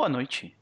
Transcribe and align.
Boa 0.00 0.08
noite, 0.08 0.56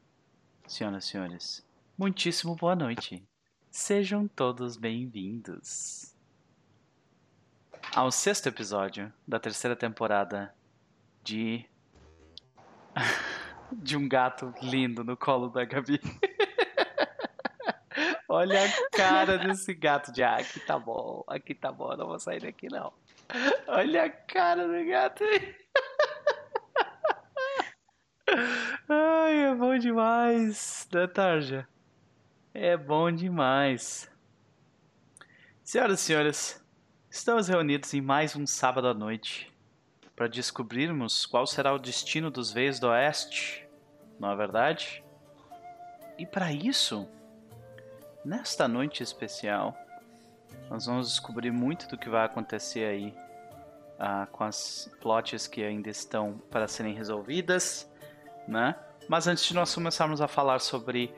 senhoras 0.67 1.05
e 1.05 1.07
senhores. 1.07 1.65
Muitíssimo 1.97 2.57
boa 2.57 2.75
noite. 2.75 3.25
Sejam 3.71 4.27
todos 4.27 4.75
bem-vindos 4.75 6.13
ao 7.95 8.11
sexto 8.11 8.49
episódio 8.49 9.13
da 9.25 9.39
terceira 9.39 9.77
temporada 9.77 10.53
de. 11.23 11.65
de 13.71 13.95
um 13.95 14.09
gato 14.09 14.53
lindo 14.61 15.05
no 15.05 15.15
colo 15.15 15.47
da 15.47 15.63
Gabi. 15.63 16.01
Olha 18.27 18.65
a 18.65 18.89
cara 18.91 19.37
desse 19.37 19.73
gato 19.73 20.11
de 20.11 20.21
ah, 20.21 20.35
aqui 20.35 20.59
tá 20.59 20.77
bom, 20.77 21.23
aqui 21.25 21.55
tá 21.55 21.71
bom, 21.71 21.95
não 21.95 22.07
vou 22.07 22.19
sair 22.19 22.41
daqui 22.41 22.67
não. 22.69 22.91
Olha 23.69 24.03
a 24.03 24.09
cara 24.09 24.67
do 24.67 24.85
gato. 24.85 25.23
Ai, 29.29 29.45
é 29.45 29.53
bom 29.53 29.77
demais, 29.77 30.89
né, 30.91 31.05
Tarja? 31.05 31.67
É 32.51 32.75
bom 32.75 33.11
demais. 33.11 34.09
Senhoras 35.63 35.99
e 35.99 36.03
senhores, 36.03 36.65
estamos 37.11 37.47
reunidos 37.47 37.93
em 37.93 38.01
mais 38.01 38.35
um 38.35 38.47
sábado 38.47 38.87
à 38.87 38.93
noite 38.93 39.53
para 40.15 40.25
descobrirmos 40.25 41.27
qual 41.27 41.45
será 41.45 41.71
o 41.71 41.77
destino 41.77 42.31
dos 42.31 42.51
Veios 42.51 42.79
do 42.79 42.87
Oeste, 42.87 43.69
não 44.19 44.31
é 44.31 44.35
verdade? 44.35 45.03
E 46.17 46.25
para 46.25 46.51
isso, 46.51 47.07
nesta 48.25 48.67
noite 48.67 49.03
especial, 49.03 49.77
nós 50.71 50.87
vamos 50.87 51.07
descobrir 51.07 51.51
muito 51.51 51.87
do 51.87 51.99
que 51.99 52.09
vai 52.09 52.25
acontecer 52.25 52.83
aí 52.83 53.15
uh, 53.99 54.25
com 54.31 54.43
as 54.43 54.89
plots 54.99 55.45
que 55.45 55.63
ainda 55.63 55.91
estão 55.91 56.41
para 56.49 56.67
serem 56.67 56.95
resolvidas, 56.95 57.87
né? 58.47 58.75
Mas 59.09 59.27
antes 59.27 59.43
de 59.43 59.55
nós 59.55 59.73
começarmos 59.73 60.21
a 60.21 60.27
falar 60.27 60.59
sobre 60.59 61.11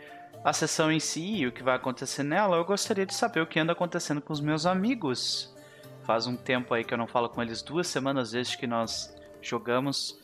a 0.45 0.53
sessão 0.53 0.89
em 0.89 0.99
si 0.99 1.35
e 1.35 1.47
o 1.47 1.51
que 1.51 1.61
vai 1.61 1.75
acontecer 1.75 2.23
nela, 2.23 2.55
eu 2.55 2.63
gostaria 2.63 3.05
de 3.05 3.13
saber 3.13 3.41
o 3.41 3.45
que 3.45 3.59
anda 3.59 3.73
acontecendo 3.73 4.21
com 4.21 4.31
os 4.31 4.39
meus 4.39 4.65
amigos. 4.65 5.53
Faz 6.03 6.25
um 6.25 6.37
tempo 6.37 6.73
aí 6.73 6.85
que 6.85 6.93
eu 6.93 6.97
não 6.97 7.05
falo 7.05 7.27
com 7.27 7.41
eles, 7.43 7.61
duas 7.61 7.87
semanas 7.87 8.31
desde 8.31 8.57
que 8.57 8.65
nós 8.65 9.13
jogamos 9.41 10.17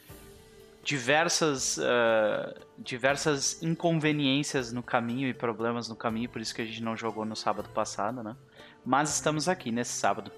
diversas 0.81 1.77
uh, 1.77 2.57
diversas 2.77 3.61
inconveniências 3.61 4.71
no 4.71 4.81
caminho 4.81 5.27
e 5.27 5.33
problemas 5.33 5.89
no 5.89 5.95
caminho, 5.97 6.29
por 6.29 6.39
isso 6.39 6.55
que 6.55 6.61
a 6.61 6.65
gente 6.65 6.81
não 6.81 6.95
jogou 6.95 7.25
no 7.25 7.35
sábado 7.35 7.67
passado, 7.71 8.23
né? 8.23 8.33
Mas 8.85 9.13
estamos 9.13 9.49
aqui 9.49 9.69
nesse 9.69 9.91
sábado 9.91 10.31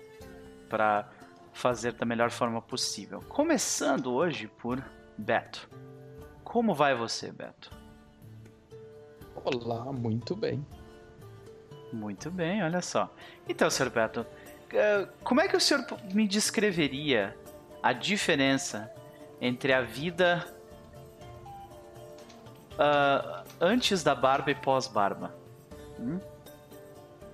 para 0.67 1.07
fazer 1.53 1.93
da 1.93 2.05
melhor 2.07 2.31
forma 2.31 2.59
possível. 2.59 3.21
Começando 3.29 4.11
hoje 4.11 4.47
por 4.47 4.83
Beto. 5.15 5.69
Como 6.49 6.73
vai 6.73 6.95
você, 6.95 7.31
Beto? 7.31 7.69
Olá, 9.35 9.93
muito 9.93 10.35
bem. 10.35 10.65
Muito 11.93 12.31
bem, 12.31 12.63
olha 12.63 12.81
só. 12.81 13.13
Então, 13.47 13.69
Sr. 13.69 13.91
Beto, 13.91 14.25
eh, 14.73 15.07
como 15.23 15.41
é 15.41 15.47
que 15.47 15.55
o 15.55 15.59
senhor 15.59 15.85
me 16.11 16.27
descreveria 16.27 17.37
a 17.83 17.93
diferença 17.93 18.91
entre 19.39 19.71
a 19.71 19.83
vida 19.83 20.43
uh, 22.73 23.43
antes 23.61 24.01
da 24.01 24.15
barba 24.15 24.49
e 24.49 24.55
pós-barba? 24.55 25.35
Hum? 25.99 26.19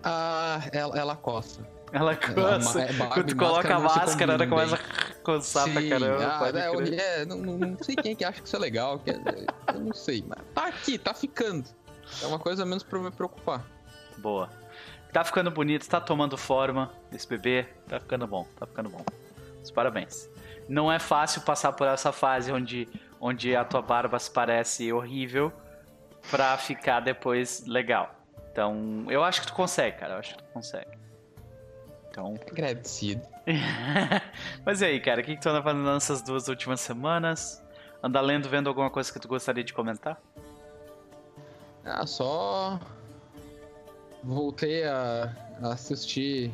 Ah, 0.03 0.59
ela, 0.73 0.99
ela 0.99 1.15
coça. 1.15 1.65
Ela 1.93 2.17
coça. 2.17 2.81
É, 2.81 2.93
Quando 2.93 3.27
tu 3.27 3.37
coloca 3.37 3.75
a 3.75 3.79
máscara, 3.79 4.33
ela 4.33 4.45
começa 4.45 4.77
coçar 5.25 5.69
pra 5.71 5.89
caramba. 5.89 6.39
Ah, 6.39 6.51
é, 6.53 7.21
é, 7.21 7.25
não, 7.25 7.37
não, 7.37 7.77
sei 7.81 7.95
quem 7.95 8.11
é 8.11 8.15
que 8.15 8.23
acha 8.23 8.41
que 8.41 8.47
isso 8.47 8.55
é 8.55 8.59
legal. 8.59 8.99
Que 8.99 9.11
é, 9.11 9.19
eu 9.73 9.79
não 9.81 9.93
sei, 9.93 10.23
mas 10.27 10.39
tá 10.53 10.67
aqui, 10.67 10.97
tá 10.97 11.13
ficando. 11.13 11.67
É 12.21 12.27
uma 12.27 12.37
coisa 12.37 12.63
menos 12.65 12.83
pra 12.83 12.99
me 12.99 13.09
preocupar. 13.09 13.65
Boa. 14.17 14.49
Tá 15.11 15.23
ficando 15.23 15.49
bonito, 15.49 15.87
tá 15.87 15.99
tomando 15.99 16.37
forma 16.37 16.91
esse 17.11 17.27
bebê. 17.27 17.65
Tá 17.87 17.99
ficando 17.99 18.27
bom, 18.27 18.45
tá 18.59 18.67
ficando 18.67 18.89
bom. 18.89 19.03
Os 19.63 19.71
parabéns. 19.71 20.29
Não 20.69 20.91
é 20.91 20.99
fácil 20.99 21.41
passar 21.41 21.73
por 21.73 21.87
essa 21.87 22.11
fase 22.11 22.51
onde, 22.51 22.87
onde 23.19 23.55
a 23.55 23.65
tua 23.65 23.81
barba 23.81 24.19
se 24.19 24.29
parece 24.29 24.91
horrível 24.93 25.51
pra 26.29 26.57
ficar 26.57 26.99
depois 26.99 27.65
legal. 27.65 28.13
Então, 28.51 29.05
eu 29.09 29.23
acho 29.23 29.41
que 29.41 29.47
tu 29.47 29.53
consegue, 29.53 29.97
cara. 29.97 30.13
Eu 30.13 30.19
acho 30.19 30.35
que 30.35 30.43
tu 30.43 30.49
consegue. 30.53 31.04
Então. 32.15 32.33
Agradecido. 32.49 33.21
Mas 34.65 34.79
e 34.79 34.85
aí, 34.85 34.99
cara, 35.01 35.19
o 35.19 35.23
que, 35.23 35.35
que 35.35 35.41
tu 35.41 35.49
anda 35.49 35.61
fazendo 35.61 35.83
nessas 35.83 36.21
duas 36.21 36.47
últimas 36.47 36.79
semanas? 36.79 37.61
Anda 38.01 38.21
lendo, 38.21 38.47
vendo 38.47 38.69
alguma 38.69 38.89
coisa 38.89 39.11
que 39.11 39.19
tu 39.19 39.27
gostaria 39.27 39.65
de 39.65 39.73
comentar? 39.73 40.17
Ah, 41.83 42.07
só. 42.07 42.79
Voltei 44.23 44.85
a, 44.85 45.29
assistir 45.61 46.53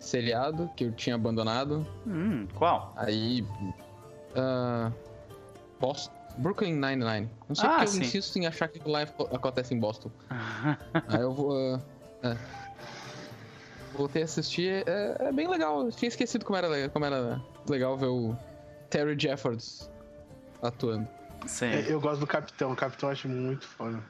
seriado 0.00 0.68
que 0.76 0.84
eu 0.84 0.92
tinha 0.92 1.14
abandonado. 1.14 1.86
Hum, 2.04 2.48
qual? 2.56 2.92
Aí. 2.96 3.42
Uh, 4.32 4.92
Boston, 5.78 6.12
Brooklyn 6.38 6.72
Nine-Nine. 6.72 7.30
Não 7.48 7.54
sei 7.54 7.68
ah, 7.68 7.74
porque 7.74 7.86
sim. 7.86 7.98
eu 7.98 8.02
insisto 8.02 8.36
em 8.40 8.46
achar 8.46 8.66
que 8.66 8.80
live 8.88 9.12
acontece 9.32 9.72
em 9.72 9.78
Boston. 9.78 10.10
Aí 11.06 11.20
eu 11.20 11.32
vou. 11.32 11.76
Uh, 11.76 11.80
é. 12.24 12.36
Voltei 13.98 14.22
a 14.22 14.26
assistir. 14.26 14.84
É, 14.86 15.16
é, 15.18 15.32
bem 15.32 15.48
legal. 15.48 15.84
Eu 15.84 15.90
tinha 15.90 16.08
esquecido 16.08 16.44
como 16.44 16.56
era, 16.56 16.88
como 16.88 17.04
era 17.04 17.42
legal 17.68 17.98
ver 17.98 18.06
o 18.06 18.36
Terry 18.88 19.18
Jeffords 19.18 19.90
atuando. 20.62 21.08
Sim. 21.46 21.66
É, 21.66 21.92
eu 21.92 22.00
gosto 22.00 22.20
do 22.20 22.26
Capitão. 22.26 22.70
O 22.70 22.76
Capitão 22.76 23.08
eu 23.08 23.12
acho 23.12 23.28
muito 23.28 23.66
foda. 23.66 24.00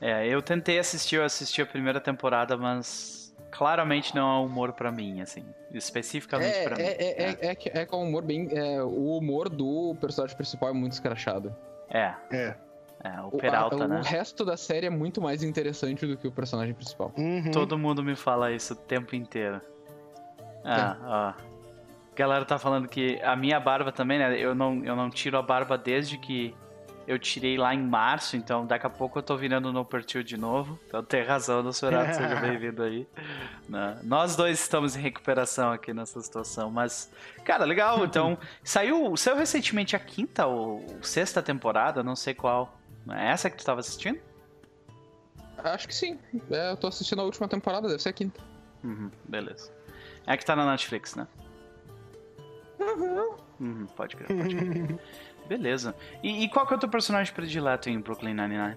É, 0.00 0.28
eu 0.28 0.40
tentei 0.40 0.78
assistir, 0.78 1.16
eu 1.16 1.24
assisti 1.24 1.60
a 1.60 1.66
primeira 1.66 2.00
temporada, 2.00 2.56
mas 2.56 3.34
claramente 3.50 4.14
não 4.14 4.36
é 4.36 4.46
humor 4.46 4.74
para 4.74 4.92
mim, 4.92 5.20
assim, 5.22 5.44
especificamente 5.72 6.54
é, 6.54 6.64
para 6.64 6.74
é, 6.74 6.78
mim. 6.78 6.84
É, 6.84 7.48
é, 7.48 7.52
é, 7.52 7.80
é, 7.80 7.86
com 7.86 8.04
humor 8.04 8.22
bem, 8.22 8.48
é, 8.52 8.80
o 8.80 9.16
humor 9.16 9.48
do 9.48 9.96
personagem 10.00 10.36
principal 10.36 10.68
é 10.68 10.72
muito 10.72 10.92
escrachado. 10.92 11.56
É. 11.88 12.14
É. 12.30 12.56
É, 13.06 13.20
o 13.20 13.30
Peralta, 13.30 13.76
o, 13.76 13.82
a, 13.82 13.88
né? 13.88 14.00
O 14.00 14.02
resto 14.02 14.44
da 14.44 14.56
série 14.56 14.86
é 14.86 14.90
muito 14.90 15.20
mais 15.20 15.42
interessante 15.42 16.06
do 16.06 16.16
que 16.16 16.26
o 16.26 16.32
personagem 16.32 16.74
principal. 16.74 17.12
Uhum. 17.16 17.50
Todo 17.52 17.78
mundo 17.78 18.02
me 18.02 18.16
fala 18.16 18.50
isso 18.50 18.72
o 18.72 18.76
tempo 18.76 19.14
inteiro. 19.14 19.60
Ah, 20.64 20.96
ó. 21.02 21.42
A 22.12 22.16
galera 22.16 22.44
tá 22.44 22.58
falando 22.58 22.88
que 22.88 23.20
a 23.22 23.36
minha 23.36 23.60
barba 23.60 23.92
também, 23.92 24.18
né? 24.18 24.36
Eu 24.38 24.54
não, 24.54 24.84
eu 24.84 24.96
não 24.96 25.08
tiro 25.10 25.38
a 25.38 25.42
barba 25.42 25.78
desde 25.78 26.18
que 26.18 26.54
eu 27.06 27.18
tirei 27.18 27.56
lá 27.56 27.72
em 27.72 27.82
março, 27.82 28.36
então 28.36 28.66
daqui 28.66 28.84
a 28.84 28.90
pouco 28.90 29.18
eu 29.18 29.22
tô 29.22 29.36
virando 29.36 29.72
no 29.72 29.84
Pertil 29.84 30.24
de 30.24 30.36
novo. 30.36 30.78
Então 30.88 31.04
tem 31.04 31.22
razão, 31.22 31.62
no 31.62 31.72
Sorato, 31.72 32.16
seja 32.16 32.34
bem-vindo 32.40 32.82
aí. 32.82 33.06
Né? 33.68 34.00
Nós 34.02 34.34
dois 34.34 34.60
estamos 34.60 34.96
em 34.96 35.00
recuperação 35.00 35.70
aqui 35.70 35.94
nessa 35.94 36.20
situação, 36.20 36.70
mas, 36.70 37.10
cara, 37.44 37.64
legal. 37.64 38.04
Então, 38.04 38.36
saiu, 38.64 39.16
saiu 39.16 39.36
recentemente 39.36 39.94
a 39.94 39.98
quinta 40.00 40.46
ou 40.46 40.84
sexta 41.00 41.40
temporada, 41.40 42.02
não 42.02 42.16
sei 42.16 42.34
qual. 42.34 42.75
É 43.10 43.30
essa 43.30 43.50
que 43.50 43.56
tu 43.56 43.64
tava 43.64 43.80
assistindo? 43.80 44.20
Acho 45.58 45.88
que 45.88 45.94
sim. 45.94 46.18
É, 46.50 46.70
eu 46.70 46.76
tô 46.76 46.86
assistindo 46.86 47.20
a 47.20 47.24
última 47.24 47.48
temporada, 47.48 47.88
deve 47.88 48.02
ser 48.02 48.10
a 48.10 48.12
quinta. 48.12 48.40
Uhum, 48.84 49.10
beleza. 49.24 49.72
É 50.26 50.36
que 50.36 50.44
tá 50.44 50.54
na 50.54 50.66
Netflix, 50.70 51.14
né? 51.14 51.26
Uhum. 52.78 53.36
Uhum, 53.60 53.86
pode 53.96 54.16
crer, 54.16 54.36
pode 54.36 54.56
crer. 54.56 54.98
Beleza. 55.48 55.94
E, 56.22 56.44
e, 56.44 56.48
qual 56.48 56.66
que 56.66 56.74
é 56.74 56.76
o 56.76 56.80
teu 56.80 56.88
personagem 56.88 57.32
predileto 57.32 57.88
em 57.88 58.00
Brooklyn 58.00 58.34
Nine-Nine? 58.34 58.76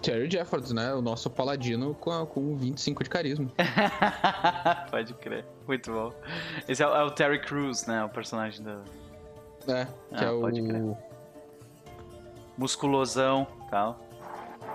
Terry 0.00 0.30
Jeffords, 0.30 0.70
né? 0.70 0.94
O 0.94 1.02
nosso 1.02 1.28
paladino 1.28 1.94
com, 1.94 2.24
com 2.26 2.56
25 2.56 3.02
de 3.02 3.10
carisma. 3.10 3.50
Pode 4.90 5.12
crer. 5.14 5.44
Muito 5.66 5.90
bom. 5.90 6.12
Esse 6.68 6.84
é 6.84 6.86
o, 6.86 6.94
é 6.94 7.02
o, 7.02 7.10
Terry 7.10 7.40
Crews, 7.40 7.86
né? 7.86 8.04
O 8.04 8.08
personagem 8.08 8.62
da. 8.62 8.84
É, 9.66 9.86
que 10.16 10.24
ah, 10.24 10.28
é 10.28 10.30
o. 10.30 10.96
Musculosão 12.56 13.46
tal. 13.70 14.00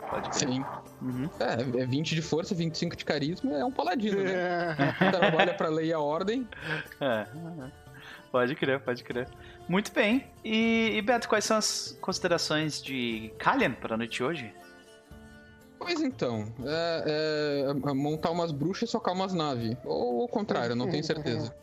Pode 0.10 0.30
crer. 0.30 0.50
Sim. 0.50 0.66
Uhum. 1.02 1.30
É, 1.40 1.82
é 1.82 1.86
20 1.86 2.16
de 2.16 2.22
força, 2.22 2.54
25 2.54 2.96
de 2.96 3.06
carisma, 3.06 3.58
é 3.58 3.64
um 3.64 3.72
paladino, 3.72 4.22
né? 4.22 4.76
Trabalha 5.12 5.54
pra 5.54 5.70
lei 5.70 5.88
e 5.88 5.94
a 5.94 6.00
ordem. 6.00 6.48
É. 7.00 7.26
Pode 8.32 8.54
crer, 8.56 8.80
pode 8.82 9.04
crer. 9.04 9.28
Muito 9.68 9.92
bem. 9.92 10.28
E, 10.44 10.92
e 10.98 11.02
Beto, 11.02 11.28
quais 11.28 11.46
são 11.46 11.58
as 11.58 11.98
considerações 12.00 12.82
de 12.82 13.34
Kalian 13.40 13.72
para 13.72 13.96
a 13.96 13.98
noite 13.98 14.18
de 14.18 14.24
hoje? 14.24 14.54
Pois 15.80 16.02
então, 16.02 16.46
é, 16.64 17.66
é, 17.66 17.94
montar 17.94 18.32
umas 18.32 18.52
bruxas 18.52 18.90
e 18.90 18.92
socar 18.92 19.14
umas 19.14 19.34
naves. 19.34 19.76
Ou 19.86 20.26
o 20.26 20.28
contrário, 20.28 20.76
não 20.76 20.90
tenho 20.90 21.04
certeza. 21.04 21.56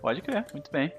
Pode 0.00 0.22
crer, 0.22 0.46
muito 0.52 0.70
bem. 0.70 0.92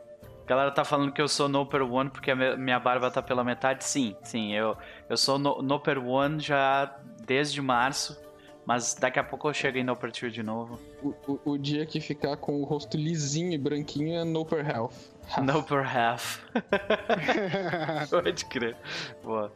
A 0.51 0.53
galera 0.53 0.71
tá 0.71 0.83
falando 0.83 1.13
que 1.13 1.21
eu 1.21 1.29
sou 1.29 1.47
Noper 1.47 1.81
One 1.81 2.09
porque 2.09 2.29
a 2.29 2.35
minha 2.35 2.77
barba 2.77 3.09
tá 3.09 3.21
pela 3.21 3.41
metade. 3.41 3.85
Sim, 3.85 4.17
sim, 4.21 4.51
eu, 4.51 4.75
eu 5.07 5.15
sou 5.15 5.39
no, 5.39 5.61
Noper 5.61 5.97
One 5.97 6.41
já 6.41 6.93
desde 7.25 7.61
março 7.61 8.21
Mas 8.65 8.93
daqui 8.93 9.17
a 9.17 9.23
pouco 9.23 9.47
eu 9.47 9.53
chego 9.53 9.77
em 9.77 9.83
No 9.85 9.95
Per 9.95 10.11
de 10.11 10.43
novo. 10.43 10.77
O, 11.01 11.15
o, 11.25 11.51
o, 11.51 11.57
dia 11.57 11.85
que 11.85 12.01
ficar 12.01 12.35
com 12.35 12.61
o 12.61 12.65
rosto 12.65 12.97
lisinho 12.97 13.53
e 13.53 13.57
branquinho 13.57 14.19
é 14.19 14.25
No 14.25 14.45
Per 14.45 14.69
Health. 14.69 14.91
Half. 15.29 15.39
No 15.47 15.63
Per 15.63 15.97
Half. 15.97 16.43
Pode 18.11 18.43
crer. 18.43 18.75
Boa. 19.23 19.53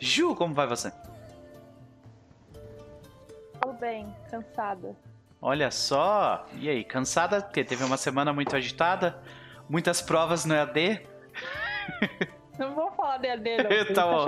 Ju, 0.00 0.34
como 0.34 0.54
vai 0.54 0.66
você? 0.66 0.90
Tô 3.60 3.74
bem, 3.74 4.06
cansada. 4.30 4.96
Olha 5.42 5.70
só. 5.70 6.46
E 6.58 6.70
aí, 6.70 6.82
cansada? 6.82 7.42
Porque 7.42 7.62
teve 7.62 7.84
uma 7.84 7.98
semana 7.98 8.32
muito 8.32 8.56
agitada? 8.56 9.20
Muitas 9.72 10.02
provas 10.02 10.44
no 10.44 10.54
EAD? 10.54 11.00
Não 12.58 12.74
vou 12.74 12.92
falar 12.92 13.16
de 13.16 13.28
EAD, 13.28 13.56
não. 13.56 13.86
tá, 13.88 13.94
tá 13.94 14.06
bom. 14.06 14.26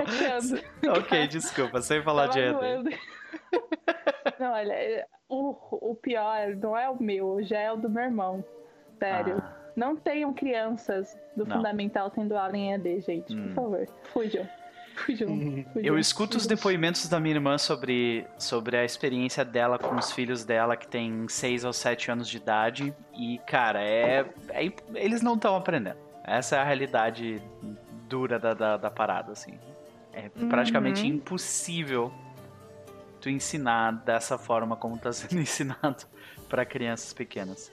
Tá 0.81 0.93
ok, 0.97 1.27
desculpa, 1.27 1.83
sem 1.83 2.01
falar 2.01 2.29
de 2.29 2.39
EAD. 2.39 2.57
Não, 4.39 4.51
olha, 4.53 5.05
o, 5.29 5.91
o 5.91 5.95
pior 5.95 6.55
não 6.55 6.75
é 6.75 6.89
o 6.89 7.01
meu, 7.01 7.43
já 7.43 7.59
é 7.59 7.71
o 7.71 7.77
do 7.77 7.89
meu 7.89 8.03
irmão. 8.03 8.43
Sério. 8.97 9.37
Ah. 9.39 9.71
Não 9.75 9.95
tenham 9.95 10.33
crianças 10.33 11.15
do 11.37 11.45
não. 11.45 11.57
fundamental 11.57 12.09
tendo 12.09 12.35
aula 12.35 12.57
em 12.57 12.71
EAD, 12.71 13.01
gente. 13.01 13.33
Hum. 13.33 13.53
Por 13.53 13.53
favor, 13.53 13.87
fujam. 14.11 14.49
Uhum. 15.27 15.65
Eu 15.75 15.99
escuto 15.99 16.37
os 16.37 16.47
depoimentos 16.47 17.07
da 17.07 17.19
minha 17.19 17.35
irmã 17.35 17.57
sobre, 17.57 18.25
sobre 18.37 18.77
a 18.77 18.85
experiência 18.85 19.43
dela 19.43 19.77
com 19.77 19.95
os 19.95 20.11
filhos 20.11 20.43
dela 20.43 20.75
que 20.75 20.87
tem 20.87 21.27
6 21.27 21.65
ou 21.65 21.73
7 21.73 22.11
anos 22.11 22.29
de 22.29 22.37
idade. 22.37 22.95
E, 23.13 23.39
cara, 23.45 23.83
é, 23.83 24.25
é 24.49 24.71
eles 24.95 25.21
não 25.21 25.35
estão 25.35 25.55
aprendendo. 25.55 25.97
Essa 26.23 26.55
é 26.55 26.59
a 26.59 26.63
realidade 26.63 27.41
dura 28.07 28.39
da, 28.39 28.53
da, 28.53 28.77
da 28.77 28.89
parada, 28.89 29.31
assim. 29.31 29.59
É 30.13 30.29
praticamente 30.47 31.01
uhum. 31.01 31.07
impossível 31.07 32.11
tu 33.19 33.29
ensinar 33.29 33.91
dessa 33.91 34.37
forma 34.37 34.75
como 34.75 34.95
está 34.95 35.11
sendo 35.11 35.39
ensinado 35.41 36.05
para 36.47 36.65
crianças 36.65 37.11
pequenas. 37.13 37.71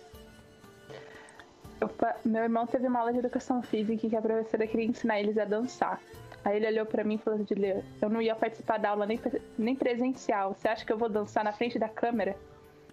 Opa, 1.80 2.16
meu 2.24 2.42
irmão 2.42 2.66
teve 2.66 2.86
uma 2.86 3.00
aula 3.00 3.12
de 3.12 3.18
educação 3.18 3.62
física 3.62 4.08
que 4.08 4.16
a 4.16 4.22
professora 4.22 4.66
queria 4.66 4.86
ensinar 4.86 5.20
eles 5.20 5.36
a 5.36 5.44
dançar. 5.44 6.00
Aí 6.44 6.56
ele 6.56 6.66
olhou 6.66 6.86
para 6.86 7.04
mim 7.04 7.14
e 7.14 7.18
falou 7.18 7.40
assim, 7.40 7.54
eu 8.00 8.10
não 8.10 8.20
ia 8.20 8.34
participar 8.34 8.78
da 8.78 8.90
aula 8.90 9.06
nem, 9.06 9.20
nem 9.56 9.76
presencial. 9.76 10.54
Você 10.54 10.68
acha 10.68 10.84
que 10.84 10.92
eu 10.92 10.98
vou 10.98 11.08
dançar 11.08 11.44
na 11.44 11.52
frente 11.52 11.78
da 11.78 11.88
câmera? 11.88 12.36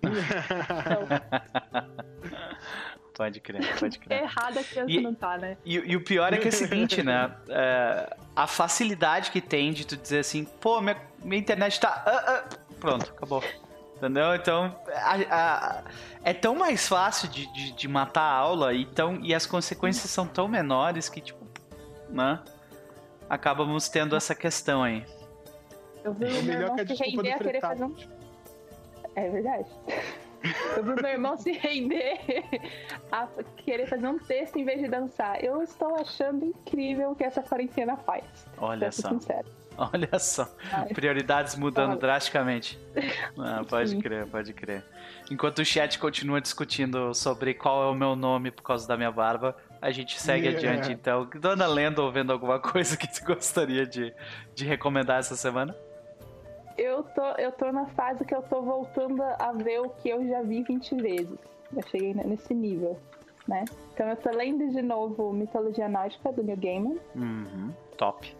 então... 0.02 1.08
Pode 3.20 3.42
crer, 3.42 3.78
pode 3.78 4.00
crer. 4.00 4.20
É 4.20 4.24
errado 4.24 4.58
a 4.60 4.64
criança 4.64 4.92
e, 4.92 5.02
não 5.02 5.14
tá, 5.14 5.38
né? 5.38 5.58
E, 5.66 5.76
e, 5.76 5.94
o 5.98 6.02
pior 6.02 6.32
é 6.34 6.38
que 6.38 6.46
é 6.46 6.50
o 6.50 6.54
seguinte, 6.54 7.04
né? 7.04 7.30
É, 7.50 8.16
a 8.34 8.48
facilidade 8.48 9.30
que 9.30 9.42
tem 9.42 9.74
de 9.74 9.86
tu 9.86 9.98
dizer 9.98 10.20
assim, 10.20 10.46
pô, 10.46 10.80
minha, 10.80 10.96
minha 11.22 11.38
internet 11.38 11.82
tá. 11.82 12.02
Uh, 12.08 12.56
uh, 12.56 12.76
pronto, 12.80 13.12
acabou. 13.12 13.44
Entendeu? 13.98 14.34
Então, 14.36 14.74
a, 14.96 15.16
a, 15.36 15.84
é 16.24 16.34
tão 16.34 16.56
mais 16.56 16.88
fácil 16.88 17.28
de, 17.28 17.52
de, 17.52 17.74
de, 17.74 17.88
matar 17.90 18.22
a 18.22 18.32
aula 18.32 18.74
e, 18.74 18.86
tão, 18.86 19.20
e 19.22 19.36
as 19.36 19.46
consequências 19.46 20.10
são 20.10 20.26
tão 20.26 20.48
menores 20.48 21.10
que, 21.10 21.20
tipo, 21.20 21.46
né? 22.10 22.40
Acabamos 23.30 23.88
tendo 23.88 24.16
essa 24.16 24.34
questão 24.34 24.84
aí. 24.84 25.06
Eu 26.04 26.14
vi 26.14 26.26
o 26.26 26.44
meu 26.44 26.62
irmão 26.62 26.78
se 26.78 26.94
render 26.96 27.32
a 27.34 27.38
querer 27.38 27.62
fazer 27.62 27.84
um... 27.84 27.96
É 29.16 29.30
verdade. 29.30 29.70
Eu 30.78 30.84
vi 30.84 31.02
meu 31.02 31.12
irmão 31.12 31.38
se 31.38 31.52
render 31.52 32.18
a 33.12 33.28
querer 33.58 33.88
fazer 33.88 34.08
um 34.08 34.18
texto 34.18 34.58
em 34.58 34.64
vez 34.64 34.80
de 34.80 34.88
dançar. 34.88 35.44
Eu 35.44 35.62
estou 35.62 35.96
achando 35.96 36.46
incrível 36.46 37.12
o 37.12 37.16
que 37.16 37.26
essa 37.26 37.44
quarentena 37.44 37.98
faz. 37.98 38.24
Olha 38.58 38.90
só. 38.90 39.10
Sincero. 39.10 39.48
Olha 39.78 40.20
só. 40.20 40.46
Prioridades 40.94 41.56
mudando 41.56 41.92
Olha. 41.92 42.00
drasticamente. 42.00 42.80
Ah, 43.38 43.64
pode 43.68 43.92
Sim. 43.92 44.02
crer, 44.02 44.26
pode 44.28 44.54
crer. 44.54 44.84
Enquanto 45.32 45.60
o 45.60 45.66
chat 45.66 45.98
continua 45.98 46.42
discutindo 46.42 47.14
sobre 47.14 47.54
qual 47.54 47.84
é 47.84 47.88
o 47.88 47.96
meu 47.96 48.16
nome 48.16 48.52
por 48.52 48.64
causa 48.64 48.86
da 48.86 48.98
minha 48.98 49.12
barba, 49.12 49.56
a 49.82 49.92
gente 49.92 50.20
segue 50.20 50.48
yeah. 50.48 50.58
adiante 50.58 50.92
então. 50.92 51.30
Dona 51.40 51.68
lendo 51.68 52.00
ou 52.00 52.12
vendo 52.12 52.32
alguma 52.32 52.60
coisa 52.60 52.98
que 52.98 53.08
você 53.08 53.24
gostaria 53.24 53.86
de, 53.86 54.14
de 54.54 54.66
recomendar 54.66 55.20
essa 55.20 55.36
semana? 55.36 55.76
eu 56.80 57.04
tô, 57.04 57.22
eu 57.38 57.52
tô 57.52 57.72
na 57.72 57.86
fase 57.88 58.24
que 58.24 58.34
eu 58.34 58.42
tô 58.42 58.62
voltando 58.62 59.22
a 59.22 59.52
ver 59.52 59.82
o 59.82 59.90
que 59.90 60.10
eu 60.10 60.26
já 60.28 60.42
vi 60.42 60.64
20 60.64 60.96
vezes. 60.96 61.38
Eu 61.76 61.84
cheguei 61.90 62.14
nesse 62.14 62.54
nível, 62.54 62.98
né? 63.48 63.66
Então 63.94 64.08
eu 64.08 64.16
tô 64.16 64.30
lendo 64.32 64.70
de 64.70 64.82
novo 64.82 65.34
Mitologia 65.34 65.90
Nórdica 65.90 66.32
do 66.32 66.42
New 66.42 66.58
Gaiman. 66.58 66.98
Uhum, 67.16 67.74
top. 67.98 68.36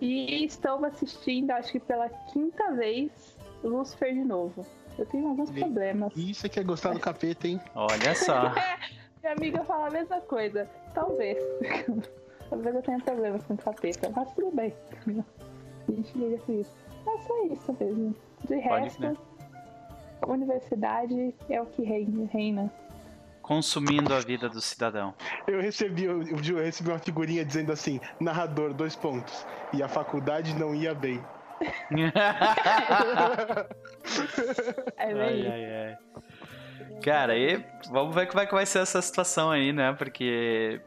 E 0.00 0.44
estou 0.44 0.84
assistindo, 0.84 1.50
acho 1.52 1.72
que 1.72 1.80
pela 1.80 2.08
quinta 2.32 2.70
vez, 2.72 3.10
Lucifer 3.64 4.12
de 4.12 4.24
novo. 4.24 4.64
Eu 4.96 5.06
tenho 5.06 5.28
alguns 5.28 5.50
problemas. 5.50 6.14
Isso 6.16 6.46
é 6.46 6.48
que 6.48 6.60
é 6.60 6.62
gostar 6.62 6.92
do 6.92 7.00
capeta, 7.00 7.48
hein? 7.48 7.60
Olha 7.74 8.14
só. 8.14 8.52
Minha 9.28 9.36
amiga 9.36 9.62
fala 9.62 9.88
a 9.88 9.90
mesma 9.90 10.22
coisa. 10.22 10.66
Talvez. 10.94 11.36
Talvez 12.48 12.74
eu 12.74 12.80
tenha 12.80 12.98
problemas 13.00 13.44
com 13.44 13.58
capeta, 13.58 14.10
mas 14.16 14.32
tudo 14.32 14.56
bem. 14.56 14.74
A 15.06 15.92
gente 15.92 16.16
liga 16.16 16.38
com 16.38 16.58
isso. 16.58 16.74
É 17.06 17.18
só 17.18 17.44
isso 17.44 17.76
mesmo. 17.78 18.16
De 18.44 18.56
Pode, 18.62 18.84
resto, 18.84 19.02
né? 19.02 19.14
universidade 20.26 21.34
é 21.50 21.60
o 21.60 21.66
que 21.66 21.82
reina. 21.82 22.72
Consumindo 23.42 24.14
a 24.14 24.20
vida 24.20 24.48
do 24.48 24.62
cidadão. 24.62 25.14
Eu 25.46 25.60
recebi, 25.60 26.04
eu, 26.04 26.22
eu 26.22 26.56
recebi 26.56 26.88
uma 26.88 26.98
figurinha 26.98 27.44
dizendo 27.44 27.70
assim, 27.70 28.00
narrador, 28.18 28.72
dois 28.72 28.96
pontos. 28.96 29.46
E 29.74 29.82
a 29.82 29.88
faculdade 29.88 30.58
não 30.58 30.74
ia 30.74 30.94
bem. 30.94 31.22
é 34.96 35.12
ai, 35.12 35.46
ai, 35.46 35.64
ai. 35.86 35.98
Cara, 37.02 37.36
e 37.36 37.64
vamos 37.90 38.14
ver 38.14 38.26
como 38.26 38.40
é 38.40 38.46
que 38.46 38.54
vai 38.54 38.66
ser 38.66 38.80
essa 38.80 39.00
situação 39.00 39.50
aí, 39.50 39.72
né? 39.72 39.92
Porque 39.92 40.80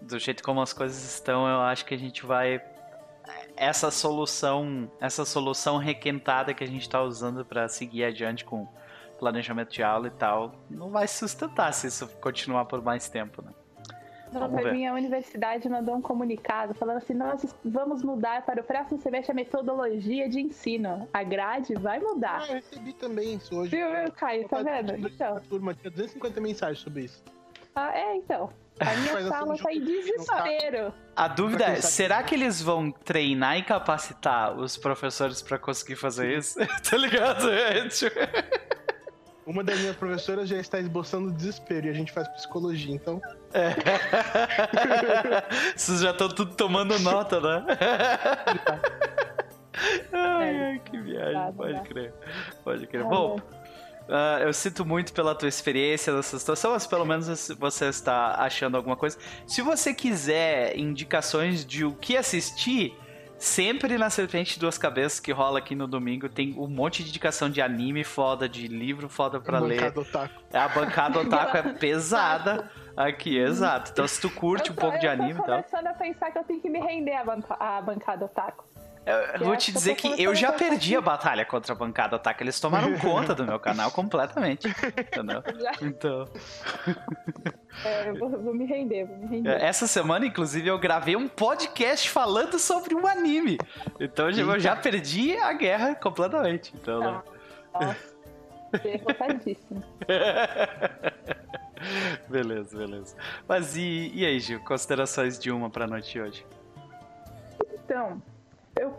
do 0.00 0.18
jeito 0.18 0.42
como 0.42 0.60
as 0.60 0.72
coisas 0.72 1.02
estão, 1.04 1.48
eu 1.48 1.60
acho 1.60 1.84
que 1.84 1.94
a 1.94 1.98
gente 1.98 2.24
vai 2.26 2.60
essa 3.56 3.90
solução, 3.90 4.90
essa 5.00 5.24
solução 5.24 5.78
requentada 5.78 6.52
que 6.52 6.64
a 6.64 6.66
gente 6.66 6.82
está 6.82 7.02
usando 7.02 7.44
para 7.44 7.68
seguir 7.68 8.04
adiante 8.04 8.44
com 8.44 8.68
planejamento 9.18 9.70
de 9.72 9.82
aula 9.82 10.08
e 10.08 10.10
tal, 10.10 10.54
não 10.68 10.90
vai 10.90 11.06
sustentar 11.06 11.72
se 11.72 11.86
isso 11.86 12.08
continuar 12.20 12.64
por 12.64 12.82
mais 12.82 13.08
tempo, 13.08 13.42
né? 13.42 13.52
Não, 14.40 14.50
pra 14.50 14.72
mim, 14.72 14.86
a 14.86 14.94
universidade 14.94 15.68
mandou 15.68 15.94
um 15.94 16.02
comunicado 16.02 16.74
falando 16.74 16.98
assim: 16.98 17.14
nós 17.14 17.54
vamos 17.64 18.02
mudar 18.02 18.44
para 18.44 18.60
o 18.60 18.64
próximo 18.64 19.00
semestre 19.00 19.32
a 19.32 19.34
metodologia 19.34 20.28
de 20.28 20.40
ensino. 20.40 21.08
A 21.12 21.22
grade 21.22 21.74
vai 21.74 22.00
mudar. 22.00 22.42
Ah, 22.42 22.48
eu 22.48 22.54
recebi 22.54 22.92
também 22.92 23.34
isso 23.34 23.56
hoje. 23.56 23.70
Viu, 23.70 24.12
Caio? 24.12 24.48
Tá 24.48 24.62
vendo? 24.62 24.96
Então. 24.96 25.40
Turma 25.48 25.74
tinha 25.74 25.90
250 25.90 26.40
mensagens 26.40 26.78
sobre 26.78 27.04
isso. 27.04 27.22
Ah, 27.74 27.96
é, 27.96 28.16
então. 28.16 28.50
A 28.80 28.94
minha 28.96 29.28
sala 29.28 29.56
tá 29.56 29.72
em 29.72 29.80
desespero. 29.80 30.92
A 31.14 31.28
dúvida 31.28 31.64
é, 31.64 31.80
será 31.80 32.22
que 32.22 32.34
eles 32.34 32.60
vão 32.60 32.90
treinar 32.90 33.58
e 33.58 33.62
capacitar 33.62 34.56
os 34.56 34.76
professores 34.76 35.42
para 35.42 35.58
conseguir 35.58 35.96
fazer 35.96 36.36
isso? 36.36 36.58
tá 36.88 36.96
ligado? 36.96 37.50
É, 37.50 37.88
tipo... 37.88 38.18
Uma 39.46 39.62
das 39.62 39.78
minhas 39.78 39.96
professoras 39.96 40.48
já 40.48 40.56
está 40.56 40.80
esboçando 40.80 41.30
desespero 41.30 41.86
e 41.86 41.90
a 41.90 41.92
gente 41.92 42.10
faz 42.12 42.26
psicologia, 42.28 42.94
então. 42.94 43.20
É. 43.52 43.74
Vocês 45.76 46.00
já 46.00 46.12
estão 46.12 46.28
tudo 46.28 46.54
tomando 46.54 46.98
nota, 46.98 47.40
né? 47.40 47.64
ai, 50.12 50.56
ai, 50.56 50.80
que 50.84 50.98
viagem, 50.98 51.52
pode 51.52 51.80
crer. 51.82 52.14
Pode 52.64 52.86
crer. 52.86 53.04
Bom, 53.04 53.38
Uh, 54.04 54.36
eu 54.42 54.52
sinto 54.52 54.84
muito 54.84 55.14
pela 55.14 55.34
tua 55.34 55.48
experiência 55.48 56.14
nessa 56.14 56.38
situação, 56.38 56.72
mas 56.72 56.86
pelo 56.86 57.06
menos 57.06 57.48
você 57.58 57.86
está 57.86 58.34
achando 58.38 58.76
alguma 58.76 58.96
coisa. 58.96 59.16
Se 59.46 59.62
você 59.62 59.94
quiser 59.94 60.78
indicações 60.78 61.64
de 61.64 61.86
o 61.86 61.94
que 61.94 62.14
assistir, 62.14 62.94
sempre 63.44 63.98
na 63.98 64.08
Serpente 64.08 64.54
de 64.54 64.60
Duas 64.60 64.78
Cabeças 64.78 65.20
que 65.20 65.30
rola 65.30 65.58
aqui 65.58 65.74
no 65.74 65.86
domingo 65.86 66.28
tem 66.28 66.54
um 66.58 66.66
monte 66.66 67.02
de 67.02 67.10
indicação 67.10 67.50
de 67.50 67.60
anime 67.60 68.02
foda, 68.02 68.48
de 68.48 68.66
livro 68.66 69.08
foda 69.08 69.38
pra 69.38 69.58
ler. 69.58 69.96
Otaku. 69.96 70.42
É, 70.52 70.58
a 70.58 70.68
bancada 70.68 71.20
otaku 71.20 71.56
é 71.58 71.62
pesada. 71.78 72.70
Aqui, 72.96 73.36
exato. 73.36 73.90
Então, 73.90 74.06
se 74.06 74.20
tu 74.20 74.30
curte 74.30 74.72
um 74.72 74.74
pouco 74.74 74.98
de 74.98 75.06
anime 75.06 75.32
e 75.32 75.42
tal. 75.42 75.58
Eu 75.58 75.62
tô 75.62 75.70
começando 75.70 75.86
a 75.88 75.94
pensar 75.94 76.30
que 76.30 76.38
eu 76.38 76.44
tenho 76.44 76.60
que 76.60 76.70
me 76.70 76.80
render 76.80 77.14
à 77.60 77.82
bancada 77.82 78.24
otaku. 78.24 78.64
Eu 79.06 79.44
vou 79.44 79.56
te 79.56 79.70
dizer 79.70 79.94
que 79.96 80.22
eu 80.22 80.34
já 80.34 80.52
perdi 80.52 80.96
a 80.96 81.00
batalha 81.00 81.44
contra 81.44 81.72
a 81.72 81.76
bancada 81.76 82.16
ataque. 82.16 82.42
Eles 82.42 82.58
tomaram 82.58 82.96
conta 82.98 83.34
do 83.34 83.44
meu 83.44 83.60
canal 83.60 83.90
completamente. 83.90 84.68
Entendeu? 84.68 85.42
Então. 85.82 86.28
É, 87.84 88.08
eu 88.08 88.14
vou, 88.16 88.30
vou, 88.30 88.54
me 88.54 88.64
render, 88.64 89.04
vou 89.04 89.16
me 89.16 89.26
render. 89.26 89.50
É, 89.50 89.66
essa 89.66 89.86
semana, 89.86 90.24
inclusive, 90.24 90.68
eu 90.68 90.78
gravei 90.78 91.16
um 91.16 91.28
podcast 91.28 92.08
falando 92.08 92.58
sobre 92.58 92.94
um 92.94 93.06
anime. 93.06 93.58
Então 94.00 94.30
eu 94.30 94.58
já 94.58 94.76
perdi 94.76 95.36
a 95.36 95.52
guerra 95.52 95.94
completamente. 95.94 96.72
Então. 96.76 97.00
Né? 97.00 97.22
Nossa. 97.74 98.14
Derrotadíssimo. 98.82 99.84
beleza, 102.28 102.76
beleza. 102.76 103.16
Mas 103.46 103.76
e, 103.76 104.10
e 104.14 104.24
aí, 104.24 104.40
Gil? 104.40 104.60
Considerações 104.60 105.38
de 105.38 105.50
uma 105.50 105.70
pra 105.70 105.86
noite 105.86 106.20
hoje? 106.20 106.46
Então, 107.84 108.22
eu 108.78 108.96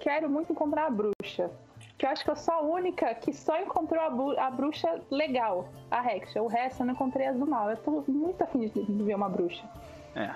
quero 0.00 0.28
muito 0.28 0.54
comprar 0.54 0.86
a 0.86 0.90
bruxa. 0.90 1.50
que 1.98 2.06
eu 2.06 2.10
acho 2.10 2.24
que 2.24 2.30
eu 2.30 2.36
sou 2.36 2.54
a 2.54 2.60
única 2.60 3.14
que 3.14 3.32
só 3.32 3.60
encontrou 3.60 4.00
a, 4.00 4.46
a 4.46 4.50
bruxa 4.50 5.00
legal, 5.10 5.68
a 5.90 6.00
Rexa. 6.00 6.42
O 6.42 6.46
resto 6.46 6.82
eu 6.82 6.86
não 6.86 6.94
encontrei 6.94 7.26
as 7.26 7.36
do 7.36 7.46
mal. 7.46 7.70
Eu 7.70 7.76
tô 7.78 8.04
muito 8.08 8.42
afim 8.42 8.68
de 8.68 9.02
ver 9.02 9.14
uma 9.14 9.28
bruxa. 9.28 9.64
É. 10.14 10.30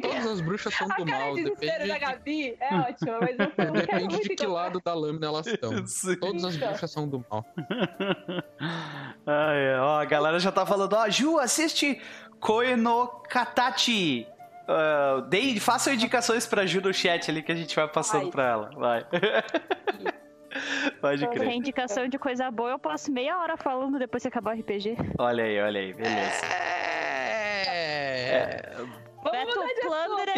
Todas 0.00 0.26
as 0.26 0.40
bruxas 0.40 0.74
são 0.74 0.86
do 0.96 1.06
mal. 1.06 1.34
Depende 1.34 1.88
da 1.88 1.98
Gabi 1.98 2.56
é 2.60 2.74
ótimo, 2.76 3.12
mas 3.20 3.38
eu 3.38 3.64
não 3.66 3.72
Depende 3.72 4.20
de 4.20 4.36
que 4.36 4.46
lado 4.46 4.80
da 4.84 4.94
lâmina 4.94 5.26
elas 5.26 5.46
estão. 5.46 5.70
Sim. 5.86 6.16
Todas 6.16 6.44
as 6.44 6.56
bruxas 6.56 6.90
são 6.90 7.08
do 7.08 7.24
mal. 7.30 7.44
ah, 9.26 9.52
é. 9.54 9.78
Ó, 9.80 10.00
a 10.00 10.04
galera 10.04 10.38
já 10.38 10.52
tá 10.52 10.64
falando, 10.64 10.92
ó, 10.94 11.08
Ju, 11.08 11.38
assiste 11.38 12.00
Koe 12.40 12.76
no 12.76 13.06
Katachi. 13.28 14.26
Uh, 14.66 15.20
dei, 15.22 15.60
façam 15.60 15.92
indicações 15.92 16.46
pra 16.46 16.64
Ju 16.64 16.80
no 16.80 16.92
chat 16.92 17.30
ali 17.30 17.42
que 17.42 17.52
a 17.52 17.54
gente 17.54 17.76
vai 17.76 17.86
passando 17.86 18.22
vai. 18.22 18.30
pra 18.30 18.48
ela. 18.48 18.70
Vai. 18.74 19.06
Pode 21.00 21.26
crer. 21.28 21.52
Indicação 21.52 22.08
de 22.08 22.18
coisa 22.18 22.50
boa, 22.50 22.70
eu 22.70 22.78
passo 22.78 23.12
meia 23.12 23.38
hora 23.38 23.56
falando 23.56 23.98
depois 23.98 24.22
que 24.22 24.28
acabar 24.28 24.56
o 24.56 24.60
RPG. 24.60 24.96
Olha 25.18 25.44
aí, 25.44 25.60
olha 25.60 25.80
aí, 25.80 25.92
beleza. 25.92 26.46
É. 26.46 27.66
é... 28.36 28.74
Beto 29.30 29.60
Plunder 29.80 30.28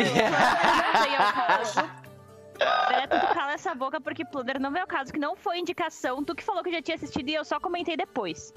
Beto, 2.88 3.20
tu 3.20 3.34
cala 3.34 3.52
essa 3.52 3.74
boca 3.74 4.00
porque 4.00 4.24
Plunder 4.24 4.60
não 4.60 4.74
é 4.76 4.82
o 4.82 4.86
caso, 4.86 5.12
que 5.12 5.18
não 5.18 5.36
foi 5.36 5.58
indicação. 5.58 6.24
Tu 6.24 6.34
que 6.34 6.42
falou 6.42 6.62
que 6.62 6.72
já 6.72 6.80
tinha 6.80 6.94
assistido 6.94 7.28
e 7.28 7.34
eu 7.34 7.44
só 7.44 7.60
comentei 7.60 7.96
depois. 7.96 8.54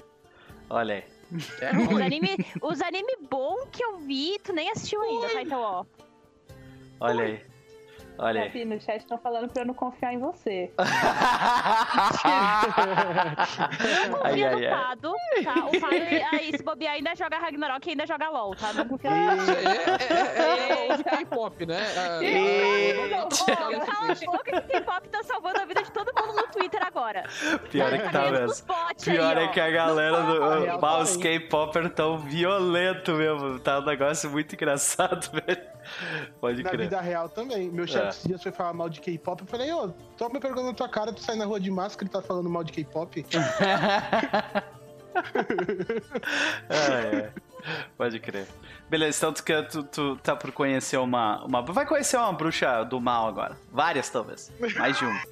Olha 0.68 0.94
aí. 0.96 1.19
É 1.60 1.70
os 1.76 2.00
anime, 2.00 2.28
os 2.60 2.80
anime 2.80 3.16
bom 3.30 3.66
que 3.70 3.82
eu 3.84 3.98
vi, 3.98 4.38
tu 4.42 4.52
nem 4.52 4.70
assistiu 4.70 5.00
ainda, 5.02 5.28
tá? 5.28 5.42
Então, 5.42 5.60
ó. 5.60 5.84
Olha 7.00 7.24
aí. 7.24 7.49
Olha 8.22 8.42
aí. 8.42 8.64
no 8.66 8.78
chat 8.78 9.00
estão 9.00 9.16
falando 9.16 9.50
pra 9.50 9.62
eu 9.62 9.66
não 9.66 9.72
confiar 9.72 10.12
em 10.12 10.18
você. 10.18 10.70
não 14.10 14.18
confia 14.18 14.50
no 14.50 14.60
Pado, 14.68 15.14
tá? 15.42 15.54
O 15.66 15.80
Pado, 15.80 15.94
aí, 16.32 16.52
se 16.54 16.62
bobear, 16.62 16.94
ainda 16.94 17.14
joga 17.14 17.38
Ragnarok 17.38 17.86
e 17.86 17.90
ainda 17.90 18.06
joga 18.06 18.28
LOL, 18.28 18.54
tá? 18.54 18.74
Não 18.74 18.86
confia 18.86 19.10
no 19.10 19.36
Pado. 19.36 19.50
É, 19.50 20.88
é, 20.88 21.02
K-pop, 21.02 21.64
né? 21.64 21.78
Cala 23.86 24.12
a 24.12 24.14
boca 24.26 24.44
que 24.44 24.60
K-pop 24.68 25.08
tá 25.08 25.22
salvando 25.22 25.60
a 25.60 25.64
vida 25.64 25.82
de 25.82 25.90
todo 25.90 26.12
mundo 26.14 26.36
no 26.36 26.46
Twitter 26.48 26.82
agora. 26.84 27.24
Pior 27.70 27.92
é 27.92 27.98
que 27.98 28.12
tá 28.12 28.30
mesmo. 28.30 28.66
Pior 29.02 29.38
é 29.38 29.48
que 29.48 29.60
a 29.60 29.70
galera 29.70 30.22
do 30.22 30.80
Mouse 30.80 31.18
K-Popper 31.18 31.88
tão 31.90 32.18
violento 32.18 33.12
mesmo. 33.12 33.58
Tá 33.60 33.78
um 33.78 33.84
negócio 33.84 34.30
muito 34.30 34.54
engraçado, 34.54 35.30
velho. 35.32 35.70
Pode 36.40 36.62
na 36.62 36.70
crer. 36.70 36.80
Na 36.80 36.84
vida 36.84 37.00
real 37.00 37.28
também. 37.28 37.70
Meu 37.70 37.86
chefe 37.86 38.08
é. 38.08 38.09
Esses 38.10 38.24
dias 38.24 38.42
foi 38.42 38.52
falar 38.52 38.72
mal 38.72 38.88
de 38.88 39.00
K-pop. 39.00 39.40
Eu 39.40 39.46
falei, 39.46 39.72
ô, 39.72 39.88
tô 40.16 40.28
me 40.28 40.40
perguntando 40.40 40.68
na 40.68 40.74
tua 40.74 40.88
cara, 40.88 41.12
tu 41.12 41.20
sai 41.20 41.36
na 41.36 41.44
rua 41.44 41.60
de 41.60 41.70
máscara 41.70 42.06
e 42.06 42.12
tá 42.12 42.22
falando 42.22 42.48
mal 42.48 42.64
de 42.64 42.72
K-pop? 42.72 43.26
ah, 44.50 44.64
é. 46.70 47.32
Pode 47.96 48.20
crer. 48.20 48.46
Beleza, 48.90 49.18
então 49.18 49.32
tu, 49.32 49.68
tu, 49.70 49.82
tu, 49.84 50.16
tá 50.16 50.34
por 50.34 50.50
conhecer 50.50 50.96
uma, 50.96 51.44
uma. 51.44 51.62
Vai 51.62 51.86
conhecer 51.86 52.16
uma 52.16 52.32
bruxa 52.32 52.82
do 52.82 53.00
mal 53.00 53.28
agora. 53.28 53.56
Várias, 53.70 54.10
talvez. 54.10 54.52
Mais 54.58 54.98
de 54.98 55.04
uma. 55.04 55.22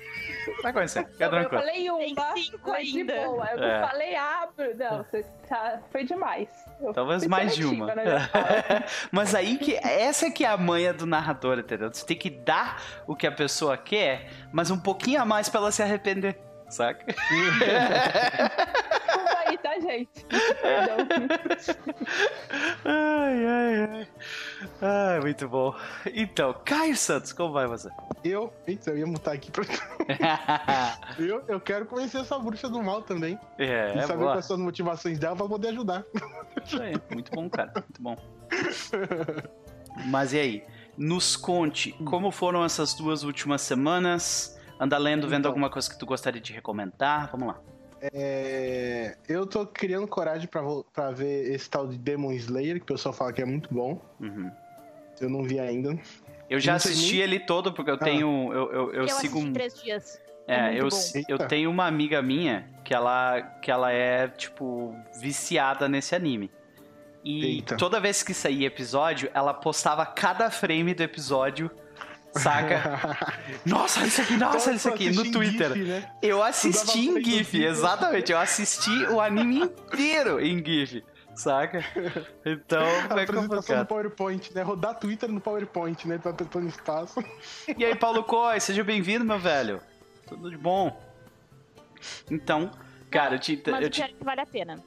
Vai 0.62 0.73
conhecer. 0.73 1.05
Fica 1.09 1.29
tranquilo. 1.29 1.61
Eu 1.61 1.67
falei 1.67 1.91
uma, 1.91 2.35
Tem 2.35 2.45
cinco 2.45 2.71
ainda. 2.71 3.12
de 3.12 3.25
boa. 3.25 3.47
Eu 3.50 3.65
é. 3.65 3.81
falei, 3.88 4.15
ah, 4.15 4.49
não, 4.79 4.99
você 5.03 5.27
tá, 5.49 5.81
foi 5.91 6.05
demais. 6.05 6.49
Eu 6.81 6.93
Talvez 6.93 7.27
mais 7.27 7.57
de 7.57 7.65
uma. 7.65 7.93
Né? 7.97 8.05
Mas 9.11 9.35
aí 9.35 9.59
que. 9.59 9.75
Essa 9.75 10.27
é 10.27 10.31
que 10.31 10.45
é 10.45 10.49
a 10.49 10.57
manha 10.57 10.95
do 10.95 11.05
narrador, 11.05 11.59
entendeu? 11.59 11.93
Você 11.93 12.07
tem 12.07 12.17
que 12.17 12.31
dar 12.31 12.81
o 13.09 13.17
que 13.17 13.27
a 13.27 13.33
pessoa 13.33 13.77
quer, 13.77 14.31
mas 14.53 14.71
um 14.71 14.79
pouquinho 14.79 15.21
a 15.21 15.25
mais 15.25 15.49
pra 15.49 15.61
ela 15.61 15.73
se 15.73 15.83
arrepender. 15.83 16.48
Saca? 16.70 17.04
aí, 19.48 19.58
tá, 19.58 19.80
gente? 19.80 20.25
Perdão. 20.62 20.96
ai, 22.84 23.46
ai, 23.46 23.90
ai. 23.90 24.08
Ai, 24.80 25.20
muito 25.20 25.48
bom. 25.48 25.75
Então, 26.14 26.54
Caio 26.64 26.96
Santos, 26.96 27.32
como 27.32 27.52
vai 27.52 27.66
você? 27.66 27.88
Eu? 28.22 28.52
Então, 28.66 28.92
eu 28.94 29.00
ia 29.00 29.06
mutar 29.06 29.34
aqui 29.34 29.50
pra. 29.50 29.64
eu, 31.18 31.42
eu 31.48 31.60
quero 31.60 31.87
conhecer 31.87 32.18
essa 32.18 32.38
bruxa 32.38 32.68
do 32.68 32.82
mal 32.82 33.02
também. 33.02 33.38
É, 33.58 33.94
e 33.94 33.98
é 33.98 34.02
saber 34.02 34.20
boa. 34.20 34.32
quais 34.32 34.44
são 34.44 34.56
as 34.56 34.62
motivações 34.62 35.18
dela 35.18 35.37
pra 35.37 35.46
poder 35.46 35.68
ajudar. 35.68 36.04
Isso 36.64 36.80
aí, 36.80 36.94
muito 37.12 37.30
bom, 37.32 37.48
cara. 37.48 37.72
Muito 37.75 38.02
bom. 38.02 38.16
Mas 40.06 40.32
e 40.32 40.38
aí? 40.38 40.64
Nos 40.96 41.37
conte 41.37 41.92
como 42.04 42.30
foram 42.32 42.64
essas 42.64 42.92
duas 42.94 43.22
últimas 43.22 43.62
semanas. 43.62 44.58
Anda 44.80 44.97
lendo, 44.97 45.28
vendo 45.28 45.40
então, 45.40 45.50
alguma 45.50 45.70
coisa 45.70 45.90
que 45.90 45.99
tu 45.99 46.06
gostaria 46.06 46.40
de 46.40 46.52
recomendar? 46.52 47.30
Vamos 47.32 47.49
lá. 47.49 47.61
É, 48.00 49.16
eu 49.28 49.44
tô 49.44 49.66
criando 49.66 50.06
coragem 50.06 50.47
pra, 50.47 50.62
pra 50.92 51.11
ver 51.11 51.52
esse 51.52 51.68
tal 51.68 51.87
de 51.87 51.99
Demon 51.99 52.32
Slayer, 52.32 52.76
que 52.76 52.82
o 52.82 52.87
pessoal 52.87 53.12
fala 53.12 53.32
que 53.32 53.42
é 53.42 53.44
muito 53.44 53.73
bom. 53.75 54.00
Uhum. 54.20 54.50
Eu 55.20 55.28
não 55.28 55.42
vi 55.42 55.58
ainda. 55.58 55.99
Eu 56.49 56.61
já 56.61 56.75
assisti 56.75 57.14
nem... 57.14 57.23
ele 57.23 57.40
todo, 57.40 57.73
porque 57.73 57.90
eu 57.90 57.97
ah. 57.97 57.99
tenho. 57.99 58.52
Eu, 58.52 58.73
eu, 58.73 58.92
eu, 58.92 59.02
eu 59.02 59.08
sigo. 59.08 59.38
Um... 59.38 59.52
três 59.52 59.82
dias. 59.82 60.20
É, 60.47 60.76
é 60.76 60.80
eu, 60.80 60.88
eu 61.28 61.38
tenho 61.47 61.70
uma 61.70 61.87
amiga 61.87 62.23
minha 62.23 62.70
que 62.82 62.94
ela, 62.94 63.42
que 63.61 63.70
ela 63.70 63.92
é, 63.92 64.28
tipo, 64.28 64.97
viciada 65.20 65.88
nesse 65.88 66.14
anime. 66.14 66.50
E 67.23 67.44
Eita. 67.44 67.76
toda 67.76 68.00
vez 68.00 68.23
que 68.23 68.32
saía 68.32 68.66
episódio, 68.66 69.28
ela 69.35 69.52
postava 69.52 70.06
cada 70.06 70.50
frame 70.50 70.94
do 70.94 71.02
episódio 71.02 71.70
Saca? 72.32 73.38
Nossa, 73.64 74.04
isso 74.06 74.20
aqui, 74.20 74.37
nossa, 74.37 74.73
isso 74.73 74.88
aqui, 74.88 75.11
no 75.11 75.30
Twitter. 75.30 75.73
GIF, 75.73 75.88
né? 75.88 76.11
Eu 76.23 76.42
assisti 76.42 77.08
em 77.08 77.25
GIF, 77.25 77.62
exatamente. 77.62 78.32
Eu 78.32 78.38
assisti 78.38 79.06
o 79.06 79.20
anime 79.20 79.61
inteiro 79.61 80.40
em 80.40 80.64
GIF. 80.64 81.04
Saca? 81.35 81.85
Então, 82.44 82.82
é 83.16 83.26
complicado. 83.26 83.78
no 83.78 83.87
PowerPoint, 83.87 84.52
né? 84.52 84.62
Rodar 84.62 84.99
Twitter 84.99 85.30
no 85.30 85.40
PowerPoint, 85.40 86.06
né? 86.06 86.18
Tá 86.18 86.32
tentando 86.32 86.66
espaço. 86.66 87.23
E 87.76 87.85
aí, 87.85 87.94
Paulo 87.94 88.25
Coy, 88.25 88.58
seja 88.58 88.82
bem-vindo, 88.82 89.25
meu 89.25 89.38
velho. 89.38 89.80
Tudo 90.26 90.50
de 90.50 90.56
bom. 90.56 91.00
Então, 92.30 92.70
cara, 93.11 93.37
eu 93.37 93.38
te. 93.38 93.62
Mas 93.70 93.85
eu 93.85 93.90
te... 93.90 94.02
que 94.02 94.25
vale 94.25 94.40
a 94.40 94.47
pena. 94.47 94.82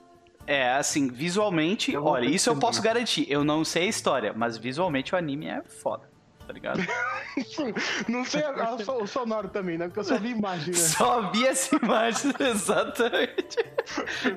É, 0.45 0.73
assim, 0.73 1.07
visualmente, 1.07 1.95
olha, 1.95 2.25
isso 2.25 2.49
eu 2.49 2.57
posso 2.57 2.81
garantir. 2.81 3.25
Eu 3.31 3.43
não 3.43 3.63
sei 3.63 3.83
a 3.83 3.87
história, 3.87 4.33
mas 4.35 4.57
visualmente 4.57 5.13
o 5.15 5.17
anime 5.17 5.47
é 5.47 5.61
foda 5.61 6.10
tá 6.51 6.53
ligado? 6.53 6.79
Não 8.09 8.25
sei 8.25 8.43
a, 8.43 8.75
o 8.75 9.07
sonoro 9.07 9.47
também, 9.47 9.77
né? 9.77 9.87
Porque 9.87 9.99
eu 10.01 10.03
só 10.03 10.17
vi 10.17 10.29
imagem, 10.29 10.73
né? 10.73 10.79
Só 10.79 11.31
vi 11.31 11.47
essa 11.47 11.75
imagem, 11.81 12.33
exatamente. 12.39 13.57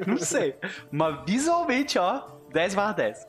Não 0.07 0.19
sei. 0.19 0.55
Mas 0.91 1.25
visualmente, 1.27 1.99
ó, 1.99 2.23
10 2.53 2.75
barra 2.75 2.93
10. 2.93 3.27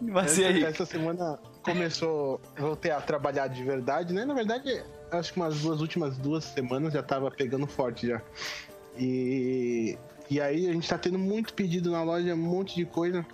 Mas 0.00 0.32
essa, 0.32 0.40
e 0.40 0.44
aí? 0.46 0.64
Essa 0.64 0.86
semana 0.86 1.38
começou, 1.62 2.40
voltei 2.56 2.90
a 2.90 3.00
trabalhar 3.00 3.48
de 3.48 3.62
verdade, 3.62 4.14
né? 4.14 4.24
Na 4.24 4.32
verdade, 4.32 4.82
acho 5.12 5.34
que 5.34 5.38
umas 5.38 5.60
duas 5.60 5.82
últimas 5.82 6.16
duas 6.16 6.44
semanas 6.44 6.94
já 6.94 7.02
tava 7.02 7.30
pegando 7.30 7.66
forte 7.66 8.08
já. 8.08 8.22
E, 8.98 9.98
e 10.30 10.40
aí 10.40 10.68
a 10.68 10.72
gente 10.72 10.88
tá 10.88 10.96
tendo 10.96 11.18
muito 11.18 11.52
pedido 11.52 11.90
na 11.90 12.02
loja, 12.02 12.34
um 12.34 12.38
monte 12.38 12.74
de 12.74 12.86
coisa. 12.86 13.24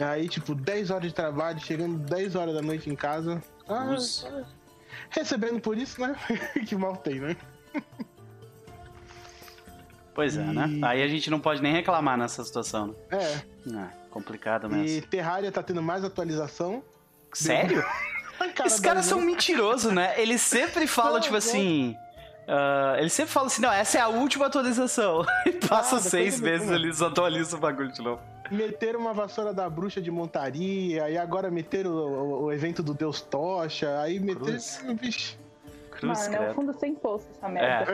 Aí, 0.00 0.28
tipo, 0.28 0.54
10 0.54 0.90
horas 0.90 1.08
de 1.08 1.14
trabalho, 1.14 1.58
chegando 1.60 1.98
10 1.98 2.34
horas 2.36 2.54
da 2.54 2.62
noite 2.62 2.88
em 2.88 2.94
casa. 2.94 3.42
Ah, 3.68 3.96
recebendo 5.10 5.60
por 5.60 5.76
isso, 5.76 6.00
né? 6.00 6.14
que 6.66 6.76
mal 6.76 6.96
tem, 6.96 7.20
né? 7.20 7.36
Pois 10.14 10.36
é, 10.36 10.42
né? 10.42 10.80
Aí 10.82 11.02
a 11.02 11.08
gente 11.08 11.30
não 11.30 11.38
pode 11.38 11.62
nem 11.62 11.72
reclamar 11.72 12.18
nessa 12.18 12.42
situação, 12.44 12.88
né? 12.88 12.94
É. 13.10 13.42
Ah, 13.74 13.88
complicado 14.10 14.68
mesmo. 14.68 14.86
E 14.86 15.00
Terraria 15.00 15.52
tá 15.52 15.62
tendo 15.62 15.82
mais 15.82 16.04
atualização. 16.04 16.82
Sério? 17.32 17.84
Esses 18.64 18.80
caras 18.80 19.04
são 19.04 19.20
mentirosos, 19.20 19.92
né? 19.92 20.14
Eles 20.20 20.40
sempre 20.40 20.86
falam, 20.88 21.20
tipo 21.20 21.36
assim. 21.36 21.96
Uh, 22.48 22.96
ele 22.98 23.10
sempre 23.10 23.30
fala 23.30 23.46
assim, 23.46 23.60
não, 23.60 23.70
essa 23.70 23.98
é 23.98 24.00
a 24.00 24.08
última 24.08 24.46
atualização. 24.46 25.24
E 25.44 25.52
passa 25.52 25.96
ah, 25.96 26.00
seis 26.00 26.40
meses, 26.40 26.70
eles 26.70 27.02
atualizam 27.02 27.58
o 27.58 27.62
bagulho 27.62 27.92
de 27.92 28.00
novo 28.00 28.22
meteram 28.50 29.00
uma 29.00 29.12
vassoura 29.12 29.52
da 29.52 29.68
bruxa 29.68 30.00
de 30.00 30.10
montaria, 30.10 31.08
e 31.10 31.18
agora 31.18 31.50
meteram 31.50 31.90
o, 31.90 31.94
o, 31.94 32.42
o 32.44 32.52
evento 32.52 32.82
do 32.82 32.94
Deus 32.94 33.20
Tocha, 33.20 34.00
aí 34.00 34.18
meteram. 34.18 34.58
Vixe. 35.00 35.38
Cruz, 35.98 36.28
Mano, 36.28 36.36
é 36.36 36.50
um 36.50 36.54
fundo 36.54 36.78
sem 36.78 36.94
poço 36.94 37.26
essa 37.36 37.48
merda. 37.48 37.92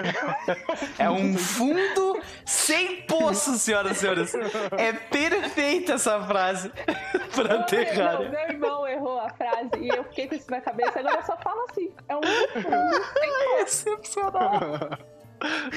É, 0.99 1.05
é 1.05 1.11
um 1.11 1.39
fundo 1.39 2.21
sem 2.45 3.01
poço, 3.03 3.59
senhoras 3.59 3.97
e 3.97 4.01
senhores. 4.01 4.35
É 4.77 4.93
perfeita 4.93 5.95
essa 5.95 6.23
frase 6.23 6.71
pra 7.35 7.61
aterrar. 7.61 8.21
Meu, 8.21 8.31
meu 8.31 8.41
irmão 8.41 8.87
errou 8.87 9.19
a 9.19 9.31
frase 9.31 9.71
e 9.81 9.89
eu 9.89 10.05
fiquei 10.05 10.29
com 10.29 10.35
isso 10.35 10.51
na 10.51 10.61
cabeça, 10.61 11.01
agora 11.01 11.17
eu 11.17 11.23
só 11.23 11.37
falo 11.39 11.65
assim. 11.71 11.91
É 12.07 12.17
um 12.17 12.23
fundo 12.23 13.05
sem 13.15 13.33
poço. 13.33 13.89
Excepcional. 13.89 14.61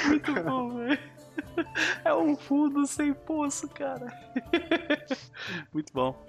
Muito 0.08 0.34
bom, 0.44 0.76
velho. 0.76 1.00
É 2.04 2.14
um 2.14 2.36
fundo 2.36 2.86
sem 2.86 3.14
poço, 3.14 3.68
cara. 3.68 4.08
Muito 5.74 5.92
bom. 5.94 6.26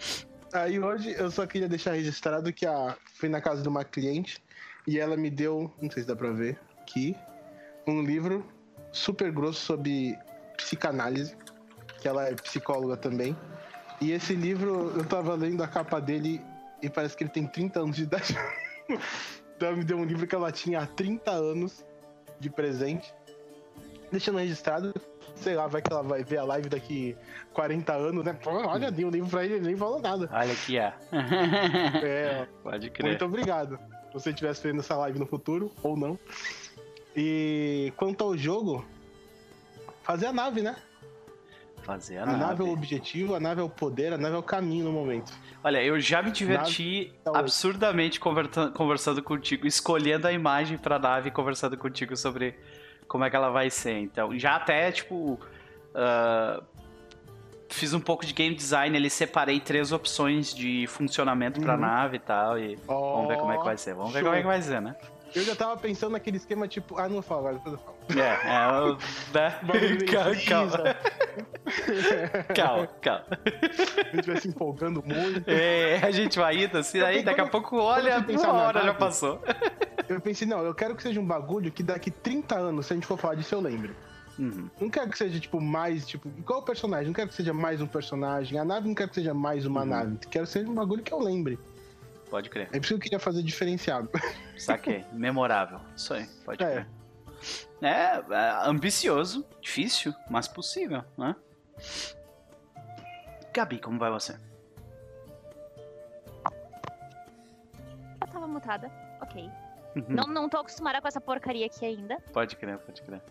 Aí 0.52 0.80
hoje 0.80 1.14
eu 1.18 1.30
só 1.30 1.46
queria 1.46 1.68
deixar 1.68 1.92
registrado 1.92 2.52
que 2.52 2.66
a 2.66 2.96
fui 3.14 3.28
na 3.28 3.40
casa 3.40 3.62
de 3.62 3.68
uma 3.68 3.84
cliente 3.84 4.42
e 4.86 4.98
ela 4.98 5.16
me 5.16 5.30
deu, 5.30 5.72
não 5.80 5.90
sei 5.90 6.02
se 6.02 6.08
dá 6.08 6.16
pra 6.16 6.30
ver, 6.30 6.58
aqui, 6.80 7.14
um 7.86 8.02
livro 8.02 8.46
super 8.90 9.30
grosso 9.30 9.60
sobre 9.60 10.18
psicanálise, 10.56 11.36
que 12.00 12.08
ela 12.08 12.26
é 12.26 12.34
psicóloga 12.34 12.96
também. 12.96 13.36
E 14.00 14.12
esse 14.12 14.34
livro, 14.34 14.92
eu 14.96 15.04
tava 15.04 15.34
lendo 15.34 15.62
a 15.62 15.68
capa 15.68 16.00
dele 16.00 16.40
e 16.82 16.88
parece 16.88 17.16
que 17.16 17.24
ele 17.24 17.30
tem 17.30 17.46
30 17.46 17.80
anos 17.80 17.96
de 17.96 18.04
idade. 18.04 18.36
então 19.56 19.76
me 19.76 19.84
deu 19.84 19.98
um 19.98 20.04
livro 20.04 20.26
que 20.26 20.34
ela 20.34 20.52
tinha 20.52 20.80
há 20.80 20.86
30 20.86 21.30
anos 21.30 21.84
de 22.38 22.48
presente. 22.48 23.12
Deixando 24.10 24.38
registrado, 24.38 24.94
sei 25.36 25.54
lá, 25.54 25.66
vai 25.66 25.82
que 25.82 25.92
ela 25.92 26.02
vai 26.02 26.24
ver 26.24 26.38
a 26.38 26.44
live 26.44 26.68
daqui 26.68 27.16
40 27.52 27.92
anos, 27.92 28.24
né? 28.24 28.32
Pô, 28.32 28.50
olha, 28.50 28.90
dei 28.90 29.04
um 29.04 29.10
livro 29.10 29.28
pra 29.28 29.44
ele, 29.44 29.54
ele 29.54 29.66
nem 29.66 29.76
falou 29.76 30.00
nada. 30.00 30.28
Olha 30.32 30.52
aqui, 30.52 30.78
é. 30.78 30.94
é. 32.02 32.46
Pode 32.62 32.90
crer. 32.90 33.08
Muito 33.08 33.24
obrigado. 33.24 33.78
Se 34.08 34.14
você 34.14 34.30
estivesse 34.30 34.66
vendo 34.66 34.80
essa 34.80 34.96
live 34.96 35.18
no 35.18 35.26
futuro, 35.26 35.72
ou 35.82 35.96
não. 35.96 36.18
E 37.16 37.92
quanto 37.96 38.24
ao 38.24 38.36
jogo, 38.36 38.84
fazer 40.02 40.26
a 40.26 40.32
nave, 40.32 40.62
né? 40.62 40.76
Fazer 41.82 42.18
a, 42.18 42.22
a 42.22 42.26
nave. 42.26 42.42
A 42.42 42.46
nave 42.46 42.62
é 42.62 42.64
o 42.64 42.72
objetivo, 42.72 43.34
a 43.34 43.40
nave 43.40 43.60
é 43.60 43.64
o 43.64 43.68
poder, 43.68 44.12
a 44.12 44.18
nave 44.18 44.36
é 44.36 44.38
o 44.38 44.42
caminho 44.42 44.84
no 44.84 44.92
momento. 44.92 45.32
Olha, 45.62 45.82
eu 45.82 45.98
já 45.98 46.22
me 46.22 46.30
diverti 46.30 47.12
é 47.24 47.30
absurdamente 47.36 48.20
conversando 48.20 49.22
contigo, 49.22 49.66
escolhendo 49.66 50.26
a 50.26 50.32
imagem 50.32 50.78
pra 50.78 50.98
nave 50.98 51.28
e 51.28 51.32
conversando 51.32 51.76
contigo 51.76 52.16
sobre 52.16 52.54
como 53.08 53.24
é 53.24 53.30
que 53.30 53.34
ela 53.34 53.50
vai 53.50 53.70
ser. 53.70 53.98
Então, 53.98 54.38
já 54.38 54.56
até, 54.56 54.92
tipo. 54.92 55.40
Uh, 55.94 56.62
fiz 57.70 57.92
um 57.92 58.00
pouco 58.00 58.24
de 58.24 58.32
game 58.32 58.54
design 58.54 58.96
ali, 58.96 59.10
separei 59.10 59.60
três 59.60 59.92
opções 59.92 60.54
de 60.54 60.86
funcionamento 60.86 61.60
pra 61.60 61.74
uhum. 61.74 61.80
nave 61.80 62.16
e 62.16 62.20
tal. 62.20 62.58
E 62.58 62.78
oh, 62.86 63.14
vamos 63.14 63.28
ver 63.28 63.38
como 63.38 63.52
é 63.52 63.58
que 63.58 63.64
vai 63.64 63.76
ser. 63.76 63.94
Vamos 63.94 64.12
ver 64.12 64.22
como 64.22 64.34
é 64.34 64.40
que 64.40 64.46
vai 64.46 64.62
ser, 64.62 64.80
né? 64.80 64.94
Eu 65.34 65.44
já 65.44 65.54
tava 65.54 65.76
pensando 65.76 66.12
naquele 66.12 66.38
esquema 66.38 66.66
tipo, 66.66 66.98
ah, 66.98 67.06
não 67.06 67.20
falar 67.20 67.50
agora, 67.50 67.54
depois 67.56 67.74
eu 67.74 67.80
falo. 67.80 67.98
É, 68.18 68.38
é, 68.48 68.64
eu, 68.80 68.96
né? 69.34 69.58
calma, 70.10 70.36
calma. 70.48 70.96
calma, 72.54 72.86
calma. 73.02 73.26
A 74.10 74.16
gente 74.16 74.26
vai 74.26 74.40
se 74.40 74.48
empolgando 74.48 75.04
muito. 75.04 75.44
É, 75.46 76.00
a 76.02 76.10
gente 76.10 76.38
vai 76.38 76.64
indo 76.64 76.78
assim, 76.78 77.02
aí 77.02 77.22
daqui 77.22 77.42
a 77.42 77.46
pouco 77.46 77.76
olha, 77.76 78.24
uma 78.26 78.52
hora 78.52 78.82
já 78.82 78.94
passou. 78.94 79.42
Eu 80.08 80.20
pensei, 80.20 80.46
não, 80.46 80.62
eu 80.62 80.74
quero 80.74 80.96
que 80.96 81.02
seja 81.02 81.20
um 81.20 81.26
bagulho 81.26 81.70
que 81.70 81.82
daqui 81.82 82.10
30 82.10 82.56
anos, 82.56 82.86
se 82.86 82.92
a 82.92 82.96
gente 82.96 83.06
for 83.06 83.18
falar 83.18 83.34
disso, 83.34 83.54
eu 83.54 83.60
lembre. 83.60 83.94
Uhum. 84.38 84.70
Não 84.80 84.88
quero 84.88 85.10
que 85.10 85.18
seja, 85.18 85.38
tipo, 85.38 85.60
mais, 85.60 86.06
tipo, 86.06 86.28
igual 86.28 86.60
o 86.60 86.62
personagem. 86.62 87.08
Não 87.08 87.12
quero 87.12 87.28
que 87.28 87.34
seja 87.34 87.52
mais 87.52 87.80
um 87.80 87.86
personagem. 87.86 88.58
A 88.58 88.64
nave 88.64 88.86
não 88.86 88.94
quero 88.94 89.08
que 89.08 89.16
seja 89.16 89.34
mais 89.34 89.66
uma 89.66 89.80
uhum. 89.80 89.86
nave. 89.86 90.18
Quero 90.30 90.46
que 90.46 90.52
seja 90.52 90.70
um 90.70 90.74
bagulho 90.74 91.02
que 91.02 91.12
eu 91.12 91.18
lembre. 91.18 91.58
Pode 92.30 92.48
crer. 92.48 92.68
É 92.72 92.78
por 92.78 92.84
isso 92.84 92.88
que 92.88 92.94
eu 92.94 92.98
queria 92.98 93.18
fazer 93.18 93.42
diferenciado. 93.42 94.08
Saquei. 94.56 95.04
Memorável. 95.12 95.80
Isso 95.96 96.14
aí, 96.14 96.26
pode 96.44 96.62
é. 96.62 96.70
crer. 96.70 96.88
É, 97.80 98.22
é, 98.34 98.68
ambicioso, 98.68 99.46
difícil, 99.60 100.14
mas 100.28 100.48
possível, 100.48 101.04
né? 101.16 101.34
Gabi, 103.54 103.78
como 103.78 103.98
vai 103.98 104.10
você? 104.10 104.36
Eu 108.20 108.26
tava 108.32 108.46
mutada, 108.46 108.90
ok. 109.20 109.48
Uhum. 109.96 110.04
Não, 110.08 110.24
não 110.26 110.48
tô 110.48 110.58
acostumada 110.58 111.00
com 111.00 111.08
essa 111.08 111.20
porcaria 111.20 111.66
aqui 111.66 111.84
ainda. 111.84 112.18
Pode 112.32 112.56
crer, 112.56 112.78
pode 112.78 113.02
crer. 113.02 113.22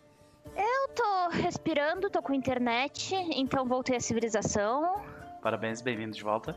Eu 0.55 0.87
tô 0.95 1.29
respirando, 1.29 2.09
tô 2.09 2.21
com 2.21 2.33
internet, 2.33 3.13
então 3.35 3.65
voltei 3.65 3.95
à 3.95 3.99
civilização. 3.99 5.01
Parabéns, 5.41 5.81
bem-vindo 5.81 6.15
de 6.15 6.23
volta. 6.23 6.55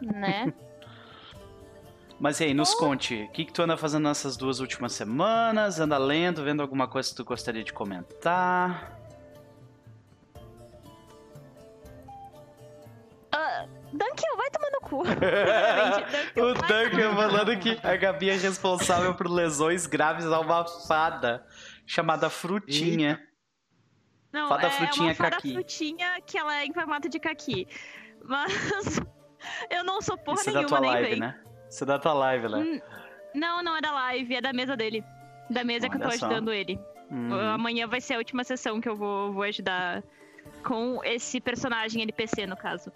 Né? 0.00 0.52
Mas 2.18 2.40
e 2.40 2.44
aí, 2.44 2.54
nos 2.54 2.72
oh. 2.74 2.78
conte, 2.78 3.24
o 3.24 3.32
que, 3.32 3.44
que 3.44 3.52
tu 3.52 3.62
anda 3.62 3.76
fazendo 3.76 4.04
nessas 4.04 4.36
duas 4.36 4.58
últimas 4.58 4.92
semanas? 4.92 5.78
Anda 5.78 5.98
lendo, 5.98 6.42
vendo 6.42 6.62
alguma 6.62 6.88
coisa 6.88 7.10
que 7.10 7.16
tu 7.16 7.24
gostaria 7.24 7.62
de 7.62 7.74
comentar? 7.74 8.98
Uh, 13.34 13.68
tomar 13.98 14.06
no 14.08 14.25
cu. 14.88 15.02
o 16.36 16.54
Duncan 16.54 17.14
falando 17.16 17.58
que 17.58 17.78
a 17.82 17.96
Gabi 17.96 18.30
é 18.30 18.36
responsável 18.36 19.14
por 19.14 19.28
lesões 19.28 19.86
graves 19.86 20.24
a 20.26 20.40
uma 20.40 20.64
fada 20.86 21.44
chamada 21.86 22.30
Frutinha. 22.30 23.20
Não, 24.32 24.48
fada 24.48 24.68
é 24.68 24.70
Frutinha 24.70 25.08
uma 25.08 25.14
fada 25.14 25.40
Frutinha 25.40 26.20
que 26.24 26.38
ela 26.38 26.56
é 26.56 26.64
em 26.64 26.72
formato 26.72 27.08
de 27.08 27.18
caqui. 27.18 27.66
Mas 28.24 29.00
eu 29.70 29.84
não 29.84 30.00
sou 30.00 30.16
porra 30.16 30.40
Isso 30.40 30.50
nenhuma, 30.50 30.60
é 30.60 30.62
da 30.62 30.68
tua 30.68 30.80
nem 30.80 30.90
live, 30.90 31.10
vem. 31.10 31.20
né? 31.20 31.40
Isso 31.68 31.84
é 31.84 31.86
da 31.86 31.98
tua 31.98 32.12
live, 32.12 32.48
né? 32.48 32.58
Hum, 32.58 32.80
não, 33.34 33.62
não 33.62 33.76
é 33.76 33.80
da 33.80 33.92
live, 33.92 34.34
é 34.34 34.40
da 34.40 34.52
mesa 34.52 34.76
dele. 34.76 35.04
Da 35.50 35.64
mesa 35.64 35.86
Olha 35.86 35.90
que 35.90 36.04
eu 36.04 36.08
tô 36.10 36.16
só. 36.16 36.26
ajudando 36.26 36.52
ele. 36.52 36.78
Hum. 37.10 37.32
Amanhã 37.34 37.86
vai 37.86 38.00
ser 38.00 38.14
a 38.14 38.18
última 38.18 38.44
sessão 38.44 38.80
que 38.80 38.88
eu 38.88 38.96
vou, 38.96 39.32
vou 39.32 39.42
ajudar 39.44 40.02
com 40.64 41.00
esse 41.04 41.40
personagem 41.40 42.02
NPC, 42.02 42.46
no 42.46 42.56
caso. 42.56 42.92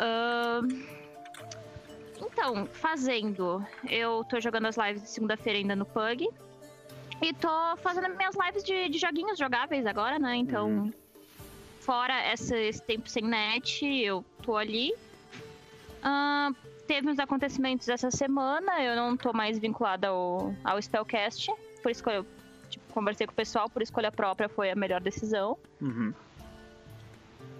Uh... 0.00 1.00
Então, 2.20 2.66
fazendo. 2.66 3.64
Eu 3.88 4.24
tô 4.24 4.40
jogando 4.40 4.66
as 4.66 4.76
lives 4.76 5.02
de 5.02 5.10
segunda-feira 5.10 5.58
ainda 5.58 5.76
no 5.76 5.84
Pug. 5.84 6.28
E 7.22 7.34
tô 7.34 7.76
fazendo 7.78 8.08
minhas 8.16 8.34
lives 8.34 8.64
de, 8.64 8.88
de 8.88 8.98
joguinhos 8.98 9.38
jogáveis 9.38 9.84
agora, 9.84 10.18
né? 10.18 10.36
Então, 10.36 10.68
uhum. 10.68 10.92
fora 11.80 12.32
esse, 12.32 12.56
esse, 12.56 12.82
tempo 12.82 13.08
sem 13.08 13.22
net, 13.22 13.84
eu 13.84 14.24
tô 14.42 14.56
ali. 14.56 14.92
Uh, 16.02 16.54
teve 16.86 17.10
uns 17.10 17.18
acontecimentos 17.18 17.88
essa 17.88 18.10
semana, 18.10 18.82
eu 18.82 18.96
não 18.96 19.18
tô 19.18 19.34
mais 19.34 19.58
vinculada 19.58 20.08
ao, 20.08 20.54
ao 20.64 20.80
Spellcast, 20.80 21.52
por 21.82 21.90
escolha. 21.90 22.24
Tipo, 22.70 22.92
conversei 22.92 23.26
com 23.26 23.32
o 23.32 23.36
pessoal, 23.36 23.68
por 23.68 23.82
escolha 23.82 24.10
própria 24.10 24.48
foi 24.48 24.70
a 24.70 24.74
melhor 24.74 25.00
decisão. 25.00 25.58
Uhum. 25.80 26.14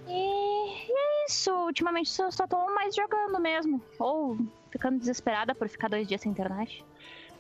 E, 0.06 0.92
é 0.92 1.26
isso. 1.26 1.52
Ultimamente 1.52 2.10
só, 2.10 2.30
só 2.30 2.46
tô 2.46 2.56
mais 2.74 2.94
jogando 2.94 3.40
mesmo. 3.40 3.80
Ou 3.98 4.38
ficando 4.70 4.98
desesperada 4.98 5.54
por 5.54 5.68
ficar 5.68 5.88
dois 5.88 6.06
dias 6.06 6.20
sem 6.20 6.32
internet. 6.32 6.84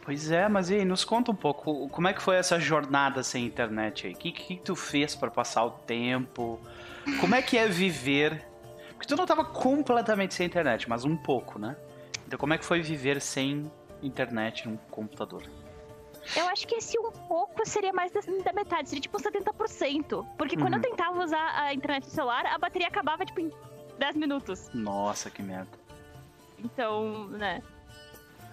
Pois 0.02 0.30
é, 0.30 0.48
mas 0.48 0.70
e 0.70 0.76
aí, 0.76 0.84
nos 0.84 1.04
conta 1.04 1.30
um 1.30 1.34
pouco, 1.34 1.88
como 1.90 2.08
é 2.08 2.14
que 2.14 2.22
foi 2.22 2.36
essa 2.36 2.58
jornada 2.58 3.22
sem 3.22 3.44
internet 3.44 4.06
aí? 4.06 4.14
O 4.14 4.16
que, 4.16 4.32
que 4.32 4.56
tu 4.56 4.74
fez 4.74 5.14
para 5.14 5.30
passar 5.30 5.64
o 5.64 5.70
tempo? 5.70 6.58
Como 7.20 7.34
é 7.34 7.42
que 7.42 7.58
é 7.58 7.68
viver 7.68 8.50
porque 9.00 9.08
tu 9.08 9.16
não 9.16 9.24
estava 9.24 9.42
completamente 9.46 10.34
sem 10.34 10.44
internet, 10.44 10.86
mas 10.86 11.06
um 11.06 11.16
pouco, 11.16 11.58
né? 11.58 11.74
Então 12.26 12.38
como 12.38 12.52
é 12.52 12.58
que 12.58 12.64
foi 12.66 12.82
viver 12.82 13.18
sem 13.18 13.72
internet 14.02 14.68
num 14.68 14.76
computador? 14.90 15.42
Eu 16.36 16.46
acho 16.48 16.66
que 16.66 16.76
esse 16.76 16.98
um 16.98 17.10
pouco 17.10 17.66
seria 17.66 17.92
mais 17.92 18.12
da, 18.12 18.52
metade, 18.52 18.88
seria 18.88 19.02
tipo 19.02 19.18
70%. 19.18 20.26
Porque 20.36 20.56
uhum. 20.56 20.62
quando 20.62 20.74
eu 20.74 20.78
uhum. 20.78 20.82
tentava 20.82 21.24
usar 21.24 21.60
a 21.60 21.74
internet 21.74 22.04
no 22.04 22.10
celular, 22.10 22.46
a 22.46 22.58
bateria 22.58 22.88
acabava 22.88 23.24
tipo 23.24 23.40
em 23.40 23.50
10 23.98 24.16
minutos. 24.16 24.70
Nossa, 24.72 25.30
que 25.30 25.42
merda. 25.42 25.78
Então, 26.58 27.28
né. 27.28 27.62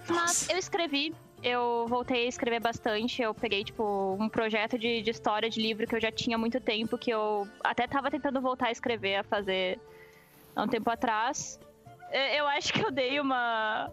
Nossa. 0.08 0.12
Mas 0.12 0.48
eu 0.48 0.56
escrevi, 0.56 1.14
eu 1.42 1.86
voltei 1.88 2.24
a 2.24 2.28
escrever 2.28 2.60
bastante. 2.60 3.22
Eu 3.22 3.34
peguei, 3.34 3.62
tipo, 3.62 4.16
um 4.18 4.28
projeto 4.28 4.78
de, 4.78 5.02
de 5.02 5.10
história 5.10 5.48
de 5.48 5.60
livro 5.60 5.86
que 5.86 5.94
eu 5.94 6.00
já 6.00 6.10
tinha 6.10 6.36
há 6.36 6.38
muito 6.38 6.60
tempo, 6.60 6.98
que 6.98 7.10
eu 7.10 7.46
até 7.62 7.86
tava 7.86 8.10
tentando 8.10 8.40
voltar 8.40 8.68
a 8.68 8.72
escrever, 8.72 9.16
a 9.16 9.24
fazer 9.24 9.78
há 10.56 10.62
um 10.62 10.68
tempo 10.68 10.90
atrás. 10.90 11.60
Eu 12.10 12.46
acho 12.46 12.72
que 12.72 12.84
eu 12.84 12.90
dei 12.90 13.20
uma, 13.20 13.90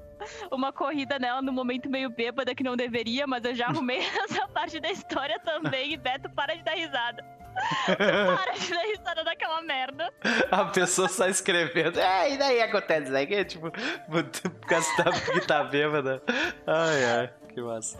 uma 0.51 0.71
corrida 0.71 1.19
nela 1.19 1.41
no 1.41 1.51
momento 1.51 1.89
meio 1.89 2.09
bêbada 2.09 2.55
que 2.55 2.63
não 2.63 2.75
deveria, 2.75 3.27
mas 3.27 3.43
eu 3.43 3.53
já 3.53 3.67
arrumei 3.67 3.99
essa 4.23 4.47
parte 4.47 4.79
da 4.79 4.89
história 4.89 5.39
também. 5.39 5.93
E 5.93 5.97
Beto, 5.97 6.29
para 6.29 6.55
de 6.55 6.63
dar 6.63 6.75
risada. 6.75 7.23
para 7.87 8.53
de 8.53 8.69
dar 8.69 8.83
risada 8.83 9.23
daquela 9.23 9.61
merda. 9.61 10.13
A 10.51 10.65
pessoa 10.65 11.07
só 11.07 11.27
escrevendo. 11.27 11.99
É, 11.99 12.33
e 12.33 12.37
daí 12.37 12.61
acontece 12.61 13.03
isso 13.03 13.15
aí? 13.15 13.45
Tipo, 13.45 13.71
por 13.71 14.67
causa 14.67 14.87
que 15.33 15.41
tá 15.41 15.63
bêbada. 15.63 16.21
Ai, 16.65 17.05
ai, 17.05 17.33
que 17.53 17.61
massa. 17.61 17.97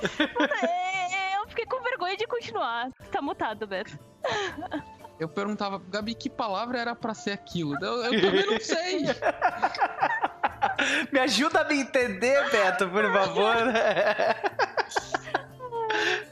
É, 0.64 1.38
eu 1.38 1.48
fiquei 1.48 1.66
com 1.66 1.82
vergonha 1.82 2.16
de 2.16 2.26
continuar. 2.26 2.90
Tá 3.12 3.22
mutado, 3.22 3.68
Beto. 3.68 3.98
Eu 5.20 5.30
perguntava, 5.30 5.80
Gabi, 5.80 6.14
que 6.14 6.30
palavra 6.30 6.78
era 6.78 6.96
para 6.96 7.14
ser 7.14 7.32
aquilo? 7.32 7.76
Eu, 7.82 8.04
eu 8.04 8.22
também 8.22 8.46
não 8.46 8.60
sei. 8.60 9.06
me 11.12 11.20
ajuda 11.20 11.62
a 11.62 11.64
me 11.64 11.80
entender, 11.80 12.50
Beto, 12.52 12.90
por 12.90 13.12
favor. 13.14 13.56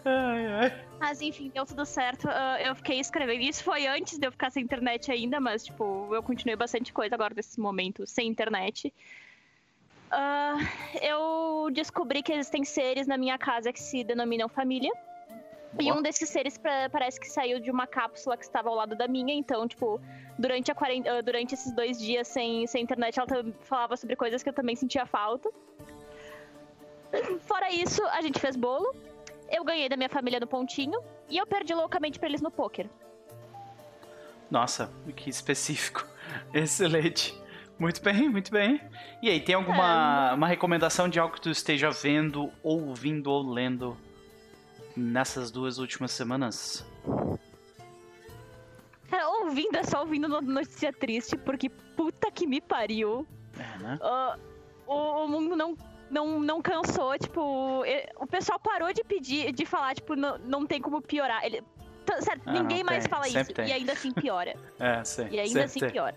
ai, 0.05 0.47
ai. 0.47 0.85
Mas 0.99 1.21
enfim, 1.21 1.51
deu 1.53 1.65
tudo 1.65 1.85
certo. 1.85 2.27
Uh, 2.27 2.57
eu 2.65 2.75
fiquei 2.75 2.99
escrevendo. 2.99 3.41
Isso 3.41 3.63
foi 3.63 3.87
antes 3.87 4.17
de 4.17 4.27
eu 4.27 4.31
ficar 4.31 4.49
sem 4.49 4.63
internet 4.63 5.11
ainda, 5.11 5.39
mas 5.39 5.65
tipo, 5.65 6.09
eu 6.13 6.23
continuei 6.23 6.55
bastante 6.55 6.91
coisa 6.91 7.15
agora 7.15 7.33
nesse 7.35 7.59
momento 7.59 8.07
sem 8.07 8.27
internet. 8.27 8.93
Uh, 10.11 10.67
eu 11.01 11.69
descobri 11.71 12.21
que 12.21 12.31
existem 12.31 12.63
seres 12.63 13.07
na 13.07 13.17
minha 13.17 13.37
casa 13.37 13.73
que 13.73 13.81
se 13.81 14.03
denominam 14.03 14.47
família. 14.47 14.91
E 15.79 15.91
um 15.91 16.01
desses 16.01 16.29
seres 16.29 16.57
pra, 16.57 16.89
parece 16.89 17.19
que 17.19 17.27
saiu 17.27 17.59
de 17.59 17.71
uma 17.71 17.87
cápsula 17.87 18.37
que 18.37 18.43
estava 18.43 18.69
ao 18.69 18.75
lado 18.75 18.95
da 18.95 19.07
minha, 19.07 19.33
então, 19.33 19.67
tipo, 19.67 19.99
durante, 20.37 20.71
a 20.71 20.75
ah, 20.75 21.21
durante 21.21 21.55
esses 21.55 21.73
dois 21.73 21.99
dias 21.99 22.27
sem, 22.27 22.67
sem 22.67 22.83
internet, 22.83 23.19
ela 23.19 23.27
falava 23.61 23.97
sobre 23.97 24.15
coisas 24.15 24.43
que 24.43 24.49
eu 24.49 24.53
também 24.53 24.75
sentia 24.75 25.05
falta. 25.05 25.49
Fora 27.41 27.71
isso, 27.71 28.03
a 28.07 28.21
gente 28.21 28.39
fez 28.39 28.55
bolo. 28.55 28.95
eu 29.51 29.63
ganhei 29.63 29.89
da 29.89 29.97
minha 29.97 30.09
família 30.09 30.39
no 30.39 30.47
pontinho 30.47 30.99
e 31.29 31.37
eu 31.37 31.45
perdi 31.45 31.73
loucamente 31.73 32.19
pra 32.19 32.27
eles 32.27 32.41
no 32.41 32.51
poker. 32.51 32.87
Nossa, 34.49 34.91
que 35.15 35.29
específico. 35.29 36.05
Excelente. 36.53 37.39
Muito 37.79 38.01
bem, 38.03 38.29
muito 38.29 38.51
bem. 38.51 38.79
E 39.21 39.29
aí, 39.29 39.39
tem 39.39 39.55
alguma 39.55 40.29
é, 40.31 40.35
uma 40.35 40.47
recomendação 40.47 41.09
de 41.09 41.19
algo 41.19 41.33
que 41.33 41.41
tu 41.41 41.49
esteja 41.49 41.89
vendo, 41.89 42.51
ouvindo 42.61 43.31
ou 43.31 43.41
lendo 43.41 43.97
nessas 44.95 45.51
duas 45.51 45.77
últimas 45.77 46.11
semanas? 46.11 46.85
Cara, 49.09 49.29
ouvindo 49.29 49.77
é 49.77 49.83
só 49.83 50.01
ouvindo 50.01 50.27
notícia 50.41 50.91
triste, 50.91 51.37
porque 51.37 51.69
puta 51.69 52.31
que 52.31 52.47
me 52.47 52.59
pariu. 52.59 53.27
É, 53.57 53.77
né? 53.79 53.99
Uh, 54.01 54.39
o, 54.87 55.25
o, 55.25 55.27
mundo 55.27 55.55
não, 55.55 55.77
não, 56.09 56.39
não 56.39 56.61
cansou, 56.61 57.17
tipo, 57.19 57.83
o 58.17 58.27
pessoal 58.27 58.59
parou 58.59 58.91
de 58.91 59.03
pedir, 59.03 59.51
de 59.51 59.65
falar, 59.65 59.93
tipo, 59.93 60.15
não, 60.15 60.37
não 60.39 60.65
tem 60.65 60.81
como 60.81 61.01
piorar. 61.01 61.45
Ele, 61.45 61.63
certo, 62.21 62.41
ah, 62.45 62.53
ninguém 62.53 62.83
mais 62.83 63.03
tem. 63.03 63.09
fala 63.09 63.23
Sempre 63.25 63.41
isso, 63.41 63.53
tem. 63.53 63.67
e 63.67 63.71
ainda 63.73 63.93
assim 63.93 64.11
piora. 64.11 64.55
é, 64.79 65.03
sim. 65.03 65.27
E 65.29 65.39
ainda 65.39 65.63
assim 65.63 65.79
tem. 65.79 65.91
piora. 65.91 66.15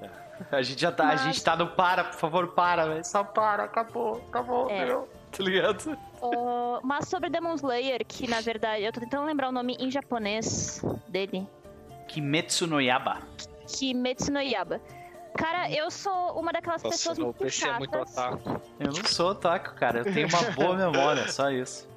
É. 0.00 0.56
A 0.56 0.62
gente 0.62 0.80
já 0.80 0.92
tá, 0.92 1.04
Mas... 1.04 1.20
a 1.20 1.24
gente 1.24 1.44
tá 1.44 1.56
no 1.56 1.68
para, 1.68 2.04
por 2.04 2.14
favor, 2.14 2.48
para, 2.48 2.86
velho. 2.86 3.04
Só 3.04 3.24
para, 3.24 3.64
acabou, 3.64 4.24
acabou, 4.28 4.70
é. 4.70 4.86
meu. 4.86 5.08
Tá 5.38 5.44
ligado? 5.44 5.98
Uh, 6.22 6.80
mas 6.82 7.08
sobre 7.08 7.30
Demon 7.30 7.54
Slayer, 7.54 8.04
que 8.06 8.28
na 8.28 8.40
verdade, 8.40 8.82
eu 8.82 8.92
tô 8.92 9.00
tentando 9.00 9.24
lembrar 9.24 9.50
o 9.50 9.52
nome 9.52 9.76
em 9.78 9.90
japonês 9.90 10.82
dele. 11.06 11.46
Kimetsu 12.08 12.66
no 12.66 12.80
Yaba. 12.80 13.18
Kimetsu 13.66 14.32
no 14.32 14.40
Yaba. 14.40 14.80
Cara, 15.36 15.70
eu 15.70 15.90
sou 15.90 16.32
uma 16.38 16.52
daquelas 16.52 16.82
Nossa, 16.82 16.96
pessoas 16.96 17.18
muito 17.18 17.48
chatas. 17.48 17.74
É 17.74 17.78
muito 17.78 17.98
otaku. 17.98 18.62
Eu 18.80 18.86
não 18.86 19.04
sou 19.04 19.30
otaku, 19.30 19.74
cara. 19.74 20.00
Eu 20.00 20.12
tenho 20.12 20.28
uma 20.28 20.50
boa 20.50 20.76
memória, 20.76 21.30
só 21.30 21.50
isso. 21.50 21.88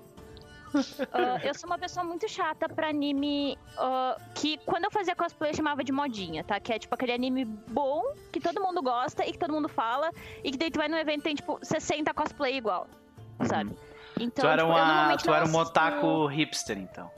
Uh, 0.73 1.43
eu 1.43 1.53
sou 1.53 1.69
uma 1.69 1.77
pessoa 1.77 2.03
muito 2.03 2.29
chata 2.29 2.69
pra 2.69 2.87
anime 2.87 3.57
uh, 3.77 4.21
que 4.33 4.57
quando 4.59 4.85
eu 4.85 4.91
fazia 4.91 5.15
cosplay 5.15 5.51
eu 5.51 5.55
chamava 5.55 5.83
de 5.83 5.91
modinha, 5.91 6.43
tá? 6.43 6.59
Que 6.59 6.73
é 6.73 6.79
tipo 6.79 6.93
aquele 6.95 7.11
anime 7.11 7.43
bom, 7.45 8.03
que 8.31 8.39
todo 8.39 8.61
mundo 8.61 8.81
gosta 8.81 9.25
e 9.25 9.33
que 9.33 9.37
todo 9.37 9.51
mundo 9.51 9.67
fala, 9.67 10.11
e 10.43 10.51
que 10.51 10.57
daí 10.57 10.71
tu 10.71 10.77
vai 10.77 10.87
no 10.87 10.97
evento 10.97 11.21
e 11.21 11.23
tem 11.23 11.35
tipo 11.35 11.59
60 11.61 12.13
cosplay 12.13 12.55
igual, 12.55 12.87
sabe? 13.45 13.77
Então, 14.19 14.43
tu 14.43 14.47
era, 14.47 14.61
tipo, 14.61 14.71
uma, 14.71 15.17
tu 15.17 15.33
era 15.33 15.45
um 15.45 15.55
otaku 15.55 16.27
hipster, 16.27 16.77
então. 16.77 17.11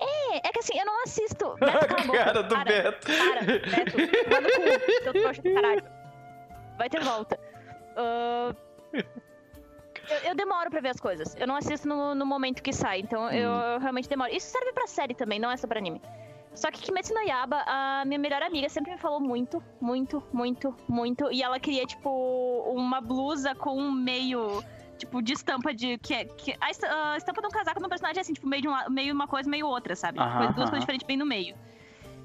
É, 0.00 0.48
é 0.48 0.52
que 0.52 0.58
assim, 0.60 0.78
eu 0.78 0.86
não 0.86 1.02
assisto. 1.02 1.56
Beto, 1.58 1.86
cala 1.86 2.12
cara 2.12 2.42
do 2.42 2.54
para, 2.54 2.64
Beto. 2.64 3.06
Para, 3.06 3.42
Beto, 3.44 3.96
manda 4.30 4.48
cu, 4.52 5.02
seu 5.02 5.12
trouxa 5.12 5.42
do 5.42 5.54
caralho. 5.54 5.84
Vai 6.76 6.88
ter 6.88 7.00
volta. 7.02 7.38
Uh, 7.96 8.54
eu, 10.08 10.18
eu, 10.28 10.34
demoro 10.34 10.70
pra 10.70 10.80
ver 10.80 10.90
as 10.90 11.00
coisas. 11.00 11.34
Eu 11.36 11.46
não 11.46 11.56
assisto 11.56 11.88
no, 11.88 12.14
no 12.14 12.24
momento 12.24 12.62
que 12.62 12.72
sai, 12.72 13.00
então 13.00 13.22
hum. 13.24 13.30
eu, 13.30 13.50
eu, 13.50 13.80
realmente 13.80 14.08
demoro. 14.08 14.32
Isso 14.32 14.46
serve 14.46 14.72
pra 14.72 14.86
série 14.86 15.14
também, 15.14 15.38
não 15.38 15.50
é 15.50 15.56
só 15.56 15.66
pra 15.66 15.78
anime. 15.78 16.00
Só 16.58 16.72
que 16.72 16.82
Kimetsu 16.82 17.14
no 17.14 17.20
Yaba, 17.20 17.62
a 17.68 18.04
minha 18.04 18.18
melhor 18.18 18.42
amiga 18.42 18.68
sempre 18.68 18.90
me 18.90 18.98
falou 18.98 19.20
muito, 19.20 19.62
muito, 19.80 20.20
muito, 20.32 20.74
muito. 20.88 21.30
E 21.30 21.40
ela 21.40 21.60
queria, 21.60 21.86
tipo, 21.86 22.10
uma 22.74 23.00
blusa 23.00 23.54
com 23.54 23.78
um 23.78 23.92
meio 23.92 24.60
tipo, 24.98 25.22
de 25.22 25.34
estampa 25.34 25.72
de. 25.72 25.98
Que, 25.98 26.14
é, 26.14 26.24
que, 26.24 26.56
a 26.60 27.16
estampa 27.16 27.40
de 27.40 27.46
um 27.46 27.50
casaco 27.50 27.80
no 27.80 27.88
personagem 27.88 28.18
é 28.18 28.22
assim, 28.22 28.32
tipo, 28.32 28.48
meio, 28.48 28.62
de 28.62 28.68
um, 28.68 28.74
meio 28.90 29.14
uma 29.14 29.28
coisa, 29.28 29.48
meio 29.48 29.68
outra, 29.68 29.94
sabe? 29.94 30.18
Tipo, 30.18 30.54
duas 30.54 30.68
coisas 30.68 30.80
diferentes 30.80 31.06
bem 31.06 31.16
no 31.16 31.24
meio. 31.24 31.54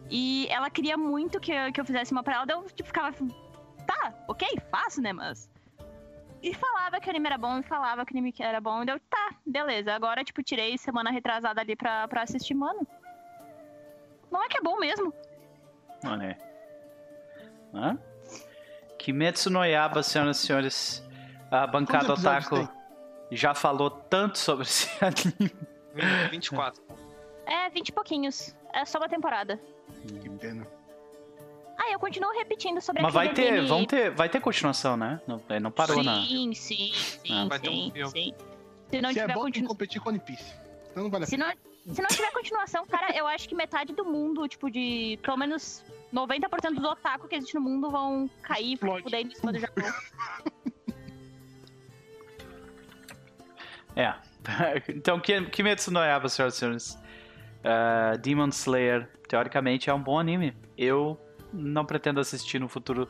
E 0.10 0.48
ela 0.50 0.68
queria 0.68 0.98
muito 0.98 1.40
que, 1.40 1.52
eu, 1.52 1.72
que 1.72 1.80
eu 1.80 1.86
fizesse 1.86 2.12
uma 2.12 2.24
pra 2.24 2.38
ela, 2.38 2.46
daí 2.46 2.58
eu 2.58 2.64
tipo, 2.64 2.88
ficava. 2.88 3.16
Tá, 3.86 4.14
ok, 4.28 4.48
faço, 4.72 5.00
né, 5.00 5.14
mas. 5.14 5.48
E 6.42 6.56
falava 6.56 7.00
que 7.00 7.08
o 7.08 7.12
anime 7.12 7.28
era 7.28 7.38
bom, 7.38 7.60
e 7.60 7.64
falava 7.64 8.04
que 8.04 8.16
o 8.16 8.18
anime 8.18 8.34
era 8.40 8.60
bom, 8.60 8.82
e 8.82 8.86
deu, 8.88 9.00
tá, 9.00 9.36
beleza. 9.46 9.94
Agora, 9.94 10.24
tipo, 10.24 10.42
tirei 10.42 10.76
semana 10.76 11.12
retrasada 11.12 11.62
ali 11.62 11.76
pra, 11.76 12.08
pra 12.08 12.24
assistir, 12.24 12.56
mano. 12.56 12.88
Não 14.34 14.44
é 14.44 14.50
que 14.50 14.58
é 14.58 14.62
bom 14.62 14.80
mesmo. 14.80 15.14
Olha 16.04 16.30
aí. 16.30 16.38
Hã? 17.72 18.00
Kimetsu 18.98 19.52
no 19.52 19.64
Yaba, 19.64 20.02
senhoras 20.02 20.38
e 20.42 20.48
senhores. 20.48 21.08
A 21.52 21.68
bancada 21.68 22.14
Otaku 22.14 22.68
já 23.32 23.54
falou 23.54 23.92
tanto 23.92 24.40
sobre 24.40 24.64
esse 24.64 24.90
anime. 25.06 25.56
24. 26.32 26.82
É, 27.46 27.70
20 27.70 27.90
e 27.90 27.92
pouquinhos. 27.92 28.56
É 28.74 28.84
só 28.86 28.98
uma 28.98 29.08
temporada. 29.08 29.60
Que 30.02 30.30
pena. 30.32 30.66
Ah, 31.78 31.92
eu 31.92 32.00
continuo 32.00 32.32
repetindo 32.32 32.82
sobre 32.82 33.04
Mas 33.04 33.14
vai 33.14 33.32
ter, 33.34 33.50
anime... 33.50 33.68
vão 33.68 33.86
ter, 33.86 34.10
vai 34.10 34.30
ter 34.30 34.40
continuação, 34.40 34.98
né? 34.98 35.22
Não, 35.28 35.40
não 35.62 35.72
parou, 35.72 35.98
sim, 35.98 36.04
não. 36.04 36.26
Sim, 36.26 36.54
sim, 36.54 36.94
ah, 37.32 37.46
vai 37.46 37.60
sim, 37.60 37.92
ter 37.94 38.04
um 38.04 38.10
sim. 38.10 38.34
Se 38.90 39.02
não 39.02 39.12
Se 39.12 39.20
é 39.20 39.22
tiver 39.22 39.34
é 39.34 39.36
bom, 39.36 39.42
continu... 39.42 39.68
competir 39.68 40.02
com 40.02 40.10
One 40.10 40.20
Piece. 40.20 40.56
Então 40.92 41.04
não 41.04 41.12
vale 41.12 41.26
a 41.26 41.28
se 41.28 41.38
pena. 41.38 41.50
Não, 41.50 41.73
se 41.92 42.02
não 42.02 42.08
tiver 42.08 42.32
continuação, 42.32 42.86
cara, 42.86 43.16
eu 43.16 43.28
acho 43.28 43.48
que 43.50 43.56
metade 43.56 43.94
do 43.94 44.06
mundo, 44.06 44.48
tipo, 44.48 44.72
de 44.72 45.20
pelo 45.22 45.38
menos 45.38 45.84
90% 46.14 46.76
dos 46.76 46.84
otaku 46.84 47.28
que 47.28 47.36
existe 47.36 47.56
no 47.56 47.62
mundo 47.62 47.90
vão 47.90 48.30
cair, 48.42 48.78
fuder 48.78 49.22
em 49.22 49.36
cima 49.36 49.52
do 49.52 49.60
Japão. 49.60 49.84
É. 53.96 54.14
então, 54.90 55.20
Kimetsu 55.20 55.92
no 55.92 56.00
Yaiba, 56.00 56.30
senhoras 56.30 56.56
e 56.56 56.58
senhores. 56.58 56.98
Uh, 57.64 58.18
Demon 58.18 58.50
Slayer, 58.50 59.10
teoricamente, 59.28 59.90
é 59.90 59.94
um 59.94 60.02
bom 60.02 60.20
anime. 60.20 60.56
Eu 60.78 61.20
não 61.52 61.86
pretendo 61.86 62.20
assistir 62.20 62.60
no 62.60 62.68
futuro, 62.68 63.08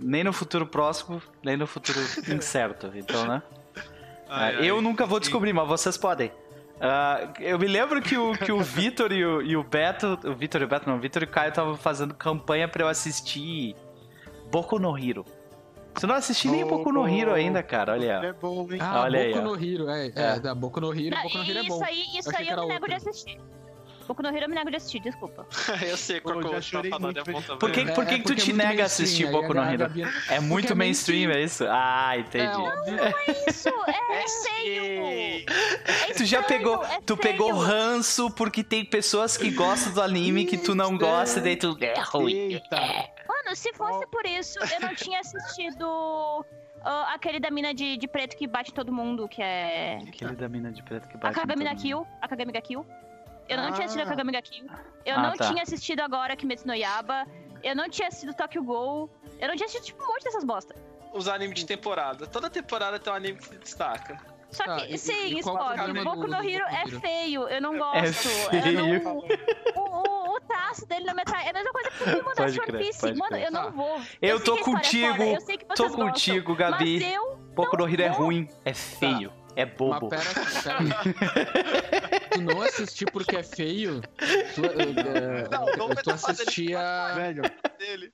nem 0.00 0.24
no 0.24 0.32
futuro 0.32 0.66
próximo, 0.66 1.22
nem 1.42 1.56
no 1.56 1.66
futuro 1.66 1.98
incerto. 2.34 2.92
Então, 2.94 3.26
né? 3.26 3.42
Ai, 4.28 4.54
uh, 4.54 4.58
ai, 4.58 4.70
eu 4.70 4.80
nunca 4.82 5.06
vou 5.06 5.18
descobrir, 5.18 5.52
mas 5.52 5.66
vocês 5.66 5.96
podem. 5.96 6.30
Uh, 6.80 7.42
eu 7.42 7.58
me 7.58 7.66
lembro 7.66 8.00
que 8.00 8.16
o, 8.16 8.32
que 8.32 8.50
o 8.50 8.60
Vitor 8.60 9.12
e 9.12 9.22
o, 9.22 9.42
e 9.42 9.54
o 9.54 9.62
Beto. 9.62 10.18
O 10.24 10.34
Vitor 10.34 10.62
e 10.62 10.64
o 10.64 10.68
Beto, 10.68 10.88
não, 10.88 10.96
o 10.96 10.98
Vitor 10.98 11.22
e 11.22 11.26
o 11.26 11.28
Caio 11.28 11.50
estavam 11.50 11.76
fazendo 11.76 12.14
campanha 12.14 12.66
pra 12.66 12.84
eu 12.84 12.88
assistir 12.88 13.76
Boku 14.50 14.78
no 14.78 14.96
Hero. 14.96 15.24
Você 15.94 16.06
não 16.06 16.14
assistiu 16.14 16.52
nem 16.52 16.64
Boku 16.64 16.90
no 16.90 17.06
Hero 17.06 17.34
ainda, 17.34 17.62
cara. 17.62 17.92
Olha. 17.92 18.20
É 18.24 18.32
bom, 18.32 18.66
hein? 18.70 18.78
Ah, 18.80 19.02
olha 19.02 19.26
Boku 19.26 19.38
aí, 19.38 19.44
no 19.44 19.64
Hero, 19.64 19.90
é. 19.90 20.06
É, 20.06 20.12
é. 20.16 20.40
da 20.40 20.54
Boku 20.54 20.80
no 20.80 20.92
Hero. 20.98 21.16
Não, 21.16 21.22
Boku 21.22 21.38
no 21.38 21.44
Hero 21.44 21.58
é 21.58 21.62
bom. 21.64 21.74
Isso 21.74 21.84
aí, 21.84 22.04
isso 22.18 22.30
eu 22.30 22.38
aí 22.38 22.48
eu 22.48 22.60
me 22.60 22.66
nego 22.66 22.88
de 22.88 22.94
assistir. 22.94 23.40
Boku 24.10 24.24
no 24.24 24.28
Hero 24.28 24.46
eu 24.46 24.48
me 24.48 24.56
nego 24.56 24.70
de 24.70 24.76
assistir, 24.76 24.98
desculpa. 24.98 25.46
eu 25.88 25.96
sei 25.96 26.20
qual 26.20 26.40
que 26.40 26.46
eu 26.46 26.60
tô 26.82 26.88
falando, 26.88 27.16
é 27.16 27.22
bom 27.22 27.40
também. 27.40 27.58
Por 27.60 27.70
que, 27.70 27.84
por 27.92 28.04
que, 28.04 28.14
é, 28.14 28.18
que 28.18 28.24
tu 28.24 28.34
te 28.34 28.52
nega 28.52 28.82
a 28.82 28.86
assistir 28.86 29.30
Boku 29.30 29.54
no 29.54 29.62
Hero? 29.62 29.88
É 30.28 30.40
muito 30.40 30.74
mainstream, 30.74 31.30
é 31.30 31.40
isso? 31.40 31.64
Ah, 31.68 32.18
entendi. 32.18 32.46
Não, 32.46 32.58
não 32.58 33.04
é 33.04 33.14
isso. 33.46 33.68
É, 33.68 33.92
é 34.18 34.28
feio. 34.42 35.46
É 36.08 36.12
tu 36.12 36.24
já 36.24 36.42
pegou, 36.42 36.84
é 36.84 37.00
tu 37.06 37.16
pegou 37.16 37.52
ranço 37.52 38.28
porque 38.32 38.64
tem 38.64 38.84
pessoas 38.84 39.36
que 39.36 39.48
gostam 39.48 39.92
do 39.92 40.02
anime 40.02 40.44
que 40.44 40.58
tu 40.58 40.74
não 40.74 40.98
gosta 40.98 41.38
e 41.38 41.42
daí 41.42 41.56
tu... 41.56 41.78
É 41.80 42.00
ruim. 42.00 42.60
Mano, 43.28 43.54
se 43.54 43.72
fosse 43.74 44.08
por 44.08 44.26
isso, 44.26 44.58
eu 44.58 44.80
não 44.80 44.92
tinha 44.92 45.20
assistido 45.20 45.84
uh, 45.84 47.14
aquele 47.14 47.38
da 47.38 47.48
mina 47.48 47.72
de, 47.72 47.96
de 47.96 48.08
preto 48.08 48.36
que 48.36 48.48
bate 48.48 48.74
todo 48.74 48.92
mundo, 48.92 49.28
que 49.28 49.40
é. 49.40 49.98
Aquele 49.98 50.34
da 50.34 50.48
mina 50.48 50.72
de 50.72 50.82
preto 50.82 51.06
que 51.06 51.16
bate 51.16 51.38
a 51.38 51.42
Kagami 51.42 51.64
todo 51.64 51.76
Kill, 51.76 52.06
A 52.20 52.26
Kagami 52.26 52.52
Kill. 52.60 52.84
Eu 53.50 53.56
não 53.56 53.64
ah. 53.64 53.72
tinha 53.72 53.86
assistido 53.86 54.06
a 54.06 54.10
Kagami 54.10 54.42
Kill. 54.42 54.66
Eu 55.04 55.16
ah, 55.16 55.22
não 55.22 55.32
tá. 55.34 55.48
tinha 55.48 55.62
assistido 55.64 56.00
agora 56.00 56.36
Kimetsu 56.36 56.68
no 56.68 56.74
Yaba. 56.74 57.26
Eu 57.64 57.74
não 57.74 57.90
tinha 57.90 58.06
assistido 58.06 58.32
Tokyo 58.32 58.62
Ghoul. 58.62 59.10
Eu 59.40 59.48
não 59.48 59.56
tinha 59.56 59.66
assistido 59.66 59.86
tipo, 59.86 60.04
um 60.04 60.06
monte 60.06 60.22
dessas 60.22 60.44
bosta. 60.44 60.74
Os 61.12 61.26
animes 61.26 61.56
de 61.56 61.66
temporada. 61.66 62.28
Toda 62.28 62.48
temporada 62.48 63.00
tem 63.00 63.12
um 63.12 63.16
anime 63.16 63.38
que 63.38 63.48
se 63.48 63.58
destaca. 63.58 64.18
Só 64.52 64.64
que, 64.64 64.94
ah, 64.94 64.98
sim, 64.98 65.38
Spock, 65.38 65.80
o 65.80 66.04
Boku 66.04 66.26
no 66.26 66.42
Hero 66.42 66.64
é 66.66 66.86
feio, 67.00 67.48
eu 67.48 67.62
não 67.62 67.78
gosto. 67.78 67.96
É 67.96 68.12
feio. 68.12 69.04
Não, 69.04 69.18
o, 69.76 69.80
o, 69.80 70.34
o, 70.34 70.40
traço 70.40 70.84
dele 70.86 71.04
na 71.04 71.14
metade 71.14 71.46
é 71.46 71.50
a 71.50 71.52
mesma 71.52 71.70
coisa 71.70 71.90
que 71.90 72.02
o 72.02 72.06
Primo 72.06 72.34
da 72.34 72.42
One 72.42 72.84
Piece. 72.84 73.14
Mano, 73.14 73.36
eu 73.36 73.52
não 73.52 73.70
vou. 73.70 74.00
Eu, 74.20 74.28
eu 74.30 74.40
tô 74.42 74.56
contigo, 74.58 75.22
tô 75.76 75.90
contigo, 75.90 76.56
gostam, 76.56 76.72
Gabi. 76.72 77.00
Boku 77.54 77.76
no 77.76 77.88
Hero 77.88 78.02
é 78.02 78.08
ruim, 78.08 78.48
é 78.64 78.74
feio. 78.74 79.30
Tá. 79.30 79.39
É 79.56 79.66
bobo. 79.66 80.08
Mas 80.10 80.62
pera, 80.62 80.84
pera. 80.84 82.20
tu 82.32 82.40
não 82.42 82.62
assistiu 82.62 83.08
porque 83.12 83.36
é 83.36 83.42
feio? 83.42 84.00
Tu, 84.54 84.60
uh, 84.60 85.76
não, 85.76 85.88
não 85.88 85.94
tu 85.94 86.10
assistia. 86.10 87.14
Velho. 87.14 87.42
Dele. 87.78 88.12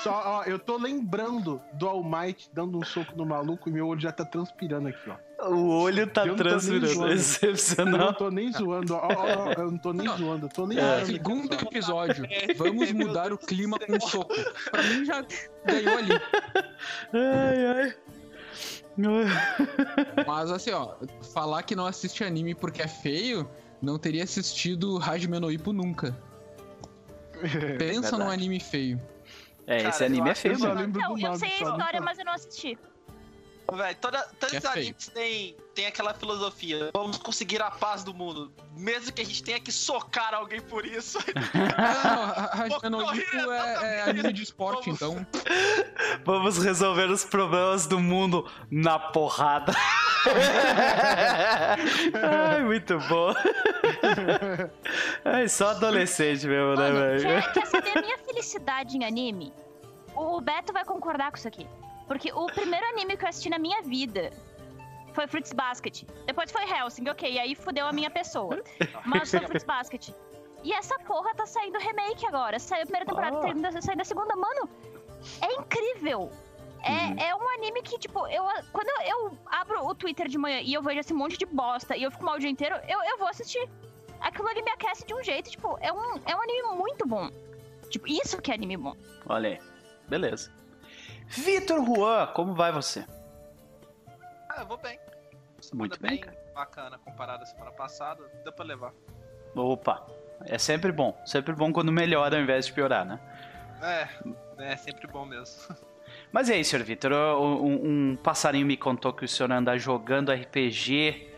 Só, 0.00 0.22
ó, 0.24 0.44
eu 0.44 0.58
tô 0.58 0.76
lembrando 0.76 1.60
do 1.74 1.88
All 1.88 2.02
Might 2.02 2.50
dando 2.52 2.76
um 2.76 2.84
soco 2.84 3.16
no 3.16 3.24
maluco 3.24 3.68
e 3.68 3.72
meu 3.72 3.86
olho 3.86 4.00
já 4.00 4.10
tá 4.10 4.24
transpirando 4.24 4.88
aqui, 4.88 5.10
ó. 5.10 5.48
O 5.48 5.68
olho 5.82 6.06
tá 6.08 6.22
transpirando, 6.34 7.06
é 7.06 7.14
excepcional. 7.14 7.94
Eu 7.94 8.06
não 8.06 8.14
tô 8.14 8.30
nem 8.30 8.52
zoando, 8.52 8.94
ó, 8.94 8.98
ó, 8.98 9.48
ó 9.48 9.52
eu 9.52 9.70
não 9.70 9.78
tô 9.78 9.92
nem 9.92 10.06
não. 10.06 10.16
zoando, 10.16 10.46
eu 10.46 10.50
tô 10.50 10.66
nem 10.66 10.78
é, 10.78 11.04
Segundo 11.04 11.52
episódio, 11.54 12.24
vamos 12.56 12.90
mudar 12.92 13.32
o 13.32 13.38
clima 13.38 13.78
com 13.78 13.96
um 13.96 14.00
soco. 14.00 14.34
Pra 14.70 14.82
mim 14.82 15.04
já 15.04 15.24
ganhou 15.64 15.98
ali. 15.98 16.12
Ai, 17.12 17.66
ai. 17.66 17.94
Mas 20.26 20.50
assim, 20.50 20.70
ó, 20.70 20.96
falar 21.32 21.62
que 21.62 21.74
não 21.74 21.86
assiste 21.86 22.22
anime 22.24 22.54
porque 22.54 22.82
é 22.82 22.88
feio, 22.88 23.48
não 23.80 23.98
teria 23.98 24.24
assistido 24.24 24.98
Hajime 25.02 25.38
no 25.40 25.50
Ippo 25.50 25.72
nunca. 25.72 26.16
Pensa 27.78 28.16
num 28.18 28.30
anime 28.30 28.60
feio. 28.60 29.00
É, 29.66 29.78
Cara, 29.78 29.88
esse 29.88 30.04
anime 30.04 30.30
é 30.30 30.34
feio, 30.34 30.58
mano. 30.58 30.86
Não, 30.88 31.18
eu 31.18 31.34
sei 31.36 31.48
a 31.48 31.54
história, 31.54 32.00
mas 32.00 32.18
eu 32.18 32.24
não 32.24 32.32
assisti. 32.32 32.78
Véi, 33.76 33.94
toda, 33.94 34.20
todos 34.38 34.58
os 34.58 34.64
animes 34.66 35.08
têm, 35.08 35.56
tem 35.74 35.86
aquela 35.86 36.12
filosofia. 36.12 36.90
Vamos 36.92 37.16
conseguir 37.16 37.62
a 37.62 37.70
paz 37.70 38.04
do 38.04 38.12
mundo. 38.12 38.52
Mesmo 38.76 39.12
que 39.12 39.22
a 39.22 39.24
gente 39.24 39.42
tenha 39.42 39.58
que 39.58 39.72
socar 39.72 40.34
alguém 40.34 40.60
por 40.60 40.84
isso. 40.84 41.18
Não, 42.90 43.08
a 43.08 43.16
é, 43.16 43.98
é 43.98 44.02
anime 44.02 44.32
de 44.32 44.42
esporte, 44.42 44.90
Vamos... 44.92 45.22
então. 45.22 45.26
Vamos 46.24 46.62
resolver 46.62 47.10
os 47.10 47.24
problemas 47.24 47.86
do 47.86 47.98
mundo 47.98 48.46
na 48.70 48.98
porrada. 48.98 49.72
Ai, 52.52 52.62
muito 52.62 52.98
bom. 53.08 53.32
Ai, 55.24 55.48
só 55.48 55.70
adolescente 55.70 56.46
mesmo, 56.46 56.74
né, 56.74 56.90
Mano, 56.90 57.00
né, 57.00 57.16
velho? 57.16 57.22
Quer, 57.22 57.52
quer 57.52 57.66
saber 57.66 57.98
a 57.98 58.02
minha 58.02 58.18
felicidade 58.18 58.96
em 58.96 59.04
anime? 59.04 59.52
O 60.14 60.40
Beto 60.40 60.72
vai 60.72 60.84
concordar 60.84 61.30
com 61.30 61.38
isso 61.38 61.48
aqui. 61.48 61.66
Porque 62.12 62.30
o 62.30 62.44
primeiro 62.44 62.84
anime 62.88 63.16
que 63.16 63.24
eu 63.24 63.28
assisti 63.30 63.48
na 63.48 63.58
minha 63.58 63.80
vida 63.80 64.28
foi 65.14 65.26
Fruits 65.26 65.54
Basket. 65.54 66.04
Depois 66.26 66.52
foi 66.52 66.62
Helsing, 66.70 67.08
ok, 67.08 67.38
aí 67.38 67.54
fudeu 67.54 67.86
a 67.86 67.92
minha 67.92 68.10
pessoa. 68.10 68.62
Mas 69.06 69.30
foi 69.30 69.40
Fruits 69.40 69.64
Basket. 69.64 70.10
E 70.62 70.74
essa 70.74 70.98
porra 70.98 71.34
tá 71.34 71.46
saindo 71.46 71.78
remake 71.78 72.26
agora. 72.26 72.58
Saiu 72.58 72.82
a 72.82 72.84
primeira 72.84 73.06
temporada, 73.06 73.38
oh. 73.38 73.62
tá 73.62 73.80
saindo 73.80 74.02
a 74.02 74.04
segunda. 74.04 74.36
Mano, 74.36 74.68
é 75.40 75.54
incrível. 75.54 76.30
É, 76.82 76.90
uhum. 76.90 77.16
é 77.18 77.34
um 77.34 77.48
anime 77.54 77.80
que, 77.80 77.98
tipo, 77.98 78.26
eu, 78.26 78.44
quando 78.72 78.88
eu, 78.88 79.30
eu, 79.30 79.38
abro 79.46 79.86
o 79.86 79.94
Twitter 79.94 80.28
de 80.28 80.36
manhã 80.36 80.60
e 80.60 80.74
eu 80.74 80.82
vejo 80.82 81.00
esse 81.00 81.14
monte 81.14 81.38
de 81.38 81.46
bosta 81.46 81.96
e 81.96 82.02
eu 82.02 82.10
fico 82.10 82.24
mal 82.24 82.34
o 82.34 82.38
dia 82.38 82.50
inteiro, 82.50 82.76
eu, 82.86 83.02
eu 83.04 83.16
vou 83.16 83.28
assistir. 83.28 83.66
Aquilo 84.20 84.48
ali 84.48 84.60
me 84.60 84.70
aquece 84.70 85.06
de 85.06 85.14
um 85.14 85.24
jeito, 85.24 85.50
tipo, 85.50 85.78
é 85.80 85.90
um, 85.90 86.20
é 86.26 86.36
um 86.36 86.42
anime 86.42 86.76
muito 86.76 87.06
bom. 87.06 87.30
Tipo, 87.88 88.06
isso 88.06 88.42
que 88.42 88.50
é 88.50 88.54
anime 88.54 88.76
bom. 88.76 88.94
Olha 89.26 89.48
aí. 89.48 89.58
Beleza. 90.08 90.61
Vitor 91.32 91.82
Juan, 91.84 92.26
como 92.28 92.54
vai 92.54 92.70
você? 92.70 93.06
Ah, 94.50 94.60
eu 94.60 94.66
vou 94.66 94.76
bem. 94.76 94.98
Semana 95.60 95.88
Muito 95.88 96.00
bem, 96.00 96.18
cara. 96.18 96.36
Bacana 96.54 96.98
comparado 96.98 97.42
à 97.42 97.46
semana 97.46 97.70
passada, 97.72 98.22
deu 98.44 98.52
pra 98.52 98.64
levar. 98.64 98.92
Opa, 99.54 100.06
é 100.44 100.58
sempre 100.58 100.92
bom. 100.92 101.18
Sempre 101.24 101.54
bom 101.54 101.72
quando 101.72 101.90
melhora 101.90 102.36
ao 102.36 102.42
invés 102.42 102.66
de 102.66 102.72
piorar, 102.74 103.06
né? 103.06 103.18
É, 103.80 104.72
é 104.72 104.76
sempre 104.76 105.06
bom 105.06 105.24
mesmo. 105.24 105.74
Mas 106.30 106.50
e 106.50 106.52
aí, 106.52 106.64
senhor 106.64 106.84
Vitor? 106.84 107.12
Um, 107.12 108.10
um, 108.10 108.16
passarinho 108.16 108.66
me 108.66 108.76
contou 108.76 109.14
que 109.14 109.24
o 109.24 109.28
senhor 109.28 109.50
anda 109.50 109.78
jogando 109.78 110.30
RPG 110.30 111.31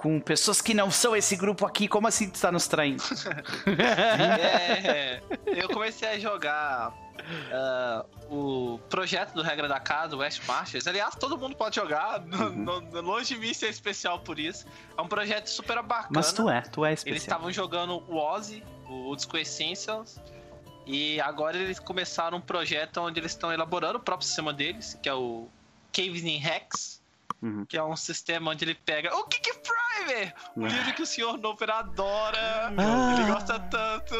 com 0.00 0.18
pessoas 0.18 0.62
que 0.62 0.72
não 0.72 0.90
são 0.90 1.14
esse 1.14 1.36
grupo 1.36 1.66
aqui. 1.66 1.86
Como 1.86 2.08
assim 2.08 2.30
tu 2.30 2.36
está 2.36 2.50
nos 2.50 2.66
traindo? 2.66 3.02
é, 3.78 5.20
eu 5.46 5.68
comecei 5.68 6.08
a 6.08 6.18
jogar 6.18 6.94
Uh, 7.20 8.34
o 8.34 8.78
projeto 8.88 9.34
do 9.34 9.42
Regra 9.42 9.68
da 9.68 9.78
Casa, 9.78 10.16
West 10.16 10.42
Marches. 10.48 10.86
Aliás, 10.86 11.14
todo 11.14 11.36
mundo 11.36 11.54
pode 11.54 11.76
jogar, 11.76 12.18
uhum. 12.20 12.48
no, 12.50 12.80
no, 12.80 13.00
longe 13.02 13.34
de 13.34 13.40
mim 13.40 13.52
ser 13.52 13.68
especial 13.68 14.20
por 14.20 14.38
isso. 14.38 14.66
É 14.96 15.02
um 15.02 15.06
projeto 15.06 15.46
super 15.48 15.82
bacana. 15.82 16.08
Mas 16.14 16.32
tu 16.32 16.48
é, 16.48 16.62
tu 16.62 16.82
é 16.82 16.94
especial. 16.94 17.12
Eles 17.12 17.22
estavam 17.22 17.52
jogando 17.52 18.02
o 18.08 18.16
Ozzy, 18.16 18.64
o 18.88 19.14
Disco 19.14 19.36
Essentials, 19.36 20.18
e 20.86 21.20
agora 21.20 21.58
eles 21.58 21.78
começaram 21.78 22.38
um 22.38 22.40
projeto 22.40 23.02
onde 23.02 23.20
eles 23.20 23.32
estão 23.32 23.52
elaborando 23.52 23.98
o 23.98 24.00
próprio 24.00 24.26
sistema 24.26 24.52
deles, 24.52 24.98
que 25.02 25.08
é 25.08 25.14
o 25.14 25.46
Caves 25.92 26.24
in 26.24 26.42
Hex. 26.42 26.99
Uhum. 27.42 27.64
Que 27.64 27.78
é 27.78 27.82
um 27.82 27.96
sistema 27.96 28.50
onde 28.50 28.64
ele 28.64 28.74
pega 28.74 29.14
o 29.16 29.24
Kick 29.24 29.50
Primer! 29.60 30.34
O 30.54 30.64
ah. 30.64 30.68
livro 30.68 30.94
que 30.94 31.02
o 31.02 31.06
senhor 31.06 31.38
Noper 31.38 31.70
adora, 31.70 32.72
ah. 32.76 33.14
ele 33.14 33.32
gosta 33.32 33.58
tanto. 33.58 34.14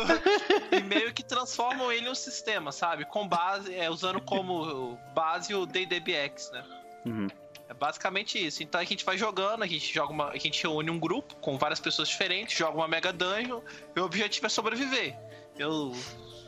e 0.72 0.80
meio 0.83 1.12
que 1.12 1.22
transformam 1.22 1.92
ele 1.92 2.06
em 2.06 2.11
um 2.11 2.14
sistema, 2.14 2.72
sabe? 2.72 3.04
Com 3.04 3.28
base, 3.28 3.74
é, 3.74 3.90
usando 3.90 4.20
como 4.20 4.98
base 5.14 5.54
o 5.54 5.66
DDBX, 5.66 6.50
né? 6.52 6.64
Uhum. 7.04 7.28
É 7.68 7.74
basicamente 7.74 8.44
isso. 8.44 8.62
Então 8.62 8.80
a 8.80 8.85
gente 8.85 9.04
vai 9.04 9.16
jogando, 9.16 9.62
a 9.62 9.66
gente 9.66 9.94
joga 9.94 10.12
uma. 10.12 10.30
A 10.30 10.38
gente 10.38 10.61
reúne 10.62 10.90
um 10.90 10.98
grupo 10.98 11.37
com 11.37 11.56
várias 11.56 11.78
pessoas 11.78 12.09
diferentes, 12.09 12.59
joga 12.59 12.76
uma 12.76 12.88
mega 12.88 13.12
dungeon, 13.12 13.61
e 13.94 14.00
o 14.00 14.04
objetivo 14.04 14.46
é 14.46 14.48
sobreviver. 14.48 15.16
Eu 15.56 15.94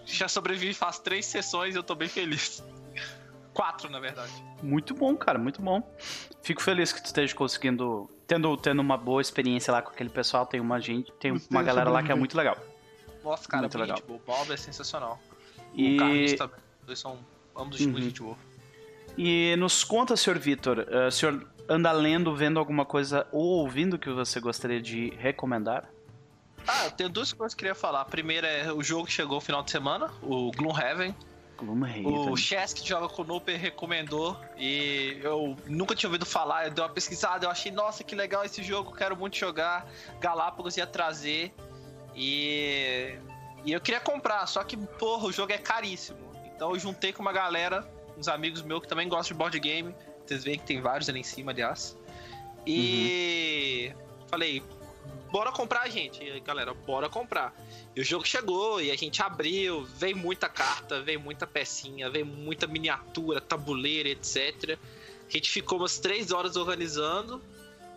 já 0.05 0.27
sobrevivi 0.27 0.75
faz 0.75 0.99
três 0.99 1.27
sessões 1.27 1.75
e 1.75 1.79
eu 1.79 1.83
tô 1.83 1.95
bem 1.95 2.09
feliz. 2.09 2.63
Quatro, 3.55 3.91
na 3.91 4.01
verdade. 4.01 4.33
Muito 4.62 4.95
bom, 4.95 5.17
cara, 5.17 5.38
muito 5.38 5.61
bom. 5.61 5.83
Fico 6.43 6.62
feliz 6.62 6.93
que 6.93 7.03
tu 7.03 7.07
esteja 7.07 7.35
conseguindo. 7.35 8.11
Tendo, 8.27 8.57
tendo 8.57 8.81
uma 8.81 8.97
boa 8.97 9.21
experiência 9.21 9.71
lá 9.71 9.83
com 9.83 9.91
aquele 9.91 10.09
pessoal. 10.09 10.47
Tem 10.47 10.61
uma 10.61 10.81
gente, 10.81 11.12
tem 11.12 11.33
uma 11.51 11.62
galera 11.62 11.91
lá 11.91 12.03
que 12.03 12.11
é 12.11 12.15
muito 12.15 12.37
legal. 12.37 12.57
Nossa, 13.23 13.49
cara, 13.49 13.62
muito 13.62 13.79
legal. 13.79 13.99
O 14.09 14.19
Bob 14.19 14.53
é 14.53 14.57
sensacional. 14.57 15.21
E... 15.75 15.97
O 15.97 15.99
Carlos 15.99 16.33
também. 16.35 16.57
Dois 16.85 16.99
são 16.99 17.19
ambos 17.57 17.81
uhum. 17.81 17.91
muito 17.91 18.05
gente 18.05 18.23
boa. 18.23 18.37
E 19.17 19.55
nos 19.57 19.85
conta, 19.85 20.17
senhor 20.17 20.38
Vitor, 20.38 20.79
uh, 20.81 21.07
o 21.09 21.11
senhor 21.11 21.47
anda 21.69 21.93
lendo, 21.93 22.35
vendo 22.35 22.59
alguma 22.59 22.85
coisa 22.85 23.27
ou 23.31 23.61
ouvindo 23.61 23.99
que 23.99 24.11
você 24.11 24.41
gostaria 24.41 24.81
de 24.81 25.11
recomendar? 25.19 25.88
Ah, 26.67 26.87
eu 26.87 26.91
tenho 26.93 27.11
duas 27.11 27.33
coisas 27.33 27.55
que 27.55 27.65
eu 27.65 27.69
queria 27.69 27.75
falar. 27.75 28.01
A 28.03 28.05
primeira 28.05 28.47
é 28.47 28.73
o 28.73 28.83
jogo 28.83 29.07
que 29.07 29.12
chegou 29.12 29.37
no 29.37 29.41
final 29.41 29.62
de 29.62 29.71
semana, 29.71 30.11
o 30.23 30.51
Gloomhaven. 30.53 31.15
O 32.05 32.37
Chess 32.37 32.73
que 32.73 32.87
joga 32.87 33.09
com 33.09 33.23
o 33.23 33.25
Nooper 33.25 33.61
recomendou 33.61 34.37
e 34.57 35.19
eu 35.23 35.57
nunca 35.67 35.95
tinha 35.95 36.09
ouvido 36.09 36.27
falar. 36.27 36.67
Eu 36.67 36.71
dei 36.73 36.83
uma 36.83 36.91
pesquisada, 36.91 37.47
eu 37.47 37.51
achei, 37.51 37.71
nossa, 37.71 38.03
que 38.03 38.15
legal 38.15 38.45
esse 38.45 38.62
jogo, 38.62 38.93
quero 38.93 39.17
muito 39.17 39.37
jogar. 39.37 39.88
Galápagos 40.21 40.77
ia 40.77 40.87
trazer 40.87 41.53
e, 42.15 43.15
e 43.65 43.73
eu 43.73 43.81
queria 43.81 44.01
comprar, 44.01 44.47
só 44.47 44.62
que, 44.65 44.77
porra, 44.77 45.27
o 45.27 45.33
jogo 45.33 45.53
é 45.53 45.59
caríssimo. 45.59 46.19
Então 46.55 46.73
eu 46.73 46.79
juntei 46.79 47.12
com 47.12 47.23
uma 47.23 47.33
galera, 47.33 47.88
uns 48.17 48.29
amigos 48.29 48.62
meus 48.62 48.83
que 48.83 48.88
também 48.88 49.09
gostam 49.09 49.35
de 49.35 49.38
board 49.38 49.61
game. 49.61 49.95
Vocês 50.27 50.45
veem 50.45 50.59
que 50.59 50.65
tem 50.65 50.81
vários 50.81 51.09
ali 51.09 51.21
em 51.21 51.25
cima, 51.25 51.53
aliás. 51.53 51.97
E 52.67 53.93
uhum. 53.93 54.27
falei, 54.29 54.62
bora 55.33 55.51
comprar, 55.51 55.88
gente. 55.88 56.23
E, 56.23 56.38
galera, 56.40 56.75
bora 56.75 57.09
comprar. 57.09 57.53
E 57.97 58.01
o 58.01 58.05
jogo 58.05 58.25
chegou 58.25 58.81
e 58.81 58.90
a 58.90 58.97
gente 58.97 59.23
abriu, 59.23 59.83
veio 59.85 60.16
muita 60.16 60.49
carta, 60.49 61.01
veio 61.01 61.18
muita 61.18 61.47
pecinha, 61.47 62.11
veio 62.11 62.27
muita 62.27 62.66
miniatura, 62.66 63.40
tabuleiro, 63.40 64.11
etc. 64.11 64.79
A 65.27 65.33
gente 65.33 65.51
ficou 65.51 65.79
umas 65.79 65.99
três 65.99 66.31
horas 66.31 66.55
organizando. 66.55 67.42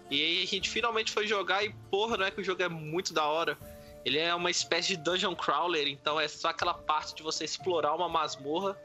E 0.10 0.22
aí 0.22 0.44
a 0.44 0.48
gente 0.48 0.70
finalmente 0.70 1.12
foi 1.12 1.28
jogar 1.28 1.64
e, 1.64 1.74
porra, 1.92 2.16
não 2.16 2.26
é 2.26 2.32
que 2.32 2.40
o 2.40 2.44
jogo 2.44 2.64
é 2.64 2.70
muito 2.70 3.14
da 3.14 3.26
hora. 3.26 3.58
Ele 4.06 4.18
é 4.18 4.34
uma 4.34 4.52
espécie 4.52 4.96
de 4.96 4.98
dungeon 4.98 5.36
crawler, 5.36 5.88
então 5.88 6.20
é 6.20 6.28
só 6.28 6.50
aquela 6.50 6.76
parte 6.76 7.16
de 7.16 7.24
você 7.24 7.44
explorar 7.44 7.94
uma 7.96 8.08
masmorra 8.08 8.78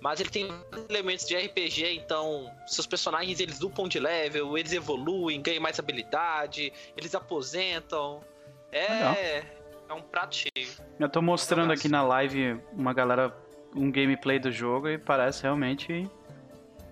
mas 0.00 0.20
ele 0.20 0.30
tem 0.30 0.48
elementos 0.88 1.26
de 1.26 1.36
RPG, 1.36 1.96
então 1.96 2.52
seus 2.66 2.86
personagens 2.86 3.40
eles 3.40 3.60
upam 3.62 3.88
de 3.88 3.98
level, 3.98 4.56
eles 4.56 4.72
evoluem, 4.72 5.40
ganham 5.40 5.62
mais 5.62 5.78
habilidade, 5.78 6.72
eles 6.96 7.14
aposentam. 7.14 8.22
É, 8.70 9.44
é 9.88 9.92
um 9.92 10.02
prato 10.02 10.36
cheio. 10.36 10.68
Eu 10.98 11.08
tô 11.08 11.22
mostrando 11.22 11.72
aqui 11.72 11.88
na 11.88 12.02
live 12.02 12.60
uma 12.72 12.92
galera 12.92 13.34
um 13.74 13.90
gameplay 13.90 14.38
do 14.38 14.50
jogo 14.50 14.88
e 14.88 14.98
parece 14.98 15.42
realmente 15.42 16.08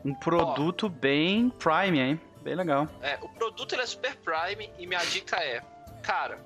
um 0.05 0.15
produto 0.15 0.87
Ó, 0.87 0.89
bem 0.89 1.51
prime, 1.51 1.99
hein? 1.99 2.21
Bem 2.43 2.55
legal. 2.55 2.89
É, 3.01 3.19
o 3.23 3.29
produto 3.29 3.75
ele 3.75 3.83
é 3.83 3.87
super 3.87 4.15
prime 4.17 4.71
e 4.79 4.87
minha 4.87 5.03
dica 5.07 5.37
é, 5.43 5.63
cara, 6.03 6.39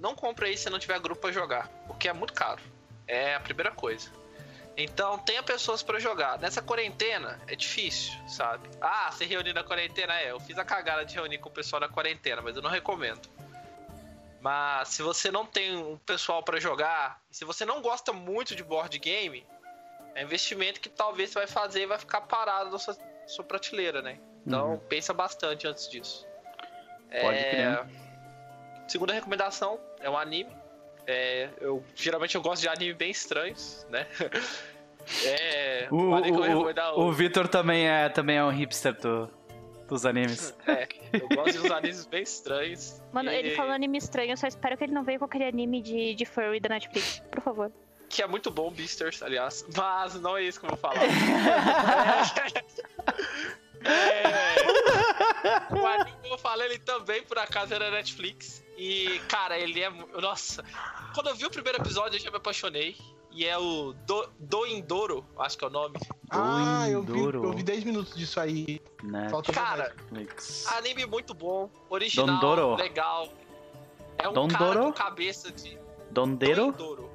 não 0.00 0.14
compre 0.14 0.48
aí 0.48 0.56
se 0.56 0.68
não 0.68 0.78
tiver 0.78 0.98
grupo 0.98 1.20
para 1.20 1.32
jogar, 1.32 1.68
porque 1.86 2.08
é 2.08 2.12
muito 2.12 2.32
caro. 2.32 2.60
É 3.06 3.36
a 3.36 3.40
primeira 3.40 3.70
coisa. 3.70 4.10
Então 4.76 5.18
tenha 5.18 5.42
pessoas 5.42 5.82
para 5.82 5.98
jogar. 5.98 6.38
Nessa 6.38 6.60
quarentena 6.60 7.40
é 7.46 7.56
difícil, 7.56 8.12
sabe? 8.28 8.68
Ah, 8.80 9.10
se 9.10 9.24
reunir 9.24 9.54
na 9.54 9.64
quarentena 9.64 10.20
é. 10.20 10.30
Eu 10.30 10.38
fiz 10.38 10.58
a 10.58 10.64
cagada 10.64 11.04
de 11.04 11.14
reunir 11.14 11.38
com 11.38 11.48
o 11.48 11.52
pessoal 11.52 11.80
na 11.80 11.88
quarentena, 11.88 12.42
mas 12.42 12.56
eu 12.56 12.62
não 12.62 12.68
recomendo. 12.68 13.26
Mas 14.40 14.88
se 14.88 15.02
você 15.02 15.30
não 15.30 15.46
tem 15.46 15.76
um 15.76 15.96
pessoal 15.98 16.42
para 16.42 16.60
jogar, 16.60 17.20
se 17.30 17.44
você 17.44 17.64
não 17.64 17.80
gosta 17.80 18.12
muito 18.12 18.54
de 18.54 18.62
board 18.62 18.96
game, 18.98 19.46
é 20.14 20.22
investimento 20.22 20.78
que 20.78 20.90
talvez 20.90 21.30
você 21.30 21.38
vai 21.38 21.46
fazer 21.46 21.82
e 21.82 21.86
vai 21.86 21.98
ficar 21.98 22.20
parado 22.20 22.70
na 22.70 22.78
sua, 22.78 22.96
sua 23.26 23.44
prateleira, 23.44 24.02
né? 24.02 24.20
Então 24.46 24.72
uhum. 24.72 24.78
pensa 24.78 25.14
bastante 25.14 25.66
antes 25.66 25.88
disso. 25.88 26.26
Pode 27.22 27.38
é... 27.38 27.86
Segunda 28.86 29.14
recomendação 29.14 29.80
é 30.00 30.08
um 30.08 30.16
anime 30.16 30.54
é, 31.06 31.48
eu 31.60 31.82
geralmente 31.94 32.34
eu 32.34 32.42
gosto 32.42 32.62
de 32.62 32.68
anime 32.68 32.94
bem 32.94 33.10
estranhos, 33.10 33.86
né? 33.90 34.06
É, 35.24 35.86
o, 35.88 35.96
o, 35.96 36.98
o, 36.98 37.06
o 37.06 37.12
Vitor 37.12 37.46
também 37.46 37.86
é, 37.88 38.08
também 38.08 38.38
é 38.38 38.44
um 38.44 38.50
hipster 38.50 38.92
do, 39.00 39.30
dos 39.86 40.04
animes. 40.04 40.52
É, 40.66 40.88
eu 41.12 41.28
gosto 41.28 41.52
de 41.52 41.60
uns 41.60 41.70
animes 41.70 42.06
bem 42.06 42.22
estranhos. 42.22 43.00
Mano, 43.12 43.30
e... 43.30 43.36
ele 43.36 43.54
falou 43.54 43.72
anime 43.72 43.98
estranho, 43.98 44.32
eu 44.32 44.36
só 44.36 44.48
espero 44.48 44.76
que 44.76 44.82
ele 44.82 44.92
não 44.92 45.04
venha 45.04 45.18
com 45.18 45.24
aquele 45.24 45.44
anime 45.44 45.80
de, 45.80 46.14
de 46.14 46.24
furry 46.24 46.58
da 46.58 46.68
Netflix, 46.70 47.22
por 47.30 47.40
favor. 47.40 47.70
Que 48.08 48.20
é 48.22 48.26
muito 48.26 48.50
bom, 48.50 48.68
Beasters, 48.70 49.22
aliás. 49.22 49.64
Mas 49.76 50.20
não 50.20 50.36
é 50.36 50.42
isso 50.42 50.58
que 50.58 50.66
eu 50.66 50.70
vou 50.70 50.78
falar. 50.78 50.96
é... 53.84 54.22
é... 54.24 55.72
O 55.72 55.86
anime 55.86 56.16
que 56.20 56.32
eu 56.32 56.38
falei, 56.38 56.66
ele 56.68 56.78
também, 56.78 57.22
por 57.22 57.38
acaso, 57.38 57.72
era 57.72 57.90
Netflix. 57.90 58.65
E, 58.76 59.18
cara, 59.28 59.58
ele 59.58 59.80
é. 59.82 59.90
Nossa. 60.20 60.62
Quando 61.14 61.28
eu 61.28 61.34
vi 61.34 61.46
o 61.46 61.50
primeiro 61.50 61.78
episódio, 61.78 62.16
eu 62.16 62.20
já 62.20 62.30
me 62.30 62.36
apaixonei. 62.36 62.96
e 63.32 63.44
é 63.44 63.56
o 63.58 63.92
Do, 64.06 64.28
Doindoro, 64.38 65.24
acho 65.38 65.58
que 65.58 65.64
é 65.64 65.68
o 65.68 65.70
nome. 65.70 65.98
Ah, 66.30 66.88
eu 66.88 67.02
vi, 67.02 67.18
eu 67.18 67.52
vi 67.52 67.62
10 67.62 67.84
minutos 67.84 68.14
disso 68.16 68.40
aí. 68.40 68.80
Falta 69.30 69.52
Cara, 69.52 69.94
anime 70.78 71.06
muito 71.06 71.34
bom, 71.34 71.70
original, 71.88 72.26
Dondoro. 72.26 72.74
legal. 72.76 73.28
É 74.18 74.28
um 74.28 74.32
Dondoro? 74.32 74.58
cara 74.58 74.82
com 74.82 74.92
cabeça 74.92 75.52
de... 75.52 75.78
Dondero? 76.10 76.72
Doindoro. 76.72 77.10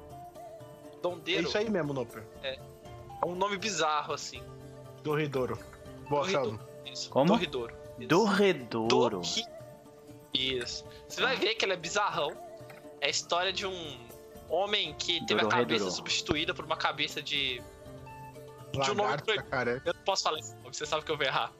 Dondero. 1.02 1.38
É 1.38 1.42
isso 1.42 1.58
aí 1.58 1.68
mesmo, 1.68 1.92
Noper. 1.92 2.22
É. 2.42 2.54
É 2.54 3.26
um 3.26 3.34
nome 3.34 3.58
bizarro, 3.58 4.14
assim. 4.14 4.40
Dorridoro. 5.02 5.58
Boa, 6.08 6.28
Sheldon. 6.28 6.58
Isso. 6.86 7.10
Como? 7.10 7.26
Dorridoro. 7.28 7.74
Dorredouro. 8.06 9.20
Dorri... 9.20 9.44
Isso. 10.34 10.84
Você 11.08 11.20
vai 11.20 11.36
ver 11.36 11.54
que 11.54 11.64
ele 11.64 11.72
é 11.72 11.76
bizarrão. 11.76 12.30
É 13.00 13.06
a 13.06 13.10
história 13.10 13.52
de 13.52 13.66
um 13.66 13.98
homem 14.48 14.94
que 14.94 15.24
teve 15.26 15.40
a 15.40 15.48
cabeça 15.48 15.90
substituída 15.90 16.54
por 16.54 16.64
uma 16.64 16.76
cabeça 16.76 17.22
de. 17.22 17.60
de 18.72 18.90
um 18.90 18.94
nome 18.94 19.18
pro... 19.22 19.44
cara. 19.44 19.82
Eu 19.84 19.94
não 19.94 20.02
posso 20.02 20.22
falar 20.22 20.38
esse 20.38 20.54
nome, 20.56 20.74
você 20.74 20.86
sabe 20.86 21.04
que 21.04 21.10
eu 21.10 21.16
vou 21.16 21.26
errar. 21.26 21.52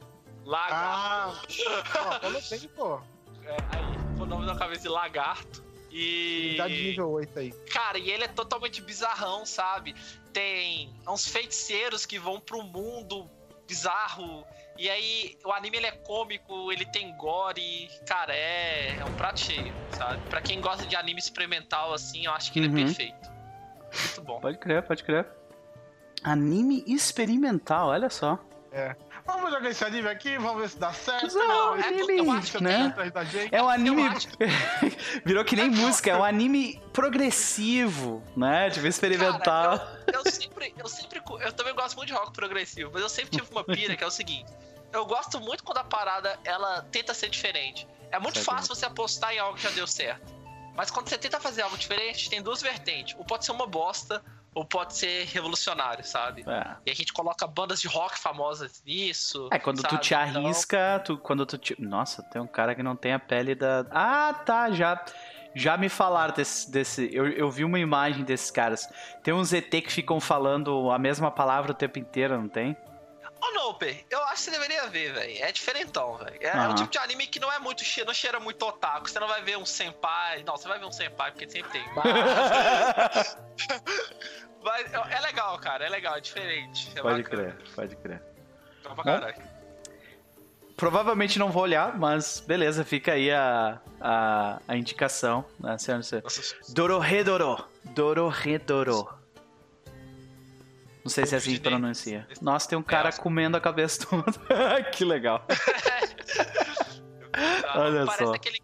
Lagarto. 0.45 1.47
Ah, 1.95 2.19
fala 2.19 2.37
assim, 2.37 2.67
pô. 2.69 3.01
É, 3.45 3.57
aí, 3.75 4.21
o 4.21 4.25
nome 4.25 4.45
da 4.45 4.55
cabeça 4.55 4.83
de 4.83 4.87
lagarto. 4.87 5.61
E. 5.91 6.55
Dá 6.57 6.65
de 6.65 6.81
nível 6.81 7.11
8 7.11 7.39
aí. 7.39 7.51
Cara, 7.69 7.97
e 7.97 8.09
ele 8.09 8.23
é 8.23 8.27
totalmente 8.29 8.81
bizarrão, 8.81 9.45
sabe? 9.45 9.93
Tem 10.31 10.95
uns 11.05 11.27
feiticeiros 11.27 12.05
que 12.05 12.17
vão 12.17 12.39
pro 12.39 12.63
mundo 12.63 13.29
bizarro 13.73 14.45
e 14.77 14.89
aí, 14.89 15.37
o 15.45 15.51
anime 15.51 15.77
ele 15.77 15.85
é 15.85 15.91
cômico, 15.91 16.71
ele 16.71 16.85
tem 16.85 17.15
gore, 17.15 17.89
cara, 18.07 18.35
é, 18.35 18.97
é 18.97 19.05
um 19.05 19.13
prato 19.13 19.39
cheio, 19.39 19.71
sabe? 19.91 20.19
Pra 20.29 20.41
quem 20.41 20.59
gosta 20.59 20.85
de 20.85 20.95
anime 20.95 21.19
experimental, 21.19 21.93
assim, 21.93 22.25
eu 22.25 22.31
acho 22.31 22.51
que 22.51 22.59
ele 22.59 22.67
é 22.67 22.69
uhum. 22.71 22.77
é 22.77 22.83
perfeito. 22.85 23.31
Muito 24.05 24.21
bom. 24.23 24.39
Pode 24.39 24.57
crer, 24.57 24.81
pode 24.81 25.03
crer. 25.03 25.27
Anime 26.23 26.83
experimental, 26.87 27.89
olha 27.89 28.09
só. 28.09 28.39
É. 28.71 28.95
Vamos 29.25 29.51
jogar 29.51 29.69
esse 29.69 29.83
anime 29.85 30.09
aqui, 30.09 30.37
vamos 30.37 30.61
ver 30.61 30.69
se 30.69 30.77
dá 30.77 30.91
certo. 30.91 31.33
Não, 31.33 31.75
é 31.77 31.87
anime, 31.87 32.21
né? 32.61 32.93
É 33.51 33.63
um 33.63 33.69
anime. 33.69 34.03
Virou 35.23 35.45
que 35.45 35.55
nem 35.55 35.69
música, 35.69 36.11
é 36.11 36.17
um 36.17 36.23
anime 36.23 36.81
progressivo, 36.91 38.21
né? 38.35 38.69
Tipo, 38.69 38.87
experimental. 38.87 39.79
Cara, 39.79 40.03
eu, 40.07 40.21
eu, 40.25 40.31
sempre, 40.31 40.73
eu 40.77 40.87
sempre. 40.87 41.21
Eu 41.39 41.53
também 41.53 41.73
gosto 41.73 41.95
muito 41.95 42.07
de 42.07 42.13
rock 42.13 42.33
progressivo, 42.33 42.91
mas 42.93 43.01
eu 43.01 43.09
sempre 43.09 43.31
tive 43.31 43.49
uma 43.51 43.63
pira 43.63 43.95
que 43.95 44.03
é 44.03 44.07
o 44.07 44.11
seguinte. 44.11 44.51
Eu 44.91 45.05
gosto 45.05 45.39
muito 45.39 45.63
quando 45.63 45.77
a 45.77 45.83
parada 45.83 46.37
ela 46.43 46.81
tenta 46.91 47.13
ser 47.13 47.29
diferente. 47.29 47.87
É 48.11 48.19
muito 48.19 48.35
certo. 48.35 48.45
fácil 48.45 48.75
você 48.75 48.85
apostar 48.85 49.33
em 49.33 49.39
algo 49.39 49.55
que 49.55 49.63
já 49.63 49.71
deu 49.71 49.87
certo. 49.87 50.33
Mas 50.75 50.91
quando 50.91 51.07
você 51.07 51.17
tenta 51.17 51.39
fazer 51.39 51.61
algo 51.61 51.77
diferente, 51.77 52.29
tem 52.29 52.41
duas 52.41 52.61
vertentes. 52.61 53.15
Ou 53.17 53.23
pode 53.23 53.45
ser 53.45 53.51
uma 53.51 53.65
bosta, 53.65 54.23
ou 54.53 54.65
pode 54.65 54.95
ser 54.95 55.25
revolucionário, 55.25 56.05
sabe? 56.05 56.43
É. 56.47 56.75
E 56.85 56.91
a 56.91 56.93
gente 56.93 57.11
coloca 57.13 57.45
bandas 57.47 57.81
de 57.81 57.87
rock 57.87 58.17
famosas 58.19 58.83
nisso. 58.85 59.49
É, 59.51 59.59
quando 59.59 59.81
sabe? 59.81 59.95
tu 59.95 60.01
te 60.01 60.13
arrisca, 60.13 60.99
então... 61.01 61.15
tu, 61.15 61.21
quando 61.21 61.45
tu 61.45 61.57
te... 61.57 61.75
Nossa, 61.81 62.21
tem 62.23 62.41
um 62.41 62.47
cara 62.47 62.75
que 62.75 62.83
não 62.83 62.95
tem 62.95 63.13
a 63.13 63.19
pele 63.19 63.55
da. 63.55 63.85
Ah, 63.91 64.33
tá, 64.45 64.71
já. 64.71 65.03
Já 65.55 65.77
me 65.77 65.87
falaram 65.87 66.33
desse. 66.33 66.71
desse 66.71 67.09
eu, 67.13 67.27
eu 67.27 67.49
vi 67.51 67.63
uma 67.63 67.77
imagem 67.77 68.23
desses 68.23 68.49
caras. 68.49 68.89
Tem 69.21 69.33
uns 69.33 69.53
ET 69.53 69.69
que 69.69 69.91
ficam 69.91 70.19
falando 70.19 70.89
a 70.89 70.97
mesma 70.97 71.29
palavra 71.29 71.71
o 71.71 71.75
tempo 71.75 71.99
inteiro, 71.99 72.35
não 72.39 72.49
tem? 72.49 72.75
Ô, 73.43 73.45
oh, 73.45 73.51
Noper, 73.51 74.05
eu 74.09 74.23
acho 74.23 74.35
que 74.35 74.39
você 74.39 74.51
deveria 74.51 74.87
ver, 74.87 75.11
velho. 75.11 75.43
É 75.43 75.51
diferentão, 75.51 76.17
velho. 76.17 76.37
É, 76.39 76.55
uhum. 76.55 76.63
é, 76.63 76.67
um 76.69 76.75
tipo 76.75 76.89
de 76.89 76.97
anime 76.97 77.27
que 77.27 77.41
não 77.41 77.51
é 77.51 77.59
muito 77.59 77.83
cheiro, 77.83 78.07
não 78.07 78.13
cheira 78.13 78.39
muito 78.39 78.65
otaku. 78.65 79.09
Você 79.09 79.19
não 79.19 79.27
vai 79.27 79.41
ver 79.41 79.57
um 79.57 79.65
senpai. 79.65 80.43
Não, 80.43 80.55
você 80.55 80.65
vai 80.65 80.79
ver 80.79 80.85
um 80.85 80.91
senpai, 80.93 81.31
porque 81.31 81.49
sempre 81.49 81.71
tem. 81.71 81.83
Mas 81.93 83.37
é 85.09 85.19
legal, 85.21 85.57
cara, 85.59 85.85
é 85.85 85.89
legal, 85.89 86.15
é 86.15 86.21
diferente. 86.21 86.91
É 86.95 87.01
pode 87.01 87.23
bacana. 87.23 87.43
crer, 87.43 87.73
pode 87.75 87.95
crer. 87.97 88.21
Então, 88.79 88.95
pra 88.95 89.03
caralho. 89.03 89.53
Provavelmente 90.75 91.37
não 91.37 91.51
vou 91.51 91.63
olhar, 91.63 91.97
mas 91.97 92.39
beleza, 92.39 92.83
fica 92.83 93.13
aí 93.13 93.31
a, 93.31 93.79
a, 94.01 94.59
a 94.67 94.75
indicação. 94.75 95.45
Né, 95.59 95.77
senhora, 95.77 96.03
Dororedoro. 96.69 97.63
Dororedoro. 97.83 99.07
Não 101.03 101.09
sei 101.09 101.25
se 101.25 101.35
é 101.35 101.37
assim 101.37 101.53
que 101.53 101.59
pronuncia. 101.59 102.25
Nossa, 102.41 102.69
tem 102.69 102.77
um 102.77 102.83
cara 102.83 103.11
comendo 103.11 103.57
a 103.57 103.61
cabeça 103.61 104.07
toda. 104.07 104.23
que 104.91 105.03
legal. 105.03 105.45
Olha 107.75 108.05
Parece 108.05 108.25
só. 108.25 108.33
aquele 108.33 108.59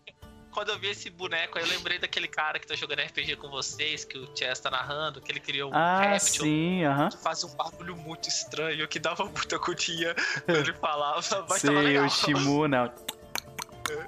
quando 0.59 0.71
eu 0.71 0.77
vi 0.77 0.89
esse 0.89 1.09
boneco, 1.09 1.57
aí 1.57 1.63
eu 1.63 1.69
lembrei 1.69 1.97
daquele 1.97 2.27
cara 2.27 2.59
que 2.59 2.67
tá 2.67 2.75
jogando 2.75 2.99
RPG 2.99 3.37
com 3.37 3.49
vocês, 3.49 4.03
que 4.03 4.17
o 4.17 4.27
Chess 4.35 4.59
tá 4.59 4.69
narrando, 4.69 5.21
que 5.21 5.31
ele 5.31 5.39
criou 5.39 5.71
um 5.71 5.73
ah, 5.73 6.01
réptil 6.01 6.43
sim, 6.43 6.85
uh 6.85 6.89
-huh. 6.89 7.09
que 7.11 7.17
faz 7.17 7.45
um 7.45 7.55
barulho 7.55 7.95
muito 7.95 8.27
estranho, 8.27 8.85
que 8.85 8.99
dava 8.99 9.23
muita 9.23 9.57
cutia 9.57 10.13
quando 10.43 10.57
ele 10.57 10.73
falava, 10.73 11.45
mas 11.47 11.61
sim, 11.61 11.97
o 11.97 12.09
Shimu, 12.09 12.67
né? 12.67 12.91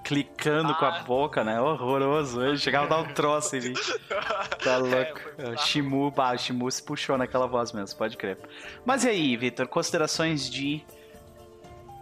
Clicando 0.03 0.73
ah. 0.73 0.75
com 0.75 0.83
a 0.83 0.99
ah. 0.99 1.03
boca, 1.03 1.41
né? 1.41 1.61
Horroroso. 1.61 2.43
Ele 2.43 2.57
chegava 2.57 2.85
a 2.85 2.89
dar 2.89 2.99
um 2.99 3.13
troço 3.13 3.55
em 3.55 3.69
mim. 3.69 3.73
Tá 4.61 4.73
é, 4.73 4.77
louco. 4.77 5.21
É, 5.37 5.57
Shimu, 5.57 6.11
bah, 6.11 6.35
Shimu 6.35 6.69
se 6.69 6.83
puxou 6.83 7.17
naquela 7.17 7.47
voz 7.47 7.71
mesmo, 7.71 7.97
pode 7.97 8.17
crer. 8.17 8.37
Mas 8.85 9.05
e 9.05 9.09
aí, 9.09 9.37
Victor, 9.37 9.69
considerações 9.69 10.49
de 10.49 10.85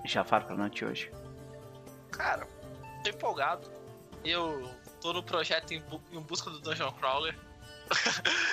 Jafar 0.04 0.44
pra 0.46 0.56
noite 0.56 0.84
hoje? 0.84 1.12
Cara, 2.12 2.48
tô 3.04 3.10
empolgado 3.12 3.79
eu 4.24 4.70
tô 5.02 5.14
no 5.14 5.24
projeto 5.24 5.72
em, 5.74 5.82
bu 5.82 6.02
em 6.12 6.22
busca 6.22 6.50
do 6.50 6.60
Dungeon 6.60 6.92
Crawler. 6.94 7.36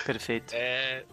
Perfeito. 0.05 0.55
é. 0.55 1.05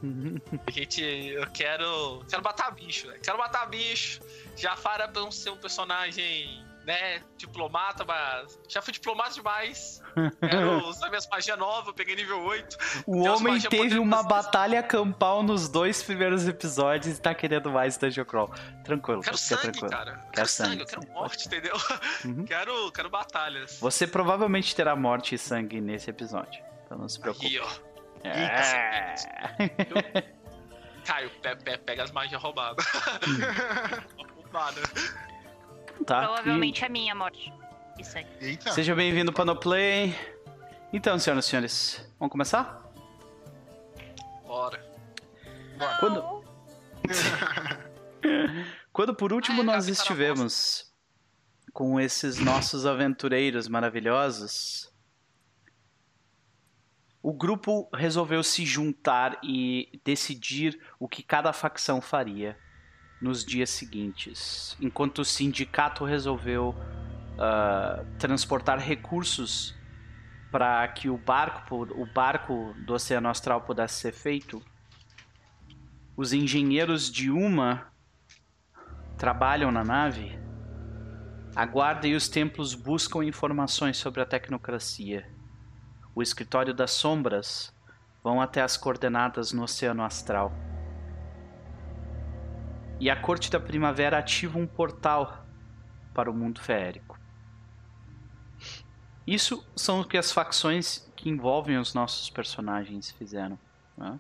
A 0.66 0.72
gente. 0.72 1.04
Eu 1.04 1.46
quero. 1.52 2.24
Quero 2.30 2.44
matar 2.44 2.72
bicho, 2.72 3.08
né? 3.08 3.20
Quero 3.22 3.38
matar 3.38 3.66
bicho. 3.68 4.22
Jafar 4.56 5.02
é 5.02 5.08
pra 5.08 5.30
ser 5.32 5.50
um 5.50 5.58
personagem 5.58 6.66
né, 6.86 7.22
diplomata, 7.38 8.04
mas 8.06 8.60
já 8.68 8.82
fui 8.82 8.94
diplomata 8.94 9.34
demais. 9.34 10.02
Quero 10.40 10.88
usar 10.88 11.10
minhas 11.10 11.28
magias 11.28 11.58
novas, 11.58 11.94
peguei 11.96 12.16
nível 12.16 12.44
8. 12.44 12.78
O 13.08 13.24
homem 13.24 13.60
teve 13.60 13.98
uma 13.98 14.24
batalha 14.24 14.84
campal 14.84 15.42
nos 15.44 15.70
dois 15.70 16.04
primeiros 16.04 16.48
episódios 16.48 17.18
e 17.18 17.22
tá 17.22 17.34
querendo 17.34 17.72
mais 17.72 17.98
Dungeon 17.98 18.26
Crawl. 18.26 18.54
Tranquilo, 18.84 19.22
quero 19.22 19.38
sangue, 19.38 19.62
tranquilo. 19.62 19.90
cara. 19.90 20.12
Quero, 20.14 20.32
quero 20.34 20.48
sangue, 20.48 20.70
sangue, 20.70 20.82
eu 20.82 20.88
quero 20.88 21.14
morte, 21.14 21.48
entendeu? 21.48 21.76
Uhum. 22.26 22.46
Quero, 22.54 22.92
quero 22.92 23.10
batalhas. 23.10 23.80
Você 23.80 24.06
provavelmente 24.06 24.76
terá 24.76 24.96
morte 24.96 25.36
e 25.36 25.38
sangue 25.38 25.80
nesse 25.82 26.10
episódio. 26.10 26.64
Então 26.86 26.98
não 26.98 27.08
se 27.08 27.20
preocupe. 27.20 27.48
Aí, 27.48 27.60
ó. 27.60 27.94
É. 28.24 29.16
Caio, 31.06 31.30
pega 31.86 32.04
as 32.04 32.12
magias 32.12 32.42
roubadas. 32.42 32.86
Roubada. 34.18 34.82
Tá. 36.06 36.24
Provavelmente 36.24 36.82
e... 36.82 36.86
a 36.86 36.90
minha 36.90 37.16
morte. 37.16 37.54
Isso 38.00 38.18
aí. 38.18 38.26
Eita. 38.42 38.72
Seja 38.72 38.96
bem-vindo 38.96 39.32
para 39.32 39.46
No 39.46 39.56
Play. 39.56 40.16
Então, 40.92 41.18
senhoras 41.18 41.46
e 41.46 41.50
senhores, 41.50 42.14
vamos 42.20 42.32
começar? 42.32 42.84
Bora. 44.46 44.84
Bora. 45.78 45.98
Quando... 46.00 46.44
Quando 48.92 49.16
por 49.16 49.34
último 49.34 49.62
Ai, 49.62 49.66
nós 49.66 49.88
estivemos 49.88 50.94
com 51.74 52.00
esses 52.00 52.38
nossos 52.38 52.86
aventureiros 52.86 53.68
maravilhosos, 53.68 54.94
o 57.22 57.34
grupo 57.34 57.90
resolveu 57.94 58.44
se 58.44 58.66
juntar 58.66 59.40
e 59.44 60.00
decidir 60.06 60.80
o 61.00 61.08
que 61.08 61.24
cada 61.24 61.52
facção 61.52 62.00
faria 62.00 62.58
nos 63.22 63.46
dias 63.46 63.70
seguintes, 63.70 64.76
enquanto 64.82 65.20
o 65.20 65.26
sindicato 65.26 66.04
resolveu 66.04 66.76
uh, 67.34 68.06
transportar 68.18 68.80
recursos 68.80 69.76
para 70.52 70.88
que 70.90 71.10
o 71.10 71.18
barco, 71.18 71.84
o 71.84 72.06
barco 72.06 72.76
do 72.86 72.94
Oceano 72.94 73.30
Astral 73.30 73.62
pudesse 73.62 74.02
ser 74.02 74.12
feito. 74.12 74.62
Os 76.16 76.32
engenheiros 76.32 77.12
de 77.12 77.32
uma 77.32 77.88
trabalham 79.18 79.72
na 79.72 79.84
nave. 79.84 80.38
A 81.56 81.66
guarda 81.66 82.08
e 82.08 82.16
os 82.16 82.28
templos 82.28 82.76
buscam 82.76 83.24
informações 83.24 83.98
sobre 83.98 84.22
a 84.22 84.26
tecnocracia. 84.26 85.28
O 86.14 86.22
escritório 86.22 86.74
das 86.74 86.92
sombras 86.92 87.74
vão 88.24 88.42
até 88.42 88.62
as 88.62 88.78
coordenadas 88.78 89.52
no 89.52 89.64
Oceano 89.64 90.04
Astral 90.04 90.54
e 93.00 93.10
a 93.10 93.16
Corte 93.16 93.52
da 93.52 93.60
Primavera 93.60 94.18
ativa 94.18 94.58
um 94.58 94.68
portal 94.68 95.46
para 96.14 96.30
o 96.30 96.34
mundo 96.34 96.62
feérico. 96.62 97.20
Isso 99.26 99.66
são 99.76 100.02
o 100.02 100.06
que 100.06 100.18
as 100.18 100.32
facções 100.32 101.10
que 101.16 101.30
envolvem 101.30 101.78
os 101.78 101.94
nossos 101.94 102.30
personagens 102.30 103.12
fizeram. 103.12 103.58
Né? 103.98 104.20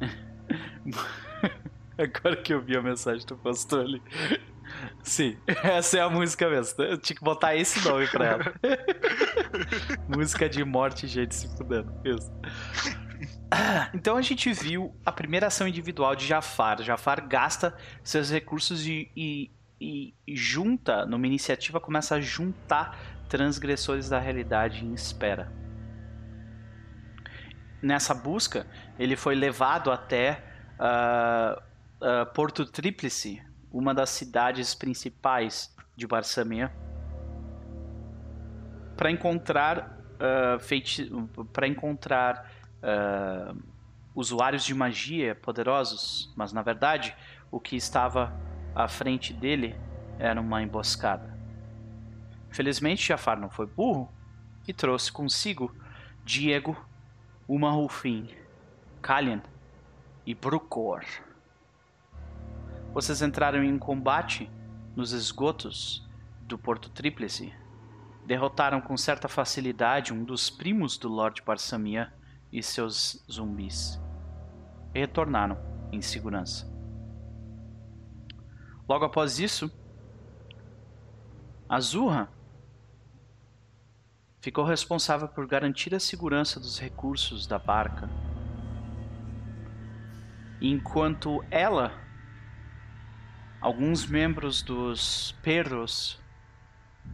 Agora 1.98 2.36
que 2.36 2.54
eu 2.54 2.60
vi 2.60 2.76
a 2.76 2.82
mensagem 2.82 3.26
do 3.26 3.36
pastor 3.36 3.80
ali. 3.80 4.02
Sim, 5.02 5.36
essa 5.62 5.98
é 5.98 6.00
a 6.00 6.08
música 6.08 6.48
mesmo. 6.48 6.82
Eu 6.82 6.98
tinha 6.98 7.16
que 7.16 7.24
botar 7.24 7.56
esse 7.56 7.86
nome 7.86 8.06
pra 8.08 8.24
ela. 8.24 8.54
música 10.08 10.48
de 10.48 10.64
morte 10.64 11.06
gente 11.06 11.34
se 11.34 11.48
fudendo. 11.56 11.92
Isso. 12.04 12.30
Então 13.94 14.16
a 14.16 14.22
gente 14.22 14.52
viu 14.52 14.94
a 15.04 15.12
primeira 15.12 15.46
ação 15.46 15.66
individual 15.66 16.14
de 16.14 16.26
Jafar. 16.26 16.82
Jafar 16.82 17.26
gasta 17.26 17.74
seus 18.02 18.30
recursos 18.30 18.86
e, 18.86 19.10
e, 19.16 19.50
e 19.80 20.14
junta, 20.36 21.06
numa 21.06 21.26
iniciativa, 21.26 21.80
começa 21.80 22.16
a 22.16 22.20
juntar 22.20 22.98
transgressores 23.28 24.08
da 24.08 24.18
realidade 24.18 24.84
em 24.84 24.92
espera. 24.92 25.52
Nessa 27.80 28.12
busca, 28.12 28.66
ele 28.98 29.14
foi 29.14 29.34
levado 29.34 29.90
até 29.92 30.42
uh, 30.80 31.60
uh, 32.04 32.26
Porto 32.34 32.66
Tríplice, 32.66 33.42
uma 33.70 33.94
das 33.94 34.10
cidades 34.10 34.74
principais 34.74 35.74
de 35.94 36.06
Barsamia, 36.06 36.72
para 38.96 39.12
encontrar 39.12 39.96
uh, 40.18 40.58
feiti 40.58 41.08
para 41.52 41.68
encontrar 41.68 42.50
uh, 42.82 43.56
usuários 44.14 44.64
de 44.64 44.74
magia 44.74 45.34
poderosos, 45.34 46.32
mas 46.36 46.52
na 46.52 46.62
verdade 46.62 47.14
o 47.50 47.60
que 47.60 47.76
estava 47.76 48.32
à 48.74 48.88
frente 48.88 49.32
dele 49.32 49.76
era 50.18 50.40
uma 50.40 50.62
emboscada. 50.62 51.36
Felizmente 52.50 53.06
Jafar 53.06 53.38
não 53.38 53.50
foi 53.50 53.66
burro 53.66 54.10
e 54.66 54.72
trouxe 54.72 55.12
consigo 55.12 55.74
Diego, 56.24 56.76
Uma 57.46 57.70
Rufin, 57.70 58.28
Kalian 59.00 59.42
e 60.26 60.34
Brucor. 60.34 61.04
Vocês 62.92 63.22
entraram 63.22 63.62
em 63.62 63.78
combate 63.78 64.50
nos 64.96 65.12
esgotos 65.12 66.06
do 66.42 66.58
Porto 66.58 66.90
Tríplice. 66.90 67.52
Derrotaram 68.26 68.80
com 68.80 68.96
certa 68.96 69.28
facilidade 69.28 70.12
um 70.12 70.24
dos 70.24 70.50
primos 70.50 70.98
do 70.98 71.08
Lord 71.08 71.42
Barsamia 71.42 72.12
e 72.52 72.62
seus 72.62 73.24
zumbis. 73.30 74.00
E 74.94 74.98
retornaram 74.98 75.58
em 75.92 76.00
segurança. 76.00 76.66
Logo 78.88 79.04
após 79.04 79.38
isso, 79.38 79.70
Azurra 81.68 82.28
ficou 84.40 84.64
responsável 84.64 85.28
por 85.28 85.46
garantir 85.46 85.94
a 85.94 86.00
segurança 86.00 86.58
dos 86.58 86.78
recursos 86.78 87.46
da 87.46 87.58
barca. 87.58 88.08
Enquanto 90.60 91.44
ela 91.50 92.08
Alguns 93.60 94.06
membros 94.06 94.62
dos 94.62 95.32
perros 95.42 96.16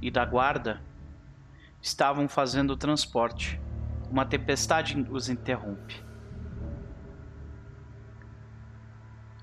e 0.03 0.11
da 0.11 0.27
guarda 0.27 0.83
estavam 1.81 2.29
fazendo 2.29 2.75
o 2.75 2.77
transporte. 2.77 3.59
Uma 4.15 4.25
tempestade 4.25 4.97
os 5.11 5.29
interrompe. 5.29 6.01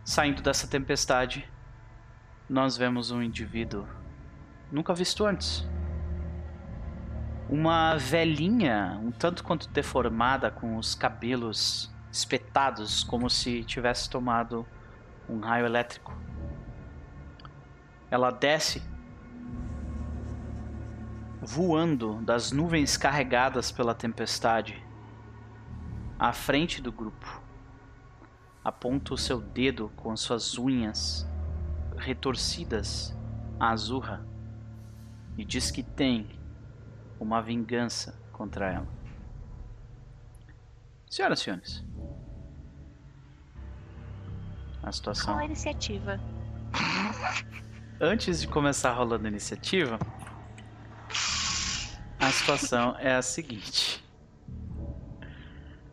Saindo 0.02 0.42
dessa 0.42 0.66
tempestade, 0.66 1.46
nós 2.50 2.78
vemos 2.78 3.12
um 3.12 3.22
indivíduo 3.22 3.86
nunca 4.72 4.94
visto 4.94 5.26
antes. 5.26 5.68
Uma 7.50 7.98
velhinha, 7.98 8.98
um 9.04 9.12
tanto 9.12 9.44
quanto 9.44 9.68
deformada, 9.68 10.50
com 10.50 10.78
os 10.78 10.96
cabelos 10.96 11.94
espetados, 12.10 13.04
como 13.04 13.30
se 13.30 13.66
tivesse 13.66 14.10
tomado 14.10 14.66
um 15.28 15.42
raio 15.42 15.66
elétrico. 15.66 16.18
Ela 18.10 18.32
desce 18.32 18.82
voando 21.42 22.22
das 22.22 22.52
nuvens 22.52 22.96
carregadas 22.96 23.72
pela 23.72 23.96
tempestade 23.96 24.82
à 26.20 26.32
frente 26.32 26.82
do 26.82 26.92
grupo. 26.92 27.42
Aponta 28.64 29.16
o 29.16 29.18
seu 29.18 29.42
dedo 29.42 29.92
com 29.98 30.16
suas 30.16 30.58
unhas 30.58 31.28
retorcidas 31.98 33.18
à 33.60 33.70
Azurra 33.70 34.24
e 35.36 35.44
diz 35.44 35.72
que 35.72 35.82
tem 35.82 36.30
uma 37.20 37.42
vingança 37.42 38.20
contra 38.32 38.72
ela. 38.72 38.88
Senhoras 41.10 41.40
e 41.40 41.44
senhores, 41.44 41.86
a 44.84 44.92
situação. 44.92 45.34
Qual 45.34 45.40
a 45.40 45.46
iniciativa? 45.46 46.20
antes 48.00 48.42
de 48.42 48.48
começar 48.48 48.94
rolando 48.94 49.26
a 49.26 49.30
iniciativa, 49.30 50.00
a 52.20 52.32
situação 52.32 52.96
é 53.00 53.16
a 53.16 53.22
seguinte. 53.22 54.04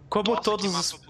Como 0.08 0.30
Nossa, 0.30 0.42
todos 0.42 0.66
os 0.66 1.08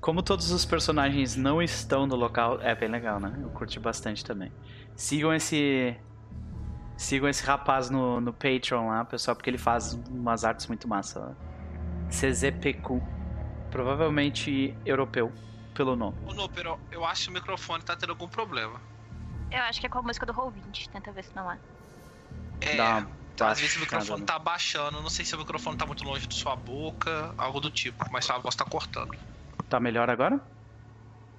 como 0.00 0.22
todos 0.22 0.50
os 0.50 0.66
personagens 0.66 1.34
não 1.34 1.62
estão 1.62 2.06
no 2.06 2.14
local, 2.14 2.60
é 2.60 2.74
bem 2.74 2.90
legal, 2.90 3.18
né? 3.18 3.38
Eu 3.40 3.48
curti 3.48 3.80
bastante 3.80 4.22
também. 4.22 4.52
Sigam 4.94 5.32
esse 5.32 5.96
sigam 6.94 7.26
esse 7.26 7.42
rapaz 7.42 7.88
no, 7.88 8.20
no 8.20 8.30
Patreon 8.32 8.88
lá, 8.88 9.04
pessoal, 9.06 9.34
porque 9.34 9.48
ele 9.48 9.56
faz 9.56 9.94
umas 10.10 10.44
artes 10.44 10.66
muito 10.66 10.86
massa. 10.86 11.34
CZPQ, 12.10 13.00
provavelmente 13.70 14.76
europeu 14.84 15.32
pelo 15.74 15.96
nome. 15.96 16.18
Ô, 16.26 16.34
Nopero, 16.34 16.78
eu 16.92 17.02
acho 17.04 17.24
que 17.24 17.30
o 17.30 17.32
microfone 17.32 17.82
tá 17.82 17.96
tendo 17.96 18.10
algum 18.10 18.28
problema. 18.28 18.78
Eu 19.50 19.62
acho 19.62 19.80
que 19.80 19.86
é 19.86 19.88
com 19.88 20.00
a 20.00 20.02
música 20.02 20.26
do 20.26 20.34
Roll20. 20.34 20.90
Tenta 20.90 21.10
ver 21.12 21.24
se 21.24 21.34
não 21.34 21.50
é. 21.50 21.58
É. 22.60 22.76
Dá 22.76 23.06
tá 23.36 23.48
às 23.48 23.60
vezes 23.60 23.76
o 23.76 23.80
microfone 23.80 24.20
né? 24.20 24.26
tá 24.26 24.38
baixando. 24.38 25.00
Não 25.02 25.10
sei 25.10 25.24
se 25.24 25.34
o 25.34 25.38
microfone 25.38 25.76
tá 25.76 25.86
muito 25.86 26.04
longe 26.04 26.26
da 26.26 26.34
sua 26.34 26.56
boca, 26.56 27.34
algo 27.36 27.60
do 27.60 27.70
tipo, 27.70 28.04
mas 28.10 28.24
sua 28.24 28.38
voz 28.38 28.54
tá 28.54 28.64
cortando. 28.64 29.16
Tá 29.68 29.80
melhor 29.80 30.08
agora? 30.10 30.40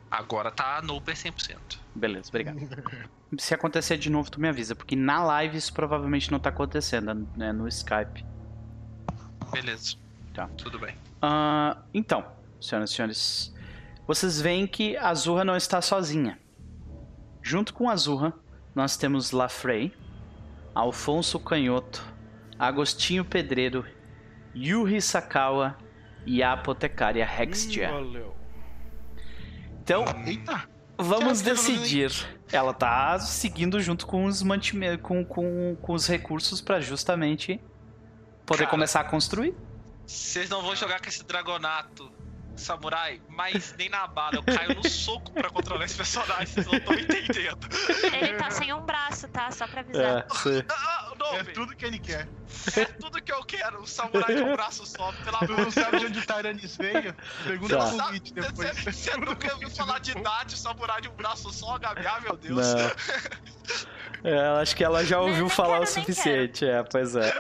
Agora 0.10 0.52
tá 0.52 0.82
no 0.82 1.02
per 1.02 1.16
100%. 1.16 1.58
Beleza, 1.94 2.30
obrigado. 2.30 2.58
se 3.38 3.54
acontecer 3.54 3.98
de 3.98 4.10
novo, 4.10 4.30
tu 4.30 4.40
me 4.40 4.48
avisa, 4.48 4.76
porque 4.76 4.96
na 4.96 5.24
live 5.24 5.58
isso 5.58 5.74
provavelmente 5.74 6.32
não 6.32 6.40
tá 6.40 6.50
acontecendo, 6.50 7.28
né, 7.36 7.52
no 7.52 7.68
Skype. 7.68 8.26
Beleza. 9.52 9.98
Tá. 10.34 10.48
Tudo 10.58 10.80
bem. 10.80 10.96
Uh, 11.24 11.82
então, 11.94 12.26
senhoras 12.60 12.92
e 12.92 12.94
senhores, 12.94 13.56
vocês 14.06 14.40
veem 14.40 14.68
que 14.68 14.98
a 14.98 15.14
Zurra 15.14 15.44
não 15.44 15.56
está 15.56 15.82
sozinha. 15.82 16.40
Junto 17.42 17.74
com 17.74 17.90
Azurra, 17.90 18.34
nós 18.74 18.98
temos 18.98 19.32
Lafrey, 19.32 19.96
Alfonso 20.76 21.40
Canhoto, 21.40 22.04
Agostinho 22.60 23.24
Pedreiro, 23.24 23.86
Yuri 24.54 25.02
Sakawa 25.02 25.78
e 26.26 26.44
a 26.44 26.52
apotecária 26.52 27.24
Hextia. 27.24 27.90
Então, 29.82 30.04
Eita. 30.26 30.68
vamos 30.98 31.42
decidir. 31.42 32.12
Ela 32.52 32.74
tá 32.74 33.18
seguindo 33.20 33.80
junto 33.80 34.06
com 34.06 34.26
os 34.26 34.44
mantimentos, 34.44 35.02
com, 35.02 35.24
com, 35.24 35.78
com 35.82 35.94
os 35.94 36.08
recursos 36.08 36.60
para 36.60 36.82
justamente 36.82 37.62
poder 38.46 38.66
Cara, 38.66 38.72
começar 38.72 39.00
a 39.00 39.04
construir. 39.06 39.56
Vocês 40.06 40.50
não 40.50 40.62
vão 40.62 40.76
jogar 40.76 41.00
com 41.00 41.08
esse 41.08 41.24
dragonato 41.24 42.12
samurai, 42.62 43.22
mas 43.30 43.74
nem 43.78 43.90
na 43.90 44.08
bala. 44.08 44.36
Eu 44.36 44.44
caio 44.44 44.76
no 44.76 44.90
soco 44.90 45.32
pra 45.32 45.50
controlar 45.50 45.86
esse 45.86 45.96
personagem, 45.96 46.48
vocês 46.48 46.66
não 46.66 46.76
estão 46.76 46.94
entendendo. 46.94 47.68
Ele 48.14 48.34
tá 48.34 48.52
sem 48.52 48.74
um 48.74 48.82
braço, 48.82 49.28
tá? 49.28 49.52
Só 49.52 49.68
pra 49.68 49.82
avisar. 49.82 50.20
É, 50.20 50.26
ah, 50.70 51.14
não, 51.18 51.36
é 51.38 51.44
tudo 51.44 51.76
que 51.76 51.86
ele 51.86 52.00
quer. 52.00 52.28
É 52.76 52.86
tudo 52.86 53.22
que 53.22 53.32
eu 53.32 53.44
quero. 53.44 53.82
O 53.82 53.88
samurai 53.88 54.36
de 54.36 54.42
um 54.42 54.54
braço 54.54 54.86
só, 54.86 55.12
pela 55.24 55.40
Tu 55.40 55.52
não 55.52 55.72
sabe 55.72 56.00
de 56.00 56.06
onde 56.06 56.20
o 56.20 56.26
Tyrannis 56.26 56.78
veio? 56.78 57.16
Pergunta 57.44 57.78
tá. 57.78 57.88
pro 57.88 57.98
depois. 58.34 58.84
Você 58.84 59.18
nunca 59.18 59.54
ouviu 59.54 59.70
falar 59.70 60.00
de 60.00 60.16
Nath, 60.22 60.54
o 60.54 60.58
samurai 60.58 61.02
de 61.02 61.10
um 61.10 61.16
braço 61.16 61.52
só, 61.52 61.78
Gabi? 61.78 62.06
Ah, 62.06 62.20
meu 62.22 62.36
Deus. 62.38 62.74
Não. 62.74 62.92
É, 64.24 64.40
acho 64.60 64.76
que 64.76 64.84
ela 64.84 65.06
já 65.06 65.20
ouviu 65.20 65.48
falar 65.48 65.78
quero, 65.78 65.84
o 65.84 65.86
suficiente, 65.86 66.66
é, 66.66 66.82
pois 66.82 67.16
é. 67.16 67.32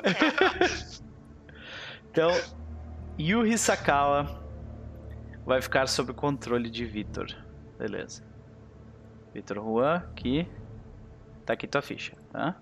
Então, 2.12 2.30
Yuri 3.20 3.58
Sakawa 3.58 4.45
vai 5.46 5.62
ficar 5.62 5.88
sob 5.88 6.12
o 6.12 6.14
controle 6.14 6.70
de 6.70 6.86
Vitor. 6.86 7.28
Beleza. 7.78 8.24
Vitor 9.34 9.58
Juan, 9.58 9.98
aqui. 9.98 10.48
Tá 11.46 11.54
aqui 11.54 11.68
tua 11.68 11.82
ficha, 11.82 12.14
tá? 12.32 12.56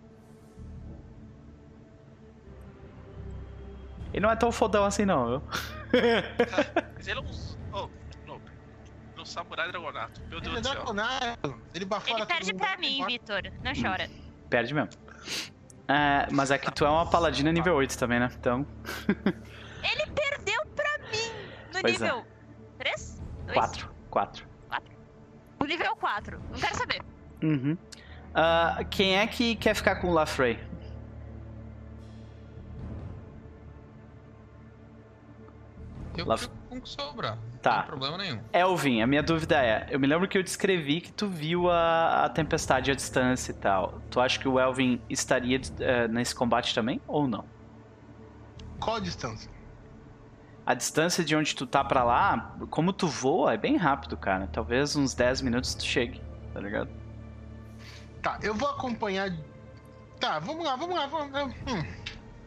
Ele 4.11 4.21
não 4.21 4.29
é 4.29 4.35
tão 4.35 4.51
fodão 4.51 4.83
assim 4.85 5.05
não, 5.05 5.27
viu? 5.27 5.43
Mas 6.95 7.07
ele 7.07 7.19
é 7.19 7.23
um... 7.23 7.27
Oh, 7.71 7.89
não. 8.27 8.35
Ele 8.35 9.17
é 9.17 9.21
um 9.21 9.25
samurai 9.25 9.71
dragonato. 9.71 10.21
Meu 10.29 10.41
Deus 10.41 10.53
ele 10.53 10.61
do 10.61 10.67
céu. 10.67 10.83
Ele, 11.73 11.87
ele 12.07 12.25
perde 12.25 12.53
pra 12.53 12.77
mim, 12.77 13.05
Vitor. 13.05 13.41
Não 13.63 13.71
hum. 13.71 13.75
chora. 13.81 14.09
Perde 14.49 14.73
mesmo. 14.73 14.89
É, 15.87 16.27
mas 16.31 16.51
é 16.51 16.57
que 16.57 16.71
tu 16.71 16.85
é 16.85 16.89
uma 16.89 17.09
paladina 17.09 17.51
nível 17.51 17.75
8 17.75 17.97
também, 17.97 18.19
né? 18.19 18.29
Então... 18.37 18.65
ele 19.07 20.11
perdeu 20.11 20.65
pra 20.75 20.97
mim 21.11 21.31
no 21.73 21.81
pois 21.81 22.01
é. 22.01 22.05
nível... 22.05 22.19
É. 22.19 22.32
Três? 22.77 23.21
Dois? 23.45 23.53
Quatro. 23.53 23.89
Quatro. 24.09 24.47
Quatro? 24.67 24.95
O 25.59 25.65
nível 25.65 25.95
4. 25.95 26.39
Não 26.51 26.59
quero 26.59 26.75
saber. 26.75 27.01
Uhum. 27.41 27.77
Uh, 28.33 28.85
quem 28.89 29.17
é 29.17 29.27
que 29.27 29.55
quer 29.55 29.75
ficar 29.75 29.95
com 29.97 30.07
o 30.09 30.13
Lafrey? 30.13 30.59
Eu 36.17 36.25
Laf... 36.25 36.43
fico 36.43 36.55
com 36.69 36.77
o 36.77 36.81
que 36.81 36.89
sobrar. 36.89 37.37
Tá. 37.61 37.71
Não 37.71 37.77
tem 37.79 37.87
problema 37.87 38.17
nenhum. 38.17 38.39
Elvin, 38.51 39.01
a 39.01 39.07
minha 39.07 39.23
dúvida 39.23 39.63
é: 39.63 39.87
eu 39.89 39.99
me 39.99 40.07
lembro 40.07 40.27
que 40.27 40.37
eu 40.37 40.43
descrevi 40.43 41.01
que 41.01 41.11
tu 41.11 41.27
viu 41.27 41.69
a, 41.69 42.25
a 42.25 42.29
tempestade 42.29 42.91
à 42.91 42.95
distância 42.95 43.51
e 43.51 43.55
tal. 43.55 44.01
Tu 44.09 44.19
acha 44.19 44.39
que 44.39 44.47
o 44.47 44.59
Elvin 44.59 45.01
estaria 45.09 45.59
uh, 45.59 46.11
nesse 46.11 46.35
combate 46.35 46.75
também 46.75 47.01
ou 47.07 47.27
não? 47.27 47.45
Qual 48.79 48.97
a 48.97 48.99
distância? 48.99 49.49
A 50.65 50.73
distância 50.73 51.23
de 51.25 51.35
onde 51.35 51.55
tu 51.55 51.67
tá 51.67 51.83
pra 51.83 52.03
lá, 52.03 52.55
como 52.69 52.93
tu 52.93 53.07
voa, 53.07 53.53
é 53.53 53.57
bem 53.57 53.75
rápido, 53.75 54.15
cara. 54.15 54.47
Talvez 54.51 54.95
uns 54.95 55.13
10 55.13 55.41
minutos 55.41 55.75
tu 55.75 55.83
chegue, 55.83 56.21
tá 56.53 56.59
ligado? 56.61 56.89
Tá, 58.21 58.39
eu 58.41 58.55
vou 58.55 58.69
acompanhar. 58.69 59.29
Tá, 60.19 60.39
vamos 60.39 60.63
lá, 60.63 60.77
vamos 60.77 60.95
lá. 60.95 61.05
Vamos, 61.05 61.55
hum, 61.67 61.83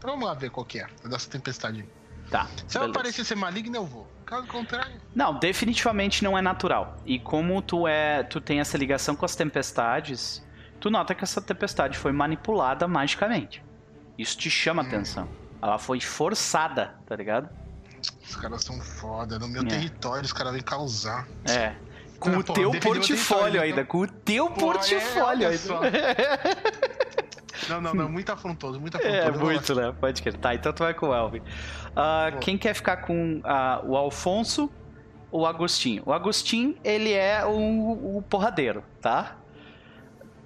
vamos 0.01 0.27
lá 0.27 0.33
ver 0.33 0.51
qual 0.51 0.65
que 0.65 0.81
é 0.81 0.87
dessa 1.05 1.31
tempestade. 1.31 1.87
Tá. 2.31 2.49
Se 2.67 2.79
ela 2.79 2.91
parecer 2.91 3.25
ser 3.25 3.35
maligna, 3.35 3.77
eu 3.77 3.85
vou. 3.85 4.09
Caso 4.25 4.47
contrário. 4.47 5.01
Não, 5.15 5.39
definitivamente 5.39 6.25
não 6.25 6.37
é 6.37 6.43
natural. 6.43 6.97
E 7.05 7.19
como 7.19 7.61
tu 7.61 7.87
é, 7.87 8.23
tu 8.23 8.41
tem 8.41 8.61
essa 8.61 8.79
ligação 8.79 9.15
com 9.15 9.27
as 9.27 9.37
tempestades, 9.37 10.45
tu 10.81 10.91
nota 10.91 11.15
que 11.15 11.23
essa 11.23 11.41
tempestade 11.41 11.99
foi 11.99 12.13
manipulada 12.13 12.89
magicamente. 12.89 13.63
Isso 14.19 14.39
te 14.39 14.51
chama 14.51 14.83
hum. 14.83 14.87
atenção. 14.87 15.29
Ela 15.61 15.79
foi 15.79 16.01
forçada, 16.01 16.95
tá 17.07 17.15
ligado? 17.15 17.49
Os 18.29 18.37
caras 18.37 18.63
são 18.63 18.81
foda. 18.81 19.39
No 19.39 19.49
meu 19.49 19.63
é. 19.63 19.67
território, 19.67 20.25
os 20.25 20.33
caras 20.33 20.53
vêm 20.53 20.63
causar. 20.63 21.27
É. 21.49 21.75
Com 22.19 22.31
o 22.31 22.43
teu 22.43 22.71
portfólio 22.81 23.61
ainda. 23.61 23.83
Então... 23.83 23.87
Com 23.87 23.99
o 23.99 24.07
teu 24.07 24.47
Pô, 24.49 24.55
portfólio 24.55 25.47
é, 25.47 25.51
ainda. 25.51 25.75
não, 27.69 27.81
não, 27.81 27.95
não. 27.95 28.09
Muito 28.09 28.33
afrontoso, 28.33 28.81
muito 28.81 28.97
é, 28.97 29.21
afrontoso. 29.21 29.41
É, 29.41 29.45
muito, 29.45 29.75
né? 29.75 29.95
Pode 30.01 30.23
querer. 30.23 30.39
Tá, 30.39 30.55
então 30.55 30.73
tu 30.73 30.83
vai 30.83 30.95
com 30.95 31.09
o 31.09 31.15
Elvin. 31.15 31.41
Uh, 31.41 32.39
quem 32.41 32.57
quer 32.57 32.75
ficar 32.75 32.99
com 32.99 33.39
uh, 33.39 33.87
o 33.87 33.97
Alfonso 33.97 34.71
ou 35.31 35.43
o 35.43 35.47
Agostinho? 35.47 36.03
O 36.07 36.13
Agostinho, 36.13 36.77
ele 36.83 37.13
é 37.13 37.45
o, 37.45 38.17
o 38.19 38.23
porradeiro, 38.23 38.83
tá? 39.01 39.37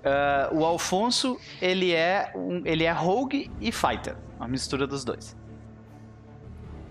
Uh, 0.00 0.58
o 0.58 0.64
Alfonso, 0.64 1.38
ele 1.60 1.92
é, 1.92 2.32
um, 2.34 2.62
ele 2.64 2.84
é 2.84 2.90
rogue 2.90 3.50
e 3.60 3.70
fighter. 3.70 4.16
Uma 4.38 4.48
mistura 4.48 4.86
dos 4.86 5.04
dois. 5.04 5.36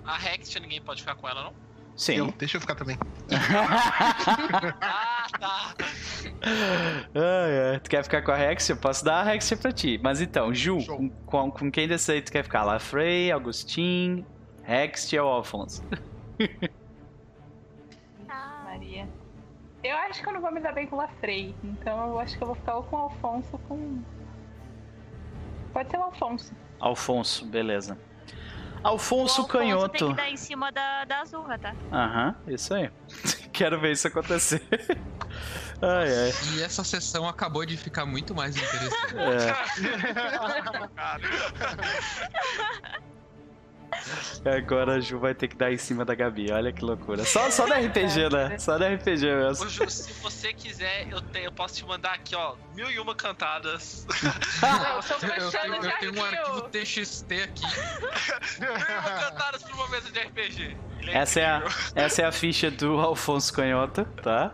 A 0.10 0.34
Hextia 0.34 0.60
ninguém 0.60 0.82
pode 0.82 1.02
ficar 1.02 1.16
com 1.16 1.30
ela, 1.30 1.44
não? 1.44 1.54
Sim. 1.96 2.16
Eu, 2.16 2.32
deixa 2.32 2.58
eu 2.58 2.62
ficar 2.62 2.74
também. 2.76 2.98
ah, 4.82 5.28
tá. 5.38 5.76
Ah, 7.14 7.74
é. 7.76 7.80
Tu 7.80 7.90
quer 7.90 8.04
ficar 8.04 8.24
com 8.24 8.32
a 8.32 8.36
Rexia? 8.36 8.74
Eu 8.74 8.80
posso 8.80 9.06
dar 9.06 9.20
a 9.20 9.24
Rexia 9.24 9.58
pra 9.58 9.72
ti. 9.72 10.00
Mas 10.02 10.20
então, 10.22 10.54
Ju, 10.54 10.78
com, 11.26 11.52
com, 11.52 11.70
quem 11.70 11.88
desse 11.88 12.12
aí 12.12 12.22
tu 12.22 12.32
quer 12.32 12.44
ficar? 12.44 12.64
Lafrey, 12.64 13.32
Agustin, 13.32 14.26
Rexia 14.64 15.24
ou 15.24 15.30
Alfonso? 15.30 15.84
ah, 18.30 18.62
Maria. 18.64 19.08
Eu 19.84 19.98
acho 19.98 20.24
que 20.24 20.30
eu 20.30 20.34
não 20.34 20.42
vou 20.42 20.52
me 20.52 20.62
dar 20.62 20.72
bem 20.72 20.88
com 20.88 20.96
o 20.96 21.00
Lafrey. 21.00 21.54
Então 21.64 22.08
eu 22.08 22.20
acho 22.20 22.36
que 22.36 22.44
eu 22.44 22.48
vou 22.48 22.56
ficar 22.56 22.78
ou 22.78 22.84
com 22.84 22.96
o 22.96 23.00
Alfonso 23.00 23.50
ou 23.52 23.60
com. 23.60 24.02
Pode 25.74 25.92
ser 25.92 25.98
o 25.98 26.04
Alfonso. 26.04 26.56
Alfonso, 26.80 27.46
beleza. 27.46 28.00
Alfonso, 28.84 29.42
Alfonso 29.42 29.48
Canhoto. 29.48 29.90
tem 29.90 30.10
que 30.10 30.14
dar 30.16 30.30
em 30.30 30.38
cima 30.38 30.72
da, 30.72 31.06
da 31.06 31.22
Azurra, 31.22 31.58
tá? 31.58 31.76
Aham, 31.92 32.36
isso 32.48 32.74
aí. 32.74 32.90
Quero 33.52 33.80
ver 33.80 33.92
isso 33.92 34.08
acontecer. 34.08 34.62
Ai, 35.82 36.10
ai. 36.10 36.34
E 36.52 36.62
essa 36.62 36.84
sessão 36.84 37.26
acabou 37.26 37.66
de 37.66 37.78
ficar 37.78 38.06
muito 38.06 38.36
mais 38.36 38.58
interessante. 38.58 39.16
É. 39.16 39.56
Agora 44.46 44.96
a 44.96 45.00
Ju 45.00 45.20
vai 45.20 45.34
ter 45.34 45.48
que 45.48 45.56
dar 45.56 45.72
em 45.72 45.78
cima 45.78 46.06
da 46.06 46.16
Gabi. 46.16 46.52
Olha 46.52 46.72
que 46.72 46.84
loucura. 46.84 47.24
Só, 47.26 47.50
só 47.50 47.68
no 47.68 47.74
RPG, 47.74 48.30
né? 48.32 48.58
Só 48.58 48.78
no 48.78 48.86
RPG 48.86 49.26
mesmo. 49.26 49.66
Ô, 49.66 49.70
Ju, 49.70 49.90
se 49.90 50.14
você 50.22 50.54
quiser, 50.54 51.08
eu, 51.12 51.22
te, 51.22 51.44
eu 51.44 51.52
posso 51.52 51.76
te 51.76 51.86
mandar 51.86 52.14
aqui, 52.14 52.36
ó, 52.36 52.56
mil 52.76 52.90
e 52.90 53.00
uma 53.00 53.16
cantadas. 53.16 54.06
eu, 54.22 55.44
eu, 55.44 55.52
tenho, 55.52 55.74
eu 55.74 56.00
tenho 56.00 56.16
um 56.16 56.24
arquivo 56.24 56.62
TXT 56.70 57.32
aqui. 57.44 57.66
mil 58.60 58.70
e 58.70 58.74
uma 58.74 59.20
cantadas 59.20 59.64
pra 59.64 59.76
uma 59.76 59.88
mesa 59.90 60.12
de 60.12 60.20
RPG. 60.20 60.78
É 61.08 61.18
essa, 61.18 61.40
é 61.40 61.46
a, 61.46 61.64
essa 61.96 62.22
é 62.22 62.26
a 62.26 62.32
ficha 62.32 62.70
do 62.70 63.00
Alfonso 63.00 63.54
Canhota, 63.54 64.06
tá? 64.22 64.54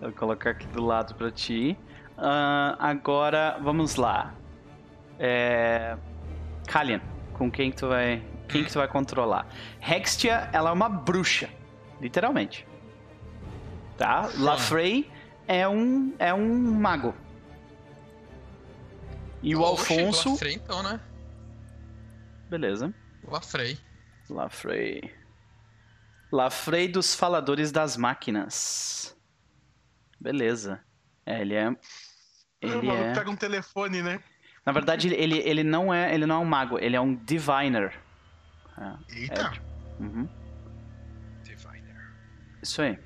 Vou 0.00 0.12
colocar 0.12 0.50
aqui 0.50 0.66
do 0.68 0.84
lado 0.84 1.14
pra 1.14 1.30
ti. 1.30 1.76
Uh, 2.16 2.76
agora, 2.78 3.58
vamos 3.60 3.96
lá. 3.96 4.34
É... 5.18 5.96
Kalian, 6.66 7.00
com 7.38 7.50
quem 7.50 7.70
tu 7.70 7.88
vai... 7.88 8.22
Quem 8.48 8.64
que 8.64 8.72
tu 8.72 8.78
vai 8.78 8.88
controlar? 8.88 9.46
Hextia, 9.80 10.50
ela 10.52 10.70
é 10.70 10.72
uma 10.72 10.88
bruxa. 10.88 11.48
Literalmente. 12.00 12.66
Tá? 13.96 14.30
Lafrey 14.36 15.10
é 15.46 15.68
um, 15.68 16.14
é 16.18 16.34
um 16.34 16.74
mago. 16.74 17.14
E 19.42 19.54
o 19.54 19.64
Alfonso... 19.64 20.32
Lafrey 20.32 20.54
então, 20.54 20.82
né? 20.82 21.00
Beleza. 22.50 22.92
Lafrey. 23.24 23.78
Lafrey. 24.28 25.14
Lafrey 26.32 26.88
dos 26.88 27.14
Faladores 27.14 27.70
das 27.70 27.96
Máquinas. 27.96 29.16
Beleza. 30.20 30.80
É, 31.24 31.40
ele 31.40 31.54
é. 31.54 31.76
Ele 32.60 32.90
é... 32.90 33.12
pega 33.14 33.30
um 33.30 33.36
telefone, 33.36 34.02
né? 34.02 34.20
Na 34.68 34.72
verdade, 34.72 35.08
ele, 35.08 35.38
ele, 35.38 35.64
não 35.64 35.94
é, 35.94 36.14
ele 36.14 36.26
não 36.26 36.34
é 36.34 36.38
um 36.40 36.44
mago, 36.44 36.78
ele 36.78 36.94
é 36.94 37.00
um 37.00 37.14
diviner. 37.14 37.98
É, 38.76 39.18
Eita! 39.18 39.40
É, 39.40 40.02
uhum. 40.02 40.28
Diviner. 41.42 42.12
Isso 42.62 42.82
aí. 42.82 42.98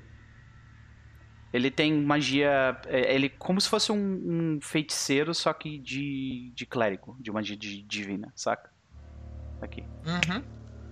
Ele 1.53 1.71
tem 1.71 2.03
magia. 2.03 2.77
É, 2.87 3.15
ele 3.15 3.29
como 3.29 3.61
se 3.61 3.69
fosse 3.69 3.93
um, 3.93 3.95
um 3.95 4.59
feiticeiro, 4.61 5.33
só 5.33 5.53
que 5.53 5.79
de, 5.79 6.51
de 6.53 6.65
clérigo, 6.65 7.15
de 7.17 7.31
magia 7.31 7.55
de, 7.55 7.81
divina, 7.81 8.33
saca? 8.35 8.69
Aqui. 9.61 9.85
Uhum. 10.05 10.43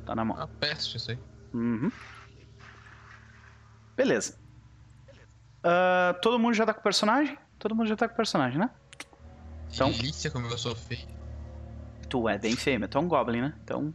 Tá 0.05 0.15
na 0.15 0.23
mão. 0.23 0.39
A 0.39 0.47
peste, 0.47 0.95
isso 0.95 1.11
aí. 1.11 1.19
Uhum. 1.53 1.91
Beleza. 3.97 4.39
Uh, 5.65 6.17
todo 6.21 6.39
mundo 6.39 6.53
já 6.53 6.65
tá 6.65 6.73
com 6.73 6.79
o 6.79 6.83
personagem? 6.83 7.37
Todo 7.59 7.75
mundo 7.75 7.87
já 7.87 7.97
tá 7.97 8.07
com 8.07 8.13
o 8.13 8.17
personagem, 8.17 8.57
né? 8.57 8.69
Então... 9.73 9.91
Delícia 9.91 10.29
como 10.29 10.47
eu 10.47 10.57
sou 10.57 10.75
feio. 10.75 11.07
Tu 12.09 12.29
é 12.29 12.37
bem 12.37 12.55
feio, 12.55 12.79
mas 12.79 12.89
tu 12.89 12.97
é 12.97 13.01
um 13.01 13.07
Goblin, 13.07 13.41
né? 13.41 13.53
Então... 13.63 13.93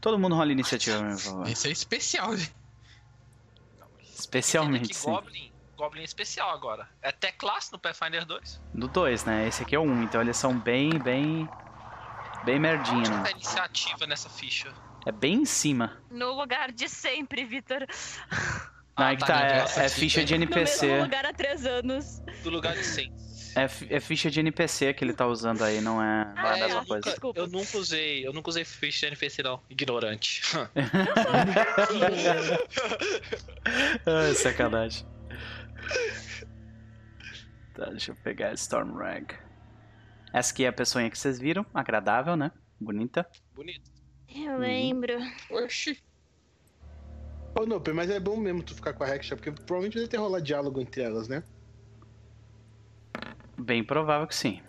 Todo 0.00 0.18
mundo 0.18 0.34
rola 0.34 0.50
iniciativa, 0.50 0.98
por 0.98 1.18
favor. 1.18 1.48
Esse 1.48 1.68
é 1.68 1.70
especial, 1.70 2.36
gente. 2.36 2.54
Especialmente, 4.18 4.94
sim. 4.94 5.10
Goblin, 5.10 5.52
Goblin 5.76 6.00
é 6.00 6.04
especial 6.04 6.50
agora. 6.50 6.88
É 7.00 7.08
até 7.08 7.30
classe 7.32 7.72
no 7.72 7.78
Pathfinder 7.78 8.24
2. 8.24 8.60
No 8.74 8.88
2, 8.88 9.24
né? 9.24 9.46
Esse 9.46 9.62
aqui 9.62 9.74
é 9.74 9.78
o 9.78 9.82
1, 9.82 10.02
então 10.02 10.20
eles 10.20 10.36
são 10.36 10.58
bem, 10.58 10.98
bem... 10.98 11.48
Bem 12.44 12.58
merdinha, 12.58 13.08
né? 13.08 13.20
Onde 13.20 13.30
iniciativa 13.30 14.04
nessa 14.06 14.28
ficha? 14.28 14.72
É 15.06 15.12
bem 15.12 15.42
em 15.42 15.44
cima. 15.44 15.98
No 16.10 16.32
lugar 16.32 16.72
de 16.72 16.88
sempre, 16.88 17.44
Vitor. 17.44 17.86
Não, 18.98 19.06
ah, 19.06 19.12
é 19.12 19.16
que 19.16 19.26
tá, 19.26 19.40
é, 19.46 19.84
é 19.84 19.88
ficha 19.88 20.24
de 20.24 20.34
NPC. 20.34 20.86
No 20.86 20.92
mesmo 20.92 21.04
lugar 21.04 21.26
há 21.26 21.32
três 21.32 21.64
anos. 21.64 22.20
Do 22.42 22.50
lugar 22.50 22.74
de 22.74 22.84
100. 22.84 23.12
É, 23.54 23.96
é 23.96 24.00
ficha 24.00 24.30
de 24.30 24.40
NPC 24.40 24.94
que 24.94 25.04
ele 25.04 25.12
tá 25.12 25.26
usando 25.26 25.62
aí, 25.62 25.80
não 25.80 26.02
é, 26.02 26.32
não 26.34 26.42
é, 26.42 26.58
é 26.58 26.62
a 26.62 26.66
mesma 26.66 26.86
coisa. 26.86 27.10
Nunca, 27.10 27.40
eu 27.40 27.46
nunca 27.46 27.78
usei, 27.78 28.26
eu 28.26 28.32
nunca 28.32 28.50
usei 28.50 28.64
ficha 28.64 29.00
de 29.00 29.06
NPC 29.06 29.42
não, 29.42 29.60
ignorante. 29.68 30.42
Ai, 34.06 34.34
sacanagem. 34.34 35.06
Tá, 37.74 37.86
deixa 37.86 38.12
eu 38.12 38.16
pegar 38.16 38.48
a 38.50 38.54
Storm 38.54 38.96
Rag. 38.96 39.34
Essa 40.32 40.52
aqui 40.52 40.64
é 40.64 40.68
a 40.68 40.72
pessoinha 40.72 41.10
que 41.10 41.18
vocês 41.18 41.38
viram, 41.38 41.66
agradável, 41.74 42.36
né? 42.36 42.50
Bonita. 42.80 43.26
Bonita. 43.54 43.90
Eu 44.34 44.58
lembro. 44.58 45.12
Oxi. 45.50 46.02
Ô, 47.54 47.62
oh, 47.62 47.66
Nope, 47.66 47.92
mas 47.92 48.08
é 48.08 48.18
bom 48.18 48.36
mesmo 48.38 48.62
tu 48.62 48.74
ficar 48.74 48.94
com 48.94 49.04
a 49.04 49.06
Rexha, 49.06 49.36
porque 49.36 49.52
provavelmente 49.52 49.96
deve 49.96 50.08
ter 50.08 50.16
rolado 50.16 50.42
diálogo 50.42 50.80
entre 50.80 51.02
elas, 51.02 51.28
né? 51.28 51.44
Bem 53.58 53.84
provável 53.84 54.26
que 54.26 54.34
sim. 54.34 54.60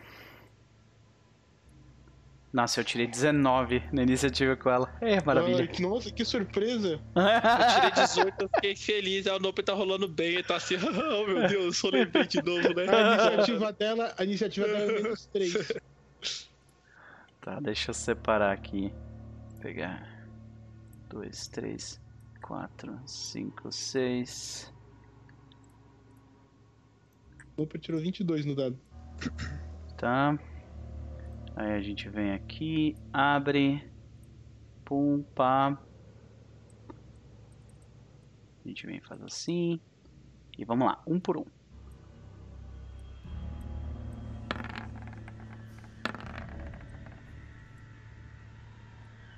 Nossa, 2.53 2.79
eu 2.79 2.83
tirei 2.83 3.07
19 3.07 3.81
na 3.91 4.03
iniciativa 4.03 4.55
com 4.55 4.69
ela. 4.69 4.95
É, 5.01 5.19
maravilha. 5.23 5.67
Ai, 5.67 5.81
nossa, 5.81 6.11
que 6.11 6.23
surpresa. 6.23 7.01
eu 7.15 7.75
tirei 7.75 7.91
18, 7.91 8.35
eu 8.41 8.49
fiquei 8.49 8.75
feliz. 8.75 9.25
A 9.25 9.39
Nope 9.39 9.63
tá 9.63 9.73
rolando 9.73 10.07
bem, 10.07 10.33
ele 10.33 10.43
tá 10.43 10.57
assim, 10.57 10.75
oh 10.77 11.27
meu 11.27 11.47
Deus, 11.49 11.79
rolei 11.79 12.05
bem 12.05 12.27
de 12.27 12.43
novo, 12.43 12.71
né? 12.75 12.85
A 12.87 13.31
iniciativa 13.31 13.73
dela, 13.73 14.13
a 14.15 14.23
iniciativa 14.23 14.67
dela 14.67 14.91
é 14.91 15.01
menos 15.01 15.25
3. 15.25 15.73
Tá, 17.41 17.59
deixa 17.59 17.89
eu 17.89 17.93
separar 17.95 18.53
aqui. 18.53 18.93
Pegar. 19.59 20.07
2, 21.09 21.47
3, 21.47 22.01
4, 22.41 22.99
5, 23.05 23.71
6. 23.71 24.72
Opa, 27.55 27.77
tirou 27.77 28.01
22 28.01 28.45
no 28.45 28.55
dado. 28.55 28.79
Tá. 29.97 30.37
Aí 31.55 31.73
a 31.73 31.81
gente 31.81 32.09
vem 32.09 32.31
aqui, 32.31 32.95
abre. 33.11 33.83
Pum, 34.83 35.23
pá. 35.35 35.77
A 38.63 38.67
gente 38.67 38.87
vem 38.87 38.97
e 38.97 39.01
faz 39.01 39.21
assim. 39.21 39.79
E 40.57 40.65
vamos 40.65 40.87
lá, 40.87 41.01
um 41.05 41.19
por 41.19 41.37
um. 41.37 41.45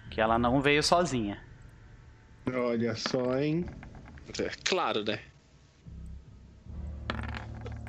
Que 0.09 0.21
ela 0.21 0.39
não 0.39 0.61
veio 0.61 0.81
sozinha. 0.81 1.43
Olha 2.47 2.95
só, 2.95 3.37
hein? 3.37 3.65
É, 4.39 4.49
claro, 4.63 5.03
né? 5.03 5.19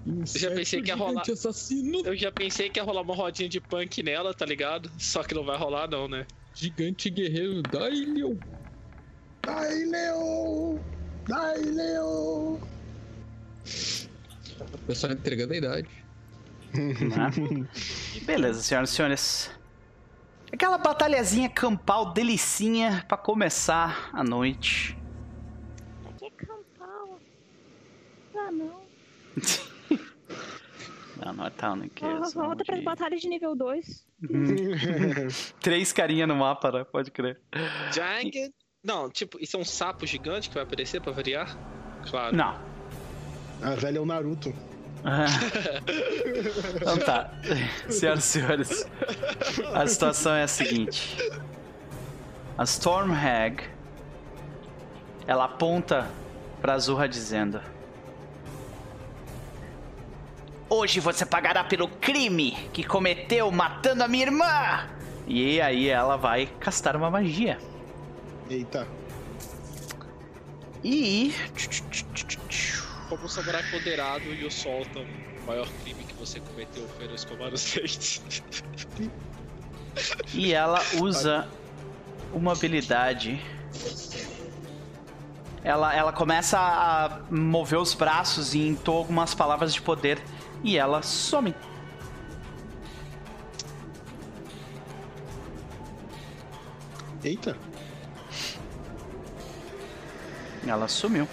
Eu 0.07 0.41
já 0.41 0.51
pensei 0.53 0.83
que 0.83 0.89
ia 0.89 0.95
rolar. 0.95 1.23
Assassino. 1.29 2.03
Eu 2.05 2.17
já 2.17 2.31
pensei 2.31 2.71
que 2.71 2.79
ia 2.79 2.85
rolar 2.85 3.03
uma 3.03 3.15
rodinha 3.15 3.49
de 3.49 3.61
punk 3.61 4.03
nela, 4.05 4.33
tá 4.33 4.47
ligado? 4.47 4.91
Só 4.99 5.25
que 5.25 5.35
não 5.35 5.45
vai 5.45 5.59
rolar, 5.59 5.89
não, 5.89 6.07
né? 6.07 6.27
Gigante 6.55 7.11
guerreiro 7.11 7.61
Daileo. 7.63 8.39
Daileo! 9.43 10.81
Daileo! 11.27 12.61
O 14.73 14.79
pessoal 14.87 15.13
entregando 15.13 15.55
a 15.55 15.57
idade. 15.57 15.89
Beleza, 18.25 18.63
senhoras 18.63 18.91
e 18.91 18.95
senhores. 18.95 19.51
Aquela 20.53 20.79
batalhazinha 20.79 21.49
campal 21.49 22.13
delicinha 22.13 23.05
para 23.09 23.17
começar 23.17 24.09
a 24.13 24.23
noite. 24.23 24.97
Que 26.19 26.31
campal? 26.31 27.19
Ah, 28.37 28.53
não. 28.53 28.81
não, 31.27 31.33
não 31.33 31.47
é 31.47 31.51
tal, 31.51 31.77
né? 31.77 31.89
Que 31.95 32.05
é 32.05 32.21
Volta 32.35 32.65
pra 32.65 32.81
batalha 32.83 33.17
de 33.17 33.29
nível 33.29 33.57
2. 33.57 34.07
Três 35.61 35.93
carinha 35.93 36.27
no 36.27 36.37
mapa, 36.37 36.71
né? 36.71 36.85
Pode 36.85 37.11
crer. 37.11 37.41
Jagged. 37.93 38.53
Não, 38.83 39.11
tipo, 39.11 39.39
isso 39.41 39.57
é 39.57 39.61
um 39.61 39.65
sapo 39.65 40.07
gigante 40.07 40.49
que 40.49 40.55
vai 40.55 40.63
aparecer 40.63 41.01
pra 41.01 41.13
variar? 41.13 41.57
Claro. 42.09 42.37
Não. 42.37 42.61
A 43.63 43.75
velha 43.75 43.99
é 43.99 44.01
o 44.01 44.07
Naruto. 44.07 44.55
então 46.77 46.99
tá. 46.99 47.31
Senhoras 47.89 48.25
e 48.25 48.27
senhores, 48.27 48.91
a 49.73 49.87
situação 49.87 50.35
é 50.35 50.43
a 50.43 50.49
seguinte: 50.49 51.17
a 52.59 52.65
Storm 52.65 53.13
Hag 53.13 53.63
ela 55.27 55.45
aponta 55.45 56.09
pra 56.61 56.75
Azurra 56.75 57.09
dizendo: 57.09 57.61
Hoje 60.69 60.99
você 60.99 61.25
pagará 61.25 61.63
pelo 61.63 61.87
crime 61.87 62.53
que 62.73 62.83
cometeu 62.83 63.51
matando 63.53 64.03
a 64.03 64.09
minha 64.09 64.25
irmã! 64.25 64.89
E 65.27 65.61
aí 65.61 65.89
ela 65.89 66.17
vai 66.17 66.47
castar 66.59 66.97
uma 66.97 67.11
magia. 67.11 67.59
Eita. 68.51 68.87
E. 70.83 71.33
Como 73.09 73.29
samurai 73.29 73.63
poderado 73.71 74.25
e 74.35 74.45
o 74.45 74.51
soltam, 74.51 75.05
o 75.43 75.47
maior 75.47 75.69
crime 75.83 76.03
que 76.03 76.15
você 76.15 76.41
cometeu 76.41 76.89
foi 76.97 77.07
no 77.07 77.15
escovar 77.15 77.53
os 77.53 77.73
dentes. 77.73 78.21
E 80.35 80.53
ela 80.53 80.81
usa 81.01 81.49
uma 82.33 82.53
habilidade. 82.53 83.41
Ela, 85.63 85.95
ela 85.95 86.13
começa 86.13 86.59
a 86.59 87.21
mover 87.31 87.79
os 87.79 87.95
braços 87.95 88.55
e 88.55 88.67
entoa 88.67 88.99
algumas 88.99 89.35
palavras 89.35 89.73
de 89.75 89.83
poder 89.83 90.23
e 90.63 90.77
ela 90.77 91.03
some. 91.03 91.55
Eita. 97.23 97.57
Ela 100.67 100.89
sumiu. 100.89 101.29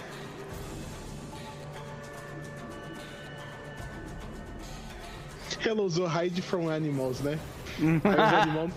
Ela 5.64 5.82
usou 5.82 6.06
hide 6.06 6.42
from 6.42 6.68
animals, 6.68 7.20
né? 7.20 7.38
Aí 7.80 7.98
os 7.98 8.34
animais 8.34 8.70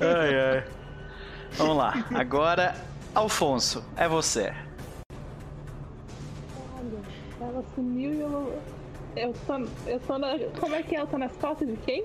ai, 0.00 0.34
ai. 0.38 0.64
Vamos 1.52 1.76
lá. 1.76 2.04
Agora, 2.14 2.74
Alfonso, 3.14 3.84
é 3.96 4.06
você. 4.06 4.52
Ela 7.40 7.64
sumiu 7.74 8.14
e 8.14 8.20
eu. 8.20 8.60
Eu 9.16 9.34
tô, 9.46 9.54
eu 9.86 10.00
tô 10.00 10.18
na. 10.18 10.38
Como 10.60 10.74
é 10.74 10.82
que 10.82 10.94
é? 10.94 11.00
Eu 11.00 11.06
tô 11.06 11.18
nas 11.18 11.32
costas 11.32 11.68
de 11.68 11.76
quem? 11.78 12.04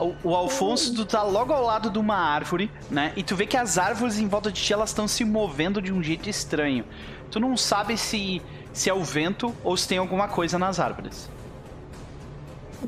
O, 0.00 0.14
o 0.22 0.34
Alfonso, 0.34 0.94
tu 0.94 1.04
tá 1.04 1.22
logo 1.22 1.52
ao 1.52 1.64
lado 1.64 1.90
de 1.90 1.98
uma 1.98 2.16
árvore, 2.16 2.70
né? 2.90 3.12
E 3.16 3.22
tu 3.22 3.34
vê 3.34 3.46
que 3.46 3.56
as 3.56 3.78
árvores 3.78 4.18
em 4.18 4.28
volta 4.28 4.50
de 4.52 4.60
ti, 4.60 4.72
elas 4.72 4.90
estão 4.90 5.08
se 5.08 5.24
movendo 5.24 5.82
de 5.82 5.92
um 5.92 6.02
jeito 6.02 6.28
estranho. 6.28 6.84
Tu 7.30 7.40
não 7.40 7.56
sabe 7.56 7.96
se 7.96 8.40
se 8.72 8.88
é 8.88 8.94
o 8.94 9.02
vento 9.02 9.52
ou 9.64 9.76
se 9.76 9.88
tem 9.88 9.98
alguma 9.98 10.28
coisa 10.28 10.58
nas 10.58 10.78
árvores. 10.78 11.28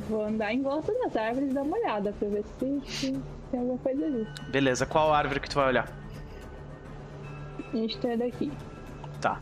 Vou 0.08 0.24
andar 0.24 0.54
em 0.54 0.62
volta 0.62 0.92
das 1.00 1.16
árvores 1.16 1.50
e 1.50 1.54
dar 1.54 1.62
uma 1.62 1.76
olhada 1.76 2.12
pra 2.12 2.28
ver 2.28 2.44
se, 2.58 2.80
se 2.86 3.20
tem 3.50 3.60
alguma 3.60 3.78
coisa 3.78 4.04
ali. 4.04 4.26
Beleza, 4.48 4.86
qual 4.86 5.12
árvore 5.12 5.40
que 5.40 5.50
tu 5.50 5.56
vai 5.56 5.66
olhar? 5.66 5.88
A 7.72 7.76
gente 7.76 7.98
tá 7.98 8.14
daqui. 8.14 8.52
Tá. 9.20 9.40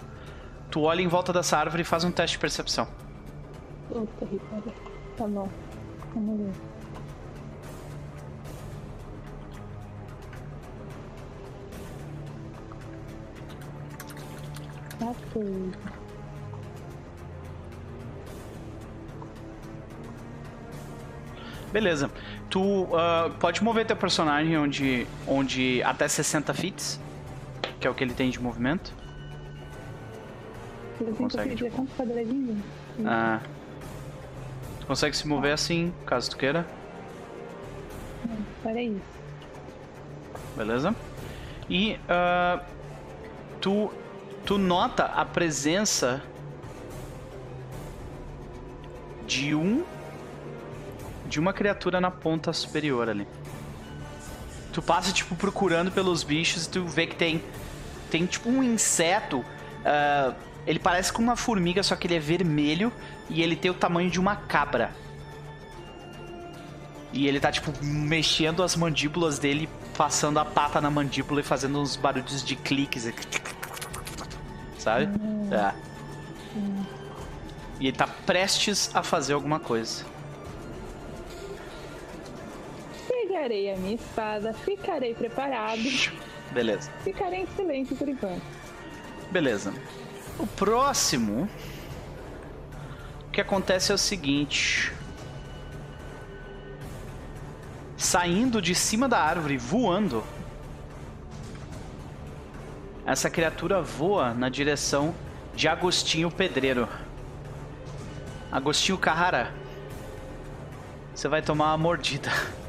Tu 0.71 0.81
olha 0.81 1.01
em 1.01 1.09
volta 1.09 1.33
dessa 1.33 1.57
árvore 1.57 1.83
e 1.83 1.85
faz 1.85 2.05
um 2.05 2.11
teste 2.11 2.37
de 2.37 2.41
percepção. 2.41 2.87
Puta. 3.89 4.27
Tá 5.17 5.27
bom. 5.27 5.49
Vamos 6.15 6.41
ver. 6.41 6.53
Beleza. 21.73 22.11
Tu 22.51 22.61
uh, 22.61 23.31
pode 23.39 23.63
mover 23.63 23.87
teu 23.87 23.97
personagem 23.97 24.57
onde, 24.57 25.07
onde 25.27 25.83
até 25.83 26.09
60 26.09 26.53
fits, 26.55 27.01
que 27.79 27.87
é 27.87 27.91
o 27.91 27.95
que 27.95 28.03
ele 28.03 28.15
tem 28.15 28.31
de 28.31 28.41
movimento. 28.41 28.93
60 30.99 31.17
consegue, 31.17 31.57
tipo... 31.57 31.87
Ah. 33.07 33.41
Tu 34.81 34.87
consegue 34.87 35.17
se 35.17 35.27
mover 35.27 35.53
assim, 35.53 35.93
caso 36.07 36.31
tu 36.31 36.37
queira. 36.37 36.67
Para 38.63 38.83
isso. 38.83 39.01
Beleza? 40.57 40.95
E 41.71 41.99
uh, 42.09 42.65
tu, 43.61 43.93
tu 44.45 44.59
nota 44.59 45.05
a 45.05 45.25
presença 45.25 46.23
de 49.27 49.55
um 49.55 49.85
de 51.29 51.39
uma 51.39 51.53
criatura 51.53 52.01
na 52.01 52.11
ponta 52.11 52.53
superior 52.53 53.09
ali. 53.09 53.29
Tu 54.73 54.81
passa, 54.81 55.13
tipo, 55.13 55.37
procurando 55.37 55.93
pelos 55.93 56.23
bichos 56.23 56.65
e 56.65 56.71
tu 56.71 56.85
vê 56.87 57.07
que 57.07 57.15
tem. 57.15 57.43
Tem 58.11 58.25
tipo 58.25 58.49
um 58.49 58.63
inseto. 58.63 59.41
Uh, 59.41 60.35
ele 60.69 60.79
parece 60.79 61.11
com 61.11 61.23
uma 61.23 61.35
formiga, 61.35 61.83
só 61.83 61.97
que 61.97 62.07
ele 62.07 62.17
é 62.17 62.19
vermelho 62.19 62.93
e 63.31 63.43
ele 63.43 63.57
tem 63.57 63.71
o 63.71 63.75
tamanho 63.75 64.11
de 64.11 64.21
uma 64.21 64.37
cabra. 64.37 64.95
E 67.11 67.27
ele 67.27 67.41
tá, 67.41 67.51
tipo, 67.51 67.73
mexendo 67.83 68.63
as 68.63 68.77
mandíbulas 68.77 69.39
dele, 69.39 69.67
passando 69.97 70.39
a 70.39 70.45
pata 70.45 70.79
na 70.79 70.91
mandíbula 70.91 71.41
e 71.41 71.43
fazendo 71.43 71.81
uns 71.81 71.97
barulhos 71.97 72.45
de 72.45 72.55
cliques. 72.55 73.11
Sabe? 74.79 75.07
Hum. 75.07 75.49
É. 75.51 75.75
Hum. 76.55 76.85
E 77.81 77.87
ele 77.87 77.97
tá 77.97 78.07
prestes 78.07 78.91
a 78.95 79.03
fazer 79.03 79.33
alguma 79.33 79.59
coisa. 79.59 80.05
Pegarei 83.09 83.73
a 83.73 83.77
minha 83.79 83.95
espada, 83.95 84.53
ficarei 84.53 85.15
preparado. 85.15 85.81
Beleza. 86.53 86.91
Ficarei 87.03 87.41
em 87.41 87.47
silêncio 87.57 87.97
por 87.97 88.07
enquanto. 88.07 88.43
Beleza. 89.31 89.73
O 90.39 90.47
próximo. 90.47 91.49
O 93.27 93.31
que 93.31 93.41
acontece 93.41 93.91
é 93.91 93.95
o 93.95 93.99
seguinte. 93.99 94.93
Saindo 97.97 98.63
de 98.63 98.75
cima 98.75 99.09
da 99.09 99.19
árvore, 99.19 99.57
voando. 99.57 100.23
Essa 103.05 103.29
criatura 103.29 103.83
voa 103.83 104.33
na 104.33 104.49
direção 104.49 105.13
de 105.55 105.67
Agostinho 105.67 106.31
Pedreiro. 106.31 106.89
Agostinho 108.53 108.97
Carrara. 108.97 109.53
Você 111.13 111.27
vai 111.27 111.43
tomar 111.43 111.67
uma 111.67 111.79
mordida. 111.79 112.31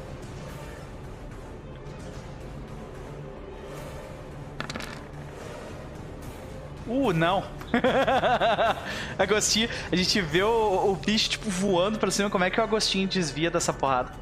Uh, 6.90 7.12
não. 7.12 7.44
Agostinho, 9.18 9.68
a 9.90 9.96
gente 9.96 10.20
vê 10.20 10.42
o, 10.42 10.90
o, 10.90 10.96
bicho, 10.96 11.30
tipo, 11.30 11.48
voando 11.48 11.98
pra 11.98 12.10
cima. 12.10 12.30
Como 12.30 12.44
é 12.44 12.50
que 12.50 12.60
o 12.60 12.62
Agostinho 12.62 13.08
desvia 13.08 13.50
dessa 13.50 13.72
porrada? 13.72 14.12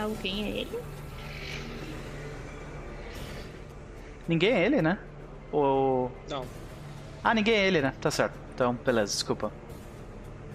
Alguém 0.00 0.44
é 0.44 0.48
ele? 0.60 0.78
Ninguém 4.26 4.52
é 4.52 4.64
ele, 4.64 4.82
né? 4.82 4.98
Ou... 5.50 6.10
Não. 6.28 6.44
Ah, 7.22 7.34
ninguém 7.34 7.54
é 7.54 7.66
ele, 7.66 7.80
né? 7.80 7.92
Tá 8.00 8.10
certo. 8.10 8.34
Então, 8.54 8.74
beleza, 8.84 9.12
desculpa. 9.12 9.52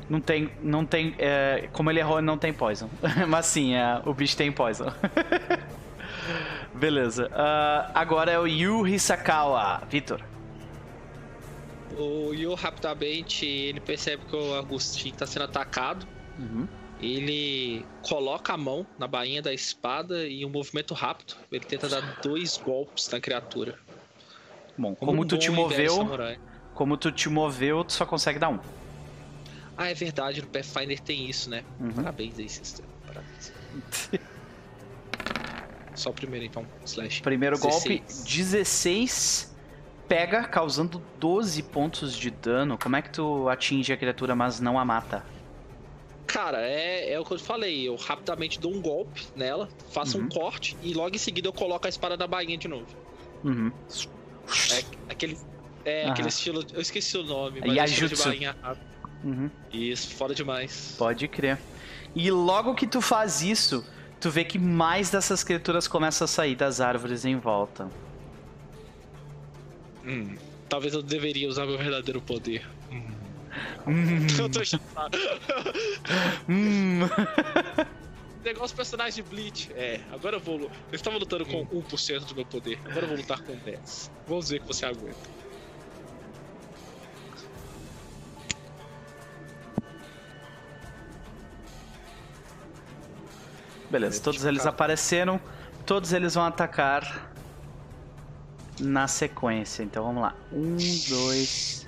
Não 0.10 0.22
tem. 0.22 0.50
Não 0.62 0.86
tem. 0.86 1.16
É, 1.18 1.70
como 1.74 1.90
ele 1.90 2.00
errou, 2.00 2.22
não 2.22 2.38
tem 2.38 2.54
poison. 2.54 2.90
Mas 3.28 3.46
sim, 3.46 3.74
é, 3.76 4.02
o 4.06 4.14
bicho 4.14 4.36
tem 4.38 4.52
poison. 4.52 4.92
beleza. 6.78 7.28
Uh, 7.28 7.92
agora 7.94 8.32
é 8.32 8.40
o 8.40 8.48
Yu 8.48 8.88
Hisakawa. 8.88 9.84
Vitor. 9.90 10.24
O 11.98 12.34
Yu 12.34 12.54
rapidamente 12.54 13.46
ele 13.46 13.80
percebe 13.80 14.24
que 14.26 14.36
o 14.36 14.56
Agostinho 14.56 15.14
está 15.14 15.26
sendo 15.26 15.46
atacado. 15.46 16.08
Uhum. 16.38 16.68
Ele 17.02 17.86
coloca 18.02 18.54
a 18.54 18.58
mão 18.58 18.86
na 18.98 19.08
bainha 19.08 19.42
da 19.42 19.54
espada 19.54 20.28
e 20.28 20.46
um 20.46 20.50
movimento 20.50 20.94
rápido. 20.94 21.36
Ele 21.52 21.66
tenta 21.66 21.88
dar 21.88 22.20
dois 22.22 22.58
golpes 22.58 23.10
na 23.10 23.20
criatura. 23.20 23.78
Bom, 24.78 24.96
como, 24.96 25.12
como 25.12 25.24
um 25.24 25.28
tu 25.28 25.38
te 25.38 25.50
moveu, 25.50 26.08
como 26.74 26.98
tu 26.98 27.12
te 27.12 27.30
moveu, 27.30 27.84
tu 27.84 27.94
só 27.94 28.06
consegue 28.06 28.40
dar 28.40 28.50
um. 28.50 28.60
Ah, 29.76 29.90
é 29.90 29.94
verdade, 29.94 30.42
no 30.42 30.48
Pathfinder 30.48 31.00
tem 31.00 31.30
isso, 31.30 31.50
né? 31.50 31.64
Uhum. 31.80 31.92
Parabéns 31.92 32.40
aí, 32.40 32.50
sistema. 32.50 32.90
Parabéns. 33.06 33.54
só 36.00 36.10
o 36.10 36.14
primeiro 36.14 36.46
então, 36.46 36.66
slash. 36.86 37.22
Primeiro 37.22 37.58
16. 37.58 37.84
golpe, 37.84 38.04
16 38.24 39.58
pega, 40.08 40.44
causando 40.46 41.02
12 41.20 41.62
pontos 41.64 42.16
de 42.16 42.32
dano. 42.32 42.78
Como 42.78 42.96
é 42.96 43.02
que 43.02 43.10
tu 43.10 43.50
atinge 43.50 43.92
a 43.92 43.98
criatura, 43.98 44.36
mas 44.36 44.60
não 44.60 44.80
a 44.80 44.86
mata? 44.86 45.24
Cara, 46.26 46.62
é, 46.62 47.14
é 47.14 47.20
o 47.20 47.26
que 47.26 47.34
eu 47.34 47.40
falei. 47.40 47.88
Eu 47.88 47.96
rapidamente 47.96 48.60
dou 48.60 48.74
um 48.74 48.82
golpe 48.82 49.26
nela, 49.36 49.70
faço 49.92 50.18
uhum. 50.18 50.26
um 50.26 50.30
corte 50.30 50.78
e 50.82 50.94
logo 50.94 51.16
em 51.16 51.20
seguida 51.20 51.48
eu 51.48 51.54
coloco 51.54 51.86
a 51.86 51.90
espada 51.90 52.18
da 52.18 52.28
bainha 52.28 52.58
de 52.58 52.68
novo. 52.68 52.88
Uhum. 53.44 53.72
É 54.72 54.84
aquele, 55.10 55.38
é 55.86 56.06
uhum. 56.06 56.12
aquele 56.12 56.28
estilo. 56.28 56.66
Eu 56.74 56.82
esqueci 56.82 57.18
o 57.18 57.24
nome, 57.24 57.62
mas 57.62 57.76
Yajutsu. 57.76 58.30
É 58.30 58.32
de 58.32 58.40
bainha 58.40 58.56
uhum. 59.24 59.50
Isso, 59.72 60.16
foda 60.16 60.36
demais. 60.36 60.96
Pode 60.98 61.28
crer. 61.28 61.58
E 62.16 62.30
logo 62.32 62.76
que 62.76 62.88
tu 62.88 63.00
faz 63.00 63.42
isso, 63.42 63.86
tu 64.20 64.30
vê 64.30 64.44
que 64.44 64.58
mais 64.58 65.10
dessas 65.10 65.44
criaturas 65.44 65.88
começam 65.88 66.26
a 66.26 66.28
sair 66.28 66.56
das 66.56 66.82
árvores 66.82 67.26
em 67.26 67.38
volta. 67.38 67.90
Hum, 70.06 70.36
talvez 70.70 70.94
eu 70.94 71.02
deveria 71.02 71.48
usar 71.48 71.66
meu 71.66 71.78
verdadeiro 71.78 72.22
poder. 72.22 72.68
Hum. 72.92 73.18
Hum. 73.88 74.28
Eu 74.40 74.50
tô 74.50 74.64
chapado. 74.64 75.18
hum. 76.48 77.00
Negócio 78.44 78.78
personagem 78.78 79.22
de 79.24 79.30
Bleach. 79.30 79.70
É, 79.76 80.00
agora 80.12 80.38
eu 80.38 80.40
vou. 80.40 80.62
Eu 80.62 80.72
estava 80.92 81.18
lutando 81.18 81.46
com 81.46 81.66
1% 81.66 82.26
do 82.26 82.36
meu 82.36 82.46
poder. 82.46 82.80
Agora 82.86 83.02
eu 83.02 83.08
vou 83.10 83.18
lutar 83.18 83.42
com 83.42 83.56
10. 83.58 84.12
Vamos 84.26 84.50
ver 84.50 84.62
que 84.62 84.68
você 84.68 84.86
aguenta. 84.86 85.18
Beleza, 93.90 94.22
todos 94.22 94.44
eles 94.46 94.66
apareceram. 94.66 95.40
Todos 95.86 96.12
eles 96.12 96.34
vão 96.36 96.44
atacar 96.46 97.32
na 98.80 99.08
sequência. 99.08 99.84
Então 99.84 100.04
vamos 100.04 100.22
lá. 100.22 100.36
Um, 100.52 100.76
dois, 101.10 101.88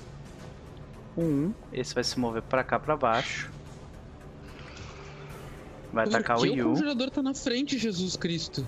um. 1.18 1.54
Esse 1.74 1.93
vai 1.93 2.04
se 2.04 2.18
mover 2.20 2.41
pra 2.41 2.64
cá, 2.64 2.80
pra 2.80 2.95
baixo. 2.95 3.50
Vai 5.91 6.06
Por 6.06 6.16
atacar 6.16 6.38
o 6.39 6.45
Yu. 6.45 6.68
o 6.68 6.74
congelador 6.76 7.10
tá 7.10 7.22
na 7.22 7.34
frente, 7.34 7.78
Jesus 7.78 8.16
Cristo? 8.16 8.66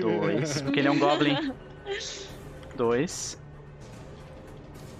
Dois, 0.00 0.60
porque 0.60 0.80
ele 0.80 0.88
é 0.88 0.90
um 0.90 0.98
Goblin. 0.98 1.52
Dois. 2.76 3.38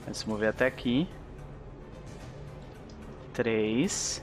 Vai 0.05 0.15
se 0.15 0.29
mover 0.29 0.49
até 0.51 0.67
aqui. 0.67 1.09
Três. 3.33 4.23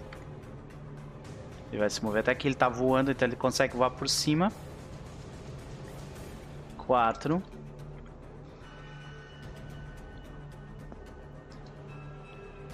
Ele 1.72 1.80
vai 1.80 1.90
se 1.90 2.04
mover 2.04 2.20
até 2.20 2.32
aqui. 2.32 2.48
Ele 2.48 2.56
tá 2.56 2.68
voando, 2.68 3.12
então 3.12 3.28
ele 3.28 3.36
consegue 3.36 3.76
voar 3.76 3.92
por 3.92 4.10
cima. 4.10 4.52
Quatro. 6.78 7.42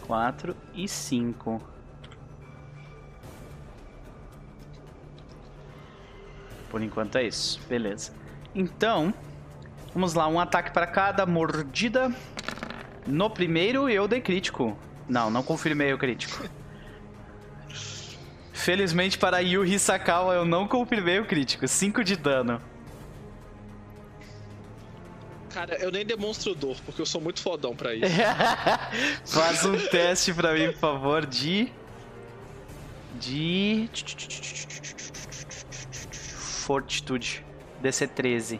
4 0.08 0.56
e 0.74 0.88
5. 0.88 1.62
Por 6.70 6.82
enquanto 6.82 7.18
é 7.18 7.24
isso. 7.28 7.60
Beleza. 7.68 8.14
Então, 8.56 9.14
vamos 9.94 10.14
lá. 10.14 10.28
Um 10.28 10.40
ataque 10.40 10.72
para 10.72 10.88
cada 10.88 11.26
mordida. 11.26 12.12
No 13.06 13.30
primeiro 13.30 13.90
eu 13.90 14.08
dei 14.08 14.22
crítico. 14.22 14.78
Não, 15.08 15.30
não 15.30 15.44
confirmei 15.44 15.94
o 15.94 15.98
crítico. 15.98 16.50
Felizmente 18.68 19.18
para 19.18 19.40
Yu 19.40 19.64
Hisakawa 19.64 20.34
eu 20.34 20.44
não 20.44 20.68
confirmei 20.68 21.22
o 21.22 21.26
crítico. 21.26 21.66
5 21.66 22.04
de 22.04 22.18
dano. 22.18 22.62
Cara, 25.50 25.76
eu 25.76 25.90
nem 25.90 26.06
demonstro 26.06 26.54
dor, 26.54 26.76
porque 26.86 27.02
eu 27.02 27.06
sou 27.06 27.22
muito 27.22 27.42
fodão 27.42 27.74
pra 27.74 27.96
isso. 27.96 28.04
Faz 29.26 29.64
um 29.64 29.78
teste 29.88 30.34
pra 30.34 30.52
mim, 30.52 30.74
por 30.74 30.80
favor, 30.80 31.26
de. 31.26 31.72
De. 33.18 33.90
Fortitude. 36.66 37.46
DC 37.80 38.06
13. 38.06 38.60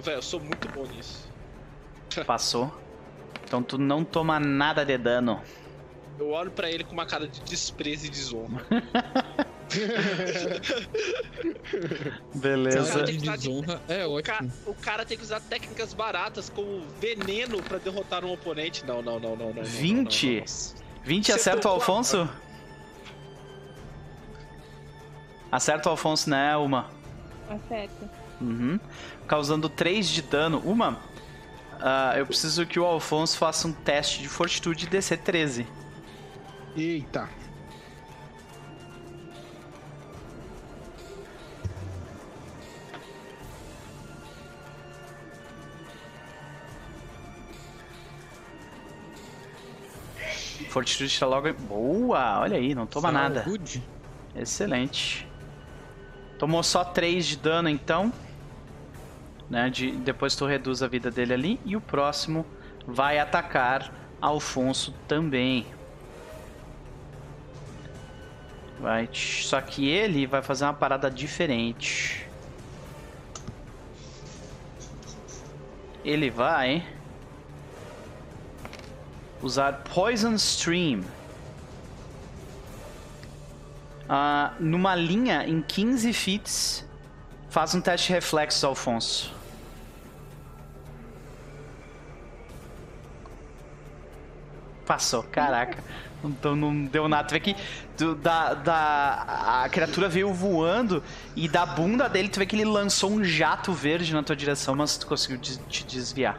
Velho, 0.00 0.18
eu 0.18 0.22
sou 0.22 0.38
muito 0.38 0.68
bom 0.68 0.86
nisso. 0.86 1.28
Passou. 2.24 2.72
Então 3.44 3.60
tu 3.60 3.76
não 3.76 4.04
toma 4.04 4.38
nada 4.38 4.84
de 4.84 4.96
dano. 4.96 5.42
Eu 6.18 6.30
olho 6.30 6.50
para 6.50 6.70
ele 6.70 6.84
com 6.84 6.92
uma 6.92 7.06
cara 7.06 7.26
de 7.26 7.40
desprezo 7.40 8.06
e 8.06 8.08
desonra. 8.08 8.64
Beleza. 12.34 13.04
De 13.04 13.16
desonra 13.16 13.80
é 13.88 14.04
o, 14.06 14.22
ca... 14.22 14.44
o 14.66 14.74
cara 14.74 15.04
tem 15.04 15.16
que 15.16 15.24
usar 15.24 15.40
técnicas 15.40 15.94
baratas 15.94 16.50
como 16.50 16.82
veneno 17.00 17.62
para 17.62 17.78
derrotar 17.78 18.24
um 18.24 18.32
oponente. 18.32 18.84
Não, 18.84 19.00
não, 19.02 19.18
não, 19.18 19.34
não, 19.36 19.52
não. 19.52 19.64
20? 19.64 20.26
Não, 20.26 20.34
não, 20.34 20.40
não, 20.40 20.46
20 21.04 21.32
acerta 21.32 21.68
o 21.68 21.72
Alfonso? 21.72 22.28
Acerta 25.50 25.88
o 25.88 25.92
Alfonso, 25.92 26.30
né, 26.30 26.56
Uma? 26.56 26.90
Acerta. 27.48 28.10
Uhum. 28.40 28.78
Causando 29.26 29.68
3 29.68 30.08
de 30.08 30.22
dano. 30.22 30.58
Uma, 30.64 30.92
uh, 30.92 32.16
eu 32.16 32.26
preciso 32.26 32.66
que 32.66 32.80
o 32.80 32.84
Alfonso 32.84 33.36
faça 33.36 33.68
um 33.68 33.72
teste 33.72 34.20
de 34.20 34.28
fortitude 34.28 34.86
DC 34.86 35.16
13. 35.18 35.66
Eita. 36.76 37.28
Fortitude 50.72 51.20
tá 51.20 51.26
logo. 51.26 51.52
Boa! 51.52 52.40
Olha 52.40 52.56
aí, 52.56 52.74
não 52.74 52.86
toma 52.86 53.12
nada. 53.12 53.42
Excelente. 54.34 55.28
Tomou 56.38 56.62
só 56.62 56.82
3 56.82 57.26
de 57.26 57.36
dano 57.36 57.68
então. 57.68 58.10
Né? 59.50 59.68
De, 59.68 59.92
depois 59.92 60.34
tu 60.34 60.46
reduz 60.46 60.82
a 60.82 60.88
vida 60.88 61.10
dele 61.10 61.34
ali. 61.34 61.60
E 61.66 61.76
o 61.76 61.80
próximo 61.80 62.46
vai 62.86 63.18
atacar 63.18 63.92
Alfonso 64.18 64.94
também. 65.06 65.66
Vai. 68.82 69.08
Só 69.12 69.60
que 69.60 69.88
ele 69.88 70.26
vai 70.26 70.42
fazer 70.42 70.64
uma 70.64 70.74
parada 70.74 71.08
diferente. 71.08 72.26
Ele 76.04 76.28
vai 76.28 76.84
usar 79.40 79.84
Poison 79.84 80.34
Stream. 80.34 81.04
Uh, 84.02 84.52
numa 84.58 84.96
linha 84.96 85.46
em 85.46 85.62
15 85.62 86.12
feet, 86.12 86.84
faz 87.48 87.76
um 87.76 87.80
teste 87.80 88.12
reflexo, 88.12 88.66
Alfonso. 88.66 89.32
Passou, 94.84 95.22
caraca. 95.22 95.82
Então 96.24 96.54
não 96.54 96.84
deu 96.84 97.08
nada. 97.08 97.28
Tu 97.28 97.32
vê 97.32 97.40
que 97.40 97.56
da, 98.22 98.54
da, 98.54 99.62
a 99.64 99.68
criatura 99.68 100.08
veio 100.08 100.32
voando 100.32 101.02
e 101.34 101.48
da 101.48 101.66
bunda 101.66 102.08
dele 102.08 102.28
tu 102.28 102.38
vê 102.38 102.46
que 102.46 102.56
ele 102.56 102.64
lançou 102.64 103.10
um 103.10 103.24
jato 103.24 103.72
verde 103.72 104.12
na 104.12 104.22
tua 104.22 104.36
direção, 104.36 104.74
mas 104.74 104.96
tu 104.96 105.06
conseguiu 105.06 105.38
te 105.38 105.84
desviar. 105.84 106.38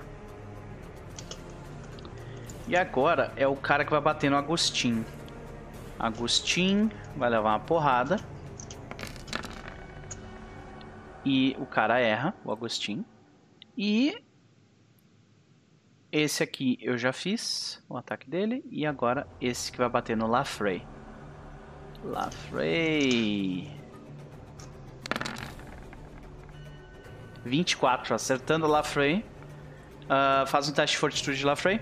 E 2.67 2.77
agora 2.77 3.33
é 3.35 3.45
o 3.47 3.55
cara 3.55 3.83
que 3.83 3.91
vai 3.91 3.99
bater 3.99 4.31
no 4.31 4.37
Agostinho. 4.37 5.05
Agostinho 5.99 6.89
vai 7.15 7.29
levar 7.29 7.49
uma 7.49 7.59
porrada. 7.59 8.19
E 11.25 11.55
o 11.59 11.65
cara 11.65 11.99
erra, 11.99 12.33
o 12.43 12.51
Agostinho. 12.51 13.05
E 13.77 14.17
esse 16.13 16.43
aqui 16.43 16.77
eu 16.79 16.95
já 16.95 17.11
fiz 17.11 17.83
o 17.89 17.97
ataque 17.97 18.29
dele. 18.29 18.63
E 18.69 18.85
agora 18.85 19.27
esse 19.41 19.71
que 19.71 19.79
vai 19.79 19.89
bater 19.89 20.15
no 20.15 20.27
Lafrey. 20.27 20.85
Lafrey. 22.03 23.67
24, 27.43 28.13
acertando 28.13 28.67
o 28.67 28.69
Lafrey. 28.69 29.25
Uh, 30.03 30.45
faz 30.45 30.69
um 30.69 30.71
teste 30.71 30.95
de 30.95 30.99
fortitude, 30.99 31.43
Lafrey. 31.43 31.81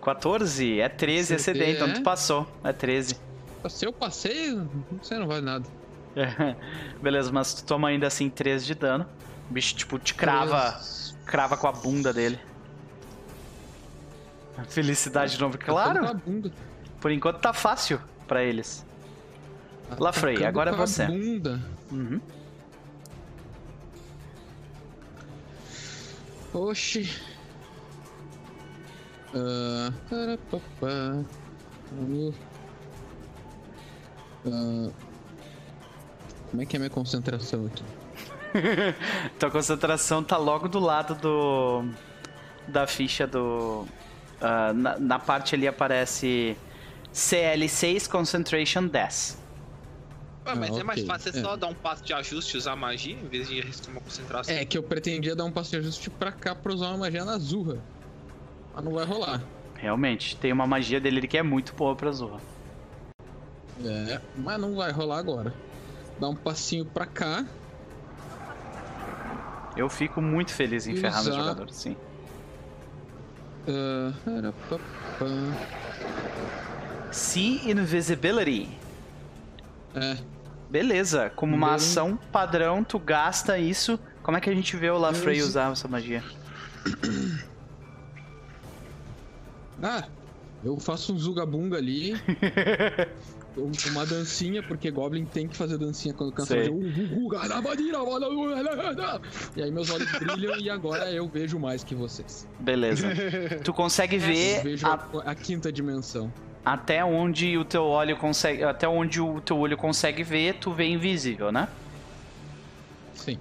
14? 0.00 0.80
É 0.80 0.88
13 0.88 1.34
a 1.34 1.38
CD, 1.38 1.72
então 1.72 1.92
tu 1.92 2.02
passou. 2.02 2.50
É 2.64 2.72
13. 2.72 3.25
Se 3.68 3.84
eu 3.84 3.92
passei, 3.92 4.58
você 5.00 5.18
não 5.18 5.26
vale 5.26 5.44
nada. 5.44 5.66
Beleza, 7.02 7.30
mas 7.32 7.54
tu 7.54 7.64
toma 7.64 7.88
ainda 7.88 8.06
assim 8.06 8.30
13 8.30 8.66
de 8.66 8.74
dano. 8.74 9.06
O 9.50 9.52
bicho, 9.52 9.74
tipo, 9.74 9.98
te 9.98 10.14
crava. 10.14 10.80
Crava 11.24 11.56
com 11.56 11.66
a 11.66 11.72
bunda 11.72 12.12
dele. 12.12 12.38
Felicidade 14.68 15.32
de 15.32 15.40
novo, 15.40 15.58
claro. 15.58 16.20
Por 17.00 17.10
enquanto 17.10 17.40
tá 17.40 17.52
fácil 17.52 18.00
para 18.26 18.42
eles. 18.42 18.86
Tá 19.88 19.96
Lafrey, 19.98 20.44
agora 20.44 20.70
é 20.70 20.74
você. 20.74 21.06
Bunda. 21.06 21.60
Uhum. 21.90 22.20
Oxi. 26.54 27.10
Uh, 29.34 29.92
uh, 34.48 34.92
como 36.50 36.62
é 36.62 36.66
que 36.66 36.76
é 36.76 36.78
a 36.78 36.80
minha 36.80 36.90
concentração 36.90 37.66
aqui? 37.66 37.84
Tua 39.38 39.50
concentração 39.50 40.22
tá 40.22 40.36
logo 40.36 40.68
do 40.68 40.78
lado 40.78 41.14
do 41.14 41.84
da 42.66 42.86
ficha 42.86 43.26
do 43.26 43.86
uh, 44.40 44.72
na, 44.74 44.98
na, 44.98 45.18
parte 45.18 45.54
ali 45.54 45.68
aparece 45.68 46.56
CL6 47.12 48.08
Concentration 48.08 48.86
10. 48.86 49.46
Ah, 50.44 50.54
mas 50.54 50.76
ah, 50.76 50.80
é 50.80 50.82
mais 50.84 51.04
fácil 51.04 51.32
é, 51.34 51.38
é 51.38 51.42
só 51.42 51.56
dar 51.56 51.66
um 51.66 51.74
passo 51.74 52.04
de 52.04 52.12
ajuste 52.12 52.54
e 52.54 52.58
usar 52.58 52.76
magia 52.76 53.14
em 53.14 53.28
vez 53.28 53.48
de 53.48 53.60
resistir 53.60 53.90
uma 53.90 54.00
concentração. 54.00 54.54
É 54.54 54.64
que 54.64 54.78
eu 54.78 54.82
pretendia 54.82 55.34
dar 55.34 55.44
um 55.44 55.50
passo 55.50 55.70
de 55.70 55.76
ajuste 55.76 56.08
pra 56.08 56.30
cá 56.30 56.54
pra 56.54 56.72
usar 56.72 56.88
uma 56.88 56.98
magia 56.98 57.24
na 57.24 57.36
Zurra. 57.38 57.78
Mas 58.74 58.84
não 58.84 58.92
vai 58.92 59.04
rolar. 59.04 59.42
Realmente, 59.74 60.36
tem 60.36 60.52
uma 60.52 60.66
magia 60.66 61.00
dele 61.00 61.26
que 61.26 61.36
é 61.36 61.42
muito 61.42 61.74
boa 61.74 61.96
pra 61.96 62.12
Zurra. 62.12 62.40
É, 63.84 64.20
mas 64.36 64.60
não 64.60 64.74
vai 64.74 64.90
rolar 64.90 65.18
agora. 65.18 65.52
Dá 66.18 66.28
um 66.28 66.34
passinho 66.34 66.84
pra 66.84 67.06
cá. 67.06 67.44
Eu 69.76 69.90
fico 69.90 70.22
muito 70.22 70.52
feliz 70.52 70.86
em 70.86 70.94
usar... 70.94 71.02
ferrar 71.02 71.24
nos 71.24 71.34
jogadores, 71.34 71.76
sim. 71.76 71.96
Uh, 73.68 74.80
See 77.10 77.70
Invisibility. 77.70 78.68
É. 79.94 80.16
Beleza, 80.70 81.30
como 81.34 81.54
uma 81.54 81.74
ação 81.74 82.16
padrão, 82.32 82.82
tu 82.82 82.98
gasta 82.98 83.58
isso. 83.58 83.98
Como 84.22 84.36
é 84.36 84.40
que 84.40 84.50
a 84.50 84.54
gente 84.54 84.76
vê 84.76 84.90
o 84.90 84.98
Lafrey 84.98 85.40
usar 85.40 85.70
essa 85.70 85.86
magia? 85.86 86.22
Ah, 89.82 90.04
eu 90.64 90.78
faço 90.80 91.12
um 91.12 91.18
zugabunga 91.18 91.76
ali. 91.76 92.14
uma 93.56 94.04
dancinha, 94.04 94.62
porque 94.62 94.90
Goblin 94.90 95.24
tem 95.24 95.48
que 95.48 95.56
fazer 95.56 95.78
dancinha 95.78 96.14
quando 96.14 96.32
cansa. 96.32 96.54
Fazer 96.54 96.70
e 99.56 99.62
aí 99.62 99.70
meus 99.70 99.90
olhos 99.90 100.10
brilham 100.12 100.58
e 100.58 100.68
agora 100.68 101.10
eu 101.10 101.26
vejo 101.28 101.58
mais 101.58 101.82
que 101.82 101.94
vocês. 101.94 102.46
Beleza. 102.60 103.08
Tu 103.64 103.72
consegue 103.72 104.18
ver. 104.18 104.58
Eu 104.58 104.62
vejo 104.62 104.86
a... 104.86 105.08
a 105.24 105.34
quinta 105.34 105.72
dimensão 105.72 106.32
até 106.66 107.04
onde 107.04 107.56
o 107.56 107.64
teu 107.64 107.84
olho 107.84 108.16
consegue, 108.16 108.64
até 108.64 108.88
onde 108.88 109.20
o 109.20 109.40
teu 109.40 109.56
olho 109.56 109.76
consegue 109.76 110.24
ver, 110.24 110.54
tu 110.54 110.72
vê 110.72 110.86
invisível, 110.86 111.52
né? 111.52 111.68
Sim. 113.14 113.38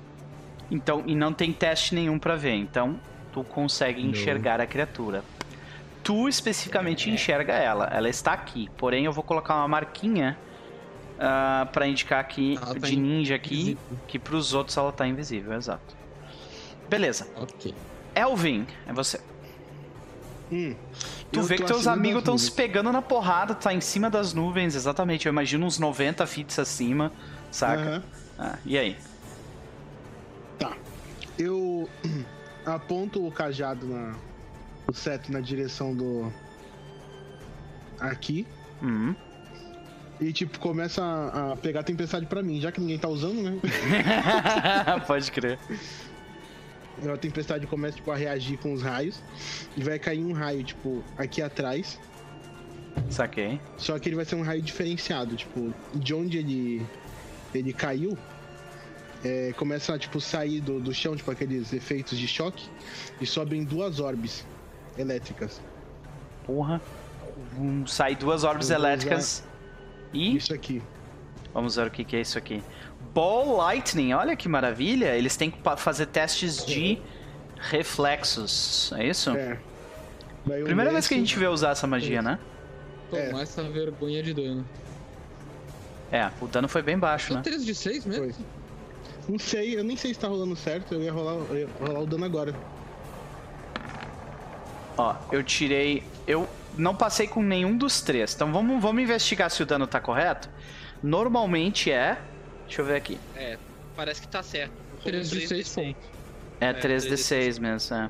Então, 0.69 1.03
e 1.07 1.15
não 1.15 1.33
tem 1.33 1.51
teste 1.51 1.95
nenhum 1.95 2.19
para 2.19 2.35
ver, 2.35 2.53
então 2.53 2.99
tu 3.33 3.43
consegue 3.43 3.99
enxergar 3.99 4.61
a 4.61 4.67
criatura. 4.67 5.23
Tu 6.05 6.29
especificamente 6.29 7.09
enxerga 7.09 7.53
ela, 7.53 7.85
ela 7.85 8.07
está 8.07 8.31
aqui. 8.31 8.69
Porém, 8.77 9.05
eu 9.05 9.11
vou 9.11 9.23
colocar 9.23 9.55
uma 9.55 9.67
marquinha 9.67 10.37
uh, 11.15 11.19
ah, 11.19 11.69
para 11.73 11.87
indicar 11.87 12.19
aqui 12.19 12.59
tá 12.61 12.73
de 12.73 12.95
ninja 12.95 13.33
aqui 13.33 13.55
invisível. 13.55 13.97
que 14.07 14.19
para 14.19 14.35
os 14.35 14.53
outros 14.53 14.77
ela 14.77 14.91
tá 14.91 15.07
invisível, 15.07 15.53
exato. 15.53 15.95
Beleza. 16.87 17.27
Ok. 17.35 17.73
Elvin, 18.13 18.67
é 18.85 18.93
você. 18.93 19.19
Hum, 20.51 20.75
tu 21.31 21.41
vê 21.41 21.55
que 21.55 21.63
teus 21.63 21.87
amigos 21.87 22.19
estão 22.19 22.37
se 22.37 22.51
pegando 22.51 22.91
na 22.91 23.01
porrada, 23.01 23.55
tá 23.55 23.73
em 23.73 23.81
cima 23.81 24.07
das 24.07 24.31
nuvens, 24.31 24.75
exatamente. 24.75 25.25
Eu 25.25 25.31
imagino 25.31 25.65
uns 25.65 25.79
90 25.79 26.27
fits 26.27 26.59
acima, 26.59 27.11
saca? 27.49 27.95
Uhum. 27.95 28.01
Ah, 28.37 28.59
e 28.63 28.77
aí? 28.77 28.95
Tá. 30.59 30.77
Eu 31.35 31.89
aponto 32.63 33.25
o 33.25 33.31
cajado 33.31 33.87
na. 33.87 34.13
O 34.87 34.93
set 34.93 35.31
na 35.31 35.39
direção 35.39 35.95
do. 35.95 36.31
Aqui. 37.99 38.45
Uhum. 38.81 39.15
E, 40.19 40.31
tipo, 40.31 40.59
começa 40.59 41.03
a, 41.03 41.51
a 41.51 41.57
pegar 41.57 41.83
tempestade 41.83 42.25
pra 42.25 42.41
mim, 42.41 42.61
já 42.61 42.71
que 42.71 42.79
ninguém 42.79 42.97
tá 42.97 43.07
usando, 43.07 43.41
né? 43.41 43.59
Pode 45.05 45.29
crer 45.31 45.59
a 47.13 47.17
tempestade 47.17 47.67
começa 47.67 47.97
tipo, 47.97 48.11
a 48.11 48.15
reagir 48.15 48.57
com 48.57 48.73
os 48.73 48.81
raios. 48.81 49.21
E 49.75 49.83
vai 49.83 49.99
cair 49.99 50.23
um 50.23 50.33
raio, 50.33 50.63
tipo, 50.63 51.03
aqui 51.17 51.41
atrás. 51.41 51.99
Saquei. 53.09 53.59
Só 53.77 53.97
que 53.99 54.09
ele 54.09 54.15
vai 54.15 54.25
ser 54.25 54.35
um 54.35 54.41
raio 54.41 54.61
diferenciado, 54.61 55.35
tipo, 55.35 55.73
de 55.93 56.13
onde 56.13 56.37
ele, 56.37 56.85
ele 57.53 57.73
caiu, 57.73 58.17
é, 59.23 59.53
começa 59.57 59.93
a 59.93 59.99
tipo, 59.99 60.21
sair 60.21 60.61
do, 60.61 60.79
do 60.79 60.93
chão, 60.93 61.15
tipo, 61.15 61.29
aqueles 61.29 61.73
efeitos 61.73 62.17
de 62.17 62.27
choque, 62.27 62.69
e 63.19 63.25
sobem 63.25 63.63
duas 63.63 63.99
orbes 63.99 64.45
elétricas. 64.97 65.61
Porra. 66.45 66.81
Um, 67.57 67.85
sai 67.85 68.15
duas 68.15 68.43
orbes 68.43 68.69
elétricas. 68.69 69.43
E. 70.13 70.35
Isso 70.37 70.53
aqui. 70.53 70.81
Vamos 71.53 71.75
ver 71.75 71.87
o 71.87 71.91
que, 71.91 72.03
que 72.03 72.15
é 72.15 72.21
isso 72.21 72.37
aqui. 72.37 72.61
Ball 73.13 73.55
Lightning, 73.57 74.13
olha 74.13 74.35
que 74.35 74.49
maravilha. 74.49 75.15
Eles 75.15 75.37
têm 75.37 75.49
que 75.49 75.59
fazer 75.77 76.07
testes 76.07 76.65
de 76.65 76.99
reflexos, 77.57 78.91
é 78.97 79.07
isso? 79.07 79.31
É. 79.31 79.57
Primeira 80.43 80.91
vez 80.91 81.07
que 81.07 81.15
a 81.15 81.17
gente 81.17 81.37
vê 81.39 81.47
usar 81.47 81.71
essa 81.71 81.87
magia, 81.87 82.21
né? 82.21 82.37
Tomar 83.09 83.39
é. 83.39 83.41
essa 83.41 83.63
vergonha 83.63 84.21
de 84.21 84.33
dano. 84.33 84.65
É, 86.11 86.29
o 86.41 86.47
dano 86.47 86.67
foi 86.67 86.81
bem 86.81 86.97
baixo, 86.97 87.33
né? 87.33 87.41
13 87.41 87.65
de 87.65 87.73
6 87.73 88.05
mesmo? 88.05 88.33
Foi. 88.33 88.45
Não 89.27 89.39
sei, 89.39 89.77
eu 89.77 89.83
nem 89.83 89.97
sei 89.97 90.13
se 90.13 90.19
tá 90.19 90.27
rolando 90.27 90.55
certo, 90.55 90.93
eu 90.93 91.01
ia 91.01 91.11
rolar, 91.11 91.33
eu 91.49 91.57
ia 91.57 91.67
rolar 91.79 91.99
o 92.01 92.05
dano 92.05 92.25
agora. 92.25 92.53
Ó, 94.97 95.15
eu 95.31 95.43
tirei. 95.43 96.03
Eu 96.25 96.47
não 96.77 96.95
passei 96.95 97.27
com 97.27 97.41
nenhum 97.41 97.77
dos 97.77 98.01
três. 98.01 98.33
Então 98.33 98.51
vamos, 98.51 98.81
vamos 98.81 99.03
investigar 99.03 99.49
se 99.49 99.61
o 99.63 99.65
dano 99.65 99.87
tá 99.87 99.99
correto. 99.99 100.49
Normalmente 101.03 101.91
é 101.91 102.17
Deixa 102.65 102.81
eu 102.81 102.85
ver 102.85 102.95
aqui. 102.95 103.19
É, 103.35 103.57
parece 103.95 104.21
que 104.21 104.27
tá 104.27 104.43
certo. 104.43 104.73
3 105.03 105.29
de 105.29 105.47
6 105.47 105.69
pontos. 105.75 106.03
É, 106.59 106.73
3d6 106.73 107.59
mesmo, 107.59 107.95
é. 107.95 108.09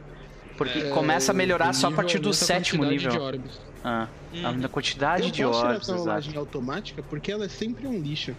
Porque 0.57 0.79
é, 0.79 0.89
começa 0.89 1.31
a 1.31 1.35
melhorar 1.35 1.73
só 1.73 1.87
a 1.87 1.91
partir 1.91 2.19
do 2.19 2.33
sétimo 2.33 2.85
nível. 2.85 3.11
Ah, 3.83 4.07
hum. 4.33 4.65
a 4.65 4.69
quantidade 4.69 5.25
eu 5.25 5.31
de 5.31 5.45
orbes. 5.45 5.87
Rolagem 5.89 6.37
automática 6.37 7.03
porque 7.03 7.31
ela 7.31 7.45
é 7.45 7.49
sempre 7.49 7.85
um 7.85 7.99
lixo. 7.99 8.35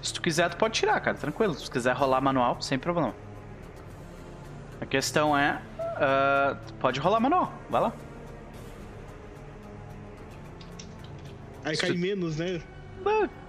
Se 0.00 0.12
tu 0.12 0.22
quiser, 0.22 0.48
tu 0.48 0.56
pode 0.56 0.74
tirar, 0.74 1.00
cara, 1.00 1.16
tranquilo. 1.16 1.54
Se 1.54 1.64
tu 1.64 1.70
quiser 1.70 1.94
rolar 1.94 2.20
manual, 2.20 2.60
sem 2.62 2.78
problema. 2.78 3.14
A 4.80 4.86
questão 4.86 5.36
é, 5.36 5.60
uh, 5.92 6.72
pode 6.80 7.00
rolar 7.00 7.20
manual, 7.20 7.52
vai 7.70 7.80
lá. 7.80 7.92
Aí 11.64 11.76
cai 11.76 11.92
tu... 11.92 11.98
menos, 11.98 12.36
né? 12.36 12.60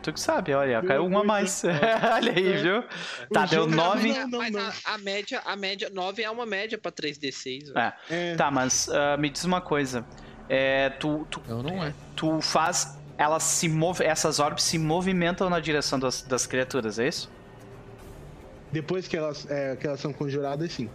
tu 0.01 0.11
que 0.11 0.19
sabe, 0.19 0.53
olha, 0.53 0.81
caiu 0.81 1.05
um 1.05 1.17
a 1.17 1.23
mais. 1.23 1.63
olha 2.13 2.31
aí, 2.31 2.57
viu? 2.57 2.83
Tá, 3.31 3.45
deu 3.45 3.67
9. 3.67 4.13
Mas 4.27 4.55
a, 4.55 4.93
a, 4.93 4.97
média, 4.97 5.41
a 5.45 5.55
média, 5.55 5.89
9 5.91 6.23
é 6.23 6.29
uma 6.29 6.45
média 6.45 6.77
pra 6.77 6.91
3D6. 6.91 7.71
É. 7.75 7.93
é. 8.09 8.35
Tá, 8.35 8.51
mas 8.51 8.87
uh, 8.87 9.19
me 9.19 9.29
diz 9.29 9.43
uma 9.43 9.61
coisa. 9.61 10.05
É, 10.49 10.89
tu, 10.89 11.25
tu, 11.29 11.41
Eu 11.47 11.63
não 11.63 11.83
é. 11.83 11.93
Tu 12.15 12.41
faz. 12.41 12.97
Elas 13.17 13.43
se 13.43 13.69
move, 13.69 14.03
essas 14.03 14.39
orbes 14.39 14.63
se 14.63 14.77
movimentam 14.77 15.49
na 15.49 15.59
direção 15.59 15.99
das, 15.99 16.23
das 16.23 16.47
criaturas, 16.47 16.97
é 16.97 17.07
isso? 17.07 17.31
Depois 18.71 19.07
que 19.07 19.15
elas, 19.15 19.49
é, 19.49 19.75
que 19.75 19.85
elas 19.85 19.99
são 19.99 20.11
conjuradas, 20.11 20.71
sim. 20.71 20.89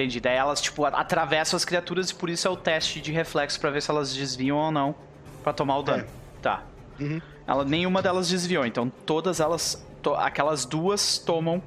Entendi. 0.00 0.18
Daí 0.18 0.36
elas, 0.36 0.62
tipo, 0.62 0.84
atravessam 0.86 1.56
as 1.58 1.64
criaturas 1.64 2.08
e 2.08 2.14
por 2.14 2.30
isso 2.30 2.48
é 2.48 2.50
o 2.50 2.56
teste 2.56 3.02
de 3.02 3.12
reflexo 3.12 3.60
para 3.60 3.70
ver 3.70 3.82
se 3.82 3.90
elas 3.90 4.14
desviam 4.14 4.56
ou 4.56 4.70
não 4.70 4.94
para 5.42 5.52
tomar 5.52 5.76
o 5.76 5.82
dano. 5.82 6.04
É. 6.04 6.40
Tá. 6.40 6.62
Uhum. 6.98 7.20
Ela, 7.46 7.64
nenhuma 7.64 8.00
delas 8.00 8.28
desviou, 8.28 8.64
então 8.64 8.88
todas 9.04 9.40
elas. 9.40 9.86
To, 10.02 10.14
aquelas 10.14 10.64
duas 10.64 11.18
tomam 11.18 11.62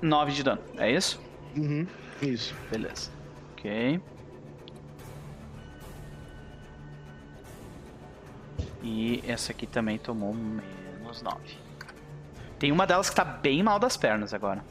9 0.00 0.32
de 0.32 0.42
dano. 0.42 0.62
É 0.78 0.90
isso? 0.90 1.20
Uhum. 1.54 1.86
Isso. 2.22 2.54
Beleza. 2.70 3.10
Ok. 3.52 4.00
E 8.82 9.22
essa 9.26 9.52
aqui 9.52 9.66
também 9.66 9.98
tomou 9.98 10.32
menos 10.32 11.20
9. 11.20 11.36
Tem 12.58 12.72
uma 12.72 12.86
delas 12.86 13.10
que 13.10 13.16
tá 13.16 13.24
bem 13.24 13.62
mal 13.62 13.78
das 13.78 13.98
pernas 13.98 14.32
agora. 14.32 14.64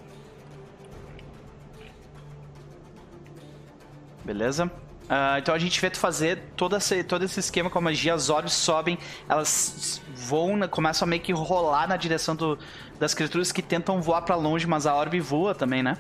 Beleza? 4.24 4.65
Uh, 4.65 5.38
então 5.38 5.53
a 5.53 5.59
gente 5.59 5.80
vê 5.82 5.89
tu 5.89 5.99
fazer 5.99 6.39
todo 6.55 6.78
esse, 6.78 7.03
todo 7.03 7.26
esse 7.26 7.39
esquema 7.39 7.69
com 7.69 7.78
a 7.78 7.82
magia, 7.82 8.13
as 8.13 8.30
orbes 8.30 8.53
sobem, 8.53 8.97
elas 9.28 10.01
voam, 10.15 10.65
começam 10.69 11.05
a 11.05 11.09
meio 11.09 11.21
que 11.21 11.34
rolar 11.34 11.88
na 11.88 11.97
direção 11.97 12.36
do, 12.36 12.57
das 12.99 13.13
criaturas 13.13 13.51
que 13.51 13.61
tentam 13.61 14.01
voar 14.01 14.21
para 14.21 14.36
longe, 14.36 14.65
mas 14.65 14.88
a 14.88 14.95
orbe 14.95 15.19
voa 15.19 15.53
também, 15.53 15.84
né? 15.84 15.97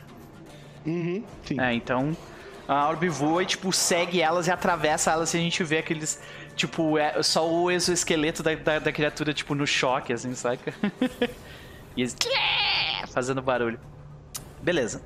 Uhum, 0.85 1.23
sim. 1.45 1.59
É, 1.59 1.73
então 1.73 2.15
a 2.67 2.87
orbe 2.87 3.09
voa 3.09 3.43
e, 3.43 3.45
tipo, 3.45 3.71
segue 3.73 4.21
elas 4.21 4.47
e 4.47 4.51
atravessa 4.51 5.11
elas 5.11 5.33
e 5.33 5.37
a 5.37 5.39
gente 5.39 5.63
vê 5.63 5.79
aqueles, 5.79 6.21
tipo, 6.55 6.97
é, 6.97 7.21
só 7.21 7.49
o 7.49 7.69
exoesqueleto 7.69 8.41
da, 8.41 8.55
da, 8.55 8.79
da 8.79 8.91
criatura, 8.91 9.33
tipo, 9.33 9.53
no 9.53 9.67
choque, 9.67 10.13
assim, 10.13 10.33
saca? 10.33 10.73
e 11.95 12.01
eles 12.01 12.15
fazendo 13.11 13.41
barulho. 13.41 13.79
Beleza. 14.61 15.01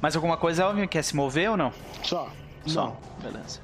Mais 0.00 0.14
alguma 0.14 0.36
coisa, 0.36 0.62
Elvin? 0.62 0.86
Quer 0.86 1.02
se 1.02 1.16
mover 1.16 1.50
ou 1.50 1.56
não? 1.56 1.72
Só. 2.04 2.30
Só. 2.66 2.86
Não. 2.86 2.96
Beleza. 3.22 3.60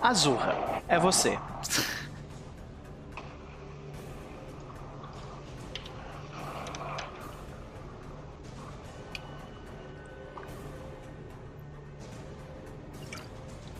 Azurra, 0.00 0.54
é 0.86 0.98
você. 0.98 1.38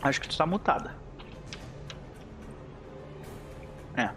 Acho 0.01 0.21
que 0.21 0.29
tu 0.29 0.37
tá 0.37 0.45
mutada. 0.45 0.95
É. 3.95 4.09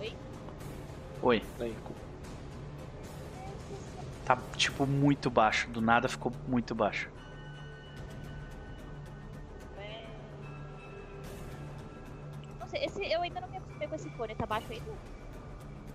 Oi? 0.00 0.16
Oi. 1.22 1.42
Oi. 1.60 1.76
Tá, 4.30 4.38
tipo, 4.56 4.86
muito 4.86 5.28
baixo. 5.28 5.68
Do 5.70 5.80
nada 5.80 6.08
ficou 6.08 6.32
muito 6.46 6.72
baixo. 6.72 7.10
esse, 12.72 13.04
eu 13.12 13.20
ainda 13.22 13.40
não 13.40 13.48
me 13.48 13.56
acostumei 13.56 13.88
com 13.88 13.94
esse 13.96 14.08
fone, 14.10 14.34
tá 14.36 14.46
baixo 14.46 14.68
ainda? 14.70 14.92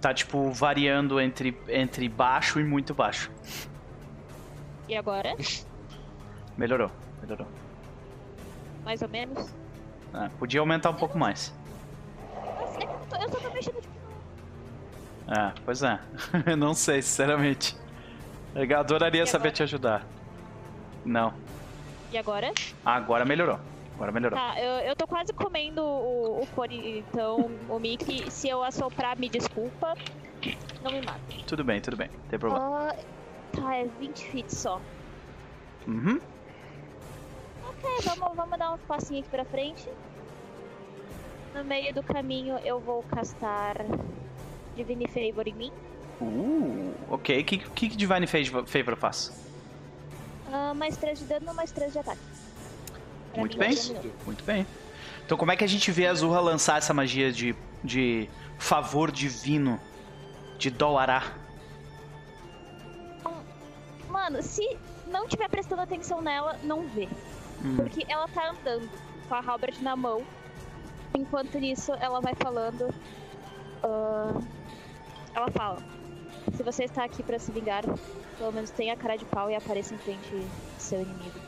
Tá, 0.01 0.13
tipo, 0.13 0.51
variando 0.51 1.21
entre, 1.21 1.57
entre 1.69 2.09
baixo 2.09 2.59
e 2.59 2.63
muito 2.65 2.93
baixo. 2.93 3.31
E 4.89 4.97
agora? 4.97 5.33
Melhorou, 6.57 6.91
melhorou. 7.21 7.47
Mais 8.83 9.01
ou 9.01 9.07
menos? 9.07 9.49
É, 10.13 10.27
podia 10.37 10.59
aumentar 10.59 10.89
um 10.89 10.95
pouco 10.95 11.17
mais. 11.17 11.53
Mas 12.59 12.75
é 12.75 12.79
que 12.79 12.85
eu, 12.85 12.99
tô, 13.09 13.15
eu 13.15 13.29
só 13.29 13.39
tô 13.39 13.49
mexendo 13.53 13.81
de 13.81 13.87
É, 15.27 15.53
pois 15.63 15.81
é. 15.83 15.99
não 16.57 16.73
sei, 16.73 17.01
sinceramente. 17.01 17.84
Eu 18.55 18.79
adoraria 18.79 19.25
saber 19.25 19.51
te 19.51 19.61
ajudar. 19.63 20.07
Não. 21.03 21.33
E 22.11 22.17
agora? 22.17 22.53
Agora 22.85 23.25
melhorou. 23.25 23.59
Agora 23.95 24.11
melhorou. 24.11 24.39
Tá, 24.39 24.59
eu, 24.59 24.87
eu 24.87 24.95
tô 24.95 25.05
quase 25.05 25.33
comendo 25.33 25.81
o, 25.83 26.41
o 26.41 26.45
fone, 26.47 26.99
então, 26.99 27.51
o 27.69 27.79
Mickey, 27.79 28.29
se 28.31 28.47
eu 28.47 28.63
assoprar, 28.63 29.17
me 29.19 29.27
desculpa. 29.27 29.93
Não 30.81 30.91
me 30.91 31.01
mata. 31.01 31.19
Tudo 31.45 31.63
bem, 31.63 31.81
tudo 31.81 31.97
bem. 31.97 32.09
Não 32.09 32.29
tem 32.29 32.39
problema. 32.39 32.93
Uh, 32.93 33.61
tá, 33.61 33.75
é 33.75 33.85
20 33.99 34.25
feet 34.27 34.49
só. 34.49 34.81
Uhum. 35.87 36.19
Ok, 37.67 37.89
vamos, 38.03 38.35
vamos 38.35 38.57
dar 38.57 38.73
uns 38.73 38.81
passinhos 38.81 39.25
aqui 39.25 39.35
pra 39.35 39.45
frente. 39.45 39.89
No 41.53 41.63
meio 41.63 41.93
do 41.93 42.03
caminho 42.03 42.57
eu 42.59 42.79
vou 42.79 43.03
castar 43.03 43.77
Divine 44.75 45.07
Favor 45.07 45.47
em 45.47 45.53
mim. 45.53 45.71
Uh, 46.21 46.93
ok. 47.09 47.41
O 47.41 47.43
que, 47.43 47.57
que, 47.57 47.89
que 47.89 47.95
Divine 47.95 48.27
Favor 48.27 48.95
faz? 48.95 49.31
Uh, 50.47 50.73
mais 50.75 50.95
3 50.97 51.19
de 51.19 51.25
dano, 51.25 51.53
mais 51.53 51.71
3 51.71 51.91
de 51.91 51.99
ataque. 51.99 52.21
Muito 53.35 53.57
bem, 53.57 53.75
muito 54.25 54.43
bem. 54.43 54.65
Então 55.25 55.37
como 55.37 55.51
é 55.51 55.55
que 55.55 55.63
a 55.63 55.67
gente 55.67 55.91
vê 55.91 56.07
a 56.07 56.11
Azurra 56.11 56.39
lançar 56.39 56.77
essa 56.77 56.93
magia 56.93 57.31
de, 57.31 57.55
de 57.83 58.29
favor 58.57 59.11
divino 59.11 59.79
de 60.57 60.69
Dolará? 60.69 61.23
Mano, 64.07 64.41
se 64.41 64.77
não 65.07 65.27
tiver 65.27 65.49
prestando 65.49 65.81
atenção 65.81 66.21
nela, 66.21 66.57
não 66.63 66.87
vê. 66.87 67.09
Hum. 67.63 67.75
Porque 67.75 68.05
ela 68.07 68.27
tá 68.27 68.49
andando 68.49 68.89
com 69.27 69.35
a 69.35 69.39
Halbert 69.39 69.81
na 69.81 69.95
mão. 69.95 70.23
Enquanto 71.13 71.59
nisso, 71.59 71.93
ela 71.95 72.21
vai 72.21 72.33
falando. 72.35 72.93
Uh, 73.83 74.43
ela 75.33 75.51
fala: 75.51 75.83
Se 76.53 76.63
você 76.63 76.83
está 76.83 77.03
aqui 77.03 77.23
para 77.23 77.39
se 77.39 77.51
vingar, 77.51 77.83
pelo 78.37 78.51
menos 78.51 78.69
tenha 78.69 78.93
a 78.93 78.97
cara 78.97 79.17
de 79.17 79.25
pau 79.25 79.49
e 79.49 79.55
apareça 79.55 79.93
em 79.93 79.97
frente 79.97 80.29
do 80.29 80.47
seu 80.77 81.01
inimigo. 81.01 81.39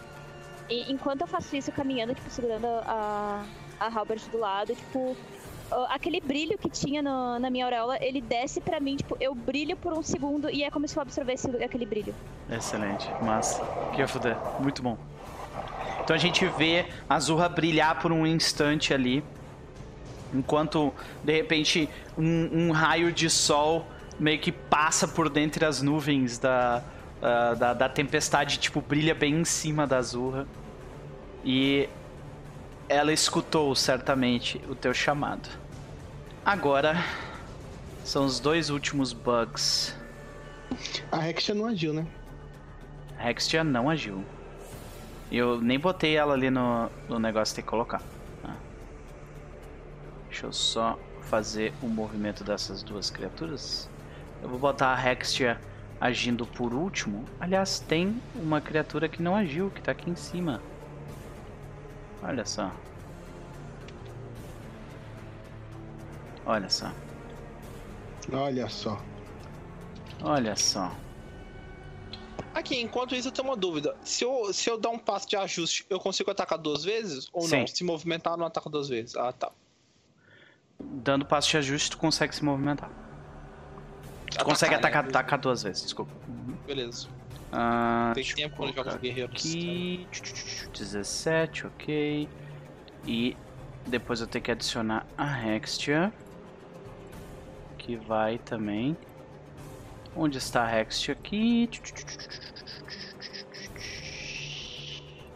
E 0.70 0.92
enquanto 0.92 1.22
eu 1.22 1.28
faço 1.28 1.56
isso, 1.56 1.72
caminhando, 1.72 2.14
tipo, 2.14 2.30
segurando 2.30 2.66
a, 2.66 3.46
a 3.80 3.86
Halbert 3.88 4.22
do 4.32 4.38
lado, 4.38 4.76
tipo, 4.76 5.16
aquele 5.90 6.20
brilho 6.20 6.58
que 6.58 6.70
tinha 6.70 7.02
no, 7.02 7.40
na 7.40 7.50
minha 7.50 7.66
auréola, 7.66 7.98
ele 8.02 8.22
desce 8.22 8.60
para 8.60 8.80
mim, 8.80 8.98
tipo, 8.98 9.16
eu 9.20 9.34
brilho 9.34 9.78
por 9.78 9.94
um 9.94 10.02
segundo 10.02 10.50
e 10.50 10.64
é 10.64 10.72
como 10.72 10.88
se 10.88 10.98
eu 10.98 11.02
absorvesse 11.02 11.50
aquele 11.64 11.86
brilho. 11.86 12.14
Excelente, 12.50 13.10
massa. 13.22 13.64
Que 13.94 14.02
ia. 14.02 14.08
Muito 14.60 14.82
bom. 14.82 14.98
Então 16.04 16.16
a 16.16 16.20
gente 16.20 16.46
vê 16.46 16.86
a 17.10 17.20
Zurra 17.20 17.50
brilhar 17.50 18.00
por 18.00 18.12
um 18.12 18.26
instante 18.26 18.94
ali, 18.94 19.24
enquanto 20.34 20.94
de 21.24 21.34
repente 21.34 21.90
um, 22.18 22.68
um 22.68 22.72
raio 22.72 23.12
de 23.12 23.30
sol 23.30 23.86
meio 24.20 24.40
que 24.40 24.52
passa 24.52 25.08
por 25.08 25.30
dentre 25.30 25.66
as 25.66 25.82
nuvens 25.82 26.38
da, 26.38 26.84
uh, 27.18 27.56
da, 27.56 27.74
da, 27.74 27.90
tempestade, 27.90 28.58
tipo, 28.58 28.82
brilha 28.82 29.14
bem 29.14 29.42
em 29.42 29.46
cima 29.46 29.86
da 29.86 29.98
Azurra. 29.98 30.48
E 31.44 31.88
ela 32.90 33.14
escutou 33.14 33.74
certamente 33.76 34.62
o 34.68 34.76
teu 34.76 34.94
chamado. 34.94 35.50
Agora 36.46 36.96
são 38.04 38.26
os 38.26 38.40
dois 38.40 38.70
últimos 38.70 39.14
bugs. 39.14 39.96
A 41.12 41.30
Hextia 41.30 41.54
não 41.54 41.66
agiu, 41.66 41.94
né? 41.94 42.06
A 43.18 43.30
Hextia 43.30 43.64
não 43.64 43.90
agiu. 43.90 44.24
Eu 45.32 45.60
nem 45.60 45.78
botei 45.78 46.16
ela 46.16 46.34
ali 46.34 46.50
no, 46.50 46.90
no 47.10 47.20
negócio 47.20 47.56
de 47.56 47.62
colocar. 47.62 48.02
Tá? 48.42 48.56
Deixa 50.30 50.46
eu 50.46 50.54
só 50.54 50.98
fazer 51.24 51.74
o 51.82 51.88
movimento 51.88 52.44
dessas 52.44 52.82
duas 52.82 53.10
criaturas. 53.10 53.90
Eu 54.42 54.50
vou 54.50 54.60
botar 54.60 54.94
a 54.94 55.12
Hextia 55.12 55.60
agindo 56.00 56.46
por 56.46 56.74
último. 56.74 57.26
Aliás, 57.40 57.80
tem 57.80 58.22
uma 58.36 58.62
criatura 58.62 59.10
que 59.10 59.22
não 59.22 59.36
agiu, 59.36 59.72
que 59.72 59.82
tá 59.82 59.92
aqui 59.92 60.10
em 60.10 60.16
cima. 60.16 60.62
Olha 62.22 62.46
só. 62.46 62.72
Olha 66.46 66.70
só. 66.70 66.92
Olha 68.32 68.70
só. 68.70 69.02
Olha 70.22 70.56
só. 70.56 70.92
Aqui, 72.54 72.82
enquanto 72.82 73.14
isso, 73.16 73.28
eu 73.28 73.32
tenho 73.32 73.48
uma 73.48 73.56
dúvida. 73.56 73.96
Se 74.04 74.24
eu, 74.24 74.52
se 74.52 74.70
eu 74.70 74.80
dar 74.80 74.90
um 74.90 74.98
passo 74.98 75.30
de 75.30 75.36
ajuste, 75.36 75.86
eu 75.90 76.00
consigo 76.00 76.32
atacar 76.32 76.58
duas 76.58 76.84
vezes? 76.84 77.30
Ou 77.32 77.44
Sim. 77.44 77.60
não? 77.60 77.68
Se 77.68 77.84
movimentar, 77.84 78.36
não 78.36 78.46
ataca 78.46 78.70
duas 78.70 78.90
vezes. 78.90 79.16
Ah, 79.16 79.32
tá. 79.32 79.52
Dando 80.80 81.26
passo 81.26 81.50
de 81.50 81.58
ajuste, 81.58 81.92
tu 81.92 81.98
consegue 81.98 82.36
se 82.36 82.44
movimentar. 82.44 83.07
Tu 84.32 84.44
consegue 84.44 84.76
atacar, 84.76 85.04
né? 85.04 85.10
atacar 85.10 85.40
duas 85.40 85.64
vezes, 85.64 85.84
desculpa. 85.84 86.12
Uhum. 86.28 86.56
Beleza. 86.66 87.08
Ah, 87.52 88.12
Tem 88.14 88.24
tempo 88.24 88.58
quando 88.58 88.74
joga 88.76 88.98
guerreiros. 88.98 89.34
Aqui, 89.36 90.08
17, 90.74 91.68
ok. 91.68 92.28
E 93.06 93.38
depois 93.86 94.20
eu 94.20 94.28
tenho 94.28 94.44
que 94.44 94.52
adicionar 94.52 95.06
a 95.18 95.48
Hextia. 95.48 96.12
Que 97.78 97.96
vai 97.96 98.38
também. 98.40 98.98
Onde 100.16 100.38
está 100.40 100.66
a 100.66 100.82
Hextia 100.82 101.14
aqui? 101.14 101.70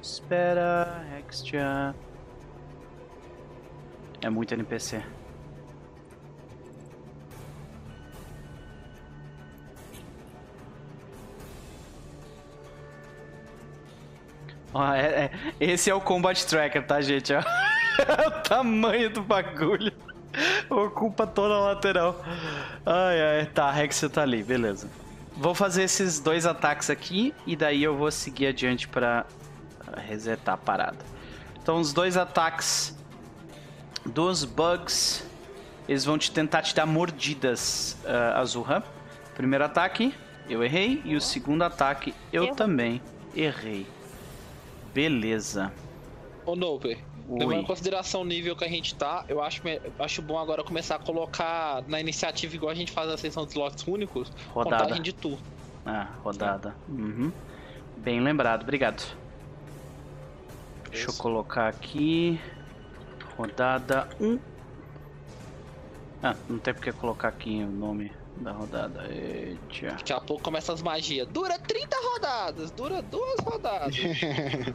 Espera, 0.01 1.05
Hextia. 1.17 1.95
É 4.21 4.29
muito 4.29 4.53
NPC. 4.53 5.01
Ó, 14.73 14.93
é, 14.93 15.25
é, 15.25 15.31
esse 15.59 15.89
é 15.89 15.95
o 15.95 16.01
Combat 16.01 16.45
Tracker, 16.45 16.85
tá, 16.85 17.01
gente? 17.01 17.33
o 17.35 18.31
tamanho 18.43 19.09
do 19.09 19.21
bagulho. 19.21 19.91
Ocupa 20.69 21.27
toda 21.27 21.55
a 21.55 21.59
lateral. 21.59 22.23
Ai, 22.85 23.21
ai. 23.39 23.45
Tá, 23.47 23.65
a 23.65 23.71
Rex 23.71 24.01
tá 24.11 24.21
ali, 24.21 24.41
beleza. 24.43 24.89
Vou 25.35 25.53
fazer 25.53 25.83
esses 25.83 26.19
dois 26.19 26.45
ataques 26.45 26.89
aqui 26.89 27.33
e 27.45 27.55
daí 27.55 27.83
eu 27.83 27.97
vou 27.97 28.11
seguir 28.11 28.47
adiante 28.47 28.87
pra 28.87 29.25
resetar 29.97 30.55
a 30.55 30.57
parada. 30.57 30.99
Então, 31.61 31.79
os 31.79 31.91
dois 31.93 32.15
ataques 32.15 32.95
dos 34.05 34.43
bugs, 34.45 35.25
eles 35.87 36.05
vão 36.05 36.17
te 36.17 36.31
tentar 36.31 36.61
te 36.61 36.73
dar 36.73 36.85
mordidas, 36.85 37.97
uh, 38.05 38.37
Azurra. 38.39 38.83
Primeiro 39.35 39.65
ataque, 39.65 40.13
eu 40.49 40.63
errei. 40.63 41.01
E 41.03 41.15
o 41.15 41.21
segundo 41.21 41.63
ataque, 41.63 42.13
eu 42.31 42.45
Erro. 42.45 42.55
também 42.55 43.01
errei. 43.35 43.85
Beleza. 44.93 45.71
Ô, 46.45 46.55
Nover, 46.55 46.99
levando 47.29 47.59
em 47.59 47.63
consideração 47.63 48.21
o 48.21 48.25
nível 48.25 48.55
que 48.55 48.65
a 48.65 48.67
gente 48.67 48.95
tá, 48.95 49.23
eu 49.27 49.41
acho, 49.41 49.61
acho 49.99 50.21
bom 50.21 50.37
agora 50.37 50.63
começar 50.63 50.95
a 50.95 50.99
colocar 50.99 51.83
na 51.87 51.99
iniciativa, 51.99 52.55
igual 52.55 52.71
a 52.71 52.75
gente 52.75 52.91
faz 52.91 53.09
a 53.09 53.17
sessão 53.17 53.45
de 53.45 53.51
slots 53.51 53.85
únicos, 53.87 54.31
rodada. 54.49 54.83
contagem 54.83 55.01
de 55.03 55.13
turno. 55.13 55.39
Ah, 55.85 56.07
rodada. 56.23 56.75
Uhum. 56.89 57.31
Bem 57.97 58.19
lembrado, 58.19 58.63
obrigado. 58.63 59.03
Deixa 60.89 61.09
eu 61.09 61.13
colocar 61.13 61.67
aqui. 61.67 62.39
Rodada 63.37 64.09
1. 64.19 64.39
Ah, 66.21 66.35
não 66.49 66.59
tem 66.59 66.73
porque 66.73 66.91
colocar 66.91 67.29
aqui 67.29 67.63
o 67.63 67.71
nome 67.71 68.11
da 68.41 68.51
rodada. 68.51 69.07
Eita. 69.09 69.95
Daqui 69.95 70.13
a 70.13 70.19
pouco 70.19 70.43
começa 70.43 70.73
as 70.73 70.81
magias. 70.81 71.27
Dura 71.27 71.57
30 71.59 71.95
rodadas, 72.13 72.71
dura 72.71 73.01
duas 73.01 73.39
rodadas. 73.39 73.95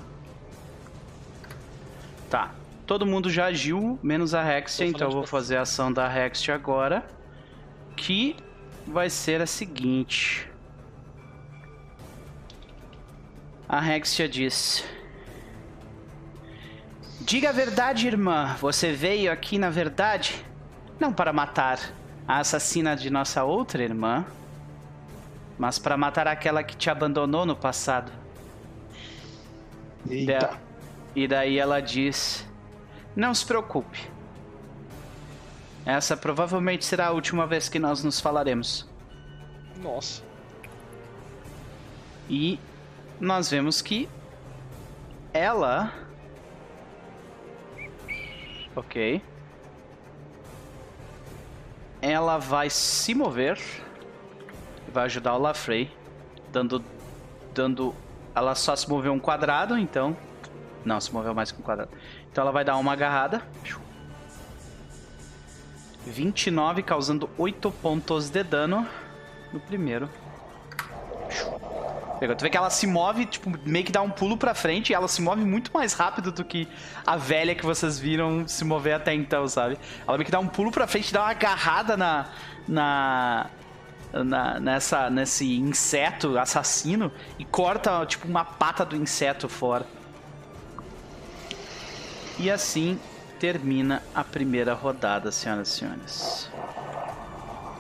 tá. 2.31 2.55
Todo 2.87 3.05
mundo 3.05 3.29
já 3.29 3.47
agiu, 3.47 3.99
menos 4.01 4.33
a 4.33 4.59
Hexia, 4.59 4.87
então 4.87 5.09
eu 5.09 5.13
vou 5.13 5.27
fazer 5.27 5.57
a 5.57 5.63
ação 5.63 5.93
da 5.93 6.07
Hexia 6.07 6.55
agora. 6.55 7.05
Que 7.97 8.37
vai 8.87 9.11
ser 9.11 9.43
a 9.43 9.47
seguinte. 9.47 10.49
A 13.69 13.85
Hexia 13.93 14.29
diz: 14.29 14.85
Diga 17.21 17.49
a 17.49 17.53
verdade, 17.53 18.07
irmã. 18.07 18.55
Você 18.61 18.93
veio 18.93 19.33
aqui 19.33 19.59
na 19.59 19.69
verdade 19.69 20.45
não 21.01 21.13
para 21.13 21.33
matar 21.33 21.79
a 22.27 22.39
assassina 22.39 22.97
de 22.97 23.09
nossa 23.09 23.45
outra 23.45 23.83
irmã, 23.83 24.25
mas 25.59 25.79
para 25.79 25.97
matar 25.97 26.27
aquela 26.27 26.63
que 26.63 26.77
te 26.77 26.91
abandonou 26.91 27.47
no 27.47 27.55
passado. 27.55 28.11
Eita. 30.09 30.59
E 31.15 31.27
daí 31.27 31.59
ela 31.59 31.81
diz: 31.81 32.47
Não 33.15 33.33
se 33.35 33.45
preocupe. 33.47 34.11
Essa 35.85 36.17
provavelmente 36.17 36.85
será 36.85 37.07
a 37.07 37.13
última 37.13 37.47
vez 37.47 37.69
que 37.69 37.79
nós 37.79 38.03
nos 38.03 38.21
falaremos. 38.21 38.89
Nossa. 39.81 40.23
E 42.29 42.59
nós 43.21 43.49
vemos 43.49 43.81
que 43.81 44.09
ela. 45.33 45.93
Ok 48.75 49.23
ela 52.13 52.39
vai 52.39 52.71
se 52.71 53.15
mover. 53.15 53.59
Vai 54.93 55.05
ajudar 55.05 55.35
o 55.35 55.39
Lafrey. 55.39 55.91
Dando. 56.51 56.85
Dando. 57.55 57.95
Ela 58.35 58.55
só 58.55 58.77
se 58.77 58.89
moveu 58.89 59.13
um 59.13 59.19
quadrado, 59.19 59.79
então. 59.79 60.17
Não, 60.85 61.01
se 61.01 61.13
moveu 61.13 61.35
mais 61.35 61.51
que 61.51 61.59
um 61.59 61.63
quadrado. 61.63 61.91
Então 62.31 62.43
ela 62.43 62.53
vai 62.53 62.65
dar 62.65 62.77
uma 62.77 62.93
agarrada. 62.93 63.43
29, 66.07 66.83
causando 66.83 67.29
8 67.37 67.71
pontos 67.73 68.31
de 68.31 68.43
dano 68.45 68.87
no 69.53 69.59
primeiro. 69.59 70.09
Tu 72.19 72.43
vê 72.43 72.51
que 72.51 72.57
ela 72.57 72.71
se 72.71 72.87
move, 72.87 73.27
tipo, 73.27 73.53
meio 73.65 73.85
que 73.85 73.93
dá 73.93 74.01
um 74.01 74.11
pulo 74.11 74.37
pra 74.37 74.55
frente 74.55 74.91
e 74.91 74.95
ela 74.95 75.07
se 75.07 75.21
move 75.21 75.45
muito 75.45 75.71
mais 75.73 75.93
rápido 75.93 76.33
do 76.33 76.45
que 76.45 76.67
a 77.07 77.17
velha 77.17 77.55
que 77.55 77.65
vocês 77.65 77.99
viram 77.99 78.49
se 78.49 78.65
mover 78.65 78.95
até 78.95 79.13
então, 79.15 79.47
sabe? 79.47 79.79
Ela 80.07 80.17
meio 80.17 80.25
que 80.25 80.31
dá 80.31 80.39
um 80.39 80.47
pulo 80.47 80.71
pra 80.71 80.87
frente, 80.87 81.13
dá 81.13 81.23
uma 81.23 81.31
agarrada 81.31 81.97
na. 81.97 82.27
na. 82.67 83.47
na 84.13 84.61
nessa, 84.61 85.11
nesse 85.11 85.57
inseto 85.57 86.39
assassino 86.39 87.13
e 87.39 87.45
corta, 87.45 88.05
tipo, 88.07 88.27
uma 88.27 88.45
pata 88.45 88.85
do 88.85 88.97
inseto 88.97 89.49
fora. 89.49 89.87
E 92.39 92.51
assim 92.51 92.99
termina 93.39 94.03
a 94.15 94.25
primeira 94.25 94.75
rodada, 94.75 95.31
senhoras 95.31 95.69
e 95.69 95.73
senhores. 95.73 96.51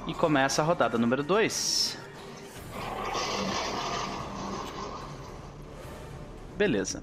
E 0.07 0.15
começa 0.15 0.63
a 0.63 0.65
rodada 0.65 0.99
número 0.99 1.23
2. 1.23 2.06
Beleza. 6.57 7.03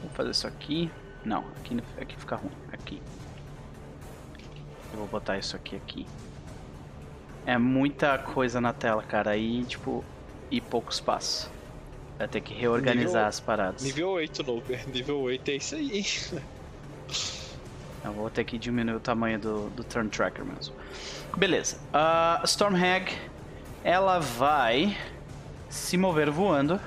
Vou 0.00 0.10
fazer 0.10 0.30
isso 0.30 0.46
aqui. 0.46 0.90
Não, 1.24 1.44
aqui, 1.56 1.76
aqui 2.00 2.16
fica 2.16 2.36
ruim. 2.36 2.52
Aqui. 2.72 3.02
Eu 4.92 4.98
vou 4.98 5.06
botar 5.06 5.38
isso 5.38 5.56
aqui 5.56 5.76
aqui. 5.76 6.06
É 7.46 7.58
muita 7.58 8.18
coisa 8.18 8.60
na 8.60 8.72
tela, 8.72 9.02
cara. 9.02 9.30
Aí, 9.30 9.64
tipo, 9.64 10.04
e 10.50 10.60
pouco 10.60 10.92
espaço. 10.92 11.50
Vai 12.18 12.28
ter 12.28 12.40
que 12.40 12.54
reorganizar 12.54 13.06
nível, 13.06 13.26
as 13.26 13.40
paradas. 13.40 13.82
Nível 13.82 14.10
8, 14.10 14.42
Nover. 14.44 14.88
Nível 14.92 15.20
8 15.20 15.50
é 15.50 15.54
isso 15.54 15.74
aí. 15.74 16.04
Eu 18.04 18.12
vou 18.12 18.28
ter 18.28 18.44
que 18.44 18.58
diminuir 18.58 18.96
o 18.96 19.00
tamanho 19.00 19.38
do, 19.38 19.70
do 19.70 19.84
Turn 19.84 20.08
Tracker 20.10 20.44
mesmo. 20.44 20.74
Beleza. 21.36 21.76
Uh, 21.94 22.44
Stormhag, 22.44 23.12
ela 23.84 24.18
vai 24.18 24.96
se 25.68 25.96
mover 25.96 26.28
voando. 26.28 26.80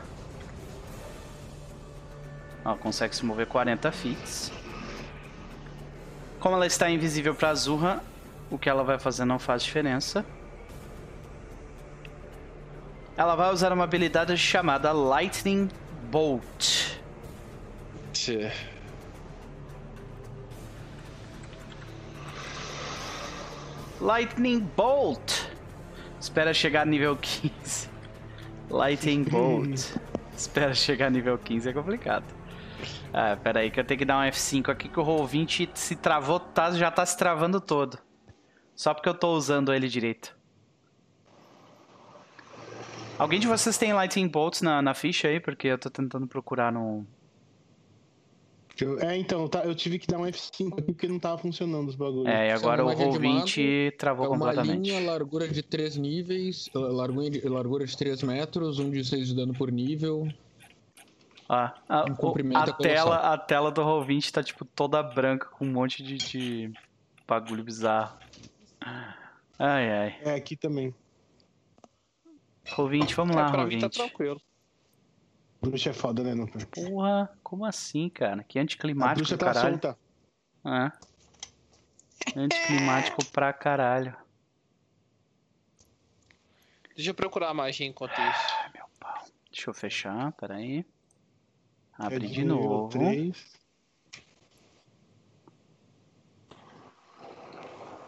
Ela 2.65 2.75
consegue 2.75 3.15
se 3.15 3.23
mover 3.23 3.45
40 3.45 3.91
feet. 3.91 4.51
Como 6.39 6.55
ela 6.55 6.65
está 6.65 6.89
invisível 6.89 7.35
para 7.35 7.49
Azurra, 7.49 8.03
o 8.49 8.57
que 8.57 8.67
ela 8.67 8.83
vai 8.83 8.97
fazer 8.97 9.23
não 9.23 9.37
faz 9.37 9.61
diferença. 9.61 10.25
Ela 13.15 13.35
vai 13.35 13.53
usar 13.53 13.71
uma 13.71 13.83
habilidade 13.83 14.35
chamada 14.35 14.91
Lightning 14.91 15.69
Bolt. 16.09 16.97
Tchê. 18.11 18.51
Lightning 24.01 24.59
Bolt. 24.75 25.45
Espera 26.19 26.51
chegar 26.51 26.85
nível 26.85 27.15
15. 27.15 27.89
Lightning 28.71 29.23
Bolt. 29.23 29.91
Espera 30.35 30.73
chegar 30.73 31.11
nível 31.11 31.37
15 31.37 31.69
é 31.69 31.73
complicado. 31.73 32.44
Ah, 33.17 33.37
pera 33.41 33.61
aí 33.61 33.71
que 33.71 33.79
eu 33.79 33.85
tenho 33.85 33.97
que 33.97 34.03
dar 34.03 34.19
um 34.19 34.29
F5 34.29 34.67
aqui 34.67 34.89
que 34.89 34.99
o 34.99 35.03
Roll20 35.05 35.69
se 35.73 35.95
travou, 35.95 36.37
tá, 36.37 36.69
já 36.71 36.91
tá 36.91 37.05
se 37.05 37.17
travando 37.17 37.61
todo. 37.61 37.97
Só 38.75 38.93
porque 38.93 39.07
eu 39.07 39.13
tô 39.13 39.33
usando 39.37 39.73
ele 39.73 39.87
direito. 39.87 40.37
Alguém 43.17 43.39
de 43.39 43.47
vocês 43.47 43.77
tem 43.77 43.93
Lightning 43.93 44.27
Bolts 44.27 44.61
na, 44.61 44.81
na 44.81 44.93
ficha 44.93 45.29
aí? 45.29 45.39
Porque 45.39 45.65
eu 45.65 45.77
tô 45.77 45.89
tentando 45.89 46.27
procurar 46.27 46.73
no... 46.73 47.07
é, 48.99 49.15
então, 49.15 49.47
tá, 49.47 49.63
eu 49.63 49.73
tive 49.73 49.97
que 49.97 50.07
dar 50.07 50.17
um 50.17 50.25
F5 50.25 50.73
aqui 50.73 50.91
porque 50.91 51.07
não 51.07 51.17
tava 51.17 51.37
funcionando 51.37 51.87
os 51.87 51.95
bagulhos. 51.95 52.27
É, 52.27 52.49
e 52.49 52.51
agora 52.51 52.83
o 52.83 52.89
Roll20 52.89 53.95
travou 53.95 54.25
é 54.25 54.27
uma 54.27 54.49
completamente. 54.49 54.89
linha, 54.89 55.09
largura 55.09 55.47
de 55.47 55.63
3 55.63 55.95
níveis, 55.95 56.69
largura 56.73 57.29
de, 57.29 57.47
largura 57.47 57.85
de 57.85 57.95
3 57.95 58.23
metros, 58.23 58.77
1 58.77 58.91
de 58.91 59.05
6 59.05 59.27
de 59.29 59.35
dano 59.37 59.53
por 59.53 59.71
nível. 59.71 60.27
Ah, 61.47 61.75
a, 61.87 62.05
um 62.05 62.57
a, 62.57 62.73
tela, 62.73 63.33
a 63.33 63.37
tela 63.37 63.71
do 63.71 63.81
Roll20 63.81 64.31
tá 64.31 64.43
tipo 64.43 64.65
toda 64.65 65.03
branca 65.03 65.47
com 65.47 65.65
um 65.65 65.71
monte 65.71 66.01
de, 66.01 66.17
de 66.17 66.73
bagulho 67.27 67.63
bizarro. 67.63 68.17
Ai, 69.59 69.91
ai. 69.91 70.19
É, 70.21 70.33
aqui 70.33 70.55
também. 70.55 70.93
Roll20, 72.65 73.13
vamos 73.13 73.35
é, 73.35 73.39
lá, 73.39 73.51
Roll20. 73.51 73.81
Tá 73.81 73.89
tranquilo. 73.89 74.41
Bruxa 75.61 75.91
é 75.91 75.93
foda, 75.93 76.23
né, 76.23 76.33
não? 76.33 76.47
Porra, 76.47 77.29
como 77.43 77.63
assim, 77.63 78.09
cara? 78.09 78.43
Que 78.43 78.59
anticlimático, 78.59 79.15
bruxa 79.15 79.37
tá 79.37 79.45
caralho. 79.45 79.79
Solta. 79.81 79.97
Ah. 80.63 80.91
Anticlimático 82.35 83.23
pra 83.31 83.53
caralho. 83.53 84.15
Deixa 86.95 87.11
eu 87.11 87.15
procurar 87.15 87.49
a 87.49 87.53
magia 87.53 87.85
enquanto 87.85 88.13
isso. 88.13 88.21
Ah, 88.21 88.71
meu 88.73 88.85
pau. 88.99 89.25
Deixa 89.51 89.69
eu 89.69 89.73
fechar, 89.73 90.31
peraí. 90.33 90.85
Abre 91.97 92.25
é 92.25 92.29
de 92.29 92.43
novo. 92.43 92.89
3. 92.89 93.55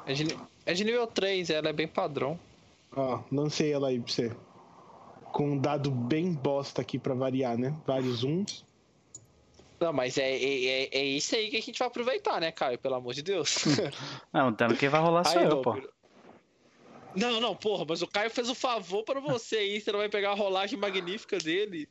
É 0.06 0.14
de, 0.14 0.38
é 0.66 0.74
de 0.74 0.84
nível 0.86 1.08
3, 1.08 1.50
ela 1.50 1.70
é 1.70 1.74
bem 1.74 1.88
padrão. 1.88 2.40
Ó, 2.96 3.22
lancei 3.32 3.74
ela 3.74 3.90
aí 3.90 4.00
pra 4.00 4.12
você. 4.12 4.36
Com 5.32 5.52
um 5.52 5.58
dado 5.58 5.92
bem 5.92 6.34
bosta 6.34 6.82
aqui 6.82 6.98
pra 6.98 7.14
variar, 7.14 7.58
né? 7.58 7.76
Vários 7.86 8.24
uns. 8.24 8.66
Não, 9.80 9.94
mas 9.94 10.18
é, 10.18 10.32
é, 10.32 10.66
é, 10.66 10.90
é 10.92 11.06
isso 11.06 11.36
aí 11.36 11.50
que 11.50 11.58
a 11.58 11.62
gente 11.62 11.78
vai 11.78 11.88
aproveitar, 11.88 12.42
né, 12.42 12.52
Caio? 12.52 12.80
Pelo 12.80 12.96
amor 12.96 13.14
de 13.14 13.22
Deus. 13.22 13.64
Não, 14.34 14.50
então 14.50 14.70
quem 14.70 14.90
vai 14.90 15.00
rolar 15.02 15.24
sou 15.26 15.42
eu, 15.42 15.62
pô. 15.62 15.80
Não, 17.16 17.42
não, 17.42 17.56
porra, 17.56 17.86
mas 17.88 18.02
o 18.02 18.08
Caio 18.08 18.30
fez 18.30 18.48
o 18.48 18.52
um 18.52 18.56
favor 18.56 19.04
para 19.04 19.20
você 19.20 19.58
aí, 19.58 19.82
você 19.82 19.92
não 19.92 20.00
vai 20.00 20.10
pegar 20.10 20.32
a 20.32 20.36
rolagem 20.36 20.78
magnífica 20.78 21.38
dele. 21.38 21.90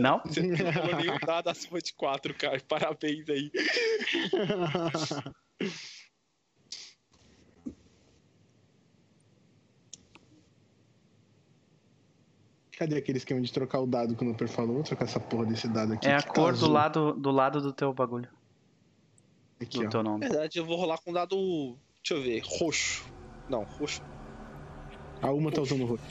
Não? 0.00 0.20
Você 0.24 0.42
não 0.42 0.56
pegou 0.56 0.96
nenhum 0.96 1.18
dado 1.24 1.48
acima 1.48 1.80
de 1.80 1.92
4, 1.94 2.34
Caio. 2.34 2.64
Parabéns 2.64 3.28
aí. 3.28 3.50
Cadê 12.76 12.96
aquele 12.96 13.16
esquema 13.16 13.40
de 13.40 13.50
trocar 13.50 13.80
o 13.80 13.86
dado 13.86 14.14
que 14.14 14.22
o 14.22 14.26
Nuper 14.26 14.48
falou? 14.48 14.74
Vou 14.74 14.82
trocar 14.82 15.06
essa 15.06 15.18
porra 15.18 15.46
desse 15.46 15.66
dado 15.66 15.94
aqui. 15.94 16.06
É 16.06 16.14
a 16.14 16.22
cor 16.22 16.54
do 16.54 16.70
lado, 16.70 17.14
do 17.14 17.30
lado 17.30 17.60
do 17.60 17.72
teu 17.72 17.92
bagulho. 17.92 18.28
Aqui, 19.60 19.78
do 19.78 19.86
ó. 19.86 19.88
teu 19.88 20.02
nome. 20.02 20.20
Na 20.20 20.28
verdade, 20.28 20.58
eu 20.58 20.64
vou 20.66 20.76
rolar 20.76 20.98
com 20.98 21.10
dado. 21.12 21.78
Deixa 22.02 22.14
eu 22.14 22.22
ver. 22.22 22.42
Roxo. 22.44 23.06
Não, 23.48 23.62
roxo. 23.62 24.02
A 25.22 25.30
uma 25.30 25.50
tá 25.50 25.60
usando 25.60 25.84
roxo. 25.84 26.04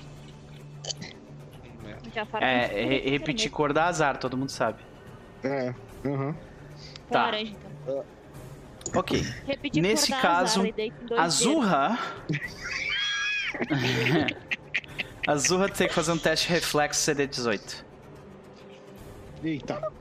É, 2.39 2.67
re 2.67 3.09
repetir 3.09 3.51
cor 3.51 3.73
dá 3.73 3.85
azar, 3.85 4.17
todo 4.17 4.37
mundo 4.37 4.49
sabe. 4.49 4.79
É, 5.43 5.73
aham. 6.05 6.27
Uhum. 6.27 6.35
Tá. 7.09 7.39
então. 7.39 8.03
Ok. 8.95 9.21
Repetir 9.45 9.81
Nesse 9.81 10.11
caso, 10.11 10.61
azar, 10.61 11.19
a 11.19 11.29
Zurra. 11.29 11.99
A 15.27 15.35
Zurra 15.35 15.67
tem 15.69 15.87
que 15.87 15.93
fazer 15.93 16.11
um 16.11 16.17
teste 16.17 16.49
reflexo 16.49 17.11
CD18. 17.11 17.83
Eita. 19.43 19.91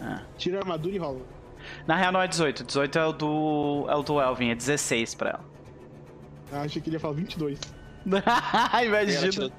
Ah. 0.00 0.22
Tira 0.36 0.58
a 0.58 0.60
armadura 0.60 0.94
e 0.94 0.98
rola. 0.98 1.20
Na 1.86 1.96
real 1.96 2.12
não 2.12 2.20
é 2.20 2.28
18. 2.28 2.64
18 2.64 2.98
é 2.98 3.06
o 3.06 3.12
do. 3.12 3.86
é 3.88 3.96
o 3.96 4.02
do 4.02 4.20
Elvin, 4.20 4.50
é 4.50 4.54
16 4.54 5.14
pra 5.14 5.30
ela. 5.30 5.53
Ah, 6.54 6.62
achei 6.62 6.80
que 6.80 6.88
ele 6.88 6.96
ia 6.96 7.00
falar 7.00 7.14
22. 7.14 7.58
Imagina. 8.06 9.50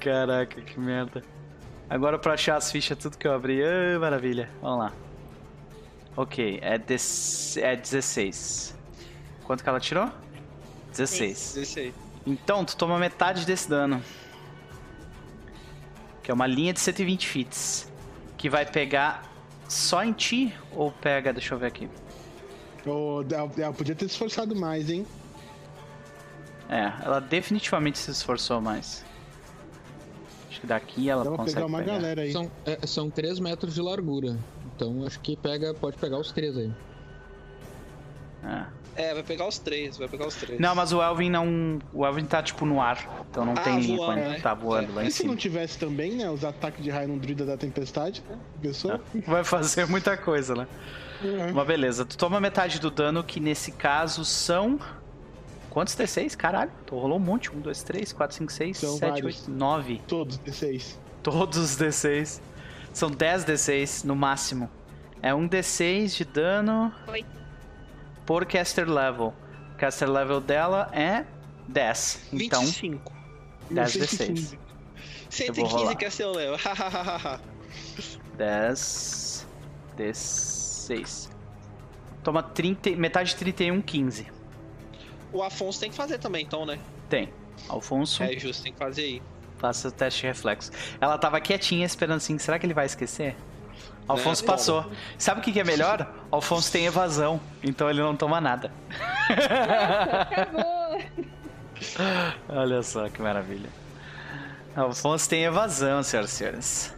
Caraca, 0.00 0.62
que 0.62 0.80
merda. 0.80 1.22
Agora 1.90 2.18
pra 2.18 2.32
achar 2.32 2.56
as 2.56 2.72
fichas, 2.72 2.96
tudo 2.96 3.18
que 3.18 3.28
eu 3.28 3.34
abri. 3.34 3.62
Ah, 3.62 3.98
maravilha. 4.00 4.48
Vamos 4.62 4.78
lá. 4.78 4.92
Ok, 6.16 6.58
é, 6.62 6.78
de... 6.78 6.96
é 7.60 7.76
16. 7.76 8.74
Quanto 9.44 9.62
que 9.62 9.68
ela 9.68 9.78
tirou? 9.78 10.10
16. 10.92 11.54
16. 11.54 11.94
Então, 12.26 12.64
tu 12.64 12.74
toma 12.74 12.98
metade 12.98 13.44
desse 13.44 13.68
dano. 13.68 14.02
Que 16.22 16.30
é 16.30 16.34
uma 16.34 16.46
linha 16.46 16.72
de 16.72 16.80
120 16.80 17.28
fits. 17.28 17.92
Que 18.38 18.48
vai 18.48 18.64
pegar 18.64 19.30
só 19.68 20.02
em 20.02 20.12
ti 20.12 20.54
ou 20.70 20.90
pega. 20.90 21.34
Deixa 21.34 21.54
eu 21.54 21.58
ver 21.58 21.66
aqui. 21.66 21.86
Oh, 22.86 23.22
ela 23.58 23.72
podia 23.72 23.94
ter 23.94 24.06
se 24.08 24.12
esforçado 24.12 24.56
mais, 24.56 24.90
hein? 24.90 25.06
É, 26.68 26.92
ela 27.04 27.20
definitivamente 27.20 27.98
se 27.98 28.10
esforçou 28.10 28.60
mais. 28.60 29.04
Acho 30.48 30.60
que 30.60 30.66
daqui 30.66 31.08
ela 31.08 31.24
Dá 31.24 31.30
consegue 31.30 31.54
pegar 31.54 31.66
uma 31.66 31.78
pegar. 31.78 31.92
galera 31.92 32.22
aí. 32.22 32.32
São, 32.32 32.50
é, 32.64 32.86
são 32.86 33.10
3 33.10 33.38
metros 33.40 33.74
de 33.74 33.82
largura. 33.82 34.36
Então 34.74 35.04
acho 35.06 35.20
que 35.20 35.36
pega, 35.36 35.74
pode 35.74 35.96
pegar 35.98 36.18
os 36.18 36.32
três 36.32 36.56
aí. 36.56 36.72
É. 38.44 38.82
É, 38.94 39.14
vai 39.14 39.22
pegar 39.22 39.48
os 39.48 39.58
três, 39.58 39.96
vai 39.96 40.06
pegar 40.06 40.26
os 40.26 40.34
três. 40.34 40.60
Não, 40.60 40.74
mas 40.74 40.92
o 40.92 41.00
Elvin 41.00 41.30
não. 41.30 41.78
O 41.94 42.04
Elvin 42.04 42.26
tá 42.26 42.42
tipo 42.42 42.66
no 42.66 42.80
ar, 42.80 43.24
então 43.30 43.44
não 43.44 43.54
ah, 43.54 43.60
tem 43.60 43.80
linha 43.80 43.96
quando 43.96 44.18
né? 44.18 44.40
tá 44.42 44.52
voando 44.52 44.92
é. 44.92 44.94
lá 44.96 45.04
em 45.04 45.06
e 45.06 45.10
cima. 45.10 45.22
se 45.22 45.26
não 45.28 45.36
tivesse 45.36 45.78
também, 45.78 46.12
né? 46.12 46.30
Os 46.30 46.44
ataques 46.44 46.82
de 46.82 46.90
raio 46.90 47.08
no 47.08 47.18
druida 47.18 47.46
da 47.46 47.56
tempestade, 47.56 48.22
né? 48.28 48.38
Pessoa? 48.60 49.00
É. 49.14 49.20
Vai 49.20 49.44
fazer 49.44 49.86
muita 49.86 50.14
coisa, 50.16 50.54
né? 50.54 50.66
Uhum. 51.22 51.52
Mas 51.54 51.66
beleza, 51.66 52.04
tu 52.04 52.16
toma 52.16 52.40
metade 52.40 52.80
do 52.80 52.90
dano, 52.90 53.22
que 53.22 53.40
nesse 53.40 53.72
caso 53.72 54.24
são. 54.24 54.78
Quantos 55.70 55.94
D6? 55.94 56.36
Caralho, 56.36 56.70
tu 56.84 56.98
rolou 56.98 57.16
um 57.16 57.20
monte. 57.20 57.50
1, 57.50 57.60
2, 57.60 57.82
3, 57.82 58.12
4, 58.12 58.36
5, 58.36 58.52
6, 58.52 58.78
7, 58.78 59.24
8, 59.24 59.50
9. 59.50 60.02
Todos 60.06 60.38
D6. 60.38 60.96
Todos 61.22 61.58
os 61.58 61.76
D6. 61.78 62.40
São 62.92 63.10
10 63.10 63.44
D6 63.46 64.04
no 64.04 64.14
máximo. 64.14 64.68
É 65.22 65.34
um 65.34 65.48
D6 65.48 66.16
de 66.16 66.24
dano. 66.24 66.92
8 67.08 67.42
por 68.26 68.46
caster 68.46 68.88
level. 68.88 69.34
Caster 69.76 70.10
level 70.10 70.40
dela 70.40 70.88
é 70.92 71.24
10. 71.68 72.28
Então, 72.32 72.60
25. 72.60 73.12
10 73.70 73.96
D6. 73.96 74.58
115 75.28 75.96
caster 75.96 76.30
level. 76.30 76.56
10 78.36 79.46
D6. 79.96 80.51
Toma 82.22 82.42
30, 82.42 82.90
metade 82.90 83.30
de 83.30 83.36
31, 83.36 83.82
15. 83.82 84.26
O 85.32 85.42
Afonso 85.42 85.80
tem 85.80 85.90
que 85.90 85.96
fazer 85.96 86.18
também, 86.18 86.44
então, 86.44 86.66
né? 86.66 86.78
Tem. 87.08 87.32
Alfonso. 87.68 88.22
É 88.22 88.38
justo, 88.38 88.62
tem 88.62 88.72
que 88.72 88.78
fazer 88.78 89.02
aí. 89.02 89.22
Faça 89.58 89.88
o 89.88 89.92
teste 89.92 90.20
de 90.20 90.26
reflexo. 90.26 90.70
Ela 91.00 91.16
tava 91.16 91.40
quietinha 91.40 91.86
esperando 91.86 92.16
assim, 92.16 92.36
será 92.38 92.58
que 92.58 92.66
ele 92.66 92.74
vai 92.74 92.86
esquecer? 92.86 93.36
Alfonso 94.06 94.42
né? 94.42 94.46
passou. 94.46 94.84
Sabe 95.16 95.40
o 95.40 95.42
que, 95.42 95.52
que 95.52 95.60
é 95.60 95.64
melhor? 95.64 96.12
Alfonso 96.30 96.70
tem 96.70 96.86
evasão, 96.86 97.40
então 97.62 97.88
ele 97.88 98.00
não 98.00 98.16
toma 98.16 98.40
nada. 98.40 98.72
Olha 102.48 102.82
só 102.82 103.08
que 103.08 103.22
maravilha. 103.22 103.70
Alfonso 104.74 105.28
tem 105.28 105.44
evasão, 105.44 106.02
senhoras 106.02 106.32
e 106.32 106.34
senhores. 106.34 106.94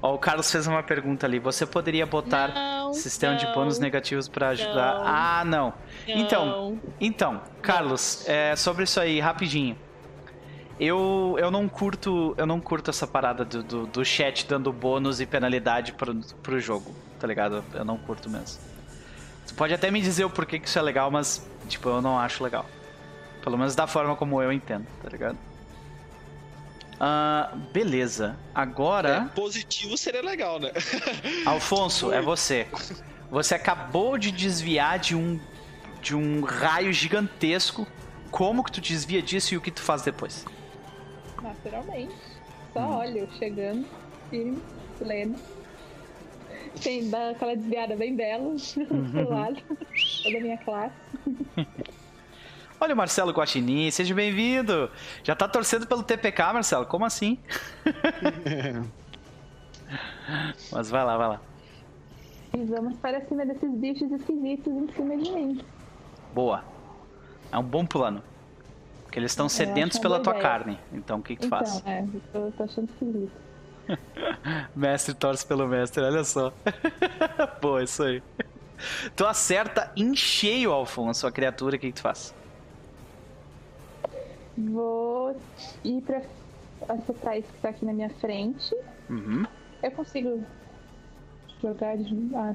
Ó, 0.00 0.14
o 0.14 0.18
Carlos 0.18 0.50
fez 0.50 0.66
uma 0.66 0.82
pergunta 0.82 1.26
ali. 1.26 1.38
Você 1.38 1.66
poderia 1.66 2.06
botar 2.06 2.48
não, 2.48 2.77
sistema 2.92 3.32
não, 3.32 3.38
de 3.38 3.46
bônus 3.52 3.78
negativos 3.78 4.28
para 4.28 4.50
ajudar? 4.50 4.98
Não, 4.98 5.06
ah, 5.06 5.44
não. 5.44 5.74
Então, 6.06 6.78
então, 7.00 7.40
Carlos, 7.62 8.28
é, 8.28 8.54
sobre 8.56 8.84
isso 8.84 9.00
aí, 9.00 9.20
rapidinho. 9.20 9.76
Eu, 10.80 11.36
eu 11.40 11.50
não 11.50 11.68
curto 11.68 12.34
eu 12.36 12.46
não 12.46 12.60
curto 12.60 12.90
essa 12.90 13.04
parada 13.04 13.44
do, 13.44 13.64
do, 13.64 13.86
do, 13.86 14.04
chat 14.04 14.46
dando 14.46 14.72
bônus 14.72 15.20
e 15.20 15.26
penalidade 15.26 15.92
pro, 15.92 16.14
pro 16.40 16.60
jogo, 16.60 16.94
tá 17.18 17.26
ligado? 17.26 17.64
Eu 17.74 17.84
não 17.84 17.98
curto 17.98 18.30
mesmo. 18.30 18.60
Tu 19.46 19.54
pode 19.54 19.74
até 19.74 19.90
me 19.90 20.00
dizer 20.00 20.24
o 20.24 20.30
porquê 20.30 20.58
que 20.58 20.68
isso 20.68 20.78
é 20.78 20.82
legal, 20.82 21.10
mas, 21.10 21.44
tipo, 21.68 21.88
eu 21.88 22.00
não 22.00 22.18
acho 22.18 22.44
legal. 22.44 22.64
Pelo 23.42 23.58
menos 23.58 23.74
da 23.74 23.86
forma 23.86 24.14
como 24.14 24.40
eu 24.40 24.52
entendo, 24.52 24.86
tá 25.02 25.08
ligado? 25.08 25.38
Uh, 27.00 27.56
beleza. 27.72 28.36
Agora. 28.54 29.30
É, 29.32 29.34
positivo 29.34 29.96
seria 29.96 30.22
legal, 30.22 30.58
né? 30.58 30.72
Alfonso, 31.46 32.12
é 32.12 32.20
você. 32.20 32.66
Você 33.30 33.54
acabou 33.54 34.18
de 34.18 34.30
desviar 34.32 34.98
de 34.98 35.14
um 35.14 35.40
de 36.00 36.14
um 36.14 36.42
raio 36.42 36.92
gigantesco. 36.92 37.86
Como 38.30 38.62
que 38.62 38.72
tu 38.72 38.80
desvia 38.80 39.22
disso 39.22 39.54
e 39.54 39.56
o 39.56 39.60
que 39.60 39.70
tu 39.70 39.80
faz 39.80 40.02
depois? 40.02 40.44
naturalmente. 41.42 42.14
Só 42.72 42.80
hum. 42.80 42.96
olho 42.98 43.28
chegando, 43.38 43.86
firme, 44.30 44.58
pleno. 44.98 45.36
Dar 47.10 47.30
aquela 47.30 47.56
desviada 47.56 47.96
bem 47.96 48.14
bela 48.14 48.44
uhum. 48.44 48.56
pro 49.10 49.30
lado 49.30 49.56
da 49.56 50.40
minha 50.40 50.58
classe. 50.58 50.94
Olha 52.80 52.94
o 52.94 52.96
Marcelo 52.96 53.32
Guaxinim, 53.32 53.90
seja 53.90 54.14
bem-vindo. 54.14 54.88
Já 55.24 55.34
tá 55.34 55.48
torcendo 55.48 55.84
pelo 55.86 56.04
TPK, 56.04 56.52
Marcelo? 56.52 56.86
Como 56.86 57.04
assim? 57.04 57.36
Mas 60.70 60.88
vai 60.88 61.04
lá, 61.04 61.16
vai 61.16 61.28
lá. 61.28 61.40
E 62.56 62.64
vamos 62.64 62.96
para 62.98 63.20
cima 63.26 63.44
desses 63.44 63.70
bichos 63.72 64.12
esquisitos 64.12 64.72
em 64.72 64.88
cima 64.92 65.16
de 65.16 65.30
mim. 65.30 65.60
Boa. 66.32 66.62
É 67.50 67.58
um 67.58 67.64
bom 67.64 67.84
plano. 67.84 68.22
Porque 69.02 69.18
eles 69.18 69.32
estão 69.32 69.48
sedentos 69.48 69.98
pela 69.98 70.20
tua 70.20 70.34
ideia. 70.34 70.48
carne. 70.48 70.78
Então 70.92 71.18
o 71.18 71.22
que, 71.22 71.34
que 71.34 71.40
tu 71.40 71.46
então, 71.46 71.58
faz? 71.58 71.82
É, 71.84 72.04
eu 72.34 72.52
tô 72.56 72.62
achando 72.62 72.88
esquisito. 72.90 73.32
mestre 74.76 75.14
torce 75.14 75.44
pelo 75.44 75.66
mestre, 75.66 76.04
olha 76.04 76.22
só. 76.22 76.52
Pô, 77.60 77.80
isso 77.80 78.04
aí. 78.04 78.22
Tu 79.16 79.26
acerta 79.26 79.90
em 79.96 80.14
cheio, 80.14 80.70
Alfonso, 80.70 81.26
a 81.26 81.32
criatura, 81.32 81.74
o 81.74 81.78
que, 81.78 81.88
que 81.88 81.94
tu 81.94 82.02
faz? 82.02 82.37
Vou 84.58 85.36
ir 85.84 86.02
pra 86.02 86.22
acertar 86.88 87.38
isso 87.38 87.52
que 87.52 87.60
tá 87.60 87.68
aqui 87.68 87.84
na 87.84 87.92
minha 87.92 88.10
frente. 88.10 88.74
Uhum. 89.08 89.44
Eu 89.82 89.90
consigo 89.92 90.42
jogar 91.62 91.96
de. 91.96 92.34
Ah, 92.34 92.54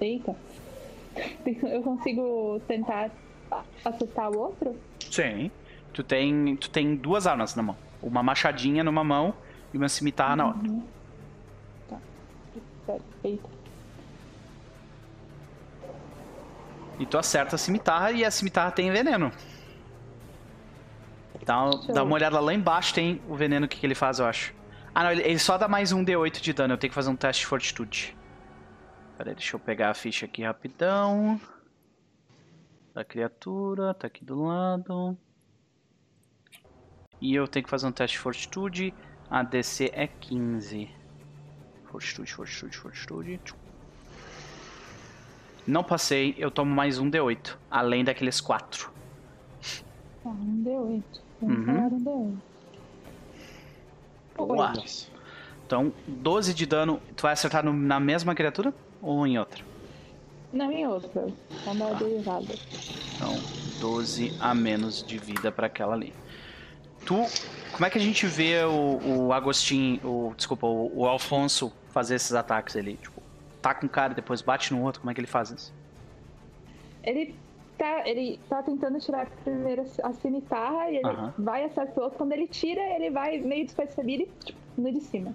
eita. 0.00 0.34
Eu 1.62 1.82
consigo 1.82 2.60
tentar 2.66 3.10
acertar 3.84 4.30
o 4.32 4.38
outro? 4.38 4.76
Sim. 4.98 5.50
Tu 5.92 6.02
tem, 6.02 6.56
tu 6.56 6.68
tem 6.70 6.96
duas 6.96 7.24
armas 7.24 7.54
na 7.54 7.62
mão. 7.62 7.76
Uma 8.02 8.22
machadinha 8.22 8.82
numa 8.82 9.04
mão 9.04 9.32
e 9.72 9.76
uma 9.76 9.88
cimitarra 9.88 10.32
uhum. 10.32 10.36
na 10.36 10.46
outra. 10.46 10.68
Uhum. 10.68 10.82
Tá. 11.88 11.98
Perfeito. 12.86 13.48
E 16.98 17.06
tu 17.06 17.16
acerta 17.16 17.54
a 17.54 17.58
cimitarra 17.58 18.10
e 18.10 18.24
a 18.24 18.30
cimitarra 18.30 18.72
tem 18.72 18.90
veneno. 18.90 19.30
Dá, 21.44 21.70
dá 21.92 22.02
uma 22.02 22.14
olhada 22.14 22.40
lá 22.40 22.54
embaixo, 22.54 22.94
tem 22.94 23.20
o 23.28 23.34
veneno 23.34 23.68
que, 23.68 23.78
que 23.78 23.86
ele 23.86 23.94
faz, 23.94 24.18
eu 24.18 24.26
acho. 24.26 24.54
Ah, 24.94 25.04
não, 25.04 25.10
ele, 25.10 25.22
ele 25.22 25.38
só 25.38 25.58
dá 25.58 25.66
mais 25.66 25.92
um 25.92 26.04
D8 26.04 26.40
de 26.40 26.52
dano. 26.52 26.74
Eu 26.74 26.78
tenho 26.78 26.90
que 26.90 26.94
fazer 26.94 27.10
um 27.10 27.16
teste 27.16 27.40
de 27.40 27.46
fortitude. 27.46 28.16
Pera 29.18 29.30
aí, 29.30 29.34
deixa 29.34 29.56
eu 29.56 29.60
pegar 29.60 29.90
a 29.90 29.94
ficha 29.94 30.24
aqui 30.26 30.42
rapidão. 30.42 31.40
Da 32.94 33.04
criatura, 33.04 33.92
tá 33.92 34.06
aqui 34.06 34.24
do 34.24 34.44
lado. 34.44 35.18
E 37.20 37.34
eu 37.34 37.48
tenho 37.48 37.64
que 37.64 37.70
fazer 37.70 37.86
um 37.86 37.92
teste 37.92 38.16
de 38.16 38.22
fortitude. 38.22 38.94
A 39.28 39.42
DC 39.42 39.90
é 39.92 40.06
15. 40.06 40.88
Fortitude, 41.86 42.32
fortitude, 42.32 42.76
fortitude. 42.76 43.54
Não 45.66 45.82
passei, 45.82 46.34
eu 46.38 46.50
tomo 46.50 46.72
mais 46.72 46.98
um 46.98 47.10
D8. 47.10 47.56
Além 47.70 48.04
daqueles 48.04 48.40
4. 48.40 48.92
Ah, 50.24 50.28
um 50.28 50.62
D8. 50.62 51.23
Vamos 51.44 52.04
uhum. 52.04 52.32
um 52.32 52.38
D8. 54.36 54.46
Boa. 54.46 54.72
Então, 55.66 55.92
12 56.06 56.54
de 56.54 56.66
dano. 56.66 57.00
Tu 57.16 57.22
vai 57.22 57.32
acertar 57.32 57.64
no, 57.64 57.72
na 57.72 58.00
mesma 58.00 58.34
criatura 58.34 58.72
ou 59.00 59.26
em 59.26 59.38
outra? 59.38 59.64
Não, 60.52 60.70
em 60.70 60.86
outra. 60.86 61.26
Andada 61.66 62.04
errada. 62.04 62.54
Então, 63.16 63.34
12 63.80 64.36
a 64.40 64.54
menos 64.54 65.02
de 65.02 65.18
vida 65.18 65.50
para 65.52 65.66
aquela 65.66 65.94
ali. 65.94 66.12
Tu. 67.04 67.14
Como 67.72 67.84
é 67.84 67.90
que 67.90 67.98
a 67.98 68.00
gente 68.00 68.24
vê 68.26 68.62
o, 68.64 69.26
o 69.26 69.32
Agostinho, 69.32 70.00
o, 70.04 70.32
desculpa, 70.36 70.64
o, 70.64 71.00
o 71.00 71.06
Alfonso 71.06 71.72
fazer 71.90 72.14
esses 72.14 72.32
ataques 72.32 72.76
ali? 72.76 72.96
Tipo, 72.96 73.20
tá 73.60 73.74
com 73.74 73.86
um 73.86 73.88
cara 73.88 74.12
e 74.12 74.16
depois 74.16 74.40
bate 74.40 74.72
no 74.72 74.80
outro, 74.80 75.00
como 75.00 75.10
é 75.10 75.14
que 75.14 75.20
ele 75.20 75.26
faz 75.26 75.50
isso? 75.50 75.74
Ele 77.02 77.34
tá, 77.78 78.08
ele 78.08 78.38
tá 78.48 78.62
tentando 78.62 78.98
tirar 78.98 79.26
primeiro 79.42 79.84
a 80.02 80.12
cimitarra 80.12 80.90
e 80.90 80.96
ele 80.96 81.06
uh 81.06 81.12
-huh. 81.12 81.32
vai 81.38 81.64
acertar 81.64 81.98
o 81.98 82.02
outro. 82.02 82.18
Quando 82.18 82.32
ele 82.32 82.46
tira, 82.46 82.80
ele 82.80 83.10
vai 83.10 83.38
meio 83.38 83.64
despercebido 83.64 84.26
tipo, 84.44 84.58
no 84.76 84.92
de 84.92 85.00
cima. 85.00 85.34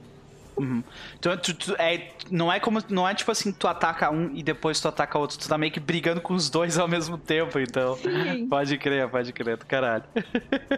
Uhum. 0.60 0.84
Então, 1.18 1.38
tu, 1.38 1.54
tu, 1.54 1.76
é, 1.80 2.10
não 2.30 2.52
é 2.52 2.60
como. 2.60 2.84
Não 2.90 3.08
é 3.08 3.16
tipo 3.16 3.32
assim, 3.32 3.52
tu 3.52 3.68
ataca 3.68 4.12
um 4.12 4.30
e 4.34 4.44
depois 4.44 4.80
tu 4.80 4.88
ataca 4.90 5.18
outro. 5.18 5.40
Tu 5.40 5.48
tá 5.48 5.58
meio 5.58 5.72
que 5.72 5.80
brigando 5.80 6.20
com 6.20 6.34
os 6.34 6.50
dois 6.50 6.78
ao 6.78 6.88
mesmo 6.88 7.18
tempo, 7.18 7.58
então. 7.60 7.96
Sim. 7.96 8.48
Pode 8.50 8.78
crer, 8.78 9.08
pode 9.10 9.32
crer, 9.32 9.58
do 9.58 9.66
caralho. 9.66 10.04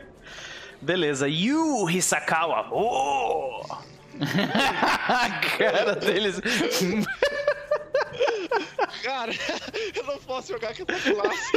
Beleza. 0.81 1.27
Yu 1.27 1.89
Hisakawa. 1.89 2.67
Oh! 2.71 3.63
a 4.21 5.29
cara 5.57 5.95
deles. 5.95 6.39
Cara, 9.03 9.32
eu 9.95 10.03
não 10.03 10.18
posso 10.19 10.53
jogar 10.53 10.69
aqui 10.69 10.84
essa 10.88 11.14
classe. 11.14 11.52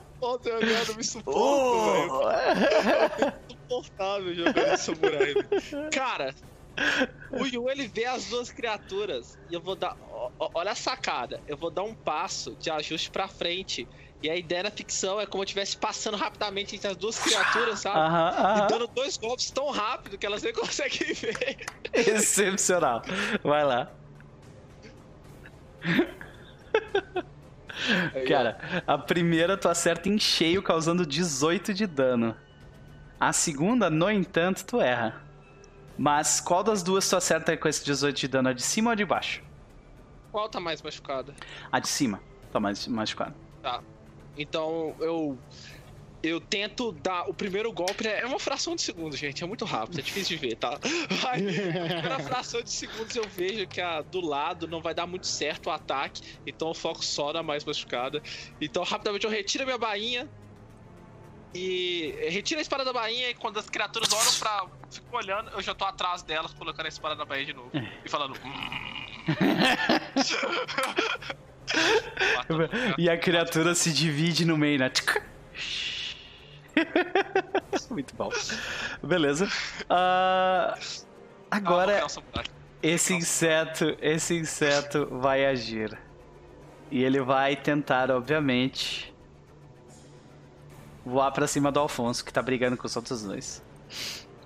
Posso 0.20 0.44
jogar, 0.44 0.88
não 0.88 0.94
me 0.94 1.04
suporto, 1.04 1.38
oh! 1.38 2.28
velho. 2.28 3.34
Insuportável 3.50 4.34
jogando 4.34 4.76
samurai. 4.78 5.34
Cara, 5.92 6.34
o 7.30 7.44
Yu 7.44 7.68
ele 7.68 7.86
vê 7.88 8.06
as 8.06 8.26
duas 8.26 8.50
criaturas 8.50 9.38
e 9.50 9.54
eu 9.54 9.60
vou 9.60 9.76
dar. 9.76 9.96
Olha 10.38 10.70
a 10.70 10.74
sacada. 10.74 11.42
Eu 11.46 11.58
vou 11.58 11.70
dar 11.70 11.82
um 11.82 11.94
passo 11.94 12.56
de 12.58 12.70
ajuste 12.70 13.10
pra 13.10 13.28
frente 13.28 13.86
e 14.22 14.30
a 14.30 14.36
ideia 14.36 14.62
da 14.62 14.70
ficção 14.70 15.20
é 15.20 15.26
como 15.26 15.42
eu 15.42 15.44
estivesse 15.44 15.76
passando 15.76 16.16
rapidamente 16.16 16.74
entre 16.74 16.88
as 16.88 16.96
duas 16.96 17.18
criaturas, 17.18 17.80
sabe? 17.80 17.98
E 18.58 18.66
dando 18.68 18.86
dois 18.86 19.18
golpes 19.18 19.50
tão 19.50 19.70
rápido 19.70 20.16
que 20.16 20.24
elas 20.24 20.42
nem 20.42 20.54
conseguem 20.54 21.12
ver. 21.12 21.66
Excepcional. 21.92 23.02
Vai 23.42 23.64
lá. 23.64 23.92
Cara, 28.26 28.58
a 28.86 28.96
primeira 28.96 29.56
tu 29.56 29.68
acerta 29.68 30.08
em 30.08 30.18
cheio, 30.18 30.62
causando 30.62 31.04
18 31.04 31.74
de 31.74 31.86
dano. 31.86 32.36
A 33.18 33.32
segunda, 33.32 33.90
no 33.90 34.10
entanto, 34.10 34.64
tu 34.64 34.80
erra. 34.80 35.22
Mas 35.96 36.40
qual 36.40 36.64
das 36.64 36.82
duas 36.82 37.08
tu 37.08 37.16
acerta 37.16 37.56
com 37.56 37.68
esse 37.68 37.84
18 37.84 38.16
de 38.16 38.28
dano? 38.28 38.48
A 38.48 38.52
de 38.52 38.62
cima 38.62 38.90
ou 38.90 38.92
a 38.92 38.96
de 38.96 39.04
baixo? 39.04 39.42
Qual 40.32 40.48
tá 40.48 40.58
mais 40.58 40.82
machucada? 40.82 41.34
A 41.70 41.78
de 41.78 41.88
cima 41.88 42.20
tá 42.52 42.58
mais 42.58 42.86
machucada. 42.86 43.34
Tá. 43.62 43.80
Então 44.36 44.94
eu 44.98 45.38
eu 46.24 46.40
tento 46.40 46.90
dar 46.90 47.28
o 47.28 47.34
primeiro 47.34 47.70
golpe, 47.70 48.08
é 48.08 48.24
uma 48.24 48.38
fração 48.38 48.74
de 48.74 48.80
segundo, 48.80 49.14
gente, 49.14 49.44
é 49.44 49.46
muito 49.46 49.66
rápido, 49.66 49.98
é 49.98 50.02
difícil 50.02 50.38
de 50.38 50.48
ver, 50.48 50.56
tá? 50.56 50.80
Mas 51.22 52.02
na 52.02 52.18
fração 52.20 52.62
de 52.62 52.70
segundos 52.70 53.14
eu 53.14 53.28
vejo 53.28 53.66
que 53.66 53.80
a 53.80 54.00
do 54.00 54.22
lado 54.22 54.66
não 54.66 54.80
vai 54.80 54.94
dar 54.94 55.06
muito 55.06 55.26
certo 55.26 55.66
o 55.66 55.70
ataque, 55.70 56.22
então 56.46 56.68
eu 56.68 56.74
foco 56.74 57.04
só 57.04 57.32
na 57.32 57.42
mais 57.42 57.64
machucada. 57.64 58.22
Então 58.58 58.82
rapidamente 58.82 59.24
eu 59.24 59.30
retiro 59.30 59.64
a 59.64 59.66
minha 59.66 59.78
bainha 59.78 60.26
e 61.54 62.14
retiro 62.30 62.58
a 62.58 62.62
espada 62.62 62.84
da 62.84 62.92
bainha 62.92 63.28
e 63.28 63.34
quando 63.34 63.58
as 63.58 63.68
criaturas 63.68 64.10
olham 64.12 64.32
pra. 64.38 64.66
Fico 64.90 65.16
olhando, 65.16 65.50
eu 65.50 65.60
já 65.60 65.74
tô 65.74 65.84
atrás 65.84 66.22
delas, 66.22 66.54
colocando 66.54 66.86
a 66.86 66.88
espada 66.88 67.16
da 67.16 67.24
bainha 67.24 67.46
de 67.46 67.52
novo. 67.52 67.70
E 68.04 68.08
falando. 68.08 68.38
Hum. 68.44 68.52
e 72.98 73.10
a 73.10 73.18
criatura 73.18 73.74
se 73.74 73.92
divide 73.92 74.44
no 74.44 74.56
meio, 74.56 74.78
né? 74.78 74.90
Muito 77.90 78.14
bom. 78.14 78.30
Beleza. 79.02 79.46
Uh, 79.84 81.06
agora, 81.50 82.06
esse 82.82 83.14
inseto, 83.14 83.96
esse 84.00 84.34
inseto 84.34 85.06
vai 85.10 85.46
agir. 85.46 85.98
E 86.90 87.02
ele 87.02 87.20
vai 87.20 87.56
tentar, 87.56 88.10
obviamente, 88.10 89.14
voar 91.04 91.30
pra 91.32 91.46
cima 91.46 91.72
do 91.72 91.80
Alfonso, 91.80 92.24
que 92.24 92.32
tá 92.32 92.42
brigando 92.42 92.76
com 92.76 92.86
os 92.86 92.96
outros 92.96 93.22
dois. 93.22 93.62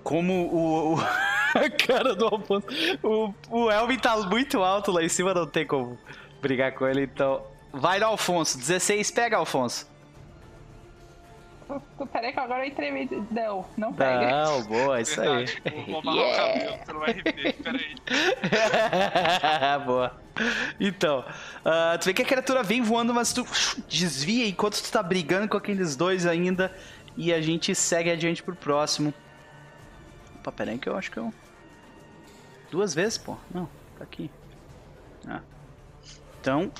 Como 0.02 0.32
o, 0.32 0.94
o 0.94 1.00
a 1.54 1.70
cara 1.70 2.14
do 2.14 2.26
Alfonso. 2.26 2.66
O, 3.02 3.34
o 3.50 3.70
Elvin 3.70 3.98
tá 3.98 4.16
muito 4.16 4.62
alto 4.62 4.90
lá 4.92 5.02
em 5.02 5.08
cima, 5.08 5.34
não 5.34 5.46
tem 5.46 5.66
como 5.66 5.98
brigar 6.40 6.72
com 6.72 6.86
ele, 6.86 7.02
então. 7.04 7.42
Vai 7.72 7.98
no 7.98 8.06
Alfonso. 8.06 8.56
16, 8.56 9.10
pega, 9.10 9.36
Alfonso. 9.36 9.86
Peraí 12.12 12.32
que 12.32 12.40
agora 12.40 12.64
eu 12.64 12.68
entrei. 12.68 13.08
Não, 13.30 13.66
não 13.76 13.92
pega. 13.92 14.30
Não, 14.30 14.62
boa, 14.62 15.00
isso 15.00 15.20
aí. 15.20 15.46
Vou 15.86 15.98
amarrar 16.00 16.24
yeah. 16.24 16.44
o 16.44 16.54
cabelo 16.54 16.78
pelo 16.86 17.02
RP, 17.04 17.62
peraí. 17.62 17.94
boa. 19.84 20.20
Então, 20.80 21.20
uh, 21.20 21.98
tu 21.98 22.06
vê 22.06 22.14
que 22.14 22.22
a 22.22 22.24
criatura 22.24 22.62
vem 22.62 22.80
voando, 22.80 23.12
mas 23.12 23.32
tu 23.32 23.46
desvia 23.88 24.46
enquanto 24.46 24.82
tu 24.82 24.90
tá 24.90 25.02
brigando 25.02 25.48
com 25.48 25.56
aqueles 25.56 25.96
dois 25.96 26.26
ainda. 26.26 26.74
E 27.16 27.32
a 27.32 27.40
gente 27.40 27.74
segue 27.74 28.10
adiante 28.10 28.42
pro 28.42 28.54
próximo. 28.54 29.12
Opa, 30.36 30.52
peraí 30.52 30.78
que 30.78 30.88
eu 30.88 30.96
acho 30.96 31.10
que 31.10 31.16
eu... 31.16 31.34
Duas 32.70 32.94
vezes, 32.94 33.18
pô. 33.18 33.36
Não, 33.52 33.68
tá 33.98 34.04
aqui. 34.04 34.30
Ah. 35.26 35.40
Então, 36.40 36.70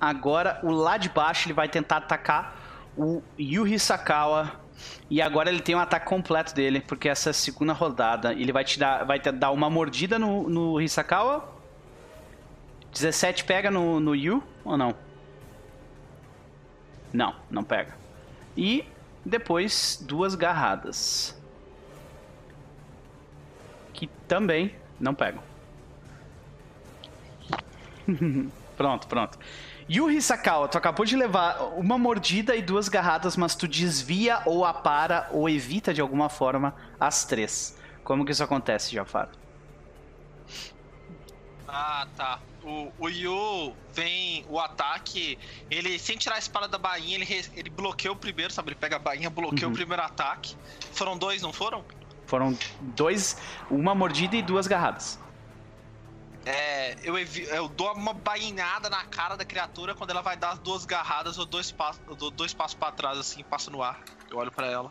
agora 0.00 0.60
o 0.62 0.70
lá 0.70 0.96
de 0.96 1.08
baixo 1.08 1.48
ele 1.48 1.54
vai 1.54 1.68
tentar 1.68 1.96
atacar 1.96 2.59
o 3.00 3.22
Yuhi 3.38 3.78
Sakawa. 3.78 4.60
E 5.08 5.20
agora 5.20 5.50
ele 5.50 5.60
tem 5.60 5.74
um 5.74 5.80
ataque 5.80 6.06
completo 6.06 6.54
dele, 6.54 6.80
porque 6.80 7.08
essa 7.08 7.32
segunda 7.32 7.72
rodada. 7.72 8.32
Ele 8.32 8.52
vai 8.52 8.64
te 8.64 8.78
dar, 8.78 9.04
vai 9.04 9.18
te 9.18 9.30
dar 9.32 9.50
uma 9.50 9.68
mordida 9.68 10.18
no, 10.18 10.48
no 10.48 10.80
Hisakawa. 10.80 11.48
17 12.92 13.44
pega 13.44 13.70
no, 13.70 14.00
no 14.00 14.14
Yu 14.14 14.42
ou 14.64 14.76
não? 14.76 14.94
Não, 17.12 17.34
não 17.50 17.64
pega. 17.64 17.94
E 18.56 18.84
depois 19.24 20.02
duas 20.06 20.34
garradas. 20.34 21.38
Que 23.92 24.06
também 24.28 24.74
não 24.98 25.14
pegam. 25.14 25.42
pronto, 28.76 29.06
pronto. 29.06 29.38
Yuri 29.90 30.22
Sakawa, 30.22 30.68
tu 30.68 30.78
acabou 30.78 31.04
de 31.04 31.16
levar 31.16 31.74
uma 31.76 31.98
mordida 31.98 32.54
e 32.54 32.62
duas 32.62 32.88
garradas, 32.88 33.36
mas 33.36 33.56
tu 33.56 33.66
desvia 33.66 34.40
ou 34.46 34.64
apara 34.64 35.28
ou 35.32 35.48
evita 35.48 35.92
de 35.92 36.00
alguma 36.00 36.28
forma 36.28 36.76
as 37.00 37.24
três. 37.24 37.76
Como 38.04 38.24
que 38.24 38.30
isso 38.30 38.44
acontece, 38.44 38.94
Jafar? 38.94 39.30
Ah, 41.66 42.06
tá. 42.16 42.38
O, 42.62 42.92
o 43.00 43.08
Yu 43.08 43.74
vem 43.92 44.46
o 44.48 44.60
ataque, 44.60 45.36
ele 45.68 45.98
sem 45.98 46.16
tirar 46.16 46.36
a 46.36 46.38
espada 46.38 46.68
da 46.68 46.78
bainha, 46.78 47.16
ele, 47.16 47.44
ele 47.56 47.70
bloqueia 47.70 48.12
o 48.12 48.16
primeiro, 48.16 48.52
sabe? 48.52 48.68
Ele 48.68 48.76
pega 48.76 48.94
a 48.94 48.98
bainha, 49.00 49.28
bloqueia 49.28 49.66
uhum. 49.66 49.72
o 49.72 49.76
primeiro 49.76 50.04
ataque. 50.04 50.54
Foram 50.92 51.18
dois, 51.18 51.42
não 51.42 51.52
foram? 51.52 51.84
Foram 52.26 52.56
dois, 52.80 53.36
uma 53.68 53.92
mordida 53.92 54.36
e 54.36 54.42
duas 54.42 54.68
garradas. 54.68 55.18
É, 56.44 56.96
eu, 57.02 57.18
eu, 57.18 57.68
dou 57.68 57.92
uma 57.92 58.14
bainhada 58.14 58.88
na 58.88 59.04
cara 59.04 59.36
da 59.36 59.44
criatura 59.44 59.94
quando 59.94 60.10
ela 60.10 60.22
vai 60.22 60.36
dar 60.36 60.52
as 60.52 60.58
duas 60.58 60.86
garradas, 60.86 61.36
eu 61.36 61.44
dou, 61.44 61.60
espaço, 61.60 62.00
eu 62.08 62.14
dou 62.14 62.30
dois 62.30 62.54
passos 62.54 62.74
para 62.74 62.92
trás, 62.92 63.18
assim, 63.18 63.42
passo 63.44 63.70
no 63.70 63.82
ar. 63.82 64.00
Eu 64.30 64.38
olho 64.38 64.50
para 64.50 64.66
ela. 64.66 64.90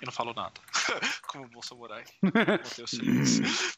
E 0.00 0.04
não 0.04 0.12
falo 0.12 0.32
nada. 0.34 0.52
Como 1.26 1.44
um 1.44 1.48
bom 1.48 1.62
samurai. 1.62 2.04
Porque 2.20 2.82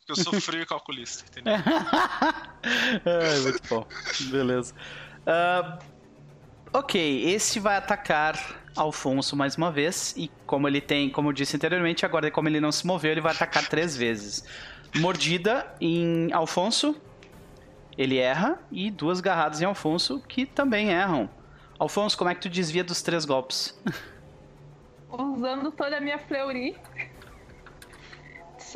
eu 0.09 0.16
sou 0.16 0.40
frio 0.40 0.62
e 0.62 0.66
calculista, 0.66 1.24
entendeu? 1.28 1.55
é, 3.05 3.38
muito 3.40 3.62
bom. 3.68 3.86
Beleza. 4.30 4.74
Uh, 5.20 5.78
ok, 6.72 7.24
esse 7.32 7.60
vai 7.60 7.76
atacar 7.76 8.36
Alfonso 8.76 9.36
mais 9.36 9.56
uma 9.56 9.70
vez. 9.70 10.12
E 10.16 10.28
como 10.44 10.66
ele 10.66 10.80
tem, 10.80 11.09
como 11.09 11.28
eu 11.28 11.32
disse 11.32 11.56
anteriormente, 11.56 12.05
agora 12.05 12.30
como 12.30 12.48
ele 12.48 12.60
não 12.60 12.72
se 12.72 12.86
moveu, 12.86 13.12
ele 13.12 13.20
vai 13.20 13.32
atacar 13.32 13.68
três 13.68 13.96
vezes. 13.96 14.44
Mordida 14.97 15.74
em 15.81 16.32
Alfonso. 16.32 17.01
Ele 17.97 18.19
erra. 18.19 18.59
E 18.70 18.90
duas 18.90 19.20
garradas 19.20 19.60
em 19.60 19.65
Alfonso, 19.65 20.20
que 20.20 20.47
também 20.47 20.90
erram. 20.90 21.28
Alfonso, 21.78 22.16
como 22.16 22.31
é 22.31 22.35
que 22.35 22.40
tu 22.40 22.48
desvia 22.48 22.82
dos 22.82 23.02
três 23.02 23.24
golpes? 23.24 23.81
Usando 25.10 25.70
toda 25.70 25.97
a 25.97 26.01
minha 26.01 26.19
fleury. 26.19 26.77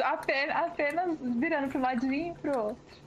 Apenas, 0.02 0.56
apenas 0.56 1.18
virando 1.20 1.68
pro 1.68 1.80
ladinho 1.80 2.32
e 2.32 2.38
pro 2.38 2.58
outro. 2.58 3.02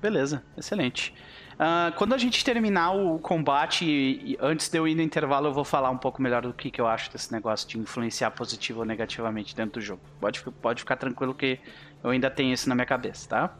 Beleza, 0.00 0.44
excelente. 0.56 1.12
Uh, 1.58 1.92
quando 1.96 2.14
a 2.14 2.18
gente 2.18 2.44
terminar 2.44 2.92
o 2.92 3.18
combate, 3.18 4.38
antes 4.40 4.68
de 4.68 4.78
eu 4.78 4.86
ir 4.86 4.94
no 4.94 5.02
intervalo, 5.02 5.48
eu 5.48 5.52
vou 5.52 5.64
falar 5.64 5.90
um 5.90 5.98
pouco 5.98 6.22
melhor 6.22 6.42
do 6.42 6.52
que, 6.52 6.70
que 6.70 6.80
eu 6.80 6.86
acho 6.86 7.10
desse 7.10 7.32
negócio 7.32 7.68
de 7.68 7.76
influenciar 7.76 8.30
positivo 8.30 8.78
ou 8.78 8.84
negativamente 8.84 9.56
dentro 9.56 9.80
do 9.80 9.84
jogo. 9.84 10.00
Pode, 10.20 10.40
pode 10.62 10.80
ficar 10.80 10.94
tranquilo 10.94 11.34
que 11.34 11.58
eu 12.04 12.10
ainda 12.10 12.30
tenho 12.30 12.52
isso 12.52 12.68
na 12.68 12.76
minha 12.76 12.86
cabeça, 12.86 13.28
tá? 13.28 13.56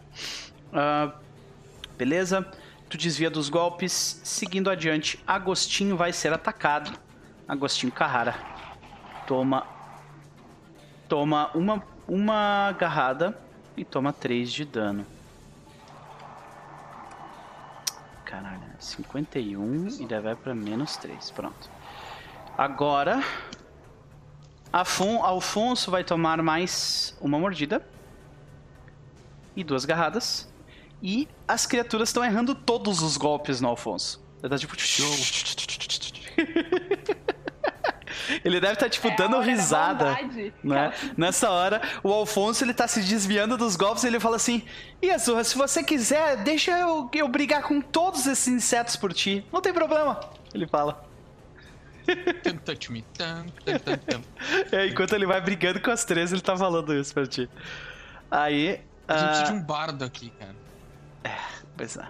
Uh, 0.72 1.12
beleza? 1.96 2.46
Tu 2.88 2.96
desvia 2.96 3.28
dos 3.28 3.48
golpes. 3.48 4.20
Seguindo 4.22 4.70
adiante, 4.70 5.18
Agostinho 5.26 5.96
vai 5.96 6.12
ser 6.12 6.32
atacado. 6.32 6.96
Agostinho 7.48 7.90
Carrara. 7.90 8.36
Toma. 9.26 9.66
Toma 11.08 11.50
uma, 11.52 11.82
uma 12.06 12.68
agarrada 12.68 13.36
e 13.76 13.84
toma 13.84 14.12
3 14.12 14.52
de 14.52 14.64
dano. 14.64 15.17
Caralho, 18.28 18.60
51 18.78 19.88
e 20.00 20.06
daí 20.06 20.20
vai 20.20 20.36
pra 20.36 20.54
menos 20.54 20.98
3. 20.98 21.30
Pronto. 21.30 21.70
Agora, 22.58 23.24
Afon, 24.70 25.24
Alfonso 25.24 25.90
vai 25.90 26.04
tomar 26.04 26.42
mais 26.42 27.16
uma 27.22 27.38
mordida. 27.38 27.82
E 29.56 29.64
duas 29.64 29.86
garradas. 29.86 30.46
E 31.02 31.26
as 31.48 31.64
criaturas 31.64 32.10
estão 32.10 32.22
errando 32.22 32.54
todos 32.54 33.00
os 33.00 33.16
golpes 33.16 33.62
no 33.62 33.68
Alfonso. 33.68 34.22
Ele 34.42 34.50
tá 34.50 34.58
tipo. 34.58 34.76
Ele 38.44 38.60
deve 38.60 38.74
estar, 38.74 38.86
tá, 38.86 38.90
tipo, 38.90 39.08
é 39.08 39.16
dando 39.16 39.40
risada. 39.40 40.16
Né? 40.62 40.92
Nessa 41.16 41.50
hora, 41.50 41.80
o 42.02 42.12
Alfonso 42.12 42.64
ele 42.64 42.74
tá 42.74 42.86
se 42.86 43.00
desviando 43.00 43.56
dos 43.56 43.76
golpes 43.76 44.04
e 44.04 44.06
ele 44.06 44.20
fala 44.20 44.36
assim: 44.36 44.62
E 45.00 45.10
Azurra, 45.10 45.44
se 45.44 45.56
você 45.56 45.82
quiser, 45.82 46.42
deixa 46.42 46.78
eu, 46.78 47.08
eu 47.12 47.28
brigar 47.28 47.62
com 47.62 47.80
todos 47.80 48.26
esses 48.26 48.48
insetos 48.48 48.96
por 48.96 49.12
ti. 49.12 49.44
Não 49.52 49.60
tem 49.60 49.72
problema. 49.72 50.20
Ele 50.52 50.66
fala. 50.66 51.06
é, 54.72 54.86
enquanto 54.86 55.12
ele 55.12 55.26
vai 55.26 55.40
brigando 55.40 55.80
com 55.80 55.90
as 55.90 56.04
três, 56.04 56.32
ele 56.32 56.40
tá 56.40 56.56
falando 56.56 56.94
isso 56.94 57.12
pra 57.12 57.26
ti. 57.26 57.48
Aí. 58.30 58.80
A 59.06 59.16
gente 59.16 59.24
uh... 59.24 59.28
precisa 59.28 59.52
de 59.52 59.58
um 59.58 59.62
bardo 59.62 60.04
aqui, 60.04 60.32
cara. 60.38 60.56
É, 61.24 61.36
pois 61.76 61.96
é. 61.96 62.08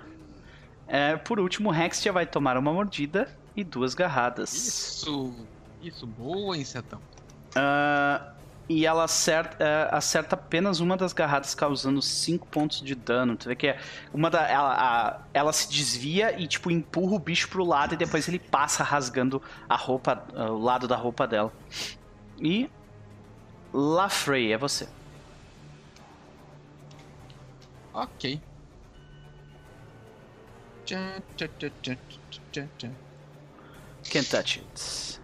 é. 0.86 1.16
Por 1.16 1.40
último, 1.40 1.70
o 1.70 1.72
Rex 1.72 2.02
já 2.02 2.12
vai 2.12 2.26
tomar 2.26 2.56
uma 2.56 2.72
mordida 2.72 3.28
e 3.56 3.64
duas 3.64 3.94
garradas. 3.94 4.52
Isso! 4.52 5.34
Isso, 5.82 6.06
boa, 6.06 6.56
insetão. 6.56 7.00
Uh, 7.50 8.38
e 8.68 8.84
ela 8.84 9.04
acerta, 9.04 9.64
uh, 9.64 9.94
acerta, 9.94 10.34
apenas 10.34 10.80
uma 10.80 10.96
das 10.96 11.12
garradas, 11.12 11.54
causando 11.54 12.02
5 12.02 12.46
pontos 12.48 12.82
de 12.82 12.94
dano. 12.94 13.36
Tu 13.36 13.48
vê 13.48 13.56
que 13.56 13.68
é 13.68 13.80
uma 14.12 14.28
da, 14.28 14.46
ela, 14.46 14.74
a, 14.74 15.20
ela 15.32 15.52
se 15.52 15.70
desvia 15.70 16.38
e, 16.38 16.46
tipo, 16.46 16.70
empurra 16.70 17.14
o 17.14 17.18
bicho 17.18 17.48
pro 17.48 17.64
lado 17.64 17.94
e 17.94 17.96
depois 17.96 18.28
ele 18.28 18.38
passa 18.38 18.82
rasgando 18.82 19.40
a 19.68 19.76
roupa, 19.76 20.22
uh, 20.34 20.52
o 20.52 20.58
lado 20.58 20.86
da 20.86 20.96
roupa 20.96 21.26
dela. 21.26 21.52
E. 22.38 22.70
Lafrey, 23.72 24.52
é 24.52 24.58
você. 24.58 24.88
Ok. 27.94 28.40
Can't 34.10 34.30
touch 34.30 34.60
it. 34.60 35.20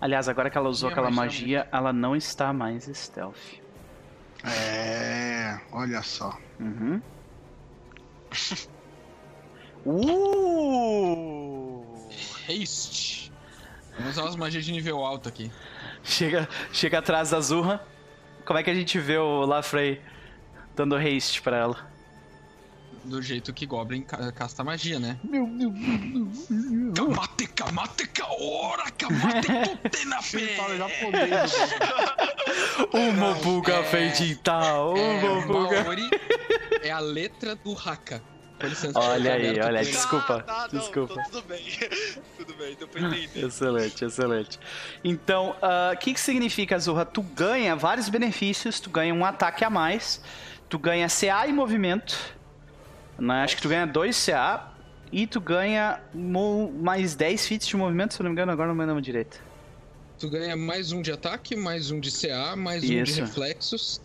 Aliás, 0.00 0.28
agora 0.28 0.50
que 0.50 0.58
ela 0.58 0.68
usou 0.68 0.90
aquela 0.90 1.10
magia, 1.10 1.66
ela 1.72 1.92
não 1.92 2.14
está 2.14 2.52
mais 2.52 2.84
stealth. 2.84 3.60
É, 4.44 5.58
olha 5.72 6.02
só. 6.02 6.38
Uhum. 6.60 7.00
uh! 9.86 10.86
Haste. 12.48 13.32
Vamos 13.96 14.12
usar 14.12 14.28
as 14.28 14.36
magias 14.36 14.64
de 14.64 14.72
nível 14.72 15.04
alto 15.04 15.28
aqui. 15.28 15.50
Chega, 16.04 16.48
chega 16.72 16.98
atrás 16.98 17.30
da 17.30 17.40
Zurra. 17.40 17.82
Como 18.44 18.58
é 18.58 18.62
que 18.62 18.70
a 18.70 18.74
gente 18.74 18.98
vê 18.98 19.16
o 19.16 19.44
Lafrey 19.46 20.00
dando 20.76 20.94
haste 20.94 21.40
pra 21.40 21.56
ela? 21.56 21.95
Do 23.06 23.22
jeito 23.22 23.52
que 23.52 23.66
Goblin 23.66 24.02
casta 24.34 24.62
magia, 24.62 24.98
né? 24.98 25.18
Meu, 25.24 25.46
meu, 25.46 25.70
meu, 25.70 26.28
meu. 26.50 26.92
Kamate, 26.92 27.46
kamate, 27.48 28.06
kaora, 28.08 28.90
kamate, 28.92 29.48
tutena 29.82 30.18
pé. 30.30 30.56
O 32.92 33.12
Mobuga 33.12 33.74
é, 33.74 33.84
feitiçal, 33.84 34.94
o 34.94 34.98
é, 34.98 35.20
Mobuga. 35.20 35.86
é 36.82 36.90
a 36.90 37.00
letra 37.00 37.54
do 37.56 37.72
Haka. 37.72 38.22
Olha 38.94 39.34
aí, 39.34 39.60
olha, 39.60 39.82
desculpa, 39.82 40.42
tá, 40.42 40.42
tá, 40.42 40.66
desculpa. 40.68 41.14
Não, 41.14 41.24
tudo 41.24 41.42
bem, 41.42 41.62
tudo 42.38 42.54
bem, 42.54 42.74
deu 42.74 42.88
pra 42.88 43.00
entender. 43.02 43.46
Excelente, 43.46 44.04
excelente. 44.04 44.58
Então, 45.04 45.50
o 45.50 45.94
uh, 45.94 45.98
que 45.98 46.14
que 46.14 46.20
significa, 46.20 46.78
Zurra? 46.78 47.04
Tu 47.04 47.20
ganha 47.20 47.76
vários 47.76 48.08
benefícios, 48.08 48.80
tu 48.80 48.88
ganha 48.88 49.12
um 49.12 49.26
ataque 49.26 49.62
a 49.62 49.68
mais, 49.68 50.22
tu 50.70 50.78
ganha 50.78 51.06
CA 51.08 51.46
e 51.46 51.52
movimento, 51.52 52.18
né? 53.18 53.42
Acho 53.42 53.56
que 53.56 53.62
tu 53.62 53.68
ganha 53.68 53.86
2 53.86 54.26
CA 54.26 54.72
e 55.12 55.26
tu 55.26 55.40
ganha 55.40 56.00
mais 56.14 57.14
10 57.14 57.46
feats 57.46 57.66
de 57.66 57.76
movimento, 57.76 58.14
se 58.14 58.20
eu 58.20 58.24
não 58.24 58.30
me 58.30 58.34
engano, 58.34 58.52
agora 58.52 58.68
não 58.68 58.74
me 58.74 58.84
lembro 58.84 59.00
direito. 59.00 59.40
Tu 60.18 60.30
ganha 60.30 60.56
mais 60.56 60.92
um 60.92 61.02
de 61.02 61.12
ataque, 61.12 61.54
mais 61.54 61.90
um 61.90 62.00
de 62.00 62.10
CA, 62.10 62.56
mais 62.56 62.82
Isso. 62.82 62.92
um 62.92 63.02
de 63.04 63.20
reflexos, 63.20 64.00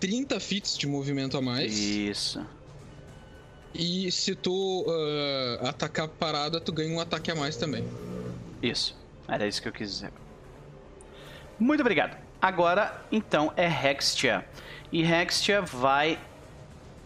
30 0.00 0.38
feats 0.38 0.78
de 0.78 0.86
movimento 0.86 1.36
a 1.36 1.42
mais. 1.42 1.76
Isso. 1.76 2.46
E 3.74 4.10
se 4.10 4.34
tu 4.34 4.84
uh, 4.86 5.66
atacar 5.66 6.08
parada, 6.08 6.60
tu 6.60 6.72
ganha 6.72 6.94
um 6.94 7.00
ataque 7.00 7.30
a 7.30 7.34
mais 7.34 7.56
também. 7.56 7.84
Isso. 8.62 8.96
Era 9.28 9.46
isso 9.46 9.60
que 9.60 9.68
eu 9.68 9.72
quis 9.72 9.90
dizer. 9.90 10.12
Muito 11.58 11.80
obrigado. 11.80 12.16
Agora, 12.40 13.04
então, 13.10 13.52
é 13.56 13.66
Hextia. 13.66 14.46
E 14.92 15.02
Hextia 15.02 15.60
vai 15.60 16.18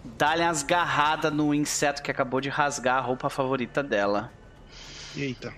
dá-lhe 0.04 0.42
as 0.42 0.62
garradas 0.62 1.32
no 1.32 1.54
inseto 1.54 2.02
que 2.02 2.10
acabou 2.10 2.40
de 2.40 2.48
rasgar 2.48 2.98
a 2.98 3.00
roupa 3.00 3.28
favorita 3.28 3.82
dela. 3.82 4.32
Eita. 5.16 5.52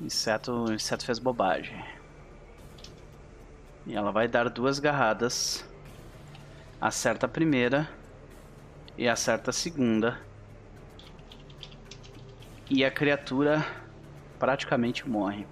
Inseto, 0.00 0.52
o 0.52 0.72
inseto 0.72 1.04
fez 1.04 1.18
bobagem. 1.18 1.84
E 3.86 3.94
ela 3.94 4.10
vai 4.10 4.26
dar 4.26 4.48
duas 4.48 4.78
garradas. 4.78 5.64
Acerta 6.80 7.26
a 7.26 7.28
primeira 7.28 7.88
e 8.96 9.08
acerta 9.08 9.50
a 9.50 9.52
segunda. 9.52 10.20
E 12.68 12.84
a 12.84 12.90
criatura 12.90 13.64
praticamente 14.38 15.08
morre. 15.08 15.46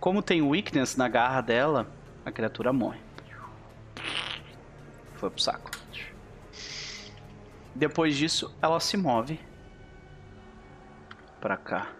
Como 0.00 0.22
tem 0.22 0.40
weakness 0.40 0.96
na 0.96 1.08
garra 1.08 1.40
dela, 1.40 1.86
a 2.24 2.30
criatura 2.30 2.72
morre. 2.72 3.00
Foi 5.18 5.30
pro 5.30 5.40
saco. 5.40 5.70
Depois 7.74 8.16
disso, 8.16 8.56
ela 8.62 8.78
se 8.78 8.96
move 8.96 9.38
pra 11.40 11.56
cá. 11.56 11.92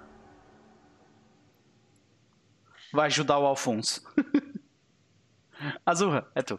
Vai 2.93 3.07
ajudar 3.07 3.39
o 3.39 3.47
Alfonso. 3.47 4.03
Azurra, 5.85 6.27
é 6.35 6.43
tu. 6.43 6.59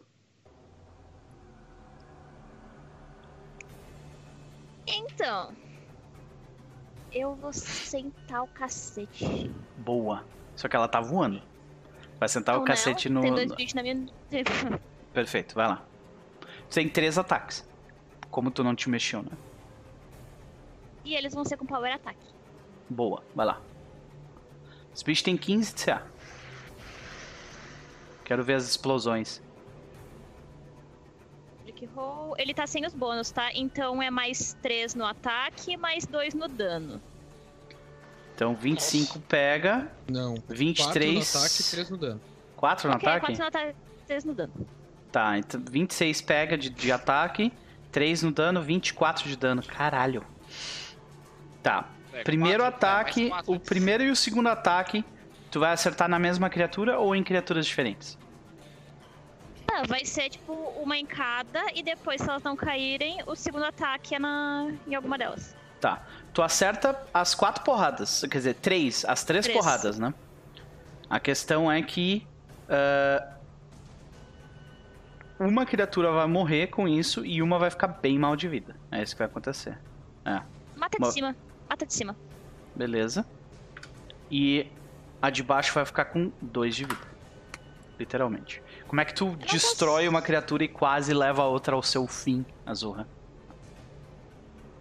Então. 4.86 5.56
Eu 7.12 7.36
vou 7.36 7.54
sentar 7.54 8.44
o 8.44 8.48
cacete. 8.48 9.50
Boa. 9.78 10.26
Só 10.56 10.68
que 10.68 10.76
ela 10.76 10.88
tá 10.88 11.00
voando. 11.00 11.42
Vai 12.20 12.28
sentar 12.28 12.56
Ou 12.58 12.62
o 12.62 12.66
cacete 12.66 13.10
não, 13.10 13.22
no. 13.22 13.28
Tem 13.28 13.34
dois 13.48 13.56
bichos 13.56 13.74
na 13.74 13.82
minha. 13.82 14.06
Perfeito, 15.14 15.56
vai 15.56 15.68
lá. 15.68 15.89
Você 16.70 16.82
tem 16.82 16.90
três 16.90 17.18
ataques. 17.18 17.68
Como 18.30 18.52
tu 18.52 18.64
não 18.64 18.76
te 18.76 18.90
mexeu, 18.90 19.24
né? 19.24 19.32
E 21.04 21.16
eles 21.16 21.34
vão 21.34 21.44
ser 21.44 21.58
com 21.58 21.66
power 21.66 21.96
attack. 21.96 22.18
Boa, 22.90 23.24
vai 23.34 23.46
lá. 23.46 23.62
Esse 24.94 25.04
bicho 25.04 25.24
tem 25.24 25.36
15 25.36 25.74
de 25.74 25.86
CA. 25.86 26.04
Quero 28.24 28.44
ver 28.44 28.54
as 28.54 28.68
explosões. 28.70 29.42
Ele 32.38 32.54
tá 32.54 32.68
sem 32.68 32.86
os 32.86 32.94
bônus, 32.94 33.32
tá? 33.32 33.52
Então 33.54 34.02
é 34.02 34.12
mais 34.12 34.54
3 34.62 34.96
no 34.96 35.06
ataque, 35.06 35.78
mais 35.78 36.06
2 36.06 36.34
no 36.34 36.48
dano. 36.48 37.02
Então 38.36 38.54
25 38.56 39.08
Nossa. 39.08 39.20
pega. 39.28 39.92
Não. 40.08 40.36
23. 40.48 41.32
4 41.32 41.40
no 41.40 41.46
ataque 41.46 41.62
e 41.62 41.72
3 41.72 41.90
no 41.90 41.98
dano. 41.98 42.22
4 42.56 42.90
no 42.90 42.96
okay, 42.96 43.10
ataque? 43.10 43.26
4 43.26 43.42
no 43.42 43.48
ataque, 43.48 43.76
3 44.08 44.26
no 44.26 44.34
dano. 44.34 44.54
Tá, 45.12 45.38
então 45.38 45.62
26 45.70 46.22
pega 46.22 46.58
de, 46.58 46.70
de 46.70 46.92
ataque, 46.92 47.52
3 47.92 48.24
no 48.24 48.32
dano, 48.32 48.62
24 48.62 49.28
de 49.28 49.36
dano. 49.36 49.64
Caralho. 49.64 50.24
Tá. 51.64 51.90
É, 52.14 52.24
primeiro 52.24 52.64
quatro, 52.64 52.78
ataque, 52.78 53.26
é, 53.26 53.30
quatro, 53.30 53.54
o 53.54 53.60
primeiro 53.60 54.04
e 54.04 54.12
o 54.12 54.16
segundo 54.16 54.48
ataque, 54.50 55.04
tu 55.52 55.60
vai 55.60 55.72
acertar 55.72 56.08
na 56.08 56.20
mesma 56.20 56.50
criatura 56.50 57.00
ou 57.00 57.16
em 57.16 57.24
criaturas 57.24 57.66
diferentes? 57.66 58.18
Ah, 59.72 59.84
vai 59.88 60.04
ser 60.06 60.30
tipo 60.30 60.54
uma 60.82 60.98
em 60.98 61.06
cada 61.06 61.64
e 61.74 61.84
depois, 61.84 62.22
se 62.22 62.30
elas 62.30 62.44
não 62.44 62.56
caírem, 62.56 63.20
o 63.28 63.36
segundo 63.36 63.66
ataque 63.66 64.16
é 64.16 64.20
na... 64.20 64.72
em 64.88 64.96
alguma 64.96 65.18
delas. 65.18 65.56
Tá. 65.80 66.04
Tu 66.34 66.42
acerta 66.42 67.00
as 67.14 67.34
quatro 67.34 67.64
porradas. 67.64 68.22
Quer 68.30 68.38
dizer, 68.38 68.56
três. 68.56 69.06
As 69.06 69.24
três, 69.24 69.46
três. 69.46 69.58
porradas, 69.58 69.98
né? 69.98 70.14
A 71.10 71.20
questão 71.20 71.72
é 71.72 71.82
que. 71.82 72.28
Uh, 72.66 73.39
uma 75.40 75.66
criatura 75.66 76.12
vai 76.12 76.28
morrer 76.28 76.68
com 76.68 76.88
isso 76.88 77.26
e 77.26 77.42
uma 77.42 77.58
vai 77.58 77.70
ficar 77.70 77.88
bem 77.88 78.20
mal 78.20 78.36
de 78.36 78.48
vida. 78.48 78.76
É 78.92 79.02
isso 79.02 79.16
que 79.16 79.20
vai 79.20 79.28
acontecer. 79.28 79.78
É. 80.26 80.42
Mata 80.76 80.98
de 81.00 81.12
cima. 81.14 81.36
Mata 81.70 81.86
de 81.86 81.94
cima. 81.94 82.16
Beleza. 82.76 83.26
E 84.30 84.68
a 85.22 85.30
de 85.30 85.42
baixo 85.44 85.74
vai 85.74 85.86
ficar 85.86 86.06
com 86.06 86.32
dois 86.42 86.76
de 86.76 86.86
vida. 86.86 87.10
Literalmente. 87.98 88.62
Como 88.88 89.02
é 89.02 89.06
que 89.06 89.14
tu 89.14 89.36
destrói 89.36 90.04
posso... 90.04 90.10
uma 90.10 90.22
criatura 90.22 90.64
e 90.64 90.68
quase 90.68 91.14
leva 91.14 91.42
a 91.42 91.46
outra 91.46 91.76
ao 91.76 91.84
seu 91.84 92.08
fim, 92.08 92.46
Azurra? 92.66 93.08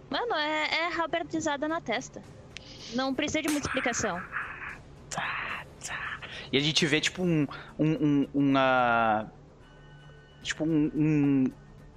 Mano, 0.09 0.33
é, 0.33 0.85
é 0.85 0.99
halberdizada 0.99 1.67
na 1.67 1.79
testa. 1.79 2.21
Não 2.93 3.13
precisa 3.13 3.41
de 3.41 3.49
muita 3.49 3.67
explicação. 3.67 4.21
Tá, 5.09 5.65
tá. 5.85 6.19
E 6.51 6.57
a 6.57 6.59
gente 6.59 6.85
vê, 6.85 6.99
tipo, 6.99 7.21
um. 7.21 7.47
um, 7.77 7.91
um 7.91 8.27
uma. 8.33 9.31
Tipo, 10.41 10.63
um, 10.63 10.91
um, 10.95 11.43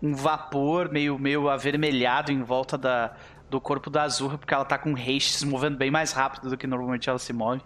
um, 0.03 0.15
vapor 0.15 0.91
meio, 0.91 1.19
meio 1.19 1.49
avermelhado 1.49 2.33
em 2.33 2.43
volta 2.43 2.77
da, 2.77 3.15
do 3.49 3.61
corpo 3.61 3.89
da 3.89 4.03
Azurra, 4.03 4.39
porque 4.39 4.53
ela 4.53 4.65
tá 4.65 4.79
com 4.79 4.93
o 4.93 4.97
haste 4.97 5.33
se 5.33 5.47
movendo 5.47 5.77
bem 5.77 5.91
mais 5.91 6.13
rápido 6.13 6.51
do 6.51 6.57
que 6.57 6.67
normalmente 6.67 7.09
ela 7.09 7.19
se 7.19 7.33
move. 7.33 7.63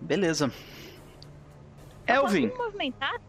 Beleza. 0.00 0.52
Elvin. 2.06 2.48
Posso 2.48 2.58
me 2.58 2.64
movimentar? 2.64 3.20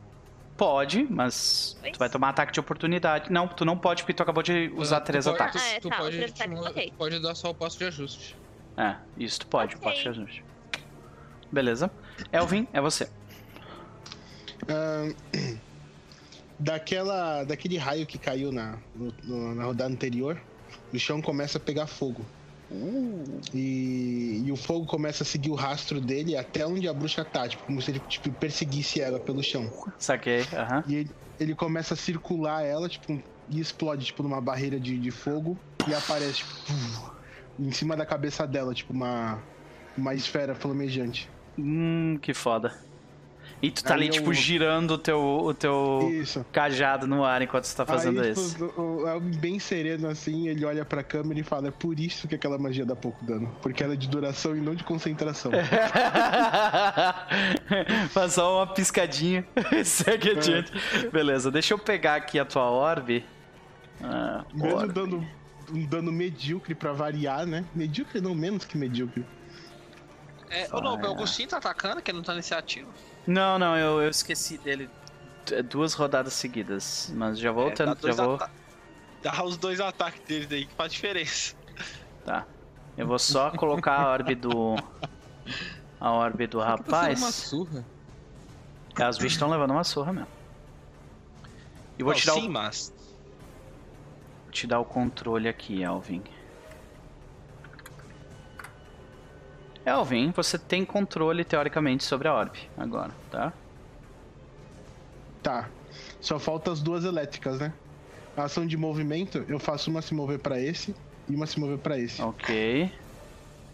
Pode, 0.55 1.05
mas 1.07 1.77
pois? 1.80 1.93
tu 1.93 1.99
vai 1.99 2.09
tomar 2.09 2.30
ataque 2.30 2.51
de 2.51 2.59
oportunidade. 2.59 3.31
Não, 3.31 3.47
tu 3.47 3.64
não 3.64 3.77
pode 3.77 4.01
porque 4.01 4.14
tu 4.14 4.23
acabou 4.23 4.41
de 4.41 4.73
usar 4.76 5.01
três 5.01 5.26
pode, 5.26 5.35
ataques. 5.35 5.61
Ah, 5.61 5.76
é, 5.76 5.80
tu 5.80 5.89
tá, 5.89 5.97
pode, 5.97 6.19
okay. 6.69 6.93
pode 6.97 7.19
dar 7.19 7.35
só 7.35 7.51
o 7.51 7.53
passo 7.53 7.77
de 7.77 7.85
ajuste. 7.85 8.35
É, 8.76 8.95
isso 9.18 9.41
tu 9.41 9.47
pode, 9.47 9.76
okay. 9.76 9.88
o 9.88 9.91
passo 9.91 10.01
de 10.01 10.09
ajuste. 10.09 10.45
Beleza. 11.51 11.91
Elvin, 12.31 12.68
é 12.73 12.81
você. 12.81 13.09
Uh, 14.63 15.15
daquela, 16.59 17.43
daquele 17.43 17.77
raio 17.77 18.05
que 18.05 18.17
caiu 18.17 18.51
na, 18.51 18.77
no, 18.95 19.13
no, 19.23 19.55
na 19.55 19.65
rodada 19.65 19.91
anterior, 19.91 20.41
o 20.93 20.99
chão 20.99 21.21
começa 21.21 21.57
a 21.57 21.61
pegar 21.61 21.88
fogo. 21.88 22.25
Uh. 22.69 23.39
E, 23.53 24.43
e, 24.45 24.51
o 24.51 24.57
fogo 24.57 24.85
começa 24.85 25.23
a 25.23 25.25
seguir 25.25 25.49
o 25.49 25.55
rastro 25.55 26.01
dele 26.01 26.35
até 26.35 26.67
onde 26.67 26.88
a 26.88 26.93
bruxa 26.93 27.23
tá, 27.23 27.47
tipo, 27.47 27.63
como 27.63 27.81
se 27.81 27.91
ele 27.91 27.99
tipo, 28.09 28.29
perseguisse 28.31 28.99
ela 28.99 29.19
pelo 29.19 29.41
chão. 29.41 29.71
Saquei, 29.97 30.41
aham. 30.53 30.84
E 30.85 30.95
ele, 30.95 31.11
ele, 31.39 31.55
começa 31.55 31.93
a 31.93 31.97
circular 31.97 32.63
ela, 32.63 32.89
tipo, 32.89 33.21
e 33.49 33.59
explode, 33.59 34.05
tipo, 34.05 34.21
numa 34.21 34.41
barreira 34.41 34.79
de, 34.79 34.97
de 34.97 35.11
fogo 35.11 35.57
e 35.88 35.93
aparece, 35.93 36.39
tipo, 36.39 37.13
em 37.57 37.71
cima 37.71 37.95
da 37.95 38.05
cabeça 38.05 38.45
dela, 38.45 38.73
tipo, 38.73 38.91
uma, 38.91 39.41
uma 39.97 40.13
esfera 40.13 40.53
flamejante. 40.53 41.29
Hum, 41.57 42.19
que 42.21 42.34
foda. 42.34 42.75
E 43.59 43.71
tu 43.71 43.84
tá 43.84 43.95
Aí 43.95 44.01
ali, 44.01 44.09
tipo, 44.09 44.29
eu... 44.29 44.34
tipo, 44.34 44.45
girando 44.45 44.91
o 44.91 44.97
teu, 44.97 45.19
o 45.19 45.53
teu 45.53 46.11
cajado 46.51 47.07
no 47.07 47.23
ar 47.23 47.41
enquanto 47.41 47.63
você 47.63 47.75
tá 47.75 47.85
fazendo 47.85 48.21
Aí, 48.21 48.31
isso. 48.31 48.55
Tipo, 48.55 49.07
é 49.07 49.19
bem 49.19 49.57
sereno 49.57 50.07
assim, 50.07 50.47
ele 50.47 50.63
olha 50.63 50.85
pra 50.85 51.01
câmera 51.01 51.39
e 51.39 51.43
fala: 51.43 51.69
É 51.69 51.71
por 51.71 51.99
isso 51.99 52.27
que 52.27 52.35
aquela 52.35 52.59
magia 52.59 52.85
dá 52.85 52.95
pouco 52.95 53.23
dano. 53.25 53.51
Porque 53.61 53.84
ela 53.84 53.93
é 53.93 53.95
de 53.95 54.07
duração 54.07 54.55
e 54.55 54.61
não 54.61 54.75
de 54.75 54.84
concentração. 54.84 55.51
Faz 58.11 58.34
só 58.34 58.59
uma 58.59 58.67
piscadinha. 58.67 59.43
Segue 59.84 60.31
adiante. 60.31 60.71
É. 60.93 61.09
Beleza, 61.09 61.49
deixa 61.49 61.73
eu 61.73 61.79
pegar 61.79 62.15
aqui 62.15 62.38
a 62.38 62.45
tua 62.45 62.69
orbe. 62.69 63.25
Ah, 64.03 64.45
Mesmo 64.53 64.75
orbe. 64.75 64.93
dando 64.93 65.25
um 65.71 65.85
dano 65.85 66.11
medíocre 66.11 66.75
pra 66.75 66.93
variar, 66.93 67.47
né? 67.47 67.65
Medíocre 67.73 68.21
não, 68.21 68.35
menos 68.35 68.65
que 68.65 68.77
medíocre. 68.77 69.25
É, 70.49 70.67
ô, 70.71 70.79
não, 70.79 70.95
o 70.95 71.05
Augustinho 71.07 71.49
tá 71.49 71.57
atacando, 71.57 72.01
que 72.01 72.11
ele 72.11 72.19
não 72.19 72.23
tá 72.23 72.34
iniciativo. 72.34 72.88
Não, 73.27 73.59
não, 73.59 73.77
eu, 73.77 74.01
eu 74.01 74.09
esqueci 74.09 74.57
dele 74.57 74.89
duas 75.69 75.93
rodadas 75.93 76.33
seguidas. 76.33 77.11
Mas 77.13 77.37
já 77.37 77.51
vou 77.51 77.69
é, 77.69 77.75
já 77.75 78.25
vou. 78.25 78.39
Dá 79.21 79.43
os 79.43 79.57
dois 79.57 79.79
ataques 79.79 80.21
deles 80.21 80.51
aí 80.51 80.65
que 80.65 80.73
faz 80.73 80.93
diferença. 80.93 81.55
Tá. 82.25 82.45
Eu 82.97 83.05
vou 83.05 83.19
só 83.19 83.51
colocar 83.51 83.99
a 83.99 84.09
orbe 84.09 84.35
do. 84.35 84.75
A 85.99 86.11
orbe 86.11 86.47
do 86.47 86.59
rapaz. 86.59 87.19
Uma 87.19 87.31
surra. 87.31 87.85
É, 88.99 89.09
os 89.09 89.17
bichos 89.17 89.33
estão 89.33 89.49
levando 89.49 89.71
uma 89.71 89.83
surra 89.83 90.13
mesmo. 90.13 90.27
E 91.97 92.03
vou 92.03 92.13
Não, 92.13 92.19
tirar 92.19 92.33
sim, 92.33 92.47
o... 92.47 92.51
mas. 92.51 92.93
Vou 94.43 94.51
te 94.51 94.67
dar 94.67 94.79
o 94.79 94.85
controle 94.85 95.47
aqui, 95.47 95.83
Alvin. 95.83 96.23
Elvin, 99.88 100.31
você 100.31 100.57
tem 100.57 100.84
controle 100.84 101.45
teoricamente 101.45 102.03
sobre 102.03 102.27
a 102.27 102.34
orbe 102.34 102.59
agora, 102.77 103.11
tá? 103.31 103.53
Tá. 105.41 105.69
Só 106.19 106.38
falta 106.38 106.73
as 106.73 106.81
duas 106.81 107.05
elétricas, 107.05 107.57
né? 107.57 107.72
A 108.35 108.43
ação 108.43 108.68
de 108.68 108.76
movimento, 108.76 109.45
eu 109.47 109.57
faço 109.57 109.89
uma 109.89 110.01
se 110.01 110.14
mover 110.14 110.39
para 110.39 110.59
esse 110.59 110.93
e 111.30 111.34
uma 111.34 111.47
se 111.47 111.57
mover 111.57 111.77
para 111.77 111.97
esse. 111.97 112.22
Ok. 112.22 112.91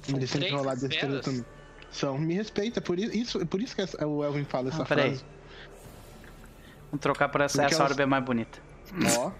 Ele 0.08 0.28
sempre 0.28 0.52
rolar 0.52 0.76
destreza 0.76 1.20
também. 1.20 1.46
São, 1.92 2.16
me 2.20 2.36
respeita, 2.36 2.80
por 2.80 3.00
isso, 3.00 3.44
por 3.48 3.60
isso 3.60 3.76
que 3.76 4.06
o 4.06 4.24
Elvin 4.24 4.44
fala 4.44 4.70
essa 4.70 4.84
ah, 4.84 4.86
frase. 4.86 5.26
Vamos 6.92 7.02
trocar 7.02 7.28
por 7.30 7.42
essa, 7.42 7.64
essa 7.64 7.76
elas... 7.76 7.90
orbe 7.90 8.04
é 8.04 8.06
mais 8.06 8.24
bonita. 8.24 8.60
Ó. 9.18 9.32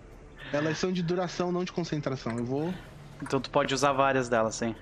elas 0.50 0.78
são 0.78 0.90
de 0.90 1.02
duração, 1.02 1.52
não 1.52 1.62
de 1.62 1.72
concentração. 1.72 2.38
Eu 2.38 2.44
vou. 2.44 2.74
Então 3.20 3.38
tu 3.38 3.50
pode 3.50 3.74
usar 3.74 3.92
várias 3.92 4.30
delas, 4.30 4.54
sim. 4.54 4.74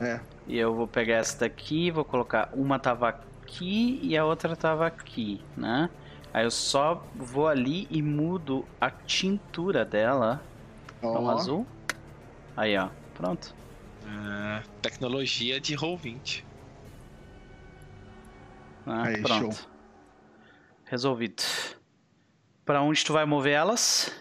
É. 0.00 0.20
E 0.46 0.56
eu 0.56 0.74
vou 0.74 0.86
pegar 0.86 1.16
essa 1.16 1.40
daqui, 1.40 1.90
vou 1.90 2.04
colocar 2.04 2.50
uma 2.52 2.78
tava 2.78 3.08
aqui 3.08 3.98
e 4.02 4.16
a 4.16 4.24
outra 4.24 4.54
tava 4.54 4.86
aqui, 4.86 5.40
né? 5.56 5.90
Aí 6.32 6.44
eu 6.44 6.50
só 6.50 7.04
vou 7.14 7.48
ali 7.48 7.88
e 7.90 8.02
mudo 8.02 8.64
a 8.80 8.90
tintura 8.90 9.84
dela 9.84 10.42
oh. 11.02 11.12
para 11.12 11.20
um 11.20 11.30
azul. 11.30 11.66
Aí, 12.56 12.76
ó. 12.76 12.88
Pronto. 13.14 13.54
Ah, 14.06 14.62
tecnologia 14.82 15.58
de 15.58 15.74
Roll20. 15.74 16.44
Ah, 18.86 19.02
Aí, 19.04 19.22
pronto. 19.22 19.56
Show. 19.56 19.66
Resolvido. 20.84 21.42
Para 22.64 22.82
onde 22.82 23.04
tu 23.04 23.12
vai 23.12 23.24
mover 23.24 23.54
elas? 23.54 24.12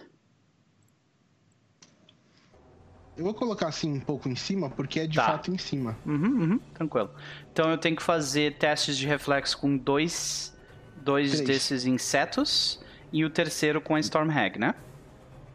Eu 3.18 3.24
vou 3.24 3.34
colocar 3.34 3.68
assim 3.68 3.94
um 3.94 4.00
pouco 4.00 4.28
em 4.28 4.36
cima, 4.36 4.70
porque 4.70 5.00
é 5.00 5.08
de 5.08 5.16
tá. 5.16 5.26
fato 5.26 5.50
em 5.50 5.58
cima. 5.58 5.98
Uhum, 6.06 6.42
uhum, 6.42 6.60
tranquilo. 6.74 7.10
Então 7.52 7.70
eu 7.70 7.78
tenho 7.78 7.96
que 7.96 8.04
fazer 8.04 8.58
testes 8.58 8.98
de 8.98 9.08
reflexo 9.08 9.58
com 9.58 9.78
dois, 9.78 10.54
dois 10.98 11.40
desses 11.40 11.86
insetos 11.86 12.84
e 13.14 13.24
o 13.24 13.30
terceiro 13.30 13.80
com 13.80 13.96
a 13.96 14.00
Storm 14.00 14.30
Hag, 14.30 14.60
né? 14.60 14.76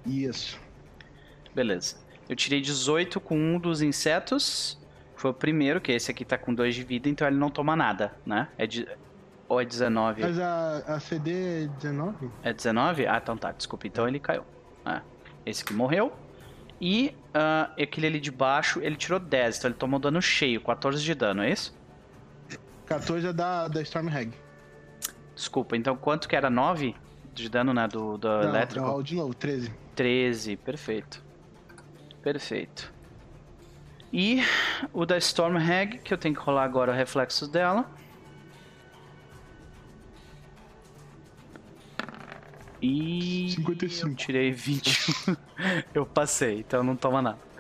Isso. 0.07 0.59
Beleza. 1.55 1.97
Eu 2.29 2.37
tirei 2.37 2.61
18 2.61 3.21
com 3.21 3.37
um 3.37 3.59
dos 3.59 3.83
insetos. 3.83 4.79
Foi 5.15 5.31
o 5.33 5.35
primeiro, 5.35 5.81
que 5.81 5.93
esse 5.93 6.11
aqui 6.11 6.25
tá 6.25 6.39
com 6.39 6.55
2 6.55 6.75
de 6.75 6.83
vida, 6.83 7.09
então 7.09 7.27
ele 7.27 7.37
não 7.37 7.51
toma 7.51 7.77
nada, 7.77 8.17
né? 8.25 8.49
É 8.57 8.67
de... 8.67 8.89
Ou 9.47 9.61
é 9.61 9.65
19? 9.65 10.23
Mas 10.23 10.39
a, 10.39 10.79
a 10.87 11.01
CD 11.01 11.65
é 11.65 11.67
19? 11.67 12.31
É 12.43 12.53
19? 12.53 13.07
Ah, 13.07 13.21
então 13.21 13.37
tá, 13.37 13.53
desculpa. 13.53 13.87
Então 13.87 14.09
ele 14.09 14.19
caiu. 14.19 14.45
Ah, 14.85 15.03
esse 15.45 15.63
aqui 15.63 15.75
morreu. 15.75 16.13
E 16.81 17.15
uh, 17.31 17.83
aquele 17.83 18.07
ali 18.07 18.21
de 18.21 18.31
baixo, 18.31 18.81
ele 18.81 18.97
tirou 18.97 19.19
10, 19.19 19.59
então 19.59 19.71
ele 19.71 19.79
tomou 19.79 19.99
dano 19.99 20.21
cheio, 20.21 20.61
14 20.61 21.03
de 21.03 21.15
dano, 21.15 21.43
é 21.43 21.51
isso? 21.51 21.75
14 22.87 23.29
é 23.29 23.33
da, 23.33 23.69
da 23.69 23.83
Storm 23.83 24.09
Hag. 24.09 24.33
Desculpa, 25.35 25.77
então 25.77 25.97
quanto 25.97 26.29
que 26.29 26.37
era 26.37 26.51
9 26.51 26.95
de 27.33 27.49
dano, 27.49 27.73
né, 27.73 27.87
do, 27.89 28.19
do 28.19 28.29
Não, 28.29 28.43
elétrico? 28.43 28.87
Não, 28.87 29.03
de 29.03 29.15
novo, 29.15 29.35
13. 29.35 29.73
13, 29.95 30.57
perfeito. 30.57 31.23
Perfeito. 32.23 32.93
E 34.13 34.43
o 34.93 35.07
da 35.07 35.17
Storm 35.19 35.57
Hag, 35.57 35.99
que 35.99 36.13
eu 36.13 36.19
tenho 36.19 36.35
que 36.35 36.41
rolar 36.41 36.65
agora 36.65 36.91
o 36.91 36.95
reflexo 36.95 37.47
dela. 37.47 37.89
E. 42.83 43.53
55. 43.57 44.09
Eu 44.09 44.15
tirei 44.15 44.53
21. 44.53 45.37
eu 45.95 46.07
passei, 46.07 46.61
então 46.61 46.83
não 46.83 46.97
toma 46.97 47.21
nada. 47.21 47.51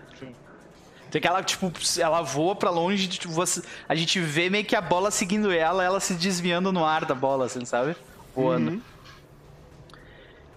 Tem 1.11 1.21
que 1.21 1.27
ela, 1.27 1.43
tipo, 1.43 1.73
ela 1.99 2.23
voa 2.23 2.55
pra 2.55 2.71
longe, 2.71 3.09
tipo, 3.09 3.33
você, 3.33 3.63
a 3.89 3.97
gente 3.97 4.21
vê 4.21 4.49
meio 4.49 4.65
que 4.65 4.77
a 4.77 4.81
bola 4.81 5.11
seguindo 5.11 5.51
ela, 5.51 5.83
ela 5.83 5.99
se 5.99 6.15
desviando 6.15 6.73
no 6.73 6.85
ar 6.85 7.05
da 7.05 7.17
bola, 7.17 7.47
assim, 7.47 7.65
sabe? 7.65 7.97
Voando. 8.35 8.71
Uhum. 8.71 8.83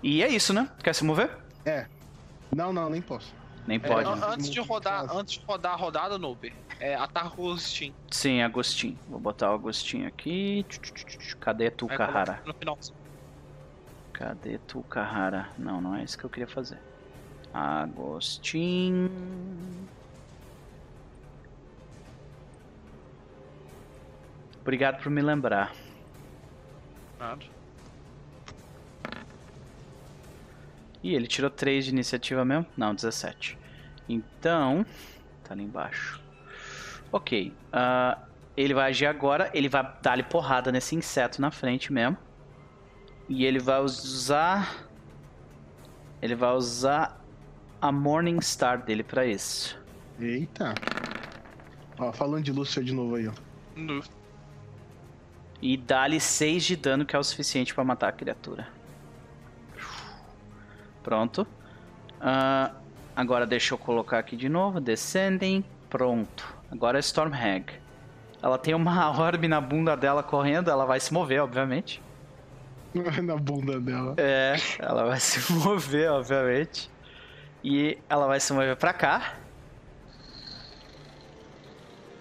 E 0.04 0.22
é 0.22 0.28
isso, 0.28 0.54
né? 0.54 0.70
Quer 0.84 0.94
se 0.94 1.04
mover? 1.04 1.32
É. 1.66 1.88
Não, 2.56 2.72
não, 2.72 2.88
nem 2.88 3.02
posso. 3.02 3.34
Nem 3.66 3.78
é, 3.78 3.80
pode. 3.80 4.08
né? 4.08 4.28
Antes 4.28 4.50
de 4.50 4.60
rodar, 4.60 5.16
antes 5.16 5.34
de 5.34 5.46
rodar 5.46 5.74
a 5.74 5.76
rodada, 5.76 6.18
Noob, 6.20 6.54
é, 6.80 6.96
ataca 6.96 7.30
o 7.38 7.50
Agostinho. 7.50 7.96
Sim, 8.12 8.42
Agostinho. 8.42 9.00
Vou 9.10 9.20
botar 9.20 9.50
o 9.52 9.56
Agostinho 9.56 10.08
aqui. 10.08 10.66
Cadê 11.40 11.72
tu, 11.72 11.88
Kahara? 11.88 12.44
No 12.46 12.54
final. 12.54 12.78
Cadê 14.14 14.60
tu, 14.60 14.84
Kahara? 14.84 15.50
Não, 15.58 15.82
não 15.82 15.96
é 15.96 16.04
isso 16.04 16.18
que 16.18 16.24
eu 16.24 16.30
queria 16.30 16.48
fazer. 16.48 16.80
Agostinho. 17.54 19.12
Obrigado 24.62 25.02
por 25.02 25.10
me 25.10 25.22
lembrar. 25.22 25.74
Nada. 27.20 27.44
Ih, 31.04 31.16
ele 31.16 31.28
tirou 31.28 31.50
3 31.50 31.86
de 31.86 31.92
iniciativa 31.92 32.46
mesmo? 32.46 32.66
Não, 32.78 32.96
17. 32.96 33.58
Então, 34.08 34.86
tá 35.44 35.54
ali 35.54 35.64
embaixo. 35.64 36.22
Ok. 37.12 37.52
Uh, 37.74 38.22
ele 38.56 38.74
vai 38.74 38.90
agir 38.90 39.08
agora. 39.08 39.50
Ele 39.54 39.68
vai 39.68 39.86
dar-lhe 40.02 40.24
porrada 40.24 40.72
nesse 40.72 40.96
inseto 40.96 41.42
na 41.42 41.52
frente 41.52 41.92
mesmo. 41.92 42.18
E 43.28 43.46
ele 43.46 43.60
vai 43.60 43.82
usar... 43.82 44.88
Ele 46.22 46.36
vai 46.36 46.54
usar 46.54 47.22
a 47.82 47.92
Morning 47.92 48.40
Star 48.40 48.82
dele 48.82 49.04
pra 49.04 49.26
isso. 49.26 49.78
Eita. 50.20 50.74
Ó, 52.00 52.12
falando 52.14 52.44
de 52.44 52.52
Lúcia 52.52 52.84
de 52.84 52.94
novo 52.94 53.16
aí, 53.16 53.28
ó. 53.28 53.34
E 55.62 55.78
dá-lhe 55.78 56.20
6 56.20 56.64
de 56.64 56.76
dano, 56.76 57.06
que 57.06 57.16
é 57.16 57.20
o 57.20 57.24
suficiente 57.24 57.74
para 57.74 57.84
matar 57.84 58.10
a 58.10 58.12
criatura. 58.12 58.68
Pronto. 61.02 61.48
Uh, 62.22 62.74
agora 63.16 63.46
deixa 63.46 63.74
eu 63.74 63.78
colocar 63.78 64.20
aqui 64.20 64.36
de 64.36 64.48
novo. 64.48 64.80
Descending. 64.80 65.64
Pronto. 65.90 66.56
Agora 66.72 66.98
é 66.98 67.02
Stormhag. 67.02 67.66
Ela 68.42 68.58
tem 68.58 68.74
uma 68.74 69.12
orbe 69.20 69.48
na 69.48 69.60
bunda 69.60 69.96
dela 69.96 70.24
correndo. 70.24 70.72
Ela 70.72 70.86
vai 70.86 71.00
se 71.00 71.14
mover, 71.14 71.42
obviamente. 71.42 72.02
na 73.24 73.36
bunda 73.36 73.80
dela. 73.80 74.16
É, 74.18 74.56
ela 74.80 75.06
vai 75.06 75.20
se 75.20 75.52
mover, 75.54 76.12
obviamente. 76.12 76.90
E 77.64 77.98
ela 78.10 78.28
vai 78.28 78.40
se 78.40 78.52
mover 78.54 78.76
pra 78.76 78.94
cá. 78.94 79.36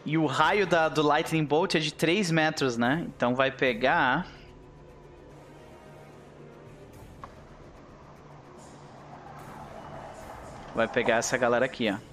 E 0.04 0.18
o 0.18 0.26
raio 0.26 0.66
da, 0.66 0.88
do 0.88 1.02
Lightning 1.02 1.44
Bolt 1.44 1.74
é 1.74 1.78
de 1.78 1.92
3 1.92 2.30
metros, 2.30 2.76
né? 2.76 3.04
Então 3.08 3.34
vai 3.34 3.50
pegar. 3.50 4.26
Vai 10.74 10.88
pegar 10.88 11.16
essa 11.16 11.36
galera 11.36 11.66
aqui, 11.66 11.90
ó. 11.90 12.12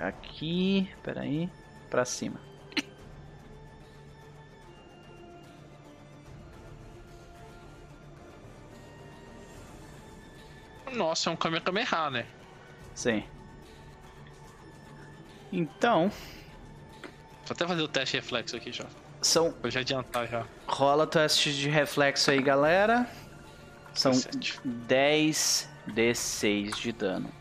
Aqui, 0.00 0.88
peraí, 1.02 1.50
pra 1.90 2.04
cima. 2.04 2.47
Nossa, 10.94 11.30
é 11.30 11.32
um 11.32 11.36
Kamehameha, 11.36 12.10
né? 12.10 12.26
Sim. 12.94 13.24
Então. 15.52 16.10
Vou 17.46 17.54
até 17.54 17.66
fazer 17.66 17.82
o 17.82 17.88
teste 17.88 18.16
de 18.16 18.22
reflexo 18.22 18.56
aqui 18.56 18.72
já. 18.72 18.84
São. 19.22 19.54
Vou 19.62 19.70
já 19.70 19.80
adiantar 19.80 20.28
já. 20.28 20.46
Rola 20.66 21.06
teste 21.06 21.52
de 21.52 21.68
reflexo 21.68 22.30
aí, 22.30 22.42
galera. 22.42 23.08
São 23.94 24.12
17. 24.12 24.60
10 24.64 25.68
D6 25.88 26.76
de 26.76 26.92
dano. 26.92 27.32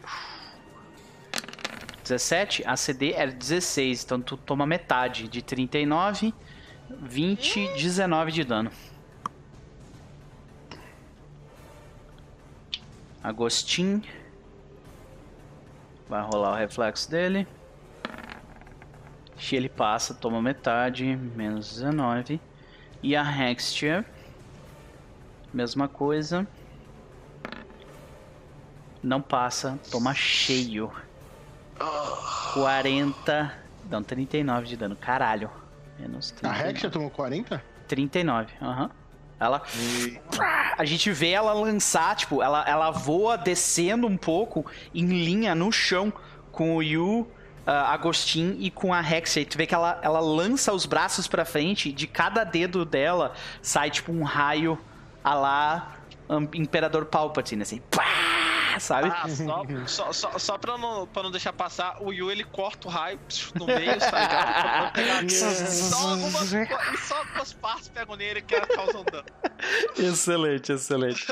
17, 2.03 2.63
a 2.65 2.77
CD 2.77 3.11
é 3.11 3.27
16, 3.27 4.05
então 4.05 4.21
tu 4.21 4.37
toma 4.37 4.65
metade 4.65 5.27
de 5.27 5.41
39, 5.41 6.33
20, 6.89 7.73
19 7.73 8.31
de 8.31 8.43
dano. 8.45 8.71
Agostinho. 13.27 14.01
Vai 16.07 16.21
rolar 16.21 16.53
o 16.53 16.55
reflexo 16.55 17.11
dele. 17.11 17.45
Se 19.37 19.57
ele 19.57 19.67
passa, 19.67 20.13
toma 20.13 20.41
metade, 20.41 21.05
menos 21.35 21.73
19. 21.73 22.39
E 23.03 23.17
a 23.17 23.23
Hextia 23.23 24.05
Mesma 25.53 25.89
coisa. 25.89 26.47
Não 29.03 29.21
passa, 29.21 29.77
toma 29.91 30.13
cheio. 30.13 30.89
40. 32.53 33.53
Não, 33.89 34.03
39 34.03 34.67
de 34.67 34.77
dano. 34.77 34.95
Caralho. 34.95 35.51
Menos 35.99 36.31
39. 36.31 36.63
A 36.63 36.69
Hexia 36.69 36.89
tomou 36.89 37.09
40? 37.09 37.61
39, 37.89 38.53
aham. 38.61 38.83
Uhum. 38.83 38.89
Ela. 39.39 39.61
E... 39.75 40.19
A 40.77 40.85
gente 40.85 41.11
vê 41.11 41.31
ela 41.31 41.53
lançar, 41.53 42.15
tipo, 42.15 42.41
ela, 42.41 42.63
ela 42.67 42.91
voa 42.91 43.37
descendo 43.37 44.07
um 44.07 44.17
pouco 44.17 44.65
em 44.93 45.05
linha 45.05 45.53
no 45.53 45.71
chão 45.71 46.11
com 46.51 46.75
o 46.75 46.83
Yu, 46.83 47.21
uh, 47.21 47.27
Agostin 47.65 48.57
e 48.59 48.71
com 48.71 48.93
a 48.93 49.01
Hexia. 49.01 49.41
E 49.41 49.45
tu 49.45 49.57
vê 49.57 49.67
que 49.67 49.75
ela, 49.75 49.99
ela 50.01 50.19
lança 50.19 50.73
os 50.73 50.85
braços 50.85 51.27
pra 51.27 51.45
frente, 51.45 51.91
de 51.91 52.07
cada 52.07 52.43
dedo 52.43 52.85
dela 52.85 53.33
sai, 53.61 53.91
tipo, 53.91 54.11
um 54.11 54.23
raio 54.23 54.79
a 55.23 55.33
lá 55.33 55.96
Imperador 56.53 57.05
Palpatine, 57.05 57.63
assim, 57.63 57.81
pá, 57.89 58.05
sabe? 58.79 59.09
Ah, 59.13 59.27
só, 59.87 60.11
só, 60.11 60.13
só, 60.13 60.39
só 60.39 60.57
pra, 60.57 60.77
não, 60.77 61.07
pra 61.07 61.23
não 61.23 61.31
deixar 61.31 61.53
passar, 61.53 62.01
o 62.01 62.11
Yu 62.11 62.31
ele 62.31 62.43
corta 62.43 62.87
o 62.87 62.91
raio 62.91 63.19
no 63.55 63.65
meio, 63.65 63.97
tá 63.99 64.91
ligado? 64.91 64.93
Pegar, 64.93 65.29
só 65.29 66.09
algumas, 66.09 66.49
só 66.99 67.17
algumas 67.17 67.53
partes 67.53 67.89
pegam 67.89 68.15
nele 68.15 68.41
que 68.41 68.59
causam 68.59 69.03
dano. 69.03 69.25
Excelente, 69.97 70.71
excelente. 70.71 71.25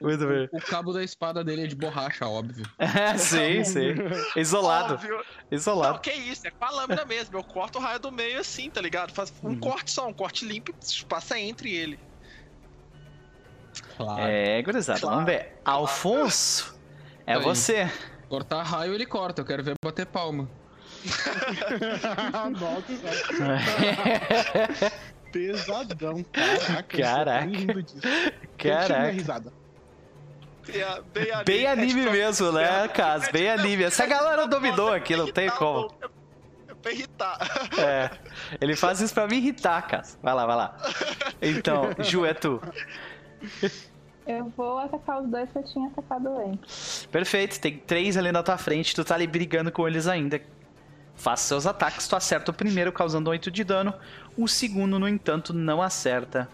Muito 0.00 0.26
bem. 0.26 0.48
O, 0.50 0.56
o, 0.56 0.60
cabo 0.62 0.92
da 0.92 1.04
espada 1.04 1.44
dele 1.44 1.64
é 1.64 1.66
de 1.66 1.76
borracha, 1.76 2.26
óbvio. 2.26 2.66
É, 2.78 3.16
sim, 3.18 3.62
sim. 3.64 3.94
Isolado. 4.34 4.94
Óbvio. 4.94 5.22
Isolado. 5.50 5.94
Não, 5.94 6.00
que 6.00 6.12
isso, 6.12 6.46
é 6.46 6.50
com 6.50 6.64
a 6.64 6.70
lâmina 6.70 7.04
mesmo. 7.04 7.36
Eu 7.36 7.44
corto 7.44 7.78
o 7.78 7.82
raio 7.82 8.00
do 8.00 8.10
meio 8.10 8.40
assim, 8.40 8.70
tá 8.70 8.80
ligado? 8.80 9.12
Faz 9.12 9.32
um 9.42 9.48
uhum. 9.48 9.60
corte 9.60 9.90
só, 9.90 10.08
um 10.08 10.12
corte 10.12 10.46
limpo, 10.46 10.74
passa 11.06 11.38
entre 11.38 11.74
ele. 11.74 11.98
Claro. 13.96 14.22
É, 14.22 14.62
gurizada, 14.62 15.00
claro. 15.00 15.16
vamos 15.16 15.30
ver. 15.30 15.58
Alfonso, 15.64 16.76
é 17.26 17.34
Aí. 17.34 17.42
você. 17.42 17.90
Cortar 18.28 18.62
raio 18.62 18.92
ele 18.92 19.06
corta, 19.06 19.40
eu 19.40 19.46
quero 19.46 19.62
ver 19.62 19.74
bater 19.84 20.06
palma. 20.06 20.48
Pesadão, 25.32 26.24
caraca. 26.32 26.98
Caraca. 26.98 27.48
Caraca. 28.58 29.10
risada. 29.10 29.52
Bem, 31.12 31.30
anime, 31.30 31.44
bem 31.44 31.66
anime 31.66 32.06
é, 32.06 32.10
mesmo, 32.10 32.52
né, 32.52 32.88
Cas? 32.88 33.28
Bem 33.30 33.50
anime. 33.50 33.84
Essa 33.84 34.06
galera 34.06 34.46
dominou 34.46 34.92
aqui, 34.92 35.16
não 35.16 35.30
tem 35.30 35.48
como. 35.50 35.92
Pra 36.82 36.92
irritar. 36.92 37.38
É. 37.78 38.10
Ele 38.60 38.76
faz 38.76 39.00
isso 39.00 39.14
pra 39.14 39.26
me 39.26 39.36
irritar, 39.36 39.86
Cas. 39.86 40.18
Vai 40.22 40.34
lá, 40.34 40.46
vai 40.46 40.56
lá. 40.56 40.76
Então, 41.40 41.90
Ju, 41.98 42.24
é 42.24 42.32
tu. 42.32 42.60
Eu 44.26 44.52
vou 44.56 44.78
atacar 44.78 45.22
os 45.22 45.30
dois 45.30 45.48
que 45.50 45.58
eu 45.58 45.62
tinha 45.62 45.86
atacado 45.86 46.28
antes. 46.36 47.06
Perfeito, 47.12 47.60
tem 47.60 47.78
três 47.78 48.16
ali 48.16 48.32
na 48.32 48.42
tua 48.42 48.58
frente, 48.58 48.92
tu 48.92 49.04
tá 49.04 49.14
ali 49.14 49.24
brigando 49.24 49.70
com 49.70 49.86
eles 49.86 50.08
ainda. 50.08 50.42
Faça 51.14 51.46
seus 51.46 51.64
ataques, 51.64 52.08
tu 52.08 52.16
acerta 52.16 52.50
o 52.50 52.54
primeiro, 52.54 52.92
causando 52.92 53.30
8 53.30 53.50
de 53.50 53.62
dano. 53.62 53.94
O 54.36 54.48
segundo, 54.48 54.98
no 54.98 55.08
entanto, 55.08 55.54
não 55.54 55.80
acerta. 55.80 56.48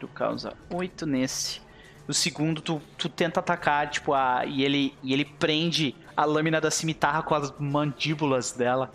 Tu 0.00 0.08
causa 0.08 0.54
8 0.70 1.06
nesse. 1.06 1.60
O 2.08 2.14
segundo, 2.14 2.62
tu, 2.62 2.80
tu 2.96 3.08
tenta 3.08 3.38
atacar, 3.40 3.88
tipo, 3.90 4.14
a, 4.14 4.46
e, 4.46 4.64
ele, 4.64 4.94
e 5.02 5.12
ele 5.12 5.26
prende 5.26 5.94
a 6.16 6.24
lâmina 6.24 6.60
da 6.60 6.70
cimitarra 6.70 7.22
com 7.22 7.34
as 7.34 7.52
mandíbulas 7.58 8.52
dela. 8.52 8.92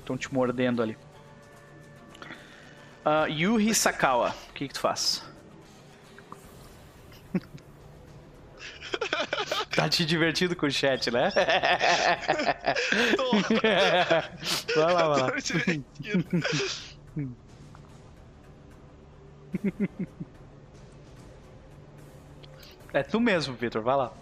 Estão 0.00 0.16
te 0.16 0.32
mordendo 0.32 0.82
ali. 0.82 0.96
Uh, 3.04 3.28
Yuhi 3.28 3.74
Sakawa, 3.74 4.34
o 4.48 4.52
que, 4.54 4.66
que 4.66 4.74
tu 4.74 4.80
faz? 4.80 5.33
Tá 9.74 9.88
te 9.88 10.04
divertindo 10.04 10.54
com 10.54 10.66
o 10.66 10.70
chat, 10.70 11.10
né? 11.10 11.32
Tô. 13.16 13.32
vai 14.80 14.92
lá, 14.92 15.08
vai 15.08 15.20
lá. 15.20 15.32
é 22.92 23.02
tu 23.02 23.18
mesmo, 23.20 23.54
Victor, 23.54 23.82
vai 23.82 23.96
lá. 23.96 24.12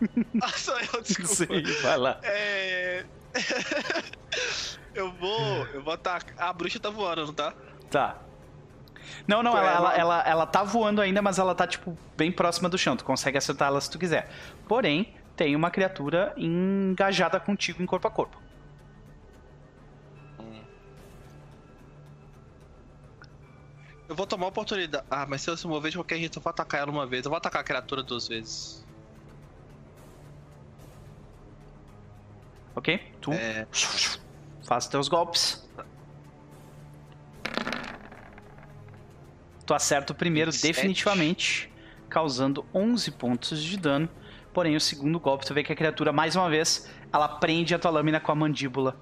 Ah, 0.42 0.48
sou 0.50 0.78
eu, 0.78 1.02
desculpa. 1.02 1.34
Sim, 1.34 1.62
vai 1.82 1.96
lá. 1.96 2.20
É... 2.22 3.04
eu 4.94 5.12
vou. 5.12 5.66
Eu 5.66 5.82
vou 5.82 5.92
atacar. 5.92 6.34
A 6.38 6.52
bruxa 6.52 6.80
tá 6.80 6.88
voando, 6.90 7.26
não 7.26 7.34
tá? 7.34 7.54
Tá. 7.90 8.18
Não, 9.26 9.42
não, 9.42 9.56
ela, 9.56 9.70
ela, 9.70 9.94
ela, 9.94 10.22
ela 10.22 10.46
tá 10.46 10.62
voando 10.62 11.00
ainda, 11.00 11.20
mas 11.22 11.38
ela 11.38 11.54
tá, 11.54 11.66
tipo, 11.66 11.96
bem 12.16 12.30
próxima 12.30 12.68
do 12.68 12.78
chão. 12.78 12.96
Tu 12.96 13.04
consegue 13.04 13.38
acertá-la 13.38 13.80
se 13.80 13.90
tu 13.90 13.98
quiser. 13.98 14.30
Porém, 14.68 15.14
tem 15.36 15.56
uma 15.56 15.70
criatura 15.70 16.32
engajada 16.36 17.38
contigo 17.40 17.82
em 17.82 17.86
corpo 17.86 18.06
a 18.06 18.10
corpo. 18.10 18.40
Eu 24.10 24.16
vou 24.16 24.26
tomar 24.26 24.46
a 24.46 24.48
oportunidade. 24.48 25.04
Ah, 25.08 25.24
mas 25.24 25.40
se 25.40 25.48
eu 25.48 25.56
se 25.56 25.68
mover 25.68 25.92
de 25.92 25.96
qualquer 25.96 26.18
jeito, 26.18 26.38
eu 26.38 26.42
vou 26.42 26.50
atacar 26.50 26.80
ela 26.80 26.90
uma 26.90 27.06
vez. 27.06 27.24
Eu 27.24 27.30
vou 27.30 27.38
atacar 27.38 27.60
a 27.60 27.64
criatura 27.64 28.02
duas 28.02 28.26
vezes. 28.26 28.84
Ok? 32.74 33.00
Tu 33.20 33.32
é... 33.32 33.68
faz 34.66 34.88
teus 34.88 35.06
golpes. 35.06 35.64
Tu 39.70 39.74
acerta 39.74 40.12
o 40.12 40.16
primeiro 40.16 40.50
27. 40.50 40.72
definitivamente, 40.72 41.72
causando 42.08 42.66
11 42.74 43.12
pontos 43.12 43.62
de 43.62 43.76
dano. 43.76 44.08
Porém, 44.52 44.74
o 44.74 44.80
segundo 44.80 45.20
golpe, 45.20 45.46
tu 45.46 45.54
vê 45.54 45.62
que 45.62 45.72
a 45.72 45.76
criatura, 45.76 46.12
mais 46.12 46.34
uma 46.34 46.50
vez, 46.50 46.90
ela 47.12 47.28
prende 47.28 47.72
a 47.72 47.78
tua 47.78 47.92
lâmina 47.92 48.18
com 48.18 48.32
a 48.32 48.34
mandíbula. 48.34 48.96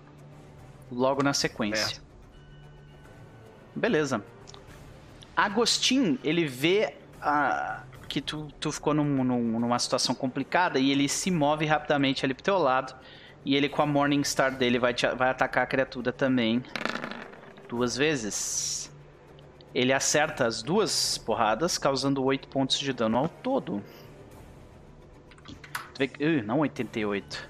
Logo 0.92 1.22
na 1.22 1.32
sequência. 1.32 1.96
É. 1.96 3.78
Beleza. 3.80 4.22
Agostinho, 5.34 6.18
ele 6.22 6.44
vê 6.44 6.96
ah, 7.22 7.84
que 8.06 8.20
tu, 8.20 8.48
tu 8.60 8.70
ficou 8.70 8.92
num, 8.92 9.24
num, 9.24 9.58
numa 9.58 9.78
situação 9.78 10.14
complicada 10.14 10.78
e 10.78 10.90
ele 10.90 11.08
se 11.08 11.30
move 11.30 11.64
rapidamente 11.64 12.26
ali 12.26 12.34
pro 12.34 12.44
teu 12.44 12.58
lado. 12.58 12.94
E 13.42 13.56
ele 13.56 13.70
com 13.70 13.80
a 13.80 13.86
Morning 13.86 14.22
Star 14.22 14.54
dele 14.54 14.78
vai, 14.78 14.92
te, 14.92 15.06
vai 15.14 15.30
atacar 15.30 15.64
a 15.64 15.66
criatura 15.66 16.12
também. 16.12 16.62
Duas 17.66 17.96
vezes. 17.96 18.87
Ele 19.78 19.92
acerta 19.92 20.44
as 20.44 20.60
duas 20.60 21.18
porradas, 21.18 21.78
causando 21.78 22.24
8 22.24 22.48
pontos 22.48 22.80
de 22.80 22.92
dano 22.92 23.16
ao 23.16 23.28
todo. 23.28 23.80
Tu 25.46 25.98
vê 26.00 26.08
que... 26.08 26.24
Uh, 26.24 26.42
não 26.44 26.58
88. 26.58 27.48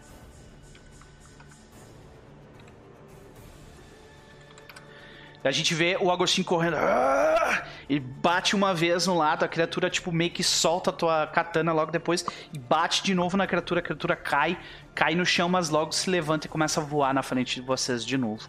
A 5.43 5.51
gente 5.51 5.73
vê 5.73 5.97
o 5.99 6.11
Agostinho 6.11 6.45
correndo. 6.45 6.77
Ah! 6.77 7.67
Ele 7.89 8.01
bate 8.01 8.55
uma 8.55 8.75
vez 8.75 9.07
no 9.07 9.17
lado, 9.17 9.47
a 9.47 9.49
criatura, 9.49 9.89
tipo, 9.89 10.13
meio 10.13 10.31
que 10.31 10.45
solta 10.45 10.91
a 10.91 10.93
tua 10.93 11.27
katana 11.29 11.73
logo 11.73 11.91
depois 11.91 12.27
e 12.53 12.59
bate 12.59 13.03
de 13.03 13.15
novo 13.15 13.39
na 13.39 13.47
criatura. 13.47 13.81
A 13.81 13.83
criatura 13.83 14.15
cai, 14.15 14.61
cai 14.95 15.15
no 15.15 15.25
chão, 15.25 15.49
mas 15.49 15.71
logo 15.71 15.93
se 15.93 16.11
levanta 16.11 16.47
e 16.47 16.51
começa 16.51 16.79
a 16.79 16.85
voar 16.85 17.15
na 17.15 17.23
frente 17.23 17.55
de 17.55 17.67
vocês 17.67 18.05
de 18.05 18.19
novo. 18.19 18.47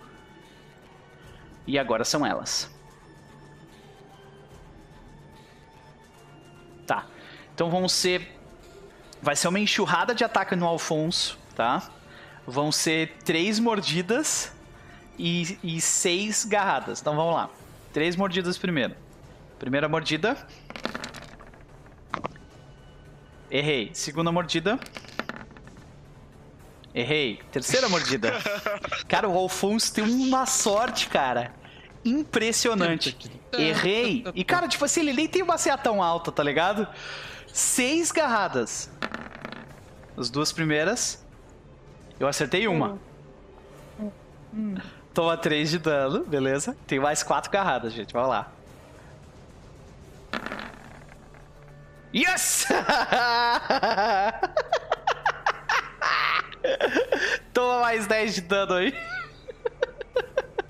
E 1.65 1.79
agora 1.79 2.03
são 2.03 2.25
elas. 2.25 2.77
Então 7.59 7.69
vão 7.69 7.89
ser. 7.89 8.25
Vai 9.21 9.35
ser 9.35 9.49
uma 9.49 9.59
enxurrada 9.59 10.15
de 10.15 10.23
ataque 10.23 10.55
no 10.55 10.65
Alfonso, 10.65 11.37
tá? 11.53 11.89
Vão 12.47 12.71
ser 12.71 13.17
três 13.25 13.59
mordidas 13.59 14.53
e, 15.17 15.59
e 15.61 15.81
seis 15.81 16.45
garradas. 16.45 17.01
Então 17.01 17.17
vamos 17.17 17.33
lá. 17.33 17.49
Três 17.91 18.15
mordidas 18.15 18.57
primeiro. 18.57 18.95
Primeira 19.59 19.89
mordida. 19.89 20.37
Errei. 23.51 23.91
Segunda 23.93 24.31
mordida. 24.31 24.79
Errei. 26.95 27.41
Terceira 27.51 27.89
mordida. 27.89 28.31
Cara, 29.05 29.27
o 29.27 29.37
Alfonso 29.37 29.93
tem 29.93 30.05
uma 30.05 30.45
sorte, 30.45 31.09
cara. 31.09 31.53
Impressionante. 32.05 33.17
Errei. 33.51 34.23
E, 34.33 34.45
cara, 34.45 34.65
tipo 34.65 34.85
assim, 34.85 35.01
ele 35.01 35.11
nem 35.11 35.27
tem 35.27 35.43
uma 35.43 35.57
CA 35.57 35.77
tão 35.77 36.01
alta, 36.01 36.31
tá 36.31 36.41
ligado? 36.41 36.87
Seis 37.53 38.11
garradas. 38.11 38.89
As 40.17 40.29
duas 40.29 40.51
primeiras. 40.51 41.23
Eu 42.19 42.27
acertei 42.27 42.67
uma. 42.67 42.99
Hum. 43.99 44.11
Hum. 44.53 44.75
Toma 45.13 45.35
3 45.37 45.69
de 45.71 45.79
dano, 45.79 46.23
beleza? 46.25 46.77
Tem 46.87 46.99
mais 46.99 47.23
4 47.23 47.51
garradas, 47.51 47.93
gente. 47.93 48.13
Vamos 48.13 48.29
lá. 48.29 48.51
Yes! 52.13 52.67
Toma 57.53 57.81
mais 57.81 58.07
10 58.07 58.35
de 58.35 58.41
dano 58.41 58.73
aí. 58.73 58.93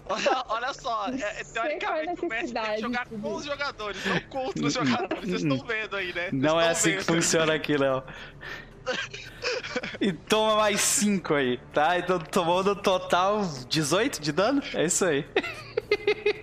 Olha, 0.10 0.44
olha 0.48 0.73
só, 0.73 1.07
é, 1.07 1.44
teoricamente 1.44 2.26
o 2.26 2.27
Messi 2.27 2.52
tem 2.52 2.64
que 2.64 2.81
jogar 2.81 3.06
com 3.06 3.36
os 3.36 3.45
jogadores, 3.45 4.06
não 4.06 4.19
contra 4.22 4.65
os 4.65 4.73
jogadores. 4.73 5.30
Vocês 5.30 5.44
estão 5.44 5.68
vendo 5.68 5.95
aí, 5.95 6.14
né? 6.14 6.30
Vocês 6.30 6.41
não 6.41 6.60
é 6.60 6.69
assim 6.69 6.91
vendo. 6.91 6.99
que 6.99 7.06
funciona 7.06 7.53
aqui, 7.53 7.77
Léo. 7.77 8.03
E 10.02 10.11
toma 10.11 10.56
mais 10.56 10.81
5 10.81 11.34
aí, 11.34 11.57
tá? 11.73 11.99
Então 11.99 12.19
tomou 12.19 12.64
no 12.64 12.76
total 12.76 13.41
18 13.69 14.19
de 14.19 14.31
dano? 14.31 14.64
É 14.73 14.86
isso 14.86 15.06
aí. 15.06 15.26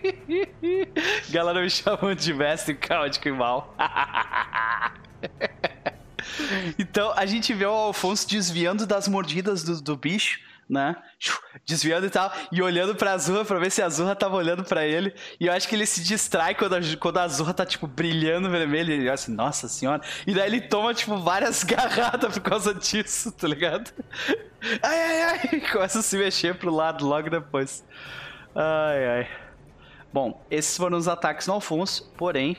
Galera 1.31 1.61
me 1.61 1.69
chamam 1.69 2.15
de 2.15 2.33
mestre 2.33 2.75
caótico 2.75 3.29
e 3.29 3.33
mal. 3.33 3.75
então 6.79 7.13
a 7.17 7.27
gente 7.27 7.53
vê 7.53 7.67
o 7.67 7.71
Alfonso 7.71 8.29
desviando 8.29 8.87
das 8.87 9.09
mordidas 9.09 9.65
do, 9.65 9.81
do 9.81 9.97
bicho 9.97 10.39
né? 10.69 10.97
Desviando 11.65 12.07
e 12.07 12.11
tal, 12.11 12.33
e 12.53 12.63
olhando 12.63 12.95
pra 12.95 13.13
Azurra 13.13 13.45
pra 13.45 13.59
ver 13.59 13.71
se 13.71 13.83
a 13.83 13.87
Azurra 13.87 14.15
tava 14.15 14.37
olhando 14.37 14.65
pra 14.65 14.85
ele. 14.85 15.15
E 15.41 15.47
eu 15.47 15.53
acho 15.53 15.69
que 15.69 15.75
ele 15.75 15.87
se 15.87 16.03
distrai 16.03 16.55
quando 16.55 16.75
a, 16.75 16.81
quando 16.99 17.19
a 17.19 17.23
Azurra 17.23 17.55
tá, 17.55 17.65
tipo, 17.65 17.87
brilhando 17.87 18.51
vermelho. 18.51 18.91
E 18.91 18.95
ele 18.95 19.03
olha 19.05 19.15
assim, 19.15 19.33
nossa 19.33 19.69
senhora. 19.69 20.03
E 20.27 20.35
daí 20.35 20.47
ele 20.47 20.61
toma, 20.61 20.93
tipo, 20.95 21.19
várias 21.19 21.63
garradas 21.65 22.35
por 22.35 22.43
causa 22.43 22.75
disso, 22.75 23.33
tá 23.33 23.49
ligado? 23.49 23.91
Ai, 24.83 25.01
ai, 25.01 25.23
ai. 25.23 25.61
Começa 25.71 26.01
a 26.01 26.03
se 26.03 26.17
mexer 26.17 26.57
pro 26.57 26.75
lado 26.75 27.07
logo 27.07 27.31
depois. 27.31 27.85
Ai, 28.53 29.07
ai. 29.07 29.29
Bom, 30.13 30.43
esses 30.51 30.77
foram 30.77 30.97
os 30.97 31.07
ataques 31.07 31.47
no 31.47 31.55
Alfonso, 31.55 32.11
porém. 32.17 32.57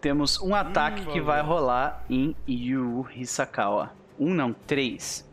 Temos 0.00 0.40
um 0.40 0.54
ataque 0.54 1.02
hum, 1.02 1.12
que 1.12 1.20
vai 1.20 1.40
rolar 1.40 2.04
em 2.10 2.34
Yu 2.48 3.06
Hisakawa. 3.14 3.92
Um 4.18 4.34
não, 4.34 4.52
três. 4.52 5.29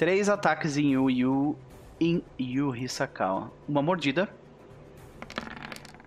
Três 0.00 0.30
ataques 0.30 0.78
em 0.78 0.94
Yu 0.94 1.10
Yu 1.10 1.58
em 2.00 2.24
Yu 2.40 2.74
Hisakawa. 2.74 3.52
Uma 3.68 3.82
mordida 3.82 4.30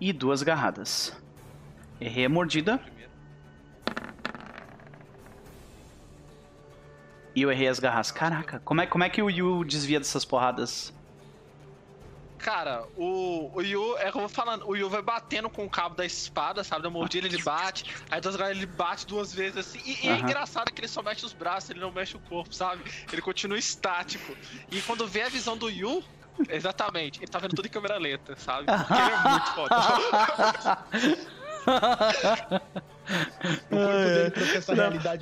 e 0.00 0.12
duas 0.12 0.42
garradas. 0.42 1.16
Errei 2.00 2.24
a 2.24 2.28
mordida. 2.28 2.80
E 7.36 7.42
eu 7.42 7.52
errei 7.52 7.68
as 7.68 7.78
garras. 7.78 8.10
Caraca, 8.10 8.58
como 8.64 8.80
é, 8.80 8.86
como 8.88 9.04
é 9.04 9.08
que 9.08 9.22
o 9.22 9.30
Yu 9.30 9.62
desvia 9.62 10.00
dessas 10.00 10.24
porradas? 10.24 10.92
Cara, 12.44 12.84
o, 12.94 13.50
o 13.54 13.62
Yu, 13.62 13.96
é 13.96 14.12
como 14.12 14.24
eu 14.24 14.28
vou 14.28 14.28
falando, 14.28 14.68
o 14.68 14.76
Yu 14.76 14.90
vai 14.90 15.00
batendo 15.00 15.48
com 15.48 15.64
o 15.64 15.70
cabo 15.70 15.94
da 15.94 16.04
espada, 16.04 16.62
sabe? 16.62 16.82
Da 16.82 16.90
mordida 16.90 17.26
ele 17.26 17.42
bate, 17.42 17.86
aí 18.10 18.20
das 18.20 18.34
então 18.34 18.50
ele 18.50 18.66
bate 18.66 19.06
duas 19.06 19.32
vezes 19.32 19.56
assim. 19.56 19.80
E, 19.82 20.06
e 20.06 20.10
é 20.10 20.18
engraçado 20.18 20.70
que 20.70 20.78
ele 20.78 20.86
só 20.86 21.02
mexe 21.02 21.24
os 21.24 21.32
braços, 21.32 21.70
ele 21.70 21.80
não 21.80 21.90
mexe 21.90 22.18
o 22.18 22.20
corpo, 22.20 22.54
sabe? 22.54 22.84
Ele 23.10 23.22
continua 23.22 23.56
estático. 23.56 24.36
E 24.70 24.82
quando 24.82 25.08
vê 25.08 25.22
a 25.22 25.30
visão 25.30 25.56
do 25.56 25.70
Yu, 25.70 26.04
Exatamente, 26.48 27.20
ele 27.20 27.28
tá 27.28 27.38
vendo 27.38 27.54
tudo 27.54 27.66
em 27.66 27.70
câmera 27.70 27.96
lenta, 27.96 28.34
sabe? 28.36 28.66
Porque 28.66 28.92
ele 29.00 29.12
é 29.12 29.30
muito 29.30 29.54
foda. 29.54 29.76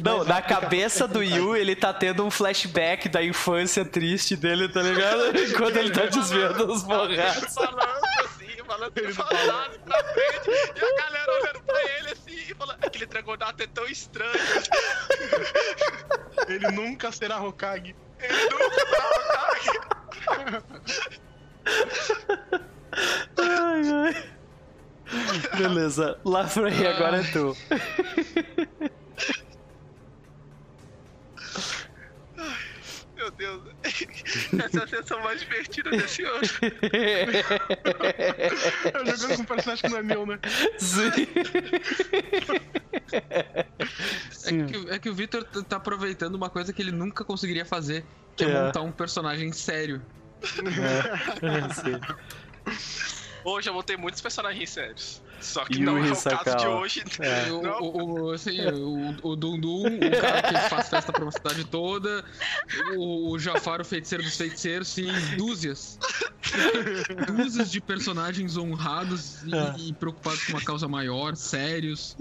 não, 0.01 0.19
não 0.19 0.25
na 0.25 0.41
cabeça 0.43 1.07
do 1.09 1.23
Yu, 1.23 1.57
ele 1.57 1.77
tá 1.77 1.93
tendo 1.93 2.25
um 2.25 2.31
flashback 2.31 3.09
da 3.09 3.23
infância 3.23 3.85
triste 3.85 4.37
dele, 4.37 4.69
tá 4.69 4.83
ligado? 4.83 5.37
Enquanto 5.39 5.77
ele 5.77 5.91
tá 5.91 6.07
desviando 6.07 6.71
os 6.71 6.83
borrados. 6.83 7.55
Falando 7.55 7.81
assim, 8.25 8.65
falando 8.67 8.93
ele 8.99 9.15
passado 9.15 9.79
pra 9.81 10.05
frente, 10.05 10.51
e 10.51 10.85
a 10.85 10.97
galera 11.03 11.33
olhando 11.33 11.63
pra 11.63 11.83
ele 11.99 12.11
assim, 12.13 12.39
e 12.51 12.55
falando: 12.55 12.85
aquele 12.85 13.07
Dragonato 13.07 13.63
é 13.63 13.67
tão 13.67 13.87
estranho. 13.87 14.33
Ele 16.49 16.71
nunca 16.73 17.13
será 17.13 17.41
Hokage. 17.41 17.95
Ele 18.21 18.49
nunca 18.51 18.71
será 18.87 19.09
Hokage. 19.09 19.81
ai, 23.39 23.93
ai. 23.93 24.42
Beleza, 25.57 26.19
Lafrey, 26.25 26.87
agora 26.87 27.21
é 27.21 27.25
tu. 27.25 27.57
Meu 33.17 33.31
Deus. 33.31 33.63
Essa 33.85 34.81
é 34.81 34.83
a 34.83 34.87
sessão 34.89 35.21
mais 35.21 35.41
divertida 35.41 35.91
desse 35.91 36.25
ano. 36.25 36.41
Eu 38.95 39.07
jogando 39.17 39.37
com 39.37 39.43
um 39.43 39.47
personagem 39.47 39.83
que 39.83 39.91
não 39.91 39.99
é 39.99 40.03
meu, 40.03 40.27
né? 40.27 40.41
Sim. 40.79 41.11
É 44.45 44.67
que, 44.67 44.91
é 44.91 44.99
que 44.99 45.09
o 45.09 45.15
Victor 45.15 45.45
tá 45.45 45.77
aproveitando 45.77 46.35
uma 46.35 46.51
coisa 46.51 46.73
que 46.73 46.83
ele 46.83 46.91
nunca 46.91 47.25
conseguiria 47.25 47.65
fazer, 47.65 48.05
que 48.35 48.45
é, 48.45 48.51
é 48.51 48.65
montar 48.65 48.81
um 48.81 48.91
personagem 48.91 49.53
sério. 49.53 50.03
É, 51.43 52.01
Hoje 53.45 53.69
eu 53.69 53.75
montei 53.75 53.97
muitos 53.97 54.21
personagens 54.21 54.71
sérios. 54.71 55.21
Só 55.41 55.65
que 55.65 55.81
não 55.81 55.99
é 55.99 56.13
o 56.13 56.17
caso 56.17 56.57
de 56.57 56.67
hoje. 56.67 57.05
É. 57.21 57.43
O, 57.53 57.85
o, 57.85 58.21
o, 58.27 58.31
assim, 58.31 58.61
o, 58.67 59.31
o 59.31 59.37
Dundum, 59.37 59.85
o 59.85 60.21
cara 60.21 60.43
que 60.43 60.69
faz 60.69 60.89
festa 60.89 61.13
pra 61.13 61.23
uma 61.23 61.33
cidade 61.33 61.65
toda, 61.65 62.25
o, 62.97 63.33
o 63.33 63.39
Jafar, 63.39 63.81
o 63.81 63.85
feiticeiro 63.85 64.23
dos 64.23 64.37
feiticeiros, 64.37 64.89
sim, 64.89 65.11
dúzias. 65.37 65.99
dúzias 67.27 67.71
de 67.71 67.81
personagens 67.81 68.57
honrados 68.57 69.43
e, 69.43 69.55
é. 69.55 69.75
e 69.79 69.93
preocupados 69.93 70.45
com 70.45 70.53
uma 70.53 70.63
causa 70.63 70.87
maior, 70.87 71.35
sérios. 71.37 72.17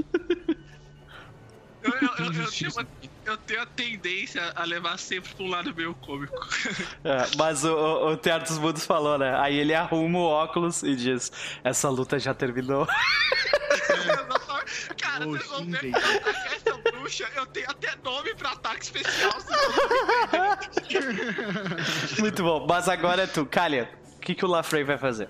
Eu, 1.84 1.92
eu, 1.92 2.02
eu, 2.02 2.34
eu, 2.34 2.52
tenho 2.52 2.72
uma, 2.72 2.88
eu, 3.26 3.38
tenho 3.38 3.62
a 3.62 3.66
tendência 3.66 4.52
a 4.56 4.64
levar 4.64 4.98
sempre 4.98 5.34
pra 5.34 5.44
um 5.44 5.50
lado 5.50 5.76
meio 5.76 5.94
cômico. 5.96 6.34
É, 7.04 7.36
mas 7.36 7.64
o, 7.64 7.74
o, 7.74 8.12
o 8.12 8.18
Teatro 8.18 8.48
dos 8.48 8.60
Mundos 8.60 8.86
falou, 8.86 9.18
né? 9.18 9.36
Aí 9.40 9.58
ele 9.58 9.74
arruma 9.74 10.20
o 10.20 10.24
óculos 10.24 10.84
e 10.84 10.96
diz: 10.96 11.32
Essa 11.64 11.90
luta 11.90 12.20
já 12.20 12.34
terminou. 12.34 12.86
É. 12.86 13.72
Cara, 15.02 15.26
vocês 15.26 15.50
vão 15.50 15.66
ver 15.66 15.92
essa 15.96 16.78
bruxa, 16.78 17.28
eu 17.36 17.46
tenho 17.48 17.70
até 17.70 17.96
nome 18.04 18.34
pra 18.36 18.52
ataque 18.52 18.84
especial. 18.84 19.32
Muito 22.20 22.44
bom, 22.44 22.66
mas 22.68 22.88
agora 22.88 23.24
é 23.24 23.28
tu. 23.28 23.46
Kalia, 23.46 23.90
o 24.18 24.20
que, 24.20 24.36
que 24.36 24.46
o 24.46 24.48
Lafrey 24.48 24.84
vai 24.84 24.98
fazer? 24.98 25.28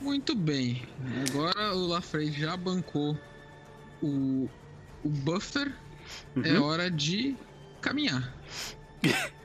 Muito 0.00 0.34
bem. 0.34 0.88
Agora 1.28 1.74
o 1.74 1.86
Lafrey 1.86 2.32
já 2.32 2.56
bancou 2.56 3.18
o, 4.02 4.48
o 5.04 5.08
buffer, 5.08 5.72
é 6.36 6.38
uhum. 6.38 6.44
é 6.44 6.60
hora 6.60 6.90
de 6.90 7.36
caminhar. 7.80 8.32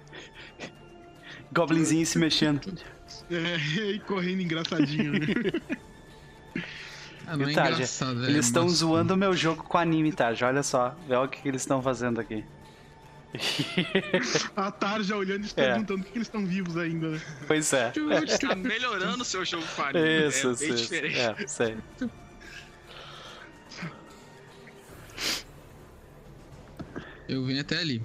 Goblinzinho 1.53 2.05
se 2.05 2.17
mexendo. 2.17 2.73
É, 3.29 3.91
e 3.91 3.99
correndo 3.99 4.41
engraçadinho, 4.41 5.13
né? 5.13 5.19
Ah, 7.25 7.37
não 7.37 7.47
é 7.47 7.53
Tarja, 7.53 7.73
engraçado, 7.75 8.25
é 8.25 8.29
eles 8.29 8.47
estão 8.47 8.67
zoando 8.67 9.13
o 9.13 9.17
meu 9.17 9.33
jogo 9.33 9.63
com 9.63 9.77
anime, 9.77 10.11
Tarja. 10.11 10.47
Olha 10.47 10.61
só, 10.61 10.95
vê 11.07 11.15
o 11.15 11.27
que, 11.27 11.47
eles 11.47 11.61
estão 11.61 11.81
fazendo 11.81 12.19
aqui. 12.19 12.43
A 14.55 14.69
Tarja 14.69 15.15
olhando 15.15 15.45
e 15.45 15.47
se 15.47 15.53
é. 15.57 15.69
perguntando 15.69 16.03
por 16.03 16.11
que 16.11 16.17
eles 16.17 16.27
estão 16.27 16.45
vivos 16.45 16.75
ainda, 16.75 17.11
né? 17.11 17.21
Pois 17.47 17.71
é. 17.71 17.91
Tá 17.91 18.55
melhorando 18.55 19.21
o 19.21 19.25
seu 19.25 19.45
jogo 19.45 19.63
com 19.73 19.83
anime. 19.83 20.27
Isso, 20.27 20.51
é 20.51 20.55
bem 20.55 20.69
isso. 20.69 20.83
diferente. 20.83 21.17
É, 21.17 21.47
sei. 21.47 21.77
Eu 27.27 27.45
venho 27.45 27.61
até 27.61 27.77
ali. 27.77 28.03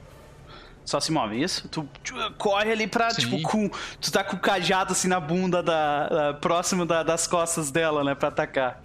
Só 0.85 1.01
se 1.01 1.13
move, 1.13 1.43
isso? 1.43 1.69
Tu, 1.69 1.87
tu 2.03 2.15
corre 2.39 2.73
ali 2.73 2.87
pra, 2.87 3.11
Sim. 3.11 3.21
tipo, 3.21 3.43
com. 3.43 3.69
Tu 4.01 4.11
tá 4.11 4.25
com 4.25 4.37
o 4.37 4.41
cajado 4.41 4.93
assim 4.93 5.07
na 5.07 5.21
bunda 5.21 5.63
da. 5.63 6.09
da 6.09 6.35
próximo 6.35 6.87
da, 6.87 7.03
das 7.03 7.27
costas 7.27 7.71
dela, 7.71 8.03
né? 8.03 8.15
Pra 8.15 8.29
atacar. 8.29 8.83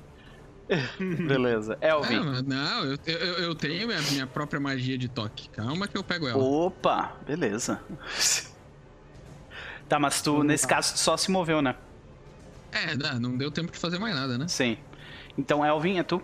Beleza. 0.99 1.77
Elvin. 1.79 2.19
Não, 2.19 2.41
não 2.41 2.83
eu, 2.83 2.97
eu, 3.05 3.33
eu 3.39 3.55
tenho 3.55 3.87
minha, 3.87 4.01
minha 4.01 4.27
própria 4.27 4.59
magia 4.59 4.97
de 4.97 5.07
toque. 5.07 5.47
Calma 5.49 5.87
que 5.87 5.97
eu 5.97 6.03
pego 6.03 6.27
ela. 6.27 6.43
Opa, 6.43 7.15
beleza. 7.25 7.81
tá, 9.87 9.97
mas 9.97 10.21
tu, 10.21 10.43
nesse 10.43 10.67
caso, 10.67 10.97
só 10.97 11.15
se 11.15 11.31
moveu, 11.31 11.61
né? 11.61 11.75
É, 12.71 12.95
não 13.19 13.37
deu 13.37 13.51
tempo 13.51 13.71
de 13.71 13.77
fazer 13.77 13.99
mais 13.99 14.15
nada, 14.15 14.37
né? 14.37 14.47
Sim. 14.47 14.77
Então, 15.37 15.65
Elvin, 15.65 15.99
é 15.99 16.03
tu? 16.03 16.21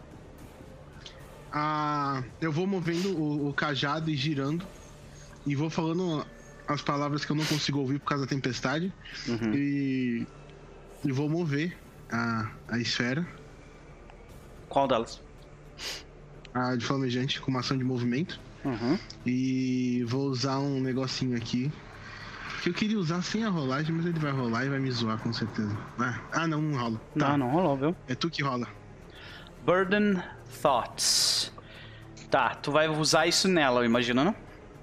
Ah, 1.51 2.23
eu 2.39 2.51
vou 2.51 2.67
movendo 2.67 3.17
o, 3.17 3.49
o 3.49 3.53
cajado 3.53 4.09
e 4.09 4.15
girando. 4.15 4.65
E 5.45 5.55
vou 5.55 5.69
falando 5.69 6.26
as 6.67 6.81
palavras 6.81 7.26
que 7.26 7.31
eu 7.31 7.35
não 7.35 7.45
consigo 7.45 7.80
ouvir 7.80 7.99
por 7.99 8.07
causa 8.07 8.26
da 8.26 8.30
tempestade. 8.30 8.93
Uhum. 9.27 9.53
E, 9.53 10.27
e 11.03 11.11
vou 11.11 11.27
mover 11.27 11.76
a, 12.11 12.51
a 12.67 12.77
esfera. 12.77 13.26
Qual 14.67 14.88
delas? 14.88 15.21
A 16.53 16.76
de 16.76 16.85
flamejante, 16.85 17.41
com 17.41 17.49
uma 17.49 17.61
ação 17.61 17.77
de 17.77 17.84
movimento. 17.84 18.39
Uhum. 18.63 18.99
E 19.26 20.03
vou 20.07 20.27
usar 20.27 20.59
um 20.59 20.80
negocinho 20.80 21.35
aqui. 21.35 21.71
Que 22.61 22.69
eu 22.69 22.73
queria 22.73 22.99
usar 22.99 23.21
sem 23.21 23.45
a 23.45 23.49
rolagem, 23.49 23.95
mas 23.95 24.05
ele 24.05 24.19
vai 24.19 24.31
rolar 24.31 24.65
e 24.65 24.69
vai 24.69 24.80
me 24.80 24.91
zoar 24.91 25.17
com 25.17 25.31
certeza. 25.31 25.76
Ah, 25.97 26.19
ah 26.34 26.47
não, 26.47 26.61
não 26.61 26.77
rola. 26.77 27.01
Tá. 27.17 27.30
Não, 27.30 27.38
não 27.38 27.51
rolou, 27.51 27.77
viu? 27.77 27.95
É 28.07 28.13
tu 28.13 28.30
que 28.30 28.43
rola. 28.43 28.67
Burden 29.65 30.21
Thoughts. 30.61 31.51
Tá, 32.30 32.55
tu 32.55 32.71
vai 32.71 32.88
usar 32.88 33.27
isso 33.27 33.47
nela, 33.47 33.81
eu 33.81 33.85
imagino, 33.85 34.23
não? 34.23 34.35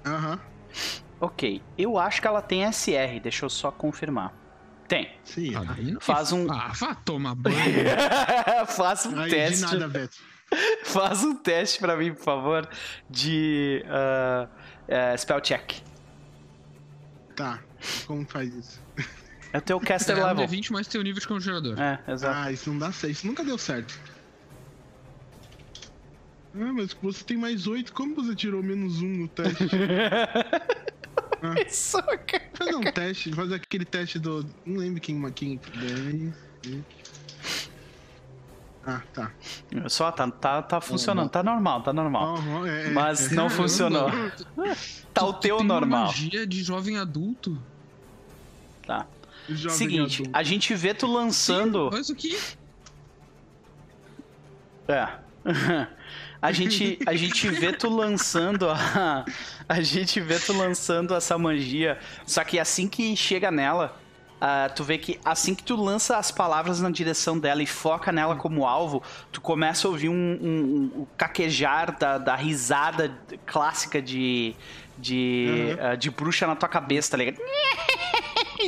Aham. 0.05 0.33
Uhum. 0.33 0.39
Ok, 1.19 1.63
eu 1.77 1.97
acho 1.97 2.21
que 2.21 2.27
ela 2.27 2.41
tem 2.41 2.71
SR, 2.71 3.19
deixa 3.21 3.45
eu 3.45 3.49
só 3.49 3.71
confirmar. 3.71 4.33
Tem. 4.87 5.09
Sim. 5.23 5.51
Faz 5.99 6.31
um. 6.31 6.49
Ah, 6.51 6.71
vá 6.73 6.95
tomar 6.95 7.35
banho. 7.35 7.57
Faz 8.67 9.05
um 9.05 9.19
Aí, 9.19 9.29
teste. 9.29 9.65
De 9.65 9.77
nada, 9.77 9.87
Beto. 9.87 10.17
Faz 10.85 11.23
um 11.23 11.35
teste 11.35 11.79
pra 11.79 11.97
mim, 11.97 12.13
por 12.13 12.23
favor, 12.23 12.69
de 13.09 13.83
uh, 13.85 14.45
uh, 14.45 15.17
spell 15.17 15.41
check. 15.41 15.81
Tá, 17.35 17.59
como 18.07 18.25
faz 18.25 18.53
isso? 18.53 18.81
É 19.53 19.57
o 19.57 19.61
teu 19.61 19.79
caster 19.79 20.17
é, 20.17 20.23
level. 20.23 20.43
É 20.43 20.47
20 20.47 20.71
mais 20.71 20.87
teu 20.87 21.01
nível 21.03 21.19
de 21.19 21.27
congelador. 21.27 21.79
É, 21.79 21.99
exato. 22.11 22.37
Ah, 22.37 22.51
isso 22.51 22.71
não 22.71 22.79
dá 22.79 22.91
certo. 22.91 23.13
Isso 23.13 23.27
nunca 23.27 23.43
deu 23.43 23.57
certo. 23.57 23.99
Ah, 26.59 26.73
mas 26.73 26.95
você 27.01 27.23
tem 27.23 27.37
mais 27.37 27.67
8, 27.67 27.93
como 27.93 28.15
você 28.15 28.35
tirou 28.35 28.63
menos 28.63 29.01
1 29.01 29.07
no 29.07 29.27
teste? 29.27 29.63
ah. 31.41 31.61
Isso, 31.67 31.97
cara. 32.01 32.49
Fazer 32.53 32.75
um 32.75 32.91
teste, 32.91 33.33
fazer 33.33 33.55
aquele 33.55 33.85
teste 33.85 34.17
do. 34.17 34.45
Não 34.65 34.77
lembro 34.77 34.99
quem. 34.99 35.29
quem... 35.31 35.61
Ah, 38.85 39.01
tá. 39.13 39.31
Só 39.89 40.09
tá, 40.11 40.31
tá, 40.31 40.61
tá 40.61 40.79
funcionando, 40.79 41.29
tá 41.29 41.43
normal, 41.43 41.83
tá 41.83 41.91
normal. 41.91 42.37
Uhum, 42.37 42.65
é, 42.65 42.89
Mas 42.91 43.31
é, 43.31 43.35
não 43.35 43.47
é, 43.47 43.49
funcionou. 43.49 44.09
tá 45.13 45.25
o 45.25 45.33
teu 45.33 45.61
normal. 45.61 46.05
magia 46.05 46.47
de 46.47 46.63
jovem 46.63 46.97
adulto. 46.97 47.61
Tá. 48.85 49.05
Jovem 49.49 49.77
Seguinte, 49.77 50.21
adulto. 50.21 50.37
a 50.37 50.41
gente 50.41 50.73
vê 50.73 50.93
tu 50.93 51.05
lançando. 51.05 51.89
Mas 51.91 52.09
o 52.09 52.15
que? 52.15 52.37
É. 54.87 55.09
a 56.47 56.51
gente, 56.53 56.99
a 57.05 57.13
gente 57.13 57.49
vê 57.49 57.73
tu 57.73 57.89
lançando 57.89 58.69
a, 58.69 59.25
a 59.67 59.81
gente 59.81 60.21
vê 60.21 60.39
tu 60.39 60.53
lançando 60.53 61.13
essa 61.13 61.37
magia, 61.37 61.99
só 62.25 62.43
que 62.43 62.57
assim 62.57 62.87
que 62.87 63.15
chega 63.17 63.51
nela, 63.51 63.99
uh, 64.35 64.73
tu 64.73 64.83
vê 64.83 64.97
que 64.97 65.19
assim 65.25 65.53
que 65.53 65.61
tu 65.61 65.75
lança 65.75 66.15
as 66.15 66.31
palavras 66.31 66.79
na 66.79 66.89
direção 66.89 67.37
dela 67.37 67.61
e 67.61 67.67
foca 67.67 68.13
nela 68.13 68.37
como 68.37 68.65
alvo, 68.65 69.03
tu 69.29 69.41
começa 69.41 69.87
a 69.87 69.91
ouvir 69.91 70.07
um, 70.07 70.13
um, 70.13 70.91
um 71.01 71.07
caquejar 71.17 71.97
da, 71.97 72.17
da 72.17 72.35
risada 72.35 73.13
clássica 73.45 74.01
de 74.01 74.55
de, 74.97 75.75
uhum. 75.79 75.93
uh, 75.93 75.97
de 75.97 76.09
bruxa 76.09 76.47
na 76.47 76.55
tua 76.55 76.67
cabeça, 76.67 77.11
tá 77.11 77.17
ligado? 77.17 77.37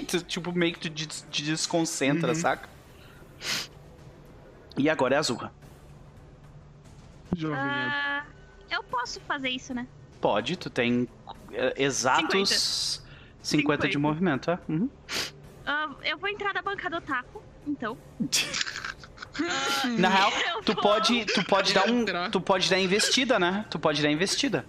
Tu, 0.07 0.21
tipo, 0.21 0.53
meio 0.53 0.73
que 0.73 0.87
tu 0.87 0.89
te 1.31 1.41
desconcentra, 1.41 2.29
uhum. 2.29 2.35
saca? 2.35 2.69
E 4.77 4.87
agora 4.87 5.15
é 5.15 5.17
a 5.17 5.19
Azurra. 5.19 5.51
Uh, 7.33 8.25
eu 8.69 8.83
posso 8.83 9.19
fazer 9.21 9.49
isso, 9.49 9.73
né? 9.73 9.87
Pode, 10.19 10.57
tu 10.57 10.69
tem 10.69 11.03
uh, 11.03 11.07
exatos 11.77 13.03
50, 13.41 13.41
50, 13.41 13.81
50. 13.83 13.87
de 13.89 13.97
movimento, 13.97 14.51
é? 14.51 14.59
Uhum. 14.67 14.89
Uh, 15.65 15.95
eu 16.03 16.17
vou 16.17 16.29
entrar 16.29 16.53
na 16.53 16.61
banca 16.61 16.89
do 16.89 16.99
taco, 17.01 17.43
então. 17.67 17.97
Na 19.97 20.09
real, 20.09 20.31
tu 20.65 20.73
vou... 20.73 20.83
pode, 20.83 21.25
tu 21.25 21.43
pode 21.45 21.73
dar 21.73 21.89
um, 21.89 22.05
tu 22.29 22.41
pode 22.41 22.69
dar 22.69 22.79
investida, 22.79 23.39
né? 23.39 23.65
Tu 23.69 23.79
pode 23.79 24.01
dar 24.01 24.09
investida. 24.09 24.65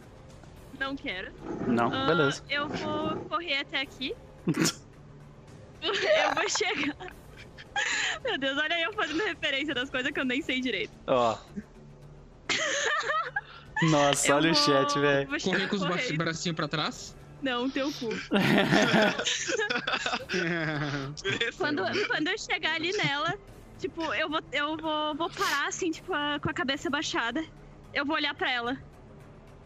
Não 0.78 0.96
quero. 0.96 1.32
Não, 1.66 1.88
uh, 1.88 2.06
beleza. 2.06 2.42
Eu 2.48 2.68
vou 2.68 3.16
correr 3.28 3.58
até 3.58 3.80
aqui. 3.80 4.14
eu 5.82 6.34
vou 6.34 6.48
chegar. 6.48 6.96
Meu 8.24 8.38
Deus, 8.38 8.58
olha 8.58 8.80
eu 8.80 8.92
fazendo 8.92 9.22
referência 9.24 9.74
das 9.74 9.90
coisas 9.90 10.10
que 10.10 10.20
eu 10.20 10.24
nem 10.24 10.42
sei 10.42 10.60
direito. 10.60 10.92
Ó. 11.06 11.34
Oh. 11.34 11.60
Nossa, 13.82 14.28
eu 14.28 14.36
olha 14.36 14.52
vou... 14.52 14.60
o 14.60 14.64
chat, 14.64 14.98
velho. 14.98 15.28
Correr 15.28 15.68
com 15.68 15.76
os 15.76 15.84
bracinhos 16.16 16.56
pra 16.56 16.68
trás? 16.68 17.14
Não, 17.42 17.68
teu 17.70 17.90
cu. 17.92 18.08
quando, 21.56 21.82
quando 22.06 22.28
eu 22.28 22.38
chegar 22.38 22.74
ali 22.74 22.92
nela, 22.92 23.34
tipo, 23.78 24.02
eu 24.14 24.28
vou, 24.28 24.40
eu 24.52 24.76
vou, 24.76 25.14
vou 25.14 25.30
parar 25.30 25.68
assim, 25.68 25.90
tipo, 25.90 26.12
a, 26.12 26.38
com 26.38 26.50
a 26.50 26.52
cabeça 26.52 26.90
baixada. 26.90 27.42
Eu 27.94 28.04
vou 28.04 28.16
olhar 28.16 28.34
pra 28.34 28.50
ela. 28.50 28.76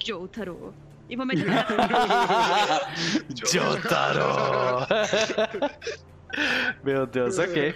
Jotaro, 0.03 0.75
E 1.09 1.17
vou 1.17 1.27
me 1.27 1.35
adivinhar. 1.35 1.67
Jotaro! 3.51 4.87
Meu 6.83 7.07
Deus, 7.07 7.39
ok. 7.39 7.75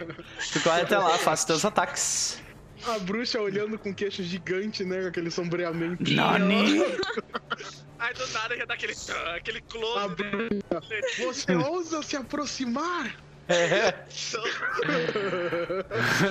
Tu 0.52 0.60
corre 0.60 0.82
até 0.82 0.98
lá, 0.98 1.16
faça 1.18 1.46
teus 1.46 1.64
ataques. 1.64 2.42
A 2.86 2.98
bruxa 3.00 3.40
olhando 3.40 3.78
com 3.78 3.94
queixo 3.94 4.22
gigante, 4.22 4.84
né? 4.84 5.02
Com 5.02 5.08
aquele 5.08 5.30
sombreamento. 5.30 6.02
Nani! 6.12 6.82
Ai, 7.98 8.14
do 8.14 8.26
nada 8.28 8.54
ia 8.54 8.64
dar 8.64 8.74
aquele, 8.74 8.94
aquele 9.34 9.60
close. 9.62 9.98
A 9.98 10.08
bruxa, 10.08 11.24
você 11.24 11.54
ousa 11.56 12.02
se 12.02 12.16
aproximar? 12.16 13.16
É. 13.48 13.94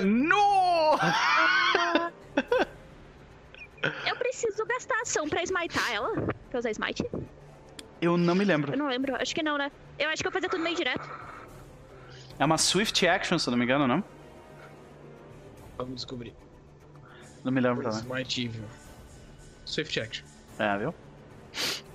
no! 0.04 0.98
Eu 4.06 4.16
preciso 4.16 4.64
gastar 4.64 5.00
ação 5.02 5.28
pra 5.28 5.42
smitar 5.42 5.92
ela? 5.92 6.14
Pra 6.48 6.60
usar 6.60 6.70
smite? 6.70 7.04
Eu 8.00 8.16
não 8.16 8.34
me 8.34 8.44
lembro. 8.44 8.72
Eu 8.72 8.78
não 8.78 8.88
lembro, 8.88 9.16
acho 9.16 9.34
que 9.34 9.42
não, 9.42 9.58
né? 9.58 9.70
Eu 9.98 10.08
acho 10.08 10.22
que 10.22 10.28
eu 10.28 10.32
fazia 10.32 10.48
tudo 10.48 10.62
meio 10.62 10.76
direto. 10.76 11.08
É 12.38 12.44
uma 12.44 12.56
swift 12.56 13.06
action, 13.06 13.38
se 13.38 13.48
eu 13.48 13.50
não 13.50 13.58
me 13.58 13.64
engano, 13.64 13.86
não? 13.86 14.04
Vamos 15.78 15.94
descobrir. 15.94 16.34
Não 17.44 17.52
me 17.52 17.60
lembro 17.60 17.84
também. 17.84 18.00
Smite 18.00 18.44
Evil. 18.44 18.64
Swift 19.64 20.00
action. 20.00 20.26
É, 20.58 20.76
viu? 20.76 20.94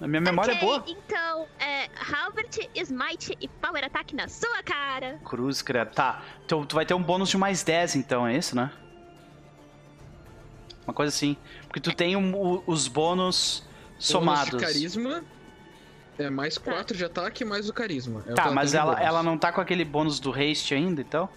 A 0.02 0.08
minha 0.08 0.22
memória 0.22 0.54
okay, 0.54 0.64
é 0.64 0.66
boa. 0.66 0.84
Então, 0.88 1.48
é 1.60 1.90
Halbert, 1.96 2.70
Smite 2.76 3.38
e 3.40 3.48
Power 3.48 3.84
Attack 3.84 4.16
na 4.16 4.28
sua 4.28 4.64
cara. 4.64 5.20
Cruz, 5.26 5.62
credo. 5.62 5.92
Tá. 5.92 6.24
Então 6.46 6.66
tu 6.66 6.76
vai 6.76 6.86
ter 6.86 6.94
um 6.94 7.04
bônus 7.04 7.30
de 7.30 7.38
mais 7.38 7.64
10, 7.64 7.96
então, 7.98 8.26
é 8.26 8.36
isso, 8.36 8.56
né? 8.56 8.72
Uma 10.86 10.94
coisa 10.94 11.10
assim. 11.10 11.38
Porque 11.64 11.80
tu 11.80 11.94
tem 11.94 12.16
um, 12.16 12.64
os 12.66 12.88
bônus 12.88 13.68
somados. 14.00 14.50
Bônus 14.50 14.62
de 14.62 14.74
carisma 14.74 15.24
é 16.18 16.30
mais 16.30 16.58
4 16.58 16.86
tá. 16.86 16.94
de 16.96 17.06
ataque 17.06 17.46
mais 17.46 17.70
o 17.70 17.74
carisma. 17.74 18.24
É 18.28 18.34
tá, 18.34 18.52
mas 18.52 18.74
ela, 18.74 19.02
ela 19.02 19.24
não 19.24 19.38
tá 19.38 19.52
com 19.52 19.62
aquele 19.62 19.86
bônus 19.86 20.20
do 20.20 20.32
haste 20.32 20.74
ainda, 20.74 21.02
então? 21.02 21.30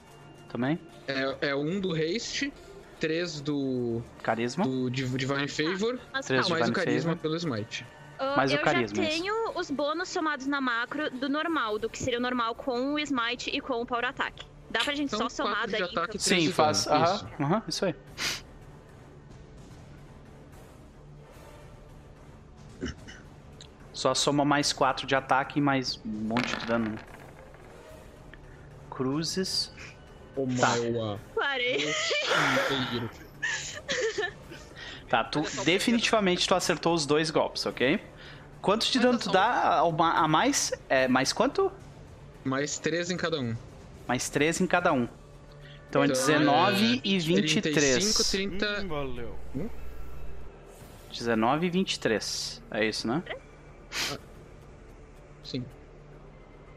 Também? 0.48 0.78
É, 1.06 1.48
é 1.48 1.54
um 1.54 1.80
do 1.80 1.92
haste, 1.92 2.52
3 3.00 3.40
do. 3.40 4.02
Carisma. 4.22 4.64
Do 4.64 4.90
Divine 4.90 5.48
Favor, 5.48 5.98
ah, 6.06 6.08
mas, 6.14 6.28
mais 6.30 6.46
Divine 6.46 6.70
o 6.70 6.72
carisma 6.72 7.10
Favor. 7.10 7.22
pelo 7.22 7.36
Smite. 7.36 7.86
Uh, 8.18 8.36
mais 8.36 8.50
eu 8.50 8.58
o 8.58 8.62
carisma, 8.62 9.02
já 9.02 9.10
tenho 9.10 9.50
isso. 9.50 9.58
os 9.58 9.70
bônus 9.70 10.08
somados 10.08 10.46
na 10.46 10.60
macro 10.60 11.10
do 11.10 11.28
normal, 11.28 11.78
do 11.78 11.88
que 11.88 11.98
seria 11.98 12.18
o 12.18 12.22
normal 12.22 12.54
com 12.54 12.94
o 12.94 12.98
Smite 12.98 13.50
e 13.50 13.60
com 13.60 13.82
o 13.82 13.86
Power 13.86 14.06
Attack. 14.06 14.46
Dá 14.70 14.80
pra 14.80 14.94
gente 14.94 15.14
então, 15.14 15.28
só 15.28 15.44
somar 15.44 15.68
daí? 15.68 15.82
Ataque, 15.82 16.18
Sim, 16.18 16.50
faz. 16.50 16.86
Aham, 16.86 17.14
isso. 17.14 17.28
Aham, 17.40 17.62
isso 17.68 17.84
aí. 17.84 17.94
Só 23.92 24.12
soma 24.14 24.44
mais 24.44 24.72
4 24.74 25.06
de 25.06 25.14
ataque 25.14 25.58
e 25.58 25.62
mais 25.62 25.98
um 26.04 26.08
monte 26.08 26.54
de 26.54 26.66
dano. 26.66 26.90
Né? 26.90 26.98
Cruzes. 28.90 29.72
O 30.36 30.46
tá. 30.46 30.68
Maiwa. 30.68 31.18
Parei. 31.34 31.78
tá, 35.08 35.24
tu 35.24 35.42
definitivamente 35.64 36.46
tu 36.46 36.54
acertou 36.54 36.94
os 36.94 37.06
dois 37.06 37.30
golpes, 37.30 37.64
ok? 37.64 37.98
Quanto 38.60 38.90
de 38.90 38.98
dano 38.98 39.18
tu 39.18 39.30
dá 39.30 39.80
a 39.80 40.28
mais? 40.28 40.72
É, 40.88 41.08
mais 41.08 41.32
quanto? 41.32 41.72
Mais 42.44 42.78
3 42.78 43.10
em 43.10 43.16
cada 43.16 43.40
um. 43.40 43.56
Mais 44.06 44.28
3 44.28 44.60
em 44.60 44.66
cada 44.66 44.92
um. 44.92 45.08
Então 45.88 46.02
é 46.02 46.08
19 46.08 46.96
é... 46.96 47.00
e 47.04 47.18
23. 47.18 47.74
35, 47.74 48.30
30. 48.30 48.82
Hum, 48.82 48.88
valeu. 48.88 49.38
19 51.12 51.66
e 51.66 51.70
23. 51.70 52.62
É 52.70 52.84
isso, 52.84 53.08
né? 53.08 53.22
Ah, 54.12 54.18
sim. 55.42 55.64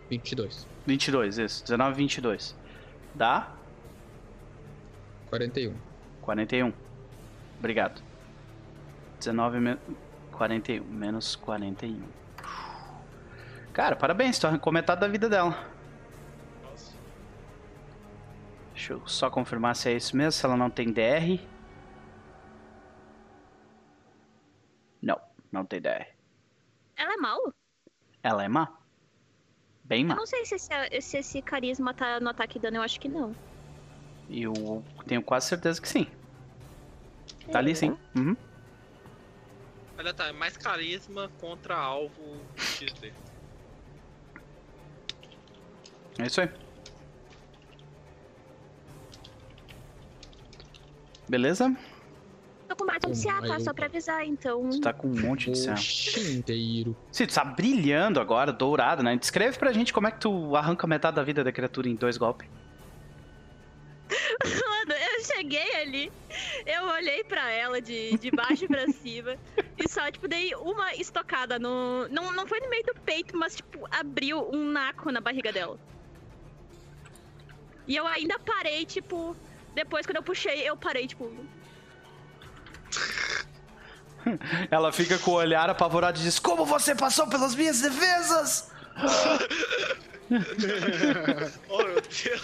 22. 0.10 0.68
22, 0.88 1.38
isso. 1.38 1.64
19 1.64 1.92
e 1.92 1.98
22. 1.98 2.56
Dá? 3.20 3.52
41. 5.28 5.76
41. 6.22 6.74
Obrigado. 7.58 8.02
19 9.20 9.60
menos 9.60 9.82
41. 10.32 10.86
Menos 10.86 11.36
41. 11.36 12.02
Cara, 13.74 13.98
parabéns, 13.98 14.40
tu 14.40 14.48
arrancou 14.48 14.72
metade 14.72 15.02
da 15.02 15.08
vida 15.10 15.28
dela. 15.28 15.54
Deixa 18.74 18.94
eu 18.94 19.06
só 19.06 19.30
confirmar 19.30 19.76
se 19.76 19.90
é 19.90 19.98
isso 19.98 20.16
mesmo, 20.16 20.32
se 20.32 20.46
ela 20.46 20.56
não 20.56 20.70
tem 20.70 20.90
DR. 20.90 21.46
Não, 25.02 25.20
não 25.52 25.66
tem 25.66 25.82
DR. 25.82 26.08
Ela 26.96 27.16
é 27.16 27.18
mal? 27.18 27.54
Ela 28.24 28.46
é 28.46 28.48
má. 28.48 28.79
Bem 29.90 30.06
má. 30.06 30.14
Eu 30.14 30.18
não 30.18 30.28
sei 30.28 30.46
se 30.46 30.54
esse, 30.54 31.02
se 31.02 31.18
esse 31.18 31.42
carisma 31.42 31.96
tá 31.96 32.20
no 32.20 32.30
ataque 32.30 32.60
dano, 32.60 32.78
eu 32.78 32.84
acho 32.84 33.00
que 33.00 33.10
não. 33.10 33.36
Eu 34.30 34.84
tenho 35.08 35.24
quase 35.24 35.48
certeza 35.48 35.82
que 35.82 35.90
sim. 35.90 36.06
É. 37.48 37.52
Tá 37.52 37.58
ali 37.58 37.76
sim. 37.76 37.98
Uhum. 38.16 38.38
Olha, 39.98 40.14
tá, 40.14 40.28
é 40.28 40.32
mais 40.32 40.56
carisma 40.56 41.32
contra 41.42 41.76
alvo 41.76 42.40
XD. 42.56 43.12
É 46.20 46.28
isso 46.28 46.42
aí. 46.42 46.50
Beleza? 51.28 51.76
Tô 52.70 52.76
com 52.76 52.86
batom 52.86 53.12
de 53.12 53.24
CA, 53.24 53.42
tá? 53.42 53.60
Só 53.60 53.74
pra 53.74 53.88
avisar, 53.88 54.24
então. 54.24 54.70
Tu 54.70 54.80
tá 54.80 54.94
com 54.94 55.08
um 55.08 55.20
monte 55.20 55.50
de 55.50 55.66
CA. 55.66 55.74
inteiro. 56.32 56.96
Sim, 57.12 57.26
tu 57.26 57.34
tá 57.34 57.44
brilhando 57.44 58.20
agora, 58.20 58.54
dourado, 58.54 59.02
né? 59.02 59.18
Descreve 59.18 59.58
pra 59.58 59.74
gente 59.74 59.92
como 59.92 60.06
é 60.08 60.12
que 60.12 60.20
tu 60.20 60.56
arranca 60.56 60.86
metade 60.86 61.16
da 61.16 61.24
vida 61.24 61.44
da 61.44 61.52
criatura 61.52 61.90
em 61.90 61.96
dois 61.96 62.16
golpes. 62.16 62.48
Mano, 64.44 64.94
eu 64.94 65.24
cheguei 65.26 65.76
ali, 65.76 66.12
eu 66.66 66.84
olhei 66.86 67.24
pra 67.24 67.50
ela 67.52 67.82
de, 67.82 68.18
de 68.18 68.32
baixo 68.32 68.68
pra 68.68 68.88
cima 68.94 69.36
e 69.78 69.90
só, 69.90 70.10
tipo, 70.12 70.28
dei 70.28 70.54
uma 70.56 70.94
estocada 70.94 71.58
no. 71.58 72.08
Não, 72.10 72.32
não 72.34 72.46
foi 72.46 72.60
no 72.60 72.70
meio 72.70 72.84
do 72.84 72.94
peito, 73.02 73.36
mas, 73.36 73.56
tipo, 73.56 73.88
abriu 73.90 74.48
um 74.54 74.72
naco 74.72 75.12
na 75.12 75.20
barriga 75.20 75.52
dela. 75.52 75.78
E 77.88 77.96
eu 77.96 78.06
ainda 78.06 78.38
parei, 78.38 78.86
tipo. 78.86 79.36
Depois, 79.74 80.06
quando 80.06 80.18
eu 80.18 80.24
puxei, 80.24 80.70
eu 80.70 80.78
parei, 80.78 81.08
tipo. 81.08 81.32
Ela 84.70 84.92
fica 84.92 85.18
com 85.18 85.32
o 85.32 85.36
olhar 85.36 85.70
apavorado 85.70 86.20
e 86.20 86.24
diz: 86.24 86.40
Como 86.40 86.66
você 86.66 86.94
passou 86.96 87.28
pelas 87.28 87.56
minhas 87.56 87.82
defesas? 87.82 88.72
oh 91.70 91.78
meu 91.78 92.02
Deus! 92.02 92.42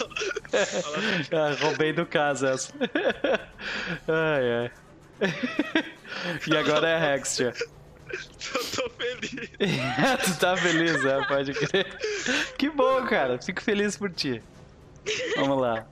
ah, 1.32 1.56
roubei 1.60 1.92
do 1.92 2.06
caso 2.06 2.46
essa. 2.46 2.72
ai, 4.08 4.70
ai. 5.20 5.34
e 6.46 6.56
agora 6.56 6.88
é 6.88 6.96
a 6.96 7.16
Hextia. 7.16 7.52
Eu 8.08 8.64
tô 8.70 8.88
feliz. 8.90 9.50
tu 10.24 10.38
tá 10.38 10.56
feliz, 10.56 11.04
é, 11.04 11.26
pode 11.26 11.52
crer. 11.52 11.86
Que 12.56 12.70
bom, 12.70 13.04
cara. 13.06 13.40
Fico 13.40 13.60
feliz 13.60 13.96
por 13.96 14.10
ti. 14.10 14.42
Vamos 15.36 15.60
lá. 15.60 15.86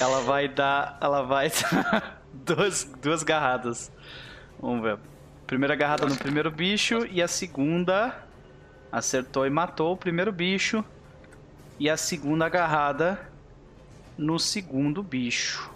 Ela 0.00 0.20
vai 0.22 0.48
dar. 0.48 0.98
Ela 1.00 1.22
vai 1.22 1.50
dar 1.50 2.19
duas, 2.32 2.84
duas 3.00 3.22
garradas. 3.22 3.90
Vamos 4.60 4.82
ver. 4.82 4.98
Primeira 5.46 5.74
agarrada 5.74 6.06
no 6.06 6.16
primeiro 6.16 6.50
bicho 6.50 7.06
e 7.10 7.20
a 7.20 7.28
segunda 7.28 8.24
acertou 8.92 9.46
e 9.46 9.50
matou 9.50 9.92
o 9.92 9.96
primeiro 9.96 10.32
bicho. 10.32 10.84
E 11.78 11.88
a 11.88 11.96
segunda 11.96 12.46
agarrada 12.46 13.20
no 14.16 14.38
segundo 14.38 15.02
bicho. 15.02 15.70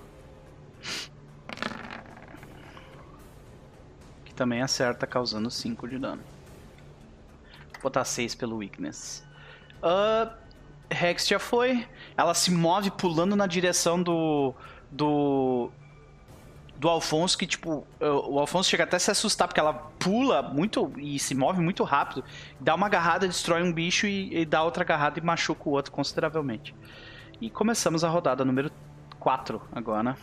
Que 4.24 4.34
também 4.34 4.62
acerta, 4.62 5.06
causando 5.06 5.50
5 5.50 5.88
de 5.88 5.98
dano. 5.98 6.22
Vou 7.72 7.82
botar 7.84 8.04
6 8.04 8.34
pelo 8.34 8.56
weakness. 8.56 9.24
Uh, 9.82 10.30
Rex 10.90 11.26
já 11.26 11.38
foi. 11.38 11.86
Ela 12.16 12.34
se 12.34 12.50
move 12.50 12.90
pulando 12.90 13.34
na 13.34 13.46
direção 13.46 14.02
do. 14.02 14.54
do 14.90 15.70
do 16.76 16.88
Alfonso 16.88 17.38
que, 17.38 17.46
tipo, 17.46 17.86
o 18.00 18.38
Alfonso 18.38 18.68
chega 18.68 18.84
até 18.84 18.96
a 18.96 19.00
se 19.00 19.10
assustar 19.10 19.48
porque 19.48 19.60
ela 19.60 19.72
pula 19.72 20.42
muito 20.42 20.92
e 20.98 21.18
se 21.18 21.34
move 21.34 21.60
muito 21.60 21.84
rápido, 21.84 22.24
dá 22.60 22.74
uma 22.74 22.86
agarrada, 22.86 23.26
destrói 23.26 23.62
um 23.62 23.72
bicho 23.72 24.06
e, 24.06 24.40
e 24.40 24.44
dá 24.44 24.62
outra 24.62 24.82
agarrada 24.82 25.18
e 25.18 25.22
machuca 25.22 25.68
o 25.68 25.72
outro 25.72 25.92
consideravelmente. 25.92 26.74
E 27.40 27.48
começamos 27.48 28.04
a 28.04 28.08
rodada 28.08 28.44
número 28.44 28.70
4 29.18 29.60
agora. 29.72 30.16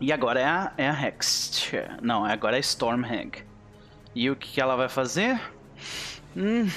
E 0.00 0.12
agora 0.12 0.40
é 0.40 0.44
a, 0.44 0.72
é 0.76 0.88
a 0.88 1.06
Hex. 1.06 1.72
Não, 2.02 2.24
agora 2.24 2.56
é 2.56 2.58
a 2.58 2.60
Stormhag. 2.60 3.42
E 4.14 4.30
o 4.30 4.36
que, 4.36 4.52
que 4.52 4.60
ela 4.60 4.76
vai 4.76 4.88
fazer? 4.88 5.40
Hum. 6.36 6.68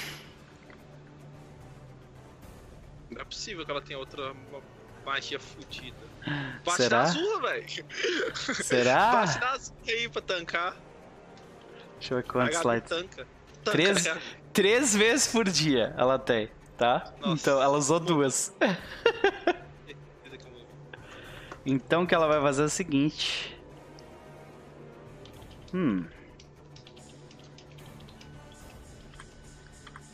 Não 3.10 3.20
é 3.20 3.24
possível 3.24 3.64
que 3.64 3.70
ela 3.70 3.82
tenha 3.82 3.98
outra 3.98 4.34
magia 5.04 5.38
fodida. 5.38 6.09
Bate 6.64 6.76
Será? 6.76 7.02
na 7.02 7.06
sua, 7.08 7.40
velho. 7.40 7.66
Será? 8.62 9.12
Bate 9.26 9.40
na 9.40 9.58
sua 9.58 9.74
aí 9.88 10.08
pra 10.08 10.22
tancar. 10.22 10.76
Deixa 11.98 12.14
eu 12.14 12.18
ver 12.18 12.24
quantos 12.24 12.62
lights. 12.62 12.88
Tanca. 12.88 13.26
Tanca, 13.64 13.70
três, 13.70 14.06
cara. 14.06 14.20
três 14.52 14.94
vezes 14.94 15.26
por 15.26 15.48
dia 15.48 15.94
ela 15.96 16.18
tem, 16.18 16.50
tá? 16.76 17.12
Nossa. 17.20 17.32
Então 17.32 17.62
ela 17.62 17.76
usou 17.76 18.00
duas. 18.00 18.54
então 21.64 22.04
o 22.04 22.06
que 22.06 22.14
ela 22.14 22.26
vai 22.26 22.40
fazer 22.40 22.62
é 22.62 22.66
o 22.66 22.70
seguinte. 22.70 23.58
Hum. 25.74 26.04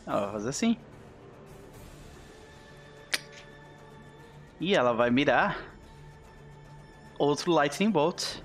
Ela 0.07 0.21
vai 0.23 0.33
fazer 0.33 0.49
assim. 0.51 0.77
E 4.59 4.75
ela 4.75 4.93
vai 4.93 5.11
mirar 5.11 5.76
outro 7.19 7.53
Lightning 7.53 7.91
Bolt. 7.91 8.41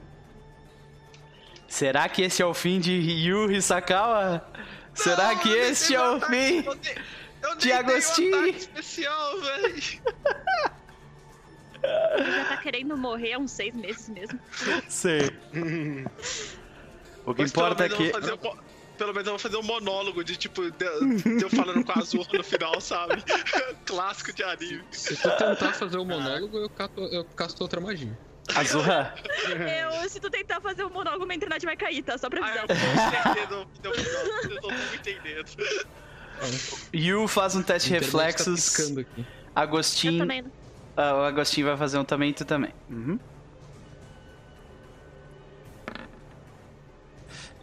Será 1.67 2.09
que 2.09 2.21
esse 2.21 2.41
é 2.41 2.45
o 2.45 2.53
fim 2.53 2.79
de 2.79 2.91
Yuri 2.91 3.61
Sakawa? 3.61 4.45
Será 4.93 5.35
que 5.35 5.49
esse 5.49 5.95
é 5.95 6.01
o 6.01 6.19
fim 6.19 6.65
de 7.57 7.71
Agostinho? 7.71 8.47
especial, 8.47 9.39
velho. 9.39 10.01
Ele 12.13 12.31
já 12.31 12.45
tá 12.45 12.57
querendo 12.57 12.97
morrer 12.97 13.33
há 13.33 13.39
uns 13.39 13.51
seis 13.51 13.73
meses 13.73 14.09
mesmo. 14.09 14.39
Sei. 14.87 15.31
o 17.25 17.33
que 17.33 17.41
Mas 17.41 17.51
importa 17.51 17.85
é 17.85 17.89
que 17.89 18.11
pelo 19.01 19.13
menos 19.13 19.25
eu 19.25 19.33
vou 19.33 19.39
fazer 19.39 19.57
um 19.57 19.63
monólogo 19.63 20.23
de 20.23 20.35
tipo, 20.35 20.69
de, 20.69 21.15
de 21.37 21.41
eu 21.41 21.49
falando 21.49 21.83
com 21.83 21.91
a 21.91 21.95
Azul 21.95 22.23
no 22.31 22.43
final, 22.43 22.79
sabe? 22.79 23.23
Clássico 23.83 24.31
de 24.31 24.43
anime. 24.43 24.83
Se 24.91 25.15
tu 25.15 25.29
tentar 25.37 25.73
fazer 25.73 25.97
o 25.97 26.03
um 26.03 26.05
monólogo, 26.05 26.55
eu, 26.55 26.69
cato, 26.69 27.01
eu 27.05 27.25
casto 27.25 27.61
outra 27.61 27.81
magia. 27.81 28.15
Azurra? 28.55 29.15
Eu, 29.49 30.09
se 30.09 30.19
tu 30.19 30.29
tentar 30.29 30.61
fazer 30.61 30.83
o 30.83 30.87
um 30.87 30.89
monólogo, 30.91 31.25
minha 31.25 31.35
internet 31.35 31.65
vai 31.65 31.75
cair, 31.75 32.03
tá? 32.03 32.17
Só 32.17 32.29
pra 32.29 32.45
avisar. 32.45 32.65
Ah, 32.67 33.35
eu 33.37 33.47
tô 33.47 33.61
entendendo, 33.61 33.67
eu 34.49 34.61
tô 34.61 34.71
entendendo. 34.95 35.51
Yu 36.93 37.27
faz 37.27 37.55
um 37.55 37.63
teste 37.63 37.89
de 37.89 37.95
tá 37.95 38.01
reflexos. 38.01 38.73
Tá 38.73 39.61
Agostinho. 39.61 40.15
Eu 40.15 40.19
também. 40.19 40.41
Uh, 40.41 41.21
o 41.21 41.23
Agostinho 41.23 41.67
vai 41.67 41.77
fazer 41.77 41.97
um 41.97 42.03
também, 42.03 42.33
tu 42.33 42.45
também. 42.45 42.73
Uhum. 42.89 43.19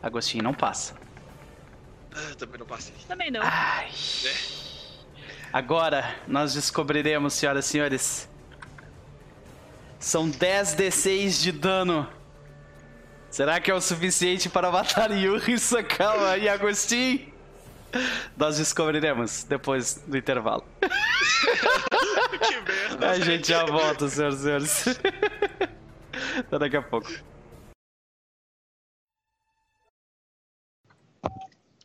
Agostinho 0.02 0.44
não 0.44 0.54
passa. 0.54 0.94
Ah, 2.12 2.34
também 2.36 2.58
não 2.58 2.66
passei. 2.66 2.94
Também 3.06 3.30
não. 3.30 3.40
Ai. 3.42 3.90
É. 4.24 4.58
Agora 5.52 6.16
nós 6.26 6.54
descobriremos, 6.54 7.34
senhoras 7.34 7.66
e 7.66 7.68
senhores. 7.68 8.28
São 9.98 10.28
10 10.28 10.76
D6 10.76 11.42
de 11.42 11.52
dano. 11.52 12.08
Será 13.30 13.60
que 13.60 13.70
é 13.70 13.74
o 13.74 13.80
suficiente 13.80 14.48
para 14.48 14.70
matar 14.70 15.10
Yuri, 15.10 15.58
Sakawa 15.58 16.38
e 16.38 16.48
Agostinho? 16.48 17.32
Nós 18.36 18.58
descobriremos 18.58 19.44
depois 19.44 19.96
do 20.06 20.16
intervalo. 20.16 20.64
que 22.46 22.60
merda. 22.60 23.10
A 23.10 23.18
gente 23.18 23.48
já 23.48 23.64
volta, 23.64 24.08
senhoras 24.08 24.40
e 24.40 24.42
senhores. 24.42 24.84
Até 26.38 26.58
daqui 26.58 26.76
a 26.76 26.82
pouco. 26.82 27.08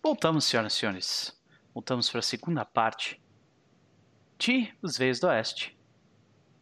Voltamos, 0.02 0.46
senhoras 0.46 0.74
e 0.74 0.76
senhores. 0.78 1.44
Voltamos 1.74 2.10
para 2.10 2.20
a 2.20 2.24
segunda 2.24 2.66
parte 2.66 3.22
de 4.38 4.74
Os 4.82 4.98
Veios 4.98 5.20
do 5.20 5.28
Oeste. 5.28 5.73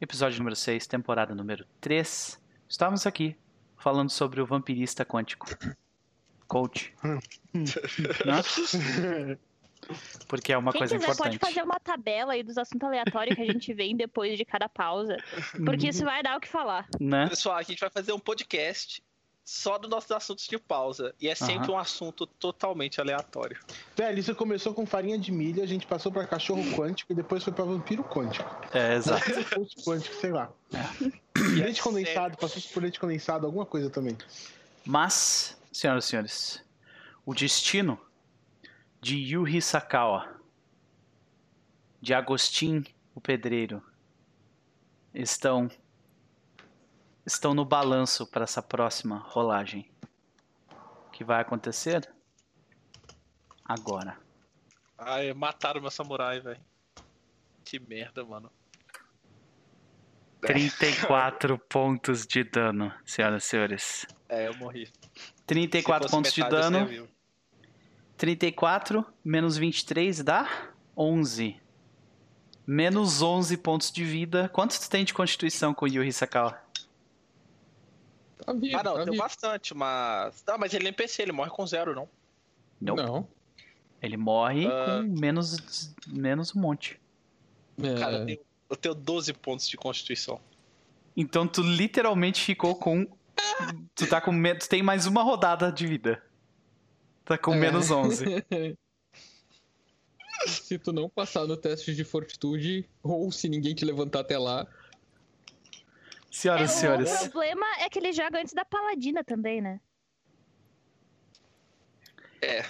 Episódio 0.01 0.39
número 0.39 0.55
6, 0.55 0.87
temporada 0.87 1.35
número 1.35 1.63
3. 1.79 2.41
Estamos 2.67 3.05
aqui 3.05 3.35
falando 3.77 4.09
sobre 4.09 4.41
o 4.41 4.45
vampirista 4.47 5.05
quântico. 5.05 5.45
Coach. 6.47 6.91
Porque 10.27 10.53
é 10.53 10.57
uma 10.57 10.71
Quem 10.71 10.79
coisa 10.79 10.95
quiser, 10.95 11.11
importante. 11.11 11.37
pode 11.37 11.53
fazer 11.53 11.63
uma 11.63 11.79
tabela 11.79 12.33
aí 12.33 12.41
dos 12.41 12.57
assuntos 12.57 12.87
aleatórios 12.87 13.35
que 13.35 13.43
a 13.43 13.45
gente 13.45 13.71
vem 13.75 13.95
depois 13.95 14.39
de 14.39 14.43
cada 14.43 14.67
pausa. 14.67 15.17
Porque 15.63 15.89
isso 15.89 16.03
vai 16.03 16.23
dar 16.23 16.35
o 16.35 16.41
que 16.41 16.47
falar. 16.47 16.87
Né? 16.99 17.29
Pessoal, 17.29 17.57
a 17.57 17.61
gente 17.61 17.79
vai 17.79 17.91
fazer 17.91 18.11
um 18.11 18.19
podcast 18.19 19.03
só 19.43 19.77
dos 19.77 19.89
nossos 19.89 20.11
assuntos 20.11 20.47
de 20.47 20.57
pausa. 20.57 21.13
E 21.19 21.27
é 21.27 21.35
sempre 21.35 21.69
uhum. 21.69 21.75
um 21.75 21.79
assunto 21.79 22.25
totalmente 22.25 23.01
aleatório. 23.01 23.59
Velho, 23.95 24.19
isso 24.19 24.35
começou 24.35 24.73
com 24.73 24.85
farinha 24.85 25.17
de 25.17 25.31
milho, 25.31 25.61
a 25.61 25.65
gente 25.65 25.87
passou 25.87 26.11
pra 26.11 26.25
cachorro 26.25 26.63
quântico 26.75 27.11
e 27.11 27.15
depois 27.15 27.43
foi 27.43 27.53
pra 27.53 27.65
vampiro 27.65 28.03
quântico. 28.03 28.49
É, 28.73 28.95
exato. 28.95 29.23
quântico, 29.83 30.15
sei 30.15 30.31
lá. 30.31 30.51
É. 30.73 31.41
leite 31.61 31.81
condensado, 31.81 32.37
passou 32.37 32.61
por 32.73 32.81
leite 32.81 32.99
condensado, 32.99 33.45
alguma 33.45 33.65
coisa 33.65 33.89
também. 33.89 34.17
Mas, 34.85 35.57
senhoras 35.71 36.05
e 36.05 36.07
senhores, 36.07 36.65
o 37.25 37.33
destino 37.33 37.99
de 38.99 39.17
Yuhi 39.17 39.61
Sakawa, 39.61 40.39
de 41.99 42.13
Agostinho 42.13 42.83
o 43.13 43.21
Pedreiro, 43.21 43.83
estão 45.13 45.69
estão 47.25 47.53
no 47.53 47.65
balanço 47.65 48.25
para 48.27 48.43
essa 48.43 48.61
próxima 48.61 49.17
rolagem. 49.17 49.89
Que 51.11 51.23
vai 51.23 51.41
acontecer 51.41 52.09
agora. 53.63 54.17
Ai, 54.97 55.33
mataram 55.33 55.81
meu 55.81 55.91
samurai, 55.91 56.39
velho. 56.39 56.59
Que 57.63 57.79
merda, 57.79 58.23
mano. 58.23 58.51
34 60.41 61.57
pontos 61.69 62.25
de 62.25 62.43
dano, 62.43 62.93
senhoras 63.05 63.43
e 63.43 63.47
senhores. 63.47 64.05
É, 64.27 64.47
eu 64.47 64.55
morri. 64.57 64.91
34 65.45 66.09
pontos 66.09 66.33
de 66.33 66.47
dano. 66.47 67.07
34 68.17 69.05
menos 69.23 69.57
23 69.57 70.23
dá 70.23 70.47
11. 70.95 71.59
Menos 72.65 73.21
11 73.21 73.57
pontos 73.57 73.91
de 73.91 74.03
vida. 74.03 74.49
Quanto 74.49 74.79
tu 74.79 74.89
tem 74.89 75.03
de 75.03 75.13
constituição 75.13 75.73
com 75.73 75.85
o 75.85 75.87
Yuri 75.87 76.13
Sakawa? 76.13 76.61
Tá 78.45 78.53
vivo, 78.53 78.77
ah, 78.77 78.83
não, 78.83 78.93
tá 78.93 79.03
tem 79.03 79.11
vivo. 79.11 79.23
bastante, 79.23 79.73
mas. 79.73 80.41
Tá, 80.41 80.57
mas 80.57 80.73
ele 80.73 80.85
é 80.85 80.87
NPC, 80.87 81.21
ele 81.21 81.31
morre 81.31 81.49
com 81.49 81.65
zero, 81.65 81.95
não? 81.95 82.09
Não. 82.79 82.95
não. 82.95 83.27
Ele 84.01 84.17
morre 84.17 84.67
uh... 84.67 84.71
com 84.85 85.19
menos, 85.19 85.93
menos 86.07 86.55
um 86.55 86.59
monte. 86.59 86.99
É... 87.81 87.99
Cara, 87.99 88.17
eu 88.17 88.25
tenho, 88.25 88.39
eu 88.69 88.75
tenho 88.75 88.95
12 88.95 89.33
pontos 89.33 89.67
de 89.67 89.77
constituição. 89.77 90.39
Então 91.15 91.47
tu 91.47 91.61
literalmente 91.61 92.41
ficou 92.41 92.75
com. 92.75 93.05
Tu 93.95 94.07
tá 94.07 94.19
com. 94.19 94.31
Tu 94.59 94.67
tem 94.67 94.81
mais 94.81 95.05
uma 95.05 95.21
rodada 95.23 95.71
de 95.71 95.85
vida. 95.85 96.23
Tá 97.25 97.37
com 97.37 97.53
é. 97.53 97.57
menos 97.57 97.91
11. 97.91 98.25
se 100.47 100.79
tu 100.79 100.91
não 100.91 101.09
passar 101.09 101.45
no 101.45 101.55
teste 101.57 101.93
de 101.93 102.03
fortitude, 102.03 102.89
ou 103.03 103.31
se 103.31 103.47
ninguém 103.47 103.75
te 103.75 103.85
levantar 103.85 104.21
até 104.21 104.37
lá, 104.37 104.67
Senhoras 106.31 106.71
e 106.71 106.73
é, 106.73 106.77
senhores. 106.77 107.21
O 107.23 107.29
problema 107.29 107.65
é 107.79 107.89
que 107.89 107.99
ele 107.99 108.13
joga 108.13 108.39
antes 108.39 108.53
da 108.53 108.63
Paladina 108.63 109.21
também, 109.21 109.61
né? 109.61 109.81
É. 112.41 112.65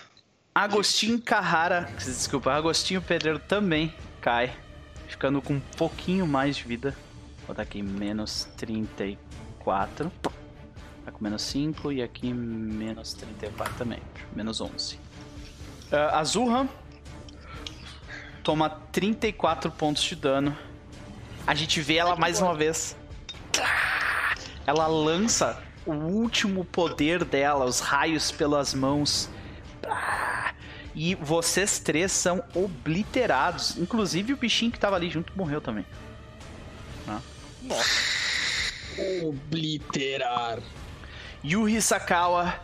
Agostinho 0.54 1.22
Carrara, 1.22 1.90
desculpa, 1.98 2.52
Agostinho 2.52 3.02
Pedreiro 3.02 3.40
também 3.40 3.96
cai, 4.20 4.54
ficando 5.08 5.42
com 5.42 5.54
um 5.54 5.60
pouquinho 5.78 6.28
mais 6.28 6.58
de 6.58 6.64
vida. 6.64 6.92
Vou 7.38 7.48
botar 7.50 7.62
aqui 7.62 7.82
menos 7.82 8.46
34. 8.58 10.12
Tá 11.06 11.12
com 11.12 11.24
menos 11.24 11.42
5 11.44 11.92
e 11.92 12.02
aqui 12.02 12.34
menos 12.34 13.14
34 13.14 13.76
também. 13.76 14.00
Menos 14.36 14.60
11. 14.60 14.96
Uh, 14.96 15.96
Azurra 16.14 16.68
toma 18.44 18.70
34 18.70 19.72
pontos 19.72 20.04
de 20.04 20.16
dano. 20.16 20.58
A 21.46 21.56
gente 21.56 21.80
vê 21.80 21.96
ela 21.96 22.16
mais 22.16 22.42
uma 22.42 22.54
vez 22.54 22.96
ela 24.72 24.88
lança 24.88 25.62
o 25.86 25.92
último 25.92 26.64
poder 26.64 27.26
dela, 27.26 27.66
os 27.66 27.82
raios 27.82 28.32
pelas 28.32 28.74
mãos. 28.74 29.30
E 30.96 31.14
vocês 31.16 31.78
três 31.78 32.12
são 32.14 32.42
obliterados. 32.56 33.78
Inclusive 33.78 34.32
o 34.32 34.38
bichinho 34.38 34.72
que 34.72 34.80
tava 34.80 34.96
ali 34.96 35.10
junto 35.10 35.34
morreu 35.36 35.60
também. 35.60 35.86
Nossa. 37.62 37.90
Obliterar. 39.24 40.60
Yuri 41.44 41.82
Sakawa. 41.82 42.56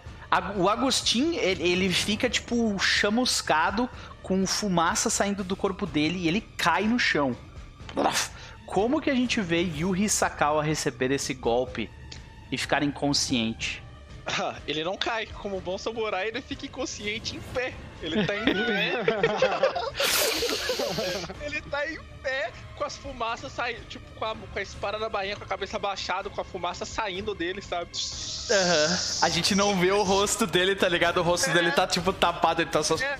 O 0.55 0.69
Agostinho, 0.69 1.37
ele 1.39 1.89
fica 1.89 2.29
tipo 2.29 2.79
chamuscado 2.79 3.89
com 4.23 4.47
fumaça 4.47 5.09
saindo 5.09 5.43
do 5.43 5.57
corpo 5.57 5.85
dele 5.85 6.19
e 6.19 6.27
ele 6.29 6.39
cai 6.39 6.83
no 6.85 6.97
chão. 6.97 7.35
Como 8.65 9.01
que 9.01 9.09
a 9.09 9.15
gente 9.15 9.41
vê 9.41 9.61
Yuri 9.61 10.07
Sakawa 10.07 10.63
receber 10.63 11.11
esse 11.11 11.33
golpe 11.33 11.89
e 12.51 12.57
ficar 12.57 12.83
inconsciente? 12.83 13.83
ele 14.67 14.83
não 14.83 14.97
cai. 14.97 15.25
Como 15.25 15.57
um 15.57 15.61
bom 15.61 15.77
samurai, 15.77 16.27
ele 16.27 16.41
fica 16.41 16.65
inconsciente 16.65 17.37
em 17.37 17.39
pé. 17.53 17.73
Ele 18.01 18.25
tá 18.25 18.35
em 18.35 18.45
pé. 18.65 18.93
ele 21.45 21.61
tá 21.61 21.89
em 21.89 21.99
pé 22.21 22.51
com 22.75 22.83
as 22.83 22.97
fumaças 22.97 23.51
saindo. 23.51 23.85
Tipo, 23.85 24.05
com 24.17 24.25
a, 24.25 24.35
com 24.35 24.59
a 24.59 24.61
espada 24.61 24.99
na 24.99 25.09
bainha, 25.09 25.35
com 25.35 25.43
a 25.43 25.47
cabeça 25.47 25.77
abaixada, 25.77 26.29
com 26.29 26.41
a 26.41 26.43
fumaça 26.43 26.85
saindo 26.85 27.33
dele, 27.33 27.61
sabe? 27.61 27.89
Uhum. 28.49 28.97
A 29.21 29.29
gente 29.29 29.55
não 29.55 29.75
vê 29.79 29.91
o 29.91 30.03
rosto 30.03 30.45
dele, 30.45 30.75
tá 30.75 30.89
ligado? 30.89 31.19
O 31.19 31.23
rosto 31.23 31.49
é. 31.49 31.53
dele 31.53 31.71
tá 31.71 31.87
tipo 31.87 32.11
tapado, 32.11 32.61
ele 32.61 32.69
tá 32.69 32.83
só. 32.83 32.95
É. 32.95 33.17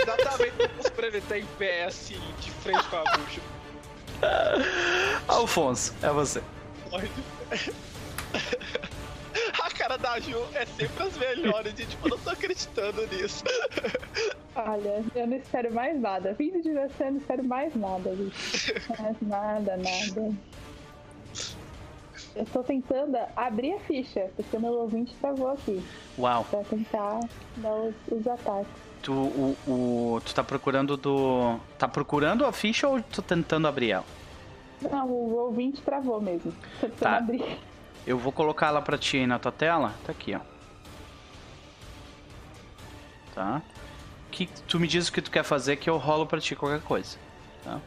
Exatamente, 0.00 0.54
ele 1.02 1.20
tá 1.20 1.38
em 1.38 1.44
pé 1.58 1.84
assim, 1.84 2.20
de 2.40 2.50
frente 2.50 2.82
com 2.84 2.96
a 2.96 3.04
bucha. 3.16 3.40
Alfonso, 5.26 5.94
é 6.02 6.10
você. 6.10 6.42
A 9.62 9.70
cara 9.70 9.96
da 9.96 10.18
Ju 10.20 10.44
é 10.54 10.66
sempre 10.66 11.02
as 11.02 11.16
melhores, 11.16 11.72
gente. 11.72 11.88
Tipo, 11.88 12.08
eu 12.08 12.10
não 12.10 12.18
tô 12.18 12.30
acreditando 12.30 13.06
nisso. 13.06 13.44
Olha, 14.54 15.04
eu 15.14 15.26
não 15.26 15.36
espero 15.36 15.72
mais 15.72 15.98
nada. 16.00 16.34
Vindo 16.34 16.62
de 16.62 16.72
você, 16.72 17.04
eu 17.04 17.12
não 17.12 17.18
espero 17.18 17.44
mais 17.44 17.74
nada, 17.74 18.14
gente. 18.14 18.74
Mais 18.98 19.16
nada, 19.22 19.76
nada. 19.76 20.34
Eu 22.34 22.44
tô 22.46 22.62
tentando 22.62 23.16
abrir 23.36 23.74
a 23.74 23.80
ficha, 23.80 24.30
porque 24.36 24.56
o 24.56 24.60
meu 24.60 24.72
ouvinte 24.72 25.14
travou 25.20 25.48
aqui. 25.48 25.82
Uau. 26.18 26.44
Pra 26.44 26.62
tentar 26.64 27.20
dar 27.56 27.74
os, 27.74 27.94
os 28.10 28.26
ataques. 28.26 28.72
Tu, 29.02 29.12
o, 29.12 29.56
o, 29.66 30.20
tu 30.24 30.34
tá 30.34 30.42
procurando 30.42 30.96
do. 30.96 31.58
Tá 31.78 31.88
procurando 31.88 32.44
a 32.44 32.52
ficha 32.52 32.88
ou 32.88 33.00
tu 33.00 33.22
tentando 33.22 33.66
abrir 33.66 33.92
ela? 33.92 34.04
Não, 34.80 35.06
o 35.08 35.34
ouvinte 35.36 35.82
travou 35.82 36.20
mesmo. 36.20 36.54
Tá. 37.00 37.16
Abrir. 37.16 37.58
Eu 38.06 38.16
vou 38.16 38.32
colocar 38.32 38.68
ela 38.68 38.80
pra 38.80 38.96
ti 38.96 39.18
aí 39.18 39.26
na 39.26 39.38
tua 39.38 39.52
tela. 39.52 39.94
Tá 40.04 40.12
aqui, 40.12 40.34
ó. 40.34 40.40
Tá? 43.34 43.60
Que 44.30 44.46
tu 44.46 44.78
me 44.78 44.86
diz 44.86 45.08
o 45.08 45.12
que 45.12 45.20
tu 45.20 45.30
quer 45.30 45.42
fazer 45.42 45.76
que 45.76 45.90
eu 45.90 45.96
rolo 45.96 46.26
pra 46.26 46.40
ti 46.40 46.54
qualquer 46.54 46.80
coisa. 46.82 47.18
Tá? 47.64 47.80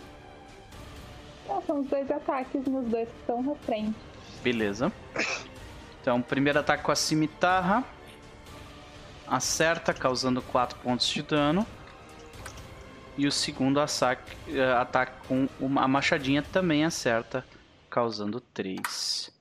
Não, 1.47 1.61
são 1.63 1.79
os 1.79 1.87
dois 1.87 2.09
ataques 2.11 2.65
nos 2.65 2.85
dois 2.87 3.09
que 3.09 3.19
estão 3.19 3.41
na 3.41 3.55
frente. 3.55 3.97
Beleza. 4.43 4.91
Então, 6.01 6.21
primeiro 6.21 6.59
ataque 6.59 6.83
com 6.83 6.91
a 6.91 6.95
cimitarra. 6.95 7.83
Acerta, 9.27 9.93
causando 9.93 10.41
4 10.41 10.77
pontos 10.79 11.07
de 11.07 11.21
dano. 11.21 11.65
E 13.21 13.27
o 13.27 13.31
segundo 13.31 13.79
ataque, 13.79 14.35
eh, 14.47 14.73
ataque 14.73 15.27
com 15.27 15.47
uma, 15.59 15.83
a 15.83 15.87
machadinha 15.87 16.41
também 16.41 16.83
acerta, 16.83 17.45
causando 17.87 18.41
3. 18.41 19.31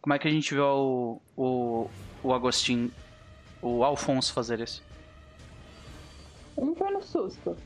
Como 0.00 0.14
é 0.14 0.18
que 0.20 0.28
a 0.28 0.30
gente 0.30 0.54
vê 0.54 0.60
o, 0.60 1.20
o, 1.36 1.90
o 2.22 2.32
Agostinho, 2.32 2.92
o 3.60 3.82
Alfonso 3.82 4.32
fazer 4.32 4.60
isso? 4.60 4.80
Um 6.56 6.72
foi 6.76 6.88
no 6.92 7.02
susto. 7.02 7.56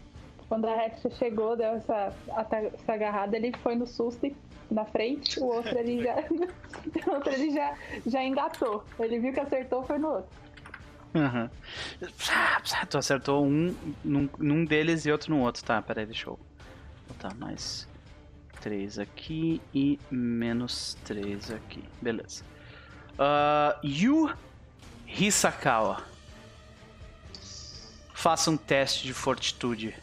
Quando 0.48 0.66
a 0.66 0.74
Rexa 0.74 1.10
chegou, 1.10 1.54
deu 1.54 1.74
essa, 1.74 2.10
essa 2.26 2.92
agarrada, 2.94 3.36
ele 3.36 3.54
foi 3.58 3.74
no 3.74 3.86
susto 3.86 4.24
e 4.24 4.34
na 4.70 4.86
frente, 4.86 5.38
o 5.40 5.44
outro 5.44 5.78
ele 5.78 6.02
já. 6.02 6.24
o 7.06 7.10
outro 7.10 7.34
ele 7.34 7.50
já, 7.50 7.76
já 8.06 8.24
engatou. 8.24 8.82
Ele 8.98 9.18
viu 9.18 9.34
que 9.34 9.40
acertou, 9.40 9.82
foi 9.82 9.98
no 9.98 10.08
outro. 10.08 10.30
Uhum. 11.14 11.48
Tu 12.88 12.98
acertou 12.98 13.46
um 13.46 13.74
num, 14.04 14.28
num 14.38 14.64
deles 14.64 15.06
e 15.06 15.12
outro 15.12 15.34
no 15.34 15.40
outro. 15.40 15.64
Tá, 15.64 15.80
peraí, 15.80 16.06
deixa 16.06 16.28
eu 16.28 16.38
botar 17.08 17.34
mais 17.34 17.88
3 18.60 18.98
aqui 18.98 19.60
e 19.74 19.98
menos 20.10 20.96
3 21.04 21.50
aqui. 21.52 21.82
Beleza. 22.00 22.44
Uh, 23.14 23.86
Yu 23.86 24.30
Hisakawa. 25.06 26.04
Faça 28.12 28.50
um 28.50 28.56
teste 28.56 29.06
de 29.06 29.14
fortitude. 29.14 29.94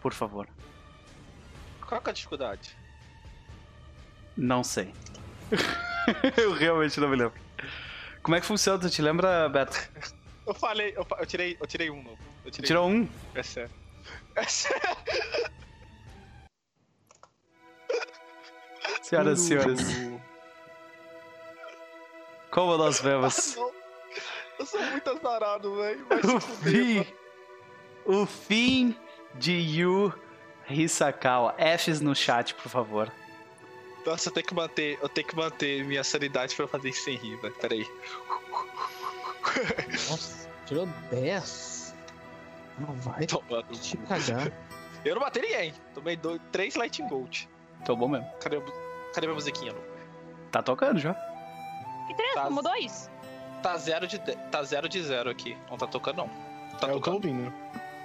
Por 0.00 0.12
favor. 0.12 0.46
Qual 1.80 2.00
é 2.04 2.10
a 2.10 2.12
dificuldade? 2.12 2.76
Não 4.36 4.62
sei. 4.62 4.92
eu 6.36 6.52
realmente 6.52 7.00
não 7.00 7.08
me 7.08 7.16
lembro. 7.16 7.47
Como 8.22 8.36
é 8.36 8.40
que 8.40 8.46
funciona? 8.46 8.78
Tu 8.78 8.90
te 8.90 9.02
lembra, 9.02 9.48
Beto? 9.48 9.78
Eu 10.46 10.54
falei, 10.54 10.94
eu, 10.96 11.06
eu 11.18 11.26
tirei, 11.26 11.56
eu 11.60 11.66
tirei 11.66 11.90
um 11.90 12.02
novo. 12.02 12.18
Eu 12.44 12.50
tirei 12.50 12.66
Tirou 12.66 12.88
um? 12.88 13.08
É 13.34 13.42
sério. 13.42 13.70
É 14.34 14.44
sério. 14.44 14.96
Senhoras 19.02 19.40
e 19.40 19.46
senhores. 19.46 19.80
Como 22.50 22.76
nós 22.76 23.00
vemos. 23.00 23.56
Eu 24.58 24.66
sou 24.66 24.82
muito 24.82 25.10
azarado, 25.10 25.76
velho. 25.76 26.06
O 26.34 26.40
fim. 26.40 27.06
O 28.04 28.26
fim 28.26 28.96
de 29.34 29.52
Yu 29.52 30.12
Hisakawa. 30.68 31.54
Fs 31.58 32.00
no 32.00 32.14
chat, 32.14 32.54
por 32.54 32.68
favor. 32.68 33.12
Nossa, 34.06 34.28
eu 34.28 34.32
tenho 34.32 34.46
que 34.46 34.54
manter, 34.54 34.98
eu 35.02 35.08
tenho 35.08 35.26
que 35.26 35.36
manter 35.36 35.84
minha 35.84 36.02
sanidade 36.02 36.54
pra 36.54 36.66
fazer 36.66 36.88
isso 36.90 37.04
sem 37.04 37.16
rir, 37.16 37.36
velho. 37.36 37.54
Pera 37.54 37.74
aí. 37.74 37.86
Nossa, 40.08 40.48
tirou 40.66 40.86
10. 41.10 41.94
Não 42.78 42.94
vai 42.94 43.26
Tomando 43.26 43.78
te 43.78 43.96
cagar. 43.96 44.52
Eu 45.04 45.14
não 45.14 45.22
matei 45.22 45.42
ninguém. 45.42 45.74
Tomei 45.94 46.16
dois, 46.16 46.40
três 46.52 46.74
Lightning 46.74 47.08
Gold. 47.08 47.48
Tomou 47.84 48.08
mesmo. 48.08 48.28
Cadê, 48.40 48.60
cadê 49.14 49.26
minha 49.26 49.34
musiquinha, 49.34 49.72
Lu? 49.72 49.82
Tá 50.50 50.62
tocando 50.62 50.98
já. 50.98 51.14
Que 52.06 52.14
três? 52.14 52.34
Tá, 52.34 52.44
Tomou 52.44 52.62
dois? 52.62 53.10
Tá 53.62 53.76
zero, 53.76 54.06
de, 54.06 54.18
tá 54.18 54.62
zero 54.62 54.88
de 54.88 55.02
zero 55.02 55.30
aqui. 55.30 55.56
Não 55.68 55.76
tá 55.76 55.86
tocando, 55.86 56.18
não. 56.18 56.28
Tá 56.78 56.88
é, 56.88 56.92
tocando. 56.92 56.94
eu 56.94 57.00
tô 57.00 57.12
ouvindo. 57.12 57.52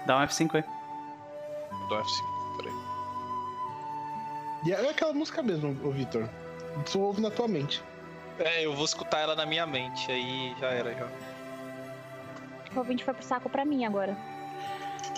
Dá 0.06 0.18
um 0.18 0.22
F5 0.22 0.56
aí. 0.56 0.64
Dá 1.90 1.96
um 1.96 2.04
F5, 2.04 2.24
peraí. 2.24 2.33
E 4.66 4.72
é 4.72 4.90
aquela 4.90 5.14
música 5.14 5.42
mesmo, 5.42 5.78
ô 5.84 5.92
Vitor. 5.92 6.28
Tu 6.92 7.00
ouve 7.00 7.22
na 7.22 7.30
tua 7.30 7.48
mente. 7.48 7.82
É, 8.40 8.66
eu 8.66 8.74
vou 8.74 8.86
escutar 8.86 9.20
ela 9.20 9.36
na 9.36 9.46
minha 9.46 9.66
mente, 9.66 10.12
aí 10.12 10.56
já 10.60 10.68
era 10.68 10.94
já. 10.94 11.08
O 12.76 12.80
ouvinte 12.80 13.04
foi 13.04 13.14
pro 13.14 13.24
saco 13.24 13.50
pra 13.50 13.64
mim 13.64 13.86
agora. 13.86 14.18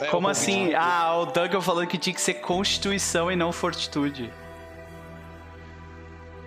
É, 0.02 0.08
Como 0.08 0.28
assim? 0.28 0.74
Ah, 0.74 1.16
o 1.16 1.26
Doug 1.28 1.54
falou 1.62 1.86
que 1.88 1.98
tinha 1.98 2.14
que 2.14 2.20
ser 2.20 2.36
Constituição 2.36 3.32
e 3.32 3.36
não 3.36 3.52
Fortitude. 3.54 4.32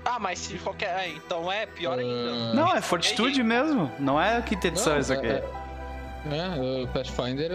Ah, 0.04 0.18
mas 0.18 0.38
se 0.38 0.58
qualquer. 0.58 0.88
É, 0.98 1.08
então 1.08 1.50
é 1.50 1.66
pior 1.66 1.98
ainda. 1.98 2.32
Uh... 2.32 2.54
Não, 2.54 2.74
é 2.74 2.80
Fortitude 2.80 3.42
mesmo. 3.42 3.90
Não 3.98 4.20
é 4.20 4.40
quinta 4.42 4.68
edição 4.68 4.94
não, 4.94 5.00
isso 5.00 5.12
aqui. 5.12 5.26
É, 5.26 5.44
é, 6.30 6.84
o 6.84 6.88
Pathfinder, 6.88 7.50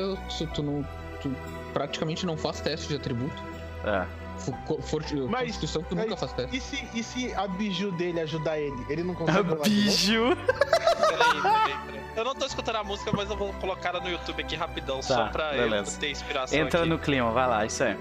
tu, 0.53 0.64
não, 0.64 0.88
tu 1.22 1.36
praticamente 1.74 2.26
não 2.26 2.38
faz 2.38 2.60
teste 2.61 2.88
de 2.88 2.95
atributo. 2.95 3.41
É. 3.86 4.23
Mas, 5.30 5.44
Constituição 5.44 5.84
tu 5.84 5.96
nunca 5.96 6.18
faz 6.18 6.34
teste. 6.34 6.58
E 6.58 6.62
se, 6.62 6.88
e 6.94 7.04
se 7.04 7.34
a 7.34 7.48
biju 7.48 7.92
dele 7.92 8.20
ajudar 8.22 8.60
ele? 8.60 8.86
Ele 8.90 9.04
não 9.04 9.16
consegue. 9.16 9.40
A 9.40 9.56
biju? 9.56 10.36
peraí, 10.36 11.42
peraí, 11.42 11.78
peraí. 11.86 12.04
Eu 12.16 12.24
não 12.26 12.36
tô 12.36 12.46
escutando 12.46 12.76
a 12.76 12.84
música, 12.84 13.12
mas 13.12 13.30
eu 13.30 13.36
vou 13.36 13.52
colocar 13.54 13.90
ela 13.90 14.00
no 14.00 14.10
YouTube 14.10 14.42
aqui 14.42 14.56
rapidão, 14.56 14.98
tá, 14.98 15.04
só 15.04 15.28
pra 15.30 15.52
beleza. 15.52 15.96
eu 15.96 16.00
ter 16.00 16.12
inspiração. 16.12 16.58
Entra 16.58 16.82
aqui. 16.82 16.90
no 16.90 17.00
clima, 17.00 17.32
vai 17.32 17.48
lá, 17.48 17.66
isso 17.66 17.84
aí. 17.84 17.98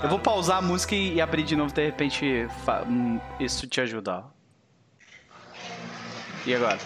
Ah, 0.00 0.04
eu 0.04 0.08
vou 0.08 0.18
pausar 0.18 0.58
a 0.58 0.62
música 0.62 0.94
e 0.94 1.20
abrir 1.20 1.42
de 1.42 1.56
novo, 1.56 1.72
de 1.72 1.84
repente 1.84 2.46
hum, 2.88 3.18
isso 3.40 3.66
te 3.66 3.80
ajudar. 3.80 4.30
E 6.46 6.54
agora? 6.54 6.78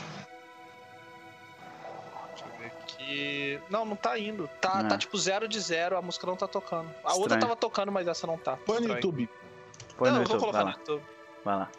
Eu 3.12 3.58
aqui. 3.58 3.60
Não, 3.70 3.84
não 3.84 3.96
tá 3.96 4.18
indo. 4.18 4.48
Tá, 4.60 4.82
é. 4.84 4.88
tá 4.88 4.98
tipo 4.98 5.16
zero 5.18 5.48
de 5.48 5.60
zero, 5.60 5.96
a 5.96 6.02
música 6.02 6.26
não 6.26 6.36
tá 6.36 6.46
tocando. 6.46 6.88
A 6.88 7.08
Estranho. 7.08 7.20
outra 7.20 7.38
tava 7.38 7.56
tocando, 7.56 7.92
mas 7.92 8.06
essa 8.08 8.26
não 8.26 8.38
tá. 8.38 8.56
Põe 8.56 8.80
no 8.80 8.88
YouTube. 8.88 9.28
Põe 9.96 10.10
não, 10.10 10.16
no 10.16 10.22
YouTube. 10.22 10.40
Vou 10.40 10.50
colocar 10.50 10.64
no 10.64 10.70
YouTube. 10.70 11.02
Vai 11.44 11.56
lá. 11.56 11.70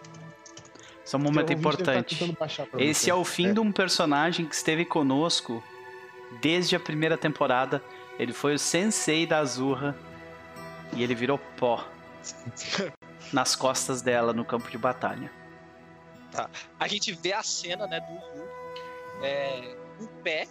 Isso 1.05 1.15
é 1.15 1.19
um 1.19 1.21
momento 1.21 1.47
tá 1.47 1.53
importante. 1.53 2.37
Esse 2.77 3.09
é 3.09 3.15
o 3.15 3.25
fim 3.25 3.49
é. 3.49 3.53
de 3.53 3.59
um 3.59 3.71
personagem 3.71 4.45
que 4.45 4.55
esteve 4.55 4.85
conosco 4.85 5.61
desde 6.41 6.75
a 6.75 6.79
primeira 6.79 7.17
temporada. 7.17 7.83
Ele 8.17 8.31
foi 8.31 8.53
o 8.55 8.59
sensei 8.59 9.25
da 9.25 9.39
Azurra 9.39 9.95
e 10.93 11.03
ele 11.03 11.13
virou 11.13 11.37
pó 11.57 11.85
nas 13.33 13.55
costas 13.55 14.01
dela 14.01 14.31
no 14.31 14.45
campo 14.45 14.69
de 14.69 14.77
batalha. 14.77 15.31
Tá. 16.31 16.49
A 16.79 16.87
gente 16.87 17.11
vê 17.11 17.33
a 17.33 17.43
cena, 17.43 17.85
né, 17.85 17.99
do 17.99 18.13
Yu 18.13 18.47
é, 19.21 19.75
em 19.99 20.07
pé, 20.23 20.47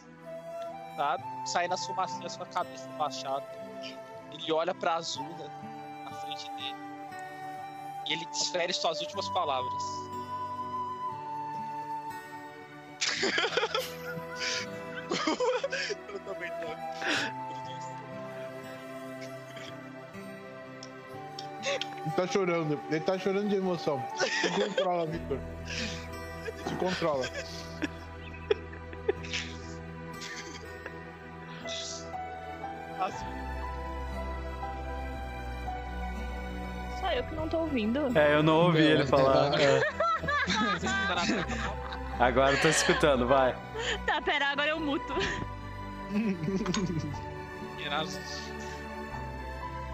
sabe? 0.97 1.25
Saindo 1.45 1.75
as 1.75 1.87
fumacinhas 1.87 2.37
com 2.37 2.45
a 2.45 2.47
cabeça 2.47 2.89
baixada. 2.99 3.45
Ele 4.33 4.53
olha 4.53 4.75
pra 4.75 4.95
Azurra 4.95 5.51
na 6.05 6.11
frente 6.13 6.51
dele. 6.53 6.77
E 8.09 8.13
ele 8.15 8.27
desfere 8.27 8.73
suas 8.73 9.01
últimas 9.01 9.29
palavras. 9.31 9.83
Eu 16.09 16.21
também 16.21 16.51
tô. 16.51 16.67
Ele 22.03 22.11
tá 22.17 22.27
chorando, 22.27 22.81
ele 22.91 23.01
tá 23.01 23.19
chorando 23.19 23.49
de 23.49 23.57
emoção. 23.57 24.03
Controla, 24.57 25.07
Victor. 25.07 25.39
Se 26.67 26.75
controla. 26.77 27.25
Tô 37.53 37.59
ouvindo. 37.59 38.19
É, 38.19 38.35
eu 38.35 38.43
não 38.43 38.55
ouvi 38.63 38.81
não, 38.81 38.89
ele 38.89 39.07
falar. 39.07 39.61
É. 39.61 39.83
Agora 42.19 42.53
eu 42.55 42.61
tô 42.63 42.69
escutando, 42.69 43.27
vai. 43.27 43.55
Tá, 44.07 44.23
pera, 44.23 44.47
agora 44.47 44.71
eu 44.71 44.81
muto. 44.81 45.15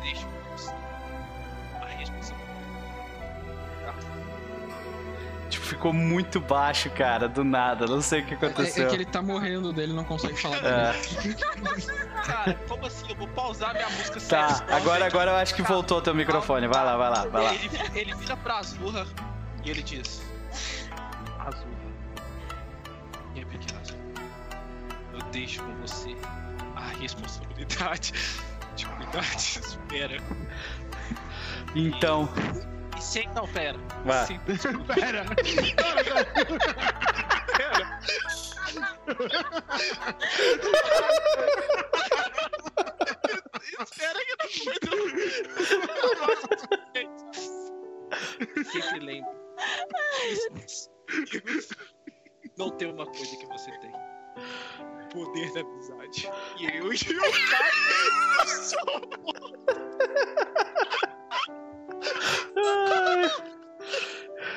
Deixa 0.02 0.26
Tipo, 5.48 5.64
ficou 5.64 5.92
muito 5.92 6.38
baixo, 6.40 6.90
cara, 6.90 7.26
do 7.28 7.42
nada. 7.42 7.86
Não 7.86 8.02
sei 8.02 8.20
o 8.20 8.26
que 8.26 8.34
aconteceu. 8.34 8.84
É, 8.84 8.86
é 8.86 8.90
que 8.90 8.96
ele 8.96 9.06
tá 9.06 9.22
morrendo 9.22 9.72
dele, 9.72 9.92
não 9.92 10.04
consegue 10.04 10.40
falar 10.40 10.58
é. 10.64 10.94
Cara, 12.28 12.54
como 12.68 12.86
assim? 12.86 13.08
Eu 13.08 13.16
vou 13.16 13.26
pausar 13.28 13.72
minha 13.72 13.88
música 13.88 14.20
Tá, 14.20 14.50
sério, 14.50 14.74
agora, 14.74 15.06
agora 15.06 15.30
eu 15.30 15.36
acho 15.36 15.54
que 15.54 15.62
voltou 15.62 16.02
teu 16.02 16.14
microfone. 16.14 16.66
Vai 16.66 16.84
lá, 16.84 16.96
vai 16.96 17.10
lá, 17.10 17.26
vai 17.26 17.44
lá. 17.44 17.54
Ele, 17.54 17.70
ele 17.94 18.14
vira 18.14 18.36
pra 18.36 18.58
Azurra 18.58 19.06
e 19.64 19.70
ele 19.70 19.82
diz: 19.82 20.20
Azurra, 21.38 21.66
minha 23.32 23.46
pequena 23.46 23.80
Azurra, 23.80 23.98
eu 25.14 25.20
deixo 25.32 25.62
com 25.62 25.74
você 25.76 26.14
a 26.76 26.88
responsabilidade 27.00 28.12
de 28.76 28.84
cuidar 28.86 29.22
de 29.22 29.36
espera. 29.36 30.18
Então. 31.74 32.28
E 32.96 33.02
sem. 33.02 33.26
Não, 33.28 33.48
pera. 33.48 33.78
Vai. 34.04 34.26
Sem... 34.26 34.38
pera. 34.38 35.24
pera. 37.56 37.98
Espera 43.80 44.18
que 44.24 44.36
não 44.38 44.48
foi 44.48 44.74
Sempre 48.64 49.00
lembre. 49.00 49.38
Não 52.56 52.70
tem 52.76 52.92
uma 52.92 53.06
coisa 53.06 53.36
que 53.36 53.46
você 53.46 53.70
tem. 53.78 53.92
Poder 55.12 55.52
da 55.52 55.60
amizade. 55.60 56.28
E 56.58 56.66
eu 56.76 56.92
e 56.92 56.96
o 56.96 56.98
Caio 57.50 58.46
somos. 58.48 59.18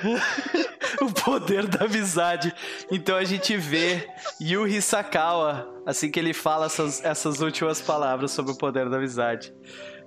o 1.01 1.13
poder 1.13 1.67
da 1.67 1.85
amizade. 1.85 2.53
Então 2.91 3.17
a 3.17 3.23
gente 3.23 3.55
vê 3.57 4.07
Yuri 4.41 4.81
Sakawa, 4.81 5.81
assim 5.85 6.11
que 6.11 6.19
ele 6.19 6.33
fala 6.33 6.65
essas, 6.65 7.03
essas 7.03 7.41
últimas 7.41 7.81
palavras 7.81 8.31
sobre 8.31 8.51
o 8.51 8.57
poder 8.57 8.89
da 8.89 8.97
amizade. 8.97 9.53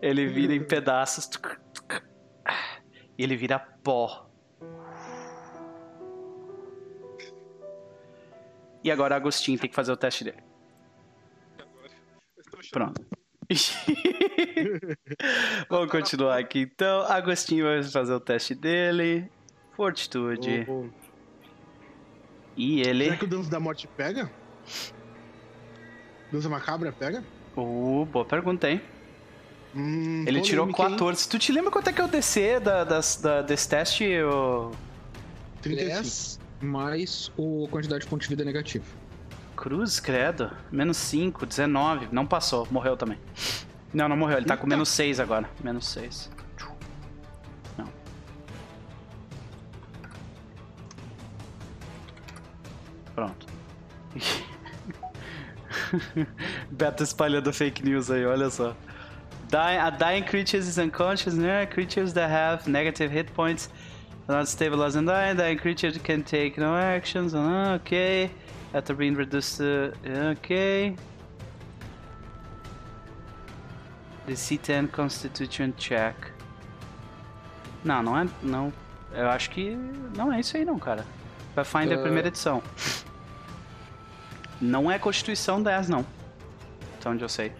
Ele 0.02 0.26
vira 0.26 0.54
em 0.54 0.62
pedaços. 0.62 1.30
E 3.16 3.22
ele 3.22 3.36
vira 3.36 3.58
pó. 3.58 4.28
E 8.82 8.90
agora 8.90 9.16
Agostinho 9.16 9.58
tem 9.58 9.70
que 9.70 9.76
fazer 9.76 9.92
o 9.92 9.96
teste 9.96 10.24
dele. 10.24 10.42
Pronto. 12.70 13.02
Vamos 15.68 15.90
continuar 15.90 16.38
aqui 16.38 16.60
então. 16.60 17.00
Agostinho 17.02 17.64
vai 17.64 17.82
fazer 17.82 18.12
o 18.12 18.20
teste 18.20 18.54
dele. 18.54 19.30
Fortitude. 19.76 20.66
Oh, 20.68 20.72
oh. 20.72 20.88
E 22.56 22.80
ele. 22.80 23.05
Será 23.05 23.16
que 23.16 23.24
o 23.24 23.28
Danço 23.28 23.51
da 23.51 23.59
Morte 23.59 23.86
pega? 23.86 24.30
Dança 26.30 26.48
Macabra 26.48 26.92
pega? 26.92 27.24
Uh, 27.56 28.05
boa 28.06 28.24
pergunta, 28.24 28.70
hein? 28.70 28.80
Hum, 29.74 30.24
ele 30.26 30.40
tirou 30.40 30.66
14. 30.72 31.28
Tu 31.28 31.38
te 31.38 31.52
lembra 31.52 31.70
quanto 31.70 31.88
é 31.88 31.92
que 31.92 32.01
é 32.01 32.05
o 32.05 32.09
DC 32.09 32.60
da, 32.60 32.84
das, 32.84 33.16
da, 33.16 33.42
desse 33.42 33.68
teste? 33.68 34.05
O... 34.22 34.70
35. 35.62 36.44
mais 36.60 37.32
o 37.36 37.66
quantidade 37.68 38.05
de 38.05 38.10
pontos 38.10 38.28
de 38.28 38.34
vida 38.34 38.44
negativo. 38.44 38.84
Cruz, 39.56 39.98
credo. 39.98 40.51
Menos 40.70 40.96
5, 40.96 41.46
19. 41.46 42.09
Não 42.12 42.26
passou, 42.26 42.66
morreu 42.70 42.96
também. 42.96 43.18
Não, 43.92 44.09
não 44.09 44.16
morreu. 44.16 44.38
Ele 44.38 44.46
tá 44.46 44.56
com 44.56 44.66
menos 44.66 44.88
6 44.88 45.20
agora. 45.20 45.48
Menos 45.62 45.86
6. 45.86 46.30
Beto 56.70 57.03
espalhando 57.03 57.53
fake 57.53 57.85
news 57.85 58.11
aí, 58.11 58.24
olha 58.24 58.51
só. 58.51 58.77
Die, 59.51 59.78
a 59.78 59.91
dying 59.91 60.24
creatures 60.24 60.66
is 60.66 60.78
unconscious 60.78 61.35
near 61.35 61.66
creatures 61.66 62.12
that 62.12 62.31
have 62.31 62.69
negative 62.69 63.12
hit 63.12 63.32
points 63.35 63.69
not 64.28 64.49
stabilized 64.49 64.97
and 64.97 65.07
dying. 65.07 65.36
Dying 65.36 65.59
creatures 65.59 65.99
can 65.99 66.23
take 66.23 66.59
no 66.59 66.74
actions. 66.74 67.35
Uh, 67.35 67.78
okay. 67.81 68.31
After 68.73 68.95
being 68.95 69.15
reduced 69.15 69.59
to... 69.59 69.93
Okay. 70.05 70.97
The 74.27 74.32
C10 74.32 74.91
Constitution 74.91 75.74
Check. 75.77 76.15
Não, 77.85 78.03
não 78.03 78.19
é... 78.19 78.28
Não. 78.43 78.73
Eu 79.12 79.28
acho 79.28 79.51
que 79.51 79.77
não 80.16 80.32
é 80.32 80.41
isso 80.41 80.57
aí 80.57 80.65
não, 80.65 80.78
cara. 80.78 81.05
Pathfinder 81.55 81.99
uh... 81.99 82.03
primeira 82.03 82.28
edição. 82.28 82.62
Não 84.65 84.91
é 84.91 84.99
Constituição 84.99 85.62
10, 85.62 85.91
não. 85.91 86.07
Até 86.99 87.11
onde 87.11 87.23
eu 87.23 87.28
sei. 87.28 87.53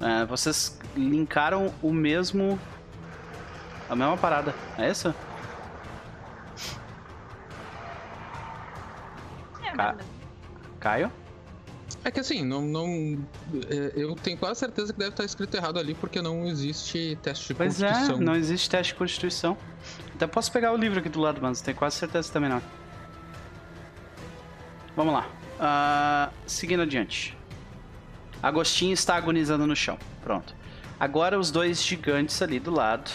É, 0.00 0.24
vocês 0.24 0.80
linkaram 0.96 1.74
o 1.82 1.92
mesmo. 1.92 2.58
A 3.86 3.94
mesma 3.94 4.16
parada. 4.16 4.54
É 4.78 4.90
isso? 4.90 5.14
É, 9.62 9.72
Ca... 9.76 9.96
Caio? 10.80 11.12
É 12.02 12.10
que 12.10 12.20
assim, 12.20 12.42
não, 12.42 12.62
não. 12.62 13.18
É, 13.68 13.92
eu 13.94 14.14
tenho 14.14 14.38
quase 14.38 14.58
certeza 14.58 14.90
que 14.90 14.98
deve 14.98 15.10
estar 15.10 15.24
escrito 15.24 15.54
errado 15.54 15.78
ali, 15.78 15.92
porque 15.92 16.22
não 16.22 16.46
existe 16.46 17.18
teste 17.22 17.48
de 17.48 17.54
pois 17.54 17.82
é, 17.82 17.88
constituição. 17.88 18.16
Pois 18.16 18.20
é, 18.22 18.24
não 18.24 18.36
existe 18.36 18.70
teste 18.70 18.92
de 18.94 18.98
constituição. 18.98 19.58
Até 20.20 20.26
posso 20.26 20.52
pegar 20.52 20.70
o 20.70 20.76
livro 20.76 20.98
aqui 20.98 21.08
do 21.08 21.18
lado, 21.18 21.40
mas 21.40 21.62
tenho 21.62 21.74
quase 21.74 21.96
certeza 21.96 22.30
também 22.30 22.50
não. 22.50 22.60
Vamos 24.94 25.14
lá. 25.14 25.26
Uh, 25.56 26.34
seguindo 26.46 26.82
adiante. 26.82 27.34
Agostinho 28.42 28.92
está 28.92 29.16
agonizando 29.16 29.66
no 29.66 29.74
chão. 29.74 29.98
Pronto. 30.22 30.54
Agora 30.98 31.38
os 31.38 31.50
dois 31.50 31.82
gigantes 31.82 32.42
ali 32.42 32.60
do 32.60 32.70
lado. 32.70 33.10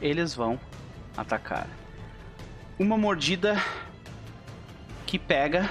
Eles 0.00 0.34
vão 0.34 0.58
atacar. 1.14 1.68
Uma 2.78 2.96
mordida 2.96 3.62
que 5.04 5.18
pega 5.18 5.70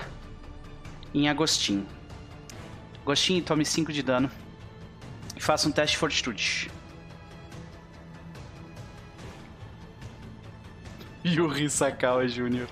em 1.15 1.29
Agostinho. 1.29 1.87
Agostinho, 3.01 3.41
tome 3.41 3.65
5 3.65 3.91
de 3.91 4.03
dano. 4.03 4.29
E 5.35 5.41
faça 5.41 5.67
um 5.67 5.71
teste 5.71 5.95
de 5.95 5.97
fortitude. 5.97 6.69
Yuri 11.25 11.69
Sakawa 11.69 12.27
Jr. 12.27 12.67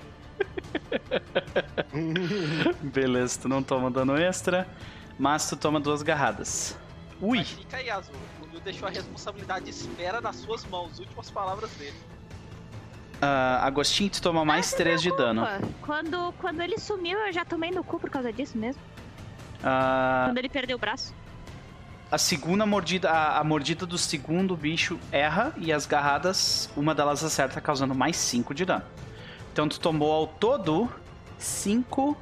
Beleza, 2.82 3.40
tu 3.40 3.48
não 3.48 3.62
toma 3.62 3.90
dano 3.90 4.16
extra, 4.16 4.66
mas 5.18 5.48
tu 5.48 5.56
toma 5.56 5.78
duas 5.80 6.02
garradas. 6.02 6.76
Ui! 7.20 7.38
Mas 7.38 7.50
fica 7.50 7.76
aí, 7.76 7.90
Azul. 7.90 8.14
O 8.42 8.52
Will 8.52 8.60
deixou 8.60 8.88
a 8.88 8.90
responsabilidade 8.90 9.66
de 9.66 9.70
espera 9.70 10.20
nas 10.20 10.36
suas 10.36 10.64
mãos. 10.66 10.98
Últimas 10.98 11.30
palavras 11.30 11.70
dele. 11.72 11.96
Uh, 13.22 13.60
Agostinho, 13.60 14.08
tu 14.08 14.22
toma 14.22 14.44
mais 14.44 14.72
3 14.72 15.02
de 15.02 15.14
dano. 15.14 15.46
Quando, 15.82 16.32
quando 16.38 16.62
ele 16.62 16.78
sumiu, 16.78 17.18
eu 17.18 17.32
já 17.32 17.44
tomei 17.44 17.70
no 17.70 17.84
cu 17.84 18.00
por 18.00 18.08
causa 18.08 18.32
disso 18.32 18.56
mesmo. 18.56 18.80
Uh, 19.58 20.28
quando 20.28 20.38
ele 20.38 20.48
perdeu 20.48 20.76
o 20.78 20.80
braço. 20.80 21.14
A 22.10 22.18
segunda 22.18 22.66
mordida, 22.66 23.08
a, 23.08 23.38
a, 23.38 23.44
mordida 23.44 23.86
do 23.86 23.96
segundo 23.96 24.56
bicho 24.56 24.98
erra 25.12 25.54
e 25.56 25.72
as 25.72 25.86
garradas, 25.86 26.68
uma 26.76 26.92
delas 26.92 27.22
acerta, 27.22 27.60
causando 27.60 27.94
mais 27.94 28.16
5 28.16 28.52
de 28.52 28.64
dano. 28.64 28.84
Então 29.52 29.68
tu 29.68 29.78
tomou 29.78 30.10
ao 30.10 30.26
todo 30.26 30.90
5 31.38 32.16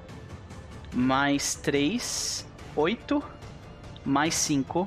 mais 0.93 1.55
3, 1.55 2.47
8 2.77 3.23
mais 4.05 4.35
5, 4.35 4.87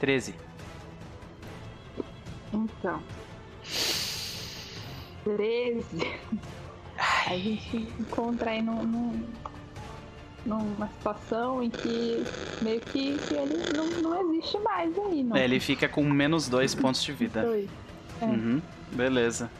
13. 0.00 0.34
Então. 2.52 3.02
13. 5.24 5.86
A 7.26 7.36
gente 7.38 7.76
encontra 7.98 8.50
aí 8.50 8.60
num, 8.60 8.82
num, 8.82 9.26
numa 10.44 10.88
situação 10.88 11.62
em 11.62 11.70
que 11.70 12.24
meio 12.60 12.80
que, 12.80 13.16
que 13.18 13.34
ele 13.34 13.72
não, 13.76 13.86
não 14.02 14.32
existe 14.32 14.58
mais 14.58 14.96
aí, 14.98 15.22
não. 15.22 15.36
É, 15.36 15.44
ele 15.44 15.60
fica 15.60 15.88
com 15.88 16.02
menos 16.04 16.48
2 16.48 16.74
pontos 16.74 17.02
de 17.02 17.12
vida. 17.12 17.42
Dois. 17.42 17.68
Uhum, 18.20 18.60
beleza. 18.92 19.50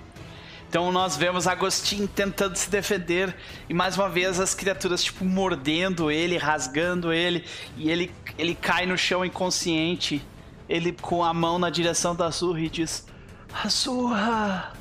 Então 0.68 0.90
nós 0.90 1.16
vemos 1.16 1.46
Agostinho 1.46 2.08
tentando 2.08 2.56
se 2.56 2.70
defender 2.70 3.36
e 3.68 3.74
mais 3.74 3.96
uma 3.98 4.08
vez 4.08 4.40
as 4.40 4.54
criaturas 4.54 5.04
tipo 5.04 5.22
mordendo 5.22 6.10
ele, 6.10 6.38
rasgando 6.38 7.12
ele 7.12 7.44
e 7.76 7.90
ele 7.90 8.10
ele 8.38 8.54
cai 8.54 8.86
no 8.86 8.96
chão 8.96 9.24
inconsciente. 9.24 10.24
Ele 10.68 10.92
com 10.92 11.22
a 11.22 11.34
mão 11.34 11.58
na 11.58 11.68
direção 11.68 12.16
da 12.16 12.26
Azurra 12.26 12.60
e 12.60 12.70
diz: 12.70 13.06
Azurra! 13.52 14.72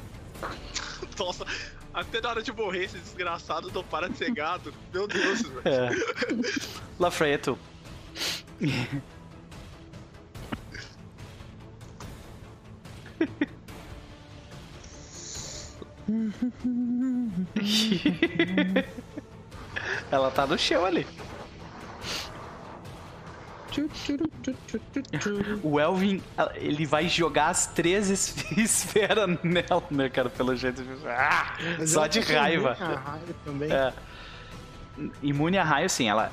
Nossa, 1.19 1.45
até 1.93 2.22
na 2.22 2.30
hora 2.30 2.41
de 2.41 2.51
morrer 2.51 2.85
esse 2.85 2.97
desgraçado 2.97 3.72
não 3.73 3.84
para 3.84 4.09
de 4.09 4.18
ser 4.18 4.31
gado. 4.34 4.73
Meu 4.93 5.07
Deus, 5.07 5.41
velho. 5.41 5.61
É. 5.65 5.89
Lafreto. 6.99 7.57
Ela 20.11 20.31
tá 20.31 20.45
no 20.45 20.57
chão 20.57 20.85
ali. 20.85 21.07
O 25.64 25.80
Elvin, 25.80 26.22
ele 26.56 26.85
vai 26.85 27.07
jogar 27.07 27.49
as 27.49 27.68
três 27.68 28.10
esferas 28.57 29.38
nela, 29.43 29.84
né, 29.89 30.10
cara? 30.10 30.30
Pelo 30.30 30.56
jeito. 30.56 30.84
Ah, 31.06 31.56
só 31.85 32.07
de 32.07 32.19
raiva. 32.19 32.76
Imune 32.77 32.93
a 32.93 32.99
raio 32.99 33.35
também. 33.45 33.72
É. 33.72 33.93
Imune 35.22 35.57
a 35.57 35.64
raio, 35.64 35.89
sim, 35.89 36.10
ela. 36.10 36.31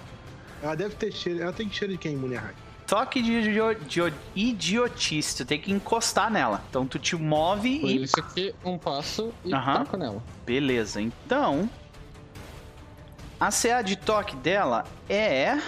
Ela 0.62 0.74
deve 0.74 0.94
ter 0.94 1.12
cheiro. 1.12 1.42
Ela 1.42 1.52
tem 1.52 1.70
cheiro 1.70 1.92
de 1.92 1.98
quem 1.98 2.12
é 2.12 2.14
imune 2.14 2.36
a 2.36 2.40
raio. 2.40 2.56
Toque 2.86 3.20
de, 3.20 3.42
de, 3.42 3.58
de 3.86 4.14
idiotice, 4.34 5.36
tu 5.36 5.44
tem 5.44 5.60
que 5.60 5.70
encostar 5.70 6.30
nela. 6.30 6.64
Então 6.70 6.86
tu 6.86 6.98
te 6.98 7.14
move 7.14 7.80
Por 7.80 7.90
e. 7.90 8.02
Isso 8.02 8.18
aqui, 8.18 8.54
um 8.64 8.78
passo 8.78 9.32
e 9.44 9.52
uhum. 9.52 9.84
toca 9.84 9.96
nela. 9.96 10.22
Beleza, 10.46 11.00
então. 11.00 11.68
A 13.38 13.50
CA 13.50 13.82
de 13.82 13.94
toque 13.94 14.34
dela 14.36 14.84
é. 15.08 15.60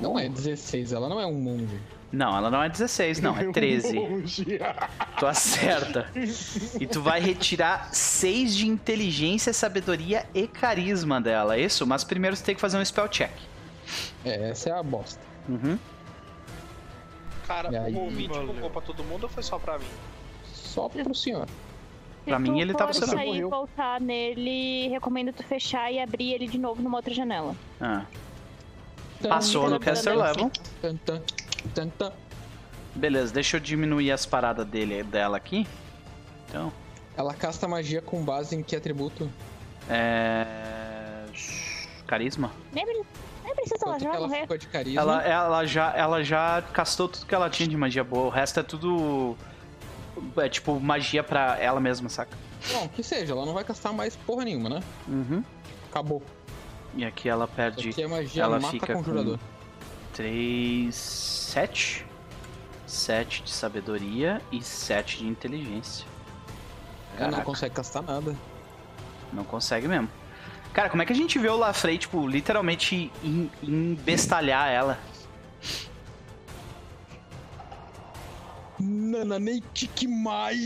Não 0.00 0.18
é 0.18 0.28
16, 0.28 0.92
ela 0.92 1.08
não 1.08 1.20
é 1.20 1.26
um 1.26 1.34
monge. 1.34 1.78
Não, 2.12 2.36
ela 2.36 2.50
não 2.50 2.62
é 2.62 2.68
16, 2.68 3.20
não, 3.20 3.36
é 3.36 3.50
13. 3.52 3.98
tu 5.18 5.26
acerta. 5.26 6.08
E 6.80 6.86
tu 6.86 7.02
vai 7.02 7.20
retirar 7.20 7.92
6 7.92 8.56
de 8.56 8.68
inteligência, 8.68 9.52
sabedoria 9.52 10.26
e 10.32 10.46
carisma 10.46 11.20
dela, 11.20 11.56
é 11.56 11.60
isso? 11.60 11.86
Mas 11.86 12.04
primeiro 12.04 12.36
você 12.36 12.44
tem 12.44 12.54
que 12.54 12.60
fazer 12.60 12.78
um 12.78 12.84
spell 12.84 13.08
check. 13.08 13.32
É, 14.24 14.50
essa 14.50 14.70
é 14.70 14.72
a 14.72 14.82
bosta. 14.82 15.20
Uhum. 15.48 15.78
Cara, 17.46 17.70
o 17.90 17.98
ouvinte 17.98 18.28
colocou 18.28 18.70
pra 18.70 18.80
todo 18.80 19.04
mundo 19.04 19.24
ou 19.24 19.28
foi 19.28 19.42
só 19.42 19.58
pra 19.58 19.78
mim? 19.78 19.84
Só 20.52 20.88
pro 20.88 21.14
senhor. 21.14 21.46
Pra 22.24 22.38
mim 22.38 22.58
ele 22.60 22.72
tá 22.72 22.86
funcionando. 22.86 23.18
Se 23.18 23.24
tu 23.24 23.30
sair 23.32 23.44
voltar 23.44 24.00
nele, 24.00 24.88
recomendo 24.88 25.32
tu 25.32 25.42
fechar 25.42 25.92
e 25.92 26.00
abrir 26.00 26.32
ele 26.32 26.48
de 26.48 26.58
novo 26.58 26.80
numa 26.82 26.96
outra 26.96 27.12
janela. 27.12 27.54
Ah. 27.78 28.04
Passou 29.28 29.68
no 29.68 29.80
caster 29.80 30.16
level. 30.16 30.50
Beleza, 32.94 33.32
deixa 33.32 33.56
eu 33.56 33.60
diminuir 33.60 34.12
as 34.12 34.24
paradas 34.24 34.66
dele, 34.66 35.02
dela 35.02 35.36
aqui. 35.36 35.66
Então. 36.48 36.72
Ela 37.16 37.34
casta 37.34 37.66
magia 37.66 38.00
com 38.00 38.24
base 38.24 38.54
em 38.54 38.62
que 38.62 38.76
atributo? 38.76 39.30
É. 39.88 40.46
Carisma? 42.06 42.52
Nem, 42.72 42.84
nem 42.84 43.54
precisa 43.54 43.84
ela 43.86 43.98
já 43.98 44.14
ela 44.14 44.28
ficou 44.28 44.58
de 44.58 44.66
carisma? 44.68 45.00
Ela, 45.00 45.22
ela, 45.22 45.66
já, 45.66 45.92
ela 45.96 46.22
já 46.22 46.62
castou 46.72 47.08
tudo 47.08 47.26
que 47.26 47.34
ela 47.34 47.50
tinha 47.50 47.68
de 47.68 47.76
magia 47.76 48.04
boa. 48.04 48.26
O 48.26 48.30
resto 48.30 48.60
é 48.60 48.62
tudo. 48.62 49.36
É 50.36 50.48
tipo 50.48 50.78
magia 50.78 51.24
pra 51.24 51.58
ela 51.58 51.80
mesma, 51.80 52.08
saca? 52.08 52.36
Bom, 52.72 52.88
que 52.88 53.02
seja, 53.02 53.32
ela 53.32 53.44
não 53.44 53.52
vai 53.52 53.64
castar 53.64 53.92
mais 53.92 54.16
porra 54.16 54.44
nenhuma, 54.44 54.68
né? 54.68 54.82
Uhum. 55.08 55.42
Acabou. 55.90 56.22
E 56.96 57.04
aqui 57.04 57.28
ela 57.28 57.48
perde. 57.48 57.90
Aqui 57.90 58.02
é 58.02 58.06
magia 58.06 58.42
ela 58.42 58.60
mata 58.60 58.72
fica 58.72 58.94
conjurador. 58.94 59.38
com 59.38 59.44
3. 60.14 60.94
7. 60.94 62.06
7 62.86 63.42
de 63.42 63.50
sabedoria 63.50 64.40
e 64.52 64.62
7 64.62 65.18
de 65.18 65.26
inteligência. 65.26 66.06
Ela 67.18 67.30
não 67.30 67.42
consegue 67.42 67.74
castar 67.74 68.02
nada. 68.02 68.36
Não 69.32 69.44
consegue 69.44 69.88
mesmo. 69.88 70.08
Cara, 70.72 70.90
como 70.90 71.02
é 71.02 71.06
que 71.06 71.12
a 71.12 71.16
gente 71.16 71.38
vê 71.38 71.48
o 71.48 71.56
Lafrey, 71.56 71.98
tipo, 71.98 72.26
literalmente 72.26 73.10
embestalhar 73.62 74.68
ela? 74.68 74.98
Nananeitique 78.78 80.06
mai! 80.08 80.56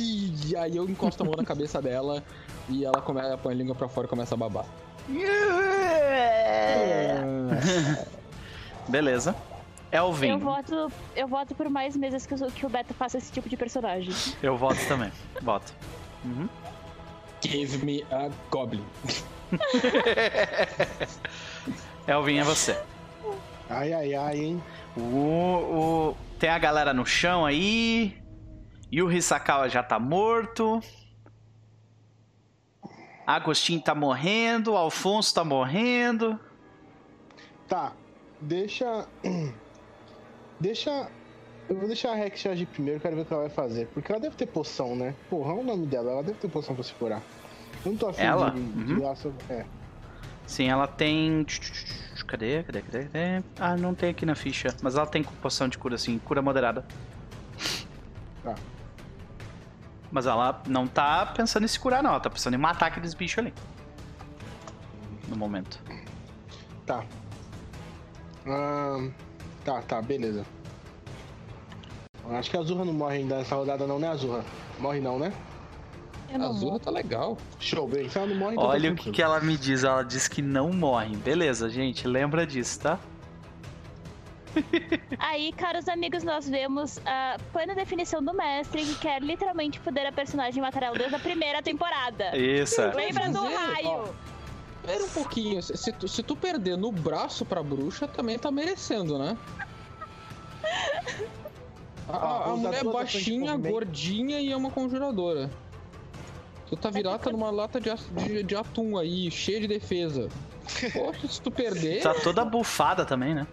Aí 0.58 0.76
eu 0.76 0.88
encosto 0.88 1.22
a 1.22 1.26
mão 1.26 1.34
na 1.36 1.44
cabeça 1.44 1.80
dela 1.80 2.24
e 2.68 2.84
ela 2.84 3.02
começa 3.02 3.34
a 3.34 3.38
pôr 3.38 3.52
a 3.52 3.54
língua 3.54 3.74
pra 3.74 3.88
fora 3.88 4.06
e 4.06 4.10
começa 4.10 4.34
a 4.34 4.38
babar. 4.38 4.64
Beleza. 8.88 9.34
Elvin. 9.90 10.30
Eu 10.30 10.38
voto, 10.38 10.92
eu 11.16 11.26
voto 11.26 11.54
por 11.54 11.70
mais 11.70 11.96
meses 11.96 12.26
que 12.26 12.34
o, 12.34 12.50
que 12.50 12.66
o 12.66 12.68
Beto 12.68 12.92
faça 12.92 13.16
esse 13.16 13.32
tipo 13.32 13.48
de 13.48 13.56
personagem. 13.56 14.12
Eu 14.42 14.56
voto 14.56 14.78
também. 14.86 15.10
Voto. 15.40 15.72
Uhum. 16.24 16.48
Give 17.40 17.84
me 17.84 18.04
a 18.10 18.28
goblin. 18.50 18.84
Elvin, 22.06 22.38
é 22.38 22.44
você. 22.44 22.78
Ai, 23.70 23.92
ai, 23.92 24.14
ai, 24.14 24.38
hein? 24.38 24.62
O, 24.96 25.00
o, 25.00 26.16
tem 26.38 26.50
a 26.50 26.58
galera 26.58 26.92
no 26.92 27.06
chão 27.06 27.46
aí. 27.46 28.16
E 28.90 29.02
o 29.02 29.10
Hisakawa 29.10 29.68
já 29.68 29.82
tá 29.82 29.98
morto. 29.98 30.80
Agostinho 33.28 33.78
tá 33.78 33.94
morrendo, 33.94 34.74
Alfonso 34.74 35.34
tá 35.34 35.44
morrendo. 35.44 36.40
Tá, 37.68 37.92
deixa. 38.40 39.06
Deixa. 40.58 41.10
Eu 41.68 41.76
vou 41.76 41.86
deixar 41.86 42.12
a 42.12 42.14
Rex 42.14 42.46
agir 42.46 42.64
primeiro, 42.64 42.98
quero 42.98 43.14
ver 43.14 43.22
o 43.22 43.24
que 43.26 43.32
ela 43.34 43.42
vai 43.42 43.50
fazer. 43.50 43.86
Porque 43.88 44.10
ela 44.10 44.18
deve 44.18 44.34
ter 44.34 44.46
poção, 44.46 44.96
né? 44.96 45.14
Porra, 45.28 45.52
olha 45.52 45.60
o 45.60 45.64
nome 45.64 45.86
dela, 45.86 46.10
ela 46.10 46.22
deve 46.22 46.38
ter 46.38 46.48
poção 46.48 46.74
pra 46.74 46.82
se 46.82 46.94
curar. 46.94 47.20
Eu 47.84 47.92
não 47.92 47.98
tô 47.98 48.08
afim 48.08 48.22
ela? 48.22 48.50
de, 48.50 48.62
de 48.62 48.94
uhum. 48.94 49.02
laço. 49.02 49.32
É. 49.50 49.66
Sim, 50.46 50.70
ela 50.70 50.86
tem. 50.86 51.44
Cadê? 52.26 52.62
Cadê? 52.62 52.80
Cadê? 52.80 53.04
Cadê? 53.04 53.44
Ah, 53.60 53.76
não 53.76 53.94
tem 53.94 54.08
aqui 54.08 54.24
na 54.24 54.34
ficha. 54.34 54.74
Mas 54.82 54.96
ela 54.96 55.06
tem 55.06 55.22
poção 55.22 55.68
de 55.68 55.76
cura, 55.76 55.96
assim, 55.96 56.18
cura 56.18 56.40
moderada. 56.40 56.82
Tá. 58.42 58.54
Mas 60.10 60.26
ela 60.26 60.62
não 60.66 60.86
tá 60.86 61.26
pensando 61.26 61.64
em 61.64 61.68
se 61.68 61.78
curar, 61.78 62.02
não. 62.02 62.10
Ela 62.10 62.20
tá 62.20 62.30
pensando 62.30 62.54
em 62.54 62.58
matar 62.58 62.86
aqueles 62.86 63.14
bichos 63.14 63.38
ali. 63.38 63.54
No 65.28 65.36
momento. 65.36 65.78
Tá. 66.86 67.04
Ah, 68.46 69.08
tá, 69.64 69.82
tá, 69.82 70.00
beleza. 70.00 70.44
Acho 72.30 72.50
que 72.50 72.56
a 72.56 72.60
Azurra 72.60 72.84
não 72.84 72.92
morre 72.92 73.18
ainda 73.18 73.36
nessa 73.38 73.54
rodada, 73.54 73.86
não, 73.86 73.98
né, 73.98 74.08
Azurra? 74.08 74.44
Morre 74.78 75.00
não, 75.00 75.18
né? 75.18 75.32
A 76.32 76.46
Azurra 76.46 76.78
tá 76.78 76.90
legal. 76.90 77.38
Show, 77.58 77.88
bem. 77.88 78.08
Se 78.08 78.18
ela 78.18 78.26
não 78.26 78.36
morre, 78.36 78.52
então 78.52 78.66
Olha 78.66 78.88
tá 78.88 78.94
o 78.94 78.96
que, 78.96 79.10
que 79.12 79.22
ela 79.22 79.40
me 79.40 79.56
diz. 79.56 79.82
Ela 79.82 80.02
diz 80.02 80.28
que 80.28 80.42
não 80.42 80.70
morre. 80.72 81.16
Beleza, 81.16 81.70
gente. 81.70 82.06
Lembra 82.06 82.46
disso, 82.46 82.80
tá? 82.80 82.98
Aí, 85.18 85.52
caros 85.52 85.88
amigos, 85.88 86.22
nós 86.22 86.48
vemos 86.48 86.98
a 87.04 87.36
plena 87.52 87.74
definição 87.74 88.22
do 88.22 88.32
mestre 88.32 88.84
que 88.84 88.94
quer 88.96 89.22
literalmente 89.22 89.80
poder 89.80 90.06
a 90.06 90.12
personagem 90.12 90.62
matar 90.62 90.82
ela 90.82 90.96
desde 90.96 91.14
a 91.14 91.18
primeira 91.18 91.62
temporada. 91.62 92.36
Isso. 92.36 92.80
Lembra 92.94 93.28
do 93.30 93.42
raio? 93.42 94.14
Espera 94.80 95.04
um 95.04 95.08
pouquinho. 95.08 95.62
Se 95.62 95.92
tu, 95.92 96.08
se 96.08 96.22
tu 96.22 96.36
perder 96.36 96.76
no 96.76 96.90
braço 96.90 97.44
pra 97.44 97.62
bruxa, 97.62 98.08
também 98.08 98.38
tá 98.38 98.50
merecendo, 98.50 99.18
né? 99.18 99.36
A, 102.08 102.16
a, 102.16 102.44
a 102.52 102.56
mulher 102.56 102.80
é 102.80 102.84
baixinha, 102.84 103.56
gordinha 103.56 104.40
e 104.40 104.50
é 104.50 104.56
uma 104.56 104.70
conjuradora. 104.70 105.50
Tu 106.68 106.76
tá 106.76 106.90
virada 106.90 107.30
numa 107.30 107.50
lata 107.50 107.80
de, 107.80 107.90
de, 108.12 108.42
de, 108.42 108.56
atum 108.56 108.98
aí, 108.98 109.30
cheia 109.30 109.60
de 109.60 109.66
defesa. 109.66 110.28
Poxa, 110.92 111.28
se 111.28 111.40
tu 111.40 111.50
perder. 111.50 112.02
Tá 112.02 112.14
toda 112.14 112.44
bufada 112.44 113.04
também, 113.04 113.34
né? 113.34 113.46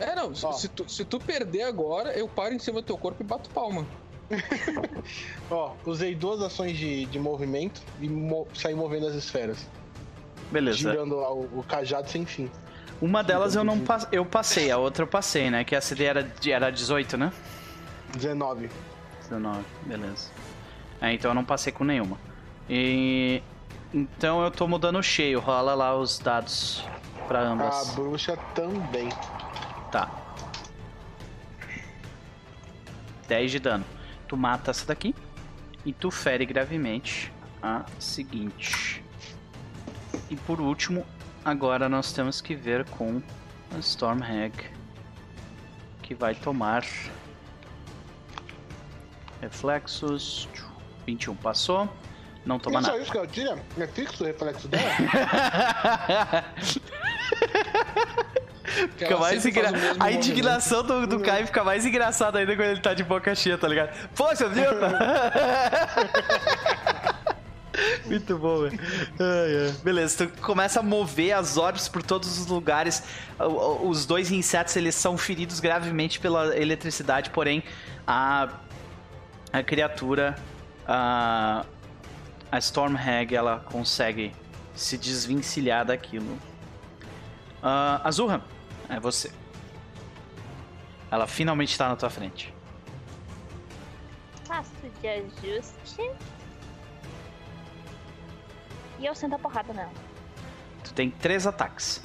É, 0.00 0.14
não. 0.14 0.34
Se, 0.34 0.52
se, 0.60 0.68
tu, 0.68 0.88
se 0.88 1.04
tu 1.04 1.18
perder 1.18 1.62
agora, 1.62 2.12
eu 2.12 2.28
paro 2.28 2.54
em 2.54 2.58
cima 2.58 2.80
do 2.80 2.86
teu 2.86 2.98
corpo 2.98 3.22
e 3.22 3.26
bato 3.26 3.50
palma. 3.50 3.86
Ó, 5.50 5.72
usei 5.86 6.14
duas 6.14 6.42
ações 6.42 6.76
de, 6.76 7.06
de 7.06 7.18
movimento 7.18 7.80
e 8.00 8.08
mo 8.08 8.46
saí 8.54 8.74
movendo 8.74 9.06
as 9.06 9.14
esferas. 9.14 9.66
Beleza. 10.50 10.78
Girando 10.78 11.16
lá 11.16 11.32
o, 11.32 11.58
o 11.58 11.64
cajado 11.66 12.08
sem 12.08 12.24
fim. 12.24 12.50
Uma 13.00 13.22
delas 13.22 13.54
eu 13.54 13.62
não 13.62 13.80
eu 14.10 14.24
passei, 14.24 14.70
a 14.70 14.76
outra 14.76 15.04
eu 15.04 15.06
passei, 15.06 15.50
né? 15.50 15.62
Que 15.64 15.76
a 15.76 15.80
CD 15.80 16.04
era, 16.04 16.32
era 16.46 16.70
18, 16.70 17.16
né? 17.16 17.32
19. 18.16 18.68
19, 19.22 19.64
beleza. 19.86 20.30
É, 21.00 21.12
então 21.12 21.30
eu 21.30 21.34
não 21.34 21.44
passei 21.44 21.72
com 21.72 21.84
nenhuma. 21.84 22.18
E. 22.68 23.42
Então 23.94 24.42
eu 24.42 24.50
tô 24.50 24.66
mudando 24.66 25.02
cheio, 25.02 25.40
rola 25.40 25.74
lá 25.74 25.96
os 25.96 26.18
dados 26.18 26.84
pra 27.26 27.40
ambas. 27.40 27.90
A 27.90 27.92
bruxa 27.92 28.36
também. 28.54 29.08
Tá. 29.90 30.10
10 33.26 33.50
de 33.50 33.58
dano. 33.58 33.84
Tu 34.26 34.36
mata 34.36 34.70
essa 34.70 34.86
daqui. 34.86 35.14
E 35.84 35.92
tu 35.92 36.10
fere 36.10 36.44
gravemente 36.44 37.32
a 37.62 37.84
seguinte. 37.98 39.02
E 40.28 40.36
por 40.36 40.60
último, 40.60 41.06
agora 41.44 41.88
nós 41.88 42.12
temos 42.12 42.40
que 42.40 42.54
ver 42.54 42.84
com 42.90 43.22
a 43.74 43.78
Stormhag. 43.78 44.52
Que 46.02 46.14
vai 46.14 46.34
tomar 46.34 46.84
reflexos. 49.40 50.48
21 51.06 51.34
passou. 51.36 51.88
Não 52.44 52.58
toma 52.58 52.80
nada. 52.80 52.94
Só 52.94 53.00
isso 53.00 53.12
que 53.12 53.18
eu 53.18 53.26
tiro? 53.26 53.58
É 53.78 53.86
fixo 53.86 54.22
o 54.22 54.26
reflexo 54.26 54.68
dela? 54.68 54.90
Fica 58.96 59.16
mais 59.16 59.44
engra... 59.44 59.70
A 59.98 60.12
indignação 60.12 60.82
do, 60.82 61.06
do 61.06 61.20
Kai 61.20 61.46
fica 61.46 61.64
mais 61.64 61.84
engraçada 61.86 62.38
ainda 62.38 62.54
quando 62.54 62.68
ele 62.68 62.80
tá 62.80 62.94
de 62.94 63.02
boca 63.02 63.34
cheia, 63.34 63.58
tá 63.58 63.66
ligado? 63.66 63.90
Poxa, 64.14 64.48
viu? 64.48 64.70
Muito 68.06 68.36
bom, 68.38 68.62
velho. 68.62 68.78
Beleza, 69.82 70.26
tu 70.26 70.42
começa 70.42 70.80
a 70.80 70.82
mover 70.82 71.32
as 71.32 71.56
orbes 71.56 71.88
por 71.88 72.02
todos 72.02 72.38
os 72.38 72.46
lugares. 72.46 73.02
Os 73.82 74.04
dois 74.04 74.30
insetos, 74.30 74.74
eles 74.76 74.94
são 74.94 75.16
feridos 75.16 75.60
gravemente 75.60 76.18
pela 76.18 76.56
eletricidade, 76.56 77.30
porém 77.30 77.62
a, 78.06 78.48
a 79.52 79.62
criatura, 79.62 80.34
a, 80.86 81.64
a 82.50 82.58
Stormhag, 82.58 83.34
ela 83.34 83.64
consegue 83.70 84.32
se 84.74 84.98
desvencilhar 84.98 85.84
daquilo. 85.84 86.38
Uh, 87.62 88.00
Azurra, 88.04 88.44
é 88.88 89.00
você. 89.00 89.32
Ela 91.10 91.26
finalmente 91.26 91.72
está 91.72 91.88
na 91.88 91.96
tua 91.96 92.10
frente. 92.10 92.54
Passo 94.46 94.70
de 95.00 95.08
ajuste. 95.08 96.12
E 98.98 99.06
eu 99.06 99.14
sento 99.14 99.34
a 99.34 99.38
porrada 99.38 99.72
nela. 99.72 99.92
Tu 100.84 100.92
tem 100.92 101.10
três 101.10 101.46
ataques. 101.46 102.02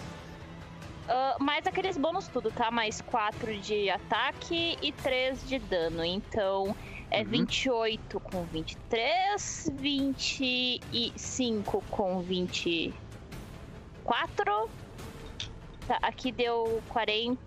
Uh, 1.04 1.44
mais 1.44 1.68
aqueles 1.68 1.98
bônus 1.98 2.28
tudo, 2.28 2.50
tá? 2.52 2.72
Mais 2.72 3.02
quatro 3.02 3.58
de 3.60 3.90
ataque 3.90 4.78
e 4.82 4.92
três 4.92 5.48
de 5.48 5.60
dano. 5.60 6.04
Então 6.04 6.76
é 7.12 7.22
uhum. 7.22 7.30
28 7.30 8.20
com 8.20 8.44
23, 8.46 9.72
25 9.76 11.84
com 11.90 12.22
24 12.22 14.70
Tá, 15.88 15.98
aqui 16.02 16.32
deu 16.32 16.82
40. 16.90 17.40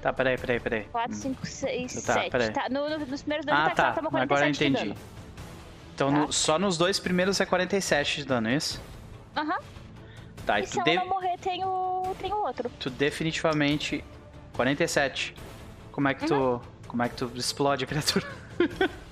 Tá, 0.00 0.12
peraí, 0.12 0.36
peraí, 0.36 0.60
peraí. 0.60 0.84
4, 0.84 1.14
5, 1.14 1.46
6, 1.46 1.92
7. 1.92 2.52
Tá, 2.52 2.68
no, 2.68 2.88
no, 2.88 2.98
nos 3.06 3.22
primeiros 3.22 3.46
dois 3.46 3.58
ah, 3.58 3.62
ataques 3.62 3.76
tá. 3.76 3.84
ela 3.84 3.94
toma 3.94 4.10
47 4.10 4.32
Agora 4.32 4.46
eu 4.46 4.50
entendi. 4.50 5.00
Então 5.94 6.12
tá. 6.12 6.18
no, 6.18 6.32
só 6.32 6.58
nos 6.58 6.76
dois 6.76 6.98
primeiros 6.98 7.40
é 7.40 7.46
47 7.46 8.22
de 8.22 8.24
dano, 8.26 8.48
é 8.48 8.56
isso? 8.56 8.80
Aham. 9.36 9.52
Uhum. 9.52 9.58
Tá, 10.44 10.58
e, 10.60 10.64
e 10.64 10.66
se 10.66 10.78
ela 10.78 10.90
de... 10.90 10.96
não 10.96 11.08
morrer, 11.08 11.38
tem 11.38 11.64
o, 11.64 12.16
tem 12.20 12.32
o 12.32 12.36
outro. 12.36 12.70
Tu 12.80 12.90
definitivamente... 12.90 14.04
47. 14.54 15.34
Como 15.90 16.08
é 16.08 16.14
que 16.14 16.26
tu... 16.26 16.34
Uhum. 16.34 16.60
Como 16.86 17.02
é 17.02 17.08
que 17.08 17.14
tu 17.14 17.30
explode 17.36 17.84
a 17.84 17.86
criatura? 17.86 18.26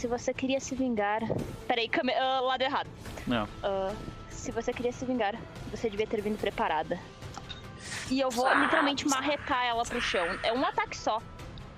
se 0.00 0.06
você 0.06 0.32
queria 0.32 0.58
se 0.58 0.74
vingar. 0.74 1.20
Peraí, 1.68 1.86
came... 1.88 2.12
uh, 2.12 2.44
lado 2.46 2.62
errado. 2.62 2.88
Não. 3.26 3.44
Uh, 3.44 3.94
se 4.30 4.50
você 4.50 4.72
queria 4.72 4.92
se 4.92 5.04
vingar, 5.04 5.34
você 5.70 5.90
devia 5.90 6.06
ter 6.06 6.22
vindo 6.22 6.38
preparada. 6.38 6.98
E 8.10 8.18
eu 8.18 8.30
vou 8.30 8.48
literalmente 8.54 9.06
marretar 9.06 9.64
ela 9.66 9.84
pro 9.84 10.00
chão. 10.00 10.26
É 10.42 10.52
um 10.52 10.64
ataque 10.64 10.96
só. 10.96 11.20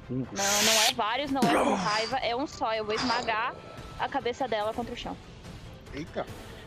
Não, 0.09 0.19
não 0.19 0.83
é 0.89 0.93
vários, 0.95 1.31
não 1.31 1.41
é 1.43 1.65
com 1.65 1.75
raiva, 1.75 2.17
é 2.19 2.37
um 2.37 2.47
só. 2.47 2.73
Eu 2.73 2.85
vou 2.85 2.95
esmagar 2.95 3.55
a 3.99 4.09
cabeça 4.09 4.47
dela 4.47 4.73
contra 4.73 4.95
o 4.95 4.97
chão. 4.97 5.17
Eita. 5.93 6.25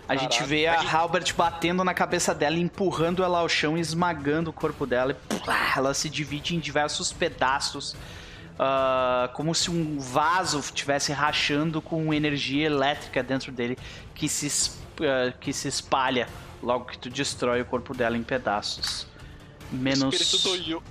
A 0.07 0.15
gente 0.15 0.43
vê 0.43 0.67
a 0.67 0.79
Halbert 0.79 1.33
batendo 1.35 1.83
na 1.83 1.93
cabeça 1.93 2.35
dela, 2.35 2.57
empurrando 2.57 3.23
ela 3.23 3.39
ao 3.39 3.49
chão, 3.49 3.75
esmagando 3.75 4.51
o 4.51 4.53
corpo 4.53 4.85
dela. 4.85 5.13
E, 5.13 5.77
ela 5.77 5.93
se 5.93 6.09
divide 6.09 6.55
em 6.55 6.59
diversos 6.59 7.11
pedaços 7.11 7.95
uh, 8.55 9.31
como 9.33 9.53
se 9.53 9.69
um 9.69 9.99
vaso 9.99 10.59
estivesse 10.59 11.11
rachando 11.11 11.81
com 11.81 12.13
energia 12.13 12.65
elétrica 12.65 13.21
dentro 13.21 13.51
dele 13.51 13.77
que 14.13 14.27
se, 14.27 14.71
uh, 14.99 15.37
que 15.39 15.53
se 15.53 15.67
espalha 15.67 16.27
logo 16.61 16.85
que 16.85 16.97
tu 16.97 17.09
destrói 17.09 17.61
o 17.61 17.65
corpo 17.65 17.93
dela 17.93 18.17
em 18.17 18.23
pedaços. 18.23 19.07
Menos. 19.71 20.03
O 20.03 20.09
espírito 20.09 20.49
do 20.49 20.69
Yu. 20.69 20.83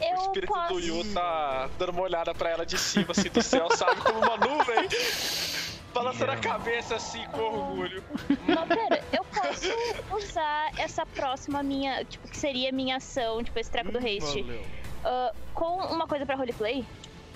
Eu 0.00 0.18
o 0.18 0.22
espírito 0.22 0.52
posso... 0.52 0.74
do 0.74 0.80
Yu 0.80 1.14
tá 1.14 1.68
dando 1.78 1.90
uma 1.90 2.02
olhada 2.02 2.34
pra 2.34 2.50
ela 2.50 2.66
de 2.66 2.76
cima, 2.76 3.08
assim, 3.10 3.28
do 3.28 3.42
céu, 3.42 3.68
sabe? 3.76 4.00
Como 4.00 4.18
uma 4.18 4.36
nuvem. 4.36 4.88
Balançando 5.94 6.32
a 6.32 6.36
cabeça 6.36 6.96
assim 6.96 7.24
com 7.26 7.40
orgulho. 7.40 8.02
Não, 8.48 8.66
pera, 8.66 9.04
eu 9.12 9.22
posso 9.24 9.68
usar 10.16 10.72
essa 10.78 11.04
próxima 11.04 11.62
minha, 11.62 12.02
tipo, 12.04 12.26
que 12.28 12.36
seria 12.36 12.72
minha 12.72 12.96
ação, 12.96 13.44
tipo, 13.44 13.58
esse 13.58 13.70
treco 13.70 13.90
hum, 13.90 13.92
do 13.92 13.98
haste. 13.98 14.40
Uh, 14.40 15.36
com 15.52 15.76
uma 15.92 16.06
coisa 16.06 16.24
pra 16.24 16.34
roleplay. 16.34 16.84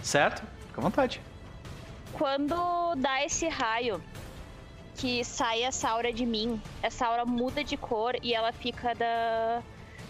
Certo? 0.02 0.42
Fica 0.68 0.80
à 0.80 0.82
vontade. 0.82 1.20
Quando 2.12 2.94
dá 2.96 3.24
esse 3.24 3.48
raio 3.48 4.02
que 4.96 5.22
sai 5.24 5.62
essa 5.62 5.88
aura 5.90 6.12
de 6.12 6.24
mim, 6.24 6.60
essa 6.82 7.06
aura 7.06 7.24
muda 7.24 7.62
de 7.62 7.76
cor 7.76 8.16
e 8.22 8.32
ela 8.32 8.52
fica 8.52 8.94
da 8.94 9.62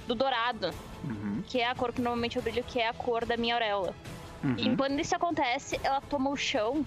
do 0.06 0.14
dourado, 0.14 0.70
uhum. 1.02 1.42
que 1.48 1.60
é 1.60 1.68
a 1.68 1.74
cor 1.74 1.92
que 1.92 2.00
normalmente 2.00 2.36
eu 2.36 2.42
brilho, 2.42 2.62
que 2.62 2.78
é 2.78 2.88
a 2.88 2.92
cor 2.92 3.24
da 3.24 3.36
minha 3.36 3.54
auréola. 3.54 3.92
Uhum. 4.44 4.54
E 4.56 4.76
quando 4.76 5.00
isso 5.00 5.16
acontece, 5.16 5.80
ela 5.82 6.00
toma 6.00 6.30
o 6.30 6.36
chão. 6.36 6.86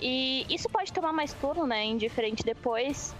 E 0.00 0.46
isso 0.48 0.68
pode 0.70 0.90
tomar 0.90 1.12
mais 1.12 1.34
turno, 1.34 1.66
né? 1.66 1.84
Indiferente 1.84 2.42
depois. 2.42 3.14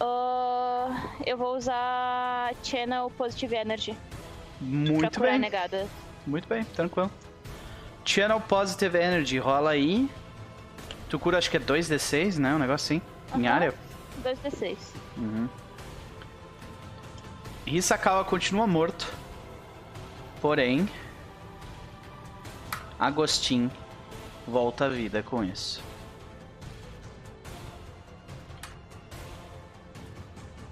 Uh, 0.00 0.94
eu 1.26 1.36
vou 1.36 1.56
usar 1.56 2.54
Channel 2.62 3.10
Positive 3.10 3.56
Energy. 3.56 3.96
Muito 4.60 5.20
bem. 5.20 5.38
negada. 5.38 5.88
Muito 6.26 6.48
bem, 6.48 6.64
tranquilo. 6.64 7.10
Channel 8.06 8.40
Positive 8.40 8.96
Energy, 8.96 9.38
rola 9.38 9.70
aí. 9.70 10.08
Tu 11.10 11.18
cura 11.18 11.38
acho 11.38 11.50
que 11.50 11.56
é 11.56 11.60
2d6, 11.60 12.38
né? 12.38 12.54
Um 12.54 12.58
negócio 12.58 12.96
assim. 12.96 13.02
Uhum. 13.34 13.40
Em 13.40 13.48
área. 13.48 13.74
2d6. 14.22 14.76
Uhum. 15.16 15.48
Hisakawa 17.66 18.24
continua 18.24 18.66
morto. 18.66 19.12
Porém. 20.40 20.88
Agostin 22.98 23.70
volta 24.46 24.86
à 24.86 24.88
vida 24.88 25.22
com 25.22 25.44
isso. 25.44 25.82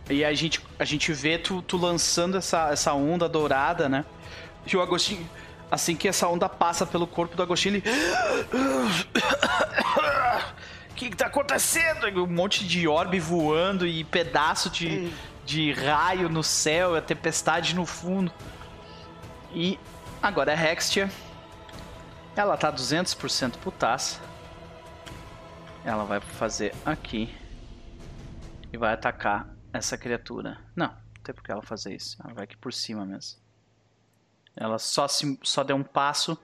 E 0.08 0.24
a 0.24 0.32
gente, 0.34 0.64
a 0.78 0.84
gente 0.84 1.12
vê 1.12 1.36
tu, 1.38 1.62
tu 1.62 1.76
lançando 1.76 2.36
essa, 2.36 2.70
essa 2.70 2.92
onda 2.94 3.28
dourada, 3.28 3.88
né? 3.88 4.04
E 4.66 4.76
o 4.76 4.80
Agostinho, 4.80 5.28
assim 5.74 5.96
que 5.96 6.06
essa 6.06 6.28
onda 6.28 6.48
passa 6.48 6.86
pelo 6.86 7.06
corpo 7.06 7.36
do 7.36 7.42
Agostinho, 7.42 7.76
ele. 7.76 7.84
O 10.90 10.94
que, 10.94 11.10
que 11.10 11.16
tá 11.16 11.26
acontecendo? 11.26 12.06
Um 12.22 12.26
monte 12.28 12.64
de 12.64 12.86
orbe 12.86 13.18
voando 13.18 13.84
e 13.84 14.04
pedaço 14.04 14.70
de, 14.70 15.12
de 15.44 15.72
raio 15.72 16.28
no 16.28 16.44
céu, 16.44 16.94
a 16.94 17.02
tempestade 17.02 17.74
no 17.74 17.84
fundo. 17.84 18.32
E 19.52 19.78
agora 20.22 20.52
é 20.52 20.72
Hextia. 20.72 21.10
Ela 22.36 22.56
tá 22.56 22.72
200% 22.72 23.58
putaça. 23.58 24.20
Ela 25.84 26.04
vai 26.04 26.20
fazer 26.20 26.72
aqui. 26.86 27.34
E 28.72 28.76
vai 28.76 28.94
atacar 28.94 29.48
essa 29.72 29.98
criatura. 29.98 30.58
Não, 30.76 30.86
não 30.86 31.22
tem 31.24 31.34
por 31.34 31.42
que 31.42 31.50
ela 31.50 31.62
fazer 31.62 31.94
isso. 31.94 32.16
Ela 32.24 32.34
vai 32.34 32.44
aqui 32.44 32.56
por 32.56 32.72
cima 32.72 33.04
mesmo. 33.04 33.43
Ela 34.56 34.78
só, 34.78 35.08
se, 35.08 35.38
só 35.42 35.64
deu 35.64 35.76
um 35.76 35.82
passo 35.82 36.38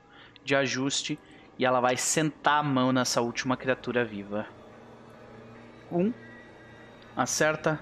de 0.45 0.55
ajuste 0.55 1.19
e 1.59 1.65
ela 1.65 1.81
vai 1.81 1.97
sentar 1.97 2.61
a 2.61 2.63
mão 2.63 2.93
nessa 2.93 3.21
última 3.21 3.57
criatura 3.57 4.05
viva. 4.05 4.47
Um. 5.91 6.13
Acerta, 7.17 7.81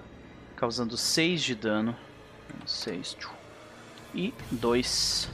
causando 0.56 0.96
6 0.96 1.42
de 1.42 1.55
dano. 1.55 1.96
6. 2.66 3.16
E 4.14 4.34
2. 4.50 5.30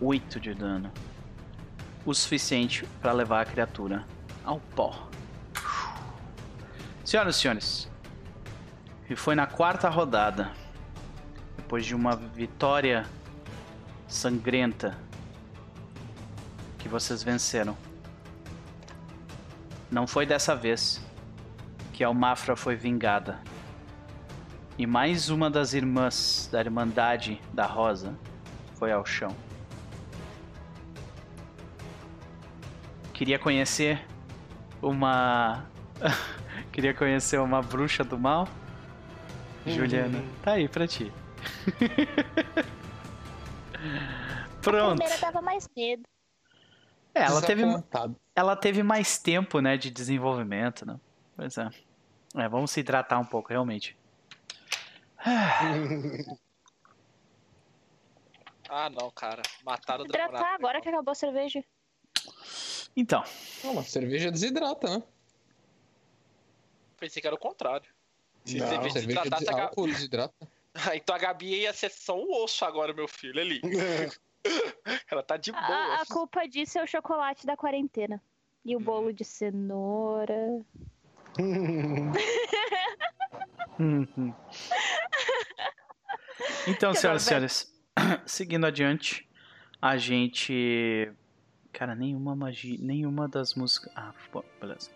8 0.00 0.40
de 0.40 0.54
dano. 0.54 0.92
O 2.04 2.14
suficiente 2.14 2.86
para 3.00 3.12
levar 3.12 3.42
a 3.42 3.44
criatura 3.44 4.04
ao 4.44 4.60
pó. 4.60 5.08
Senhoras 7.04 7.36
e 7.36 7.40
senhores, 7.40 7.90
e 9.08 9.16
foi 9.16 9.34
na 9.34 9.46
quarta 9.46 9.88
rodada, 9.88 10.52
depois 11.68 11.84
de 11.84 11.94
uma 11.94 12.16
vitória 12.16 13.04
sangrenta, 14.06 14.96
que 16.78 16.88
vocês 16.88 17.22
venceram. 17.22 17.76
Não 19.90 20.06
foi 20.06 20.24
dessa 20.24 20.56
vez 20.56 20.98
que 21.92 22.02
a 22.02 22.06
Almafra 22.06 22.56
foi 22.56 22.74
vingada. 22.74 23.38
E 24.78 24.86
mais 24.86 25.28
uma 25.28 25.50
das 25.50 25.74
irmãs 25.74 26.48
da 26.50 26.58
Irmandade 26.58 27.38
da 27.52 27.66
Rosa 27.66 28.18
foi 28.76 28.90
ao 28.90 29.04
chão. 29.04 29.36
Queria 33.12 33.38
conhecer 33.38 34.06
uma. 34.80 35.66
Queria 36.72 36.94
conhecer 36.94 37.38
uma 37.38 37.60
bruxa 37.60 38.02
do 38.02 38.18
mal? 38.18 38.48
Uhum. 39.66 39.72
Juliana, 39.74 40.24
tá 40.42 40.52
aí 40.52 40.66
pra 40.66 40.86
ti. 40.86 41.12
Pronto. 44.62 44.92
A 44.92 44.96
primeira 44.96 45.18
dava 45.18 45.40
mais 45.40 45.68
medo. 45.76 46.02
É, 47.14 47.22
ela 47.22 47.42
teve, 47.42 47.62
ela 48.34 48.56
teve 48.56 48.82
mais 48.82 49.18
tempo, 49.18 49.60
né, 49.60 49.76
de 49.76 49.90
desenvolvimento, 49.90 50.86
né? 50.86 50.98
Pois 51.36 51.58
é. 51.58 51.68
É, 52.34 52.48
vamos 52.48 52.70
se 52.70 52.80
hidratar 52.80 53.18
um 53.18 53.24
pouco, 53.24 53.48
realmente. 53.48 53.96
ah, 58.68 58.90
não, 58.90 59.10
cara. 59.10 59.42
Mataram 59.64 60.04
o 60.04 60.06
Hidratar 60.06 60.54
agora 60.54 60.80
que 60.80 60.88
acabou 60.88 61.12
a 61.12 61.14
cerveja. 61.14 61.64
Então. 62.96 63.22
Não, 63.64 63.74
mas 63.74 63.88
cerveja 63.88 64.30
desidrata, 64.30 64.98
né? 64.98 65.02
Pensei 66.98 67.20
que 67.20 67.26
era 67.26 67.34
o 67.34 67.38
contrário. 67.38 67.88
Se 68.44 68.58
não, 68.58 68.68
cerveja, 68.68 69.00
cerveja 69.00 69.22
desidratasse, 69.22 69.60
álcool 69.60 69.88
desidrata. 70.78 70.80
então 70.96 71.14
a 71.14 71.18
Gabi 71.18 71.60
ia 71.60 71.72
ser 71.72 71.90
só 71.90 72.18
um 72.18 72.42
osso 72.42 72.64
agora, 72.64 72.92
meu 72.92 73.06
filho, 73.08 73.40
ali. 73.40 73.60
Ela 75.10 75.22
tá 75.22 75.36
de 75.36 75.52
boa. 75.52 75.64
A, 75.64 76.02
a, 76.02 76.06
culpa 76.06 76.46
disso 76.46 76.78
é 76.78 76.82
o 76.82 76.86
chocolate 76.86 77.46
da 77.46 77.56
quarentena. 77.56 78.22
E 78.64 78.76
o 78.76 78.80
bolo 78.80 79.12
de 79.12 79.24
cenoura. 79.24 80.60
então, 86.66 86.92
senhoras 86.94 87.22
e 87.22 87.26
senhores, 87.26 87.72
seguindo 88.26 88.66
adiante, 88.66 89.28
a 89.80 89.96
gente. 89.96 91.12
Cara, 91.72 91.94
nenhuma 91.94 92.34
magia. 92.34 92.76
Nenhuma 92.80 93.28
das 93.28 93.54
músicas. 93.54 93.92
Ah, 93.96 94.12
beleza. 94.60 94.90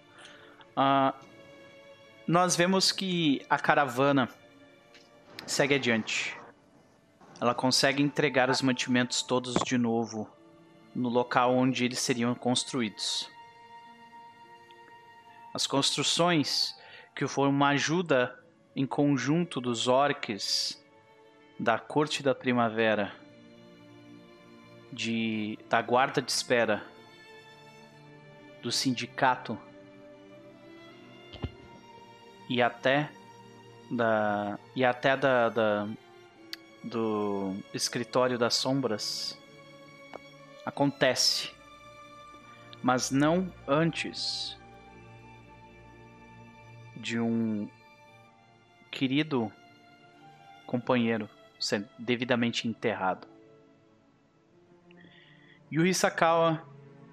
Uh, 0.76 1.14
nós 2.26 2.56
vemos 2.56 2.90
que 2.92 3.44
a 3.48 3.58
caravana 3.58 4.28
segue 5.46 5.74
adiante. 5.74 6.36
Ela 7.40 7.54
consegue 7.54 8.02
entregar 8.02 8.48
os 8.48 8.62
mantimentos 8.62 9.22
todos 9.22 9.54
de 9.64 9.76
novo 9.76 10.30
no 10.94 11.08
local 11.08 11.54
onde 11.54 11.84
eles 11.84 11.98
seriam 11.98 12.34
construídos. 12.34 13.28
As 15.52 15.66
construções 15.66 16.76
que 17.14 17.26
foram 17.26 17.50
uma 17.50 17.68
ajuda 17.70 18.38
em 18.74 18.86
conjunto 18.86 19.60
dos 19.60 19.88
orques 19.88 20.82
da 21.58 21.78
Corte 21.78 22.22
da 22.22 22.34
Primavera, 22.34 23.12
de, 24.92 25.58
da 25.68 25.82
Guarda 25.82 26.22
de 26.22 26.30
Espera, 26.30 26.82
do 28.62 28.70
Sindicato 28.70 29.58
e 32.48 32.62
até 32.62 33.10
da 33.92 34.58
e 34.74 34.84
até 34.84 35.16
da, 35.16 35.50
da 35.50 35.88
do 36.82 37.54
escritório 37.72 38.36
das 38.36 38.54
sombras 38.54 39.38
acontece, 40.66 41.52
mas 42.82 43.10
não 43.10 43.52
antes 43.68 44.58
de 46.96 47.20
um 47.20 47.68
querido 48.90 49.52
companheiro 50.66 51.28
ser 51.58 51.88
devidamente 51.98 52.66
enterrado. 52.66 53.28
Yuri 55.70 55.94
Sakawa 55.94 56.66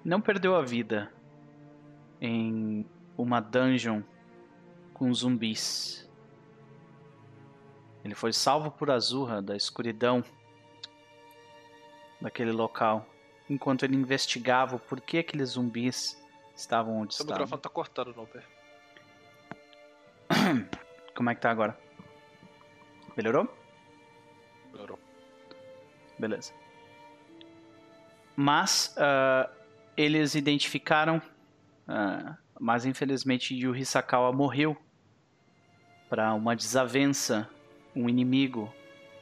não 0.04 0.20
perdeu 0.20 0.56
a 0.56 0.62
vida 0.62 1.12
em 2.20 2.84
uma 3.16 3.40
dungeon 3.40 4.02
com 4.92 5.12
zumbis. 5.14 6.09
Ele 8.04 8.14
foi 8.14 8.32
salvo 8.32 8.70
por 8.70 8.90
Azurra 8.90 9.42
da 9.42 9.56
escuridão 9.56 10.24
daquele 12.20 12.52
local, 12.52 13.06
enquanto 13.48 13.84
ele 13.84 13.96
investigava 13.96 14.76
o 14.76 14.78
porquê 14.78 15.18
aqueles 15.18 15.50
zumbis 15.50 16.22
estavam 16.54 16.98
onde 16.98 17.14
Seu 17.14 17.24
estavam. 17.24 17.42
O 17.42 17.46
microfone 17.46 17.62
tá 17.62 17.68
cortando, 17.68 18.14
Noper. 18.14 18.44
Como 21.14 21.30
é 21.30 21.34
que 21.34 21.40
tá 21.40 21.50
agora? 21.50 21.78
Melhorou? 23.16 23.48
Melhorou. 24.72 24.98
Beleza. 26.18 26.52
Mas 28.36 28.94
uh, 28.96 29.50
eles 29.96 30.34
identificaram, 30.34 31.20
uh, 31.88 32.36
mas 32.58 32.86
infelizmente 32.86 33.54
Yuri 33.54 33.84
Sakawa 33.84 34.32
morreu 34.32 34.76
para 36.08 36.32
uma 36.34 36.56
desavença 36.56 37.48
um 37.94 38.08
inimigo, 38.08 38.72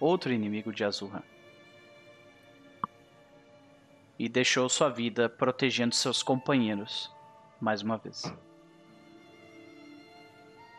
outro 0.00 0.32
inimigo 0.32 0.72
de 0.72 0.84
Azurra. 0.84 1.22
E 4.18 4.28
deixou 4.28 4.68
sua 4.68 4.88
vida 4.88 5.28
protegendo 5.28 5.94
seus 5.94 6.22
companheiros, 6.22 7.10
mais 7.60 7.82
uma 7.82 7.96
vez. 7.96 8.22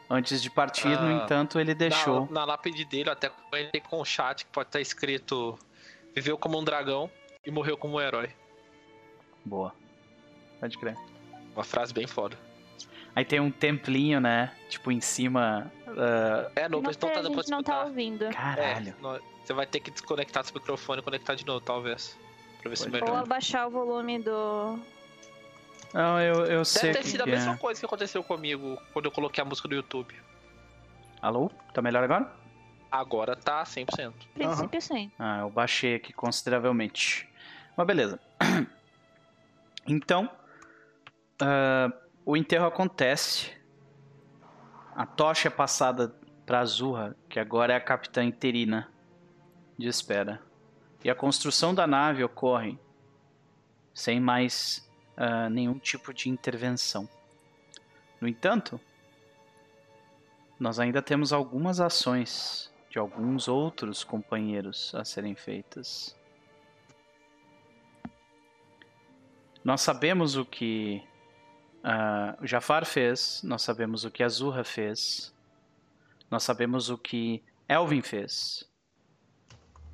Antes 0.09 0.41
de 0.41 0.49
partir, 0.49 0.97
ah, 0.97 1.01
no 1.01 1.11
entanto, 1.11 1.59
ele 1.59 1.75
deixou. 1.75 2.25
Na, 2.25 2.41
na 2.41 2.45
lápide 2.45 2.83
dele, 2.83 3.09
até 3.11 3.31
ele 3.53 3.79
com 3.79 4.01
um 4.01 4.05
chat 4.05 4.43
que 4.43 4.51
pode 4.51 4.69
estar 4.69 4.81
escrito: 4.81 5.57
Viveu 6.15 6.37
como 6.37 6.59
um 6.59 6.63
dragão 6.63 7.09
e 7.45 7.51
morreu 7.51 7.77
como 7.77 7.97
um 7.97 8.01
herói. 8.01 8.29
Boa. 9.45 9.73
Pode 10.59 10.77
crer. 10.77 10.97
Uma 11.55 11.63
frase 11.63 11.93
bem 11.93 12.07
foda. 12.07 12.37
Aí 13.15 13.23
tem 13.23 13.39
um 13.39 13.51
templinho, 13.51 14.19
né? 14.19 14.51
Tipo, 14.67 14.91
em 14.91 14.99
cima. 14.99 15.71
Uh... 15.91 16.51
É, 16.55 16.69
não, 16.69 16.81
mas 16.81 16.97
não 16.97 17.09
tá 17.09 17.21
dando 17.21 17.35
pra 17.35 17.43
não 17.49 17.63
tá 17.63 17.83
ouvindo. 17.83 18.29
Caralho. 18.29 18.95
É, 19.03 19.19
você 19.43 19.53
vai 19.53 19.65
ter 19.65 19.79
que 19.79 19.91
desconectar 19.91 20.43
seu 20.43 20.53
microfone 20.53 21.01
e 21.01 21.03
conectar 21.03 21.35
de 21.35 21.45
novo, 21.45 21.61
talvez. 21.61 22.17
Pra 22.61 22.69
ver 22.69 22.77
se 22.77 22.89
melhora. 22.89 23.11
Ou 23.11 23.17
abaixar 23.17 23.67
o 23.67 23.71
volume 23.71 24.19
do. 24.19 24.79
Não, 25.93 26.21
eu, 26.21 26.45
eu 26.45 26.65
sei. 26.65 26.91
Deve 26.91 27.03
ter 27.03 27.09
sido 27.09 27.23
a 27.23 27.25
mesma 27.25 27.53
é. 27.53 27.57
coisa 27.57 27.79
que 27.79 27.85
aconteceu 27.85 28.23
comigo 28.23 28.77
quando 28.93 29.05
eu 29.05 29.11
coloquei 29.11 29.41
a 29.41 29.45
música 29.45 29.67
do 29.67 29.75
YouTube. 29.75 30.13
Alô? 31.21 31.49
Tá 31.73 31.81
melhor 31.81 32.03
agora? 32.03 32.31
Agora 32.91 33.35
tá 33.35 33.63
100%. 33.63 34.13
Princípio 34.33 34.69
uhum. 34.73 34.81
sim. 34.81 35.11
Ah, 35.17 35.39
eu 35.41 35.49
baixei 35.49 35.95
aqui 35.95 36.13
consideravelmente. 36.13 37.27
Mas 37.75 37.87
beleza. 37.87 38.19
Então, 39.87 40.29
uh, 41.41 41.91
o 42.23 42.37
enterro 42.37 42.67
acontece. 42.67 43.51
A 44.99 45.05
tocha 45.05 45.47
é 45.47 45.49
passada 45.49 46.13
para 46.45 46.59
Azurra, 46.59 47.15
que 47.29 47.39
agora 47.39 47.71
é 47.71 47.77
a 47.77 47.79
capitã 47.79 48.21
interina 48.21 48.91
de 49.77 49.87
espera. 49.87 50.41
E 51.01 51.09
a 51.09 51.15
construção 51.15 51.73
da 51.73 51.87
nave 51.87 52.21
ocorre 52.21 52.77
sem 53.93 54.19
mais 54.19 54.91
uh, 55.15 55.49
nenhum 55.49 55.79
tipo 55.79 56.13
de 56.13 56.29
intervenção. 56.29 57.07
No 58.19 58.27
entanto, 58.27 58.77
nós 60.59 60.81
ainda 60.81 61.01
temos 61.01 61.31
algumas 61.31 61.79
ações 61.79 62.69
de 62.89 62.99
alguns 62.99 63.47
outros 63.47 64.03
companheiros 64.03 64.93
a 64.93 65.05
serem 65.05 65.33
feitas. 65.33 66.13
Nós 69.63 69.79
sabemos 69.79 70.35
o 70.35 70.43
que 70.43 71.01
uh, 71.83 72.43
o 72.43 72.47
Jafar 72.47 72.85
fez, 72.85 73.41
nós 73.43 73.61
sabemos 73.61 74.03
o 74.03 74.11
que 74.11 74.23
Azurra 74.23 74.63
fez, 74.63 75.33
nós 76.29 76.43
sabemos 76.43 76.89
o 76.89 76.97
que 76.97 77.43
Elvin 77.67 78.01
fez, 78.01 78.69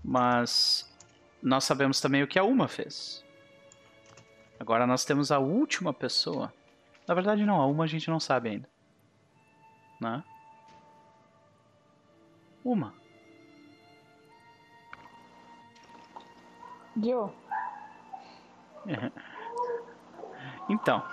mas 0.03 0.91
nós 1.41 1.63
sabemos 1.63 2.01
também 2.01 2.23
o 2.23 2.27
que 2.27 2.39
a 2.39 2.43
Uma 2.43 2.67
fez. 2.67 3.23
Agora 4.59 4.87
nós 4.87 5.05
temos 5.05 5.31
a 5.31 5.39
última 5.39 5.93
pessoa. 5.93 6.53
Na 7.07 7.13
verdade, 7.13 7.45
não, 7.45 7.61
a 7.61 7.65
Uma 7.65 7.83
a 7.83 7.87
gente 7.87 8.09
não 8.09 8.19
sabe 8.19 8.49
ainda. 8.49 8.69
Né? 10.01 10.23
Uma. 12.63 12.93
Joe. 16.97 17.31
Então, 20.67 21.07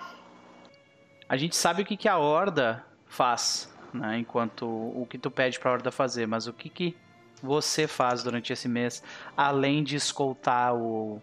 a 1.28 1.36
gente 1.36 1.57
sabe 1.57 1.83
o 1.83 1.84
que, 1.84 1.97
que 1.97 2.09
a 2.09 2.18
Horda 2.18 2.84
faz, 3.07 3.73
né? 3.92 4.18
Enquanto 4.18 4.67
o 4.67 5.07
que 5.09 5.18
tu 5.18 5.31
pede 5.31 5.59
pra 5.59 5.73
Horda 5.73 5.91
fazer, 5.91 6.26
mas 6.26 6.47
o 6.47 6.52
que, 6.52 6.68
que 6.68 6.97
você 7.42 7.89
faz 7.89 8.23
durante 8.23 8.52
esse 8.52 8.68
mês, 8.68 9.02
além 9.36 9.83
de 9.83 9.97
escoltar 9.97 10.75
o, 10.75 11.20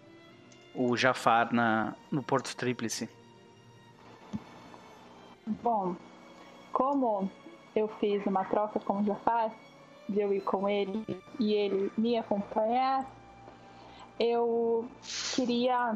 o 0.76 0.98
Jafar 0.98 1.54
na, 1.54 1.96
no 2.12 2.22
Porto 2.22 2.56
Tríplice? 2.56 3.10
Bom, 5.48 5.96
como 6.72 7.30
eu 7.76 7.88
fiz 8.00 8.26
uma 8.26 8.44
troca 8.46 8.80
com 8.80 9.02
o 9.02 9.06
Jafar, 9.06 9.52
de 10.08 10.20
eu 10.20 10.34
ir 10.34 10.42
com 10.42 10.68
ele 10.68 11.06
e 11.40 11.54
ele 11.54 11.92
me 11.98 12.18
acompanhar, 12.18 13.06
eu 14.20 14.88
queria 15.36 15.96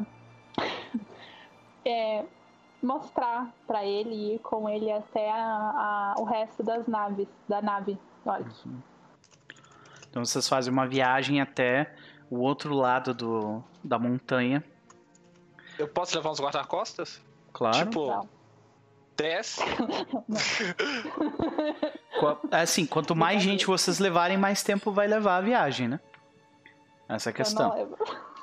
é, 1.84 2.24
mostrar 2.84 3.52
para 3.66 3.84
ele 3.84 4.14
e 4.14 4.34
ir 4.34 4.38
com 4.40 4.68
ele 4.68 4.90
até 4.92 5.30
a, 5.30 5.36
a, 5.36 6.14
o 6.18 6.24
resto 6.24 6.62
das 6.62 6.86
naves, 6.86 7.26
da 7.48 7.62
nave. 7.62 7.98
Olha. 8.24 8.46
Uhum. 8.64 8.80
Então 10.08 10.24
vocês 10.24 10.48
fazem 10.48 10.72
uma 10.72 10.86
viagem 10.86 11.40
até 11.40 11.94
o 12.30 12.38
outro 12.38 12.74
lado 12.74 13.12
do, 13.12 13.62
da 13.82 13.98
montanha. 13.98 14.62
Eu 15.78 15.88
posso 15.88 16.14
levar 16.14 16.30
uns 16.30 16.40
guarda-costas? 16.40 17.20
Claro. 17.52 17.76
Tipo, 17.76 18.06
Não. 18.06 18.28
10? 19.16 19.58
assim, 22.50 22.86
quanto 22.86 23.14
mais 23.14 23.42
gente 23.42 23.66
vocês 23.66 23.98
levarem, 23.98 24.36
mais 24.36 24.62
tempo 24.62 24.92
vai 24.92 25.06
levar 25.06 25.36
a 25.38 25.40
viagem, 25.40 25.88
né? 25.88 26.00
Essa 27.08 27.30
é 27.30 27.32
a 27.32 27.34
questão. 27.34 27.88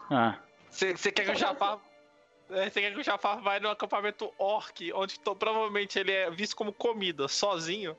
Ah. 0.10 0.38
Você 0.70 1.12
quer 1.12 1.26
que 1.26 1.32
o 1.32 1.36
Jafar. 1.36 1.80
Você 2.52 2.82
quer 2.82 2.94
que 2.94 3.00
o 3.00 3.04
Jafar 3.04 3.42
vai 3.42 3.62
no 3.62 3.70
acampamento 3.70 4.32
orc, 4.38 4.92
onde 4.94 5.18
provavelmente 5.20 5.98
ele 5.98 6.12
é 6.12 6.30
visto 6.30 6.54
como 6.54 6.74
comida, 6.74 7.30
sozinho? 7.30 7.98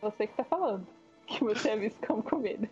Você 0.00 0.26
que 0.26 0.34
tá 0.34 0.44
falando. 0.44 0.86
Que 1.26 1.44
você 1.44 1.70
é 1.70 1.76
visto 1.76 2.06
como 2.06 2.22
comida. 2.22 2.70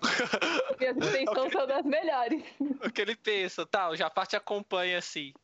E 0.80 0.86
as 0.86 0.96
intenções 0.96 1.52
são 1.52 1.66
das 1.66 1.84
melhores. 1.84 2.42
O 2.82 2.90
que 2.90 3.02
ele 3.02 3.16
pensa, 3.16 3.66
tá, 3.66 3.90
o 3.90 3.96
Jafar 3.96 4.26
te 4.26 4.36
acompanha 4.36 4.96
assim. 4.96 5.34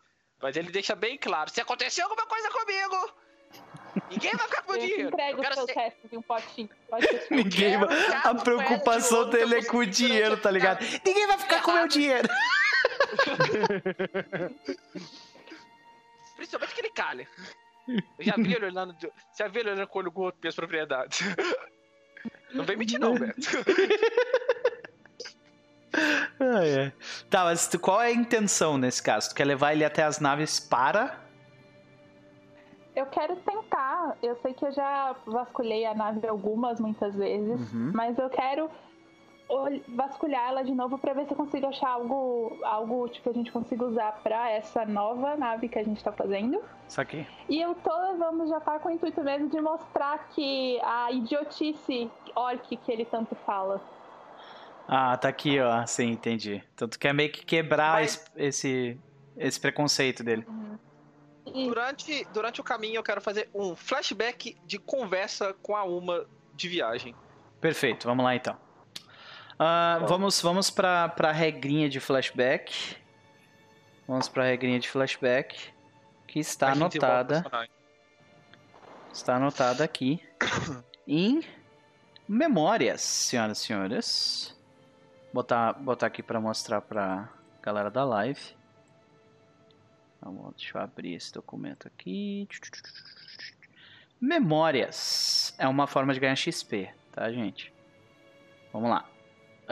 Mas 0.41 0.57
ele 0.57 0.71
deixa 0.71 0.95
bem 0.95 1.19
claro: 1.19 1.51
se 1.51 1.61
acontecer 1.61 2.01
alguma 2.01 2.27
coisa 2.27 2.49
comigo, 2.51 3.13
Ninguém 4.11 4.33
vai 4.33 4.47
ficar 4.47 4.63
com 4.63 4.73
o 4.73 4.79
dinheiro. 4.79 5.09
Entrega 5.09 5.41
os 5.41 5.55
seus 5.55 5.67
ser... 5.67 5.79
restos 5.79 6.13
em 6.13 6.17
um 6.17 6.23
potinho. 6.23 6.71
Ninguém 7.31 7.79
vai... 7.79 7.89
A 8.25 8.35
preocupação 8.35 9.29
dele 9.29 9.57
é 9.57 9.65
com 9.65 9.79
o 9.79 9.87
dinheiro, 9.87 10.37
tá 10.37 10.51
ligado? 10.51 10.85
Ninguém 11.05 11.27
vai 11.27 11.39
ficar 11.39 11.63
com 11.63 11.73
o 11.73 11.75
meu 11.75 11.89
dinheiro. 11.89 12.29
Principalmente 16.41 16.73
aquele 16.73 16.91
calha. 16.91 17.29
Eu 17.87 18.25
já 18.25 18.35
vi 18.35 18.55
ele 18.55 18.65
olhando. 18.65 18.97
Já 19.37 19.47
vi 19.47 19.61
ele 19.61 19.73
olhando 19.73 19.87
com 19.89 19.99
o 19.99 20.03
olho 20.03 20.11
gordo 20.11 20.39
minhas 20.41 20.55
propriedades. 20.55 21.21
Não 22.55 22.65
vem 22.65 22.79
mentir, 22.79 22.99
não, 22.99 23.15
Beto. 23.15 23.41
Ah, 26.41 26.65
é. 26.65 26.93
Tá, 27.29 27.45
mas 27.45 27.69
qual 27.81 28.01
é 28.01 28.07
a 28.07 28.13
intenção 28.13 28.79
nesse 28.79 29.03
caso? 29.03 29.29
Tu 29.29 29.35
quer 29.35 29.45
levar 29.45 29.73
ele 29.73 29.85
até 29.85 30.03
as 30.03 30.19
naves 30.19 30.59
para 30.59 31.21
eu 32.97 33.07
quero 33.07 33.37
tentar. 33.37 34.17
Eu 34.23 34.37
sei 34.43 34.53
que 34.55 34.65
eu 34.65 34.73
já 34.73 35.15
vasculhei 35.27 35.85
a 35.87 35.95
nave 35.95 36.27
algumas, 36.27 36.81
muitas 36.81 37.15
vezes, 37.15 37.73
uhum. 37.73 37.93
mas 37.95 38.19
eu 38.19 38.29
quero 38.29 38.71
vasculhar 39.89 40.49
ela 40.49 40.63
de 40.63 40.73
novo 40.73 40.99
para 40.99 41.13
ver 41.13 41.27
se 41.27 41.33
eu 41.33 41.37
consigo 41.37 41.67
achar 41.67 41.91
algo, 41.91 42.59
algo 42.63 43.05
útil 43.05 43.23
que 43.23 43.29
a 43.29 43.33
gente 43.33 43.51
consiga 43.51 43.85
usar 43.85 44.13
para 44.23 44.51
essa 44.51 44.85
nova 44.85 45.37
nave 45.37 45.69
que 45.69 45.79
a 45.79 45.83
gente 45.83 46.03
tá 46.03 46.13
fazendo. 46.13 46.63
Isso 46.89 47.01
aqui. 47.01 47.27
E 47.49 47.61
eu 47.61 47.75
tô 47.75 47.97
levando 48.11 48.49
já 48.49 48.61
tá 48.61 48.79
com 48.79 48.89
o 48.89 48.93
intuito 48.93 49.23
mesmo 49.23 49.49
de 49.49 49.61
mostrar 49.61 50.29
que 50.31 50.81
a 50.83 51.11
idiotice 51.13 52.11
orc 52.35 52.77
que 52.77 52.93
ele 52.93 53.05
tanto 53.05 53.35
fala. 53.47 53.81
Ah, 54.87 55.17
tá 55.17 55.29
aqui, 55.29 55.61
ó. 55.61 55.87
Sim, 55.87 56.11
entendi. 56.11 56.63
Então 56.75 56.89
tu 56.89 56.99
quer 56.99 57.15
meio 57.15 57.31
que 57.31 57.45
quebrar 57.45 57.95
Mas... 57.95 58.25
esse, 58.37 58.99
esse 59.37 59.61
preconceito 59.61 60.25
dele. 60.25 60.45
Uhum. 60.49 60.79
Durante, 61.69 62.25
durante 62.33 62.61
o 62.61 62.65
caminho 62.65 62.97
eu 62.97 63.03
quero 63.03 63.21
fazer 63.21 63.49
um 63.55 63.75
flashback 63.75 64.57
de 64.65 64.79
conversa 64.79 65.55
com 65.63 65.77
a 65.77 65.85
Uma 65.85 66.27
de 66.55 66.69
viagem. 66.69 67.15
Perfeito, 67.61 68.07
vamos 68.07 68.25
lá 68.25 68.35
então. 68.35 68.57
Uh, 69.61 70.07
vamos 70.07 70.41
vamos 70.41 70.71
para 70.71 71.13
a 71.19 71.33
regrinha 71.33 71.87
de 71.87 72.01
flashback. 72.01 72.97
Vamos 74.09 74.27
para 74.27 74.45
a 74.45 74.47
regrinha 74.47 74.81
de 74.81 74.89
flashback 74.89 75.71
que 76.27 76.39
está 76.41 76.73
anotada. 76.73 77.45
Está 79.13 79.37
anotada 79.37 79.85
aqui 79.85 80.19
em 81.07 81.43
memórias, 82.27 83.03
senhoras 83.03 83.59
e 83.59 83.67
senhores. 83.67 84.59
Botar 85.31 85.75
botar 85.75 86.07
aqui 86.07 86.23
para 86.23 86.41
mostrar 86.41 86.81
para 86.81 87.29
galera 87.61 87.91
da 87.91 88.03
live. 88.03 88.41
Vamos, 90.23 90.55
deixa 90.57 90.79
eu 90.79 90.83
abrir 90.83 91.13
esse 91.13 91.35
documento 91.35 91.87
aqui. 91.87 92.49
Memórias 94.19 95.55
é 95.59 95.69
uma 95.69 95.87
forma 95.87 96.15
de 96.15 96.21
ganhar 96.21 96.35
XP, 96.35 96.89
tá, 97.13 97.31
gente? 97.31 97.71
Vamos 98.73 98.89
lá. 98.89 99.10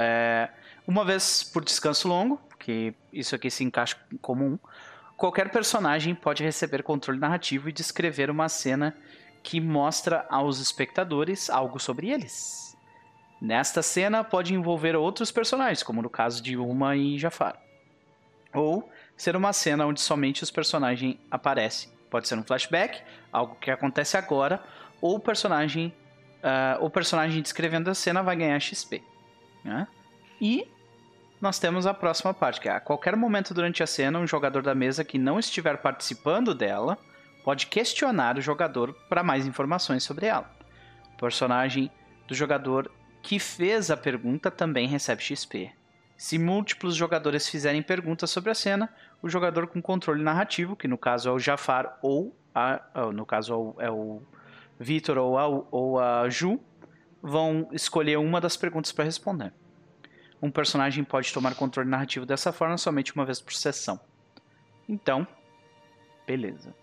É, 0.01 0.49
uma 0.87 1.05
vez 1.05 1.43
por 1.43 1.65
descanso 1.65 2.07
longo, 2.07 2.41
que 2.57 2.95
isso 3.13 3.35
aqui 3.35 3.51
se 3.51 3.65
encaixa 3.65 3.97
em 4.13 4.17
comum, 4.17 4.57
qualquer 5.17 5.51
personagem 5.51 6.15
pode 6.15 6.45
receber 6.45 6.85
controle 6.85 7.19
narrativo 7.19 7.69
e 7.69 7.73
descrever 7.73 8.31
uma 8.31 8.49
cena 8.49 8.97
que 9.43 9.61
mostra 9.61 10.25
aos 10.31 10.61
espectadores 10.61 11.51
algo 11.51 11.81
sobre 11.81 12.11
eles. 12.11 12.77
Nesta 13.41 13.83
cena 13.83 14.23
pode 14.23 14.55
envolver 14.55 14.95
outros 14.95 15.33
personagens, 15.33 15.83
como 15.83 16.01
no 16.01 16.11
caso 16.11 16.43
de 16.43 16.57
Uma 16.57 16.97
e 16.97 17.19
Jafar. 17.19 17.61
Ou 18.55 18.89
ser 19.17 19.35
uma 19.35 19.53
cena 19.53 19.85
onde 19.87 20.01
somente 20.01 20.43
os 20.43 20.51
personagens 20.51 21.17
aparecem. 21.31 21.91
Pode 22.09 22.29
ser 22.29 22.39
um 22.39 22.43
flashback, 22.43 23.03
algo 23.33 23.57
que 23.57 23.71
acontece 23.71 24.17
agora, 24.17 24.63
ou 25.01 25.17
o 25.17 25.21
personagem, 25.21 25.95
uh, 26.39 26.85
o 26.85 26.89
personagem 26.89 27.43
descrevendo 27.43 27.91
a 27.91 27.95
cena 27.95 28.23
vai 28.23 28.37
ganhar 28.37 28.59
XP. 28.61 29.03
Né? 29.69 29.87
E 30.41 30.67
nós 31.41 31.59
temos 31.59 31.87
a 31.87 31.95
próxima 31.95 32.33
parte, 32.33 32.61
que 32.61 32.69
é 32.69 32.73
a 32.73 32.81
qualquer 32.81 33.15
momento 33.15 33.53
durante 33.53 33.83
a 33.83 33.87
cena, 33.87 34.19
um 34.19 34.27
jogador 34.27 34.63
da 34.63 34.75
mesa 34.75 35.05
que 35.05 35.19
não 35.19 35.39
estiver 35.39 35.77
participando 35.77 36.55
dela 36.55 36.99
pode 37.45 37.67
questionar 37.67 38.37
o 38.37 38.41
jogador 38.41 38.93
para 39.09 39.23
mais 39.23 39.47
informações 39.47 40.03
sobre 40.03 40.27
ela. 40.27 40.51
O 41.15 41.19
personagem 41.19 41.91
do 42.27 42.35
jogador 42.35 42.91
que 43.23 43.39
fez 43.39 43.91
a 43.91 43.97
pergunta 43.97 44.51
também 44.51 44.89
recebe 44.89 45.23
XP. 45.23 45.71
Se 46.17 46.39
múltiplos 46.39 46.97
jogadores 46.97 47.49
fizerem 47.49 47.83
perguntas 47.83 48.31
sobre 48.31 48.51
a 48.51 48.55
cena, 48.55 48.93
o 49.23 49.29
jogador 49.29 49.69
com 49.69 49.81
controle 49.81 50.23
narrativo, 50.23 50.75
que 50.75 50.89
no 50.89 50.99
caso 50.99 51.29
é 51.29 51.33
o 51.33 51.39
Jafar 51.39 51.99
ou 52.03 52.35
a, 52.55 52.81
no 53.15 53.25
caso 53.25 53.77
é 53.79 53.91
o 53.91 54.23
Vitor 54.81 55.19
ou 55.19 55.39
a, 55.39 55.47
ou 55.47 56.01
a 56.01 56.29
Ju, 56.29 56.61
vão 57.23 57.69
escolher 57.73 58.19
uma 58.19 58.41
das 58.41 58.57
perguntas 58.57 58.93
para 58.93 59.05
responder. 59.05 59.53
Um 60.41 60.51
personagem 60.51 61.03
pode 61.03 61.33
tomar 61.33 61.55
controle 61.55 61.89
narrativo 61.89 62.25
dessa 62.25 62.53
forma 62.53 62.79
somente 62.79 63.15
uma 63.15 63.25
vez 63.25 63.41
por 63.41 63.53
sessão. 63.53 64.01
Então, 64.89 65.27
beleza. 66.27 66.75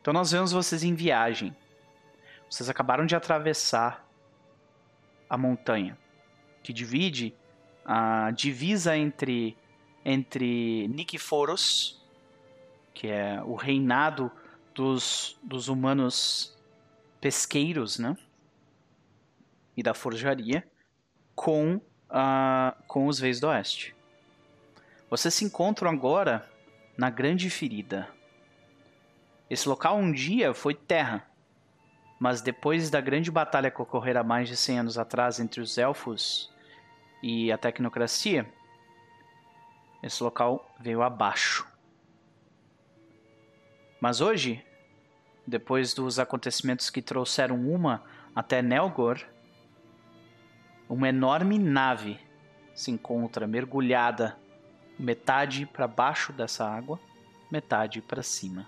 Então 0.00 0.12
nós 0.12 0.32
vemos 0.32 0.52
vocês 0.52 0.82
em 0.82 0.94
viagem. 0.94 1.54
Vocês 2.48 2.68
acabaram 2.68 3.04
de 3.04 3.14
atravessar 3.14 4.06
a 5.28 5.36
montanha 5.36 5.98
que 6.62 6.72
divide 6.72 7.34
a 7.84 8.30
divisa 8.30 8.96
entre 8.96 9.56
entre 10.04 10.86
Nikiforos, 10.88 11.98
que 12.92 13.08
é 13.08 13.42
o 13.42 13.54
reinado 13.54 14.30
dos, 14.74 15.38
dos 15.42 15.68
humanos 15.68 16.54
pesqueiros, 17.20 17.98
né? 17.98 18.16
E 19.76 19.82
da 19.82 19.94
forjaria, 19.94 20.66
com, 21.34 21.76
uh, 21.76 22.82
com 22.86 23.06
os 23.06 23.18
Veis 23.18 23.40
do 23.40 23.48
Oeste. 23.48 23.94
Vocês 25.10 25.34
se 25.34 25.44
encontram 25.44 25.90
agora 25.90 26.48
na 26.96 27.10
Grande 27.10 27.50
Ferida. 27.50 28.08
Esse 29.50 29.68
local 29.68 29.96
um 29.96 30.10
dia 30.10 30.54
foi 30.54 30.74
terra, 30.74 31.28
mas 32.18 32.40
depois 32.40 32.88
da 32.90 33.00
grande 33.00 33.30
batalha 33.30 33.70
que 33.70 33.82
ocorrera 33.82 34.22
mais 34.22 34.48
de 34.48 34.56
100 34.56 34.78
anos 34.78 34.98
atrás 34.98 35.38
entre 35.38 35.60
os 35.60 35.76
elfos 35.76 36.52
e 37.22 37.52
a 37.52 37.58
tecnocracia, 37.58 38.46
esse 40.02 40.22
local 40.22 40.70
veio 40.78 41.02
abaixo. 41.02 41.66
Mas 44.00 44.20
hoje, 44.20 44.64
depois 45.46 45.94
dos 45.94 46.18
acontecimentos 46.18 46.90
que 46.90 47.00
trouxeram 47.00 47.56
uma 47.56 48.04
até 48.34 48.60
Nelgor, 48.60 49.24
uma 50.88 51.08
enorme 51.08 51.58
nave 51.58 52.18
se 52.74 52.90
encontra 52.90 53.46
mergulhada 53.46 54.36
metade 54.98 55.66
para 55.66 55.88
baixo 55.88 56.32
dessa 56.32 56.68
água, 56.68 57.00
metade 57.50 58.00
para 58.00 58.22
cima. 58.22 58.66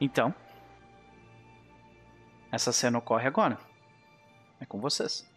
Então, 0.00 0.34
essa 2.52 2.70
cena 2.70 2.98
ocorre 2.98 3.26
agora. 3.26 3.58
É 4.60 4.66
com 4.66 4.78
vocês. 4.78 5.28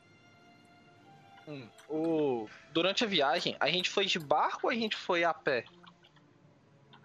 Hum, 1.48 1.68
o... 1.90 2.50
Durante 2.72 3.04
a 3.04 3.08
viagem, 3.08 3.56
a 3.60 3.70
gente 3.70 3.90
foi 3.90 4.06
de 4.06 4.20
barco 4.20 4.68
ou 4.68 4.70
a 4.70 4.76
gente 4.76 4.96
foi 4.96 5.24
a 5.24 5.34
pé? 5.34 5.66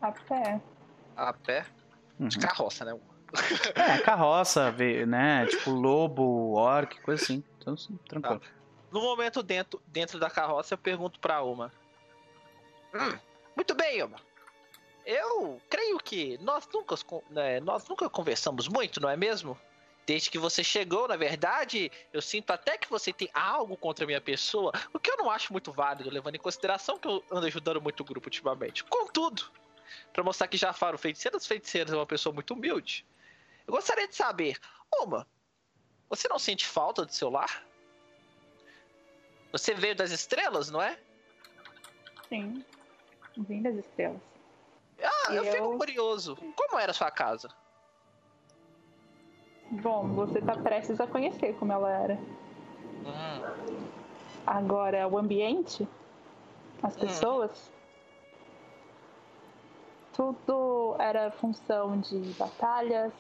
A 0.05 0.13
pé. 0.13 0.61
A 1.17 1.33
pé? 1.33 1.65
Uhum. 2.21 2.29
De 2.29 2.39
carroça, 2.39 2.85
né? 2.85 2.95
É, 3.75 3.99
carroça, 4.05 4.71
né? 5.07 5.47
Tipo 5.47 5.71
lobo, 5.71 6.53
orc, 6.53 7.01
coisa 7.01 7.23
assim. 7.23 7.43
Então, 7.59 7.75
tranquilo. 8.07 8.39
Tá. 8.41 8.47
No 8.93 9.01
momento 9.01 9.43
dentro, 9.43 9.83
dentro 9.87 10.19
da 10.19 10.29
carroça, 10.29 10.75
eu 10.75 10.79
pergunto 10.79 11.19
pra 11.19 11.43
Uma. 11.43 11.73
Hum, 12.95 13.19
muito 13.57 13.75
bem, 13.75 14.03
Uma. 14.03 14.19
Eu 15.07 15.59
creio 15.71 15.99
que 15.99 16.37
nós 16.43 16.69
nunca, 16.71 16.97
né, 17.31 17.61
nós 17.61 17.89
nunca 17.89 18.09
conversamos 18.11 18.69
muito, 18.69 19.01
não 19.01 19.09
é 19.09 19.17
mesmo? 19.17 19.59
Desde 20.07 20.31
que 20.31 20.39
você 20.39 20.63
chegou, 20.63 21.09
na 21.09 21.17
verdade, 21.17 21.91
eu 22.13 22.21
sinto 22.21 22.51
até 22.51 22.77
que 22.77 22.91
você 22.91 23.11
tem 23.11 23.31
algo 23.33 23.75
contra 23.75 24.05
a 24.05 24.07
minha 24.07 24.21
pessoa, 24.21 24.71
o 24.93 24.99
que 24.99 25.11
eu 25.11 25.17
não 25.17 25.31
acho 25.31 25.51
muito 25.51 25.73
válido, 25.73 26.11
levando 26.11 26.35
em 26.35 26.39
consideração 26.39 26.99
que 26.99 27.09
eu 27.09 27.25
ando 27.33 27.47
ajudando 27.47 27.81
muito 27.81 28.01
o 28.01 28.05
grupo 28.05 28.27
ultimamente. 28.27 28.85
Contudo, 28.85 29.51
para 30.13 30.23
mostrar 30.23 30.49
que 30.49 30.57
Jafar, 30.57 30.95
o 30.95 30.99
feiticeiro 30.99 31.37
dos 31.37 31.47
feiticeiros, 31.47 31.93
é 31.93 31.97
uma 31.97 32.07
pessoa 32.07 32.33
muito 32.33 32.55
humilde, 32.55 33.05
eu 33.67 33.75
gostaria 33.75 34.09
de 34.09 34.15
saber, 34.15 34.59
Uma, 35.01 35.27
você 36.09 36.29
não 36.29 36.39
sente 36.39 36.67
falta 36.67 37.05
do 37.05 37.13
seu 37.13 37.31
lar? 37.31 37.65
Você 39.53 39.75
veio 39.75 39.95
das 39.95 40.11
estrelas, 40.11 40.71
não 40.71 40.83
é? 40.83 40.99
Sim, 42.29 42.65
vim 43.37 43.63
das 43.63 43.77
estrelas. 43.77 44.21
Ah, 45.03 45.33
eu, 45.35 45.45
eu 45.45 45.53
fico 45.53 45.79
curioso. 45.79 46.37
Como 46.57 46.79
era 46.79 46.91
a 46.91 46.95
sua 46.95 47.11
casa? 47.11 47.49
Bom, 49.71 50.09
você 50.09 50.41
tá 50.41 50.57
prestes 50.57 51.01
a 51.01 51.07
conhecer 51.07 51.55
como 51.57 51.73
ela 51.73 51.91
era. 51.91 52.15
Hum. 52.15 53.81
Agora, 54.47 55.09
o 55.09 55.19
ambiente, 55.19 55.89
as 56.83 56.97
hum. 56.97 57.01
pessoas. 57.01 57.74
Tudo 60.15 60.97
era 60.99 61.31
função 61.33 61.99
de 62.01 62.19
batalhas, 62.39 63.13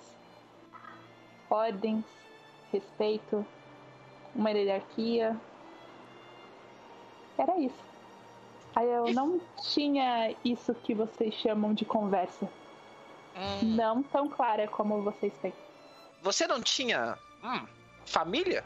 ordens, 1.50 2.05
respeito, 2.73 3.44
uma 4.34 4.50
hierarquia. 4.50 5.39
Era 7.36 7.58
isso. 7.58 7.84
Aí 8.76 8.89
eu 8.89 9.12
não 9.12 9.40
tinha 9.73 10.34
isso 10.44 10.74
que 10.74 10.94
vocês 10.94 11.34
chamam 11.34 11.74
de 11.74 11.84
conversa. 11.84 12.48
Hum. 13.36 13.74
Não 13.74 14.02
tão 14.02 14.28
clara 14.28 14.66
como 14.68 15.02
vocês 15.02 15.32
têm. 15.39 15.52
Você 16.23 16.47
não 16.47 16.60
tinha 16.60 17.18
hum, 17.42 17.66
família? 18.06 18.64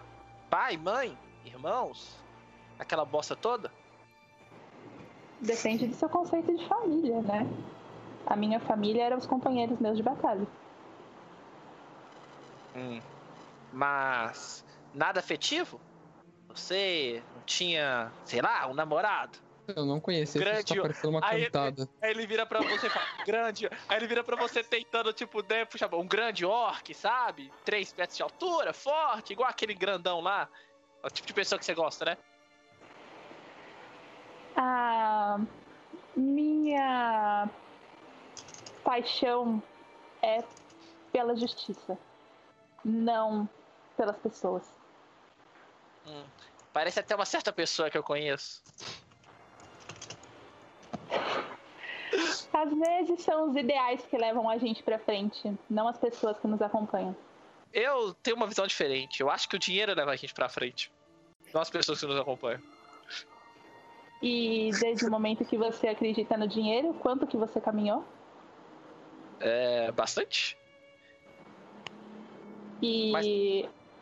Pai, 0.50 0.76
mãe, 0.76 1.16
irmãos? 1.44 2.16
Aquela 2.78 3.04
bosta 3.04 3.34
toda? 3.34 3.72
Depende 5.40 5.86
do 5.86 5.94
seu 5.94 6.08
conceito 6.08 6.56
de 6.56 6.66
família, 6.66 7.20
né? 7.22 7.46
A 8.28 8.36
minha 8.36 8.60
família 8.60 9.04
eram 9.04 9.16
os 9.16 9.26
companheiros 9.26 9.78
meus 9.80 9.96
de 9.96 10.02
batalha. 10.02 10.46
Hum. 12.76 13.00
Mas 13.72 14.62
nada 14.92 15.20
afetivo? 15.20 15.80
Você 16.50 17.22
não 17.34 17.42
tinha, 17.46 18.12
sei 18.26 18.42
lá, 18.42 18.66
um 18.66 18.74
namorado? 18.74 19.38
Eu 19.66 19.86
não 19.86 19.98
conhecia, 19.98 20.40
grande, 20.40 20.74
tá 20.74 20.82
parecendo 20.82 21.08
uma 21.10 21.20
aí, 21.22 21.44
cantada. 21.44 21.88
Aí 22.02 22.10
ele 22.10 22.26
vira 22.26 22.44
pra 22.44 22.60
você 22.60 22.86
e 22.86 22.90
fala, 22.90 23.06
grande. 23.24 23.68
Aí 23.88 23.96
ele 23.96 24.06
vira 24.06 24.22
pra 24.22 24.36
você 24.36 24.62
tentando, 24.62 25.10
tipo, 25.14 25.42
né, 25.42 25.64
puxa, 25.64 25.88
um 25.94 26.06
grande 26.06 26.44
orc, 26.44 26.92
sabe? 26.94 27.50
Três 27.64 27.94
metros 27.94 28.16
de 28.16 28.22
altura, 28.22 28.74
forte, 28.74 29.32
igual 29.32 29.48
aquele 29.48 29.72
grandão 29.72 30.20
lá. 30.20 30.48
É 31.02 31.06
o 31.06 31.10
tipo 31.10 31.26
de 31.26 31.32
pessoa 31.32 31.58
que 31.58 31.64
você 31.64 31.74
gosta, 31.74 32.04
né? 32.04 32.18
A 34.54 35.38
minha 36.16 37.48
paixão 38.88 39.62
é 40.22 40.42
pela 41.12 41.36
justiça, 41.36 41.98
não 42.82 43.46
pelas 43.98 44.16
pessoas. 44.16 44.62
Hum, 46.06 46.24
parece 46.72 46.98
até 46.98 47.14
uma 47.14 47.26
certa 47.26 47.52
pessoa 47.52 47.90
que 47.90 47.98
eu 47.98 48.02
conheço. 48.02 48.62
Às 52.50 52.72
vezes 52.72 53.22
são 53.22 53.50
os 53.50 53.56
ideais 53.56 54.06
que 54.06 54.16
levam 54.16 54.48
a 54.48 54.56
gente 54.56 54.82
pra 54.82 54.98
frente, 54.98 55.54
não 55.68 55.86
as 55.86 55.98
pessoas 55.98 56.38
que 56.38 56.46
nos 56.46 56.62
acompanham. 56.62 57.14
Eu 57.74 58.14
tenho 58.14 58.38
uma 58.38 58.46
visão 58.46 58.66
diferente. 58.66 59.20
Eu 59.20 59.28
acho 59.28 59.46
que 59.50 59.56
o 59.56 59.58
dinheiro 59.58 59.94
leva 59.94 60.12
a 60.12 60.16
gente 60.16 60.32
pra 60.32 60.48
frente. 60.48 60.90
Não 61.52 61.60
as 61.60 61.68
pessoas 61.68 62.00
que 62.00 62.06
nos 62.06 62.18
acompanham. 62.18 62.62
E 64.22 64.70
desde 64.80 65.04
o 65.04 65.10
momento 65.10 65.44
que 65.44 65.58
você 65.58 65.88
acredita 65.88 66.38
no 66.38 66.48
dinheiro, 66.48 66.94
quanto 66.94 67.26
que 67.26 67.36
você 67.36 67.60
caminhou? 67.60 68.02
É. 69.40 69.90
bastante. 69.92 70.56
E 72.80 73.10
Mas... 73.12 73.26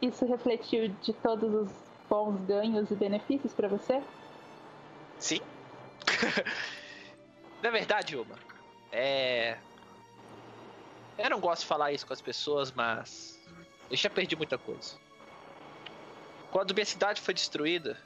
isso 0.03 0.27
refletiu 0.27 0.89
de 1.03 1.13
todos 1.15 1.53
os 1.55 1.73
bons 2.09 2.41
ganhos 2.47 2.91
e 2.91 2.95
benefícios 2.95 3.53
para 3.53 3.69
você? 3.69 4.03
Sim. 5.19 5.41
Na 7.63 7.71
verdade, 7.71 8.17
Uma, 8.17 8.37
é. 8.93 9.59
Eu 11.19 11.31
não 11.31 11.41
gosto 11.41 11.63
de 11.63 11.69
falar 11.69 11.93
isso 11.93 12.07
com 12.07 12.13
as 12.13 12.21
pessoas, 12.21 12.71
mas. 12.73 13.41
Eu 13.91 13.97
já 13.97 14.11
perdi 14.11 14.37
muita 14.37 14.59
coisa. 14.59 14.97
Quando 16.51 16.75
minha 16.75 16.85
cidade 16.85 17.21
foi 17.21 17.33
destruída, 17.33 17.99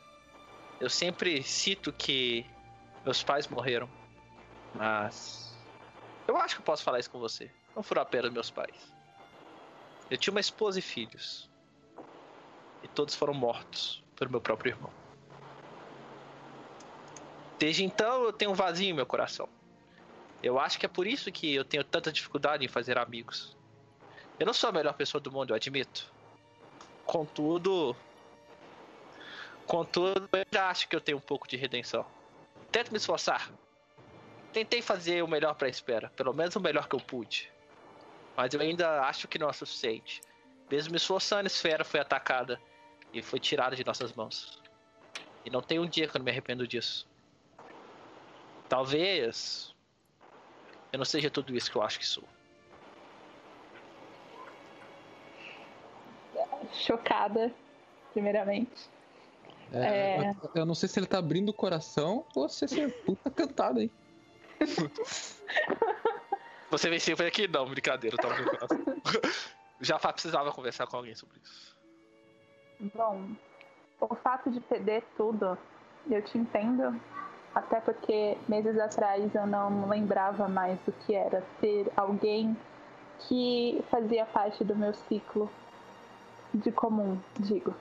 eu 0.80 0.88
sempre 0.88 1.42
cito 1.42 1.92
que 1.92 2.46
meus 3.04 3.22
pais 3.22 3.46
morreram. 3.48 3.88
Mas. 4.74 5.49
Eu 6.30 6.36
acho 6.36 6.54
que 6.54 6.60
eu 6.60 6.64
posso 6.64 6.84
falar 6.84 7.00
isso 7.00 7.10
com 7.10 7.18
você. 7.18 7.50
Não 7.74 7.82
foram 7.82 8.02
apenas 8.02 8.32
meus 8.32 8.52
pais. 8.52 8.94
Eu 10.08 10.16
tinha 10.16 10.30
uma 10.30 10.38
esposa 10.38 10.78
e 10.78 10.82
filhos. 10.82 11.50
E 12.84 12.86
todos 12.86 13.16
foram 13.16 13.34
mortos 13.34 14.00
pelo 14.14 14.30
meu 14.30 14.40
próprio 14.40 14.70
irmão. 14.70 14.92
Desde 17.58 17.82
então 17.82 18.22
eu 18.22 18.32
tenho 18.32 18.52
um 18.52 18.54
vazio 18.54 18.90
em 18.90 18.92
meu 18.92 19.06
coração. 19.06 19.48
Eu 20.40 20.56
acho 20.60 20.78
que 20.78 20.86
é 20.86 20.88
por 20.88 21.04
isso 21.04 21.32
que 21.32 21.52
eu 21.52 21.64
tenho 21.64 21.82
tanta 21.82 22.12
dificuldade 22.12 22.64
em 22.64 22.68
fazer 22.68 22.96
amigos. 22.96 23.56
Eu 24.38 24.46
não 24.46 24.52
sou 24.52 24.70
a 24.70 24.72
melhor 24.72 24.94
pessoa 24.94 25.20
do 25.20 25.32
mundo, 25.32 25.50
eu 25.50 25.56
admito. 25.56 26.12
Contudo. 27.04 27.96
Contudo, 29.66 30.28
eu 30.32 30.46
já 30.48 30.70
acho 30.70 30.88
que 30.88 30.94
eu 30.94 31.00
tenho 31.00 31.18
um 31.18 31.20
pouco 31.20 31.48
de 31.48 31.56
redenção. 31.56 32.06
Tento 32.70 32.92
me 32.92 32.98
esforçar. 32.98 33.50
Tentei 34.52 34.82
fazer 34.82 35.22
o 35.22 35.28
melhor 35.28 35.54
para 35.54 35.68
a 35.68 35.70
espera, 35.70 36.10
pelo 36.16 36.32
menos 36.32 36.56
o 36.56 36.60
melhor 36.60 36.88
que 36.88 36.94
eu 36.94 37.00
pude. 37.00 37.50
Mas 38.36 38.52
eu 38.52 38.60
ainda 38.60 39.02
acho 39.02 39.28
que 39.28 39.38
não 39.38 39.48
é 39.48 39.52
suficiente. 39.52 40.20
Mesmo 40.70 40.90
me 40.92 40.96
esforçando, 40.96 41.44
a 41.44 41.46
esfera 41.46 41.84
foi 41.84 42.00
atacada 42.00 42.60
e 43.12 43.22
foi 43.22 43.38
tirada 43.38 43.76
de 43.76 43.84
nossas 43.84 44.12
mãos. 44.12 44.60
E 45.44 45.50
não 45.50 45.62
tem 45.62 45.78
um 45.78 45.86
dia 45.86 46.06
que 46.06 46.16
eu 46.16 46.18
não 46.18 46.24
me 46.24 46.30
arrependo 46.30 46.66
disso. 46.66 47.08
Talvez 48.68 49.74
eu 50.92 50.98
não 50.98 51.04
seja 51.04 51.30
tudo 51.30 51.56
isso 51.56 51.70
que 51.70 51.76
eu 51.76 51.82
acho 51.82 51.98
que 51.98 52.06
sou. 52.06 52.24
Chocada, 56.72 57.52
primeiramente. 58.12 58.88
É, 59.72 59.78
é... 59.78 60.34
Eu 60.54 60.66
não 60.66 60.74
sei 60.74 60.88
se 60.88 60.98
ele 60.98 61.06
tá 61.06 61.18
abrindo 61.18 61.48
o 61.50 61.54
coração 61.54 62.24
ou 62.34 62.48
se 62.48 62.64
é 62.80 62.88
puta 62.88 63.30
cantada 63.30 63.80
aí. 63.80 63.90
Você 66.70 66.88
venceu 66.88 67.16
foi 67.16 67.26
aqui? 67.26 67.48
Não, 67.48 67.68
brincadeira, 67.68 68.16
tava 68.16 68.34
abrindo 68.34 68.48
o 68.48 68.58
coração. 68.68 68.78
Já 69.80 69.98
precisava 69.98 70.52
conversar 70.52 70.86
com 70.86 70.98
alguém 70.98 71.14
sobre 71.14 71.38
isso. 71.42 71.76
Bom, 72.94 73.28
o 74.00 74.14
fato 74.14 74.50
de 74.50 74.60
perder 74.60 75.02
tudo, 75.16 75.58
eu 76.08 76.22
te 76.22 76.38
entendo, 76.38 76.98
até 77.54 77.80
porque 77.80 78.38
meses 78.48 78.78
atrás 78.78 79.34
eu 79.34 79.46
não 79.46 79.88
lembrava 79.88 80.48
mais 80.48 80.78
do 80.80 80.92
que 80.92 81.14
era 81.14 81.42
ter 81.60 81.90
alguém 81.96 82.56
que 83.28 83.84
fazia 83.90 84.24
parte 84.26 84.64
do 84.64 84.76
meu 84.76 84.94
ciclo 84.94 85.50
de 86.54 86.72
comum, 86.72 87.20
digo. 87.38 87.74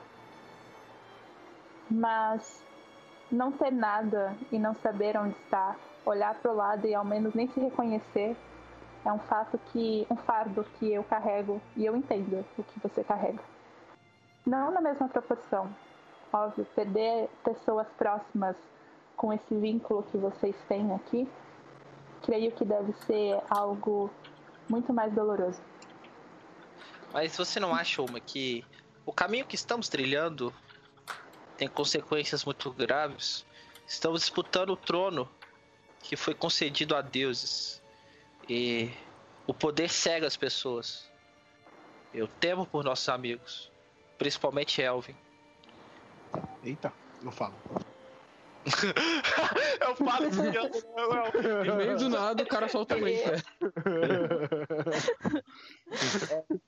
Mas 1.90 2.62
não 3.30 3.52
ter 3.52 3.70
nada 3.70 4.36
e 4.50 4.58
não 4.58 4.74
saber 4.76 5.16
onde 5.16 5.36
está, 5.44 5.76
olhar 6.04 6.34
para 6.34 6.50
o 6.50 6.56
lado 6.56 6.86
e 6.86 6.94
ao 6.94 7.04
menos 7.04 7.34
nem 7.34 7.48
se 7.48 7.60
reconhecer, 7.60 8.36
é 9.04 9.12
um 9.12 9.18
fato 9.18 9.58
que 9.72 10.06
um 10.10 10.16
fardo 10.16 10.64
que 10.78 10.92
eu 10.92 11.02
carrego 11.04 11.60
e 11.76 11.86
eu 11.86 11.96
entendo 11.96 12.44
o 12.58 12.62
que 12.62 12.80
você 12.80 13.02
carrega. 13.02 13.42
Não 14.46 14.70
na 14.70 14.80
mesma 14.80 15.08
proporção. 15.08 15.74
Óbvio, 16.32 16.64
perder 16.74 17.28
pessoas 17.42 17.86
próximas 17.98 18.56
com 19.16 19.32
esse 19.32 19.54
vínculo 19.54 20.02
que 20.04 20.16
vocês 20.16 20.54
têm 20.68 20.94
aqui, 20.94 21.28
creio 22.22 22.52
que 22.52 22.64
deve 22.64 22.92
ser 23.04 23.40
algo 23.50 24.10
muito 24.68 24.92
mais 24.92 25.12
doloroso. 25.12 25.60
Mas 27.12 27.36
você 27.36 27.58
não 27.58 27.74
acha, 27.74 28.00
uma 28.00 28.20
que 28.20 28.64
o 29.04 29.12
caminho 29.12 29.44
que 29.44 29.56
estamos 29.56 29.88
trilhando 29.88 30.52
tem 31.56 31.68
consequências 31.68 32.44
muito 32.44 32.70
graves? 32.70 33.44
Estamos 33.86 34.20
disputando 34.20 34.70
o 34.70 34.76
trono 34.76 35.28
que 36.02 36.16
foi 36.16 36.34
concedido 36.34 36.96
a 36.96 37.00
deuses. 37.00 37.80
E 38.48 38.90
o 39.46 39.54
poder 39.54 39.88
cega 39.88 40.26
as 40.26 40.36
pessoas. 40.36 41.08
Eu 42.12 42.26
temo 42.26 42.66
por 42.66 42.84
nossos 42.84 43.08
amigos, 43.08 43.70
principalmente 44.18 44.82
Elvin. 44.82 45.14
Eita, 46.64 46.92
não 47.22 47.30
falo. 47.30 47.54
eu 49.80 49.96
falo 49.96 50.26
assim, 50.26 50.52
eu, 50.54 50.70
No 51.64 51.76
meio 51.76 51.96
do 51.96 52.08
nada, 52.08 52.42
o 52.42 52.46
cara 52.46 52.68
solta 52.68 52.96
o 52.96 53.08
é. 53.08 53.24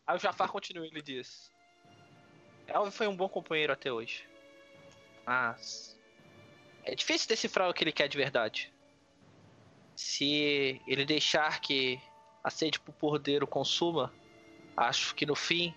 Aí 0.07 0.17
o 0.17 0.19
Jafar 0.19 0.51
continua, 0.51 0.87
ele 0.87 1.03
diz: 1.03 1.53
Elvin 2.67 2.91
foi 2.91 3.07
um 3.09 3.17
bom 3.17 3.29
companheiro 3.29 3.73
até 3.73 3.93
hoje. 3.93 4.27
Mas. 5.27 6.01
É 6.85 6.95
difícil 6.95 7.29
decifrar 7.29 7.69
o 7.69 7.75
que 7.75 7.85
ele 7.85 7.93
quer 7.93 8.09
de 8.09 8.17
verdade. 8.17 8.72
Se 10.03 10.83
ele 10.87 11.05
deixar 11.05 11.61
que 11.61 12.01
a 12.43 12.51
sede 12.51 12.79
por 12.81 12.93
poder 12.93 13.43
o 13.43 13.47
consuma, 13.47 14.13
acho 14.77 15.15
que 15.15 15.25
no 15.25 15.37
fim 15.37 15.73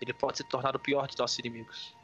ele 0.00 0.14
pode 0.14 0.38
se 0.38 0.44
tornar 0.44 0.76
o 0.76 0.78
pior 0.78 1.08
de 1.08 1.18
nossos 1.18 1.38
inimigos. 1.40 1.94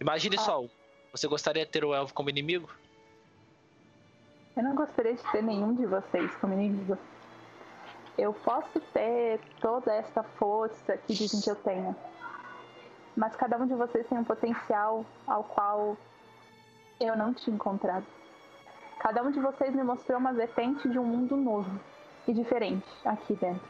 Imagine 0.00 0.36
ah. 0.38 0.40
só, 0.40 0.64
você 1.12 1.28
gostaria 1.28 1.64
de 1.64 1.70
ter 1.70 1.84
o 1.84 1.94
elfo 1.94 2.12
como 2.12 2.28
inimigo? 2.28 2.68
Eu 4.56 4.64
não 4.64 4.74
gostaria 4.74 5.14
de 5.14 5.22
ter 5.30 5.42
nenhum 5.42 5.74
de 5.74 5.86
vocês 5.86 6.34
como 6.34 6.52
inimigo. 6.52 6.98
Eu 8.18 8.34
posso 8.34 8.80
ter 8.92 9.40
toda 9.60 9.94
essa 9.94 10.22
força 10.22 10.96
que 10.98 11.14
dizem 11.14 11.40
que 11.40 11.50
eu 11.50 11.56
tenho. 11.56 11.96
Mas 13.16 13.36
cada 13.36 13.56
um 13.56 13.66
de 13.66 13.74
vocês 13.74 14.06
tem 14.08 14.18
um 14.18 14.24
potencial 14.24 15.06
ao 15.26 15.44
qual 15.44 15.96
eu 17.00 17.16
não 17.16 17.32
tinha 17.32 17.54
encontrado. 17.54 18.04
Cada 19.02 19.20
um 19.20 19.32
de 19.32 19.40
vocês 19.40 19.74
me 19.74 19.82
mostrou 19.82 20.16
uma 20.16 20.32
vertente 20.32 20.88
de 20.88 20.96
um 20.96 21.02
mundo 21.02 21.36
novo 21.36 21.68
e 22.24 22.32
diferente 22.32 22.86
aqui 23.04 23.34
dentro. 23.34 23.68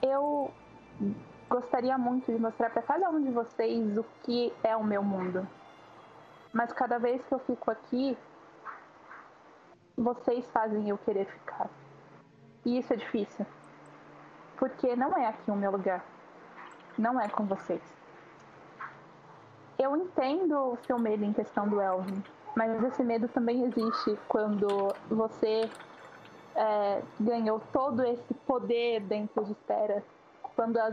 Eu 0.00 0.52
gostaria 1.50 1.98
muito 1.98 2.30
de 2.30 2.38
mostrar 2.38 2.70
para 2.70 2.82
cada 2.82 3.10
um 3.10 3.20
de 3.20 3.32
vocês 3.32 3.98
o 3.98 4.04
que 4.22 4.54
é 4.62 4.76
o 4.76 4.84
meu 4.84 5.02
mundo. 5.02 5.44
Mas 6.52 6.72
cada 6.72 7.00
vez 7.00 7.20
que 7.26 7.34
eu 7.34 7.40
fico 7.40 7.68
aqui, 7.68 8.16
vocês 9.96 10.48
fazem 10.52 10.88
eu 10.88 10.98
querer 10.98 11.26
ficar. 11.26 11.68
E 12.64 12.78
isso 12.78 12.92
é 12.92 12.96
difícil. 12.96 13.44
Porque 14.56 14.94
não 14.94 15.18
é 15.18 15.26
aqui 15.26 15.50
o 15.50 15.56
meu 15.56 15.72
lugar. 15.72 16.04
Não 16.96 17.20
é 17.20 17.28
com 17.28 17.44
vocês. 17.44 17.82
Eu 19.76 19.96
entendo 19.96 20.56
o 20.56 20.76
seu 20.86 20.96
medo 20.96 21.24
em 21.24 21.32
questão 21.32 21.68
do 21.68 21.80
Elvin, 21.80 22.22
mas 22.56 22.82
esse 22.84 23.02
medo 23.02 23.28
também 23.28 23.64
existe 23.64 24.18
quando 24.28 24.94
você 25.08 25.68
é, 26.54 27.02
ganhou 27.20 27.60
todo 27.72 28.04
esse 28.04 28.34
poder 28.46 29.00
dentro 29.00 29.44
de 29.44 29.52
Espera 29.52 30.02
quando 30.58 30.76
a 30.76 30.86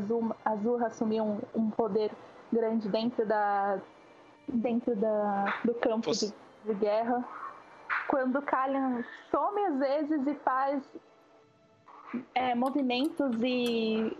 Azul, 0.45 0.85
assumiu 0.85 1.23
um, 1.23 1.41
um, 1.55 1.71
poder 1.71 2.11
grande 2.53 2.87
dentro 2.87 3.25
da 3.25 3.79
dentro 4.47 4.95
da, 4.95 5.45
do 5.65 5.73
campo 5.73 6.11
de, 6.11 6.31
de, 6.65 6.73
guerra. 6.75 7.27
Quando 8.07 8.39
Kalian 8.43 9.03
some 9.31 9.65
às 9.65 9.79
vezes 9.79 10.27
e 10.27 10.35
faz 10.35 10.83
é, 12.35 12.53
movimentos 12.53 13.41
e, 13.41 14.15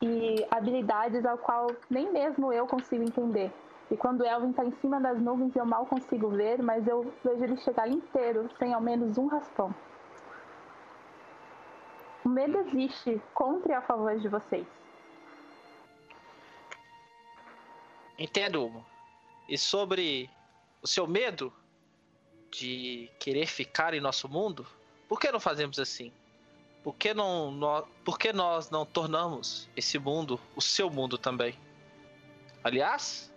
e 0.00 0.46
habilidades 0.48 1.26
ao 1.26 1.38
qual 1.38 1.66
nem 1.90 2.12
mesmo 2.12 2.52
eu 2.52 2.64
consigo 2.64 3.02
entender. 3.02 3.52
E 3.92 3.96
quando 3.96 4.24
Elvin 4.24 4.50
está 4.50 4.64
em 4.64 4.72
cima 4.80 4.98
das 4.98 5.20
nuvens 5.20 5.54
eu 5.54 5.66
mal 5.66 5.84
consigo 5.84 6.30
ver, 6.30 6.62
mas 6.62 6.86
eu 6.88 7.12
vejo 7.22 7.44
ele 7.44 7.58
chegar 7.58 7.86
inteiro, 7.86 8.48
sem 8.58 8.72
ao 8.72 8.80
menos 8.80 9.18
um 9.18 9.26
raspão. 9.26 9.74
O 12.24 12.28
medo 12.30 12.56
existe 12.60 13.20
contra 13.34 13.72
e 13.72 13.74
a 13.74 13.82
favor 13.82 14.18
de 14.18 14.28
vocês. 14.28 14.66
Entendo. 18.18 18.82
E 19.46 19.58
sobre 19.58 20.30
o 20.80 20.86
seu 20.86 21.06
medo 21.06 21.52
de 22.50 23.10
querer 23.18 23.46
ficar 23.46 23.92
em 23.92 24.00
nosso 24.00 24.26
mundo, 24.26 24.66
por 25.06 25.20
que 25.20 25.30
não 25.30 25.40
fazemos 25.40 25.78
assim? 25.78 26.10
Por 26.82 26.94
que, 26.96 27.12
não, 27.12 27.50
nós, 27.50 27.84
por 28.02 28.18
que 28.18 28.32
nós 28.32 28.70
não 28.70 28.86
tornamos 28.86 29.68
esse 29.76 29.98
mundo 29.98 30.40
o 30.56 30.62
seu 30.62 30.88
mundo 30.88 31.18
também? 31.18 31.54
Aliás, 32.64 33.31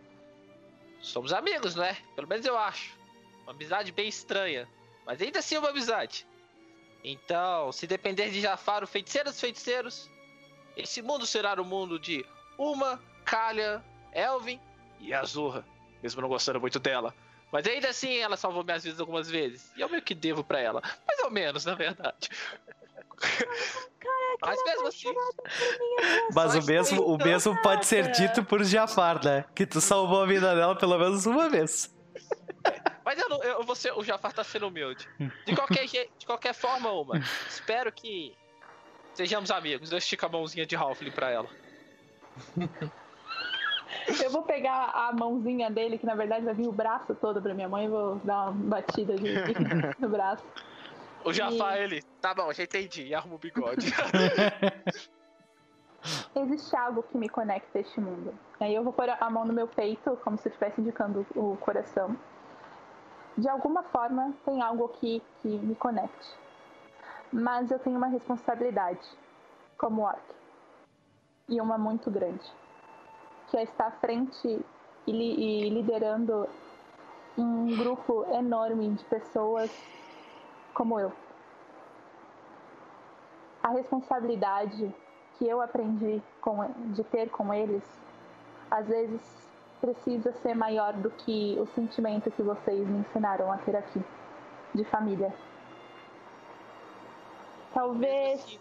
somos 1.05 1.33
amigos, 1.33 1.75
não 1.75 1.83
é? 1.83 1.97
Pelo 2.15 2.27
menos 2.27 2.45
eu 2.45 2.57
acho. 2.57 2.97
Uma 3.43 3.51
amizade 3.51 3.91
bem 3.91 4.07
estranha, 4.07 4.67
mas 5.05 5.21
ainda 5.21 5.39
assim 5.39 5.57
uma 5.57 5.69
amizade. 5.69 6.25
Então, 7.03 7.71
se 7.71 7.85
depender 7.85 8.31
de 8.31 8.41
Jafar, 8.41 8.83
o 8.83 8.87
feiticeiro 8.87 9.29
dos 9.29 9.39
feiticeiros, 9.39 10.09
esse 10.75 11.01
mundo 11.01 11.25
será 11.25 11.59
o 11.61 11.65
mundo 11.65 11.99
de 11.99 12.25
Uma, 12.57 12.99
Kalia, 13.23 13.83
Elvin 14.11 14.59
e 14.99 15.13
Azurra. 15.13 15.63
Mesmo 16.01 16.21
não 16.21 16.29
gostando 16.29 16.59
muito 16.59 16.79
dela. 16.79 17.13
Mas 17.51 17.67
ainda 17.67 17.89
assim 17.89 18.17
ela 18.17 18.35
salvou 18.35 18.63
minhas 18.63 18.83
vidas 18.83 18.99
algumas 18.99 19.29
vezes. 19.29 19.71
E 19.77 19.81
eu 19.81 19.89
meio 19.89 20.01
que 20.01 20.15
devo 20.15 20.43
para 20.43 20.59
ela. 20.59 20.81
Mais 21.07 21.19
ou 21.21 21.29
menos, 21.29 21.65
na 21.65 21.75
verdade. 21.75 22.29
Caraca, 23.17 24.24
Mas 24.41 24.63
mesmo 24.63 24.87
assim. 24.87 25.13
Mas 26.33 26.55
o 26.55 26.65
mesmo, 26.65 27.01
o 27.03 27.17
mesmo 27.17 27.61
pode 27.61 27.85
ser 27.85 28.11
dito 28.11 28.43
por 28.43 28.63
Jafar, 28.63 29.23
né? 29.23 29.45
Que 29.53 29.65
tu 29.65 29.79
salvou 29.81 30.23
a 30.23 30.25
vida 30.25 30.55
dela 30.55 30.75
pelo 30.75 30.97
menos 30.97 31.25
uma 31.25 31.49
vez. 31.49 31.93
Mas 33.03 33.19
eu, 33.19 33.29
não, 33.29 33.43
eu 33.43 33.75
ser, 33.75 33.93
o 33.93 34.03
Jafar 34.03 34.33
tá 34.33 34.43
sendo 34.43 34.67
humilde. 34.67 35.07
De 35.45 35.55
qualquer, 35.55 35.85
de 35.85 36.25
qualquer 36.25 36.53
forma, 36.53 36.91
uma, 36.91 37.21
espero 37.47 37.91
que 37.91 38.35
sejamos 39.13 39.51
amigos. 39.51 39.91
Eu 39.91 39.97
estico 39.97 40.25
a 40.25 40.29
mãozinha 40.29 40.65
de 40.65 40.75
Ralph 40.75 41.01
pra 41.13 41.29
ela. 41.29 41.49
Eu 44.23 44.29
vou 44.29 44.43
pegar 44.43 44.91
a 44.93 45.13
mãozinha 45.13 45.69
dele, 45.69 45.97
que 45.97 46.05
na 46.05 46.15
verdade 46.15 46.43
vai 46.43 46.53
vir 46.53 46.67
o 46.67 46.71
braço 46.71 47.15
todo 47.15 47.41
pra 47.41 47.53
minha 47.53 47.69
mãe, 47.69 47.85
e 47.85 47.89
vou 47.89 48.15
dar 48.23 48.49
uma 48.49 48.51
batida 48.51 49.15
de, 49.15 49.33
no 49.99 50.09
braço. 50.09 50.43
O 51.25 51.33
Jafar, 51.33 51.77
e... 51.77 51.83
ele, 51.83 52.01
tá 52.21 52.33
bom, 52.33 52.53
já 52.53 52.63
entendi, 52.63 53.07
e 53.07 53.15
arruma 53.15 53.35
o 53.35 53.39
bigode. 53.39 53.87
Existe 56.35 56.75
algo 56.75 57.01
que 57.03 57.17
me 57.17 57.27
conecta 57.27 57.79
a 57.79 57.81
este 57.81 57.99
mundo. 57.99 58.33
Aí 58.59 58.75
eu 58.75 58.83
vou 58.83 58.93
pôr 58.93 59.09
a 59.09 59.29
mão 59.29 59.43
no 59.43 59.51
meu 59.51 59.67
peito, 59.67 60.15
como 60.23 60.37
se 60.37 60.47
estivesse 60.47 60.79
indicando 60.79 61.25
o 61.35 61.57
coração 61.57 62.15
de 63.37 63.49
alguma 63.49 63.83
forma 63.83 64.33
tem 64.45 64.61
algo 64.61 64.85
aqui 64.85 65.21
que 65.41 65.47
me 65.47 65.75
conecte. 65.75 66.33
Mas 67.31 67.69
eu 67.69 67.79
tenho 67.79 67.97
uma 67.97 68.07
responsabilidade 68.07 69.05
como 69.77 70.03
orc. 70.03 70.21
E 71.49 71.59
uma 71.59 71.77
muito 71.77 72.09
grande. 72.09 72.45
Que 73.47 73.57
é 73.57 73.63
estar 73.63 73.87
à 73.87 73.91
frente 73.91 74.65
e, 75.05 75.11
e 75.11 75.69
liderando 75.69 76.47
um 77.37 77.75
grupo 77.77 78.25
enorme 78.31 78.91
de 78.91 79.03
pessoas 79.05 79.69
como 80.75 80.99
eu. 80.99 81.11
A 83.63 83.69
responsabilidade 83.69 84.93
que 85.37 85.47
eu 85.47 85.59
aprendi 85.59 86.21
com, 86.41 86.67
de 86.93 87.03
ter 87.05 87.29
com 87.29 87.51
eles, 87.51 87.83
às 88.69 88.87
vezes 88.87 89.19
precisa 89.81 90.31
ser 90.33 90.53
maior 90.53 90.93
do 90.93 91.09
que 91.09 91.57
o 91.59 91.65
sentimento 91.67 92.29
que 92.29 92.43
vocês 92.43 92.87
me 92.87 92.99
ensinaram 92.99 93.51
a 93.51 93.57
ter 93.57 93.75
aqui, 93.75 94.01
de 94.73 94.83
família. 94.85 95.33
Talvez 97.73 98.59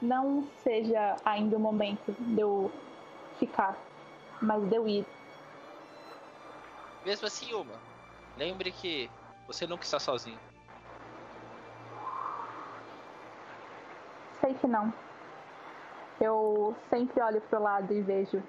não 0.00 0.46
seja 0.62 1.16
ainda 1.24 1.56
o 1.56 1.60
momento 1.60 2.12
de 2.18 2.40
eu 2.40 2.70
ficar, 3.38 3.76
mas 4.40 4.62
de 4.68 4.76
eu 4.76 4.88
ir. 4.88 5.06
Mesmo 7.04 7.26
assim, 7.26 7.52
Uma, 7.54 7.74
lembre 8.36 8.72
que 8.72 9.10
você 9.46 9.66
nunca 9.66 9.84
está 9.84 10.00
sozinho. 10.00 10.38
Sei 14.46 14.54
que 14.54 14.66
não. 14.68 14.94
Eu 16.20 16.76
sempre 16.88 17.20
olho 17.20 17.40
pro 17.40 17.60
lado 17.60 17.92
e 17.92 18.00
vejo 18.00 18.40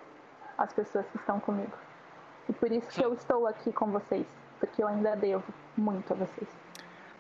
as 0.56 0.72
pessoas 0.72 1.08
que 1.08 1.18
estão 1.18 1.40
comigo. 1.40 1.76
E 2.48 2.54
por 2.54 2.72
isso 2.72 2.88
que 2.88 3.04
eu 3.04 3.16
estou 3.16 3.48
aqui 3.48 3.74
com 3.74 3.88
vocês, 3.88 4.28
porque 4.60 4.84
eu 4.84 4.88
ainda 4.88 5.16
devo 5.16 5.52
muito 5.76 6.14
a 6.14 6.16
vocês. 6.16 6.48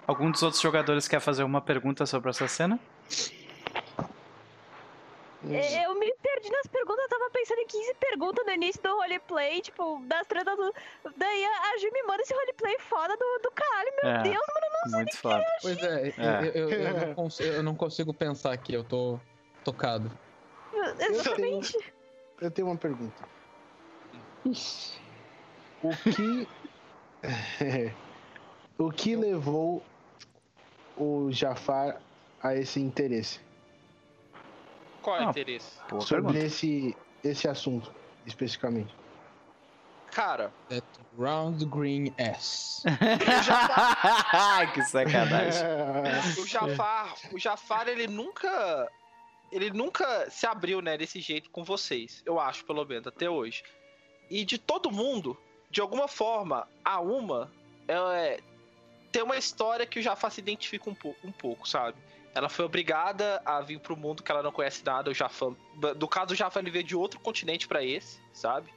Algum 0.05 0.29
dos 0.29 0.43
outros 0.43 0.61
jogadores 0.61 1.07
quer 1.07 1.19
fazer 1.19 1.43
uma 1.43 1.59
pergunta 1.59 2.05
sobre 2.05 2.29
essa 2.29 2.47
cena? 2.47 2.79
Eu 5.43 5.97
me 5.97 6.13
perdi 6.37 6.51
nas 6.51 6.67
perguntas, 6.67 7.03
eu 7.03 7.09
tava 7.09 7.29
pensando 7.31 7.59
em 7.59 7.67
15 7.67 7.93
perguntas 7.95 8.45
no 8.45 8.51
início 8.51 8.81
do 8.81 8.95
roleplay, 8.95 9.61
tipo, 9.61 10.01
das 10.05 10.27
tretas 10.27 10.55
do. 10.55 10.73
Daí 11.15 11.45
a 11.45 11.77
Ju 11.79 11.89
me 11.91 12.03
manda 12.03 12.21
esse 12.21 12.33
roleplay 12.33 12.77
foda 12.79 13.17
do, 13.17 13.39
do 13.43 13.51
caralho, 13.51 13.91
meu 14.03 14.11
é, 14.11 14.23
Deus, 14.23 14.35
mano, 14.35 14.67
não 14.71 14.89
sei 14.89 14.99
muito 14.99 15.17
foda. 15.17 15.45
Pois 15.61 15.77
é, 15.83 16.07
é. 16.09 16.51
Eu, 16.53 16.69
eu, 16.69 16.79
eu, 16.79 17.07
não 17.07 17.13
consigo, 17.15 17.49
eu, 17.49 17.63
não 17.63 17.75
consigo, 17.75 18.13
pensar 18.13 18.53
aqui, 18.53 18.73
eu 18.73 18.83
tô 18.83 19.19
tocado. 19.63 20.11
Exatamente. 20.99 21.75
Eu 21.75 21.81
tenho, 21.81 21.93
eu 22.41 22.51
tenho 22.51 22.67
uma 22.67 22.77
pergunta. 22.77 23.23
O 24.45 25.89
que. 26.13 26.47
o 28.77 28.91
que 28.91 29.15
levou 29.15 29.81
o 30.95 31.31
Jafar 31.31 31.99
a 32.41 32.55
esse 32.55 32.79
interesse? 32.79 33.46
Qual 35.07 35.15
é 35.15 35.21
o 35.21 35.27
ah, 35.27 35.29
interesse? 35.29 35.79
Sobre 36.01 36.37
esse, 36.37 36.93
esse 37.23 37.47
assunto, 37.47 37.89
especificamente. 38.25 38.93
Cara. 40.11 40.51
That 40.67 40.85
round 41.17 41.63
green 41.67 42.13
S. 42.17 42.83
que 44.73 44.81
sacanagem. 44.83 45.63
o 46.37 46.45
Jafar, 46.45 47.15
o 47.31 47.39
Jafar, 47.39 47.87
ele 47.87 48.05
nunca. 48.05 48.91
Ele 49.49 49.69
nunca 49.69 50.29
se 50.29 50.45
abriu, 50.45 50.81
né, 50.81 50.97
desse 50.97 51.21
jeito 51.21 51.49
com 51.51 51.63
vocês. 51.63 52.21
Eu 52.25 52.37
acho, 52.37 52.65
pelo 52.65 52.83
menos, 52.83 53.07
até 53.07 53.29
hoje. 53.29 53.63
E 54.29 54.43
de 54.43 54.57
todo 54.57 54.91
mundo, 54.91 55.37
de 55.71 55.79
alguma 55.79 56.09
forma, 56.09 56.67
a 56.83 56.99
Uma 56.99 57.49
é, 57.87 58.41
tem 59.09 59.23
uma 59.23 59.37
história 59.37 59.85
que 59.85 59.99
o 59.99 60.01
Jafar 60.01 60.31
se 60.31 60.41
identifica 60.41 60.89
um, 60.89 60.95
pouco, 60.95 61.25
um 61.25 61.31
pouco, 61.31 61.65
sabe? 61.65 61.97
Ela 62.37 62.49
foi 62.49 62.65
obrigada 62.65 63.41
a 63.43 63.59
vir 63.61 63.79
pro 63.79 63.97
mundo 63.97 64.21
que 64.21 64.31
ela 64.31 64.43
não 64.43 64.51
conhece 64.51 64.85
nada. 64.85 65.09
O 65.09 65.13
Jafar, 65.13 65.49
do 65.95 66.07
caso, 66.07 66.33
o 66.33 66.35
Jafar 66.35 66.61
ele 66.61 66.69
veio 66.69 66.83
de 66.83 66.95
outro 66.95 67.19
continente 67.19 67.67
para 67.67 67.83
esse, 67.83 68.19
sabe? 68.31 68.69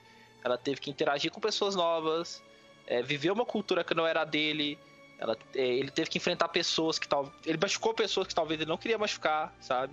Ela 0.42 0.56
teve 0.56 0.80
que 0.80 0.90
interagir 0.90 1.30
com 1.30 1.38
pessoas 1.38 1.74
novas, 1.74 2.42
é, 2.86 3.02
viver 3.02 3.30
uma 3.30 3.44
cultura 3.44 3.84
que 3.84 3.92
não 3.92 4.06
era 4.06 4.24
dele. 4.24 4.78
Ela, 5.18 5.36
é, 5.54 5.60
ele 5.60 5.90
teve 5.90 6.08
que 6.08 6.16
enfrentar 6.16 6.48
pessoas 6.48 6.98
que 6.98 7.06
tal, 7.06 7.30
ele 7.44 7.58
machucou 7.60 7.92
pessoas 7.92 8.26
que 8.26 8.34
talvez 8.34 8.58
ele 8.58 8.70
não 8.70 8.78
queria 8.78 8.96
machucar, 8.96 9.54
sabe? 9.60 9.92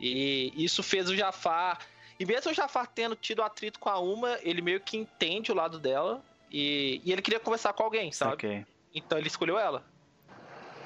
E 0.00 0.50
isso 0.56 0.82
fez 0.82 1.10
o 1.10 1.14
Jafar. 1.14 1.80
E 2.18 2.24
mesmo 2.24 2.50
o 2.50 2.54
Jafar 2.54 2.86
tendo 2.86 3.14
tido 3.14 3.42
atrito 3.42 3.78
com 3.78 3.90
a 3.90 3.98
Uma, 3.98 4.38
ele 4.40 4.62
meio 4.62 4.80
que 4.80 4.96
entende 4.96 5.52
o 5.52 5.54
lado 5.54 5.78
dela. 5.78 6.24
E, 6.50 7.02
e 7.04 7.12
ele 7.12 7.20
queria 7.20 7.40
conversar 7.40 7.74
com 7.74 7.82
alguém, 7.82 8.10
sabe? 8.10 8.32
Okay. 8.32 8.66
Então 8.94 9.18
ele 9.18 9.26
escolheu 9.26 9.58
ela. 9.58 9.84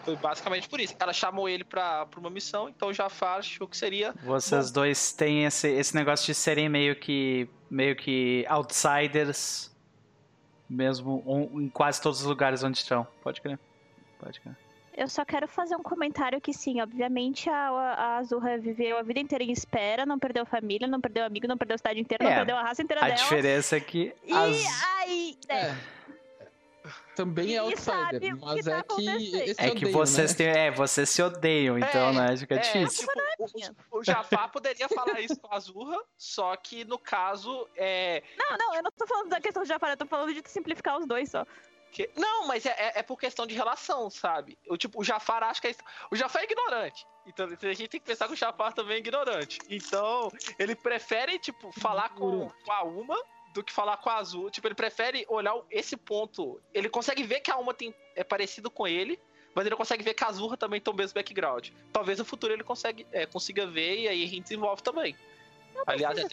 Foi 0.05 0.17
basicamente 0.17 0.69
por 0.69 0.81
isso. 0.81 0.95
Ela 0.99 1.13
chamou 1.13 1.49
ele 1.49 1.65
pra, 1.65 2.07
pra 2.07 2.21
uma 2.21 2.31
missão, 2.31 2.69
então 2.69 2.89
o 2.89 2.93
Jafar 2.93 3.39
achou 3.39 3.69
que 3.69 3.77
seria. 3.77 4.15
Vocês 4.23 4.69
bom. 4.69 4.81
dois 4.81 5.13
têm 5.13 5.45
esse, 5.45 5.69
esse 5.69 5.95
negócio 5.95 6.27
de 6.27 6.35
serem 6.35 6.69
meio 6.69 6.97
que. 6.97 7.49
meio 7.71 7.95
que 7.97 8.45
outsiders. 8.49 9.71
Mesmo 10.69 11.51
em 11.55 11.69
quase 11.69 12.01
todos 12.01 12.21
os 12.21 12.27
lugares 12.27 12.63
onde 12.63 12.79
estão. 12.79 13.07
Pode 13.23 13.41
crer. 13.41 13.59
Pode 14.19 14.41
crer. 14.41 14.57
Eu 14.97 15.09
só 15.09 15.25
quero 15.25 15.49
fazer 15.49 15.75
um 15.77 15.83
comentário 15.83 16.41
que 16.41 16.53
sim, 16.53 16.81
obviamente 16.81 17.49
a, 17.49 17.71
a 17.71 18.17
Azurra 18.19 18.59
viveu 18.59 18.99
a 18.99 19.03
vida 19.03 19.19
inteira 19.19 19.43
em 19.43 19.51
espera, 19.51 20.05
não 20.05 20.19
perdeu 20.19 20.45
família, 20.45 20.87
não 20.87 21.01
perdeu 21.01 21.25
amigo, 21.25 21.47
não 21.49 21.57
perdeu 21.57 21.77
a 21.77 21.79
cidade 21.79 22.01
inteira, 22.01 22.25
é, 22.25 22.29
não 22.29 22.37
perdeu 22.37 22.57
a 22.57 22.63
raça 22.63 22.83
inteira 22.83 23.03
a 23.03 23.07
dela. 23.07 23.19
A 23.19 23.23
diferença 23.23 23.77
é 23.77 23.81
que. 23.81 24.13
E 24.25 24.33
as... 24.33 24.85
aí. 24.97 25.39
É. 25.49 25.75
É 27.21 27.25
também 27.25 27.55
é 27.55 27.59
outsider, 27.59 28.37
mas 28.41 28.65
tá 28.65 28.79
é 28.79 28.83
que. 28.83 29.55
é 29.59 29.71
que 29.71 29.87
vocês 29.87 30.31
né? 30.33 30.37
têm. 30.37 30.47
É, 30.47 30.71
vocês 30.71 31.11
se 31.11 31.23
odeiam, 31.23 31.79
então, 31.79 32.09
é, 32.09 32.13
né? 32.13 32.37
Fica 32.37 32.55
é, 32.55 32.59
difícil. 32.59 33.07
Tipo, 33.07 33.21
o, 33.91 33.99
o 33.99 34.05
Jafar 34.05 34.51
poderia 34.51 34.89
falar 34.89 35.21
isso 35.21 35.39
com 35.39 35.53
a 35.53 35.57
Azurra, 35.57 35.99
só 36.17 36.57
que 36.57 36.85
no 36.85 36.99
caso 36.99 37.69
é. 37.77 38.23
Não, 38.39 38.57
não, 38.57 38.75
eu 38.75 38.83
não 38.83 38.91
tô 38.91 39.07
falando 39.07 39.29
da 39.29 39.41
questão 39.41 39.63
do 39.63 39.69
Jafar, 39.69 39.91
eu 39.91 39.97
tô 39.97 40.07
falando 40.07 40.33
de 40.33 40.43
simplificar 40.49 40.99
os 40.99 41.07
dois 41.07 41.31
só. 41.31 41.47
Que... 41.93 42.09
Não, 42.17 42.47
mas 42.47 42.65
é, 42.65 42.71
é, 42.71 42.93
é, 43.01 43.03
por 43.03 43.19
questão 43.19 43.47
de 43.47 43.55
relação, 43.55 44.09
sabe? 44.09 44.57
Eu, 44.65 44.77
tipo, 44.77 45.01
o 45.01 45.05
Jafar 45.05 45.43
acho 45.43 45.61
que 45.61 45.69
é. 45.69 45.75
O 46.11 46.17
Jafar 46.17 46.43
é 46.43 46.45
ignorante. 46.45 47.05
Então 47.27 47.47
a 47.47 47.73
gente 47.73 47.89
tem 47.89 48.01
que 48.01 48.07
pensar 48.07 48.27
que 48.27 48.35
o 48.35 48.37
Jafar 48.37 48.73
também 48.73 48.97
é 48.97 48.99
ignorante. 48.99 49.59
Então, 49.69 50.33
ele 50.59 50.75
prefere, 50.75 51.39
tipo, 51.39 51.71
falar 51.73 52.11
com, 52.11 52.49
com 52.49 52.73
a 52.73 52.83
Uma 52.83 53.19
do 53.53 53.63
que 53.63 53.73
falar 53.73 53.97
com 53.97 54.11
a 54.11 54.17
Azul. 54.17 54.51
Tipo, 54.51 54.69
ele 54.69 54.75
prefere 54.75 55.25
olhar 55.29 55.55
esse 55.71 55.97
ponto. 55.97 56.61
Ele 56.73 56.89
consegue 56.89 57.23
ver 57.23 57.41
que 57.41 57.51
a 57.51 57.57
Uma 57.57 57.75
tem, 57.75 57.95
é 58.15 58.23
parecido 58.23 58.71
com 58.71 58.87
ele, 58.87 59.19
mas 59.55 59.67
ele 59.67 59.77
consegue 59.77 60.03
ver 60.05 60.15
que 60.15 60.25
a 60.25 60.29
Azurra 60.29 60.57
também 60.57 60.81
tem 60.81 60.93
o 60.93 60.97
mesmo 60.97 61.15
background. 61.15 61.71
Talvez 61.93 62.19
no 62.19 62.25
futuro 62.25 62.53
ele 62.53 62.65
consegue, 62.65 63.07
é, 63.13 63.27
consiga 63.27 63.67
ver 63.67 64.01
e 64.01 64.09
aí 64.09 64.25
a 64.25 64.27
gente 64.27 64.45
desenvolve 64.45 64.83
também. 64.83 65.17
aliás, 65.87 66.19
é, 66.19 66.27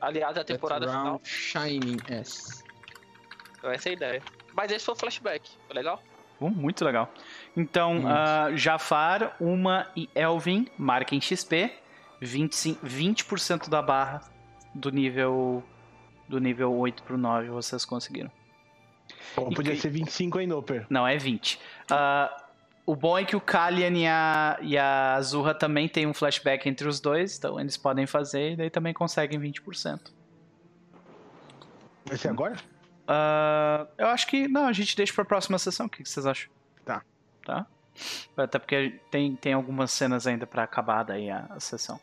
aliás, 0.00 0.36
é 0.36 0.40
a 0.40 0.44
temporada 0.44 0.86
final. 0.86 1.20
Shining 1.22 1.98
S. 2.08 2.64
Então 3.58 3.70
essa 3.70 3.88
é 3.88 3.90
a 3.90 3.92
ideia. 3.94 4.22
Mas 4.54 4.70
esse 4.70 4.84
foi 4.84 4.94
o 4.94 4.96
flashback. 4.96 5.50
Foi 5.66 5.74
legal? 5.74 6.02
Uh, 6.40 6.50
muito 6.50 6.84
legal. 6.84 7.12
Então, 7.56 8.00
uh, 8.00 8.56
Jafar, 8.56 9.36
Uma 9.40 9.90
e 9.96 10.08
Elvin 10.14 10.68
marquem 10.78 11.20
XP. 11.20 11.72
20%, 12.22 12.78
20 12.82 13.68
da 13.68 13.82
barra 13.82 14.22
do 14.74 14.90
nível 14.90 15.62
do 16.28 16.38
nível 16.38 16.72
8 16.72 17.02
pro 17.02 17.18
9 17.18 17.48
vocês 17.48 17.84
conseguiram. 17.84 18.30
Ou 19.36 19.50
podia 19.52 19.74
que... 19.74 19.80
ser 19.80 19.90
25 19.90 20.38
aí, 20.38 20.46
Noper. 20.46 20.86
Não, 20.88 21.06
é 21.06 21.16
20. 21.16 21.54
Uh, 21.54 21.58
ah, 21.90 22.44
o 22.86 22.94
bom 22.94 23.18
é 23.18 23.24
que 23.24 23.34
o 23.34 23.40
Kalian 23.40 23.96
e 23.96 24.06
a, 24.06 24.58
e 24.60 24.78
a 24.78 25.14
Azurra 25.14 25.54
também 25.54 25.88
tem 25.88 26.06
um 26.06 26.14
flashback 26.14 26.68
entre 26.68 26.86
os 26.86 27.00
dois, 27.00 27.38
então 27.38 27.58
eles 27.58 27.76
podem 27.76 28.06
fazer 28.06 28.52
e 28.52 28.56
daí 28.56 28.70
também 28.70 28.92
conseguem 28.92 29.40
20%. 29.40 30.12
Vai 32.06 32.18
ser 32.18 32.28
agora? 32.28 32.56
Uh, 33.04 33.88
eu 33.96 34.08
acho 34.08 34.26
que. 34.26 34.46
Não, 34.48 34.66
a 34.66 34.72
gente 34.72 34.96
deixa 34.96 35.12
pra 35.12 35.24
próxima 35.24 35.58
sessão. 35.58 35.86
O 35.86 35.88
que 35.88 36.04
vocês 36.04 36.26
acham? 36.26 36.50
Tá. 36.84 37.02
Tá? 37.44 37.66
Até 38.36 38.58
porque 38.58 39.00
tem, 39.10 39.36
tem 39.36 39.52
algumas 39.52 39.92
cenas 39.92 40.26
ainda 40.26 40.46
para 40.46 40.62
acabar 40.62 41.02
daí 41.02 41.30
a, 41.30 41.46
a 41.50 41.60
sessão. 41.60 41.96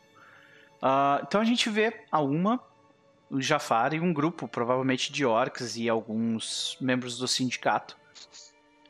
Uh, 0.81 1.21
então 1.21 1.39
a 1.39 1.43
gente 1.43 1.69
vê 1.69 2.05
a 2.11 2.19
Uma 2.19 2.59
o 3.31 3.41
Jafar 3.41 3.93
e 3.93 3.99
um 3.99 4.13
grupo, 4.13 4.47
provavelmente 4.47 5.11
de 5.11 5.25
orcs 5.25 5.77
e 5.77 5.89
alguns 5.89 6.77
membros 6.81 7.17
do 7.17 7.27
sindicato. 7.27 7.97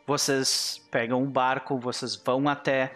Vocês 0.06 0.82
pegam 0.90 1.22
um 1.22 1.30
barco, 1.30 1.78
vocês 1.78 2.16
vão 2.16 2.50
até 2.50 2.92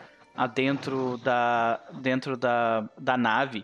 dentro 0.53 1.17
da, 1.19 1.80
dentro 1.93 2.35
da, 2.35 2.90
da 2.98 3.15
nave, 3.15 3.64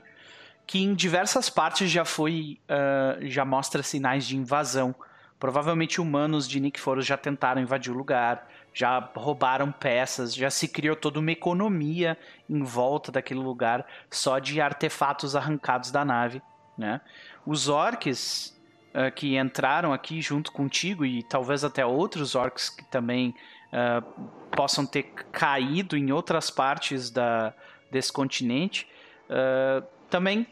que 0.66 0.80
em 0.80 0.93
diversas 0.93 1.50
partes 1.50 1.90
já 1.90 2.06
foi 2.06 2.60
uh, 2.69 3.27
já 3.27 3.43
mostra 3.43 3.84
sinais 3.84 4.26
de 4.26 4.38
invasão. 4.38 4.95
Provavelmente 5.40 6.00
humanos 6.00 6.48
de 6.48 6.60
Nickforos 6.60 7.03
já 7.03 7.18
tentaram 7.18 7.60
invadir 7.60 7.92
o 7.92 7.98
lugar, 7.98 8.48
já 8.72 9.00
roubaram 9.16 9.72
peças, 9.72 10.35
já 10.35 10.51
se 10.51 10.68
criou 10.68 10.95
toda 10.95 11.19
uma 11.19 11.32
economia 11.32 12.16
em 12.48 12.64
volta 12.64 13.11
daquele 13.11 13.40
lugar 13.40 13.85
só 14.10 14.38
de 14.38 14.61
artefatos 14.61 15.35
arrancados 15.35 15.90
da 15.90 16.06
nave, 16.06 16.43
né? 16.77 17.01
Os 17.45 17.68
orcs 17.68 18.58
uh, 18.94 19.11
que 19.14 19.38
entraram 19.38 19.94
aqui 19.94 20.22
junto 20.22 20.52
contigo 20.52 21.06
e 21.06 21.24
talvez 21.24 21.64
até 21.64 21.86
outros 21.86 22.36
orcs 22.36 22.70
que 22.70 22.84
também 22.86 23.36
uh, 23.72 24.30
possam 24.56 24.86
ter 24.86 25.03
caído 25.32 25.98
em 25.98 26.11
outras 26.11 26.50
partes 26.50 27.10
da, 27.10 27.53
desse 27.90 28.11
continente 28.11 28.88
uh, 29.30 29.86
também 30.10 30.45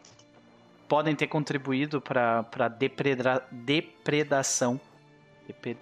podem 0.88 1.16
ter 1.16 1.27
contribuído 1.27 2.01
para 2.01 2.45
a 2.59 2.68
depreda 2.68 3.45
depredação. 3.51 4.80
Depre 5.45 5.77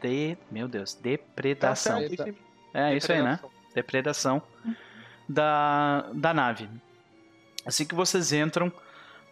de, 0.00 0.36
meu 0.50 0.68
Deus, 0.68 0.94
depredação. 0.94 2.00
Tá 2.16 2.26
é 2.74 2.96
isso 2.96 3.12
aí, 3.12 3.22
né? 3.22 3.38
Depredação 3.74 4.42
da, 5.28 6.06
da 6.12 6.34
nave. 6.34 6.68
Assim 7.64 7.86
que 7.86 7.94
vocês 7.94 8.32
entram, 8.32 8.72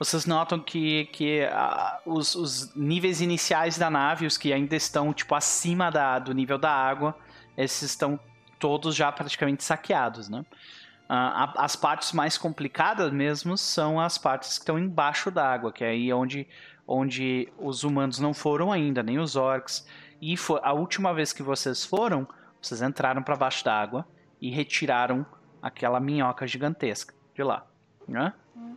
vocês 0.00 0.24
notam 0.24 0.58
que, 0.58 1.04
que 1.12 1.42
uh, 1.44 2.10
os, 2.10 2.34
os, 2.34 2.74
níveis 2.74 3.20
iniciais 3.20 3.76
da 3.76 3.90
nave, 3.90 4.24
os 4.24 4.38
que 4.38 4.50
ainda 4.50 4.74
estão 4.74 5.12
tipo 5.12 5.34
acima 5.34 5.90
da, 5.90 6.18
do 6.18 6.32
nível 6.32 6.56
da 6.56 6.72
água, 6.72 7.14
esses 7.54 7.90
estão 7.90 8.18
todos 8.58 8.96
já 8.96 9.12
praticamente 9.12 9.62
saqueados, 9.62 10.30
né? 10.30 10.40
Uh, 10.40 11.52
as 11.58 11.76
partes 11.76 12.12
mais 12.12 12.38
complicadas 12.38 13.12
mesmo 13.12 13.58
são 13.58 14.00
as 14.00 14.16
partes 14.16 14.56
que 14.56 14.62
estão 14.62 14.78
embaixo 14.78 15.30
da 15.30 15.46
água, 15.46 15.70
que 15.70 15.84
é 15.84 15.90
aí 15.90 16.10
onde, 16.14 16.48
onde 16.88 17.52
os 17.58 17.84
humanos 17.84 18.18
não 18.18 18.32
foram 18.32 18.72
ainda, 18.72 19.02
nem 19.02 19.18
os 19.18 19.36
orcs. 19.36 19.86
E 20.18 20.34
foi, 20.34 20.60
a 20.62 20.72
última 20.72 21.12
vez 21.12 21.30
que 21.30 21.42
vocês 21.42 21.84
foram, 21.84 22.26
vocês 22.62 22.80
entraram 22.80 23.22
para 23.22 23.36
baixo 23.36 23.62
da 23.62 23.78
água 23.78 24.08
e 24.40 24.50
retiraram 24.50 25.26
aquela 25.60 26.00
minhoca 26.00 26.46
gigantesca 26.46 27.12
de 27.34 27.42
lá, 27.42 27.66
né? 28.08 28.32
Hum. 28.56 28.76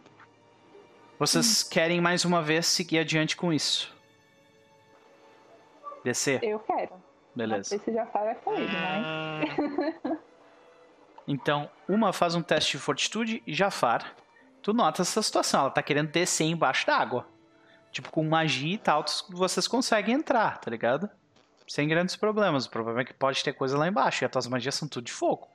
Vocês 1.23 1.63
hum. 1.63 1.69
querem 1.71 2.01
mais 2.01 2.25
uma 2.25 2.41
vez 2.41 2.67
seguir 2.67 2.99
adiante 2.99 3.37
com 3.37 3.53
isso? 3.53 3.95
Descer? 6.03 6.43
Eu 6.43 6.59
quero. 6.59 7.01
Beleza. 7.33 7.73
Esse 7.73 7.93
já 7.93 8.05
fala 8.07 8.35
com 8.35 8.53
ele, 8.53 8.67
mas. 8.67 10.17
então, 11.25 11.69
uma 11.87 12.11
faz 12.11 12.35
um 12.35 12.41
teste 12.41 12.73
de 12.73 12.83
fortitude 12.83 13.41
e 13.47 13.53
Jafar. 13.53 14.13
Tu 14.61 14.73
nota 14.73 15.01
essa 15.01 15.21
situação, 15.21 15.61
ela 15.61 15.69
tá 15.69 15.81
querendo 15.81 16.09
descer 16.11 16.43
embaixo 16.43 16.85
da 16.85 16.97
água. 16.97 17.25
Tipo, 17.89 18.11
com 18.11 18.21
magia 18.25 18.73
e 18.73 18.77
tal, 18.77 19.05
vocês 19.29 19.65
conseguem 19.65 20.15
entrar, 20.15 20.59
tá 20.59 20.69
ligado? 20.69 21.09
Sem 21.65 21.87
grandes 21.87 22.17
problemas. 22.17 22.65
O 22.65 22.69
problema 22.69 22.99
é 22.99 23.05
que 23.05 23.13
pode 23.13 23.41
ter 23.41 23.53
coisa 23.53 23.77
lá 23.77 23.87
embaixo 23.87 24.21
e 24.21 24.25
as 24.25 24.31
tuas 24.31 24.47
magias 24.47 24.75
são 24.75 24.89
tudo 24.89 25.05
de 25.05 25.13
fogo. 25.13 25.47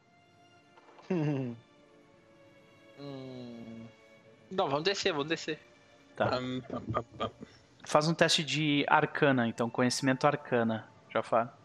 hum. 1.11 1.55
Não, 4.51 4.69
vamos 4.69 4.85
descer, 4.85 5.13
vamos 5.13 5.29
descer. 5.29 5.59
Tá. 6.17 6.31
Faz 7.85 8.09
um 8.09 8.15
teste 8.15 8.43
de 8.43 8.85
arcana, 8.89 9.47
então, 9.47 9.71
conhecimento 9.71 10.27
arcana, 10.27 10.89
Jafar. 11.13 11.57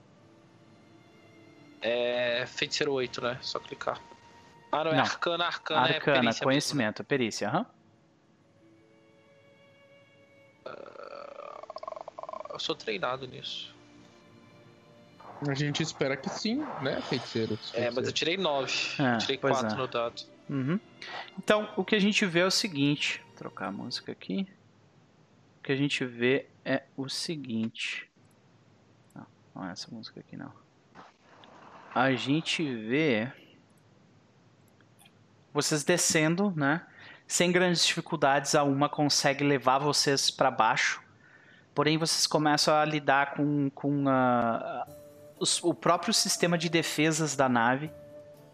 É. 1.82 2.46
Feiticeiro 2.48 2.94
8, 2.94 3.22
né? 3.22 3.38
Só 3.42 3.60
clicar. 3.60 4.00
Ah, 4.72 4.84
não, 4.84 4.92
é 4.92 4.96
não. 4.96 5.02
arcana, 5.02 5.46
arcana, 5.46 5.82
arcana 5.82 6.18
é 6.18 6.22
perícia. 6.22 6.44
conhecimento, 6.44 7.00
mesmo. 7.00 7.08
perícia, 7.08 7.50
aham. 7.50 7.60
Uhum. 7.60 7.84
eu 12.54 12.60
sou 12.60 12.76
treinado 12.76 13.28
nisso. 13.28 13.74
A 15.48 15.54
gente 15.54 15.84
espera 15.84 16.16
que 16.16 16.30
sim, 16.30 16.66
né, 16.82 17.02
feiticeiro? 17.02 17.60
É, 17.74 17.92
mas 17.92 18.08
eu 18.08 18.14
tirei 18.14 18.38
9. 18.38 18.72
É, 19.00 19.18
tirei 19.18 19.38
4 19.38 19.68
é. 19.68 19.74
no 19.76 19.88
dado. 19.88 20.24
Uhum. 20.50 20.80
Então, 21.38 21.70
o 21.78 21.84
que 21.84 21.96
a 21.96 22.00
gente 22.00 22.26
vê 22.26 22.40
é 22.40 22.46
o 22.46 22.52
seguinte. 22.52 23.22
Vou 23.28 23.36
trocar 23.36 23.68
a 23.68 23.72
música 23.72 24.12
aqui. 24.12 24.48
O 25.60 25.64
que 25.64 25.72
a 25.72 25.76
gente 25.76 26.06
vê 26.06 26.48
é 26.66 26.84
o 26.98 27.08
seguinte. 27.10 28.10
Não, 29.16 29.26
não 29.56 29.68
é 29.68 29.72
essa 29.72 29.90
música 29.92 30.20
aqui 30.20 30.36
não. 30.36 30.52
A 31.94 32.14
gente 32.14 32.64
vê 32.64 33.32
vocês 35.54 35.84
descendo, 35.84 36.52
né? 36.56 36.86
Sem 37.28 37.52
grandes 37.52 37.86
dificuldades, 37.86 38.56
a 38.56 38.64
uma 38.64 38.90
consegue 38.90 39.44
levar 39.44 39.78
vocês 39.78 40.32
para 40.32 40.50
baixo. 40.50 41.02
Porém, 41.74 41.98
vocês 41.98 42.28
começam 42.28 42.76
a 42.76 42.84
lidar 42.84 43.36
com, 43.36 43.70
com 43.70 44.08
a, 44.08 44.88
os, 45.40 45.64
o 45.64 45.74
próprio 45.74 46.14
sistema 46.14 46.58
de 46.58 46.70
defesas 46.70 47.36
da 47.36 47.48
nave. 47.48 47.92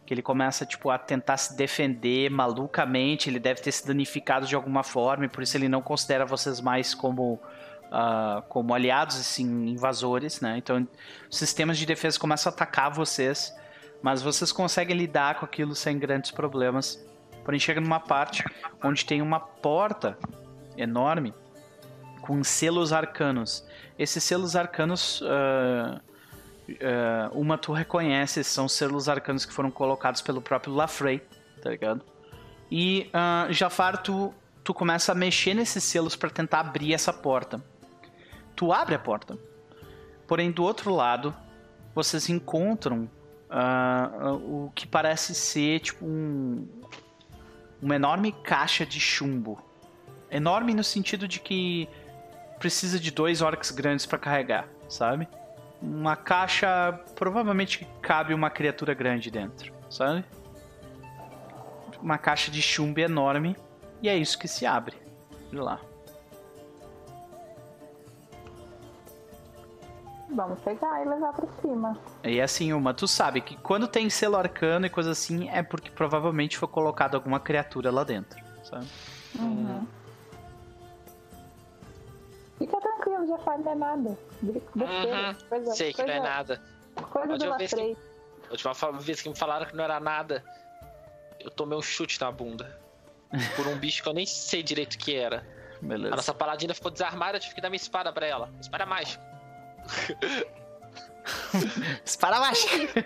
Que 0.09 0.15
ele 0.15 0.23
começa 0.23 0.65
tipo, 0.65 0.89
a 0.89 0.97
tentar 0.97 1.37
se 1.37 1.55
defender 1.55 2.31
malucamente. 2.31 3.29
Ele 3.29 3.39
deve 3.39 3.61
ter 3.61 3.71
se 3.71 3.85
danificado 3.85 4.47
de 4.47 4.55
alguma 4.55 4.81
forma. 4.81 5.25
E 5.25 5.29
por 5.29 5.43
isso 5.43 5.55
ele 5.55 5.69
não 5.69 5.83
considera 5.83 6.25
vocês 6.25 6.59
mais 6.59 6.95
como, 6.95 7.33
uh, 7.33 8.41
como 8.49 8.73
aliados, 8.73 9.19
assim, 9.19 9.67
invasores. 9.67 10.41
Né? 10.41 10.57
Então, 10.57 10.87
sistemas 11.29 11.77
de 11.77 11.85
defesa 11.85 12.19
começam 12.19 12.51
a 12.51 12.53
atacar 12.55 12.91
vocês. 12.91 13.55
Mas 14.01 14.23
vocês 14.23 14.51
conseguem 14.51 14.97
lidar 14.97 15.35
com 15.35 15.45
aquilo 15.45 15.75
sem 15.75 15.99
grandes 15.99 16.31
problemas. 16.31 16.99
Porém, 17.45 17.59
chega 17.59 17.79
numa 17.79 17.99
parte 17.99 18.43
onde 18.83 19.05
tem 19.05 19.21
uma 19.21 19.39
porta 19.39 20.17
enorme 20.75 21.35
com 22.19 22.43
selos 22.43 22.91
arcanos. 22.91 23.63
Esses 23.95 24.23
selos 24.23 24.55
arcanos, 24.55 25.21
uh, 25.21 26.01
uh, 26.73 27.39
uma 27.39 27.57
tu 27.57 27.71
reconhece, 27.71 28.43
são 28.43 28.67
selos 28.67 29.07
arcanos 29.07 29.45
que 29.45 29.53
foram 29.53 29.71
colocados 29.71 30.21
pelo 30.21 30.41
próprio 30.41 30.73
Lafrey, 30.73 31.21
tá 31.61 31.69
ligado? 31.69 32.03
E 32.71 33.09
uh, 33.09 33.51
Jafar, 33.51 34.01
tu, 34.01 34.33
tu 34.63 34.73
começa 34.73 35.11
a 35.11 35.15
mexer 35.15 35.53
nesses 35.53 35.83
selos 35.83 36.15
para 36.15 36.29
tentar 36.29 36.59
abrir 36.59 36.93
essa 36.93 37.11
porta. 37.11 37.63
Tu 38.55 38.71
abre 38.71 38.95
a 38.95 38.99
porta. 38.99 39.37
Porém, 40.27 40.51
do 40.51 40.63
outro 40.63 40.93
lado, 40.93 41.35
vocês 41.95 42.29
encontram 42.29 43.09
uh, 43.49 44.35
o 44.35 44.71
que 44.75 44.85
parece 44.85 45.33
ser 45.33 45.79
tipo 45.79 46.05
um, 46.05 46.67
uma 47.81 47.95
enorme 47.95 48.31
caixa 48.31 48.85
de 48.85 48.99
chumbo. 48.99 49.61
Enorme 50.29 50.73
no 50.73 50.83
sentido 50.83 51.27
de 51.27 51.39
que 51.39 51.89
precisa 52.59 52.99
de 52.99 53.09
dois 53.09 53.41
orcs 53.41 53.71
grandes 53.71 54.05
para 54.05 54.19
carregar, 54.19 54.67
sabe? 54.87 55.27
Uma 55.81 56.15
caixa 56.15 56.99
provavelmente 57.15 57.87
cabe 58.01 58.33
uma 58.33 58.49
criatura 58.49 58.93
grande 58.93 59.31
dentro, 59.31 59.73
sabe? 59.89 60.25
Uma 62.01 62.17
caixa 62.17 62.51
de 62.51 62.61
chumbo 62.61 62.99
enorme 62.99 63.55
e 64.01 64.09
é 64.09 64.15
isso 64.15 64.37
que 64.37 64.47
se 64.47 64.65
abre. 64.65 64.97
Olha 65.51 65.63
lá. 65.63 65.79
Vamos 70.31 70.59
pegar 70.59 71.01
e 71.01 71.09
levar 71.09 71.33
pra 71.33 71.47
cima. 71.61 71.97
E 72.23 72.39
assim, 72.39 72.71
uma, 72.71 72.93
tu 72.93 73.07
sabe 73.07 73.41
que 73.41 73.57
quando 73.57 73.87
tem 73.87 74.09
selo 74.09 74.37
arcano 74.37 74.85
e 74.85 74.89
coisa 74.89 75.11
assim, 75.11 75.49
é 75.49 75.63
porque 75.63 75.89
provavelmente 75.89 76.57
foi 76.57 76.67
colocado 76.67 77.15
alguma 77.15 77.39
criatura 77.39 77.91
lá 77.91 78.03
dentro, 78.03 78.39
sabe? 78.63 78.85
Uhum. 79.39 79.87
Fica 82.59 82.79
tranquilo, 82.79 83.25
já 83.25 83.37
faz 83.39 83.63
não 83.63 83.71
é 83.71 83.75
nada. 83.75 84.17
Besteira, 84.41 85.29
uhum. 85.29 85.35
coisa, 85.47 85.71
Sei 85.71 85.91
que 85.91 86.03
coisa, 86.03 86.13
não 86.13 86.19
é 86.19 86.29
nada. 86.29 86.61
Coisa 86.95 87.37
do 87.37 87.49
Lafrey. 87.49 87.97
A 88.47 88.51
última 88.51 88.73
vez 88.99 89.21
que 89.21 89.29
me 89.29 89.35
falaram 89.35 89.65
que 89.65 89.75
não 89.75 89.83
era 89.83 89.99
nada, 89.99 90.43
eu 91.39 91.49
tomei 91.49 91.77
um 91.77 91.81
chute 91.81 92.19
na 92.19 92.31
bunda. 92.31 92.79
por 93.55 93.67
um 93.67 93.77
bicho 93.77 94.03
que 94.03 94.09
eu 94.09 94.13
nem 94.13 94.25
sei 94.25 94.61
direito 94.61 94.95
o 94.95 94.97
que 94.97 95.15
era. 95.15 95.47
Beleza. 95.81 96.13
A 96.13 96.17
nossa 96.17 96.33
paladina 96.33 96.73
ficou 96.73 96.91
desarmada, 96.91 97.37
eu 97.37 97.41
tive 97.41 97.55
que 97.55 97.61
dar 97.61 97.69
minha 97.69 97.77
espada 97.77 98.11
pra 98.11 98.27
ela. 98.27 98.49
Espada 98.59 98.85
mágica. 98.85 99.23
Espada 102.03 102.39
mágica. 102.39 103.05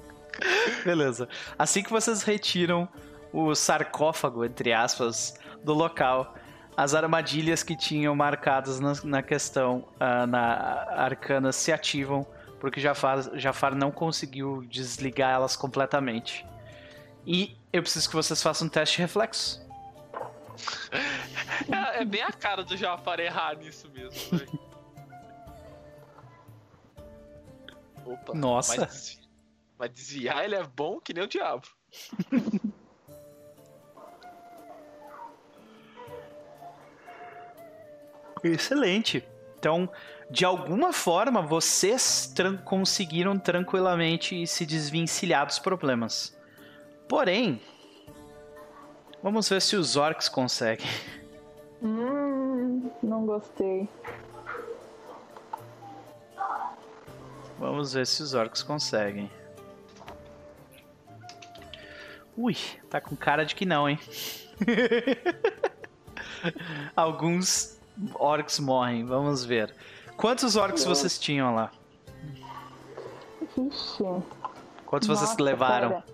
Beleza. 0.84 1.28
Assim 1.58 1.82
que 1.82 1.90
vocês 1.90 2.22
retiram 2.22 2.88
o 3.32 3.54
sarcófago, 3.54 4.44
entre 4.44 4.72
aspas, 4.72 5.34
do 5.62 5.74
local, 5.74 6.34
as 6.76 6.94
armadilhas 6.94 7.62
que 7.62 7.76
tinham 7.76 8.14
marcadas 8.14 8.80
na, 8.80 8.92
na 9.04 9.22
questão, 9.22 9.88
uh, 9.94 10.26
na 10.26 10.86
arcana, 10.90 11.52
se 11.52 11.72
ativam, 11.72 12.26
porque 12.58 12.80
Jafar, 12.80 13.38
Jafar 13.38 13.74
não 13.74 13.90
conseguiu 13.90 14.64
desligar 14.68 15.32
elas 15.32 15.56
completamente. 15.56 16.44
E 17.26 17.56
eu 17.72 17.82
preciso 17.82 18.08
que 18.08 18.16
vocês 18.16 18.42
façam 18.42 18.66
um 18.66 18.70
teste 18.70 18.96
de 18.96 19.02
reflexo. 19.02 19.64
É, 21.70 22.02
é 22.02 22.04
bem 22.04 22.22
a 22.22 22.32
cara 22.32 22.62
do 22.62 22.76
Jafar 22.76 23.18
errar 23.20 23.56
nisso 23.56 23.88
mesmo, 23.90 24.38
velho. 24.38 24.58
Opa, 28.04 28.34
Nossa. 28.34 28.80
Mas, 28.80 29.20
mas 29.78 29.90
desviar 29.90 30.44
ele 30.44 30.54
é 30.54 30.62
bom 30.62 31.00
que 31.00 31.12
nem 31.12 31.24
o 31.24 31.28
diabo. 31.28 31.66
Excelente. 38.44 39.26
Então, 39.58 39.88
de 40.30 40.44
alguma 40.44 40.92
forma, 40.92 41.40
vocês 41.40 42.30
tran 42.34 42.58
conseguiram 42.58 43.38
tranquilamente 43.38 44.46
se 44.46 44.66
desvencilhar 44.66 45.46
dos 45.46 45.58
problemas. 45.58 46.38
Porém, 47.08 47.60
vamos 49.22 49.48
ver 49.48 49.62
se 49.62 49.76
os 49.76 49.96
orcs 49.96 50.28
conseguem. 50.28 50.86
Hum, 51.82 52.90
não 53.02 53.24
gostei. 53.24 53.88
Vamos 57.58 57.94
ver 57.94 58.06
se 58.06 58.22
os 58.22 58.34
orcs 58.34 58.62
conseguem. 58.62 59.30
Ui, 62.36 62.56
tá 62.90 63.00
com 63.00 63.16
cara 63.16 63.44
de 63.44 63.54
que 63.54 63.64
não, 63.64 63.88
hein? 63.88 63.98
Alguns 66.94 67.80
orcs 68.14 68.58
morrem, 68.58 69.04
vamos 69.04 69.44
ver. 69.44 69.74
Quantos 70.16 70.56
orcs 70.56 70.84
vocês 70.84 71.18
tinham 71.18 71.54
lá? 71.54 71.70
Ixi. 73.56 74.04
Quantos 74.86 75.08
Nossa, 75.08 75.26
vocês 75.26 75.38
levaram? 75.38 75.90
Cara. 75.90 76.04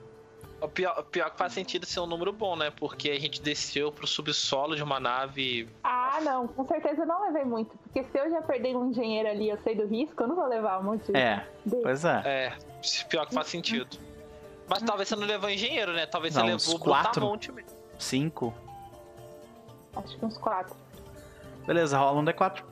O 0.61 0.69
pior, 0.69 0.99
o 0.99 1.03
pior 1.05 1.31
que 1.31 1.39
faz 1.39 1.55
sentido 1.55 1.87
ser 1.87 2.01
um 2.01 2.07
número 2.07 2.33
bom, 2.35 2.55
né? 2.55 2.71
Porque 2.71 3.09
a 3.11 3.19
gente 3.19 3.41
desceu 3.41 3.91
pro 3.91 4.07
subsolo 4.07 4.77
de 4.77 4.83
uma 4.83 5.01
nave. 5.01 5.67
Ah, 5.83 6.19
não, 6.23 6.47
com 6.49 6.67
certeza 6.67 7.01
eu 7.03 7.07
não 7.07 7.23
levei 7.25 7.45
muito. 7.45 7.75
Porque 7.79 8.05
se 8.05 8.19
eu 8.19 8.31
já 8.31 8.43
perder 8.43 8.77
um 8.77 8.91
engenheiro 8.91 9.27
ali 9.31 9.49
eu 9.49 9.59
sei 9.63 9.75
do 9.75 9.87
risco, 9.87 10.23
eu 10.23 10.29
não 10.29 10.37
vou 10.37 10.47
levar 10.47 10.79
um 10.81 10.83
monte 10.83 11.17
É, 11.17 11.47
dele. 11.65 11.83
pois 11.83 12.05
é. 12.05 12.23
É, 12.27 12.59
pior 13.09 13.25
que 13.27 13.33
faz 13.35 13.47
sentido. 13.47 13.97
Mas 14.69 14.83
talvez 14.83 15.09
você 15.09 15.17
não 15.17 15.27
levou 15.27 15.49
engenheiro, 15.49 15.95
né? 15.95 16.05
Talvez 16.05 16.35
não, 16.35 16.43
você 16.59 16.73
levou 16.73 16.79
quatro, 16.79 17.11
Brutamonte 17.13 17.53
mesmo. 17.53 17.71
Cinco? 17.99 18.53
Acho 19.97 20.19
que 20.19 20.25
uns 20.27 20.37
quatro. 20.37 20.77
Beleza, 21.67 21.99
rola 21.99 22.21
um 22.21 22.25
D4. 22.25 22.63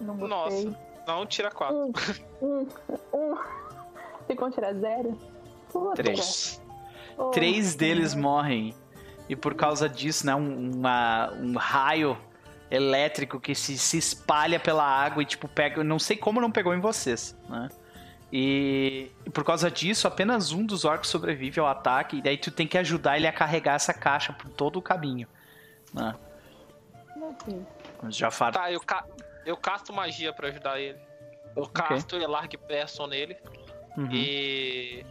Não 0.00 0.16
gostei. 0.16 0.64
Nossa, 0.64 0.78
não 1.06 1.26
tira 1.26 1.50
quatro. 1.50 1.76
Um, 1.76 1.92
um, 2.42 2.68
um. 3.12 3.38
Tem 4.26 4.36
como 4.36 4.50
tirar 4.50 4.74
zero? 4.74 5.18
Três. 5.94 6.60
Oh, 7.16 7.30
Três 7.30 7.74
deles 7.74 8.14
morrem. 8.14 8.74
E 9.28 9.36
por 9.36 9.54
causa 9.54 9.88
disso, 9.88 10.26
né, 10.26 10.34
um, 10.34 10.72
uma, 10.72 11.32
um 11.34 11.56
raio 11.56 12.18
elétrico 12.70 13.38
que 13.38 13.54
se, 13.54 13.78
se 13.78 13.98
espalha 13.98 14.58
pela 14.58 14.84
água 14.84 15.22
e, 15.22 15.26
tipo, 15.26 15.48
pega. 15.48 15.80
Eu 15.80 15.84
não 15.84 15.98
sei 15.98 16.16
como 16.16 16.40
não 16.40 16.50
pegou 16.50 16.74
em 16.74 16.80
vocês, 16.80 17.36
né? 17.48 17.68
E, 18.32 19.10
e, 19.26 19.30
por 19.30 19.44
causa 19.44 19.70
disso, 19.70 20.08
apenas 20.08 20.52
um 20.52 20.64
dos 20.64 20.86
orcs 20.86 21.10
sobrevive 21.10 21.60
ao 21.60 21.66
ataque. 21.66 22.16
E 22.16 22.22
daí 22.22 22.38
tu 22.38 22.50
tem 22.50 22.66
que 22.66 22.78
ajudar 22.78 23.16
ele 23.16 23.26
a 23.26 23.32
carregar 23.32 23.74
essa 23.74 23.92
caixa 23.92 24.32
por 24.32 24.48
todo 24.48 24.78
o 24.78 24.82
caminho. 24.82 25.28
Né? 25.92 26.14
Já 28.08 28.30
fala. 28.30 28.52
Tá, 28.52 28.72
eu, 28.72 28.80
ca... 28.80 29.04
eu 29.44 29.56
casto 29.56 29.92
magia 29.92 30.32
para 30.32 30.48
ajudar 30.48 30.80
ele. 30.80 30.98
Eu 31.54 31.66
casto 31.66 32.16
okay. 32.16 32.26
Larg 32.26 32.56
Person 32.56 33.06
nele. 33.06 33.36
Uhum. 33.96 34.08
E 34.10 35.04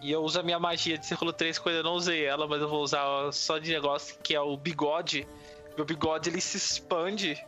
e 0.00 0.12
eu 0.12 0.22
uso 0.22 0.38
a 0.38 0.42
minha 0.42 0.58
magia 0.58 0.96
de 0.96 1.04
círculo 1.04 1.32
3 1.32 1.58
quando 1.58 1.76
eu 1.76 1.82
não 1.82 1.94
usei 1.94 2.24
ela, 2.24 2.46
mas 2.46 2.60
eu 2.60 2.68
vou 2.68 2.82
usar 2.82 3.02
só 3.32 3.58
de 3.58 3.72
negócio 3.72 4.16
que 4.22 4.34
é 4.34 4.40
o 4.40 4.56
bigode. 4.56 5.26
Meu 5.76 5.84
bigode 5.84 6.28
ele 6.28 6.40
se 6.40 6.56
expande 6.56 7.44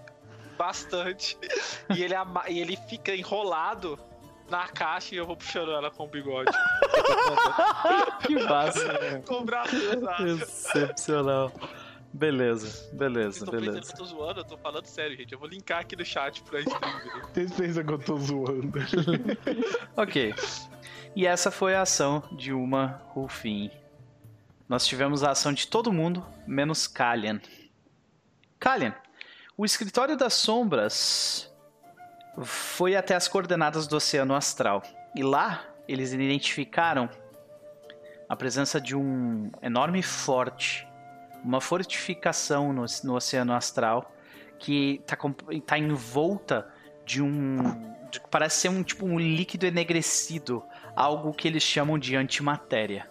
bastante. 0.59 1.39
e, 1.95 2.03
ele, 2.03 2.15
e 2.49 2.61
ele 2.61 2.77
fica 2.89 3.15
enrolado 3.15 3.99
na 4.49 4.67
caixa 4.67 5.15
e 5.15 5.19
eu 5.19 5.27
vou 5.27 5.37
puxando 5.37 5.71
ela 5.71 5.93
com 5.93 6.05
o 6.05 6.09
bigode. 6.09 6.51
que 8.27 8.35
espaço. 8.35 8.81
Com 9.27 9.35
o 9.35 9.45
braço. 9.45 9.77
Excepcional. 10.27 11.53
Beleza, 12.21 12.87
beleza, 12.93 13.47
Vocês 13.47 13.51
beleza. 13.51 13.81
Que 13.81 13.93
eu 13.95 13.97
tô 13.97 14.05
zoando, 14.05 14.41
eu 14.41 14.45
tô 14.45 14.59
falando 14.59 14.85
sério, 14.85 15.17
gente. 15.17 15.33
Eu 15.33 15.39
vou 15.39 15.49
linkar 15.49 15.81
aqui 15.81 15.97
no 15.97 16.05
chat 16.05 16.43
pra 16.43 16.61
stream. 16.61 17.01
Vocês 17.33 17.51
pensam 17.51 17.83
que 17.83 17.93
eu 17.95 17.99
tô 17.99 18.19
zoando. 18.19 18.79
ok. 19.97 20.35
E 21.17 21.27
essa 21.27 21.51
foi 21.51 21.75
a 21.75 21.81
ação 21.81 22.23
de 22.33 22.53
uma 22.53 23.01
Rufin. 23.15 23.71
Nós 24.69 24.87
tivemos 24.87 25.25
a 25.25 25.31
ação 25.31 25.51
de 25.51 25.67
todo 25.67 25.91
mundo, 25.91 26.23
menos 26.47 26.87
Kalian. 26.87 27.41
Kalian, 28.59 28.95
o 29.57 29.65
escritório 29.65 30.15
das 30.15 30.35
sombras 30.35 31.51
foi 32.45 32.97
até 32.97 33.15
as 33.15 33.29
coordenadas 33.29 33.87
do 33.87 33.97
Oceano 33.97 34.35
Astral. 34.35 34.83
E 35.17 35.23
lá 35.23 35.65
eles 35.89 36.13
identificaram 36.13 37.09
a 38.29 38.37
presença 38.37 38.79
de 38.79 38.95
um 38.95 39.51
enorme 39.63 40.03
forte, 40.03 40.87
uma 41.45 41.61
fortificação 41.61 42.73
no, 42.73 42.85
no 43.05 43.15
Oceano 43.15 43.53
Astral 43.53 44.15
que 44.59 45.01
está 45.01 45.17
tá 45.67 45.79
envolta 45.79 46.69
de 47.05 47.23
um. 47.23 47.59
De, 48.11 48.21
parece 48.31 48.63
ser 48.63 48.69
um 48.69 48.83
tipo 48.83 49.07
um 49.07 49.19
líquido 49.19 49.67
enegrecido, 49.67 50.63
algo 50.95 51.33
que 51.33 51.49
eles 51.49 51.63
chamam 51.63 51.99
de 51.99 52.15
antimatéria. 52.15 53.11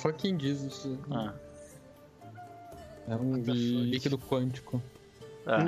Fucking 0.00 0.38
Jesus. 0.38 0.98
Ah. 1.10 1.34
É 3.08 3.16
um 3.16 3.36
líquido 3.36 4.18
quântico. 4.18 4.82
Ah. 5.46 5.58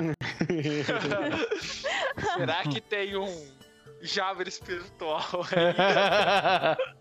Será 2.37 2.63
que 2.63 2.79
tem 2.79 3.17
um 3.17 3.61
Java 4.01 4.43
espiritual 4.43 5.23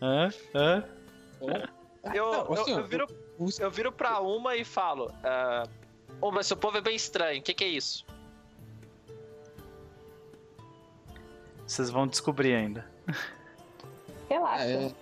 Hã? 0.00 0.30
Hã? 0.54 0.84
Eu, 2.14 2.32
eu, 2.32 2.66
eu, 2.66 2.86
viro, 2.86 3.06
eu 3.58 3.70
viro 3.70 3.92
pra 3.92 4.20
uma 4.20 4.56
e 4.56 4.64
falo: 4.64 5.06
uh, 5.06 5.68
oh, 6.20 6.30
mas 6.30 6.46
seu 6.46 6.56
povo 6.56 6.78
é 6.78 6.80
bem 6.80 6.96
estranho, 6.96 7.40
o 7.40 7.42
que, 7.42 7.54
que 7.54 7.64
é 7.64 7.68
isso? 7.68 8.04
Vocês 11.66 11.90
vão 11.90 12.06
descobrir 12.06 12.54
ainda. 12.54 12.86
Relaxa. 14.28 14.64
É, 14.64 14.92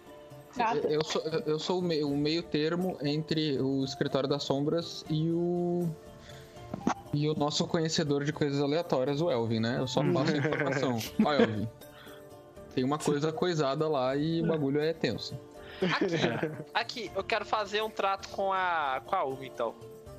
eu 0.89 1.05
sou, 1.05 1.23
eu 1.23 1.59
sou 1.59 1.79
o 1.79 1.83
meio, 1.83 2.09
o 2.11 2.17
meio 2.17 2.43
termo 2.43 2.97
entre 3.03 3.61
o 3.61 3.85
Escritório 3.85 4.29
das 4.29 4.43
Sombras 4.43 5.05
e 5.09 5.31
o. 5.31 5.89
E 7.13 7.29
o 7.29 7.35
nosso 7.35 7.67
conhecedor 7.67 8.25
de 8.25 8.33
coisas 8.33 8.61
aleatórias, 8.61 9.21
o 9.21 9.31
Elvin, 9.31 9.61
né? 9.61 9.77
Eu 9.79 9.87
só 9.87 10.03
passo 10.13 10.35
a 10.35 10.37
informação. 10.37 10.99
Ó, 11.25 11.33
Elvin. 11.33 11.69
Tem 12.77 12.85
uma 12.85 12.99
coisa 12.99 13.33
coisada 13.33 13.89
lá 13.89 14.15
e 14.15 14.43
o 14.43 14.47
bagulho 14.47 14.79
é 14.79 14.93
tenso. 14.93 15.35
Aqui, 15.81 16.07
aqui, 16.75 17.11
eu 17.17 17.25
quero 17.25 17.47
fazer 17.47 17.83
um 17.83 17.89
trato 17.89 18.29
com 18.29 18.53
a. 18.53 19.01
com 19.07 19.17
a 19.17 19.25
Umi, 19.25 19.47
então. 19.47 19.75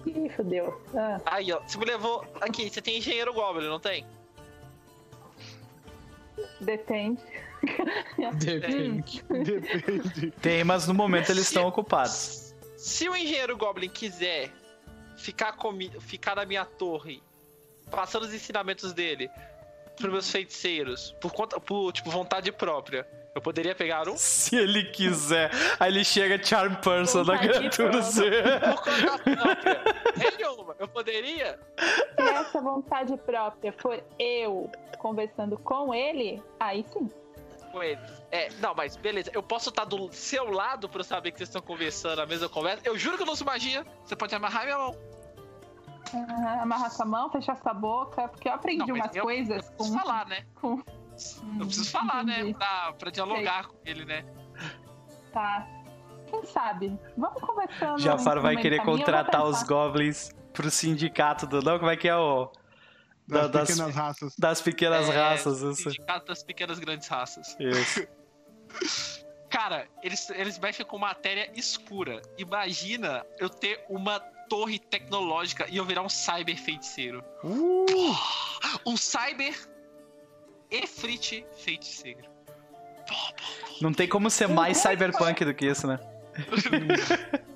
Ih, 0.07 0.27
fodeu. 0.29 0.81
Ah. 0.95 1.21
Aí, 1.23 1.53
ó. 1.53 1.59
Você 1.59 1.77
me 1.77 1.85
levou. 1.85 2.25
Aqui, 2.41 2.67
você 2.67 2.81
tem 2.81 2.97
engenheiro 2.97 3.31
Goblin, 3.31 3.67
não 3.67 3.79
tem? 3.79 4.03
Depende. 6.59 7.21
Depende. 8.43 9.23
Depende. 9.29 10.31
Tem, 10.41 10.63
mas 10.63 10.87
no 10.87 10.95
momento 10.95 11.31
eles 11.31 11.43
estão 11.43 11.67
ocupados. 11.67 12.55
Se 12.75 13.07
o 13.07 13.15
engenheiro 13.15 13.55
Goblin 13.55 13.89
quiser 13.89 14.51
ficar, 15.15 15.53
comi 15.53 15.91
ficar 15.99 16.35
na 16.35 16.45
minha 16.45 16.65
torre, 16.65 17.21
passando 17.91 18.23
os 18.23 18.33
ensinamentos 18.33 18.93
dele 18.93 19.29
pros 19.97 20.11
meus 20.11 20.31
feiticeiros, 20.31 21.15
por 21.19 21.33
conta, 21.33 21.59
por, 21.59 21.91
tipo, 21.91 22.09
vontade 22.09 22.51
própria, 22.51 23.07
eu 23.35 23.41
poderia 23.41 23.75
pegar 23.75 24.07
um? 24.09 24.17
Se 24.17 24.55
ele 24.55 24.85
quiser. 24.85 25.51
Aí 25.79 25.91
ele 25.91 26.03
chega 26.03 26.43
Charm 26.43 26.73
Person 26.75 27.23
da 27.23 27.37
criatura 27.37 28.01
Z. 28.01 28.31
Por 28.59 28.83
conta 28.83 29.19
própria. 29.19 29.81
Nenhuma. 30.17 30.75
Eu 30.79 30.87
poderia? 30.87 31.59
Se 31.77 32.21
essa 32.21 32.59
vontade 32.59 33.15
própria 33.17 33.71
for 33.73 34.03
eu 34.17 34.71
conversando 34.97 35.57
com 35.59 35.93
ele, 35.93 36.41
aí 36.59 36.83
sim 36.91 37.09
com 37.71 37.83
eles. 37.83 38.23
É, 38.31 38.49
não, 38.59 38.73
mas 38.73 38.95
beleza, 38.95 39.29
eu 39.33 39.43
posso 39.43 39.69
estar 39.69 39.85
do 39.85 40.11
seu 40.11 40.49
lado 40.49 40.89
pra 40.89 41.01
eu 41.01 41.03
saber 41.03 41.31
que 41.31 41.37
vocês 41.37 41.49
estão 41.49 41.61
conversando 41.61 42.19
a 42.19 42.25
mesma 42.25 42.49
conversa. 42.49 42.81
Eu 42.83 42.97
juro 42.97 43.17
que 43.17 43.23
eu 43.23 43.27
não 43.27 43.33
uso 43.33 43.45
magia. 43.45 43.85
Você 44.03 44.15
pode 44.15 44.33
amarrar 44.33 44.63
minha 44.63 44.77
mão. 44.77 44.95
Uhum, 46.13 46.61
amarrar 46.61 46.91
sua 46.91 47.05
mão, 47.05 47.29
fechar 47.29 47.55
sua 47.57 47.73
boca, 47.73 48.27
porque 48.27 48.47
eu 48.47 48.53
aprendi 48.53 48.87
não, 48.87 48.95
umas 48.95 49.15
eu, 49.15 49.23
coisas. 49.23 49.57
Eu 49.57 49.73
preciso 49.73 49.93
com, 49.93 49.99
falar, 49.99 50.25
né? 50.27 50.45
Com... 50.55 50.83
Eu 51.59 51.65
preciso 51.65 51.91
falar, 51.91 52.23
né? 52.23 52.33
Entendi. 52.33 52.53
né? 52.53 52.57
Pra, 52.59 52.93
pra 52.93 53.11
dialogar 53.11 53.63
Sei. 53.63 53.73
com 53.73 53.77
ele, 53.85 54.05
né? 54.05 54.25
Tá. 55.33 55.67
Quem 56.27 56.45
sabe? 56.45 56.99
Vamos 57.17 57.41
conversando. 57.41 57.99
Jafar 57.99 58.39
vai 58.39 58.57
querer 58.57 58.83
contratar 58.83 59.43
os 59.43 59.63
goblins 59.63 60.29
pro 60.53 60.69
sindicato 60.69 61.47
do. 61.47 61.61
Não, 61.61 61.79
como 61.79 61.89
é 61.89 61.97
que 61.97 62.07
é 62.07 62.15
o. 62.15 62.51
Das, 63.27 63.51
das 63.51 63.67
pequenas 63.69 63.95
raças. 63.95 64.35
Das 64.37 64.61
pequenas 64.61 65.09
é, 65.09 65.15
raças, 65.15 65.61
isso. 65.61 65.89
Sindicato 65.89 66.27
das 66.27 66.43
pequenas 66.43 66.79
grandes 66.79 67.07
raças. 67.07 67.57
Isso. 67.59 68.07
Cara, 69.49 69.87
eles, 70.03 70.29
eles 70.29 70.59
mexem 70.59 70.85
com 70.85 70.97
matéria 70.97 71.51
escura. 71.55 72.21
Imagina 72.37 73.25
eu 73.39 73.49
ter 73.49 73.83
uma 73.89 74.21
torre 74.47 74.79
tecnológica 74.79 75.67
e 75.69 75.77
eu 75.77 75.85
virar 75.85 76.01
um 76.01 76.09
cyber 76.09 76.57
feiticeiro. 76.57 77.23
Uh! 77.43 77.85
Um 78.85 78.97
cyber 78.97 79.55
Efrit 80.69 81.45
feiticeiro. 81.63 82.29
Não 83.81 83.93
tem 83.93 84.07
como 84.07 84.29
ser 84.29 84.47
mais 84.47 84.77
cyberpunk 84.77 85.45
do 85.45 85.53
que 85.53 85.65
isso, 85.65 85.87
né? 85.87 85.99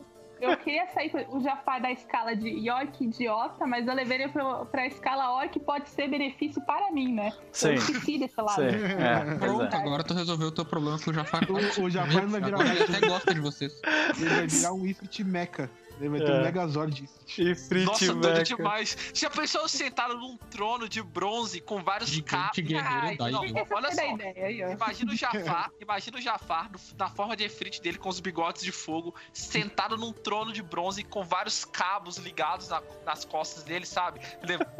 eu 0.42 0.58
queria 0.58 0.88
sair 0.88 1.12
o 1.30 1.42
Jafar 1.42 1.82
da 1.82 1.92
escala 1.92 2.36
de 2.36 2.50
York 2.50 3.04
idiota, 3.04 3.68
mas 3.68 3.88
eu 3.88 3.94
levei 3.94 4.22
ele 4.22 4.32
pra, 4.32 4.66
pra 4.66 4.88
escala 4.88 5.32
Orc 5.36 5.60
pode 5.60 5.90
ser 5.90 6.10
benefício 6.10 6.62
para 6.66 6.92
mim, 6.92 7.14
né? 7.14 7.32
Sim. 7.52 7.70
Eu 7.70 7.74
esqueci 7.76 8.18
desse 8.18 8.42
lado. 8.42 8.62
Sim. 8.62 8.78
É, 8.98 9.36
Pronto, 9.36 9.76
é. 9.76 9.78
agora 9.78 10.04
tu 10.04 10.14
resolveu 10.14 10.48
o 10.48 10.52
teu 10.52 10.66
problema 10.66 10.98
com 11.00 11.12
o 11.12 11.14
Jafar. 11.14 11.44
O, 11.50 11.84
o 11.84 11.90
Jafar 11.90 12.28
vai 12.28 12.42
virar 12.42 12.58
um... 12.58 12.62
ele 12.62 12.84
até 12.84 13.08
gosta 13.08 13.34
de 13.34 13.40
vocês. 13.40 13.74
Ele 14.18 14.30
vai 14.30 14.48
virar 14.48 14.74
um 14.74 14.86
Ifrit 14.86 15.24
Mecha. 15.24 15.70
Ele 16.00 16.10
vai 16.10 16.20
ter 16.20 16.32
é. 16.32 16.40
um 16.40 16.44
Megazord. 16.44 17.10
Ifrit 17.38 17.86
Nossa, 17.86 18.14
doido 18.14 18.44
demais. 18.44 18.98
Já 19.14 19.30
pensou 19.30 19.68
sentado 19.68 20.18
num 20.18 20.38
trono 20.38 20.90
de 20.90 21.02
bronze 21.02 21.62
com 21.62 21.84
vários 21.84 22.20
cabos? 22.22 22.58
Ai, 22.84 23.16
não, 23.32 23.42
olha 23.72 23.94
só. 23.94 24.14
Ideia, 24.14 24.72
imagina 24.72 25.12
o 25.12 25.16
Jafar, 25.18 25.72
imagina 25.80 26.18
o 26.18 26.22
Jafar 26.22 26.72
na 26.98 27.10
forma 27.10 27.36
de 27.36 27.46
Ifrit 27.46 27.82
dele 27.82 27.98
com 27.98 28.10
os 28.10 28.20
bigodes 28.20 28.64
de 28.64 28.72
fogo, 28.72 29.16
sentado 29.34 29.98
num 29.98 30.12
trono 30.12 30.52
de 30.52 30.62
bronze 30.62 31.04
com 31.04 31.24
vários 31.24 31.64
cabos 31.66 32.18
ligados 32.18 32.70
na, 32.70 32.82
nas 33.06 33.26
costas 33.26 33.64
dele, 33.64 33.86
sabe? 33.86 34.20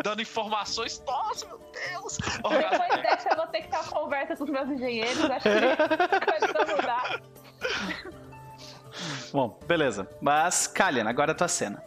Dando 0.04 0.22
informações. 0.22 1.02
Nossa, 1.06 1.46
meu 1.46 1.58
Deus! 1.58 2.18
Depois 2.18 3.02
dessa 3.02 3.30
eu 3.30 3.36
vou 3.38 3.48
ter 3.48 3.62
que 3.62 3.70
ter 3.70 3.78
uma 3.78 3.86
conversa 3.86 4.36
com 4.36 4.44
os 4.44 4.50
meus 4.50 4.70
engenheiros. 4.70 5.24
Acho 5.26 5.44
que 5.44 6.52
coisa 6.56 6.76
mudar. 6.76 7.22
Bom, 9.32 9.60
beleza. 9.68 10.08
Mas, 10.22 10.68
Kalian, 10.68 11.08
agora 11.08 11.32
é 11.32 11.34
a 11.34 11.36
tua 11.36 11.48
cena. 11.48 11.84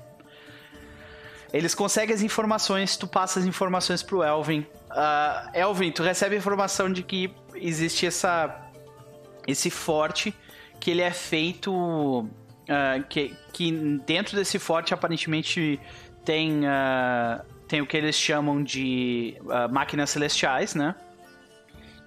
Eles 1.53 1.73
conseguem 1.73 2.13
as 2.13 2.21
informações, 2.21 2.97
tu 2.97 3.07
passa 3.07 3.39
as 3.39 3.47
informações 3.47 4.03
pro 4.03 4.25
Elvin. 4.25 4.67
Uh, 4.91 5.51
Elvin, 5.55 5.93
tu 5.93 6.03
recebe 6.03 6.35
a 6.35 6.39
informação 6.39 6.93
de 6.93 7.03
que 7.03 7.33
existe 7.55 8.07
essa 8.07 8.61
esse 9.47 9.71
forte 9.71 10.35
que 10.81 10.91
ele 10.91 11.03
é 11.03 11.13
feito 11.13 11.73
uh, 11.73 13.05
que, 13.09 13.37
que 13.53 13.71
dentro 14.05 14.37
desse 14.37 14.59
forte 14.59 14.93
aparentemente 14.93 15.79
tem 16.25 16.65
uh, 16.65 17.45
tem 17.69 17.81
o 17.81 17.87
que 17.87 17.97
eles 17.97 18.17
chamam 18.17 18.63
de 18.63 19.37
máquinas 19.71 20.11
celestiais, 20.11 20.75
né? 20.75 20.95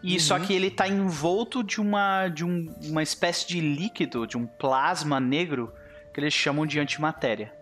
E 0.07 0.13
uhum. 0.13 0.19
só 0.21 0.39
que 0.39 0.53
ele 0.53 0.71
tá 0.71 0.87
envolto 0.87 1.61
de 1.61 1.81
uma 1.81 2.29
de 2.29 2.45
um, 2.45 2.73
uma 2.85 3.03
espécie 3.03 3.45
de 3.45 3.59
líquido, 3.59 4.25
de 4.25 4.37
um 4.37 4.47
plasma 4.47 5.19
negro 5.19 5.73
que 6.13 6.21
eles 6.21 6.33
chamam 6.33 6.65
de 6.65 6.79
antimatéria. 6.79 7.53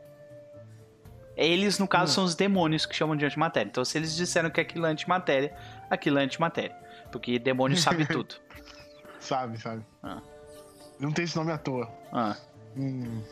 Eles, 1.35 1.79
no 1.79 1.87
caso, 1.87 2.11
uhum. 2.11 2.15
são 2.15 2.23
os 2.23 2.35
demônios 2.35 2.85
que 2.85 2.95
chamam 2.95 3.15
de 3.15 3.25
antimatéria. 3.25 3.67
Então, 3.67 3.83
se 3.83 3.97
eles 3.97 4.15
disseram 4.15 4.51
que 4.51 4.61
aquilo 4.61 4.85
é 4.85 4.91
antimatéria, 4.91 5.57
aquilo 5.89 6.19
é 6.19 6.21
antimatéria. 6.21 6.75
Porque 7.11 7.39
demônio 7.39 7.75
sabe 7.77 8.05
tudo. 8.07 8.35
sabe, 9.19 9.59
sabe. 9.59 9.83
Ah. 10.03 10.21
Não 10.99 11.11
tem 11.11 11.25
esse 11.25 11.35
nome 11.35 11.51
à 11.51 11.57
toa. 11.57 11.91
Ah. 12.13 12.37
Hum. 12.77 13.23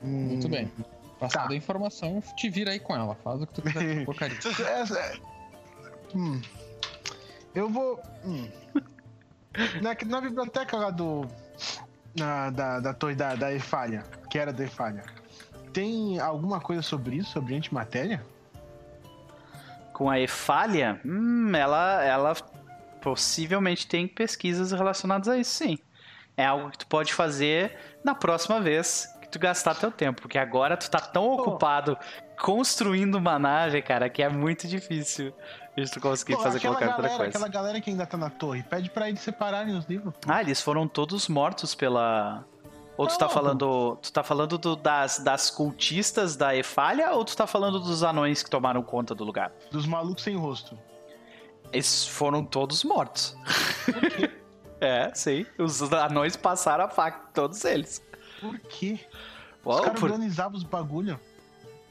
Muito 0.00 0.48
bem. 0.48 0.70
Passada 1.18 1.48
tá. 1.48 1.54
a 1.54 1.56
informação, 1.56 2.22
te 2.36 2.48
vira 2.48 2.70
aí 2.70 2.78
com 2.78 2.94
ela. 2.94 3.16
Faz 3.16 3.42
o 3.42 3.46
que 3.48 3.54
tu 3.54 3.62
quiser 3.62 3.96
com 3.98 4.04
porcaria. 4.06 4.38
é, 4.60 4.96
é... 4.96 5.18
Hum. 6.14 6.40
Eu 7.54 7.68
vou. 7.68 8.00
Hum. 8.24 8.50
na, 9.80 9.96
na 10.06 10.20
biblioteca 10.20 10.76
lá 10.76 10.90
do. 10.90 11.26
Na, 12.16 12.50
da, 12.50 12.80
da 12.80 12.94
torre 12.94 13.14
da, 13.14 13.34
da 13.34 13.52
Efalha, 13.52 14.04
que 14.30 14.38
era 14.38 14.52
da 14.52 14.64
Efalha, 14.64 15.02
tem 15.72 16.20
alguma 16.20 16.60
coisa 16.60 16.80
sobre 16.80 17.16
isso, 17.16 17.32
sobre 17.32 17.56
antimatéria? 17.56 18.24
Com 19.92 20.08
a 20.08 20.20
Efalha? 20.20 21.00
Hum, 21.04 21.54
ela, 21.54 22.04
ela 22.04 22.34
possivelmente 23.00 23.86
tem 23.86 24.06
pesquisas 24.06 24.70
relacionadas 24.70 25.28
a 25.28 25.36
isso, 25.36 25.50
sim. 25.50 25.78
É 26.36 26.46
algo 26.46 26.70
que 26.70 26.78
tu 26.78 26.86
pode 26.86 27.12
fazer 27.12 27.76
na 28.04 28.14
próxima 28.14 28.60
vez 28.60 29.12
que 29.20 29.28
tu 29.28 29.38
gastar 29.38 29.74
teu 29.74 29.90
tempo, 29.90 30.22
porque 30.22 30.38
agora 30.38 30.76
tu 30.76 30.88
tá 30.88 31.00
tão 31.00 31.26
ocupado 31.32 31.98
construindo 32.40 33.16
uma 33.16 33.38
nave, 33.38 33.82
cara, 33.82 34.08
que 34.08 34.22
é 34.22 34.28
muito 34.28 34.66
difícil 34.68 35.34
de 35.76 35.90
tu 35.90 36.00
conseguir 36.00 36.36
Pô, 36.36 36.42
fazer 36.42 36.60
qualquer 36.60 36.88
galera, 36.88 37.02
outra 37.02 37.16
coisa. 37.16 37.30
Aquela 37.30 37.48
galera 37.48 37.80
que 37.80 37.90
ainda 37.90 38.06
tá 38.06 38.16
na 38.16 38.30
torre, 38.30 38.62
pede 38.62 38.90
para 38.90 39.08
eles 39.08 39.20
separarem 39.20 39.76
os 39.76 39.86
livros. 39.86 40.14
Ah, 40.26 40.40
eles 40.40 40.60
foram 40.60 40.86
todos 40.86 41.28
mortos 41.28 41.74
pela 41.74 42.44
ou 42.96 43.08
tu 43.08 43.18
tá 43.18 43.28
falando, 43.28 43.96
tu 44.00 44.12
tá 44.12 44.22
falando 44.22 44.56
do, 44.56 44.76
das, 44.76 45.18
das 45.18 45.50
cultistas 45.50 46.36
da 46.36 46.54
Efalha 46.54 47.12
ou 47.12 47.24
tu 47.24 47.36
tá 47.36 47.46
falando 47.46 47.80
dos 47.80 48.04
anões 48.04 48.42
que 48.42 48.48
tomaram 48.48 48.82
conta 48.82 49.14
do 49.14 49.24
lugar? 49.24 49.52
Dos 49.70 49.84
malucos 49.84 50.22
sem 50.22 50.36
rosto. 50.36 50.78
Eles 51.72 52.06
foram 52.06 52.44
todos 52.44 52.84
mortos. 52.84 53.36
é, 54.80 55.10
sim. 55.12 55.44
Os 55.58 55.82
anões 55.92 56.36
passaram 56.36 56.84
a 56.84 56.88
faca, 56.88 57.30
todos 57.34 57.64
eles. 57.64 58.00
Por 58.40 58.58
quê? 58.60 59.00
Os 59.64 59.80
caras 59.80 59.98
por... 59.98 60.10
organizavam 60.10 60.56
os 60.56 60.62
bagulho. 60.62 61.18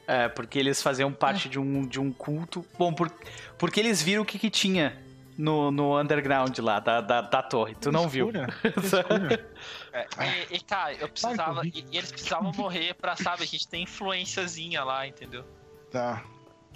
É, 0.06 0.28
porque 0.28 0.58
eles 0.58 0.82
faziam 0.82 1.12
parte 1.12 1.48
é. 1.48 1.50
de, 1.50 1.58
um, 1.58 1.86
de 1.86 1.98
um 1.98 2.12
culto. 2.12 2.64
Bom, 2.78 2.92
por, 2.92 3.10
porque 3.58 3.80
eles 3.80 4.02
viram 4.02 4.22
o 4.22 4.26
que, 4.26 4.38
que 4.38 4.50
tinha 4.50 5.02
no, 5.36 5.70
no 5.70 5.98
underground 5.98 6.56
lá 6.58 6.80
da, 6.80 7.00
da, 7.00 7.20
da 7.22 7.42
torre. 7.42 7.74
Tu 7.74 7.90
não 7.90 8.08
viu. 8.08 8.30
é, 9.92 10.06
e, 10.50 10.56
e, 10.56 10.60
cara, 10.60 10.92
eu 10.94 11.08
precisava. 11.08 11.66
E, 11.66 11.84
e, 11.90 11.96
eles 11.96 12.12
precisavam 12.12 12.52
morrer 12.52 12.94
pra, 12.94 13.16
sabe, 13.16 13.42
a 13.42 13.46
gente 13.46 13.66
tem 13.66 13.84
influenciazinha 13.84 14.84
lá, 14.84 15.06
entendeu? 15.06 15.44
Tá. 15.90 16.22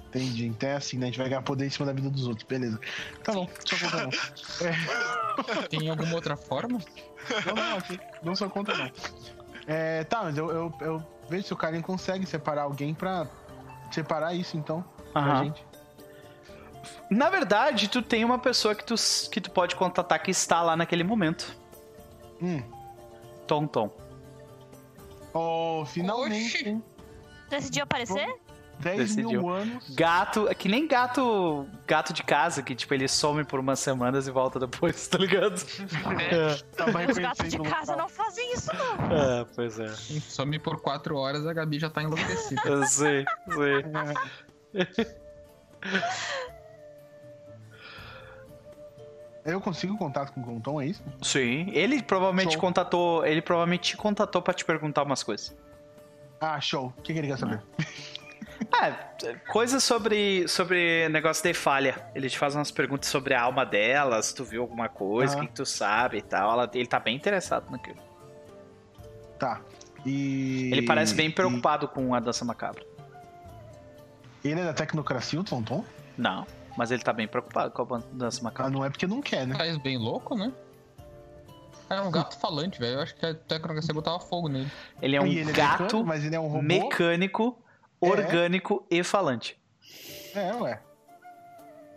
Entendi. 0.09 0.47
Então 0.47 0.71
é 0.71 0.75
assim, 0.75 0.97
né? 0.97 1.05
A 1.05 1.07
gente 1.09 1.19
vai 1.19 1.29
ganhar 1.29 1.43
poder 1.43 1.67
em 1.67 1.71
cima 1.71 1.85
da 1.85 1.93
vida 1.93 2.09
dos 2.09 2.27
outros. 2.27 2.47
Beleza. 2.47 2.81
Tá 3.23 3.33
bom, 3.33 3.49
só 3.65 3.77
conta 3.77 4.03
não. 4.03 4.11
É. 5.65 5.69
Tem 5.69 5.89
alguma 5.89 6.15
outra 6.15 6.37
forma? 6.37 6.81
Não, 7.47 7.55
não, 7.55 7.77
aqui. 7.77 8.01
Não 8.23 8.35
só 8.35 8.49
conta 8.49 8.75
não. 8.75 8.91
É, 9.69 10.03
tá, 10.05 10.25
mas 10.25 10.39
eu, 10.39 10.51
eu, 10.51 10.73
eu 10.81 11.03
vejo 11.29 11.47
se 11.47 11.53
o 11.53 11.57
Karen 11.57 11.83
consegue 11.83 12.25
separar 12.25 12.63
alguém 12.63 12.95
pra 12.95 13.27
separar 13.91 14.33
isso, 14.35 14.57
então. 14.57 14.83
Aham. 15.15 15.29
Pra 15.29 15.45
gente. 15.45 15.69
Na 17.11 17.29
verdade, 17.29 17.89
tu 17.89 18.01
tem 18.01 18.25
uma 18.25 18.39
pessoa 18.39 18.75
que 18.75 18.83
tu, 18.83 18.95
que 19.31 19.41
tu 19.41 19.51
pode 19.51 19.77
contatar 19.77 20.23
que 20.23 20.31
está 20.31 20.63
lá 20.63 20.75
naquele 20.75 21.05
momento. 21.05 21.55
Hum. 22.41 22.63
Tom 23.47 23.67
Tom. 23.67 23.91
Oh, 25.35 25.85
finalmente. 25.87 26.57
Oxi. 26.57 26.83
Decidiu 27.51 27.83
aparecer? 27.83 28.27
10 28.81 28.99
Decidiu. 28.99 29.29
mil 29.43 29.49
anos. 29.49 29.91
Gato, 29.95 30.49
é 30.49 30.55
que 30.55 30.69
nem 30.69 30.87
gato 30.87 31.67
gato 31.87 32.13
de 32.13 32.23
casa, 32.23 32.63
que 32.63 32.75
tipo, 32.75 32.95
ele 32.95 33.09
some 33.09 33.45
por 33.45 33.59
umas 33.61 33.81
semanas 33.81 34.27
e 34.29 34.31
volta 34.31 34.59
depois, 34.59 35.09
tá 35.09 35.19
ligado? 35.19 35.61
É. 36.31 36.39
É. 36.39 37.11
Os 37.11 37.19
gatos 37.19 37.49
de 37.49 37.59
casa 37.59 37.97
não 37.97 38.09
fazem 38.09 38.53
isso, 38.53 38.71
não. 38.75 38.95
É, 39.17 39.47
pois 39.55 39.79
é. 39.79 39.89
Some 39.89 40.59
por 40.59 40.81
4 40.81 41.17
horas, 41.17 41.47
a 41.47 41.53
Gabi 41.53 41.79
já 41.79 41.91
tá 41.91 42.03
enlouquecida. 42.03 42.63
Eu 42.67 42.85
sei, 42.85 43.25
sei. 43.49 43.85
É. 44.75 45.19
Eu 49.45 49.61
consigo 49.63 49.97
contato 49.97 50.33
com 50.33 50.57
o 50.57 50.61
Tom, 50.61 50.81
é 50.81 50.87
isso? 50.87 51.03
Sim, 51.23 51.71
ele 51.73 52.03
provavelmente 52.03 52.53
show. 52.53 52.61
contatou, 52.61 53.25
ele 53.25 53.41
provavelmente 53.41 53.91
te 53.91 53.97
contatou 53.97 54.43
para 54.43 54.53
te 54.53 54.65
perguntar 54.65 55.05
umas 55.05 55.23
coisas. 55.23 55.57
Ah, 56.41 56.61
show. 56.61 56.93
O 56.99 57.03
que, 57.03 57.13
que 57.13 57.19
ele 57.19 57.29
quer 57.29 57.39
saber? 57.39 57.63
Ah, 58.73 58.93
coisas 59.51 59.83
sobre, 59.83 60.47
sobre 60.47 61.09
negócio 61.09 61.43
de 61.43 61.55
falha. 61.55 62.11
Ele 62.15 62.29
te 62.29 62.39
faz 62.39 62.55
umas 62.55 62.71
perguntas 62.71 63.09
sobre 63.09 63.35
a 63.35 63.43
alma 63.43 63.65
dela, 63.65 64.23
se 64.23 64.35
tu 64.35 64.45
viu 64.45 64.63
alguma 64.63 64.89
coisa, 64.89 65.37
o 65.37 65.41
ah. 65.41 65.47
que, 65.47 65.53
tu 65.53 65.67
sabe 65.67 66.19
e 66.19 66.23
tal. 66.23 66.53
Ela, 66.53 66.71
ele 66.75 66.87
tá 66.87 67.01
bem 67.01 67.17
interessado 67.17 67.71
naquilo. 67.71 67.99
Tá. 69.39 69.61
E. 70.05 70.71
Ele 70.73 70.83
parece 70.83 71.15
bem 71.15 71.31
preocupado 71.31 71.87
e... 71.87 71.89
com 71.89 72.15
a 72.15 72.21
dança 72.21 72.45
macabra. 72.45 72.85
Ele 74.45 74.61
é 74.61 74.65
da 74.65 74.73
tecnocracia, 74.73 75.41
o 75.41 75.45
Tonton? 75.45 75.85
Não. 76.17 76.47
Mas 76.77 76.91
ele 76.91 77.03
tá 77.03 77.13
bem 77.13 77.27
preocupado 77.27 77.73
com 77.73 77.95
a 77.95 78.03
dança 78.13 78.43
macabra. 78.43 78.71
Ah, 78.71 78.71
não 78.71 78.85
é 78.85 78.91
porque 78.91 79.07
não 79.07 79.21
quer, 79.21 79.47
né? 79.47 79.57
Faz 79.57 79.77
bem 79.79 79.99
louco, 79.99 80.37
né? 80.37 80.53
É 81.91 82.01
um 82.01 82.11
gato 82.11 82.39
falante, 82.39 82.79
velho. 82.79 82.97
Eu 82.97 83.01
acho 83.01 83.17
que 83.17 83.25
a 83.25 83.35
tecnologia 83.35 83.95
botava 83.95 84.21
fogo 84.21 84.49
nele. 84.49 84.71
Ele 85.01 85.17
é 85.17 85.21
um 85.21 85.27
ele 85.27 85.51
é 85.51 85.53
gato, 85.53 85.57
é 85.57 85.85
mecânico, 85.85 86.07
mas 86.07 86.25
ele 86.25 86.37
é 86.37 86.41
um 86.41 86.47
robô. 86.47 86.63
mecânico, 86.63 87.59
é. 88.01 88.07
orgânico 88.07 88.87
e 88.91 89.03
falante. 89.03 89.59
É, 90.35 90.55
ué. 90.55 90.81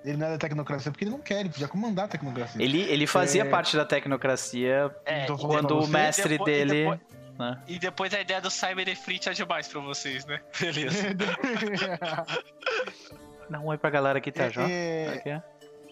Ele 0.03 0.17
não 0.17 0.27
é 0.27 0.31
da 0.31 0.37
tecnocracia 0.37 0.91
porque 0.91 1.03
ele 1.03 1.11
não 1.11 1.19
quer, 1.19 1.41
ele 1.41 1.49
podia 1.49 1.67
comandar 1.67 2.05
a 2.05 2.07
tecnocracia. 2.07 2.63
Ele, 2.63 2.81
ele 2.81 3.05
fazia 3.05 3.43
é... 3.43 3.45
parte 3.45 3.77
da 3.77 3.85
tecnocracia 3.85 4.89
é, 5.05 5.27
quando 5.27 5.79
o 5.79 5.87
mestre 5.87 6.39
depois, 6.39 6.51
dele. 6.51 6.71
E 6.71 6.83
depois, 6.83 6.99
né? 7.37 7.61
e 7.67 7.79
depois, 7.79 8.13
a 8.13 8.21
ideia 8.21 8.41
do 8.41 8.49
Cyber 8.49 8.97
Fleet 8.97 9.27
é 9.27 9.33
demais 9.33 9.67
pra 9.67 9.79
vocês, 9.81 10.25
né? 10.25 10.41
Beleza. 10.59 11.13
Dá 13.49 13.59
um 13.59 13.67
oi 13.67 13.77
pra 13.77 13.91
galera 13.91 14.19
que 14.19 14.31
tá 14.31 14.49
já. 14.49 14.67
É, 14.67 15.21
é, 15.25 15.41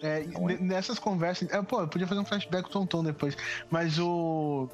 é, 0.02 0.24
nessas 0.60 0.98
conversas. 0.98 1.48
É, 1.52 1.62
pô, 1.62 1.82
eu 1.82 1.88
podia 1.88 2.06
fazer 2.06 2.20
um 2.20 2.24
flashback 2.24 2.64
com 2.64 2.68
o 2.68 2.72
Tonton 2.72 3.04
depois. 3.04 3.36
Mas 3.70 3.98
o. 3.98 4.68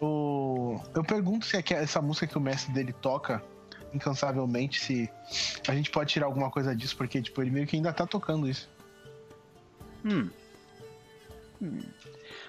O. 0.00 0.80
Eu 0.94 1.02
pergunto 1.02 1.44
se 1.44 1.56
é 1.56 1.62
que 1.62 1.74
essa 1.74 2.00
música 2.00 2.26
que 2.26 2.38
o 2.38 2.40
mestre 2.40 2.72
dele 2.72 2.92
toca 2.92 3.42
incansavelmente, 3.94 4.80
se 4.80 5.10
a 5.68 5.74
gente 5.74 5.90
pode 5.90 6.12
tirar 6.12 6.26
alguma 6.26 6.50
coisa 6.50 6.74
disso, 6.74 6.96
porque, 6.96 7.20
tipo, 7.20 7.40
ele 7.42 7.50
meio 7.50 7.66
que 7.66 7.76
ainda 7.76 7.92
tá 7.92 8.06
tocando 8.06 8.48
isso. 8.48 8.68
Hum. 10.04 10.28
hum. 11.60 11.80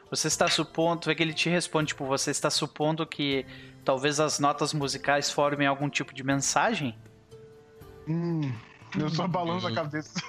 Você 0.10 0.28
está 0.28 0.48
supondo, 0.50 1.10
é 1.10 1.16
que 1.16 1.24
ele 1.24 1.34
te 1.34 1.50
responde, 1.50 1.90
tipo, 1.90 2.06
você 2.06 2.32
está 2.32 2.50
supondo 2.50 3.08
que 3.08 3.46
talvez 3.86 4.20
as 4.20 4.40
notas 4.40 4.74
musicais 4.74 5.32
formem 5.32 5.68
algum 5.68 5.90
tipo 5.90 6.14
de 6.14 6.24
mensagem? 6.24 6.98
Hum. 8.08 8.52
Eu 9.00 9.10
só 9.10 9.28
balanço 9.28 9.68
a 9.68 9.74
cabeça. 9.74 10.20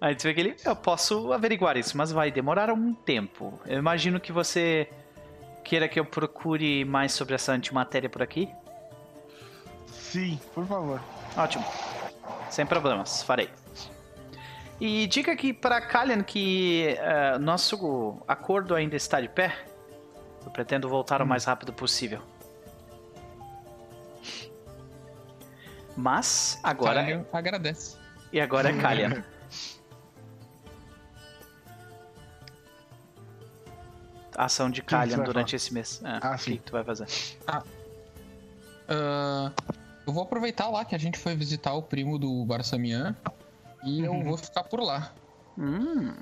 Aí 0.00 0.18
você 0.18 0.28
vê 0.28 0.34
que 0.34 0.40
ele. 0.40 0.56
Eu 0.64 0.76
posso 0.76 1.32
averiguar 1.32 1.76
isso, 1.76 1.96
mas 1.96 2.10
vai 2.10 2.30
demorar 2.30 2.72
um 2.72 2.92
tempo. 2.92 3.60
Eu 3.66 3.78
imagino 3.78 4.20
que 4.20 4.32
você 4.32 4.88
queira 5.66 5.88
que 5.88 5.98
eu 5.98 6.04
procure 6.04 6.84
mais 6.84 7.12
sobre 7.12 7.34
essa 7.34 7.52
antimatéria 7.52 8.08
por 8.08 8.22
aqui. 8.22 8.48
Sim, 9.88 10.38
por 10.54 10.64
favor. 10.64 11.00
Ótimo. 11.36 11.64
Sem 12.48 12.64
problemas, 12.64 13.24
farei. 13.24 13.50
E 14.80 15.08
diga 15.08 15.32
aqui 15.32 15.52
para 15.52 15.80
Kalian 15.80 16.22
que 16.22 16.96
uh, 17.00 17.38
nosso 17.40 18.22
acordo 18.28 18.76
ainda 18.76 18.94
está 18.94 19.20
de 19.20 19.28
pé. 19.28 19.52
Eu 20.44 20.52
pretendo 20.52 20.88
voltar 20.88 21.20
hum. 21.20 21.24
o 21.24 21.28
mais 21.28 21.44
rápido 21.44 21.72
possível. 21.72 22.22
Mas 25.96 26.60
agora. 26.62 27.00
Kalian 27.00 27.26
agradece. 27.32 27.96
E 28.32 28.40
agora 28.40 28.70
é 28.70 28.72
Kalian. 28.80 29.24
Ação 34.36 34.70
de 34.70 34.82
Kalian 34.82 35.18
durante 35.18 35.50
falar? 35.50 35.56
esse 35.56 35.74
mês. 35.74 36.00
É, 36.04 36.18
ah, 36.22 36.34
o 36.34 36.38
sim. 36.38 36.56
que 36.56 36.62
tu 36.62 36.72
vai 36.72 36.84
fazer? 36.84 37.06
Ah. 37.46 37.62
Uh, 38.88 39.72
eu 40.06 40.12
vou 40.12 40.22
aproveitar 40.22 40.68
lá 40.68 40.84
que 40.84 40.94
a 40.94 40.98
gente 40.98 41.18
foi 41.18 41.34
visitar 41.34 41.74
o 41.74 41.82
primo 41.82 42.18
do 42.18 42.44
Barsamian 42.44 43.16
e 43.84 44.02
uhum. 44.02 44.18
eu 44.20 44.24
vou 44.24 44.36
ficar 44.36 44.64
por 44.64 44.80
lá. 44.80 45.12
Hum. 45.58 46.14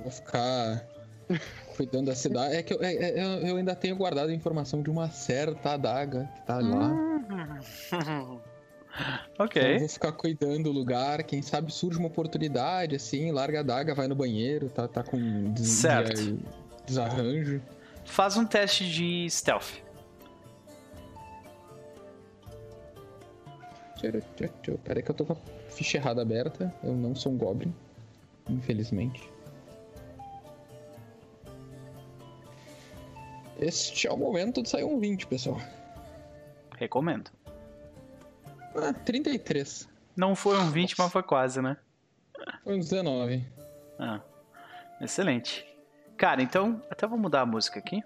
Vou 0.00 0.10
ficar 0.10 0.86
cuidando 1.76 2.06
da 2.06 2.14
cidade. 2.14 2.54
É 2.54 2.62
que 2.62 2.72
eu, 2.72 2.82
é, 2.82 2.94
é, 2.94 3.50
eu, 3.50 3.56
ainda 3.56 3.74
tenho 3.74 3.96
guardado 3.96 4.28
a 4.28 4.32
informação 4.32 4.82
de 4.82 4.90
uma 4.90 5.10
certa 5.10 5.72
adaga 5.72 6.30
que 6.34 6.42
tá 6.42 6.58
lá. 6.58 6.88
Hum. 6.88 8.38
ok. 9.38 9.62
Então 9.62 9.72
eu 9.72 9.78
vou 9.80 9.88
ficar 9.88 10.12
cuidando 10.12 10.64
do 10.64 10.72
lugar. 10.72 11.24
Quem 11.24 11.42
sabe 11.42 11.72
surge 11.72 11.98
uma 11.98 12.08
oportunidade, 12.08 12.94
assim, 12.94 13.32
larga 13.32 13.60
a 13.60 13.62
daga, 13.62 13.94
vai 13.94 14.06
no 14.06 14.14
banheiro, 14.14 14.68
tá, 14.68 14.86
tá 14.86 15.02
com 15.02 15.18
certo. 15.56 16.38
Desarranjo. 16.86 17.60
Faz 18.04 18.36
um 18.36 18.46
teste 18.46 18.88
de 18.88 19.28
stealth. 19.28 19.84
Peraí 24.84 25.02
que 25.02 25.10
eu 25.10 25.14
tô 25.14 25.24
com 25.24 25.32
a 25.32 25.36
ficha 25.70 25.98
errada 25.98 26.22
aberta. 26.22 26.72
Eu 26.82 26.94
não 26.94 27.14
sou 27.14 27.32
um 27.32 27.36
Goblin. 27.38 27.74
Infelizmente. 28.48 29.30
Este 33.58 34.06
é 34.06 34.12
o 34.12 34.16
momento 34.16 34.62
de 34.62 34.68
sair 34.68 34.84
um 34.84 34.98
20, 34.98 35.26
pessoal. 35.26 35.58
Recomendo. 36.76 37.30
Ah, 38.74 38.92
33. 38.92 39.88
Não 40.14 40.36
foi 40.36 40.58
um 40.58 40.70
20, 40.70 40.90
Nossa. 40.90 41.02
mas 41.02 41.12
foi 41.12 41.22
quase, 41.22 41.62
né? 41.62 41.76
Foi 42.62 42.74
um 42.74 42.78
19. 42.78 43.44
Ah, 43.98 44.20
excelente. 45.00 45.66
Cara, 46.16 46.42
então, 46.42 46.82
até 46.90 47.06
vou 47.06 47.18
mudar 47.18 47.42
a 47.42 47.46
música 47.46 47.78
aqui. 47.78 48.02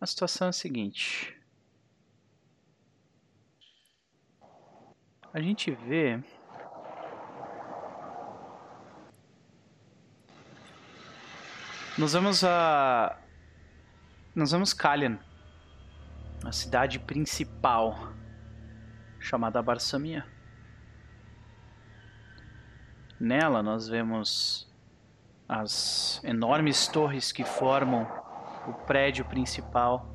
A 0.00 0.06
situação 0.06 0.46
é 0.46 0.50
a 0.50 0.52
seguinte. 0.52 1.36
A 5.32 5.40
gente 5.40 5.70
vê 5.70 6.20
Nós 12.00 12.14
vamos 12.14 12.42
a. 12.44 13.18
Nós 14.34 14.52
vamos 14.52 14.72
Kalian, 14.72 15.18
a 16.42 16.50
cidade 16.50 16.98
principal 16.98 18.14
chamada 19.18 19.60
Barsamia. 19.60 20.24
Nela 23.20 23.62
nós 23.62 23.86
vemos 23.86 24.69
as 25.50 26.22
enormes 26.22 26.86
torres 26.86 27.32
que 27.32 27.42
formam 27.42 28.06
o 28.68 28.72
prédio 28.72 29.24
principal. 29.24 30.08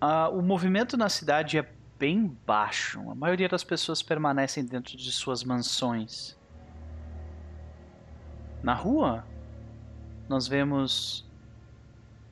Ah, 0.00 0.28
o 0.28 0.40
movimento 0.40 0.96
na 0.96 1.08
cidade 1.08 1.58
é 1.58 1.68
bem 1.98 2.38
baixo. 2.46 3.00
A 3.10 3.16
maioria 3.16 3.48
das 3.48 3.64
pessoas 3.64 4.00
permanecem 4.00 4.64
dentro 4.64 4.96
de 4.96 5.10
suas 5.10 5.42
mansões. 5.42 6.38
Na 8.62 8.74
rua, 8.74 9.26
nós 10.28 10.46
vemos 10.46 11.28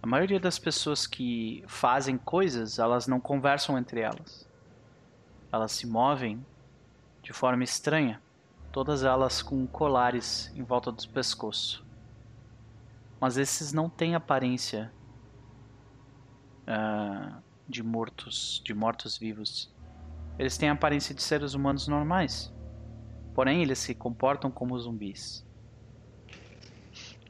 a 0.00 0.06
maioria 0.06 0.38
das 0.38 0.60
pessoas 0.60 1.08
que 1.08 1.64
fazem 1.66 2.16
coisas, 2.16 2.78
elas 2.78 3.08
não 3.08 3.18
conversam 3.18 3.76
entre 3.76 4.00
elas. 4.00 4.48
Elas 5.50 5.72
se 5.72 5.88
movem 5.88 6.46
de 7.20 7.32
forma 7.32 7.64
estranha, 7.64 8.22
todas 8.76 9.02
elas 9.02 9.40
com 9.40 9.66
colares 9.66 10.52
em 10.54 10.62
volta 10.62 10.92
do 10.92 11.08
pescoço. 11.08 11.82
Mas 13.18 13.38
esses 13.38 13.72
não 13.72 13.88
têm 13.88 14.14
aparência 14.14 14.92
uh, 16.68 17.42
de 17.66 17.82
mortos, 17.82 18.60
de 18.62 18.74
mortos-vivos. 18.74 19.74
Eles 20.38 20.58
têm 20.58 20.68
a 20.68 20.74
aparência 20.74 21.14
de 21.14 21.22
seres 21.22 21.54
humanos 21.54 21.88
normais. 21.88 22.52
Porém, 23.34 23.62
eles 23.62 23.78
se 23.78 23.94
comportam 23.94 24.50
como 24.50 24.78
zumbis. 24.78 25.42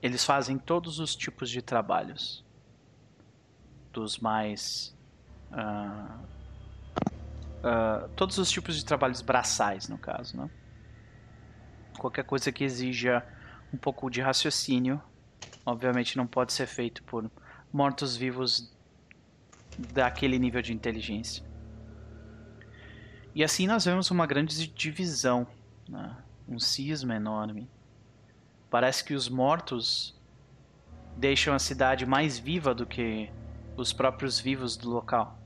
Eles 0.02 0.25
fazem 0.25 0.58
todos 0.58 0.99
os 0.99 1.15
tipos 1.15 1.49
de 1.49 1.62
trabalhos. 1.62 2.44
Dos 3.92 4.18
mais. 4.18 4.99
Uh, 5.52 6.25
uh, 7.60 8.08
todos 8.16 8.36
os 8.36 8.50
tipos 8.50 8.75
de 8.75 8.84
trabalhos 8.84 9.23
braçais, 9.23 9.89
no 9.89 9.97
caso, 9.97 10.36
né? 10.36 10.50
Qualquer 12.07 12.23
coisa 12.23 12.52
que 12.52 12.62
exija 12.62 13.26
um 13.75 13.76
pouco 13.76 14.09
de 14.09 14.20
raciocínio, 14.20 15.02
obviamente 15.65 16.17
não 16.17 16.25
pode 16.25 16.52
ser 16.52 16.68
feito 16.68 17.02
por 17.02 17.28
mortos-vivos 17.73 18.73
daquele 19.93 20.39
nível 20.39 20.62
de 20.62 20.73
inteligência. 20.73 21.44
E 23.35 23.43
assim 23.43 23.67
nós 23.67 23.85
vemos 23.85 24.09
uma 24.12 24.25
grande 24.25 24.68
divisão, 24.68 25.49
né? 25.89 26.17
um 26.49 26.60
cisma 26.60 27.17
enorme. 27.17 27.68
Parece 28.70 29.02
que 29.02 29.12
os 29.12 29.28
mortos 29.28 30.17
deixam 31.17 31.55
a 31.55 31.59
cidade 31.59 32.07
mais 32.07 32.39
viva 32.39 32.73
do 32.73 32.86
que 32.86 33.28
os 33.76 33.93
próprios 33.93 34.39
vivos 34.39 34.76
do 34.76 34.89
local. 34.89 35.36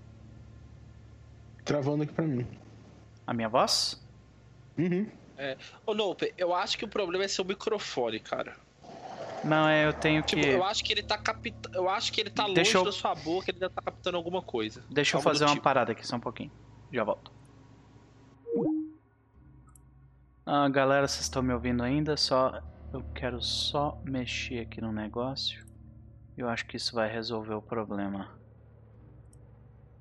Travando 1.64 2.02
aqui 2.02 2.12
pra 2.12 2.26
mim. 2.26 2.46
A 3.26 3.32
minha 3.32 3.48
voz? 3.48 3.98
Uhum. 4.76 5.19
É. 5.40 5.56
Ô, 5.86 5.94
Nope, 5.94 6.34
eu 6.36 6.54
acho 6.54 6.76
que 6.76 6.84
o 6.84 6.88
problema 6.88 7.24
é 7.24 7.28
seu 7.28 7.46
microfone, 7.46 8.20
cara. 8.20 8.54
Não, 9.42 9.66
é, 9.66 9.86
eu 9.86 9.92
tenho 9.94 10.20
tipo, 10.20 10.42
que. 10.42 10.48
Eu 10.48 10.62
acho 10.62 10.84
que 10.84 10.92
ele 10.92 11.02
tá 11.02 11.16
captando. 11.16 11.74
Eu 11.74 11.88
acho 11.88 12.12
que 12.12 12.20
ele 12.20 12.28
tá 12.28 12.44
Deixa 12.44 12.76
longe 12.76 12.76
eu... 12.76 12.84
da 12.84 12.92
sua 12.92 13.14
boca, 13.14 13.50
ele 13.50 13.56
ainda 13.56 13.70
tá 13.70 13.80
captando 13.80 14.18
alguma 14.18 14.42
coisa. 14.42 14.84
Deixa 14.90 15.16
eu 15.16 15.22
fazer 15.22 15.44
uma 15.44 15.54
tipo. 15.54 15.64
parada 15.64 15.92
aqui 15.92 16.06
só 16.06 16.16
um 16.16 16.20
pouquinho. 16.20 16.52
Já 16.92 17.02
volto. 17.04 17.32
Ah, 20.44 20.68
galera, 20.68 21.08
vocês 21.08 21.22
estão 21.22 21.42
me 21.42 21.54
ouvindo 21.54 21.82
ainda? 21.82 22.18
Só. 22.18 22.60
Eu 22.92 23.02
quero 23.14 23.40
só 23.40 23.98
mexer 24.04 24.58
aqui 24.58 24.82
no 24.82 24.92
negócio. 24.92 25.64
Eu 26.36 26.50
acho 26.50 26.66
que 26.66 26.76
isso 26.76 26.94
vai 26.94 27.10
resolver 27.10 27.54
o 27.54 27.62
problema. 27.62 28.38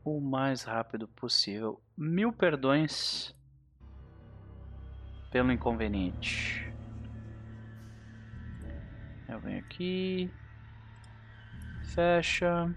O 0.03 0.19
mais 0.19 0.63
rápido 0.63 1.07
possível. 1.07 1.81
Mil 1.95 2.33
perdões 2.33 3.33
pelo 5.29 5.51
inconveniente. 5.51 6.73
Eu 9.27 9.39
venho 9.39 9.59
aqui. 9.59 10.31
Fecha. 11.93 12.75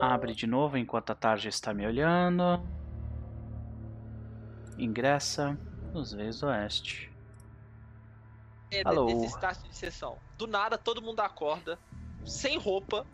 Abre 0.00 0.34
de 0.34 0.46
novo 0.46 0.78
enquanto 0.78 1.10
a 1.10 1.14
tarde 1.14 1.48
está 1.48 1.74
me 1.74 1.86
olhando. 1.86 2.66
Ingressa 4.78 5.58
nos 5.92 6.12
Veios 6.12 6.42
Oeste. 6.42 7.12
É, 8.70 8.82
Alô. 8.84 9.06
De 9.06 9.76
sessão. 9.76 10.18
Do 10.36 10.46
nada 10.46 10.78
todo 10.78 11.02
mundo 11.02 11.20
acorda, 11.20 11.78
sem 12.24 12.58
roupa, 12.58 13.06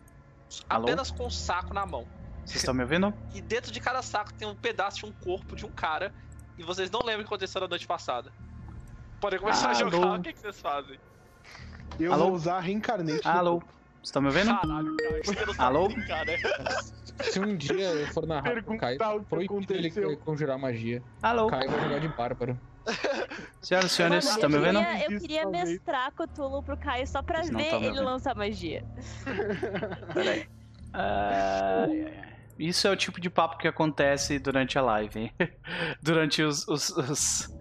Alô? 0.69 0.83
apenas 0.83 1.09
com 1.09 1.25
um 1.25 1.29
saco 1.29 1.73
na 1.73 1.85
mão. 1.85 2.07
Vocês 2.45 2.57
estão 2.57 2.73
me 2.73 2.83
ouvindo? 2.83 3.13
E 3.33 3.41
dentro 3.41 3.71
de 3.71 3.79
cada 3.79 4.01
saco 4.01 4.33
tem 4.33 4.47
um 4.47 4.55
pedaço 4.55 4.99
de 4.99 5.05
um 5.07 5.11
corpo 5.11 5.55
de 5.55 5.65
um 5.65 5.71
cara. 5.71 6.13
E 6.57 6.63
vocês 6.63 6.89
não 6.89 6.99
lembram 6.99 7.21
o 7.21 7.23
que 7.23 7.27
aconteceu 7.33 7.61
na 7.61 7.67
noite 7.67 7.85
passada 7.85 8.31
podem 9.25 9.39
começar 9.39 9.69
Alô? 9.69 9.71
a 9.71 9.73
jogar, 9.73 10.19
o 10.19 10.21
que, 10.21 10.33
que 10.33 10.39
vocês 10.39 10.61
fazem? 10.61 10.99
Eu 11.99 12.13
Alô? 12.13 12.25
vou 12.25 12.33
usar 12.33 12.59
Reincarnate. 12.59 13.27
Alô? 13.27 13.63
Tá 14.13 14.21
me 14.21 14.27
ouvindo? 14.27 14.55
Caralho, 14.55 14.95
cara, 14.97 15.23
você 15.23 15.45
não 15.45 15.65
Alô? 15.65 15.87
Brincar, 15.87 16.25
né? 16.27 16.37
Se 17.21 17.39
um 17.39 17.55
dia 17.55 17.89
eu 17.89 18.07
for 18.13 18.27
na 18.27 18.43
Kai, 18.77 18.97
proibido 19.27 19.73
ele 19.73 19.89
conjurar 20.17 20.59
magia. 20.59 21.01
Alô? 21.23 21.47
Kai 21.47 21.67
vai 21.67 21.81
jogar 21.81 21.99
de 21.99 22.07
bárbaro. 22.09 22.59
Senhoras 23.61 23.91
e 23.91 23.95
senhores, 23.95 24.29
estão 24.29 24.47
me 24.47 24.57
ouvindo? 24.57 24.79
Eu 24.79 25.19
queria 25.19 25.47
mestrar 25.47 26.11
Cthulhu 26.11 26.61
pro 26.61 26.77
Caio 26.77 27.07
só 27.07 27.23
pra 27.23 27.41
ver 27.41 27.73
ele 27.83 27.99
lançar 27.99 28.35
magia. 28.35 28.85
Peraí. 30.13 30.47
Uh, 30.93 32.34
isso 32.57 32.87
é 32.87 32.91
o 32.91 32.95
tipo 32.95 33.19
de 33.19 33.29
papo 33.29 33.57
que 33.57 33.67
acontece 33.67 34.39
durante 34.39 34.77
a 34.77 34.81
live, 34.81 35.31
durante 36.01 36.41
os, 36.41 36.67
os, 36.67 36.89
os, 36.89 37.57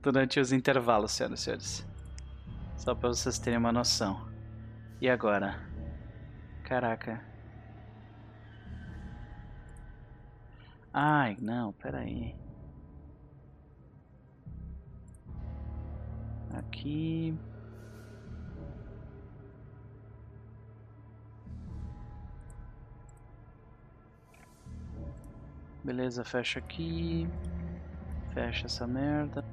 durante 0.00 0.40
os 0.40 0.52
intervalos, 0.52 1.12
senhoras 1.12 1.40
e 1.40 1.42
senhores. 1.42 1.86
Só 2.76 2.94
para 2.94 3.10
vocês 3.10 3.38
terem 3.38 3.58
uma 3.58 3.72
noção. 3.72 4.28
E 5.00 5.08
agora? 5.08 5.60
Caraca. 6.64 7.24
Ai, 10.92 11.36
não, 11.40 11.72
peraí. 11.72 12.34
Aqui. 16.54 17.38
Beleza, 25.84 26.24
fecha 26.24 26.60
aqui. 26.60 27.28
Fecha 28.32 28.66
essa 28.66 28.86
merda. 28.86 29.44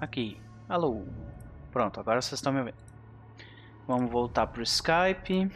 Aqui. 0.00 0.36
Alô. 0.68 1.04
Pronto, 1.70 2.00
agora 2.00 2.20
vocês 2.20 2.38
estão 2.38 2.52
me 2.52 2.62
vendo. 2.64 2.74
Vamos 3.86 4.10
voltar 4.10 4.48
pro 4.48 4.62
Skype. 4.62 5.48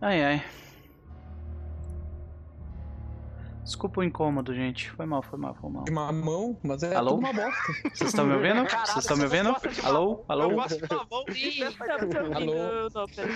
Ai 0.00 0.24
ai. 0.24 0.63
Desculpa 3.64 4.02
o 4.02 4.04
incômodo, 4.04 4.54
gente. 4.54 4.90
Foi 4.90 5.06
mal, 5.06 5.22
foi 5.22 5.38
mal, 5.38 5.54
foi 5.54 5.70
mal. 5.70 5.84
De 5.84 5.90
mamão, 5.90 6.58
mas 6.62 6.82
é 6.82 6.94
Alô? 6.94 7.14
uma 7.14 7.32
bosta. 7.32 7.72
Vocês 7.82 8.10
estão 8.10 8.26
me 8.26 8.34
ouvindo? 8.34 8.62
Vocês 8.68 8.96
estão 8.98 9.16
me 9.16 9.24
ouvindo? 9.24 9.56
Alô? 9.82 10.22
Alô? 10.28 10.50
Eu 10.50 10.54
gosto 10.54 10.80
de 10.80 10.94
mamão. 10.94 11.24
Alô? 12.34 12.90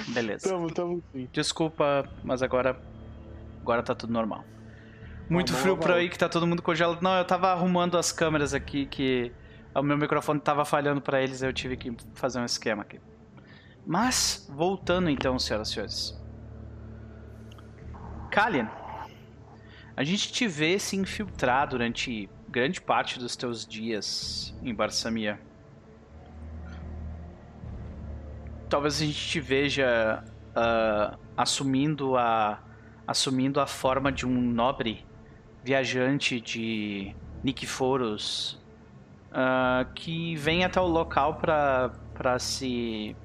Beleza. 0.09 0.51
Tamo, 0.51 0.71
tamo 0.71 1.03
sim. 1.13 1.29
Desculpa, 1.33 2.07
mas 2.23 2.43
agora 2.43 2.79
agora 3.63 3.83
tá 3.83 3.95
tudo 3.95 4.13
normal. 4.13 4.45
Muito 5.31 5.53
frio 5.55 5.77
por 5.77 5.93
aí 5.93 6.09
que 6.09 6.19
tá 6.19 6.29
todo 6.29 6.47
mundo 6.47 6.63
congelado. 6.63 7.01
Não, 7.03 7.17
eu 7.17 7.25
tava 7.25 7.49
arrumando 7.49 7.97
as 7.97 8.13
câmeras 8.13 8.53
aqui 8.53 8.87
que 8.87 9.33
o 9.75 9.83
meu 9.83 9.97
microfone 9.97 10.41
tava 10.41 10.65
falhando 10.65 11.01
para 11.01 11.23
eles, 11.23 11.43
eu 11.43 11.53
tive 11.53 11.77
que 11.77 11.95
fazer 12.15 12.39
um 12.39 12.45
esquema 12.45 12.83
aqui. 12.83 13.01
Mas, 13.87 14.47
voltando 14.55 15.09
então, 15.09 15.39
senhoras 15.39 15.69
e 15.69 15.73
senhores. 15.73 16.23
Kalian, 18.31 18.71
a 19.99 20.05
gente 20.05 20.31
te 20.31 20.47
vê 20.47 20.79
se 20.79 20.97
infiltrar 20.97 21.67
durante 21.67 22.31
grande 22.49 22.81
parte 22.81 23.19
dos 23.19 23.35
teus 23.35 23.67
dias 23.67 24.57
em 24.63 24.73
Barsamia. 24.73 25.41
Talvez 28.69 29.03
a 29.03 29.05
gente 29.05 29.29
te 29.29 29.41
veja 29.41 30.23
uh, 30.51 31.19
assumindo 31.37 32.17
a 32.17 32.63
assumindo 33.09 33.61
a 33.61 33.67
forma 33.67 34.13
de 34.13 34.25
um 34.25 34.41
nobre 34.41 35.05
viajante 35.65 36.41
de 36.41 37.13
Nikiforos 37.43 38.53
uh, 39.33 39.93
que 39.97 40.37
vem 40.37 40.65
até 40.65 40.81
o 40.81 40.87
local 40.87 41.41
para 41.41 42.39
se 42.39 43.17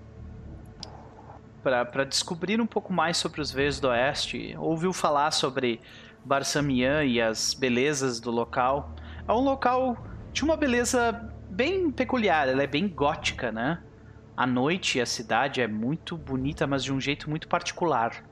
para 1.62 2.04
descobrir 2.04 2.60
um 2.60 2.66
pouco 2.66 2.92
mais 2.92 3.16
sobre 3.18 3.42
os 3.42 3.52
Veios 3.52 3.80
do 3.80 3.90
Oeste. 3.90 4.56
Ouviu 4.58 4.92
falar 4.92 5.30
sobre 5.30 5.80
Barsamian 6.26 7.04
e 7.04 7.22
as 7.22 7.54
belezas 7.54 8.20
do 8.20 8.32
local. 8.32 8.96
É 9.28 9.32
um 9.32 9.42
local 9.42 9.98
de 10.32 10.44
uma 10.44 10.58
beleza 10.58 11.32
bem 11.50 11.92
peculiar, 11.92 12.48
ela 12.48 12.64
é 12.64 12.68
bem 12.68 12.88
gótica, 12.88 13.52
né? 13.52 13.82
À 14.36 14.48
noite 14.48 15.00
a 15.00 15.06
cidade 15.06 15.62
é 15.62 15.68
muito 15.68 16.18
bonita, 16.18 16.66
mas 16.66 16.84
de 16.84 16.92
um 16.92 17.00
jeito 17.00 17.30
muito 17.30 17.48
particular. 17.48 18.24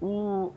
O... 0.00 0.52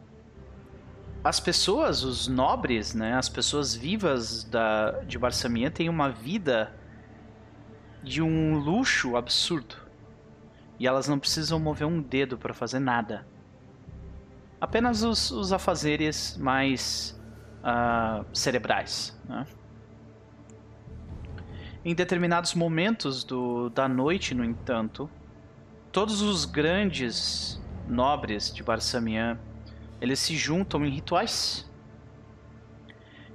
As 1.23 1.39
pessoas, 1.39 2.03
os 2.03 2.27
nobres, 2.27 2.93
né? 2.93 3.15
As 3.15 3.27
pessoas 3.27 3.75
vivas 3.75 4.43
da... 4.45 4.91
de 5.01 5.17
Barsamian 5.17 5.69
têm 5.69 5.89
uma 5.89 6.09
vida 6.09 6.73
de 8.01 8.21
um 8.21 8.57
luxo 8.57 9.17
absurdo. 9.17 9.75
E 10.79 10.87
elas 10.87 11.07
não 11.07 11.19
precisam 11.19 11.59
mover 11.59 11.87
um 11.87 12.01
dedo 12.01 12.37
para 12.37 12.53
fazer 12.53 12.79
nada. 12.79 13.25
Apenas 14.63 15.03
os, 15.03 15.29
os 15.29 15.51
afazeres 15.51 16.37
mais 16.37 17.19
uh, 17.59 18.25
cerebrais. 18.33 19.13
Né? 19.27 19.45
Em 21.83 21.93
determinados 21.93 22.53
momentos 22.53 23.25
do, 23.25 23.69
da 23.71 23.89
noite, 23.89 24.33
no 24.33 24.41
entanto, 24.41 25.09
todos 25.91 26.21
os 26.21 26.45
grandes 26.45 27.61
nobres 27.89 28.53
de 28.53 28.63
Barsamian, 28.63 29.37
eles 29.99 30.19
se 30.19 30.33
juntam 30.37 30.85
em 30.85 30.89
rituais. 30.89 31.69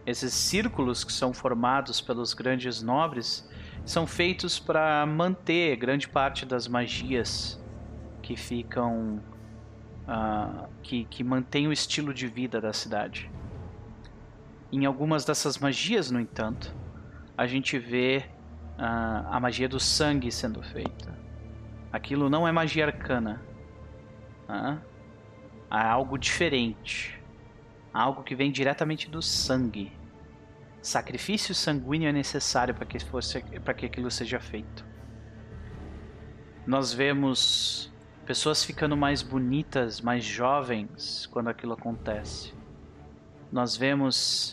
Esses 0.07 0.33
círculos 0.33 1.05
que 1.05 1.13
são 1.13 1.35
formados 1.35 2.01
pelos 2.01 2.33
grandes 2.33 2.81
nobres 2.81 3.47
são 3.85 4.07
feitos 4.07 4.59
para 4.59 5.05
manter 5.05 5.77
grande 5.77 6.09
parte 6.09 6.47
das 6.47 6.67
magias 6.67 7.63
que 8.23 8.35
ficam 8.35 9.21
uh, 10.09 10.67
que, 10.83 11.05
que 11.05 11.23
mantém 11.23 11.69
o 11.69 11.73
estilo 11.73 12.15
de 12.15 12.27
vida 12.27 12.61
da 12.61 12.73
cidade. 12.73 13.31
Em 14.73 14.87
algumas 14.87 15.25
dessas 15.25 15.59
magias, 15.59 16.11
no 16.11 16.19
entanto, 16.19 16.75
a 17.37 17.47
gente 17.47 17.79
vê 17.79 18.25
uh, 18.79 19.29
a 19.31 19.39
magia 19.39 19.69
do 19.69 19.79
sangue 19.79 20.33
sendo 20.33 20.63
feita. 20.63 21.17
Aquilo 21.93 22.29
não 22.29 22.49
é 22.49 22.53
magia 22.53 22.87
arcana. 22.87 23.41
Uh, 24.49 24.79
é 25.71 25.81
algo 25.83 26.19
diferente. 26.19 27.19
Algo 27.93 28.23
que 28.23 28.35
vem 28.35 28.51
diretamente 28.51 29.09
do 29.09 29.23
sangue. 29.23 29.93
Sacrifício 30.81 31.55
sanguíneo 31.55 32.09
é 32.09 32.13
necessário 32.13 32.75
para 32.75 32.87
que, 32.87 32.99
fosse, 32.99 33.43
para 33.61 33.75
que 33.75 33.87
aquilo 33.87 34.11
seja 34.11 34.39
feito. 34.39 34.87
Nós 36.67 36.93
vemos 36.93 37.88
pessoas 38.29 38.63
ficando 38.63 38.95
mais 38.95 39.23
bonitas, 39.23 40.03
mais 40.03 40.23
jovens 40.23 41.27
quando 41.33 41.49
aquilo 41.49 41.73
acontece. 41.73 42.53
Nós 43.51 43.75
vemos 43.75 44.53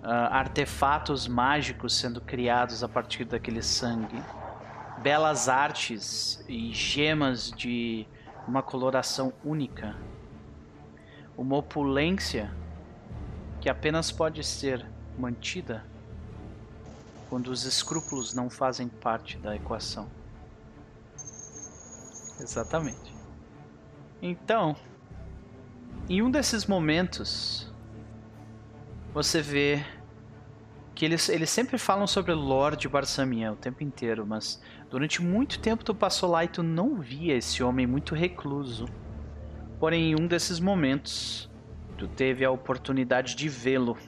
uh, 0.00 0.30
artefatos 0.30 1.26
mágicos 1.26 1.96
sendo 1.96 2.20
criados 2.20 2.84
a 2.84 2.88
partir 2.88 3.24
daquele 3.24 3.62
sangue, 3.62 4.22
belas 5.02 5.48
artes 5.48 6.44
e 6.48 6.72
gemas 6.72 7.50
de 7.50 8.06
uma 8.46 8.62
coloração 8.62 9.32
única, 9.44 9.96
uma 11.36 11.56
opulência 11.56 12.54
que 13.60 13.68
apenas 13.68 14.12
pode 14.12 14.44
ser 14.44 14.86
mantida 15.18 15.84
quando 17.28 17.48
os 17.48 17.64
escrúpulos 17.64 18.32
não 18.34 18.48
fazem 18.48 18.86
parte 18.86 19.36
da 19.36 19.56
equação. 19.56 20.08
Exatamente. 22.38 23.15
Então, 24.20 24.74
em 26.08 26.22
um 26.22 26.30
desses 26.30 26.66
momentos, 26.66 27.72
você 29.12 29.42
vê 29.42 29.84
que 30.94 31.04
eles, 31.04 31.28
eles 31.28 31.50
sempre 31.50 31.76
falam 31.76 32.06
sobre 32.06 32.32
Lord 32.32 32.88
Barsamian 32.88 33.52
o 33.52 33.56
tempo 33.56 33.82
inteiro, 33.82 34.26
mas 34.26 34.62
durante 34.90 35.22
muito 35.22 35.58
tempo 35.58 35.84
tu 35.84 35.94
passou 35.94 36.30
lá 36.30 36.44
e 36.44 36.48
tu 36.48 36.62
não 36.62 36.96
via 37.00 37.34
esse 37.34 37.62
homem 37.62 37.86
muito 37.86 38.14
recluso. 38.14 38.86
Porém, 39.78 40.12
em 40.12 40.14
um 40.14 40.26
desses 40.26 40.58
momentos, 40.58 41.50
tu 41.98 42.08
teve 42.08 42.44
a 42.44 42.50
oportunidade 42.50 43.36
de 43.36 43.46
vê-lo. 43.46 43.98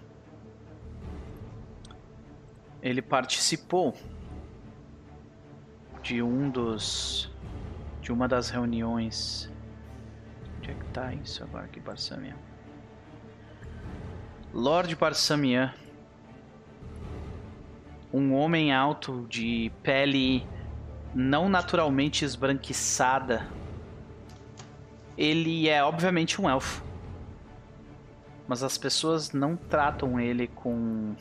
Ele 2.80 3.02
participou 3.02 3.94
de 6.02 6.22
um 6.22 6.48
dos 6.48 7.30
de 8.00 8.12
uma 8.12 8.26
das 8.26 8.48
reuniões 8.48 9.52
Onde 10.68 10.72
é 10.72 10.84
que 10.84 10.90
tá 10.90 11.14
isso 11.14 11.42
agora 11.42 11.64
aqui, 11.64 11.80
Barsamian? 11.80 12.36
Lord 14.52 14.94
Barsamian. 14.96 15.72
Um 18.12 18.34
homem 18.34 18.72
alto 18.72 19.26
de 19.30 19.72
pele 19.82 20.46
não 21.14 21.48
naturalmente 21.48 22.22
esbranquiçada. 22.22 23.48
Ele 25.16 25.70
é 25.70 25.82
obviamente 25.82 26.38
um 26.38 26.48
elfo. 26.48 26.84
Mas 28.46 28.62
as 28.62 28.76
pessoas 28.76 29.32
não 29.32 29.56
tratam 29.56 30.20
ele 30.20 30.48
com. 30.48 31.14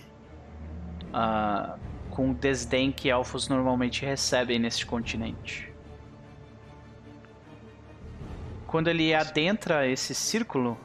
Uh, 1.08 1.80
com 2.10 2.32
o 2.32 2.34
desdém 2.34 2.92
que 2.92 3.10
elfos 3.10 3.48
normalmente 3.48 4.06
recebem 4.06 4.60
neste 4.60 4.86
continente. 4.86 5.67
Quando 8.78 8.90
ele 8.90 9.12
adentra 9.12 9.88
esse 9.88 10.14
círculo 10.14 10.78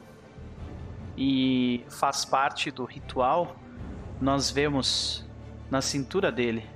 e 1.15 1.85
faz 1.91 2.25
parte 2.25 2.71
do 2.71 2.85
ritual, 2.85 3.55
nós 4.19 4.49
vemos 4.49 5.23
na 5.69 5.79
cintura 5.79 6.31
dele, 6.31 6.67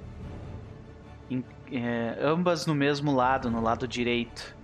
em, 1.27 1.43
é, 1.71 2.19
ambas 2.21 2.67
no 2.67 2.75
mesmo 2.75 3.15
lado, 3.15 3.49
no 3.49 3.59
lado 3.59 3.87
direito, 3.87 4.55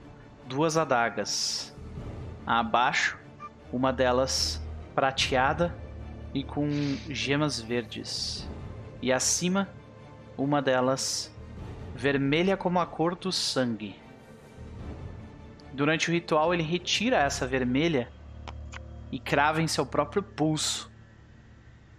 duas 0.46 0.78
adagas. 0.78 1.76
Abaixo, 2.46 3.18
uma 3.72 3.92
delas 3.92 4.64
prateada 4.94 5.76
e 6.36 6.44
com 6.44 6.70
gemas 7.10 7.60
verdes. 7.60 8.48
E 9.02 9.12
acima, 9.12 9.68
uma 10.38 10.62
delas 10.62 11.36
vermelha 11.96 12.56
como 12.56 12.80
a 12.80 12.86
cor 12.86 13.16
do 13.16 13.32
sangue. 13.32 14.03
Durante 15.74 16.10
o 16.10 16.14
ritual, 16.14 16.54
ele 16.54 16.62
retira 16.62 17.18
essa 17.18 17.48
vermelha 17.48 18.12
e 19.12 19.20
crava 19.20 19.62
em 19.62 19.68
seu 19.68 19.86
próprio 19.86 20.22
pulso, 20.22 20.92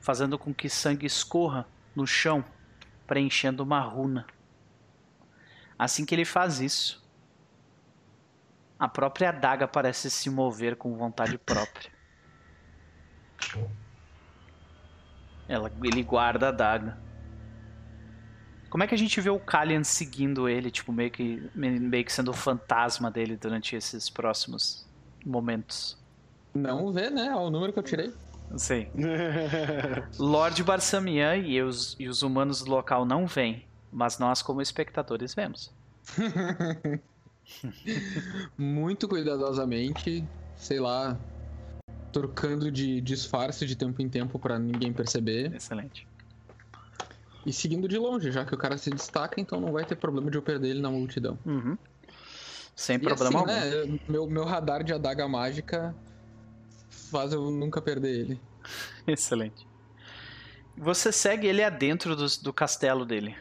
fazendo 0.00 0.38
com 0.38 0.54
que 0.54 0.68
sangue 0.68 1.06
escorra 1.06 1.66
no 1.94 2.06
chão, 2.06 2.44
preenchendo 3.06 3.64
uma 3.64 3.80
runa. 3.80 4.26
Assim 5.76 6.06
que 6.06 6.14
ele 6.14 6.24
faz 6.24 6.60
isso, 6.60 7.04
a 8.78 8.86
própria 8.86 9.30
adaga 9.30 9.66
parece 9.66 10.08
se 10.08 10.30
mover 10.30 10.76
com 10.76 10.96
vontade 10.96 11.36
própria. 11.36 11.90
Ela, 15.48 15.70
ele 15.82 16.02
guarda 16.02 16.46
a 16.46 16.48
adaga. 16.50 17.03
Como 18.74 18.82
é 18.82 18.88
que 18.88 18.94
a 18.96 18.98
gente 18.98 19.20
vê 19.20 19.30
o 19.30 19.38
Kalian 19.38 19.84
seguindo 19.84 20.48
ele, 20.48 20.68
tipo, 20.68 20.92
meio 20.92 21.08
que, 21.08 21.48
meio 21.54 22.04
que 22.04 22.12
sendo 22.12 22.32
o 22.32 22.34
fantasma 22.34 23.08
dele 23.08 23.36
durante 23.36 23.76
esses 23.76 24.10
próximos 24.10 24.84
momentos? 25.24 25.96
Não 26.52 26.92
vê, 26.92 27.08
né? 27.08 27.26
É 27.28 27.36
o 27.36 27.50
número 27.50 27.72
que 27.72 27.78
eu 27.78 27.84
tirei. 27.84 28.12
Sim. 28.56 28.88
Lord 30.18 30.60
Barsamian 30.64 31.36
e 31.36 31.62
os, 31.62 31.94
e 32.00 32.08
os 32.08 32.22
humanos 32.22 32.64
do 32.64 32.70
local 32.72 33.04
não 33.04 33.28
veem, 33.28 33.64
mas 33.92 34.18
nós, 34.18 34.42
como 34.42 34.60
espectadores, 34.60 35.36
vemos. 35.36 35.72
Muito 38.58 39.06
cuidadosamente, 39.06 40.26
sei 40.56 40.80
lá, 40.80 41.16
trocando 42.12 42.72
de 42.72 43.00
disfarce 43.00 43.66
de 43.66 43.76
tempo 43.76 44.02
em 44.02 44.08
tempo 44.08 44.36
para 44.36 44.58
ninguém 44.58 44.92
perceber. 44.92 45.54
Excelente. 45.54 46.08
E 47.46 47.52
seguindo 47.52 47.86
de 47.86 47.98
longe, 47.98 48.30
já 48.32 48.44
que 48.44 48.54
o 48.54 48.58
cara 48.58 48.78
se 48.78 48.90
destaca, 48.90 49.40
então 49.40 49.60
não 49.60 49.72
vai 49.72 49.84
ter 49.84 49.96
problema 49.96 50.30
de 50.30 50.38
eu 50.38 50.42
perder 50.42 50.70
ele 50.70 50.80
na 50.80 50.90
multidão. 50.90 51.38
Uhum. 51.44 51.76
Sem 52.74 52.96
e 52.96 52.98
problema 53.00 53.44
assim, 53.44 53.78
algum. 53.82 53.92
Né, 53.92 54.00
meu, 54.08 54.26
meu 54.26 54.44
radar 54.44 54.82
de 54.82 54.92
adaga 54.92 55.28
mágica 55.28 55.94
faz 56.88 57.32
eu 57.32 57.50
nunca 57.50 57.80
perder 57.80 58.20
ele. 58.20 58.40
Excelente. 59.06 59.66
Você 60.76 61.12
segue 61.12 61.46
ele 61.46 61.62
adentro 61.62 62.16
do, 62.16 62.26
do 62.42 62.52
castelo 62.52 63.04
dele. 63.04 63.36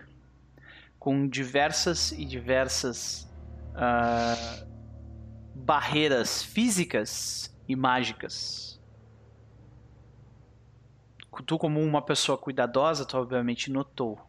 Com 1.00 1.28
diversas 1.28 2.12
e 2.12 2.24
diversas 2.26 3.28
uh, 3.74 4.68
barreiras 5.56 6.44
físicas 6.44 7.54
e 7.68 7.76
mágicas. 7.76 8.73
Tu 11.42 11.58
como 11.58 11.82
uma 11.82 12.02
pessoa 12.02 12.38
cuidadosa, 12.38 13.06
tu 13.06 13.18
obviamente 13.18 13.72
notou 13.72 14.20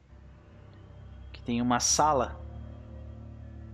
que 1.33 1.43
tem 1.43 1.61
uma 1.61 1.81
sala 1.81 2.41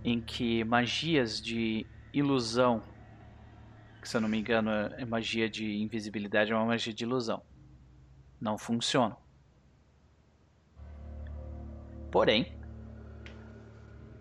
em 0.03 0.19
que 0.19 0.63
magias 0.63 1.41
de 1.41 1.85
ilusão, 2.11 2.81
que 4.01 4.09
se 4.09 4.17
eu 4.17 4.21
não 4.21 4.27
me 4.27 4.39
engano 4.39 4.71
é 4.71 5.05
magia 5.05 5.49
de 5.49 5.79
invisibilidade, 5.81 6.51
é 6.51 6.55
uma 6.55 6.65
magia 6.65 6.93
de 6.93 7.03
ilusão, 7.03 7.41
não 8.39 8.57
funcionam. 8.57 9.15
Porém, 12.11 12.59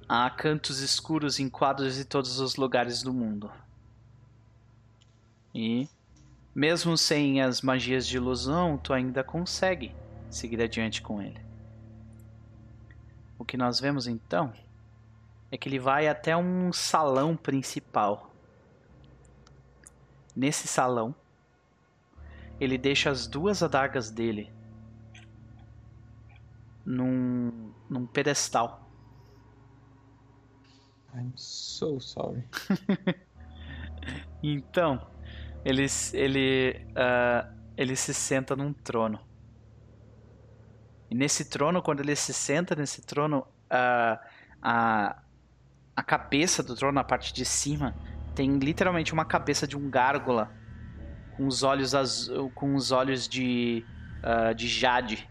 há 0.09 0.31
cantos 0.31 0.81
escuros 0.81 1.41
em 1.41 1.49
quadros 1.49 1.97
de 1.97 2.05
todos 2.05 2.39
os 2.39 2.57
lugares 2.57 3.03
do 3.03 3.13
mundo. 3.13 3.51
E 5.53 5.89
mesmo 6.61 6.95
sem 6.95 7.41
as 7.41 7.63
magias 7.63 8.07
de 8.07 8.19
ilusão, 8.19 8.77
tu 8.77 8.93
ainda 8.93 9.25
consegue 9.25 9.95
seguir 10.29 10.61
adiante 10.61 11.01
com 11.01 11.23
ele. 11.23 11.41
O 13.39 13.47
que 13.47 13.57
nós 13.57 13.81
vemos 13.81 14.07
então 14.07 14.53
é 15.51 15.57
que 15.57 15.71
ele 15.71 15.79
vai 15.79 16.07
até 16.07 16.37
um 16.37 16.71
salão 16.71 17.35
principal. 17.35 18.31
Nesse 20.37 20.69
salão, 20.69 21.15
ele 22.61 22.77
deixa 22.77 23.09
as 23.09 23.27
duas 23.27 23.63
adagas 23.63 24.11
dele 24.11 24.53
num, 26.85 27.73
num 27.89 28.05
pedestal. 28.05 28.87
I'm 31.15 31.33
so 31.37 31.99
sorry. 31.99 32.45
então, 34.43 35.09
ele, 35.65 35.87
ele, 36.13 36.87
uh, 36.91 37.53
ele 37.77 37.97
se 37.97 38.15
senta 38.15 38.57
num 38.57 38.73
trono. 38.73 39.21
E 41.11 41.15
nesse 41.15 41.49
trono, 41.49 41.83
quando 41.83 42.01
ele 42.01 42.15
se 42.15 42.33
senta 42.33 42.75
nesse 42.75 43.03
trono, 43.03 43.41
uh, 43.41 44.19
a, 44.63 45.23
a 45.97 46.03
cabeça 46.03 46.63
do 46.63 46.75
trono, 46.75 46.99
a 46.99 47.05
parte 47.05 47.35
de 47.35 47.45
cima, 47.45 47.95
tem 48.35 48.59
literalmente 48.59 49.13
uma 49.13 49.25
cabeça 49.25 49.67
de 49.67 49.77
um 49.77 49.91
gárgula 49.91 50.53
com 51.37 51.47
os 51.47 51.63
olhos 51.63 51.95
azul, 51.95 52.51
com 52.51 52.75
os 52.75 52.93
olhos 52.93 53.29
de, 53.29 53.85
uh, 54.23 54.55
de 54.55 54.69
jade. 54.69 55.29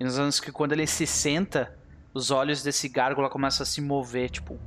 E 0.00 0.04
nós 0.04 0.16
vemos 0.16 0.40
que 0.40 0.50
quando 0.50 0.72
ele 0.72 0.86
se 0.86 1.06
senta, 1.06 1.78
os 2.12 2.30
olhos 2.30 2.62
desse 2.62 2.88
gárgula 2.88 3.30
começam 3.30 3.62
a 3.62 3.66
se 3.66 3.80
mover, 3.80 4.30
tipo. 4.30 4.58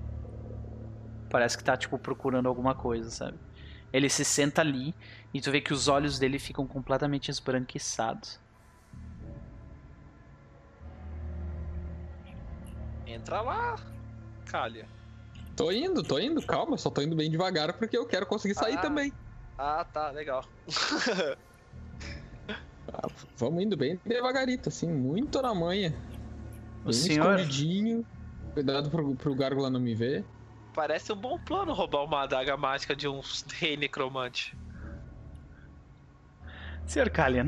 Parece 1.30 1.58
que 1.58 1.64
tá, 1.64 1.76
tipo, 1.76 2.00
procurando 2.00 2.48
alguma 2.48 2.74
coisa, 2.74 3.10
sabe? 3.10 3.38
Ele 3.96 4.10
se 4.10 4.26
senta 4.26 4.60
ali 4.60 4.94
e 5.34 5.40
tu 5.40 5.50
vê 5.50 5.62
que 5.62 5.72
os 5.72 5.88
olhos 5.88 6.20
dele 6.20 6.38
ficam 6.38 6.68
completamente 6.68 7.32
esbranquiçados. 7.32 8.38
Entra 13.08 13.40
lá, 13.40 13.78
Calha. 14.48 14.86
Tô 15.56 15.72
indo, 15.72 16.04
tô 16.04 16.20
indo, 16.20 16.46
calma, 16.46 16.78
só 16.78 16.90
tô 16.90 17.02
indo 17.02 17.16
bem 17.16 17.32
devagar 17.32 17.72
porque 17.72 17.98
eu 17.98 18.06
quero 18.06 18.26
conseguir 18.26 18.56
sair 18.56 18.76
ah, 18.76 18.82
também. 18.82 19.14
Ah, 19.58 19.86
tá, 19.86 20.12
legal. 20.12 20.44
ah, 22.92 23.08
vamos 23.38 23.64
indo 23.64 23.78
bem 23.78 23.98
devagarito, 24.06 24.68
assim, 24.68 24.92
muito 24.92 25.42
na 25.42 25.56
manha. 25.56 25.96
O 26.82 26.90
bem 26.90 26.94
senhor... 26.94 27.40
escondidinho. 27.40 28.06
Cuidado 28.54 28.90
pro, 28.90 29.16
pro 29.16 29.34
gárgula 29.34 29.70
não 29.70 29.80
me 29.80 29.96
ver. 29.96 30.26
Parece 30.76 31.12
um 31.14 31.16
bom 31.16 31.40
plano 31.40 31.72
roubar 31.72 32.04
uma 32.04 32.24
adaga 32.24 32.58
mágica 32.58 32.94
de 32.94 33.08
um 33.08 33.22
rei 33.54 33.78
necromante. 33.78 34.54
Sr. 36.86 37.10
Kalian. 37.10 37.48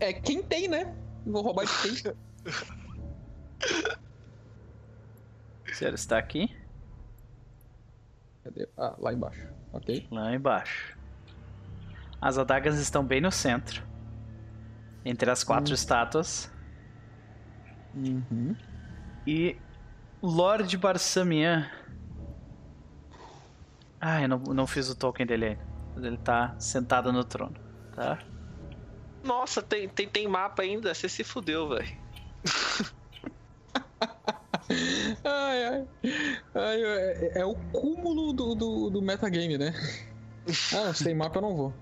É 0.00 0.12
quem 0.12 0.42
tem, 0.42 0.66
né? 0.66 0.92
Vou 1.24 1.42
roubar 1.42 1.64
de 1.64 2.02
quem? 2.02 2.12
o 5.70 5.74
senhor 5.74 5.94
está 5.94 6.18
aqui? 6.18 6.52
Cadê? 8.42 8.68
Ah, 8.76 8.96
lá 8.98 9.12
embaixo. 9.12 9.46
Ok. 9.72 10.08
Lá 10.10 10.34
embaixo. 10.34 10.98
As 12.20 12.36
adagas 12.36 12.80
estão 12.80 13.04
bem 13.04 13.20
no 13.20 13.30
centro. 13.30 13.86
Entre 15.04 15.30
as 15.30 15.44
quatro 15.44 15.70
hum. 15.70 15.74
estátuas. 15.74 16.52
Uhum. 17.94 18.56
E 19.24 19.56
Lord 20.20 20.76
Barsamian 20.76 21.70
ah, 24.00 24.22
eu 24.22 24.28
não, 24.28 24.38
não 24.38 24.66
fiz 24.66 24.88
o 24.88 24.94
token 24.94 25.26
dele 25.26 25.44
ainda. 25.46 25.68
Ele 25.96 26.16
tá 26.16 26.54
sentado 26.58 27.12
no 27.12 27.22
trono, 27.22 27.54
tá? 27.94 28.18
Nossa, 29.22 29.60
tem, 29.60 29.88
tem, 29.88 30.08
tem 30.08 30.26
mapa 30.26 30.62
ainda. 30.62 30.94
Você 30.94 31.08
se 31.08 31.22
fudeu, 31.22 31.68
velho. 31.68 31.86
ai, 35.24 35.64
ai. 35.64 35.88
ai 36.54 36.82
é, 36.82 37.40
é, 37.40 37.44
o 37.44 37.54
cúmulo 37.54 38.32
do, 38.32 38.54
do, 38.54 38.90
do 38.90 39.02
metagame, 39.02 39.58
né? 39.58 39.74
Ah, 40.74 40.92
se 40.92 41.04
tem 41.04 41.14
mapa 41.14 41.38
eu 41.38 41.42
não 41.42 41.54
vou. 41.54 41.72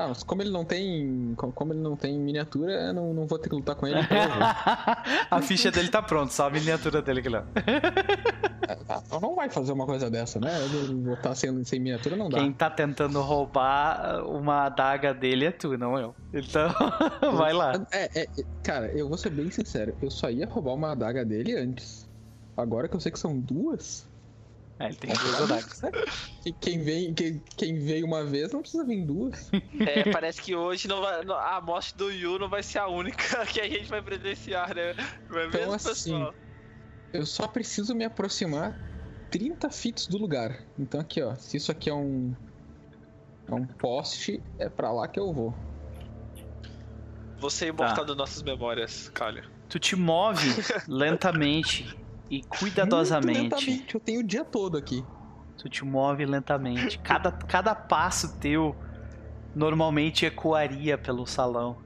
Ah, 0.00 0.08
mas 0.08 0.22
como 0.22 0.40
ele 0.40 0.50
não 0.50 0.64
tem. 0.64 1.34
Como 1.36 1.74
ele 1.74 1.80
não 1.80 1.94
tem 1.94 2.18
miniatura, 2.18 2.72
eu 2.72 2.94
não, 2.94 3.12
não 3.12 3.26
vou 3.26 3.38
ter 3.38 3.50
que 3.50 3.54
lutar 3.54 3.76
com 3.76 3.86
ele. 3.86 4.00
Então 4.00 4.16
a 5.30 5.42
ficha 5.42 5.70
dele 5.70 5.88
tá 5.88 6.00
pronta, 6.00 6.32
só 6.32 6.46
a 6.46 6.50
miniatura 6.50 7.02
dele 7.02 7.20
que 7.20 7.28
não. 7.28 7.44
Então 9.06 9.20
não 9.20 9.34
vai 9.34 9.50
fazer 9.50 9.72
uma 9.72 9.84
coisa 9.84 10.10
dessa, 10.10 10.40
né? 10.40 10.52
Botar 11.04 11.34
sem, 11.34 11.62
sem 11.64 11.78
miniatura 11.78 12.16
não 12.16 12.30
dá. 12.30 12.38
Quem 12.38 12.50
tá 12.50 12.70
tentando 12.70 13.20
roubar 13.20 14.24
uma 14.24 14.64
adaga 14.64 15.12
dele 15.12 15.44
é 15.44 15.50
tu, 15.50 15.76
não 15.76 15.98
eu. 15.98 16.14
Então, 16.32 16.70
vai 17.36 17.52
lá. 17.52 17.72
É, 17.92 18.22
é, 18.22 18.28
cara, 18.62 18.86
eu 18.92 19.06
vou 19.06 19.18
ser 19.18 19.28
bem 19.28 19.50
sincero. 19.50 19.94
Eu 20.00 20.10
só 20.10 20.30
ia 20.30 20.46
roubar 20.46 20.72
uma 20.72 20.92
adaga 20.92 21.26
dele 21.26 21.54
antes. 21.56 22.08
Agora 22.56 22.88
que 22.88 22.96
eu 22.96 23.00
sei 23.00 23.12
que 23.12 23.18
são 23.18 23.38
duas. 23.38 24.08
É, 24.80 24.86
ele 24.86 24.94
tem 24.94 25.12
duas 25.12 25.42
adagas. 25.42 25.82
Quem 26.58 26.82
vem, 26.82 27.12
quem, 27.12 27.42
quem 27.54 27.78
veio 27.78 28.06
uma 28.06 28.24
vez 28.24 28.50
não 28.50 28.62
precisa 28.62 28.82
vir 28.82 29.04
duas. 29.04 29.50
É, 29.78 30.10
parece 30.10 30.40
que 30.40 30.56
hoje 30.56 30.88
não 30.88 31.02
vai, 31.02 31.20
a 31.22 31.60
morte 31.60 31.94
do 31.94 32.10
Yu 32.10 32.38
não 32.38 32.48
vai 32.48 32.62
ser 32.62 32.78
a 32.78 32.88
única 32.88 33.44
que 33.44 33.60
a 33.60 33.68
gente 33.68 33.84
vai 33.84 34.00
presenciar, 34.00 34.74
né? 34.74 34.94
Vai 35.28 35.48
então, 35.48 35.60
mesmo, 35.60 35.74
assim, 35.74 36.12
pessoal? 36.12 36.34
eu 37.12 37.26
só 37.26 37.46
preciso 37.46 37.94
me 37.94 38.06
aproximar 38.06 38.74
30 39.30 39.68
fits 39.68 40.06
do 40.06 40.16
lugar. 40.16 40.64
Então 40.78 40.98
aqui, 40.98 41.20
ó, 41.20 41.34
se 41.34 41.58
isso 41.58 41.70
aqui 41.70 41.90
é 41.90 41.94
um 41.94 42.34
é 43.46 43.54
um 43.54 43.66
poste, 43.66 44.42
é 44.58 44.70
para 44.70 44.90
lá 44.90 45.06
que 45.06 45.20
eu 45.20 45.30
vou. 45.30 45.54
Você 47.38 47.66
é 47.66 47.68
imortal 47.68 48.06
tá. 48.06 48.14
nossas 48.14 48.42
memórias, 48.42 49.10
Calha. 49.10 49.44
Tu 49.68 49.78
te 49.78 49.94
move 49.94 50.48
lentamente 50.88 51.99
e 52.30 52.42
cuidadosamente. 52.44 53.40
Muito 53.40 53.56
lentamente, 53.56 53.94
eu 53.94 54.00
tenho 54.00 54.20
o 54.20 54.24
dia 54.24 54.44
todo 54.44 54.78
aqui. 54.78 55.04
Tu 55.58 55.68
te 55.68 55.84
move 55.84 56.24
lentamente. 56.24 56.98
Cada, 57.00 57.32
cada 57.32 57.74
passo 57.74 58.38
teu 58.38 58.74
normalmente 59.54 60.24
ecoaria 60.24 60.96
pelo 60.96 61.26
salão. 61.26 61.76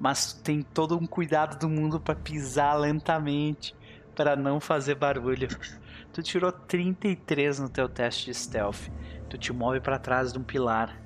Mas 0.00 0.32
tu 0.32 0.42
tem 0.42 0.62
todo 0.62 0.96
um 0.96 1.06
cuidado 1.06 1.58
do 1.58 1.68
mundo 1.68 2.00
para 2.00 2.16
pisar 2.16 2.74
lentamente, 2.74 3.76
para 4.16 4.34
não 4.34 4.58
fazer 4.58 4.94
barulho. 4.94 5.48
Tu 6.12 6.22
tirou 6.22 6.50
33 6.50 7.60
no 7.60 7.68
teu 7.68 7.88
teste 7.88 8.26
de 8.26 8.34
stealth. 8.34 8.88
Tu 9.28 9.38
te 9.38 9.52
move 9.52 9.80
para 9.80 9.98
trás 9.98 10.32
de 10.32 10.38
um 10.38 10.42
pilar. 10.42 11.00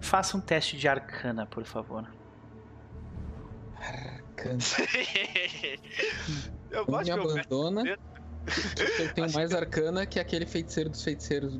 Faça 0.00 0.36
um 0.36 0.40
teste 0.40 0.76
de 0.76 0.88
arcana, 0.88 1.46
por 1.46 1.64
favor. 1.64 2.04
Arcana. 3.78 4.58
Eu 6.74 6.84
gosto 6.84 7.04
me 7.04 7.10
abandona. 7.12 7.88
Eu 7.88 7.96
tenho 9.14 9.32
mais 9.32 9.52
arcana 9.52 10.06
que 10.06 10.18
aquele 10.18 10.46
feiticeiro 10.46 10.90
dos 10.90 11.02
feiticeiros. 11.02 11.58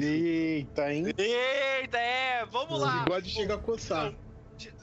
Eita, 0.00 0.92
hein? 0.92 1.06
Eita, 1.16 1.98
é, 1.98 2.44
vamos 2.46 2.80
lá. 2.80 3.00
O 3.00 3.04
bigode 3.04 3.30
chega 3.30 3.54
a 3.54 3.58
coçar. 3.58 4.12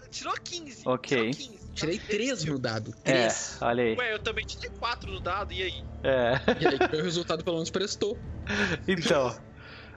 Tirou 0.10 0.34
15. 0.34 0.84
Ok. 0.86 1.32
Tirou 1.32 1.52
15. 1.58 1.64
Tirei 1.74 2.00
3 2.00 2.46
no 2.46 2.60
dado. 2.60 2.94
3. 3.04 3.58
É, 3.62 3.66
olha 3.66 3.84
aí. 3.84 3.96
Ué, 3.98 4.14
eu 4.14 4.20
também 4.20 4.46
tirei 4.46 4.70
4 4.70 5.12
no 5.12 5.20
dado, 5.20 5.52
e 5.52 5.64
aí? 5.64 5.84
É. 6.04 6.34
E 6.62 6.68
aí, 6.68 7.00
o 7.00 7.04
resultado 7.04 7.44
pelo 7.44 7.58
menos 7.58 7.70
prestou. 7.70 8.18
Então. 8.88 9.30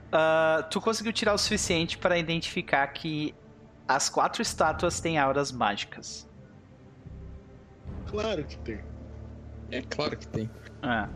Uh, 0.07 0.63
tu 0.71 0.79
conseguiu 0.79 1.11
tirar 1.11 1.33
o 1.33 1.37
suficiente 1.37 1.97
para 1.97 2.17
identificar 2.17 2.87
que 2.87 3.35
as 3.87 4.09
quatro 4.09 4.41
estátuas 4.41 5.01
têm 5.01 5.17
auras 5.17 5.51
mágicas. 5.51 6.27
Claro 8.09 8.43
que 8.45 8.57
tem. 8.59 8.79
É 9.69 9.81
claro 9.81 10.17
que 10.17 10.27
tem. 10.27 10.49
É. 10.81 11.07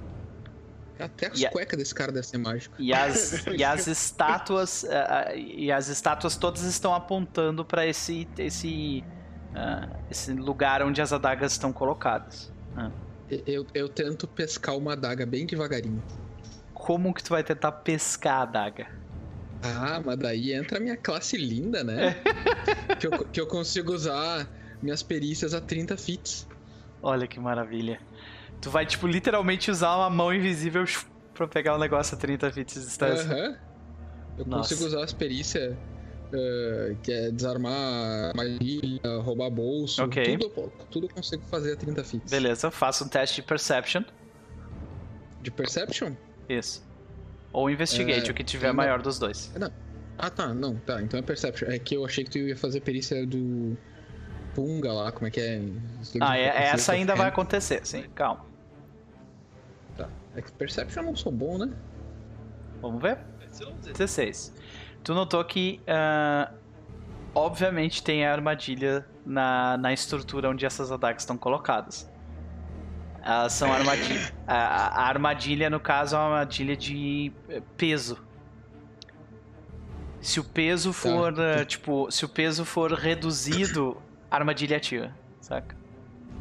Até 1.04 1.28
as 1.28 1.42
e 1.42 1.50
cuecas 1.50 1.74
a... 1.74 1.78
desse 1.78 1.96
cara 1.96 2.12
deve 2.12 2.28
ser 2.28 2.38
mágico. 2.38 2.76
E 2.80 2.94
as, 2.94 3.46
e 3.48 3.64
as 3.64 3.88
estátuas. 3.88 4.84
Uh, 4.84 5.36
e 5.36 5.72
as 5.72 5.88
estátuas 5.88 6.36
todas 6.36 6.64
estão 6.64 6.94
apontando 6.94 7.66
para 7.66 7.86
esse. 7.86 8.28
esse. 8.38 9.04
Uh, 9.52 9.96
esse 10.10 10.32
lugar 10.34 10.82
onde 10.82 11.02
as 11.02 11.12
adagas 11.12 11.52
estão 11.54 11.74
colocadas. 11.74 12.52
Uh. 12.78 12.92
Eu, 13.46 13.66
eu 13.74 13.88
tento 13.88 14.28
pescar 14.28 14.76
uma 14.76 14.94
adaga 14.94 15.26
bem 15.26 15.46
devagarinho. 15.46 16.04
Como 16.74 17.14
que 17.14 17.24
tu 17.24 17.30
vai 17.30 17.44
tentar 17.44 17.72
pescar 17.72 18.40
a 18.40 18.42
adaga? 18.42 18.88
Ah, 19.64 20.02
mas 20.04 20.18
daí 20.18 20.54
entra 20.54 20.78
a 20.78 20.82
minha 20.82 20.98
classe 20.98 21.38
linda, 21.38 21.84
né? 21.84 22.16
que, 23.00 23.08
eu, 23.08 23.12
que 23.12 23.40
eu 23.40 23.48
consigo 23.48 23.94
usar 23.94 24.48
minhas 24.82 25.04
perícias 25.04 25.54
a 25.54 25.62
30 25.62 25.96
fits. 25.96 26.48
Olha 27.02 27.28
que 27.28 27.40
maravilha. 27.40 28.00
Tu 28.62 28.70
vai, 28.70 28.86
tipo, 28.86 29.08
literalmente 29.08 29.72
usar 29.72 29.96
uma 29.98 30.10
mão 30.10 30.34
invisível 30.34 30.86
pra 31.34 31.48
pegar 31.48 31.74
o 31.74 31.78
um 31.78 31.80
negócio 31.80 32.16
a 32.16 32.20
30 32.20 32.52
fits 32.52 32.76
de 32.76 32.82
distância. 32.82 33.26
Aham. 33.26 33.50
Uhum. 33.50 33.72
Eu 34.38 34.46
Nossa. 34.46 34.70
consigo 34.70 34.88
usar 34.88 35.04
as 35.04 35.14
perícias 35.14 35.74
uh, 35.74 36.96
que 37.04 37.12
é 37.12 37.32
desarmar 37.32 38.36
magia, 38.36 39.22
roubar 39.24 39.50
bolso. 39.50 40.04
Ok. 40.04 40.38
Tudo, 40.38 40.72
tudo 40.90 41.08
eu 41.08 41.14
consigo 41.14 41.44
fazer 41.48 41.74
a 41.74 41.76
30 41.76 42.04
fits. 42.04 42.32
Beleza, 42.32 42.72
faça 42.72 43.04
um 43.04 43.08
teste 43.08 43.42
de 43.42 43.48
Perception. 43.48 44.04
De 45.42 45.52
Perception? 45.52 46.14
Isso. 46.48 46.84
Ou 47.52 47.70
Investigate, 47.70 48.30
é, 48.30 48.32
o 48.32 48.34
que 48.34 48.44
tiver 48.44 48.72
maior 48.72 49.02
dos 49.02 49.20
dois. 49.20 49.52
Não. 49.58 49.72
Ah, 50.18 50.30
tá, 50.30 50.54
não, 50.54 50.76
tá. 50.76 51.02
Então 51.02 51.20
é 51.20 51.24
Perception. 51.24 51.70
É 51.70 51.80
que 51.80 51.96
eu 51.96 52.06
achei 52.06 52.24
que 52.24 52.30
tu 52.30 52.38
ia 52.38 52.56
fazer 52.56 52.82
perícia 52.82 53.26
do 53.26 53.78
Punga 54.54 54.92
lá, 54.92 55.12
como 55.12 55.28
é 55.28 55.32
que 55.32 55.40
é? 55.40 55.62
Ah, 56.20 56.38
é, 56.38 56.68
essa 56.68 56.94
ainda 56.94 57.16
vai 57.16 57.28
acontecer, 57.28 57.86
sim, 57.86 58.04
calma. 58.14 58.51
É 60.36 60.42
que 60.42 60.52
Perception 60.52 61.04
eu 61.04 61.08
não 61.08 61.16
sou 61.16 61.32
bom, 61.32 61.58
né? 61.58 61.72
Vamos 62.82 63.02
ver? 63.02 63.20
16. 63.94 64.54
Tu 65.04 65.14
notou 65.14 65.44
que, 65.44 65.82
uh, 65.82 66.54
obviamente, 67.36 68.04
tem 68.04 68.26
a 68.26 68.32
armadilha 68.32 69.06
na, 69.26 69.78
na 69.78 69.94
estrutura 69.94 70.50
onde 70.50 70.66
essas 70.66 70.92
adagas 70.92 71.24
estão 71.24 71.38
colocadas. 71.38 72.10
Elas 73.24 73.54
são 73.54 73.72
armadilha. 73.72 74.34
A, 74.48 75.04
a, 75.04 75.08
armadilha, 75.08 75.70
no 75.70 75.80
caso, 75.80 76.16
é 76.16 76.20
uma 76.20 76.26
armadilha 76.40 76.76
de 76.76 77.32
eh, 77.50 77.62
peso. 77.78 78.18
Se 80.20 80.40
o 80.40 80.44
peso 80.44 80.90
tá. 80.90 80.94
for, 80.94 81.34
tá. 81.34 81.62
uh, 81.62 81.66
tipo, 81.66 82.10
se 82.10 82.26
o 82.26 82.30
peso 82.30 82.66
for 82.66 82.94
reduzido, 82.94 83.98
a 84.30 84.38
armadilha 84.38 84.78
ativa, 84.78 85.12
saca? 85.40 85.76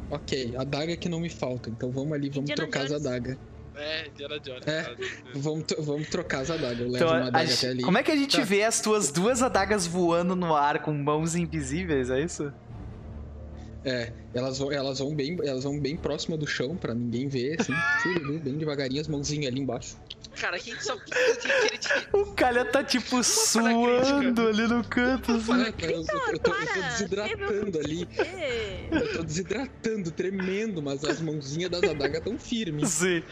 Ok, 0.09 0.55
a 0.57 0.63
daga 0.63 0.97
que 0.97 1.07
não 1.07 1.19
me 1.19 1.29
falta, 1.29 1.69
então 1.69 1.91
vamos 1.91 2.13
ali, 2.13 2.29
vamos 2.29 2.49
Indiana 2.49 2.69
trocar 2.69 2.87
Jones. 2.87 2.93
as 2.93 3.05
adagas. 3.05 3.37
É, 3.75 4.07
Indiana 4.07 4.39
Jones. 4.39 4.67
É, 4.67 4.95
vamos, 5.33 5.65
vamos 5.79 6.09
trocar 6.09 6.41
as 6.41 6.51
adagas. 6.51 6.79
Eu 6.79 6.89
levo 6.89 6.95
então, 6.97 7.07
uma 7.07 7.27
adaga 7.27 7.53
até 7.53 7.67
ali. 7.69 7.83
Como 7.83 7.97
é 7.97 8.03
que 8.03 8.11
a 8.11 8.15
gente 8.15 8.37
tá. 8.37 8.43
vê 8.43 8.63
as 8.63 8.81
tuas 8.81 9.11
duas 9.11 9.41
adagas 9.41 9.87
voando 9.87 10.35
no 10.35 10.55
ar 10.55 10.81
com 10.81 10.93
mãos 10.93 11.35
invisíveis, 11.35 12.09
é 12.09 12.21
isso? 12.21 12.51
É, 13.83 14.11
elas 14.33 14.59
vão, 14.59 14.71
elas 14.71 14.99
vão 14.99 15.15
bem, 15.15 15.37
elas 15.43 15.63
vão 15.63 15.79
bem 15.79 15.97
próxima 15.97 16.37
do 16.37 16.45
chão 16.45 16.75
para 16.75 16.93
ninguém 16.93 17.27
ver, 17.27 17.57
assim, 17.59 17.73
bem 18.39 18.57
devagarinho, 18.57 19.01
as 19.01 19.07
mãozinhas 19.07 19.51
ali 19.51 19.61
embaixo. 19.61 19.97
Cara, 20.39 20.57
quem 20.59 20.79
só 20.79 20.95
O 22.13 22.25
Calha 22.33 22.65
tá 22.65 22.83
tipo 22.83 23.23
suando 23.23 24.47
ali 24.47 24.67
no 24.67 24.83
canto. 24.83 25.33
Assim. 25.33 25.51
eu, 25.51 25.89
eu, 25.89 25.97
eu, 25.99 26.05
tô, 26.39 26.53
eu, 26.53 26.67
tô, 26.67 26.81
desidratando 26.89 27.79
ali. 27.79 28.07
Eu 28.91 29.13
tô 29.17 29.23
desidratando, 29.23 30.11
tremendo, 30.11 30.81
mas 30.81 31.03
as 31.03 31.21
mãozinhas 31.21 31.69
das 31.69 31.83
adagas 31.83 32.23
tão 32.23 32.37
firmes. 32.37 32.89
Sim. 33.01 33.23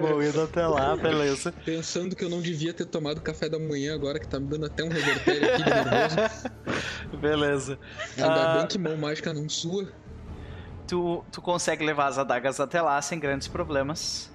Bom, 0.00 0.22
indo 0.22 0.42
até 0.42 0.66
lá, 0.66 0.96
beleza. 0.96 1.52
Pensando 1.64 2.14
que 2.14 2.24
eu 2.24 2.28
não 2.28 2.40
devia 2.40 2.72
ter 2.72 2.86
tomado 2.86 3.20
café 3.20 3.48
da 3.48 3.58
manhã 3.58 3.94
agora, 3.94 4.18
que 4.18 4.28
tá 4.28 4.38
me 4.38 4.46
dando 4.46 4.66
até 4.66 4.84
um 4.84 4.88
revertério 4.88 5.54
aqui 5.54 5.62
de 5.62 5.70
nervoso. 5.70 6.48
Beleza. 7.20 7.78
Ainda 8.16 8.52
uh... 8.52 8.58
bem 8.58 8.66
que 8.66 8.78
mão 8.78 8.96
mágica 8.96 9.32
não 9.32 9.48
sua. 9.48 9.90
Tu, 10.86 11.24
tu 11.30 11.42
consegue 11.42 11.84
levar 11.84 12.06
as 12.06 12.18
adagas 12.18 12.60
até 12.60 12.80
lá 12.80 13.00
sem 13.02 13.18
grandes 13.18 13.48
problemas. 13.48 14.30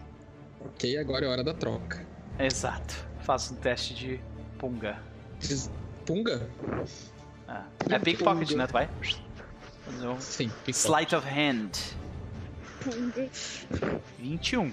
Ok, 0.66 0.98
agora 0.98 1.26
é 1.26 1.30
hora 1.30 1.44
da 1.44 1.54
troca. 1.54 2.06
Exato. 2.40 3.06
Faça 3.22 3.54
um 3.54 3.58
teste 3.58 3.94
de 3.94 4.20
punga. 4.58 4.98
Punga? 6.06 6.50
Ah. 7.48 7.66
É 7.90 8.00
pickpocket, 8.00 8.52
né? 8.52 8.68
Tu 8.68 8.74
vai? 8.74 8.90
Um 10.02 10.20
Sim, 10.20 10.50
pickpocket. 10.66 10.76
Sleight 10.76 11.16
of 11.16 11.28
hand. 11.28 11.72
Punga. 12.82 13.30
21. 14.20 14.72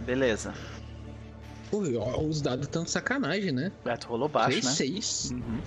Beleza. 0.00 0.54
Pô, 1.70 1.78
os 1.78 2.42
dados 2.42 2.66
estão 2.66 2.86
sacanagem, 2.86 3.52
né? 3.52 3.72
É, 3.84 3.96
tu 3.96 4.08
rolou 4.08 4.28
baixo, 4.28 4.60
3, 4.60 4.64
né? 4.64 4.70
6. 4.70 5.30
Uhum. 5.30 5.60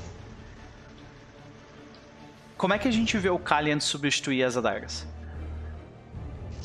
Como 2.58 2.74
é 2.74 2.80
que 2.80 2.88
a 2.88 2.92
gente 2.92 3.18
vê 3.18 3.30
o 3.30 3.40
Kalian 3.40 3.80
substituir 3.80 4.44
as 4.44 4.56
adagas? 4.56 5.06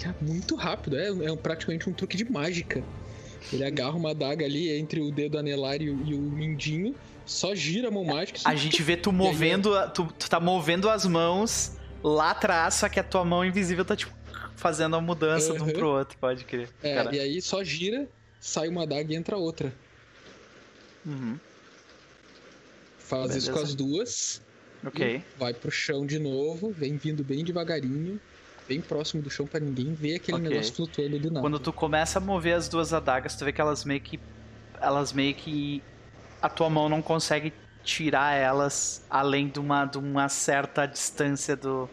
É 0.08 0.24
muito 0.24 0.54
rápido, 0.54 0.96
é, 0.98 1.08
é 1.08 1.36
praticamente 1.36 1.88
um 1.88 1.92
truque 1.92 2.16
de 2.16 2.30
mágica. 2.30 2.82
Ele 3.52 3.64
agarra 3.64 3.96
uma 3.96 4.10
adaga 4.10 4.44
ali 4.44 4.70
entre 4.70 5.00
o 5.00 5.10
dedo 5.10 5.38
anelar 5.38 5.80
e 5.80 5.90
o, 5.90 6.06
e 6.06 6.14
o 6.14 6.20
mindinho, 6.20 6.94
só 7.24 7.54
gira 7.54 7.88
a 7.88 7.90
mão 7.90 8.04
mágica. 8.04 8.40
A 8.44 8.54
gente 8.54 8.82
vê 8.82 8.96
tu 8.96 9.12
movendo, 9.12 9.76
aí, 9.76 9.90
tu, 9.90 10.06
tu 10.18 10.28
tá 10.28 10.38
movendo 10.38 10.88
as 10.88 11.06
mãos 11.06 11.72
lá 12.02 12.30
atrás, 12.30 12.74
só 12.74 12.88
que 12.88 13.00
a 13.00 13.04
tua 13.04 13.24
mão 13.24 13.44
invisível 13.44 13.84
tá 13.84 13.96
tipo 13.96 14.18
fazendo 14.56 14.94
a 14.94 15.00
mudança 15.00 15.52
uhum. 15.52 15.58
de 15.58 15.62
um 15.64 15.72
pro 15.72 15.88
outro, 15.88 16.18
pode 16.18 16.44
crer. 16.44 16.68
É, 16.82 17.14
e 17.14 17.18
aí 17.18 17.40
só 17.40 17.64
gira, 17.64 18.06
sai 18.38 18.68
uma 18.68 18.82
adaga 18.82 19.12
e 19.12 19.16
entra 19.16 19.36
outra. 19.36 19.72
Uhum. 21.04 21.38
Faz 22.98 23.28
Beleza. 23.28 23.38
isso 23.38 23.52
com 23.52 23.58
as 23.58 23.74
duas. 23.74 24.42
Ok. 24.84 25.22
Vai 25.38 25.54
pro 25.54 25.70
chão 25.70 26.06
de 26.06 26.18
novo, 26.18 26.70
vem 26.70 26.96
vindo 26.96 27.24
bem 27.24 27.42
devagarinho 27.42 28.20
bem 28.70 28.80
próximo 28.80 29.20
do 29.20 29.28
chão 29.28 29.48
para 29.48 29.58
ninguém 29.58 29.92
ver 29.92 30.14
aquele 30.14 30.38
okay. 30.38 30.48
negócio 30.48 30.74
flutuando 30.74 31.18
do 31.18 31.28
nada. 31.28 31.40
Quando 31.40 31.58
tu 31.58 31.72
começa 31.72 32.20
a 32.20 32.22
mover 32.22 32.54
as 32.54 32.68
duas 32.68 32.92
adagas, 32.92 33.34
tu 33.34 33.44
vê 33.44 33.52
que 33.52 33.60
elas 33.60 33.84
meio 33.84 34.00
que. 34.00 34.20
Elas 34.80 35.12
meio 35.12 35.34
que. 35.34 35.82
A 36.40 36.48
tua 36.48 36.70
mão 36.70 36.88
não 36.88 37.02
consegue 37.02 37.52
tirar 37.82 38.34
elas 38.34 39.04
além 39.10 39.48
de 39.48 39.58
uma, 39.58 39.84
de 39.84 39.98
uma 39.98 40.28
certa 40.28 40.86
distância 40.86 41.56
do. 41.56 41.90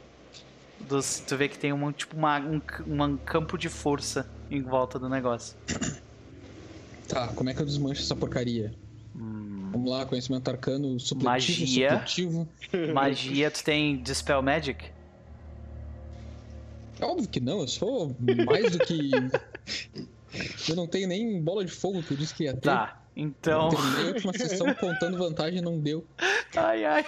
Dos, 0.80 1.20
tu 1.28 1.36
vê 1.36 1.50
que 1.50 1.58
tem 1.58 1.74
uma, 1.74 1.92
tipo 1.92 2.16
uma, 2.16 2.40
um, 2.40 2.62
um 2.86 3.18
campo 3.18 3.58
de 3.58 3.68
força 3.68 4.30
em 4.52 4.62
volta 4.62 5.00
do 5.00 5.10
negócio. 5.10 5.58
Tá, 7.08 7.30
como 7.30 7.50
é 7.50 7.54
que 7.54 7.62
eu 7.62 7.66
desmancho 7.66 8.02
essa 8.02 8.14
porcaria? 8.14 8.74
Hum. 9.16 9.70
Vamos 9.72 9.90
lá, 9.90 10.06
conhecimento 10.06 10.46
arcano, 10.50 11.00
supletivo, 11.00 11.62
Magia. 11.62 11.90
Supletivo. 11.90 12.48
Magia, 12.94 13.50
tu 13.50 13.64
tem 13.64 14.04
Dispel 14.04 14.42
Magic? 14.42 14.92
É 17.00 17.06
óbvio 17.06 17.30
que 17.30 17.40
não, 17.40 17.62
eu 17.62 17.68
sou 17.68 18.16
mais 18.46 18.72
do 18.72 18.80
que. 18.80 19.12
eu 20.70 20.76
não 20.76 20.88
tenho 20.88 21.08
nem 21.08 21.42
bola 21.42 21.64
de 21.64 21.72
fogo 21.72 22.02
que 22.02 22.12
eu 22.12 22.18
disse 22.18 22.34
que 22.34 22.44
ia 22.44 22.54
ter. 22.54 22.62
Tá, 22.62 23.02
então. 23.16 23.70
Eu 23.70 23.70
terminei 23.70 24.04
a 24.04 24.08
última 24.14 24.34
sessão 24.34 24.74
contando 24.76 25.18
vantagem 25.18 25.62
não 25.62 25.80
deu. 25.80 26.06
Ai, 26.56 26.86
ai. 26.86 27.06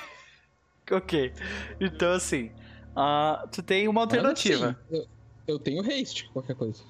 Ok. 0.92 1.34
Então, 1.80 2.12
assim. 2.12 2.52
Uh, 2.96 3.48
tu 3.52 3.62
tem 3.62 3.88
uma 3.88 4.02
alternativa. 4.02 4.78
Ah, 4.80 4.86
eu, 4.92 5.08
eu, 5.48 5.60
tenho 5.60 5.82
haste, 5.82 6.30
qualquer 6.34 6.56
coisa. 6.56 6.84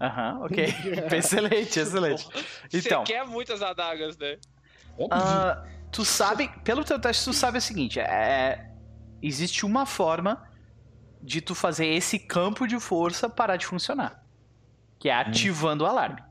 Aham, 0.00 0.32
uh 0.32 0.42
-huh, 0.42 0.46
ok. 0.46 0.64
excelente, 1.16 1.78
excelente. 1.78 2.26
Então. 2.72 3.04
Você 3.04 3.12
quer 3.12 3.26
muitas 3.26 3.62
adagas, 3.62 4.16
né? 4.18 4.38
Uh, 4.98 5.68
tu 5.90 6.04
sabe, 6.04 6.48
pelo 6.64 6.84
teu 6.84 6.98
teste, 6.98 7.24
tu 7.24 7.32
sabe 7.32 7.58
o 7.58 7.60
seguinte: 7.60 8.00
é, 8.00 8.70
existe 9.22 9.64
uma 9.64 9.86
forma 9.86 10.42
de 11.22 11.40
tu 11.40 11.54
fazer 11.54 11.86
esse 11.86 12.18
campo 12.18 12.66
de 12.66 12.78
força 12.80 13.28
parar 13.28 13.56
de 13.56 13.66
funcionar. 13.66 14.24
Que 14.98 15.08
é 15.08 15.14
ativando 15.14 15.84
hum. 15.84 15.86
o 15.86 15.90
alarme. 15.90 16.22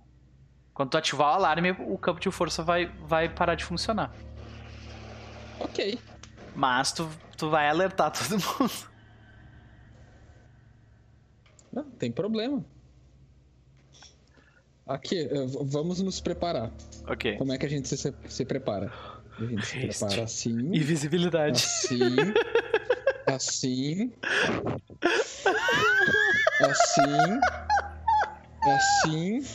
Quando 0.73 0.89
tu 0.89 0.97
ativar 0.97 1.29
o 1.29 1.35
alarme, 1.35 1.71
o 1.71 1.97
campo 1.97 2.19
de 2.19 2.31
força 2.31 2.63
vai, 2.63 2.87
vai 3.05 3.29
parar 3.29 3.55
de 3.55 3.63
funcionar. 3.63 4.13
Ok. 5.59 5.99
Mas 6.55 6.91
tu, 6.91 7.09
tu 7.37 7.49
vai 7.49 7.69
alertar 7.69 8.11
todo 8.17 8.31
mundo. 8.31 8.91
Não, 11.71 11.83
tem 11.83 12.11
problema. 12.11 12.65
Aqui, 14.85 15.19
eh, 15.19 15.45
vamos 15.63 16.01
nos 16.01 16.19
preparar. 16.19 16.71
Ok. 17.07 17.37
Como 17.37 17.53
é 17.53 17.57
que 17.57 17.65
a 17.65 17.69
gente 17.69 17.87
se, 17.87 18.13
se 18.27 18.45
prepara? 18.45 18.91
A 19.37 19.45
gente 19.45 19.65
se 19.65 19.79
prepara 19.79 20.23
assim. 20.23 20.51
Invisibilidade. 20.51 21.63
Assim. 21.63 21.99
Assim. 23.35 24.11
Assim. 26.61 27.39
Assim. 28.63 29.45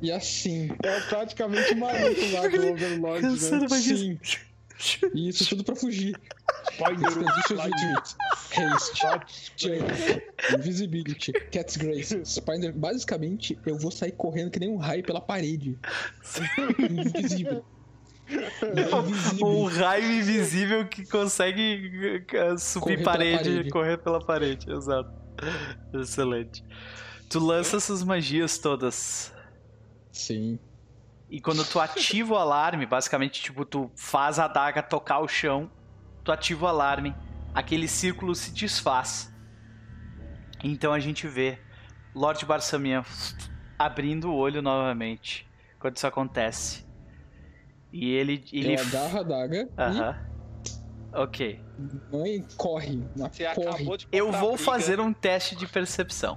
E 0.00 0.12
assim. 0.12 0.70
É 0.82 1.00
praticamente 1.00 1.74
maluco 1.74 2.20
lá 2.32 2.48
do 2.48 2.72
Overlord, 2.72 3.26
né? 3.26 3.68
Sim. 3.78 4.18
E 5.12 5.28
isso 5.28 5.48
tudo 5.48 5.64
pra 5.64 5.74
fugir. 5.74 6.16
Expedition 6.70 7.56
Retreat. 7.56 8.16
Haste. 8.56 9.52
Jump. 9.56 10.54
Invisibility. 10.54 11.32
Cat's 11.32 11.76
Grace. 11.76 12.24
Spider. 12.24 12.72
Basicamente, 12.72 13.58
eu 13.66 13.76
vou 13.76 13.90
sair 13.90 14.12
correndo 14.12 14.50
que 14.50 14.60
nem 14.60 14.70
um 14.70 14.76
raio 14.76 15.02
pela 15.02 15.20
parede. 15.20 15.78
Invisível 16.78 17.64
um 19.42 19.64
raio 19.64 20.12
invisível 20.12 20.86
que 20.86 21.06
consegue 21.06 22.24
uh, 22.34 22.58
subir 22.58 23.02
parede, 23.02 23.44
parede, 23.44 23.70
correr 23.70 23.98
pela 23.98 24.24
parede. 24.24 24.70
Exato. 24.70 25.10
Excelente. 25.94 26.64
Tu 27.28 27.38
lança 27.38 27.76
essas 27.76 28.02
magias 28.02 28.58
todas. 28.58 29.34
Sim. 30.10 30.58
E 31.30 31.40
quando 31.40 31.64
tu 31.64 31.78
ativa 31.78 32.34
o 32.34 32.36
alarme, 32.36 32.86
basicamente, 32.86 33.42
tipo, 33.42 33.64
tu 33.64 33.90
faz 33.94 34.38
a 34.38 34.46
adaga 34.46 34.82
tocar 34.82 35.20
o 35.20 35.28
chão, 35.28 35.70
tu 36.24 36.32
ativa 36.32 36.64
o 36.66 36.68
alarme, 36.68 37.14
aquele 37.54 37.86
círculo 37.86 38.34
se 38.34 38.50
desfaz. 38.52 39.32
Então 40.64 40.92
a 40.92 40.98
gente 40.98 41.28
vê 41.28 41.58
Lord 42.14 42.44
Barsamian 42.46 43.04
abrindo 43.78 44.30
o 44.30 44.34
olho 44.34 44.62
novamente 44.62 45.46
quando 45.78 45.96
isso 45.96 46.06
acontece. 46.06 46.87
E 47.92 48.10
ele. 48.12 48.44
ele... 48.52 48.74
Eu 48.76 48.80
agarro 48.80 49.18
a 49.18 49.20
adaga. 49.20 49.68
Aham. 49.78 50.10
Uh 50.10 50.12
-huh. 50.12 50.28
Ok. 51.14 51.60
Mãe, 52.12 52.44
corre. 52.56 53.02
Você 53.16 53.44
corre. 53.54 53.68
acabou 53.68 53.96
de 53.96 54.06
Eu 54.12 54.30
vou 54.30 54.56
fazer 54.58 55.00
um 55.00 55.12
teste 55.12 55.56
de 55.56 55.66
percepção, 55.66 56.36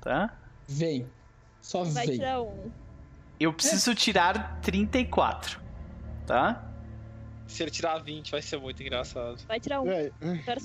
tá? 0.00 0.36
Vem. 0.68 1.06
Só 1.60 1.84
Vai 1.84 2.06
vem. 2.06 2.16
tirar 2.16 2.42
um. 2.42 2.70
Eu 3.38 3.52
preciso 3.52 3.94
tirar 3.94 4.60
34, 4.60 5.58
tá? 6.26 6.66
Se 7.46 7.62
ele 7.64 7.70
tirar 7.70 7.98
20, 7.98 8.30
vai 8.30 8.42
ser 8.42 8.58
muito 8.58 8.80
engraçado. 8.82 9.38
Vai 9.48 9.58
tirar 9.58 9.80
um. 9.80 9.90
É, 9.90 10.10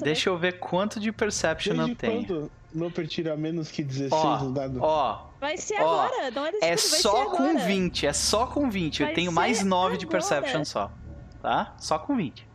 Deixa 0.04 0.30
eu 0.30 0.38
ver 0.38 0.60
quanto 0.60 1.00
de 1.00 1.12
perception 1.12 1.74
desde 1.76 1.92
eu 1.92 1.96
tenho. 1.96 2.26
quando 2.26 2.52
Loper 2.76 3.08
tira 3.08 3.36
menos 3.38 3.72
que 3.72 3.84
16 3.84 4.12
Ó, 4.14 4.44
no 4.44 4.54
dado? 4.54 4.80
ó, 4.84 5.28
Vai 5.46 5.58
ser 5.58 5.80
Ó, 5.80 6.02
agora. 6.02 6.32
Não 6.32 6.46
é 6.48 6.52
desse 6.54 6.66
é 6.66 6.70
vai 6.70 6.78
só 6.78 7.18
ser 7.24 7.30
com 7.38 7.44
agora. 7.44 7.66
20, 7.66 8.08
é 8.08 8.14
só 8.14 8.48
com 8.48 8.68
20. 8.68 9.00
eu 9.00 9.06
Vai 9.06 9.14
tenho 9.14 9.30
ser 9.30 9.36
mais 9.36 9.64
9 9.64 9.98
de 9.98 10.06
agora. 10.06 10.18
perception 10.18 10.66
só, 10.66 10.92
tá? 11.40 11.76
Só 11.78 12.00
com 12.00 12.16
20. 12.16 12.48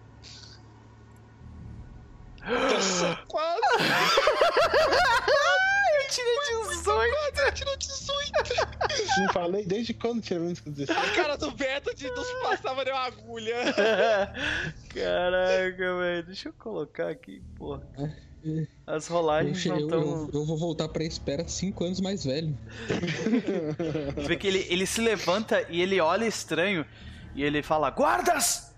Quase! 3.29 3.61
eu 6.01 6.09
tirei 6.11 6.37
18. 6.69 7.41
Ele 7.41 7.53
tirou 7.53 7.77
18! 7.77 9.21
Não 9.21 9.33
falei 9.33 9.65
desde 9.65 9.95
quando 9.95 10.21
tira 10.21 10.41
menos 10.41 10.59
que 10.59 10.69
16? 10.71 10.99
A 10.99 11.15
cara 11.15 11.37
do 11.37 11.53
Beto 11.53 11.95
de 11.95 12.11
nos 12.11 12.29
passava 12.43 12.85
de 12.85 12.91
uma 12.91 13.05
agulha. 13.05 13.55
Caraca, 14.93 15.97
velho. 15.99 16.27
Deixa 16.27 16.49
eu 16.49 16.53
colocar 16.55 17.09
aqui, 17.09 17.41
porra. 17.57 17.87
As 18.87 19.07
rolagens 19.07 19.65
Eu, 19.65 19.73
não 19.73 19.79
eu, 19.79 19.85
estão. 19.87 20.01
eu, 20.01 20.31
eu 20.33 20.45
vou 20.47 20.57
voltar 20.57 20.89
pra 20.89 21.05
espera 21.05 21.47
5 21.47 21.85
anos 21.85 22.01
mais 22.01 22.25
velho. 22.25 22.57
Tu 24.19 24.27
vê 24.27 24.37
que 24.37 24.47
ele, 24.47 24.67
ele 24.69 24.87
se 24.87 25.01
levanta 25.01 25.65
e 25.69 25.81
ele 25.81 26.01
olha 26.01 26.27
estranho 26.27 26.85
e 27.35 27.43
ele 27.43 27.63
fala: 27.63 27.91
Guardas! 27.91 28.75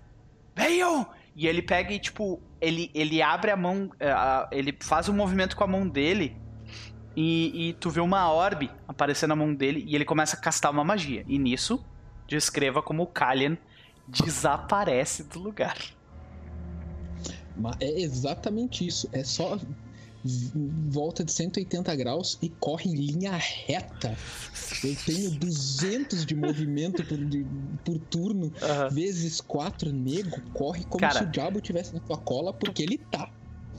Venham! 0.54 1.06
E 1.34 1.46
ele 1.46 1.62
pega 1.62 1.92
e, 1.94 1.98
tipo, 1.98 2.40
ele, 2.60 2.90
ele 2.94 3.22
abre 3.22 3.50
a 3.50 3.56
mão, 3.56 3.90
é, 3.98 4.12
ele 4.50 4.76
faz 4.80 5.08
um 5.08 5.14
movimento 5.14 5.56
com 5.56 5.64
a 5.64 5.66
mão 5.66 5.88
dele 5.88 6.36
e, 7.16 7.70
e 7.70 7.72
tu 7.74 7.88
vê 7.90 8.00
uma 8.00 8.30
orbe 8.30 8.70
aparecer 8.86 9.26
na 9.26 9.34
mão 9.34 9.54
dele 9.54 9.82
e 9.86 9.94
ele 9.94 10.04
começa 10.04 10.36
a 10.36 10.40
castar 10.40 10.70
uma 10.70 10.84
magia. 10.84 11.24
E 11.26 11.38
nisso, 11.38 11.82
descreva 12.26 12.82
como 12.82 13.02
o 13.02 13.06
Kalian 13.06 13.56
desaparece 14.06 15.24
do 15.24 15.38
lugar. 15.38 15.76
Mas 17.56 17.76
é 17.80 18.00
exatamente 18.00 18.86
isso. 18.86 19.08
É 19.12 19.22
só 19.24 19.58
volta 20.88 21.24
de 21.24 21.32
180 21.32 21.94
graus 21.96 22.38
e 22.40 22.48
corre 22.48 22.90
em 22.90 22.94
linha 22.94 23.32
reta. 23.32 24.16
Eu 24.84 24.94
tenho 25.04 25.30
200 25.32 26.24
de 26.24 26.34
movimento 26.34 27.04
por, 27.04 27.18
de- 27.18 27.46
por 27.84 27.98
turno, 27.98 28.52
vezes 28.92 29.40
4 29.40 29.92
nego, 29.92 30.40
corre 30.52 30.84
como 30.84 31.00
Cara. 31.00 31.18
se 31.18 31.24
o 31.24 31.26
diabo 31.26 31.60
tivesse 31.60 31.92
na 31.92 32.00
tua 32.00 32.16
cola, 32.18 32.52
porque 32.52 32.82
ele 32.82 32.98
tá. 32.98 33.28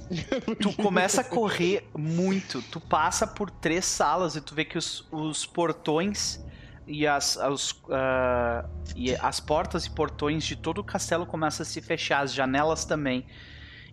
Tu 0.61 0.73
começa 0.73 1.21
a 1.21 1.23
correr 1.23 1.87
muito. 1.97 2.61
Tu 2.63 2.79
passa 2.81 3.25
por 3.25 3.49
três 3.49 3.85
salas 3.85 4.35
e 4.35 4.41
tu 4.41 4.53
vê 4.53 4.65
que 4.65 4.77
os, 4.77 5.07
os 5.11 5.45
portões 5.45 6.41
e 6.85 7.07
as, 7.07 7.37
os, 7.37 7.81
ah, 7.89 8.65
e 8.97 9.15
as 9.15 9.39
portas 9.39 9.85
e 9.85 9.89
portões 9.89 10.43
de 10.43 10.57
todo 10.57 10.79
o 10.79 10.83
castelo 10.83 11.25
começam 11.25 11.63
a 11.63 11.65
se 11.65 11.81
fechar, 11.81 12.21
as 12.21 12.33
janelas 12.33 12.83
também. 12.83 13.25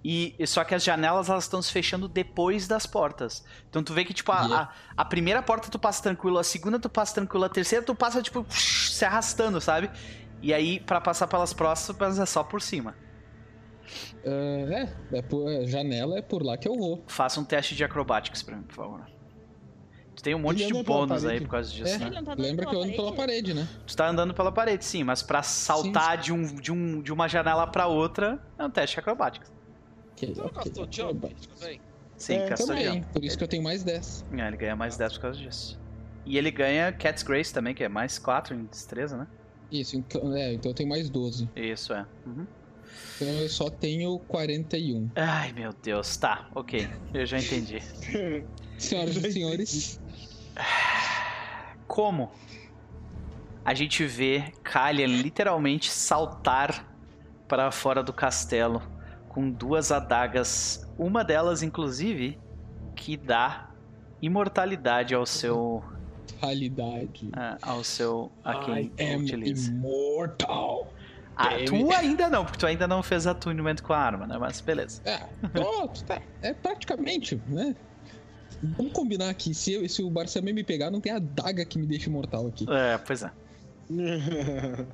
E 0.03 0.35
só 0.47 0.65
que 0.65 0.75
as 0.75 0.83
janelas 0.83 1.29
elas 1.29 1.45
estão 1.45 1.61
se 1.61 1.71
fechando 1.71 2.09
depois 2.09 2.67
das 2.67 2.87
portas. 2.87 3.45
Então 3.69 3.83
tu 3.83 3.93
vê 3.93 4.05
que 4.05 4.15
tipo 4.15 4.33
a, 4.33 4.41
Yeah. 4.47 4.73
a, 4.97 5.03
a 5.03 5.05
primeira 5.05 5.43
porta 5.43 5.69
tu 5.71 5.79
passa 5.79 6.03
tranquilo, 6.03 6.39
a 6.39 6.45
segunda 6.45 6.79
tu 6.79 6.89
passa 6.89 7.15
tranquilo, 7.15 7.45
a 7.45 7.49
terceira 7.51 7.85
tu 7.85 7.95
passa 7.95 8.23
tipo 8.23 8.47
se 8.51 9.05
arrastando, 9.05 9.61
sabe? 9.61 9.91
E 10.41 10.55
aí 10.55 10.81
pra 10.81 11.01
passar 11.03 11.27
pelas 11.27 11.53
próximas 11.53 12.19
é 12.19 12.25
só 12.25 12.43
por 12.43 12.63
cima. 12.63 12.95
Ah, 14.25 14.89
é, 15.13 15.19
é 15.19 15.23
por, 15.23 15.51
é, 15.51 15.67
janela 15.67 16.19
é 16.19 16.23
por 16.23 16.43
lá 16.43 16.57
que 16.57 16.67
eu 16.69 16.75
vou. 16.77 17.05
Faça 17.07 17.39
um 17.41 17.45
teste 17.45 17.75
de 17.75 17.85
acrobatics 17.85 18.43
pra 18.43 18.57
mim, 18.57 18.63
por 18.63 18.75
favor. 18.75 19.07
Tu 20.17 20.23
tem 20.23 20.35
um 20.35 20.39
monte 20.39 20.67
de 20.67 20.83
bônus 20.83 21.25
aí 21.25 21.41
por 21.41 21.49
causa 21.51 21.71
disso, 21.71 21.95
É. 21.95 21.99
né? 22.11 22.23
Tá 22.23 22.35
Lembra 22.37 22.67
que 22.67 22.75
eu 22.75 22.83
ando 22.83 22.93
pela 22.95 23.13
parede, 23.15 23.55
né? 23.55 23.67
Tu 23.87 23.97
tá 23.97 24.09
andando 24.09 24.35
pela 24.35 24.53
parede, 24.53 24.85
sim, 24.85 25.03
mas 25.05 25.23
pra 25.23 25.43
saltar 25.43 26.19
de, 26.19 26.33
um, 26.33 26.43
de, 26.43 26.73
um, 26.73 27.01
de 27.03 27.13
uma 27.13 27.29
janela 27.29 27.67
pra 27.67 27.87
outra 27.87 28.39
é 28.59 28.65
um 28.65 28.71
teste 28.71 28.95
de 28.97 29.01
acrobatics. 29.01 29.51
Ok, 30.23 30.35
Você 30.35 30.41
não 30.43 30.51
gastou 30.51 30.87
jump 30.91 31.35
também? 31.59 31.81
Sim, 32.17 32.35
É, 32.35 32.49
castou 32.49 32.67
Também, 32.69 32.85
jump. 32.95 33.07
por 33.13 33.25
isso 33.25 33.39
que 33.39 33.45
eu 33.45 33.49
tenho 33.49 33.63
mais 33.63 33.83
10. 33.83 34.27
É, 34.33 34.47
ele 34.47 34.57
ganha 34.57 34.77
mais 34.77 34.97
10 34.97 35.15
por 35.15 35.21
causa 35.23 35.39
disso. 35.41 35.81
E 36.27 36.37
ele 36.37 36.51
ganha 36.51 36.93
Cat's 36.93 37.23
Grace 37.23 37.53
também, 37.53 37.75
que 37.75 37.83
é 37.83 37.89
mais 37.89 38.19
4 38.19 38.55
em 38.55 38.65
destreza, 38.67 39.17
né? 39.17 39.27
Isso, 39.71 39.97
então, 39.97 40.37
é, 40.37 40.53
então 40.53 40.71
eu 40.71 40.75
tenho 40.75 40.89
mais 40.89 41.09
12. 41.09 41.49
Isso, 41.57 41.93
é. 41.95 42.05
Uhum. 42.27 42.47
Então 43.17 43.29
eu 43.29 43.49
só 43.49 43.71
tenho 43.71 44.19
41. 44.21 45.09
Ai, 45.15 45.53
meu 45.53 45.73
Deus. 45.73 46.17
Tá, 46.17 46.49
ok. 46.55 46.89
Eu 47.15 47.25
já 47.25 47.39
entendi. 47.39 47.81
Senhoras 48.77 49.17
e 49.17 49.33
senhores, 49.33 50.01
Como? 51.87 52.31
A 53.65 53.75
gente 53.75 54.05
vê 54.05 54.53
Kalian 54.63 55.07
literalmente 55.07 55.91
saltar 55.91 56.87
para 57.47 57.71
fora 57.71 58.03
do 58.03 58.13
castelo 58.13 58.83
com 59.31 59.51
duas 59.51 59.91
adagas. 59.91 60.87
Uma 60.99 61.25
delas, 61.25 61.63
inclusive, 61.63 62.39
que 62.95 63.17
dá 63.17 63.71
imortalidade 64.21 65.15
ao 65.15 65.25
seu. 65.25 65.83
realidade. 66.43 67.31
ah, 67.33 67.57
ao 67.63 67.83
seu. 67.83 68.31
a 68.45 68.57
quem 68.65 68.93
I 68.99 69.15
am 69.15 69.23
utiliza. 69.23 69.71
immortal. 69.71 70.93
Ah, 71.37 71.51
tu 71.67 71.91
ainda 71.95 72.29
não, 72.29 72.45
porque 72.45 72.59
tu 72.59 72.67
ainda 72.67 72.87
não 72.87 73.03
fez 73.03 73.27
attunement 73.27 73.77
com 73.83 73.95
a 73.95 73.99
arma, 73.99 74.27
né? 74.27 74.37
Mas 74.37 74.61
beleza. 74.61 75.01
É, 75.07 75.21
pronto, 75.49 76.05
tá. 76.05 76.21
É 76.43 76.53
praticamente, 76.53 77.41
né? 77.49 77.75
Vamos 78.77 78.93
combinar 78.93 79.31
aqui, 79.31 79.55
se, 79.55 79.73
eu- 79.73 79.89
se 79.89 80.03
o 80.03 80.11
Barcelona 80.11 80.53
me 80.53 80.63
pegar, 80.63 80.91
não 80.91 81.01
tem 81.01 81.13
a 81.13 81.19
daga 81.19 81.65
que 81.65 81.79
me 81.79 81.87
deixa 81.87 82.11
imortal 82.11 82.47
aqui. 82.49 82.67
É, 82.69 82.99
pois 82.99 83.23
é. 83.23 83.31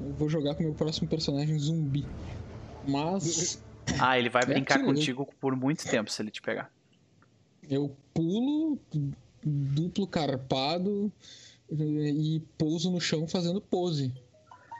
Eu 0.00 0.12
vou 0.14 0.28
jogar 0.28 0.54
com 0.54 0.62
o 0.62 0.66
meu 0.66 0.74
próximo 0.74 1.08
personagem 1.08 1.56
zumbi. 1.58 2.04
Mas 2.86 3.62
Ah, 3.98 4.18
ele 4.18 4.28
vai 4.28 4.42
É 4.42 4.46
brincar 4.46 4.74
aquilo, 4.76 4.90
né? 4.92 4.94
contigo 4.98 5.28
por 5.40 5.54
muito 5.56 5.84
tempo 5.88 6.10
se 6.10 6.20
ele 6.22 6.30
te 6.30 6.40
pegar. 6.42 6.70
eu 7.68 7.96
pulo, 8.12 8.78
duplo 9.42 10.06
carpado 10.06 11.10
eh, 11.70 11.74
e 11.76 12.40
pouso 12.58 12.90
no 12.90 13.00
chão 13.00 13.26
fazendo 13.26 13.60
pose. 13.60 14.12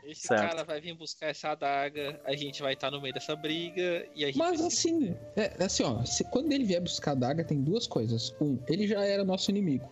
Esse 0.05 0.27
Certo. 0.29 0.41
cara 0.51 0.65
vai 0.65 0.81
vir 0.83 0.95
buscar 0.95 1.29
essa 1.29 1.51
adaga, 1.51 2.21
a 2.27 2.37
gente 2.37 2.61
vai 2.61 2.75
estar 2.75 2.91
no 2.91 3.01
meio 3.01 3.15
dessa 3.15 3.35
briga 3.35 4.07
e 4.15 4.23
a 4.23 4.27
gente. 4.27 4.37
Mas 4.37 4.61
assim, 4.61 5.17
é, 5.35 5.65
assim, 5.65 5.83
ó, 5.83 6.05
se- 6.05 6.25
quando 6.25 6.53
ele 6.53 6.65
vier 6.65 6.81
buscar 6.83 7.13
a 7.13 7.15
daga, 7.15 7.43
tem 7.43 7.63
duas 7.63 7.87
coisas. 7.87 8.35
Um, 8.39 8.59
ele 8.69 8.87
já 8.87 9.03
era 9.03 9.25
nosso 9.25 9.51
inimigo. 9.51 9.89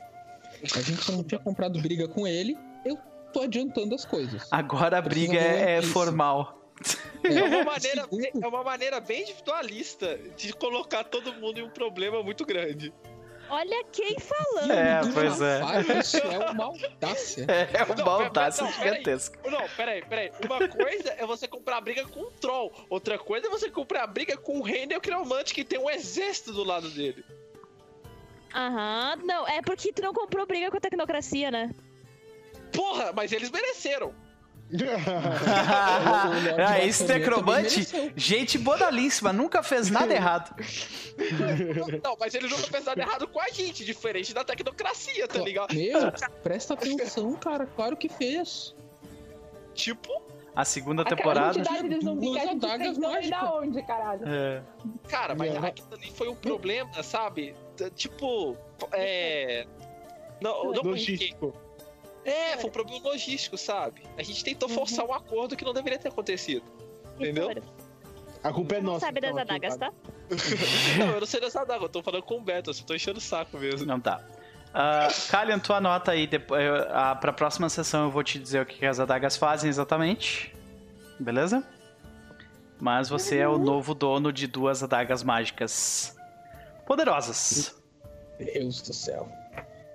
A 0.76 0.82
gente 0.82 1.02
só 1.02 1.12
não 1.12 1.24
tinha 1.24 1.38
comprado 1.40 1.80
briga 1.80 2.06
com 2.06 2.26
ele, 2.26 2.58
eu 2.84 2.98
tô 3.32 3.40
adiantando 3.40 3.94
as 3.94 4.04
coisas. 4.04 4.46
Agora 4.50 4.98
a 4.98 5.02
briga 5.02 5.34
é, 5.34 5.76
é 5.76 5.78
isso. 5.78 5.88
formal. 5.92 6.61
É 7.24 7.42
uma, 7.42 7.64
maneira, 7.64 8.08
é 8.42 8.46
uma 8.48 8.62
maneira 8.64 9.00
bem 9.00 9.22
individualista 9.22 10.18
de 10.36 10.52
colocar 10.52 11.04
todo 11.04 11.32
mundo 11.34 11.60
em 11.60 11.62
um 11.62 11.70
problema 11.70 12.22
muito 12.22 12.44
grande. 12.44 12.92
Olha 13.48 13.84
quem 13.92 14.16
falando. 14.18 14.70
É, 14.72 15.00
pois 15.12 15.40
é. 15.42 15.60
Isso 16.00 16.16
é 16.16 16.50
uma 16.50 16.64
audácia. 16.64 17.44
É 17.48 17.78
Não, 17.80 17.86
uma 17.86 17.94
pera- 17.94 18.10
audácia 18.24 18.64
não, 18.64 18.72
peraí. 18.72 18.90
gigantesca. 18.98 19.50
Não, 19.50 19.68
peraí, 19.76 20.02
peraí. 20.06 20.32
Uma 20.44 20.68
coisa 20.68 21.10
é 21.18 21.26
você 21.26 21.46
comprar 21.46 21.80
briga 21.82 22.06
com 22.06 22.20
um 22.20 22.30
troll. 22.40 22.72
Outra 22.88 23.18
coisa 23.18 23.48
é 23.48 23.50
você 23.50 23.70
comprar 23.70 24.06
briga 24.06 24.36
com 24.38 24.58
um 24.58 24.62
rei 24.62 24.86
neocromante 24.86 25.52
que 25.52 25.64
tem 25.64 25.78
um 25.78 25.90
exército 25.90 26.52
do 26.52 26.64
lado 26.64 26.88
dele. 26.90 27.22
Aham. 28.54 29.16
Não, 29.24 29.46
é 29.46 29.60
porque 29.62 29.92
tu 29.92 30.02
não 30.02 30.12
comprou 30.14 30.46
briga 30.46 30.70
com 30.70 30.76
a 30.76 30.80
tecnocracia, 30.80 31.50
né? 31.50 31.70
Porra, 32.72 33.12
mas 33.12 33.32
eles 33.32 33.50
mereceram. 33.50 34.14
Ah, 36.58 36.80
esse 36.84 37.04
necromante, 37.04 37.86
gente 38.16 38.58
bodalíssima, 38.58 39.32
nunca 39.32 39.62
fez 39.62 39.90
nada 39.90 40.12
errado. 40.14 40.54
Não, 42.02 42.16
mas 42.18 42.34
ele 42.34 42.48
nunca 42.48 42.62
fez 42.64 42.84
nada 42.84 43.00
errado 43.00 43.28
com 43.28 43.40
a 43.40 43.48
gente, 43.50 43.84
diferente 43.84 44.32
da 44.32 44.44
tecnocracia, 44.44 45.28
tá 45.28 45.40
ligado? 45.40 45.74
Meu, 45.74 46.12
presta 46.42 46.74
atenção, 46.74 47.34
cara. 47.34 47.66
Claro 47.66 47.96
que 47.96 48.08
fez. 48.08 48.74
Tipo, 49.74 50.10
A 50.54 50.64
segunda 50.64 51.02
A 51.02 51.04
temporada. 51.06 51.54
quantidade 51.54 51.88
de 51.88 52.04
zumbi 52.04 52.30
que 52.32 52.38
a 52.38 52.42
Duas 52.44 52.50
gente 52.52 52.64
adagas 52.66 52.86
fez 52.86 52.98
não 52.98 53.16
é 53.16 53.28
da 53.28 53.54
onde, 53.54 53.82
caralho? 53.86 54.22
É. 54.26 54.62
cara, 55.08 55.34
mas 55.34 55.48
Yeah. 55.48 55.68
aquilo 55.68 55.88
ali 55.94 56.10
foi 56.12 56.28
um 56.28 56.34
problema, 56.34 57.02
sabe? 57.02 57.54
Tipo, 57.94 58.56
é. 58.92 59.66
Não, 60.42 60.72
não 60.72 60.82
Logístico. 60.82 61.54
É, 62.24 62.56
foi 62.56 62.70
um 62.70 62.72
problema 62.72 63.08
logístico, 63.08 63.58
sabe? 63.58 64.02
A 64.16 64.22
gente 64.22 64.44
tentou 64.44 64.68
uhum. 64.68 64.74
forçar 64.74 65.04
um 65.04 65.12
acordo 65.12 65.56
que 65.56 65.64
não 65.64 65.72
deveria 65.72 65.98
ter 65.98 66.08
acontecido. 66.08 66.64
Entendeu? 67.16 67.50
A 68.42 68.52
culpa 68.52 68.76
é 68.76 68.80
não 68.80 68.94
nossa. 68.94 69.06
sabe 69.06 69.20
das 69.20 69.30
então, 69.30 69.42
adagas, 69.42 69.76
tá? 69.76 69.92
não, 70.98 71.10
eu 71.10 71.20
não 71.20 71.26
sei 71.26 71.40
das 71.40 71.54
adagas, 71.54 71.82
eu 71.82 71.88
tô 71.88 72.02
falando 72.02 72.22
com 72.22 72.38
o 72.38 72.40
Beto, 72.40 72.70
eu 72.70 72.74
só 72.74 72.84
tô 72.84 72.94
enchendo 72.94 73.18
o 73.18 73.20
saco 73.20 73.56
mesmo. 73.58 73.86
Não 73.86 74.00
tá. 74.00 74.20
Uh, 74.70 75.30
Kalian, 75.30 75.58
tu 75.58 75.72
anota 75.72 76.12
aí, 76.12 76.26
depois, 76.26 76.62
uh, 76.62 77.20
pra 77.20 77.32
próxima 77.32 77.68
sessão 77.68 78.04
eu 78.04 78.10
vou 78.10 78.24
te 78.24 78.38
dizer 78.38 78.62
o 78.62 78.66
que, 78.66 78.78
que 78.78 78.86
as 78.86 78.98
adagas 78.98 79.36
fazem 79.36 79.68
exatamente. 79.68 80.54
Beleza? 81.20 81.62
Mas 82.80 83.08
você 83.08 83.38
é 83.38 83.46
o 83.46 83.52
uhum. 83.52 83.58
novo 83.58 83.94
dono 83.94 84.32
de 84.32 84.46
duas 84.46 84.82
adagas 84.82 85.22
mágicas 85.22 86.16
poderosas. 86.86 87.80
Deus 88.38 88.82
do 88.82 88.92
céu. 88.92 89.30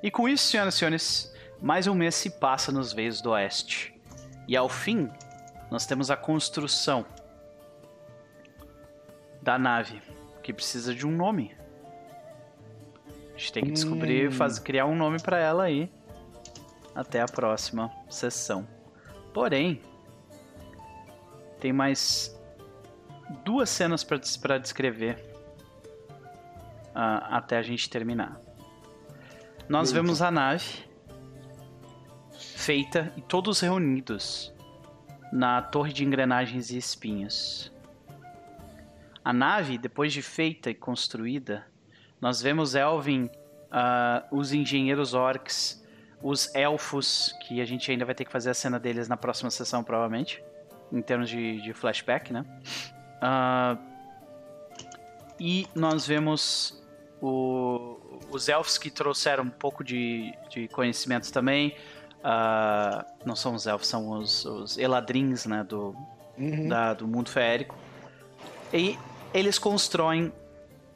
E 0.01 0.09
com 0.09 0.29
isso, 0.29 0.45
senhoras 0.45 0.75
e 0.75 0.77
senhores, 0.77 1.33
mais 1.61 1.87
um 1.87 1.93
mês 1.93 2.15
se 2.15 2.29
passa 2.29 2.71
nos 2.71 2.93
veios 2.93 3.21
do 3.21 3.31
oeste. 3.31 3.93
E 4.47 4.55
ao 4.55 4.69
fim, 4.69 5.09
nós 5.69 5.85
temos 5.85 6.09
a 6.11 6.15
construção 6.15 7.05
da 9.41 9.57
nave, 9.57 10.01
que 10.43 10.53
precisa 10.53 10.93
de 10.93 11.05
um 11.05 11.11
nome. 11.11 11.55
A 13.33 13.37
gente 13.37 13.53
tem 13.53 13.63
que 13.63 13.71
descobrir, 13.71 14.29
hum. 14.29 14.31
fazer, 14.31 14.61
criar 14.61 14.85
um 14.85 14.95
nome 14.95 15.21
para 15.21 15.37
ela 15.39 15.63
aí. 15.63 15.91
Até 16.95 17.21
a 17.21 17.25
próxima 17.25 17.91
sessão. 18.09 18.67
Porém, 19.33 19.81
tem 21.59 21.71
mais 21.71 22.35
duas 23.43 23.69
cenas 23.69 24.03
para 24.03 24.57
descrever 24.57 25.23
uh, 26.89 27.27
até 27.29 27.57
a 27.57 27.61
gente 27.61 27.89
terminar. 27.89 28.41
Nós 29.69 29.89
Eita. 29.89 30.01
vemos 30.01 30.21
a 30.21 30.31
nave 30.31 30.86
feita 32.57 33.13
e 33.15 33.21
todos 33.21 33.59
reunidos 33.59 34.51
na 35.31 35.61
torre 35.61 35.93
de 35.93 36.03
engrenagens 36.03 36.71
e 36.71 36.77
espinhos. 36.77 37.71
A 39.23 39.31
nave, 39.31 39.77
depois 39.77 40.11
de 40.11 40.23
feita 40.23 40.71
e 40.71 40.73
construída, 40.73 41.67
nós 42.19 42.41
vemos 42.41 42.73
Elvin, 42.73 43.25
uh, 43.25 44.35
os 44.35 44.53
engenheiros 44.53 45.13
orcs, 45.13 45.85
os 46.21 46.53
elfos, 46.55 47.35
que 47.41 47.61
a 47.61 47.65
gente 47.65 47.91
ainda 47.91 48.05
vai 48.05 48.15
ter 48.15 48.25
que 48.25 48.31
fazer 48.31 48.49
a 48.49 48.55
cena 48.55 48.79
deles 48.79 49.07
na 49.07 49.15
próxima 49.15 49.51
sessão, 49.51 49.83
provavelmente, 49.83 50.43
em 50.91 51.01
termos 51.01 51.29
de, 51.29 51.61
de 51.61 51.73
flashback, 51.73 52.33
né? 52.33 52.43
Uh, 53.21 53.77
e 55.39 55.67
nós 55.75 56.07
vemos 56.07 56.83
o, 57.21 57.99
os 58.31 58.49
elfos 58.49 58.79
que 58.79 58.89
trouxeram 58.89 59.43
um 59.43 59.49
pouco 59.49 59.83
de, 59.83 60.33
de 60.49 60.67
conhecimentos 60.69 61.29
também. 61.29 61.75
Uh, 62.19 63.05
não 63.25 63.35
são 63.35 63.53
os 63.53 63.67
elfos, 63.67 63.87
são 63.87 64.09
os, 64.09 64.43
os 64.45 64.77
eladrins 64.77 65.45
né, 65.45 65.63
do, 65.63 65.95
uhum. 66.37 66.67
da, 66.67 66.93
do 66.93 67.07
mundo 67.07 67.29
feérico. 67.29 67.75
E 68.73 68.97
eles 69.33 69.57
constroem 69.57 70.31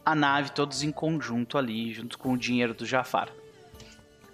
a 0.05 0.15
nave 0.15 0.51
todos 0.51 0.83
em 0.83 0.91
conjunto 0.91 1.57
ali, 1.57 1.93
junto 1.93 2.17
com 2.17 2.33
o 2.33 2.37
dinheiro 2.37 2.73
do 2.73 2.85
Jafar. 2.85 3.29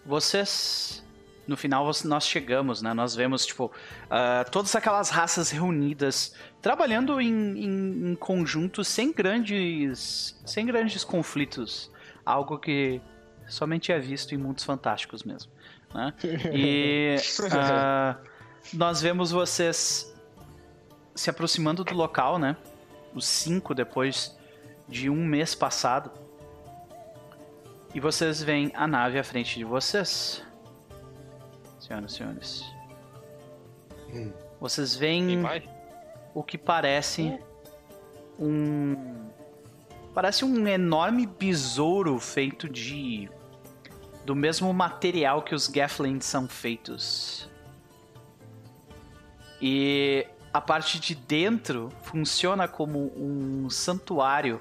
Vocês, 0.05 1.03
no 1.45 1.57
final, 1.57 1.89
nós 2.05 2.25
chegamos, 2.25 2.81
né? 2.81 2.93
Nós 2.93 3.13
vemos, 3.13 3.45
tipo, 3.45 3.65
uh, 3.65 4.49
todas 4.49 4.73
aquelas 4.75 5.09
raças 5.09 5.51
reunidas, 5.51 6.33
trabalhando 6.61 7.19
em, 7.19 7.27
em, 7.29 8.11
em 8.11 8.15
conjunto, 8.15 8.83
sem 8.83 9.11
grandes, 9.11 10.39
sem 10.45 10.65
grandes 10.65 11.03
conflitos. 11.03 11.91
Algo 12.25 12.57
que 12.57 13.01
somente 13.47 13.91
é 13.91 13.99
visto 13.99 14.33
em 14.33 14.37
mundos 14.37 14.63
fantásticos 14.63 15.23
mesmo. 15.23 15.51
Né? 15.93 16.13
E 16.53 17.15
uh, 17.39 18.27
nós 18.73 19.01
vemos 19.01 19.31
vocês 19.31 20.13
se 21.15 21.29
aproximando 21.29 21.83
do 21.83 21.95
local, 21.95 22.37
né? 22.37 22.55
Os 23.13 23.25
cinco 23.25 23.73
depois 23.73 24.37
de 24.87 25.09
um 25.09 25.25
mês 25.25 25.55
passado. 25.55 26.11
E 27.93 27.99
vocês 27.99 28.43
veem 28.43 28.71
a 28.75 28.85
nave 28.87 29.17
à 29.17 29.23
frente 29.23 29.57
de 29.57 29.63
vocês. 29.63 30.43
Senhoras 31.79 32.11
e 32.11 32.15
senhores. 32.15 32.63
Hum. 34.13 34.31
Vocês 34.59 34.95
veem 34.95 35.43
o 36.33 36.43
que 36.43 36.57
parece 36.57 37.39
um. 38.39 39.27
Parece 40.13 40.43
um 40.43 40.67
enorme 40.67 41.27
besouro 41.27 42.19
feito 42.19 42.67
de 42.67 43.29
do 44.27 44.35
mesmo 44.35 44.73
material 44.73 45.41
que 45.41 45.55
os 45.55 45.69
Gafflings 45.69 46.25
são 46.25 46.49
feitos. 46.49 47.49
E 49.61 50.27
a 50.51 50.59
parte 50.59 50.99
de 50.99 51.15
dentro 51.15 51.89
funciona 52.03 52.67
como 52.67 53.09
um 53.15 53.69
santuário 53.69 54.59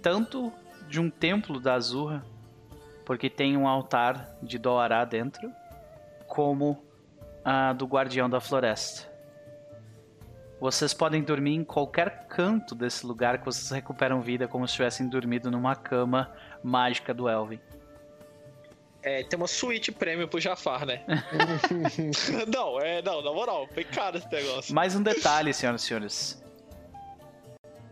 tanto 0.00 0.52
de 0.88 1.00
um 1.00 1.10
templo 1.10 1.58
da 1.58 1.74
Azurra, 1.74 2.24
porque 3.04 3.28
tem 3.28 3.56
um 3.56 3.66
altar 3.66 4.36
de 4.40 4.56
Doará 4.56 5.04
dentro, 5.04 5.50
como 6.28 6.80
a 7.44 7.72
do 7.72 7.86
Guardião 7.86 8.30
da 8.30 8.40
Floresta. 8.40 9.08
Vocês 10.60 10.94
podem 10.94 11.24
dormir 11.24 11.56
em 11.56 11.64
qualquer 11.64 12.28
canto 12.28 12.76
desse 12.76 13.04
lugar 13.04 13.38
que 13.38 13.44
vocês 13.44 13.68
recuperam 13.70 14.20
vida 14.20 14.46
como 14.46 14.66
se 14.68 14.74
tivessem 14.74 15.08
dormido 15.08 15.50
numa 15.50 15.74
cama 15.74 16.32
mágica 16.62 17.12
do 17.14 17.28
Elvin. 17.28 17.60
É, 19.02 19.22
tem 19.22 19.36
uma 19.36 19.46
suíte 19.46 19.92
prêmio 19.92 20.26
pro 20.26 20.40
Jafar, 20.40 20.84
né? 20.84 21.02
não, 22.52 22.80
é, 22.80 23.00
não, 23.00 23.22
na 23.22 23.32
moral, 23.32 23.68
foi 23.72 23.84
caro 23.84 24.18
esse 24.18 24.30
negócio. 24.30 24.74
Mais 24.74 24.94
um 24.96 25.02
detalhe, 25.02 25.54
senhoras 25.54 25.82
e 25.82 25.86
senhores. 25.86 26.44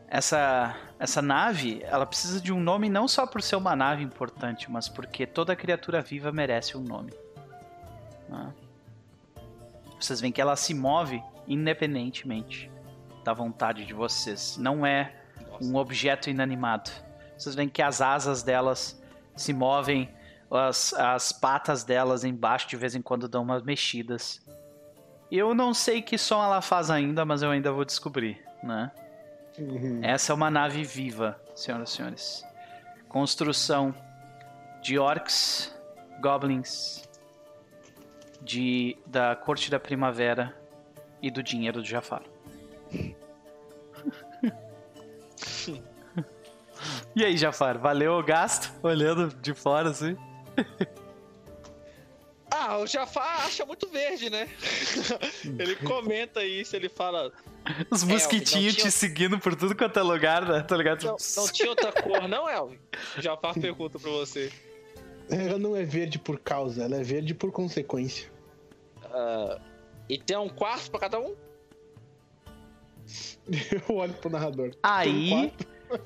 Essa, 0.09 0.77
essa 0.99 1.23
nave, 1.23 1.81
ela 1.85 2.07
precisa 2.07 2.41
de 2.41 2.53
um 2.53 2.61
nome 2.61 2.89
não 2.89 3.07
só 3.07 3.27
por 3.27 3.41
ser 3.41 3.57
uma 3.57 3.77
nave 3.77 4.03
importante, 4.03 4.71
mas 4.71 4.89
porque 4.89 5.27
toda 5.27 5.55
criatura 5.55 6.03
viva 6.03 6.33
merece 6.33 6.77
um 6.77 6.83
nome. 6.83 7.13
Né? 8.29 8.53
Vocês 9.99 10.21
veem 10.21 10.33
que 10.33 10.41
ela 10.41 10.57
se 10.57 10.75
move 10.75 11.23
independentemente 11.49 12.71
da 13.25 13.33
vontade 13.33 13.85
de 13.85 13.95
vocês. 13.95 14.57
Não 14.57 14.85
é 14.85 15.15
Nossa. 15.51 15.65
um 15.65 15.77
objeto 15.77 16.31
inanimado. 16.31 16.91
Vocês 17.37 17.55
veem 17.55 17.69
que 17.69 17.83
as 17.83 18.01
asas 18.01 18.43
delas 18.43 19.01
se 19.37 19.53
movem, 19.53 20.09
as, 20.51 20.93
as 20.95 21.33
patas 21.33 21.85
delas 21.85 22.25
embaixo 22.25 22.69
de 22.69 22.77
vez 22.77 22.95
em 22.95 23.03
quando 23.03 23.29
dão 23.29 23.43
umas 23.43 23.63
mexidas. 23.63 24.41
Eu 25.31 25.55
não 25.55 25.75
sei 25.75 26.01
que 26.01 26.17
som 26.17 26.43
ela 26.43 26.63
faz 26.63 26.91
ainda, 26.91 27.25
mas 27.25 27.43
eu 27.43 27.51
ainda 27.51 27.73
vou 27.73 27.85
descobrir, 27.85 28.43
né? 28.63 28.91
Uhum. 29.59 30.01
Essa 30.03 30.33
é 30.33 30.35
uma 30.35 30.51
nave 30.51 30.85
viva, 30.85 31.41
senhoras 31.55 31.91
e 31.91 31.93
senhores. 31.93 32.45
Construção 33.09 33.95
de 34.83 34.99
orcs, 34.99 35.75
goblins, 36.21 37.09
de 38.41 38.97
da 39.07 39.35
corte 39.35 39.71
da 39.71 39.81
primavera 39.81 40.55
e 41.21 41.31
do 41.31 41.43
dinheiro 41.43 41.81
do 41.81 41.87
Jafar. 41.87 42.23
E 47.17 47.25
aí, 47.25 47.37
Jafar, 47.37 47.79
valeu 47.79 48.13
o 48.13 48.23
gasto? 48.23 48.73
Olhando 48.83 49.35
de 49.41 49.55
fora 49.55 49.91
assim. 49.91 50.17
Ah, 52.49 52.79
o 52.79 52.87
Jafar 52.87 53.45
acha 53.45 53.67
muito 53.67 53.89
verde, 53.89 54.31
né? 54.31 54.49
ele 55.59 55.77
comenta 55.77 56.43
isso, 56.45 56.75
ele 56.75 56.89
fala. 56.89 57.31
Os 57.91 58.03
mosquitinhos 58.03 58.75
tinha... 58.75 58.87
te 58.87 58.91
seguindo 58.93 59.39
por 59.39 59.55
tudo 59.55 59.77
quanto 59.77 59.99
é 59.99 60.03
lugar, 60.03 60.47
né? 60.47 60.63
Tá 60.63 60.77
ligado? 60.77 61.05
Não, 61.05 61.17
não 61.37 61.49
tinha 61.49 61.69
outra 61.69 61.93
cor, 61.93 62.27
não, 62.27 62.49
Elvin? 62.49 62.79
O 63.19 63.21
Jafar 63.21 63.53
pergunta 63.53 63.99
pra 63.99 64.11
você. 64.11 64.51
Ela 65.29 65.59
não 65.59 65.77
é 65.77 65.83
verde 65.83 66.19
por 66.19 66.39
causa, 66.39 66.85
ela 66.85 66.97
é 66.97 67.03
verde 67.03 67.35
por 67.35 67.51
consequência. 67.51 68.31
Uh, 69.05 69.61
e 70.09 70.19
tem 70.19 70.37
um 70.37 70.49
quarto 70.49 70.91
pra 70.91 71.01
cada 71.01 71.19
um? 71.19 71.35
Eu 73.89 73.97
olho 73.97 74.15
pro 74.15 74.31
narrador. 74.31 74.71
Aí. 74.83 75.53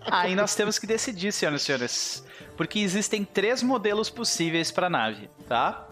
Aí 0.03 0.35
nós 0.35 0.55
temos 0.55 0.79
que 0.79 0.87
decidir, 0.87 1.33
senhoras 1.33 1.63
e 1.63 1.65
senhores. 1.65 2.25
Porque 2.57 2.79
existem 2.81 3.25
três 3.25 3.63
modelos 3.63 4.11
possíveis 4.11 4.71
para 4.71 4.89
a 4.89 4.91
nave, 4.91 5.29
tá? 5.49 5.87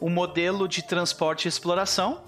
O 0.00 0.10
modelo 0.10 0.68
de 0.68 0.82
transporte 0.82 1.46
e 1.46 1.48
exploração, 1.48 2.22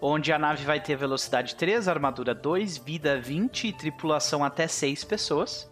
onde 0.00 0.32
a 0.32 0.38
nave 0.38 0.64
vai 0.64 0.80
ter 0.80 0.96
velocidade 0.96 1.54
3, 1.54 1.86
armadura 1.86 2.34
2, 2.34 2.78
vida 2.78 3.20
20 3.20 3.68
e 3.68 3.72
tripulação 3.72 4.44
até 4.44 4.66
6 4.66 5.04
pessoas. 5.04 5.70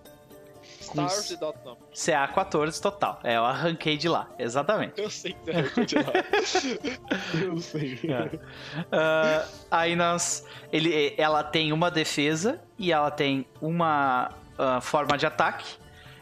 Dot 0.95 1.57
não. 1.65 1.77
CA14 1.95 2.81
total. 2.81 3.21
É, 3.23 3.37
eu 3.37 3.45
arranquei 3.45 3.97
de 3.97 4.09
lá, 4.09 4.29
exatamente. 4.39 5.01
Eu 5.01 5.11
sei 5.11 5.33
que 5.33 5.45
você 5.45 5.51
arrancou 5.51 5.85
de 5.85 5.95
lá. 5.97 6.13
eu 7.45 7.59
sei. 7.59 8.01
É. 8.05 8.37
Uh, 8.37 9.49
aí 9.71 9.95
nós. 9.95 10.45
Ele, 10.73 11.15
ela 11.17 11.45
tem 11.45 11.73
uma 11.73 11.91
defesa 11.91 12.61
e 12.79 12.93
ela 12.93 13.11
tem 13.11 13.47
uma 13.61 14.33
uh, 14.61 14.81
forma 14.81 15.17
de 15.17 15.27
ataque. 15.27 15.79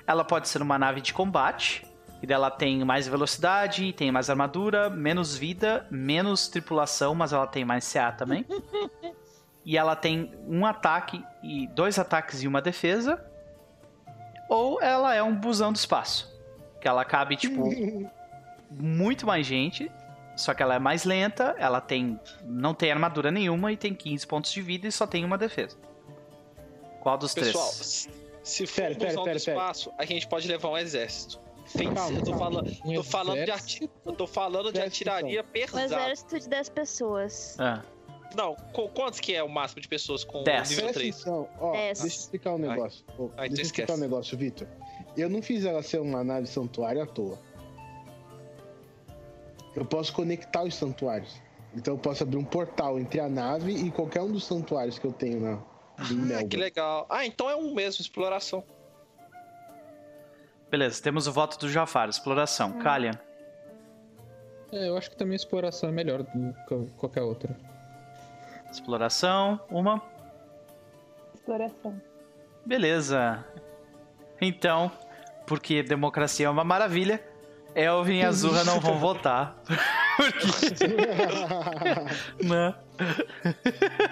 Ela 0.07 0.25
pode 0.25 0.49
ser 0.49 0.63
uma 0.63 0.79
nave 0.79 1.01
de 1.01 1.13
combate, 1.13 1.87
E 2.23 2.27
dela 2.27 2.51
tem 2.51 2.85
mais 2.85 3.07
velocidade, 3.07 3.93
tem 3.93 4.11
mais 4.11 4.29
armadura, 4.29 4.91
menos 4.91 5.37
vida, 5.37 5.87
menos 5.91 6.49
tripulação, 6.49 7.15
mas 7.15 7.33
ela 7.33 7.47
tem 7.47 7.65
mais 7.65 7.93
CA 7.93 8.11
também. 8.11 8.45
e 9.65 9.77
ela 9.77 9.95
tem 9.95 10.33
um 10.47 10.67
ataque 10.67 11.25
e 11.43 11.69
dois 11.69 11.99
ataques 11.99 12.43
e 12.43 12.49
uma 12.49 12.61
defesa. 12.61 13.25
Ou 14.49 14.81
ela 14.81 15.15
é 15.15 15.23
um 15.23 15.35
busão 15.35 15.73
do 15.73 15.77
espaço. 15.77 16.27
Que 16.81 16.89
ela 16.89 17.05
cabe, 17.05 17.37
tipo, 17.37 17.69
muito 18.71 19.27
mais 19.27 19.47
gente. 19.47 19.91
Só 20.37 20.55
que 20.55 20.63
ela 20.63 20.77
é 20.77 20.79
mais 20.79 21.05
lenta, 21.05 21.55
ela 21.59 21.81
tem. 21.81 22.19
não 22.45 22.73
tem 22.73 22.91
armadura 22.91 23.31
nenhuma 23.31 23.73
e 23.73 23.77
tem 23.77 23.93
15 23.93 24.27
pontos 24.27 24.53
de 24.53 24.63
vida 24.63 24.87
e 24.87 24.93
só 24.93 25.07
tem 25.07 25.25
uma 25.25 25.37
defesa. 25.37 25.77
Qual 27.01 27.19
dos 27.19 27.35
Pessoal, 27.35 27.65
três? 27.65 28.09
Se 28.43 28.67
for 28.67 28.83
pera, 28.83 28.95
um 28.95 28.95
busão 28.95 29.25
pera, 29.25 29.39
do 29.39 29.45
pera, 29.45 29.57
espaço, 29.59 29.93
a 29.99 30.05
gente 30.05 30.27
pode 30.27 30.49
levar 30.49 30.71
um 30.71 30.79
exército. 30.79 31.41
Calma, 31.95 32.19
eu 32.19 32.25
tô 32.25 32.35
falando, 32.35 32.77
um 32.85 32.95
tô 32.95 33.03
falando 33.03 33.45
de, 33.45 33.51
ati 33.51 33.91
eu 34.07 34.13
tô 34.13 34.27
falando 34.27 34.73
de 34.73 34.81
atiraria 34.81 35.45
pesada. 35.45 35.77
Um 35.77 35.85
exército 35.85 36.41
de 36.41 36.49
10 36.49 36.69
pessoas. 36.71 37.57
Ah. 37.59 37.83
Não, 38.35 38.55
quantos 38.95 39.21
que 39.21 39.35
é 39.35 39.43
o 39.43 39.49
máximo 39.49 39.81
de 39.81 39.89
pessoas 39.89 40.25
com 40.25 40.43
Dez. 40.43 40.71
nível 40.71 40.93
3? 40.93 41.21
Então, 41.21 41.49
ó, 41.59 41.73
deixa 41.73 42.03
eu 42.03 42.07
explicar 42.07 42.55
um 42.55 42.59
negócio. 42.59 43.05
Ai. 43.09 43.15
Oh, 43.19 43.31
Ai, 43.37 43.49
deixa 43.49 43.63
eu 43.63 43.67
explicar 43.67 43.95
um 43.95 43.99
negócio, 43.99 44.37
Vitor. 44.37 44.67
Eu 45.17 45.29
não 45.29 45.43
fiz 45.43 45.65
ela 45.65 45.83
ser 45.83 46.01
uma 46.01 46.23
nave 46.23 46.47
santuário 46.47 47.03
à 47.03 47.07
toa. 47.07 47.39
Eu 49.75 49.85
posso 49.85 50.13
conectar 50.13 50.63
os 50.63 50.75
santuários. 50.75 51.41
Então 51.75 51.95
eu 51.95 51.99
posso 51.99 52.23
abrir 52.23 52.37
um 52.37 52.45
portal 52.45 52.99
entre 52.99 53.21
a 53.21 53.29
nave 53.29 53.73
e 53.73 53.91
qualquer 53.91 54.23
um 54.23 54.31
dos 54.31 54.45
santuários 54.45 54.99
que 54.99 55.07
eu 55.07 55.13
tenho 55.13 55.41
na. 55.41 55.59
Ah, 55.99 56.45
que 56.49 56.57
legal. 56.57 57.07
Ah, 57.11 57.27
então 57.27 57.51
é 57.51 57.57
um 57.57 57.75
mesmo, 57.75 58.01
exploração. 58.01 58.63
Beleza, 60.71 61.03
temos 61.03 61.27
o 61.27 61.33
voto 61.33 61.59
do 61.59 61.69
Jafar, 61.69 62.09
exploração. 62.09 62.71
Hum. 62.71 62.79
Kalian. 62.79 63.19
É, 64.71 64.89
eu 64.89 64.97
acho 64.97 65.11
que 65.11 65.17
também 65.17 65.35
exploração 65.35 65.89
é 65.89 65.93
melhor 65.93 66.23
do 66.23 66.55
que 66.69 66.93
qualquer 66.99 67.23
outra. 67.23 67.57
Exploração, 68.71 69.59
uma. 69.71 70.03
Exploração. 71.35 72.01
Beleza. 72.67 73.45
Então, 74.41 74.93
porque 75.47 75.83
democracia 75.83 76.47
é 76.47 76.51
uma 76.51 76.65
maravilha, 76.65 77.25
Elvin 77.75 78.19
e 78.19 78.25
Azurra 78.25 78.63
não 78.63 78.79
vão 78.79 78.99
votar. 79.01 79.57
Porque... 80.19 80.85
né? 82.45 82.75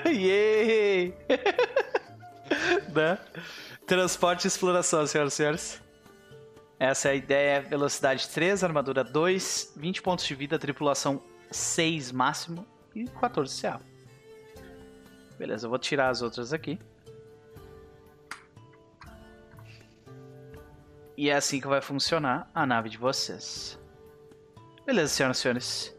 Yay! 0.07 1.13
né? 2.95 3.19
Transporte 3.87 4.45
e 4.45 4.49
exploração, 4.49 5.05
senhoras 5.05 5.33
e 5.33 5.37
senhores. 5.37 5.83
Essa 6.79 7.09
é 7.09 7.13
a 7.13 7.15
ideia. 7.15 7.61
Velocidade 7.61 8.29
3, 8.29 8.63
armadura 8.63 9.03
2, 9.03 9.73
20 9.77 10.03
pontos 10.03 10.25
de 10.25 10.35
vida, 10.35 10.59
tripulação 10.59 11.21
6 11.51 12.13
máximo 12.13 12.65
e 12.95 13.05
14 13.05 13.61
CA. 13.61 13.81
Beleza, 15.37 15.67
eu 15.67 15.71
vou 15.71 15.79
tirar 15.79 16.11
as 16.11 16.23
outras 16.23 16.53
aqui. 16.53 16.79
E 21.17 21.31
é 21.31 21.35
assim 21.35 21.61
que 21.61 21.67
vai 21.67 21.81
funcionar 21.81 22.49
a 22.55 22.65
nave 22.65 22.91
de 22.91 22.99
vocês. 22.99 23.79
Beleza, 24.85 25.15
senhoras 25.15 25.39
e 25.39 25.41
senhores. 25.41 25.96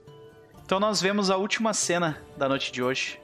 Então 0.68 0.82
nós 0.82 1.02
vemos 1.02 1.30
a 1.30 1.38
última 1.38 1.74
cena 1.74 2.22
da 2.36 2.50
noite 2.50 2.74
de 2.74 2.84
hoje. 2.84 3.22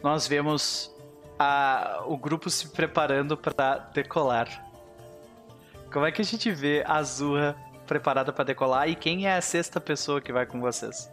Nós 0.00 0.28
vemos 0.28 0.94
a, 1.36 2.04
o 2.06 2.16
grupo 2.16 2.48
se 2.48 2.68
preparando 2.68 3.36
para 3.36 3.78
decolar. 3.92 4.64
Como 5.92 6.06
é 6.06 6.12
que 6.12 6.22
a 6.22 6.24
gente 6.24 6.52
vê 6.52 6.84
a 6.86 6.98
Azurra 6.98 7.56
preparada 7.84 8.32
para 8.32 8.44
decolar 8.44 8.88
e 8.88 8.94
quem 8.94 9.26
é 9.26 9.34
a 9.34 9.40
sexta 9.40 9.80
pessoa 9.80 10.20
que 10.20 10.32
vai 10.32 10.46
com 10.46 10.60
vocês? 10.60 11.10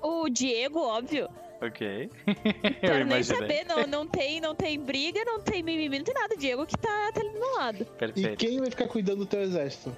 O 0.00 0.30
Diego, 0.30 0.80
óbvio. 0.80 1.28
Ok. 1.60 2.08
Quero 2.80 3.04
nem 3.04 3.22
saber, 3.22 3.66
não, 3.66 3.86
não, 3.86 4.06
tem, 4.06 4.40
não 4.40 4.54
tem 4.54 4.80
briga, 4.80 5.22
não 5.22 5.38
tem 5.38 5.62
mimimi, 5.62 5.98
não 5.98 6.04
tem 6.06 6.14
nada. 6.14 6.34
Diego 6.34 6.64
que 6.64 6.78
tá, 6.78 7.12
tá 7.12 7.20
ali 7.20 7.28
do 7.28 7.38
meu 7.40 7.56
lado. 7.56 7.84
Perfeito. 7.84 8.42
E 8.42 8.48
quem 8.48 8.58
vai 8.58 8.70
ficar 8.70 8.88
cuidando 8.88 9.18
do 9.18 9.26
teu 9.26 9.42
exército? 9.42 9.94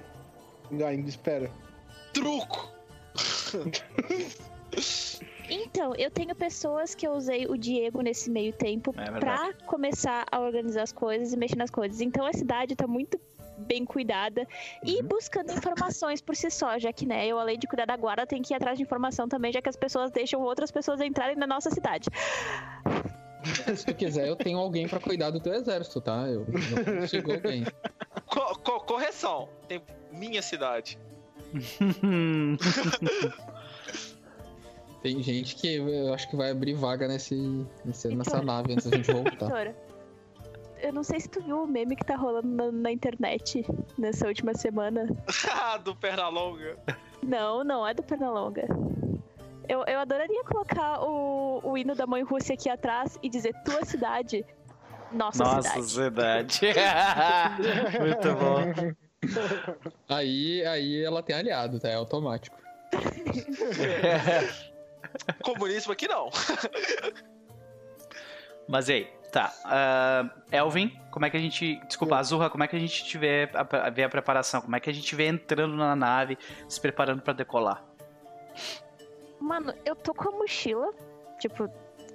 Ainda 0.69 1.07
espera. 1.07 1.49
Truco! 2.13 2.77
Então, 5.49 5.95
eu 5.95 6.11
tenho 6.11 6.35
pessoas 6.35 6.93
que 6.93 7.07
eu 7.07 7.13
usei 7.13 7.47
o 7.47 7.57
Diego 7.57 8.01
nesse 8.01 8.29
meio 8.29 8.53
tempo 8.53 8.93
é 8.95 9.19
pra 9.19 9.51
começar 9.65 10.23
a 10.31 10.39
organizar 10.39 10.83
as 10.83 10.91
coisas 10.91 11.33
e 11.33 11.37
mexer 11.37 11.57
nas 11.57 11.71
coisas. 11.71 12.01
Então 12.01 12.23
a 12.25 12.31
cidade 12.31 12.75
tá 12.75 12.85
muito 12.85 13.19
bem 13.57 13.83
cuidada 13.83 14.47
e 14.83 15.01
uhum. 15.01 15.07
buscando 15.07 15.51
informações 15.51 16.21
por 16.21 16.35
si 16.35 16.49
só, 16.49 16.79
já 16.79 16.93
que, 16.93 17.05
né, 17.05 17.27
eu 17.27 17.37
além 17.37 17.57
de 17.57 17.67
cuidar 17.67 17.85
da 17.85 17.97
guarda, 17.97 18.25
tenho 18.25 18.43
que 18.43 18.53
ir 18.53 18.55
atrás 18.55 18.77
de 18.77 18.83
informação 18.83 19.27
também, 19.27 19.51
já 19.51 19.61
que 19.61 19.67
as 19.67 19.75
pessoas 19.75 20.11
deixam 20.11 20.41
outras 20.41 20.71
pessoas 20.71 21.01
entrarem 21.01 21.35
na 21.35 21.47
nossa 21.47 21.69
cidade. 21.69 22.07
Se 23.75 23.85
tu 23.85 23.95
quiser, 23.95 24.27
eu 24.27 24.35
tenho 24.35 24.57
alguém 24.57 24.87
para 24.87 24.99
cuidar 24.99 25.31
do 25.31 25.39
teu 25.39 25.53
exército, 25.53 26.01
tá? 26.01 26.27
Eu 26.27 26.45
não 26.47 27.01
consigo 27.01 27.31
alguém. 27.33 27.65
Co 28.27 28.55
co 28.59 28.79
correção, 28.81 29.49
tem 29.67 29.81
minha 30.11 30.41
cidade. 30.41 30.99
tem 35.01 35.23
gente 35.23 35.55
que 35.55 35.75
eu 35.75 36.13
acho 36.13 36.29
que 36.29 36.35
vai 36.35 36.51
abrir 36.51 36.73
vaga 36.73 37.07
nesse, 37.07 37.65
nesse 37.85 38.09
nessa 38.09 38.41
nave 38.41 38.73
antes 38.73 38.87
da 38.87 38.97
gente 38.97 39.09
voltar 39.11 39.49
eu 40.81 40.93
não 40.93 41.03
sei 41.03 41.19
se 41.19 41.29
tu 41.29 41.41
viu 41.41 41.63
o 41.63 41.67
meme 41.67 41.95
que 41.95 42.05
tá 42.05 42.15
rolando 42.15 42.47
na, 42.47 42.71
na 42.71 42.91
internet 42.91 43.65
nessa 43.97 44.27
última 44.27 44.53
semana. 44.53 45.07
do 45.83 45.95
Pernalonga. 45.95 46.77
Não, 47.21 47.63
não 47.63 47.85
é 47.85 47.93
do 47.93 48.01
Pernalonga. 48.01 48.65
Eu, 49.67 49.83
eu 49.85 49.99
adoraria 49.99 50.43
colocar 50.45 51.01
o, 51.01 51.59
o 51.63 51.77
hino 51.77 51.95
da 51.95 52.07
mãe 52.07 52.23
Rússia 52.23 52.55
aqui 52.55 52.69
atrás 52.69 53.19
e 53.21 53.29
dizer 53.29 53.53
tua 53.63 53.85
cidade, 53.85 54.45
nossa, 55.11 55.43
nossa 55.43 55.81
cidade. 55.81 56.53
cidade. 56.53 57.67
Muito 57.99 58.33
bom. 58.35 58.93
Aí, 60.07 60.65
aí 60.65 61.03
ela 61.03 61.21
tem 61.21 61.35
aliado, 61.35 61.79
tá? 61.79 61.89
É 61.89 61.95
automático. 61.95 62.57
Comunismo 65.43 65.93
aqui 65.93 66.07
não. 66.07 66.29
Mas 68.67 68.89
aí, 68.89 69.07
Tá. 69.31 69.53
Uh, 69.63 70.29
Elvin, 70.51 70.89
como 71.11 71.25
é 71.25 71.29
que 71.29 71.37
a 71.37 71.39
gente. 71.39 71.75
Desculpa, 71.85 72.15
Sim. 72.15 72.19
Azurra, 72.19 72.49
como 72.49 72.63
é 72.63 72.67
que 72.67 72.75
a 72.75 72.79
gente 72.79 73.17
vê 73.17 73.49
a, 73.53 73.89
vê 73.89 74.03
a 74.03 74.09
preparação? 74.09 74.61
Como 74.61 74.75
é 74.75 74.79
que 74.79 74.89
a 74.89 74.93
gente 74.93 75.15
vê 75.15 75.27
entrando 75.27 75.75
na 75.75 75.95
nave, 75.95 76.37
se 76.67 76.81
preparando 76.81 77.21
para 77.21 77.33
decolar? 77.33 77.83
Mano, 79.39 79.73
eu 79.85 79.95
tô 79.95 80.13
com 80.13 80.29
a 80.29 80.31
mochila, 80.31 80.91
tipo, 81.39 81.69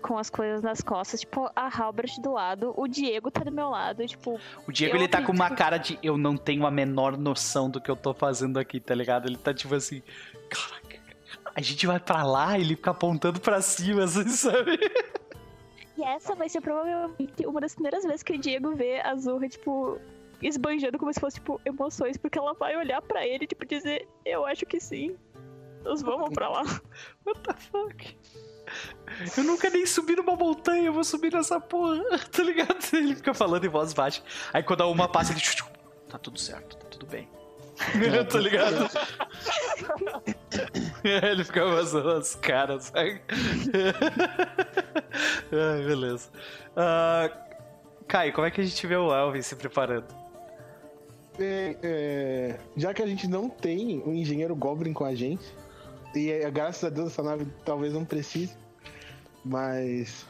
com 0.04 0.18
as 0.18 0.28
coisas 0.28 0.60
nas 0.60 0.82
costas, 0.82 1.20
tipo, 1.20 1.50
a 1.56 1.66
Halbert 1.66 2.20
do 2.20 2.32
lado, 2.32 2.74
o 2.76 2.86
Diego 2.86 3.30
tá 3.30 3.42
do 3.42 3.50
meu 3.50 3.70
lado, 3.70 4.06
tipo. 4.06 4.38
O 4.68 4.70
Diego, 4.70 4.96
ele 4.96 5.08
tá 5.08 5.22
com 5.22 5.32
uma 5.32 5.48
cara 5.48 5.78
de 5.78 5.98
eu 6.02 6.18
não 6.18 6.36
tenho 6.36 6.66
a 6.66 6.70
menor 6.70 7.16
noção 7.16 7.70
do 7.70 7.80
que 7.80 7.90
eu 7.90 7.96
tô 7.96 8.12
fazendo 8.12 8.58
aqui, 8.58 8.78
tá 8.78 8.94
ligado? 8.94 9.26
Ele 9.26 9.38
tá 9.38 9.54
tipo 9.54 9.74
assim. 9.74 10.02
Caraca, 10.50 11.00
a 11.54 11.60
gente 11.62 11.86
vai 11.86 11.98
pra 11.98 12.22
lá, 12.22 12.58
ele 12.58 12.76
fica 12.76 12.90
apontando 12.90 13.40
pra 13.40 13.62
cima, 13.62 14.04
assim, 14.04 14.28
sabe? 14.28 14.78
E 15.96 16.02
essa 16.02 16.34
vai 16.34 16.50
ser 16.50 16.60
provavelmente 16.60 17.46
uma 17.46 17.62
das 17.62 17.72
primeiras 17.72 18.04
vezes 18.04 18.22
que 18.22 18.34
o 18.34 18.38
Diego 18.38 18.74
vê 18.74 19.00
a 19.00 19.16
Zorra, 19.16 19.48
tipo, 19.48 19.98
esbanjando 20.42 20.98
como 20.98 21.14
se 21.14 21.20
fosse, 21.20 21.36
tipo, 21.36 21.58
emoções, 21.64 22.18
porque 22.18 22.38
ela 22.38 22.52
vai 22.52 22.76
olhar 22.76 23.00
para 23.00 23.26
ele, 23.26 23.46
tipo, 23.46 23.64
dizer, 23.64 24.06
eu 24.22 24.44
acho 24.44 24.66
que 24.66 24.78
sim. 24.78 25.16
Nós 25.84 26.02
vamos 26.02 26.30
pra 26.30 26.48
lá. 26.48 26.62
What 27.24 27.40
the 27.40 27.54
fuck? 27.54 28.16
Eu 29.36 29.44
nunca 29.44 29.70
nem 29.70 29.86
subi 29.86 30.16
numa 30.16 30.34
montanha, 30.34 30.86
eu 30.86 30.92
vou 30.92 31.04
subir 31.04 31.32
nessa 31.32 31.60
porra, 31.60 32.02
tá 32.32 32.42
ligado? 32.42 32.78
Ele 32.92 33.14
fica 33.14 33.34
falando 33.34 33.64
em 33.64 33.68
voz 33.68 33.92
baixa. 33.92 34.22
Aí 34.52 34.62
quando 34.62 34.82
a 34.82 34.86
uma 34.86 35.06
passa, 35.06 35.32
ele. 35.32 35.42
Tá 36.08 36.18
tudo 36.18 36.38
certo, 36.38 36.76
tá 36.76 36.86
tudo 36.88 37.06
bem. 37.06 37.28
tá 38.30 38.38
ligado? 38.38 38.88
ele 41.02 41.44
fica 41.44 41.62
amassando 41.62 42.10
as 42.12 42.34
caras, 42.36 42.84
sabe? 42.84 43.20
Ai, 45.52 45.84
beleza. 45.84 46.30
Uh, 46.70 47.44
Kai, 48.06 48.32
como 48.32 48.46
é 48.46 48.50
que 48.50 48.60
a 48.60 48.64
gente 48.64 48.86
vê 48.86 48.96
o 48.96 49.14
Elvin 49.14 49.42
se 49.42 49.56
preparando? 49.56 50.06
É, 51.38 51.76
é, 51.82 52.60
já 52.76 52.94
que 52.94 53.02
a 53.02 53.06
gente 53.06 53.26
não 53.26 53.48
tem 53.48 54.02
um 54.06 54.14
engenheiro 54.14 54.54
Goblin 54.54 54.92
com 54.92 55.04
a 55.04 55.14
gente, 55.14 55.44
e 56.14 56.30
é, 56.30 56.50
graças 56.50 56.84
a 56.84 56.88
Deus 56.88 57.12
essa 57.12 57.22
nave 57.22 57.46
talvez 57.64 57.92
não 57.92 58.04
precise, 58.04 58.54
mas. 59.44 60.26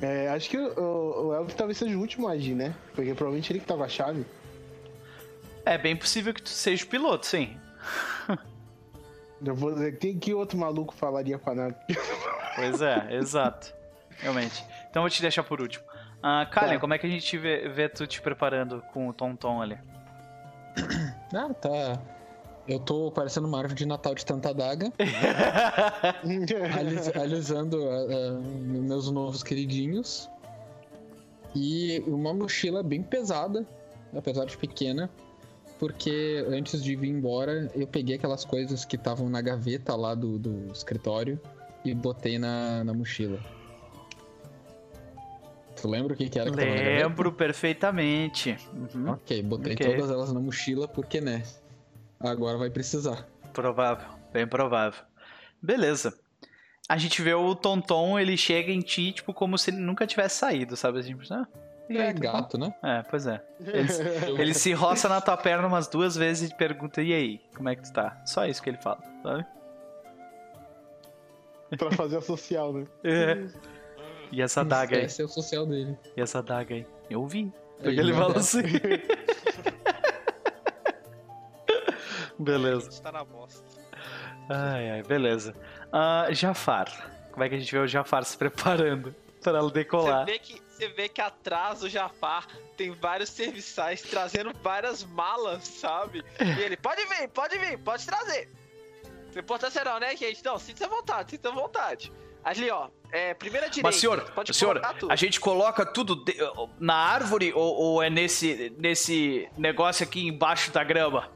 É, 0.00 0.28
acho 0.28 0.50
que 0.50 0.58
o, 0.58 1.28
o 1.28 1.34
Elvin 1.34 1.54
talvez 1.54 1.78
seja 1.78 1.96
o 1.96 2.00
último 2.00 2.28
a 2.28 2.32
agir, 2.32 2.54
né? 2.54 2.74
Porque 2.94 3.14
provavelmente 3.14 3.52
ele 3.52 3.60
que 3.60 3.66
tava 3.66 3.84
a 3.84 3.88
chave. 3.88 4.26
É 5.64 5.78
bem 5.78 5.96
possível 5.96 6.34
que 6.34 6.42
tu 6.42 6.48
seja 6.48 6.84
o 6.84 6.88
piloto, 6.88 7.26
sim. 7.26 7.56
Eu 9.44 9.54
vou 9.54 9.72
dizer, 9.72 9.98
tem 9.98 10.18
que 10.18 10.32
outro 10.32 10.56
maluco 10.58 10.94
falaria 10.94 11.38
com 11.38 11.50
a 11.50 11.54
nave? 11.54 11.76
Pois 12.56 12.80
é, 12.80 13.16
exato. 13.16 13.74
Realmente. 14.18 14.64
Então 14.88 15.00
eu 15.00 15.02
vou 15.02 15.10
te 15.10 15.20
deixar 15.20 15.42
por 15.42 15.60
último. 15.60 15.84
Uh, 16.18 16.48
Kalen, 16.52 16.74
tá. 16.74 16.80
como 16.80 16.94
é 16.94 16.98
que 16.98 17.06
a 17.06 17.10
gente 17.10 17.36
vê, 17.36 17.68
vê, 17.68 17.88
tu 17.88 18.06
te 18.06 18.22
preparando 18.22 18.80
com 18.92 19.08
o 19.08 19.12
Tom 19.12 19.34
Tom 19.34 19.60
ali? 19.60 19.76
Ah, 21.34 21.52
tá. 21.52 22.00
Eu 22.66 22.78
tô 22.78 23.10
parecendo 23.10 23.46
uma 23.46 23.58
árvore 23.58 23.74
de 23.74 23.86
Natal 23.86 24.14
de 24.14 24.24
tanta 24.24 24.50
adaga. 24.50 24.90
alis, 26.78 27.08
alisando 27.14 27.78
uh, 27.78 28.40
meus 28.40 29.10
novos 29.10 29.42
queridinhos. 29.42 30.30
E 31.54 32.02
uma 32.06 32.32
mochila 32.32 32.82
bem 32.82 33.02
pesada, 33.02 33.66
apesar 34.16 34.46
de 34.46 34.56
pequena. 34.56 35.10
Porque 35.78 36.44
antes 36.48 36.82
de 36.82 36.96
vir 36.96 37.10
embora, 37.10 37.70
eu 37.74 37.86
peguei 37.86 38.16
aquelas 38.16 38.44
coisas 38.44 38.84
que 38.84 38.96
estavam 38.96 39.28
na 39.28 39.42
gaveta 39.42 39.94
lá 39.94 40.14
do, 40.14 40.38
do 40.38 40.72
escritório 40.72 41.38
e 41.84 41.92
botei 41.94 42.38
na, 42.38 42.82
na 42.82 42.94
mochila. 42.94 43.38
Tu 45.80 45.88
lembra 45.88 46.14
o 46.14 46.16
que, 46.16 46.30
que 46.30 46.38
era 46.38 46.50
que 46.50 46.56
Lembro 46.56 47.30
perfeitamente. 47.32 48.56
Uhum. 48.72 49.10
Ok, 49.10 49.42
botei 49.42 49.74
okay. 49.74 49.94
todas 49.94 50.10
elas 50.10 50.32
na 50.32 50.40
mochila 50.40 50.88
porque, 50.88 51.20
né? 51.20 51.42
Agora 52.24 52.56
vai 52.56 52.70
precisar. 52.70 53.26
Provável, 53.52 54.08
bem 54.32 54.46
provável. 54.46 55.04
Beleza. 55.60 56.18
A 56.88 56.96
gente 56.96 57.22
vê 57.22 57.34
o 57.34 57.54
Tonton, 57.54 58.18
ele 58.18 58.36
chega 58.36 58.72
em 58.72 58.80
ti, 58.80 59.12
tipo, 59.12 59.32
como 59.32 59.56
se 59.56 59.70
ele 59.70 59.78
nunca 59.78 60.06
tivesse 60.06 60.36
saído, 60.36 60.76
sabe? 60.76 61.00
Assim, 61.00 61.16
ah, 61.30 61.46
e 61.88 61.98
aí, 61.98 62.08
é 62.08 62.12
gato, 62.12 62.58
né? 62.58 62.74
É, 62.82 63.02
pois 63.02 63.26
é. 63.26 63.42
Ele, 63.60 63.88
ele, 64.40 64.54
se 64.54 64.72
roça 64.72 65.08
na 65.08 65.20
tua 65.20 65.36
perna 65.36 65.66
umas 65.66 65.86
duas 65.86 66.16
vezes 66.16 66.50
e 66.50 66.54
pergunta, 66.54 67.02
e 67.02 67.12
aí, 67.12 67.40
como 67.54 67.68
é 67.68 67.76
que 67.76 67.82
tu 67.82 67.92
tá? 67.92 68.22
Só 68.26 68.46
isso 68.46 68.62
que 68.62 68.70
ele 68.70 68.78
fala, 68.78 69.00
sabe? 69.22 69.46
Pra 71.78 71.90
fazer 71.92 72.18
a 72.18 72.22
social, 72.22 72.72
né? 72.72 72.86
É. 73.04 73.46
E 74.32 74.42
essa 74.42 74.64
daga 74.64 74.96
aí? 74.96 75.04
Esse 75.04 75.22
é 75.22 75.24
o 75.24 75.28
social 75.28 75.64
dele. 75.64 75.96
E 76.16 76.20
essa 76.20 76.42
daga 76.42 76.74
aí? 76.74 76.86
Eu 77.08 77.26
vi. 77.26 77.52
Porque 77.76 78.00
ele 78.00 78.12
fala 78.12 78.38
assim. 78.38 78.62
beleza. 82.38 83.02
Tá 83.02 83.12
na 83.12 83.24
bosta. 83.24 83.64
Ai, 84.48 84.90
ai, 84.90 85.02
beleza. 85.02 85.54
Uh, 85.88 86.32
Jafar. 86.34 86.86
Como 87.32 87.42
é 87.42 87.48
que 87.48 87.54
a 87.56 87.58
gente 87.58 87.72
vê 87.72 87.78
o 87.78 87.86
Jafar 87.86 88.24
se 88.24 88.36
preparando 88.36 89.14
para 89.42 89.58
ela 89.58 89.70
decolar? 89.70 90.24
Você 90.24 90.32
vê 90.32 90.38
que, 90.38 90.62
você 90.68 90.88
vê 90.88 91.08
que 91.08 91.20
atrás 91.20 91.80
do 91.80 91.88
Jafar 91.88 92.46
tem 92.76 92.90
vários 92.92 93.30
serviçais 93.30 94.02
trazendo 94.02 94.52
várias 94.62 95.04
malas, 95.04 95.66
sabe? 95.66 96.24
E 96.40 96.60
ele, 96.60 96.76
pode 96.76 97.04
vir, 97.06 97.28
pode 97.28 97.58
vir, 97.58 97.78
pode 97.78 98.06
trazer. 98.06 98.48
Não 99.34 99.40
importa 99.40 99.70
será, 99.70 99.98
né, 99.98 100.16
gente? 100.16 100.44
Não, 100.44 100.58
sinta 100.58 100.86
vontade, 100.86 101.32
sinta 101.32 101.50
vontade. 101.50 102.12
Ali, 102.44 102.70
ó, 102.70 102.88
é, 103.10 103.32
primeira 103.32 103.68
direita. 103.68 103.88
Mas, 103.88 103.96
senhor, 103.96 104.30
pode 104.32 104.54
senhor 104.54 104.80
a 105.08 105.16
gente 105.16 105.40
coloca 105.40 105.84
tudo 105.86 106.24
de, 106.24 106.36
na 106.78 106.94
árvore 106.94 107.52
ou, 107.54 107.74
ou, 107.74 108.02
é 108.02 108.10
nesse, 108.10 108.72
nesse 108.76 109.48
negócio 109.56 110.04
aqui 110.04 110.26
embaixo 110.26 110.70
da 110.70 110.84
grama? 110.84 111.32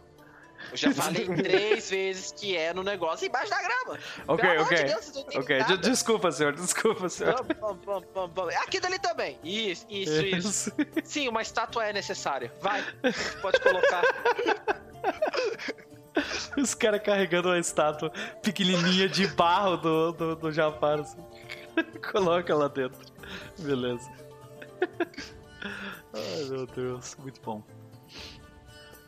Eu 0.71 0.77
já 0.77 0.93
falei 0.93 1.27
três 1.37 1.91
vezes 1.91 2.33
que 2.33 2.57
é 2.57 2.73
no 2.75 2.83
negócio 2.83 3.27
embaixo 3.27 3.51
da 3.51 3.59
grama. 3.63 3.99
Ok, 4.27 4.49
Pelo 4.49 4.63
ok. 4.63 4.77
De 4.77 4.85
Deus, 4.85 5.27
ok, 5.35 5.77
desculpa, 5.79 6.33
senhor, 6.33 6.53
desculpa, 6.55 7.09
senhor. 7.09 7.35
Vamos, 7.59 7.85
vamos, 7.85 8.07
vamos, 8.15 8.31
vamos. 8.35 8.55
Aqui 8.57 8.81
dali 8.81 8.99
também. 8.99 9.39
Isso, 9.43 9.87
isso, 9.89 10.27
isso. 10.27 10.73
Sim, 11.05 11.29
uma 11.29 11.43
estátua 11.43 11.87
é 11.87 11.93
necessária. 11.93 12.53
Vai, 12.61 12.85
pode 13.41 13.61
colocar. 13.61 14.03
Os 16.57 16.75
caras 16.75 17.01
carregando 17.03 17.49
uma 17.49 17.59
estátua 17.59 18.11
pequenininha 18.43 19.09
de 19.09 19.27
barro 19.29 19.77
do, 19.77 20.13
do, 20.13 20.37
do 20.37 20.53
Jafar. 20.53 21.01
Assim. 21.01 21.19
Coloca 22.11 22.55
lá 22.55 22.69
dentro. 22.69 22.99
Beleza. 23.59 24.11
Ai, 26.15 26.45
meu 26.49 26.67
Deus. 26.67 27.17
Muito 27.17 27.41
bom. 27.41 27.63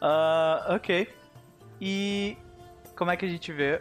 Uh, 0.01 0.75
ok. 0.75 1.09
E 1.81 2.36
como 2.97 3.10
é 3.10 3.17
que 3.17 3.25
a 3.25 3.28
gente 3.28 3.52
vê 3.52 3.81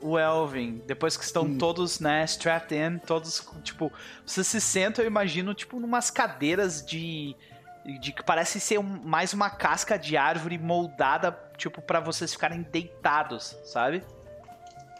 o 0.00 0.18
Elvin, 0.18 0.82
depois 0.86 1.16
que 1.16 1.24
estão 1.24 1.44
hum. 1.44 1.58
todos, 1.58 2.00
né, 2.00 2.24
strapped 2.24 2.74
in, 2.74 2.98
todos, 2.98 3.48
tipo, 3.62 3.92
você 4.26 4.42
se 4.42 4.60
senta, 4.60 5.00
eu 5.00 5.06
imagino, 5.06 5.54
tipo, 5.54 5.78
numas 5.78 6.10
cadeiras 6.10 6.84
de 6.84 7.36
de 7.84 8.12
que 8.12 8.22
parece 8.22 8.60
ser 8.60 8.78
um, 8.78 8.82
mais 8.82 9.32
uma 9.32 9.50
casca 9.50 9.98
de 9.98 10.16
árvore 10.16 10.58
moldada, 10.58 11.36
tipo, 11.56 11.82
para 11.82 12.00
vocês 12.00 12.32
ficarem 12.32 12.62
deitados, 12.62 13.56
sabe? 13.64 14.04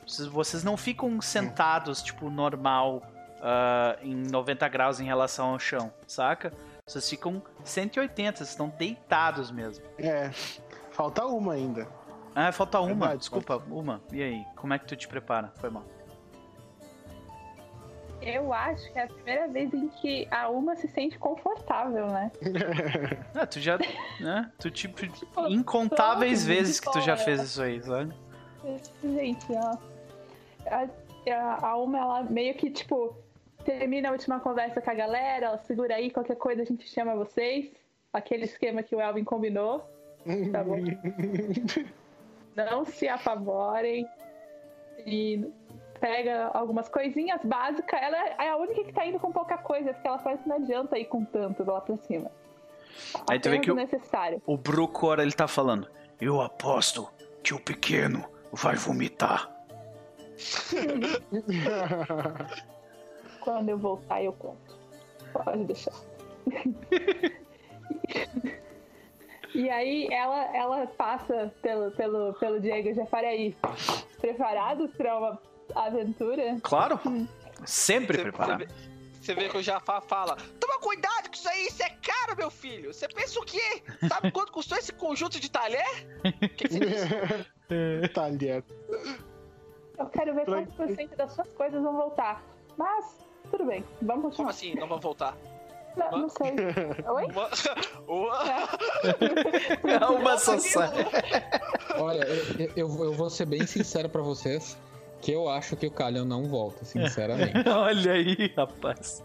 Vocês, 0.06 0.28
vocês 0.28 0.64
não 0.64 0.76
ficam 0.76 1.20
sentados, 1.20 2.02
tipo, 2.02 2.28
normal, 2.28 3.02
uh, 3.38 4.04
em 4.04 4.14
90 4.14 4.68
graus 4.68 5.00
em 5.00 5.04
relação 5.04 5.50
ao 5.50 5.58
chão, 5.58 5.92
saca? 6.06 6.52
Vocês 6.86 7.08
ficam 7.08 7.40
180, 7.64 8.38
vocês 8.38 8.50
estão 8.50 8.68
deitados 8.68 9.50
mesmo. 9.52 9.84
É, 9.98 10.30
falta 10.90 11.24
uma 11.24 11.54
ainda. 11.54 11.86
Ah, 12.34 12.52
falta 12.52 12.80
uma, 12.80 12.94
Verdade, 12.94 13.18
desculpa, 13.18 13.58
falta. 13.58 13.74
uma. 13.74 14.00
E 14.12 14.22
aí, 14.22 14.44
como 14.56 14.72
é 14.72 14.78
que 14.78 14.86
tu 14.86 14.96
te 14.96 15.06
prepara? 15.06 15.52
Foi 15.56 15.70
mal. 15.70 15.84
Eu 18.22 18.52
acho 18.52 18.90
que 18.92 18.98
é 18.98 19.02
a 19.02 19.06
primeira 19.08 19.48
vez 19.48 19.74
em 19.74 19.88
que 19.88 20.28
a 20.30 20.48
Uma 20.48 20.76
se 20.76 20.86
sente 20.88 21.18
confortável, 21.18 22.06
né? 22.06 22.30
ah, 23.34 23.46
tu 23.46 23.58
já. 23.58 23.78
Né? 24.20 24.50
Tu, 24.58 24.70
tipo, 24.70 25.06
tipo 25.08 25.48
incontáveis 25.48 26.46
vezes 26.46 26.78
que 26.78 26.90
tu 26.90 27.00
já 27.00 27.16
fez 27.16 27.42
isso 27.42 27.60
aí, 27.60 27.82
sabe? 27.82 28.14
Gente, 29.02 29.46
ó. 29.50 29.76
A, 30.70 30.88
a, 31.32 31.66
a 31.66 31.76
Uma, 31.76 31.98
ela 31.98 32.22
meio 32.22 32.54
que, 32.54 32.70
tipo, 32.70 33.16
termina 33.64 34.08
a 34.08 34.12
última 34.12 34.38
conversa 34.38 34.80
com 34.80 34.90
a 34.90 34.94
galera, 34.94 35.46
ela 35.46 35.58
segura 35.58 35.96
aí, 35.96 36.10
qualquer 36.10 36.36
coisa 36.36 36.62
a 36.62 36.64
gente 36.64 36.88
chama 36.88 37.16
vocês. 37.16 37.72
Aquele 38.12 38.44
esquema 38.44 38.84
que 38.84 38.94
o 38.94 39.00
Elvin 39.00 39.24
combinou. 39.24 39.80
Tá 40.52 40.62
bom? 40.62 40.76
Não 42.54 42.84
se 42.84 43.08
apavorem. 43.08 44.06
E 45.06 45.50
pega 46.00 46.50
algumas 46.52 46.88
coisinhas 46.88 47.40
básicas. 47.44 48.00
Ela 48.00 48.18
é 48.42 48.48
a 48.48 48.56
única 48.56 48.84
que 48.84 48.92
tá 48.92 49.06
indo 49.06 49.20
com 49.20 49.30
pouca 49.30 49.56
coisa, 49.58 49.94
porque 49.94 50.08
ela 50.08 50.18
parece 50.18 50.42
que 50.42 50.48
não 50.48 50.56
adianta 50.56 50.98
ir 50.98 51.04
com 51.06 51.24
tanto 51.24 51.64
lá 51.64 51.80
pra 51.80 51.96
cima. 51.98 52.30
Aí 53.30 53.38
tu 53.38 53.48
vê 53.48 53.60
que 53.60 53.70
o, 53.70 53.74
necessário. 53.74 54.42
o 54.44 54.56
Brucor, 54.56 55.20
ele 55.20 55.32
tá 55.32 55.48
falando, 55.48 55.88
eu 56.20 56.40
aposto 56.40 57.08
que 57.42 57.54
o 57.54 57.60
pequeno 57.60 58.24
vai 58.52 58.76
vomitar. 58.76 59.50
Quando 63.40 63.68
eu 63.68 63.78
voltar, 63.78 64.22
eu 64.22 64.32
conto. 64.32 64.78
Pode 65.32 65.64
deixar. 65.64 65.94
e 69.54 69.68
aí 69.68 70.08
ela, 70.10 70.56
ela 70.56 70.86
passa 70.86 71.52
pelo, 71.60 71.90
pelo, 71.92 72.34
pelo 72.34 72.60
Diego 72.60 72.94
Jafari 72.94 73.26
aí. 73.26 73.56
Preparados 74.20 74.90
para 74.96 75.18
uma 75.18 75.42
aventura? 75.74 76.58
Claro. 76.62 77.00
Sempre 77.64 78.16
você, 78.16 78.22
preparado. 78.22 78.66
Você 79.20 79.34
vê, 79.34 79.48
que 79.48 79.56
o 79.56 79.62
Jafar 79.62 80.02
fala: 80.02 80.36
Toma 80.58 80.78
cuidado 80.80 81.28
com 81.28 81.34
isso 81.34 81.48
aí, 81.48 81.66
isso 81.66 81.82
é 81.82 81.90
caro, 81.90 82.36
meu 82.36 82.50
filho. 82.50 82.92
Você 82.92 83.06
pensa 83.08 83.38
o 83.38 83.44
quê? 83.44 83.82
Sabe 84.08 84.32
quanto 84.32 84.52
custou 84.52 84.76
esse 84.78 84.92
conjunto 84.92 85.38
de 85.38 85.50
talher? 85.50 85.86
que, 86.56 86.68
que 86.68 86.68
você 86.68 88.08
talher. 88.12 88.64
Eu 89.98 90.06
quero 90.06 90.34
ver 90.34 90.44
quantos 90.44 90.74
por 90.74 90.88
cento 90.88 91.16
das 91.16 91.32
suas 91.32 91.52
coisas 91.52 91.80
vão 91.82 91.96
voltar. 91.96 92.42
Mas, 92.76 93.18
tudo 93.50 93.64
bem, 93.64 93.84
vamos 94.00 94.22
continuar. 94.22 94.36
Como 94.36 94.48
assim, 94.48 94.74
não 94.74 94.88
vão 94.88 94.98
voltar? 94.98 95.36
Não, 95.96 96.10
não 96.10 96.28
sei. 96.28 96.52
Oi? 97.06 97.26
Uma, 97.26 97.48
uma... 99.82 100.10
uma 100.10 100.38
só 100.38 100.56
Olha, 101.96 102.24
eu, 102.24 102.72
eu, 102.76 103.04
eu, 103.04 103.12
vou 103.12 103.28
ser 103.28 103.46
bem 103.46 103.66
sincero 103.66 104.08
pra 104.08 104.22
vocês 104.22 104.78
que 105.20 105.30
eu 105.30 105.48
acho 105.48 105.76
que 105.76 105.86
o 105.86 105.90
Calhão 105.90 106.24
não 106.24 106.48
volta, 106.48 106.84
sinceramente. 106.84 107.52
Olha 107.68 108.12
aí, 108.12 108.52
rapaz. 108.56 109.22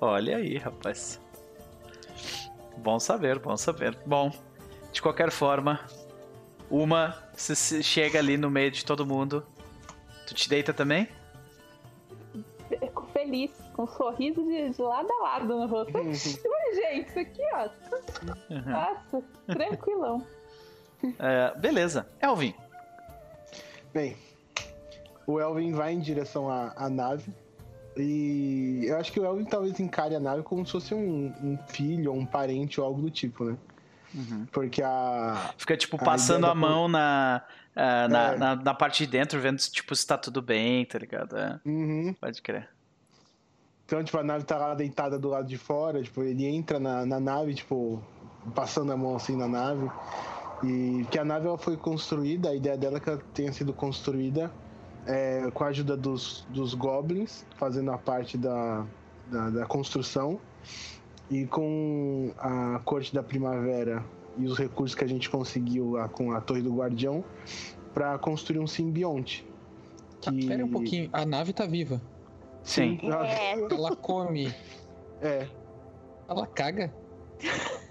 Olha 0.00 0.36
aí, 0.36 0.58
rapaz. 0.58 1.20
Bom 2.76 3.00
saber, 3.00 3.38
bom 3.38 3.56
saber. 3.56 3.96
Bom, 4.04 4.30
de 4.92 5.00
qualquer 5.00 5.30
forma, 5.30 5.80
uma 6.70 7.16
se 7.34 7.82
chega 7.82 8.18
ali 8.18 8.36
no 8.36 8.50
meio 8.50 8.70
de 8.70 8.84
todo 8.84 9.06
mundo. 9.06 9.46
Tu 10.26 10.34
te 10.34 10.48
deita 10.48 10.74
também? 10.74 11.08
Feliz, 13.32 13.50
com 13.72 13.84
um 13.84 13.86
sorriso 13.86 14.42
de, 14.44 14.68
de 14.68 14.82
lado 14.82 15.08
a 15.10 15.22
lado 15.22 15.46
no 15.46 15.66
rosto. 15.66 15.96
Uhum. 15.96 16.12
Gente, 16.12 17.08
isso 17.08 17.18
aqui, 17.18 17.42
ó. 17.54 17.68
Uhum. 18.50 18.70
Nossa, 18.70 19.22
tranquilão. 19.46 20.26
É, 21.18 21.58
beleza. 21.58 22.06
Elvin, 22.20 22.54
Bem, 23.94 24.16
o 25.26 25.40
Elvin 25.40 25.72
vai 25.72 25.94
em 25.94 26.00
direção 26.00 26.50
à, 26.50 26.74
à 26.76 26.90
nave. 26.90 27.32
E 27.96 28.84
eu 28.84 28.98
acho 28.98 29.10
que 29.10 29.20
o 29.20 29.24
Elvin 29.24 29.44
talvez 29.44 29.80
encare 29.80 30.14
a 30.14 30.20
nave 30.20 30.42
como 30.42 30.64
se 30.64 30.72
fosse 30.72 30.94
um, 30.94 31.32
um 31.42 31.58
filho 31.68 32.12
ou 32.12 32.18
um 32.18 32.26
parente 32.26 32.80
ou 32.80 32.86
algo 32.86 33.00
do 33.00 33.10
tipo, 33.10 33.44
né? 33.44 33.56
Uhum. 34.14 34.46
Porque 34.52 34.82
a. 34.82 35.52
Fica, 35.56 35.76
tipo, 35.76 35.98
passando 35.98 36.46
a, 36.46 36.50
a 36.50 36.54
mão 36.54 36.86
na, 36.86 37.42
uh, 37.74 38.08
na, 38.08 38.32
é. 38.32 38.36
na, 38.36 38.56
na, 38.56 38.74
parte 38.74 39.06
de 39.06 39.10
dentro, 39.10 39.40
vendo 39.40 39.58
tipo, 39.58 39.94
se 39.96 40.06
tá 40.06 40.18
tudo 40.18 40.42
bem, 40.42 40.84
tá 40.84 40.98
ligado? 40.98 41.36
É. 41.36 41.60
Uhum. 41.64 42.14
Pode 42.20 42.42
crer. 42.42 42.68
Então, 43.92 44.02
tipo, 44.02 44.16
a 44.16 44.22
nave 44.22 44.46
tá 44.46 44.56
lá 44.56 44.74
deitada 44.74 45.18
do 45.18 45.28
lado 45.28 45.46
de 45.46 45.58
fora, 45.58 46.02
tipo, 46.02 46.22
ele 46.22 46.46
entra 46.46 46.80
na, 46.80 47.04
na 47.04 47.20
nave, 47.20 47.52
tipo, 47.52 48.02
passando 48.54 48.90
a 48.90 48.96
mão 48.96 49.14
assim 49.14 49.36
na 49.36 49.46
nave. 49.46 49.86
E 50.64 51.04
que 51.10 51.18
a 51.18 51.24
nave 51.26 51.46
ela 51.46 51.58
foi 51.58 51.76
construída, 51.76 52.48
a 52.48 52.54
ideia 52.54 52.74
dela 52.78 52.96
é 52.96 53.00
que 53.00 53.10
ela 53.10 53.20
tenha 53.34 53.52
sido 53.52 53.70
construída 53.74 54.50
é, 55.06 55.50
com 55.52 55.62
a 55.62 55.66
ajuda 55.66 55.94
dos, 55.94 56.46
dos 56.48 56.72
goblins, 56.72 57.44
fazendo 57.58 57.92
a 57.92 57.98
parte 57.98 58.38
da, 58.38 58.86
da, 59.30 59.50
da 59.50 59.66
construção. 59.66 60.40
E 61.30 61.44
com 61.44 62.32
a 62.38 62.80
corte 62.86 63.14
da 63.14 63.22
primavera 63.22 64.02
e 64.38 64.46
os 64.46 64.56
recursos 64.56 64.94
que 64.94 65.04
a 65.04 65.08
gente 65.08 65.28
conseguiu 65.28 65.90
lá 65.90 66.08
com 66.08 66.32
a 66.32 66.40
Torre 66.40 66.62
do 66.62 66.74
Guardião 66.74 67.22
para 67.92 68.16
construir 68.16 68.58
um 68.58 68.66
simbionte. 68.66 69.46
Que... 70.22 70.30
Ah, 70.30 70.32
espera 70.32 70.64
um 70.64 70.70
pouquinho, 70.70 71.10
a 71.12 71.26
nave 71.26 71.52
tá 71.52 71.66
viva. 71.66 72.00
Sim. 72.62 72.98
É. 73.24 73.52
Ela 73.52 73.96
come. 73.96 74.54
É. 75.20 75.46
Ela 76.28 76.46
caga? 76.46 76.92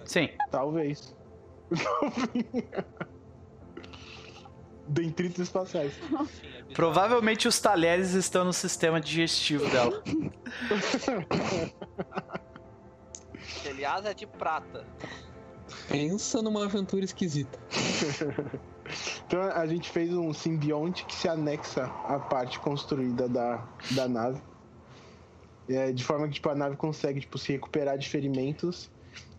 Sim. 0.06 0.30
Talvez. 0.50 1.16
Dentritos 4.88 5.40
espaciais. 5.40 5.94
Provavelmente 6.74 7.48
os 7.48 7.60
talheres 7.60 8.14
estão 8.14 8.44
no 8.44 8.54
sistema 8.54 9.00
digestivo 9.00 9.70
dela. 9.70 10.02
Que 13.62 13.70
aliás 13.70 14.06
é 14.06 14.14
de 14.14 14.26
prata. 14.28 14.86
Pensa 15.88 16.42
numa 16.42 16.66
aventura 16.66 17.06
esquisita. 17.06 17.58
então 19.26 19.42
a 19.42 19.66
gente 19.66 19.90
fez 19.90 20.14
um 20.14 20.34
simbionte 20.34 21.06
que 21.06 21.14
se 21.16 21.30
anexa 21.30 21.86
à 22.06 22.20
parte 22.20 22.60
construída 22.60 23.30
da, 23.30 23.66
da 23.92 24.08
nave. 24.08 24.42
É, 25.70 25.92
de 25.92 26.04
forma 26.04 26.28
que 26.28 26.34
tipo, 26.34 26.50
a 26.50 26.56
nave 26.56 26.76
consegue 26.76 27.22
tipo, 27.22 27.38
se 27.38 27.52
recuperar 27.52 27.98
de 27.98 28.10
ferimentos. 28.10 28.90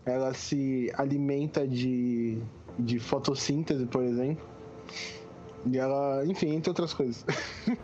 Ela 0.05 0.35
se 0.35 0.91
alimenta 0.95 1.67
de, 1.67 2.39
de 2.79 2.99
fotossíntese, 2.99 3.87
por 3.87 4.03
exemplo. 4.03 4.45
E 5.65 5.79
ela, 5.79 6.25
enfim, 6.27 6.55
entre 6.55 6.71
outras 6.71 6.93
coisas. 6.93 7.25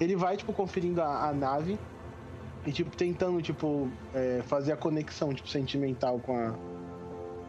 Ele 0.00 0.16
vai, 0.16 0.36
tipo, 0.36 0.52
conferindo 0.52 1.02
a, 1.02 1.28
a 1.28 1.32
nave 1.32 1.78
e, 2.64 2.72
tipo, 2.72 2.96
tentando, 2.96 3.42
tipo, 3.42 3.88
é, 4.14 4.42
fazer 4.44 4.72
a 4.72 4.76
conexão, 4.76 5.34
tipo, 5.34 5.48
sentimental 5.48 6.18
com 6.20 6.36
a, 6.36 6.54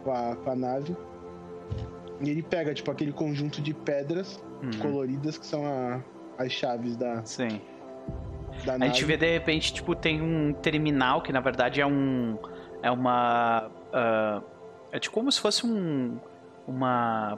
com 0.04 0.12
a, 0.12 0.36
com 0.36 0.50
a 0.52 0.56
nave. 0.56 0.98
E 2.22 2.30
ele 2.30 2.42
pega, 2.42 2.74
tipo, 2.74 2.92
aquele 2.92 3.14
conjunto 3.14 3.62
de 3.62 3.74
pedras 3.74 4.44
uhum. 4.62 4.72
coloridas 4.82 5.38
que 5.38 5.46
são 5.46 5.66
a, 5.66 6.02
as 6.38 6.52
chaves 6.52 6.98
da. 6.98 7.24
Sim. 7.24 7.62
Da 8.66 8.76
a 8.76 8.88
gente 8.88 9.04
vê 9.06 9.18
de 9.18 9.32
repente, 9.32 9.74
tipo, 9.74 9.96
tem 9.96 10.22
um 10.22 10.54
terminal 10.54 11.22
que 11.22 11.32
na 11.32 11.40
verdade 11.40 11.82
é 11.82 11.86
um. 11.86 12.38
É 12.82 12.92
uma. 12.92 13.70
Uh, 13.90 14.44
é 14.92 15.00
tipo 15.00 15.14
como 15.14 15.32
se 15.32 15.40
fosse 15.40 15.66
um. 15.66 16.18
Uma. 16.68 17.38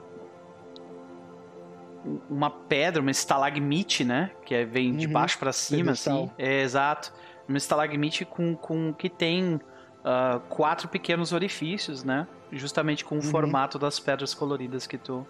Uma 2.28 2.50
pedra, 2.50 3.00
uma 3.00 3.12
estalagmite, 3.12 4.04
né? 4.04 4.32
Que 4.44 4.56
é, 4.56 4.64
vem 4.64 4.96
de 4.96 5.06
uhum. 5.06 5.12
baixo 5.12 5.38
para 5.38 5.52
cima, 5.52 5.92
assim. 5.92 6.30
É, 6.36 6.62
exato. 6.62 7.12
Uma 7.48 7.58
estalagmite 7.58 8.24
com, 8.24 8.56
com 8.56 8.92
que 8.92 9.08
tem 9.08 9.60
uh, 10.02 10.40
quatro 10.48 10.88
pequenos 10.88 11.32
orifícios, 11.32 12.02
né? 12.02 12.26
Justamente 12.50 13.04
com 13.04 13.14
o 13.14 13.18
uhum. 13.18 13.22
formato 13.22 13.78
das 13.78 14.00
pedras 14.00 14.34
coloridas 14.34 14.86
que 14.86 14.98
tu, 14.98 15.26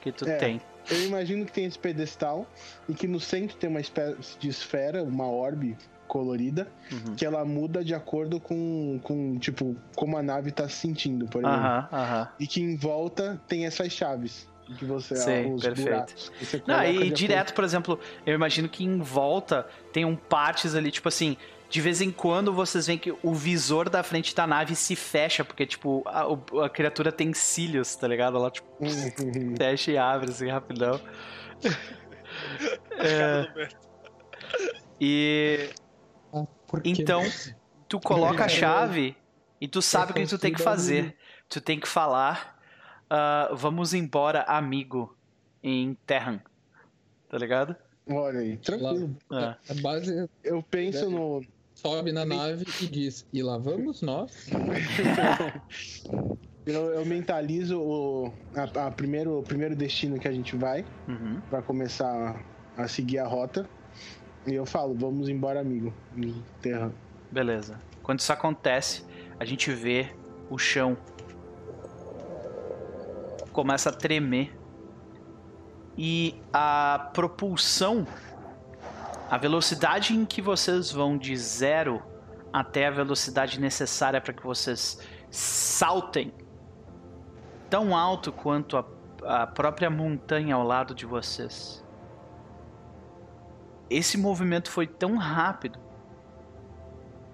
que 0.00 0.12
tu 0.12 0.28
é, 0.28 0.36
tem. 0.36 0.60
Eu 0.90 1.04
imagino 1.04 1.44
que 1.44 1.52
tem 1.52 1.64
esse 1.64 1.78
pedestal 1.78 2.46
e 2.88 2.94
que 2.94 3.06
no 3.06 3.20
centro 3.20 3.56
tem 3.56 3.68
uma 3.68 3.80
espécie 3.80 4.38
de 4.38 4.48
esfera, 4.48 5.02
uma 5.02 5.28
orbe 5.28 5.76
colorida, 6.08 6.66
uhum. 6.90 7.14
que 7.14 7.24
ela 7.24 7.44
muda 7.44 7.84
de 7.84 7.94
acordo 7.94 8.40
com, 8.40 8.98
com, 9.04 9.38
tipo, 9.38 9.76
como 9.94 10.16
a 10.16 10.22
nave 10.22 10.50
tá 10.50 10.68
se 10.68 10.76
sentindo, 10.76 11.26
por 11.26 11.44
exemplo. 11.44 11.88
Uhum, 11.92 12.26
e 12.40 12.46
que 12.48 12.60
em 12.60 12.76
volta 12.76 13.40
tem 13.46 13.64
essas 13.64 13.92
chaves 13.92 14.48
que 14.76 14.84
você 14.84 15.16
Sim, 15.16 15.54
os 15.54 15.62
perfeito. 15.62 15.88
Buracos, 15.88 16.32
Não, 16.66 16.84
e 16.84 17.10
direto, 17.10 17.54
por 17.54 17.64
exemplo, 17.64 17.98
eu 18.24 18.34
imagino 18.34 18.68
que 18.68 18.84
em 18.84 18.98
volta 18.98 19.66
tem 19.92 20.04
um 20.04 20.16
partes 20.16 20.74
ali, 20.74 20.90
tipo 20.90 21.08
assim, 21.08 21.36
de 21.70 21.80
vez 21.80 22.00
em 22.00 22.10
quando 22.10 22.52
vocês 22.52 22.88
veem 22.88 22.98
que 22.98 23.14
o 23.22 23.32
visor 23.32 23.88
da 23.88 24.02
frente 24.02 24.34
da 24.34 24.44
nave 24.44 24.74
se 24.74 24.96
fecha, 24.96 25.44
porque, 25.44 25.64
tipo, 25.64 26.02
a, 26.04 26.26
a 26.64 26.68
criatura 26.68 27.12
tem 27.12 27.32
cílios, 27.32 27.94
tá 27.94 28.08
ligado? 28.08 28.36
Ela, 28.36 28.50
tipo, 28.50 28.68
fecha 29.56 29.92
e 29.92 29.96
abre, 29.96 30.30
assim, 30.30 30.48
rapidão. 30.48 31.00
é... 32.98 33.68
E... 35.00 35.70
Ah, 36.34 36.44
então, 36.84 37.22
tu 37.88 38.00
coloca 38.00 38.44
a 38.44 38.48
chave 38.50 39.16
e 39.60 39.68
tu 39.68 39.80
sabe 39.80 40.10
o 40.10 40.14
que 40.14 40.26
tu 40.26 40.38
tem 40.38 40.52
que 40.52 40.60
fazer. 40.60 41.16
Tu 41.48 41.60
tem 41.60 41.78
que 41.78 41.86
falar, 41.86 42.60
uh, 43.04 43.54
vamos 43.54 43.94
embora, 43.94 44.42
amigo, 44.42 45.16
em 45.62 45.94
Terran. 46.04 46.40
Tá 47.28 47.38
ligado? 47.38 47.76
Olha 48.08 48.40
aí, 48.40 48.56
tranquilo. 48.56 49.16
É. 49.32 49.54
A 49.70 49.74
base... 49.80 50.28
Eu 50.42 50.62
penso 50.64 51.08
no 51.08 51.40
sobe 51.80 52.12
na 52.12 52.24
nave 52.24 52.66
e 52.80 52.86
diz: 52.86 53.26
E 53.32 53.42
lá 53.42 53.58
vamos 53.58 54.02
nós? 54.02 54.48
eu, 56.66 56.94
eu, 56.94 57.06
mentalizo 57.06 57.80
o 57.80 58.32
a, 58.54 58.86
a, 58.86 58.90
primeiro, 58.90 59.38
o 59.38 59.42
primeiro 59.42 59.74
destino 59.74 60.18
que 60.18 60.28
a 60.28 60.32
gente 60.32 60.56
vai 60.56 60.84
uhum. 61.08 61.40
para 61.48 61.62
começar 61.62 62.42
a, 62.76 62.82
a 62.82 62.88
seguir 62.88 63.18
a 63.18 63.26
rota. 63.26 63.68
E 64.46 64.54
eu 64.54 64.66
falo: 64.66 64.94
Vamos 64.94 65.28
embora, 65.28 65.60
amigo. 65.60 65.92
Terra. 66.60 66.92
Beleza. 67.30 67.80
Quando 68.02 68.20
isso 68.20 68.32
acontece, 68.32 69.04
a 69.38 69.44
gente 69.44 69.70
vê 69.70 70.08
o 70.48 70.58
chão 70.58 70.96
começa 73.52 73.90
a 73.90 73.92
tremer 73.92 74.56
e 75.96 76.34
a 76.52 77.10
propulsão 77.12 78.06
a 79.30 79.38
velocidade 79.38 80.12
em 80.12 80.26
que 80.26 80.42
vocês 80.42 80.90
vão 80.90 81.16
de 81.16 81.36
zero 81.36 82.02
até 82.52 82.88
a 82.88 82.90
velocidade 82.90 83.60
necessária 83.60 84.20
para 84.20 84.32
que 84.32 84.42
vocês 84.42 84.98
saltem 85.30 86.34
tão 87.70 87.96
alto 87.96 88.32
quanto 88.32 88.76
a, 88.76 88.84
a 89.22 89.46
própria 89.46 89.88
montanha 89.88 90.56
ao 90.56 90.64
lado 90.64 90.96
de 90.96 91.06
vocês. 91.06 91.84
Esse 93.88 94.18
movimento 94.18 94.68
foi 94.68 94.88
tão 94.88 95.16
rápido 95.16 95.78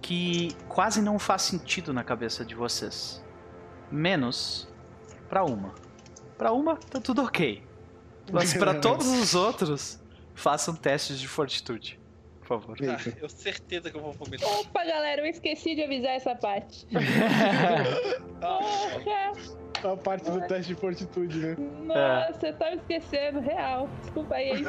que 0.02 0.55
quase 0.68 1.00
não 1.00 1.18
faz 1.18 1.42
sentido 1.42 1.94
na 1.94 2.05
cabeça 2.05 2.44
de 2.44 2.55
vocês. 2.55 3.25
Menos 3.91 4.68
para 5.31 5.42
uma. 5.44 5.73
Para 6.36 6.52
uma 6.52 6.76
tá 6.76 7.00
tudo 7.00 7.23
ok. 7.23 7.66
Mas 8.31 8.52
para 8.52 8.75
todos 8.81 9.07
os 9.07 9.34
outros 9.34 9.99
Façam 10.37 10.77
testes 10.77 11.19
de 11.19 11.27
fortitude, 11.27 11.99
por 12.41 12.47
favor. 12.47 12.77
Ah, 12.83 12.99
eu 13.21 13.29
certeza 13.29 13.91
que 13.91 13.97
eu 13.97 14.03
vou 14.03 14.13
vomitar. 14.13 14.47
Opa, 14.61 14.85
galera, 14.85 15.23
eu 15.23 15.27
esqueci 15.27 15.75
de 15.75 15.83
avisar 15.83 16.13
essa 16.13 16.35
parte. 16.37 16.87
A 19.83 19.97
parte 19.97 20.31
do 20.31 20.41
teste 20.47 20.75
de 20.75 20.81
fortitude, 20.81 21.39
né? 21.39 21.57
Nossa, 21.85 22.47
é. 22.47 22.51
eu 22.51 22.57
tava 22.57 22.75
esquecendo, 22.75 23.41
real. 23.41 23.89
Desculpa 24.03 24.35
aí. 24.35 24.65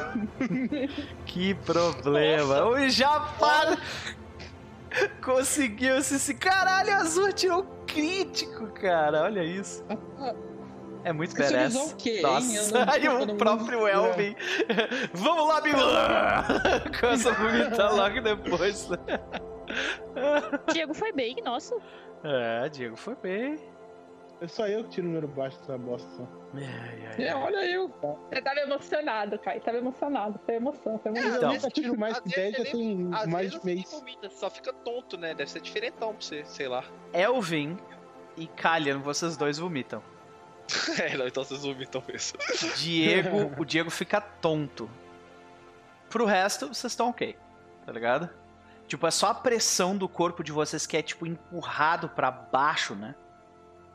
que 1.26 1.54
problema. 1.54 2.66
O 2.66 2.88
Japão 2.88 3.76
conseguiu 5.22 5.98
esse. 5.98 6.34
Caralho, 6.34 6.94
Azul 6.94 7.32
tirou 7.32 7.64
crítico, 7.86 8.68
cara. 8.68 9.24
Olha 9.24 9.44
isso. 9.44 9.84
É 11.04 11.12
muito 11.12 11.36
badass. 11.36 11.74
O 11.74 11.96
quê, 11.96 12.20
Nossa, 12.20 12.90
aí 12.90 13.08
o 13.08 13.36
próprio 13.36 13.86
Elvin. 13.86 14.34
Vamos 15.14 15.48
lá, 15.48 15.60
Bilu! 15.60 15.78
Começa 17.00 17.30
a 17.30 17.34
vomitar 17.34 17.94
logo 17.94 18.20
depois. 18.20 18.88
Diego 20.72 20.94
foi 20.94 21.12
bem, 21.12 21.36
nossa. 21.44 21.76
É, 22.24 22.68
Diego 22.68 22.96
foi 22.96 23.14
bem. 23.14 23.58
É 24.40 24.46
só 24.46 24.68
eu 24.68 24.84
que 24.84 24.90
tiro 24.90 25.06
o 25.06 25.10
número 25.10 25.26
baixo 25.26 25.58
dessa 25.58 25.76
bosta. 25.76 26.28
É, 26.56 27.22
é, 27.22 27.26
é, 27.28 27.34
olha 27.34 27.68
eu. 27.68 27.88
Você 28.30 28.40
tava 28.40 28.60
emocionado, 28.60 29.38
Kai. 29.38 29.58
Tava 29.58 29.78
emocionado. 29.78 30.38
Foi 30.46 30.54
emoção. 30.54 30.98
Foi 30.98 31.10
emoção. 31.10 31.36
Então, 31.36 31.50
eu 31.50 31.54
nunca 31.54 31.70
tiro 31.70 31.98
mais 31.98 32.20
que 32.20 32.28
10 32.28 32.56
já 32.56 32.64
tem 32.64 32.96
mais 33.26 33.50
de 33.50 33.64
mês. 33.64 33.90
Vomita, 33.90 34.30
só 34.30 34.48
fica 34.48 34.72
tonto, 34.72 35.18
né? 35.18 35.34
Deve 35.34 35.50
ser 35.50 35.60
diferentão 35.60 36.14
pra 36.14 36.20
você, 36.20 36.44
sei 36.44 36.68
lá. 36.68 36.84
Elvin 37.12 37.76
e 38.36 38.46
Kalian, 38.46 39.00
vocês 39.00 39.36
dois 39.36 39.58
vomitam. 39.58 40.00
é, 41.00 41.16
não, 41.16 41.26
então 41.26 41.44
vocês 41.44 41.62
vomitam 41.62 42.02
mesmo. 42.06 42.38
Diego, 42.76 43.52
o 43.60 43.64
Diego 43.64 43.90
fica 43.90 44.20
tonto. 44.20 44.88
Pro 46.08 46.24
resto, 46.24 46.68
vocês 46.68 46.92
estão 46.92 47.10
ok, 47.10 47.36
tá 47.84 47.92
ligado? 47.92 48.30
Tipo, 48.86 49.06
é 49.06 49.10
só 49.10 49.28
a 49.28 49.34
pressão 49.34 49.96
do 49.96 50.08
corpo 50.08 50.42
de 50.42 50.50
vocês 50.50 50.86
que 50.86 50.96
é, 50.96 51.02
tipo, 51.02 51.26
empurrado 51.26 52.08
para 52.08 52.30
baixo, 52.30 52.94
né? 52.94 53.14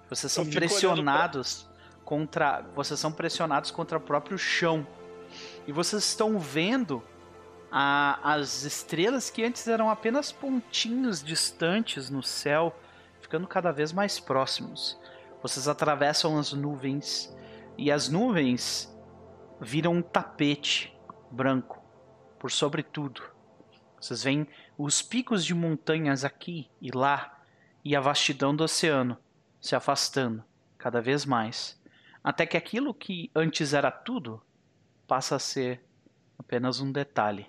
Vocês 0.07 0.31
são 0.31 0.45
pressionados 0.45 1.63
pra... 1.63 2.05
contra. 2.05 2.61
Vocês 2.75 2.99
são 2.99 3.11
pressionados 3.11 3.71
contra 3.71 3.97
o 3.97 4.01
próprio 4.01 4.37
chão. 4.37 4.85
E 5.65 5.71
vocês 5.71 6.03
estão 6.03 6.37
vendo 6.37 7.03
a, 7.71 8.19
as 8.35 8.63
estrelas 8.63 9.31
que 9.31 9.43
antes 9.43 9.67
eram 9.67 9.89
apenas 9.89 10.31
pontinhos 10.31 11.23
distantes 11.23 12.11
no 12.11 12.21
céu 12.21 12.75
ficando 13.19 13.47
cada 13.47 13.71
vez 13.71 13.91
mais 13.91 14.19
próximos. 14.19 14.95
Vocês 15.43 15.67
atravessam 15.67 16.39
as 16.39 16.53
nuvens 16.53 17.35
e 17.77 17.91
as 17.91 18.07
nuvens 18.07 18.89
viram 19.59 19.95
um 19.95 20.01
tapete 20.01 20.97
branco 21.29 21.83
por 22.39 22.49
sobre 22.49 22.81
tudo. 22.81 23.21
Vocês 23.99 24.23
veem 24.23 24.47
os 24.77 25.01
picos 25.01 25.43
de 25.43 25.53
montanhas 25.53 26.23
aqui 26.23 26.71
e 26.79 26.91
lá 26.91 27.43
e 27.83 27.93
a 27.93 27.99
vastidão 27.99 28.55
do 28.55 28.63
oceano 28.63 29.17
se 29.59 29.75
afastando 29.75 30.41
cada 30.77 31.01
vez 31.01 31.25
mais, 31.25 31.77
até 32.23 32.45
que 32.45 32.55
aquilo 32.55 32.93
que 32.93 33.29
antes 33.35 33.73
era 33.73 33.91
tudo 33.91 34.41
passa 35.05 35.35
a 35.35 35.39
ser 35.39 35.83
apenas 36.39 36.79
um 36.79 36.89
detalhe 36.89 37.47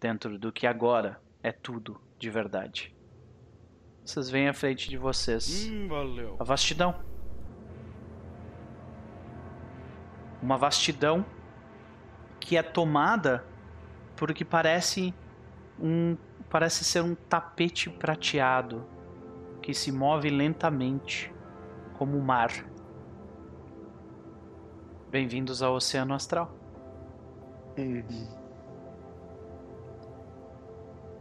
dentro 0.00 0.36
do 0.36 0.50
que 0.50 0.66
agora 0.66 1.20
é 1.44 1.52
tudo 1.52 2.00
de 2.18 2.28
verdade. 2.28 2.92
Vocês 4.04 4.28
veem 4.28 4.48
à 4.48 4.52
frente 4.52 4.88
de 4.88 4.96
vocês 4.96 5.68
hum, 5.68 5.88
a 6.40 6.42
vastidão. 6.42 7.09
Uma 10.42 10.56
vastidão 10.56 11.24
que 12.38 12.56
é 12.56 12.62
tomada 12.62 13.44
por 14.16 14.30
o 14.30 14.34
que 14.34 14.44
parece 14.44 15.14
um 15.78 16.16
parece 16.48 16.84
ser 16.84 17.02
um 17.02 17.14
tapete 17.14 17.88
prateado 17.88 18.84
que 19.62 19.72
se 19.72 19.92
move 19.92 20.28
lentamente 20.28 21.32
como 21.96 22.18
o 22.18 22.22
mar. 22.22 22.50
Bem-vindos 25.10 25.62
ao 25.62 25.74
Oceano 25.74 26.14
Astral. 26.14 26.52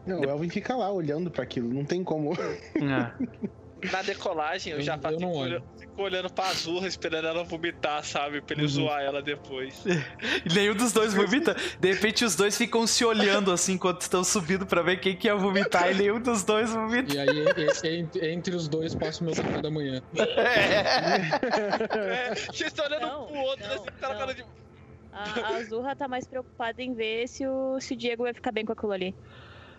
Não, 0.05 0.21
o 0.21 0.23
Elvin 0.23 0.49
fica 0.49 0.75
lá 0.75 0.91
olhando 0.91 1.29
para 1.29 1.43
aquilo, 1.43 1.71
não 1.71 1.85
tem 1.85 2.03
como. 2.03 2.33
É. 2.33 3.49
Na 3.91 4.01
decolagem, 4.01 4.73
eu, 4.73 4.79
eu 4.79 4.83
já 4.83 4.95
eu 4.95 5.19
fico, 5.19 5.27
olhando, 5.27 5.63
fico 5.77 6.01
olhando 6.01 6.29
pra 6.29 6.47
Azurra, 6.47 6.87
esperando 6.87 7.27
ela 7.27 7.43
vomitar, 7.43 8.03
sabe? 8.03 8.41
Pra 8.41 8.53
ele 8.55 8.63
uhum. 8.63 8.67
zoar 8.67 9.01
ela 9.01 9.21
depois. 9.21 9.83
Nenhum 10.53 10.75
dos 10.75 10.91
dois 10.91 11.13
vomita. 11.13 11.55
De 11.79 11.93
repente, 11.93 12.25
os 12.25 12.35
dois 12.35 12.57
ficam 12.57 12.85
se 12.85 13.05
olhando 13.05 13.51
assim 13.51 13.73
enquanto 13.73 14.01
estão 14.01 14.23
subindo 14.23 14.65
pra 14.65 14.81
ver 14.81 14.99
quem 14.99 15.15
que 15.15 15.27
ia 15.27 15.35
vomitar 15.35 15.91
e 15.91 15.95
nenhum 15.95 16.19
dos 16.19 16.43
dois 16.43 16.73
vomita. 16.73 17.13
E 17.13 17.19
aí, 17.19 18.33
entre 18.33 18.53
os 18.55 18.67
dois, 18.67 18.93
passa 18.95 19.21
o 19.21 19.25
meu 19.25 19.35
café 19.35 19.61
da 19.61 19.71
manhã. 19.71 20.01
É. 20.39 22.31
é 22.31 22.35
vocês 22.35 22.61
estão 22.61 22.85
olhando 22.85 23.01
não, 23.01 23.25
pro 23.25 23.37
outro, 23.39 23.67
não, 23.67 23.75
assim, 23.75 23.85
tá 23.99 24.15
cara 24.15 24.33
de. 24.33 24.45
A, 25.11 25.23
a 25.23 25.55
Azurra 25.57 25.95
tá 25.95 26.07
mais 26.07 26.27
preocupada 26.27 26.81
em 26.81 26.93
ver 26.93 27.27
se 27.27 27.45
o, 27.47 27.79
se 27.79 27.93
o 27.93 27.97
Diego 27.97 28.23
vai 28.23 28.33
ficar 28.33 28.51
bem 28.51 28.65
com 28.65 28.73
aquilo 28.73 28.91
ali. 28.91 29.15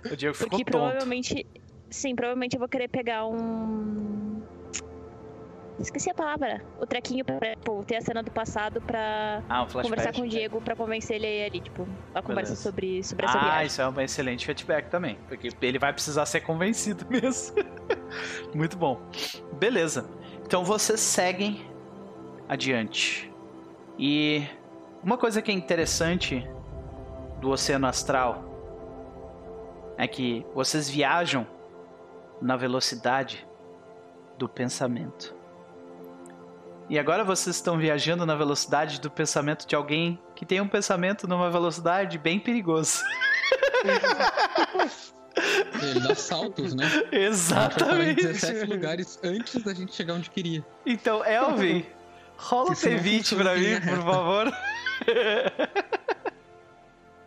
O 0.04 0.16
Diego 0.16 0.34
ficou 0.34 0.50
Porque 0.50 0.64
tonto. 0.64 0.78
provavelmente 0.78 1.46
Sim, 1.90 2.14
provavelmente 2.14 2.54
eu 2.54 2.60
vou 2.60 2.68
querer 2.68 2.88
pegar 2.88 3.26
um. 3.26 4.40
Esqueci 5.78 6.10
a 6.10 6.14
palavra. 6.14 6.62
O 6.78 6.86
trequinho 6.86 7.24
pra 7.24 7.56
tipo, 7.56 7.82
ter 7.84 7.96
a 7.96 8.00
cena 8.00 8.22
do 8.22 8.30
passado 8.30 8.80
pra 8.82 9.42
ah, 9.48 9.62
um 9.62 9.66
conversar 9.66 10.12
com 10.12 10.22
o 10.22 10.28
Diego 10.28 10.60
pra 10.60 10.76
convencer 10.76 11.16
ele 11.16 11.26
aí 11.26 11.44
ali, 11.46 11.60
tipo, 11.60 11.88
a 12.14 12.22
conversa 12.22 12.54
sobre, 12.54 13.02
sobre 13.02 13.24
essa 13.24 13.38
ah, 13.38 13.40
viagem. 13.40 13.58
Ah, 13.58 13.64
isso 13.64 13.82
é 13.82 13.88
um 13.88 14.00
excelente 14.00 14.46
feedback 14.46 14.88
também. 14.88 15.18
Porque 15.26 15.48
ele 15.62 15.78
vai 15.78 15.92
precisar 15.92 16.26
ser 16.26 16.42
convencido 16.42 17.06
mesmo. 17.10 17.56
Muito 18.54 18.76
bom. 18.76 19.00
Beleza. 19.54 20.08
Então 20.44 20.64
vocês 20.64 21.00
seguem 21.00 21.64
adiante. 22.46 23.32
E 23.98 24.46
uma 25.02 25.16
coisa 25.16 25.40
que 25.40 25.50
é 25.50 25.54
interessante 25.54 26.46
do 27.40 27.50
Oceano 27.50 27.86
Astral 27.86 28.44
é 29.96 30.06
que 30.06 30.44
vocês 30.54 30.88
viajam 30.88 31.46
na 32.40 32.56
velocidade 32.56 33.46
do 34.38 34.48
pensamento. 34.48 35.34
E 36.88 36.98
agora 36.98 37.22
vocês 37.22 37.54
estão 37.54 37.78
viajando 37.78 38.26
na 38.26 38.34
velocidade 38.34 39.00
do 39.00 39.10
pensamento 39.10 39.66
de 39.66 39.76
alguém 39.76 40.20
que 40.34 40.44
tem 40.44 40.60
um 40.60 40.66
pensamento 40.66 41.28
numa 41.28 41.48
velocidade 41.50 42.18
bem 42.18 42.40
perigoso. 42.40 43.00
Ele 45.80 46.00
dá 46.00 46.14
saltos, 46.14 46.74
né? 46.74 46.84
Exatamente. 47.12 48.26
17 48.26 48.66
lugares 48.66 49.20
antes 49.22 49.62
da 49.62 49.72
gente 49.72 49.94
chegar 49.94 50.14
onde 50.14 50.30
queria. 50.30 50.66
Então, 50.84 51.24
Elvin, 51.24 51.86
rola 52.36 52.70
o 52.70 52.74
P20 52.74 53.36
pra 53.36 53.54
mim, 53.54 53.80
por 53.80 54.04
favor. 54.04 54.52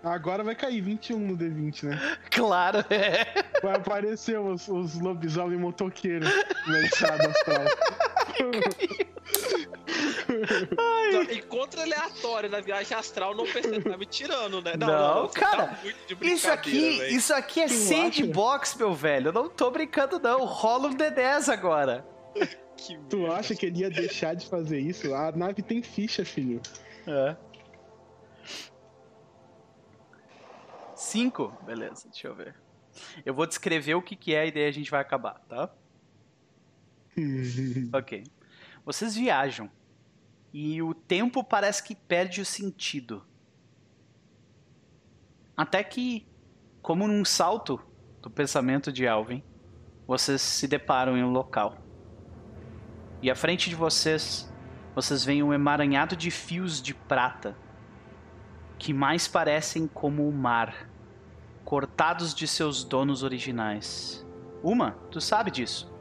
Agora 0.03 0.43
vai 0.43 0.53
cair 0.53 0.81
21 0.81 1.17
no 1.17 1.37
D20, 1.37 1.83
né? 1.83 2.17
Claro, 2.29 2.79
é. 2.89 3.45
Vai 3.61 3.75
aparecer 3.75 4.37
os, 4.37 4.67
os 4.67 4.99
lobisomem 4.99 5.57
motoqueiros 5.57 6.29
na 6.67 6.81
estrada 6.81 7.29
astral. 7.29 7.65
Encontro 11.31 11.81
aleatório 11.81 12.49
na 12.49 12.59
viagem 12.59 12.97
astral, 12.97 13.33
não 13.33 13.45
percebe, 13.45 13.81
tá 13.81 13.97
me 13.97 14.05
tirando, 14.05 14.61
né? 14.61 14.73
Não, 14.77 14.87
não, 14.87 15.21
não 15.21 15.27
tá 15.27 15.39
cara, 15.39 15.67
tá 15.67 15.77
isso 16.21 16.51
aqui, 16.51 16.97
véio. 16.97 17.15
isso 17.15 17.33
aqui 17.33 17.61
é 17.61 17.67
sandbox, 17.69 18.75
meu 18.75 18.93
velho. 18.93 19.29
Eu 19.29 19.33
não 19.33 19.47
tô 19.47 19.71
brincando, 19.71 20.19
não. 20.19 20.43
Rola 20.43 20.89
um 20.89 20.95
D10 20.95 21.47
agora. 21.47 22.05
Que 22.75 22.97
tu 23.09 23.19
merda. 23.19 23.35
acha 23.35 23.55
que 23.55 23.67
ele 23.67 23.79
ia 23.79 23.89
deixar 23.89 24.35
de 24.35 24.47
fazer 24.47 24.79
isso? 24.79 25.13
A 25.13 25.31
nave 25.31 25.61
tem 25.61 25.81
ficha, 25.81 26.25
filho. 26.25 26.61
É. 27.07 27.35
Cinco? 31.03 31.53
Beleza, 31.65 32.07
deixa 32.09 32.27
eu 32.27 32.33
ver. 32.33 32.55
Eu 33.25 33.33
vou 33.33 33.45
descrever 33.45 33.93
o 33.93 34.01
que, 34.01 34.15
que 34.15 34.33
é 34.33 34.47
e 34.47 34.51
daí 34.51 34.67
a 34.67 34.71
gente 34.71 34.89
vai 34.89 35.01
acabar, 35.01 35.37
tá? 35.49 35.69
ok. 37.93 38.23
Vocês 38.85 39.13
viajam 39.13 39.69
e 40.53 40.81
o 40.81 40.93
tempo 40.93 41.43
parece 41.43 41.83
que 41.83 41.93
perde 41.93 42.39
o 42.39 42.45
sentido. 42.45 43.23
Até 45.57 45.83
que, 45.83 46.25
como 46.81 47.07
num 47.07 47.25
salto 47.25 47.79
do 48.21 48.29
pensamento 48.29 48.91
de 48.91 49.05
Alvin, 49.05 49.43
vocês 50.07 50.41
se 50.41 50.67
deparam 50.67 51.17
em 51.17 51.23
um 51.23 51.31
local. 51.31 51.77
E 53.21 53.29
à 53.29 53.35
frente 53.35 53.69
de 53.69 53.75
vocês, 53.75 54.51
vocês 54.95 55.23
veem 55.25 55.43
um 55.43 55.53
emaranhado 55.53 56.15
de 56.15 56.31
fios 56.31 56.81
de 56.81 56.93
prata 56.93 57.57
que 58.79 58.93
mais 58.93 59.27
parecem 59.27 59.85
como 59.85 60.27
o 60.27 60.31
mar 60.31 60.92
cortados 61.63 62.33
de 62.33 62.47
seus 62.47 62.83
donos 62.83 63.23
originais. 63.23 64.25
Uma, 64.63 64.91
tu 65.09 65.19
sabe 65.19 65.51
disso. 65.51 65.91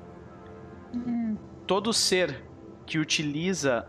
Hum. 0.95 1.37
Todo 1.67 1.93
ser 1.93 2.45
que 2.87 2.99
utiliza 2.99 3.89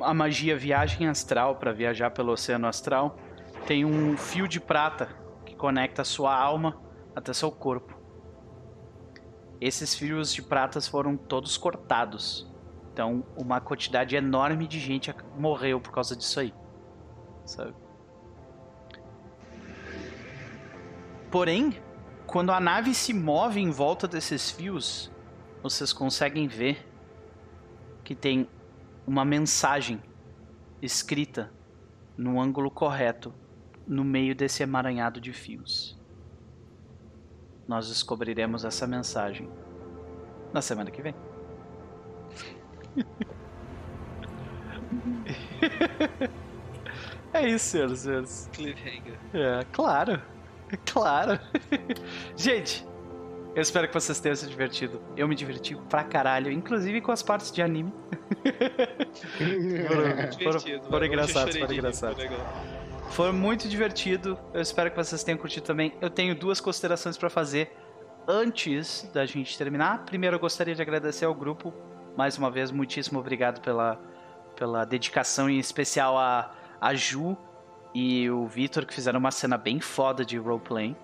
a 0.00 0.14
magia 0.14 0.56
viagem 0.56 1.08
astral 1.08 1.56
para 1.56 1.72
viajar 1.72 2.10
pelo 2.10 2.32
oceano 2.32 2.66
astral 2.66 3.18
tem 3.66 3.84
um 3.84 4.16
fio 4.16 4.48
de 4.48 4.60
prata 4.60 5.08
que 5.44 5.54
conecta 5.54 6.02
a 6.02 6.04
sua 6.04 6.34
alma 6.34 6.80
até 7.14 7.32
seu 7.32 7.50
corpo. 7.50 8.00
Esses 9.60 9.94
fios 9.94 10.32
de 10.32 10.42
pratas 10.42 10.88
foram 10.88 11.16
todos 11.16 11.56
cortados. 11.56 12.50
Então, 12.92 13.24
uma 13.36 13.60
quantidade 13.60 14.16
enorme 14.16 14.66
de 14.66 14.78
gente 14.78 15.14
morreu 15.38 15.80
por 15.80 15.92
causa 15.92 16.16
disso 16.16 16.40
aí. 16.40 16.52
Sabe? 17.44 17.74
Porém, 21.32 21.76
quando 22.26 22.52
a 22.52 22.60
nave 22.60 22.94
se 22.94 23.12
move 23.14 23.58
em 23.58 23.70
volta 23.70 24.06
desses 24.06 24.50
fios, 24.50 25.10
vocês 25.62 25.90
conseguem 25.90 26.46
ver 26.46 26.86
que 28.04 28.14
tem 28.14 28.46
uma 29.06 29.24
mensagem 29.24 29.98
escrita 30.82 31.50
no 32.18 32.38
ângulo 32.38 32.70
correto 32.70 33.32
no 33.86 34.04
meio 34.04 34.34
desse 34.34 34.62
emaranhado 34.62 35.22
de 35.22 35.32
fios. 35.32 35.98
Nós 37.66 37.88
descobriremos 37.88 38.66
essa 38.66 38.86
mensagem 38.86 39.48
na 40.52 40.60
semana 40.60 40.90
que 40.90 41.00
vem. 41.00 41.14
é 47.32 47.48
isso, 47.48 47.70
senhoras 47.70 48.00
e 48.00 48.02
senhores. 48.02 48.50
Cliffhanger. 48.52 49.18
É, 49.32 49.64
claro. 49.72 50.20
Claro. 50.86 51.38
Gente, 52.36 52.86
eu 53.54 53.60
espero 53.60 53.86
que 53.88 53.94
vocês 53.94 54.18
tenham 54.18 54.34
se 54.34 54.46
divertido. 54.46 55.00
Eu 55.16 55.28
me 55.28 55.34
diverti 55.34 55.76
pra 55.88 56.02
caralho, 56.02 56.50
inclusive 56.50 57.00
com 57.00 57.12
as 57.12 57.22
partes 57.22 57.52
de 57.52 57.62
anime. 57.62 57.92
foram, 59.86 60.60
foram, 60.60 60.82
foram 60.84 61.06
engraçados, 61.06 61.56
foram 61.56 61.74
engraçados. 61.74 62.24
Foi 63.10 63.30
muito 63.30 63.68
divertido. 63.68 64.38
Eu 64.54 64.62
espero 64.62 64.90
que 64.90 64.96
vocês 64.96 65.22
tenham 65.22 65.38
curtido 65.38 65.64
também. 65.66 65.92
Eu 66.00 66.08
tenho 66.08 66.34
duas 66.34 66.60
considerações 66.60 67.18
para 67.18 67.28
fazer 67.28 67.70
antes 68.26 69.08
da 69.12 69.26
gente 69.26 69.56
terminar. 69.58 70.04
Primeiro, 70.06 70.36
eu 70.36 70.40
gostaria 70.40 70.74
de 70.74 70.80
agradecer 70.80 71.26
ao 71.26 71.34
grupo. 71.34 71.74
Mais 72.16 72.38
uma 72.38 72.50
vez, 72.50 72.70
muitíssimo 72.70 73.18
obrigado 73.18 73.60
pela, 73.60 74.00
pela 74.56 74.84
dedicação, 74.84 75.48
em 75.48 75.58
especial 75.58 76.16
a, 76.18 76.54
a 76.80 76.94
Ju, 76.94 77.36
e 77.94 78.30
o 78.30 78.46
Victor, 78.46 78.86
que 78.86 78.94
fizeram 78.94 79.18
uma 79.18 79.30
cena 79.30 79.58
bem 79.58 79.80
foda 79.80 80.24
de 80.24 80.38
roleplay. 80.38 80.96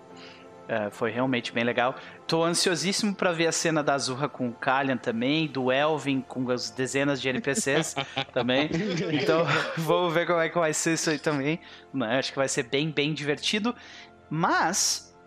Uh, 0.69 0.91
foi 0.91 1.09
realmente 1.09 1.51
bem 1.51 1.63
legal. 1.63 1.95
Tô 2.27 2.43
ansiosíssimo 2.43 3.15
para 3.15 3.31
ver 3.31 3.47
a 3.47 3.51
cena 3.51 3.81
da 3.81 3.95
Azurra 3.95 4.29
com 4.29 4.49
o 4.49 4.53
Kalian 4.53 4.97
também, 4.97 5.47
do 5.47 5.71
Elvin 5.71 6.21
com 6.21 6.47
as 6.51 6.69
dezenas 6.69 7.19
de 7.19 7.27
NPCs 7.27 7.95
também. 8.31 8.69
Então, 9.11 9.47
vamos 9.75 10.13
ver 10.13 10.27
como 10.27 10.39
é 10.39 10.47
que 10.47 10.59
vai 10.59 10.71
ser 10.71 10.93
isso 10.93 11.09
aí 11.09 11.17
também. 11.17 11.59
Acho 12.19 12.31
que 12.31 12.37
vai 12.37 12.47
ser 12.47 12.63
bem, 12.63 12.91
bem 12.91 13.15
divertido. 13.15 13.75
Mas, 14.29 15.17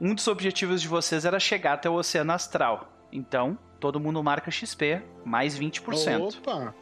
um 0.00 0.14
dos 0.14 0.26
objetivos 0.26 0.80
de 0.80 0.88
vocês 0.88 1.26
era 1.26 1.38
chegar 1.38 1.74
até 1.74 1.90
o 1.90 1.92
Oceano 1.92 2.32
Astral. 2.32 2.90
Então, 3.12 3.58
todo 3.78 4.00
mundo 4.00 4.22
marca 4.22 4.50
XP, 4.50 5.02
mais 5.24 5.58
20%. 5.58 6.38
Opa! 6.38 6.74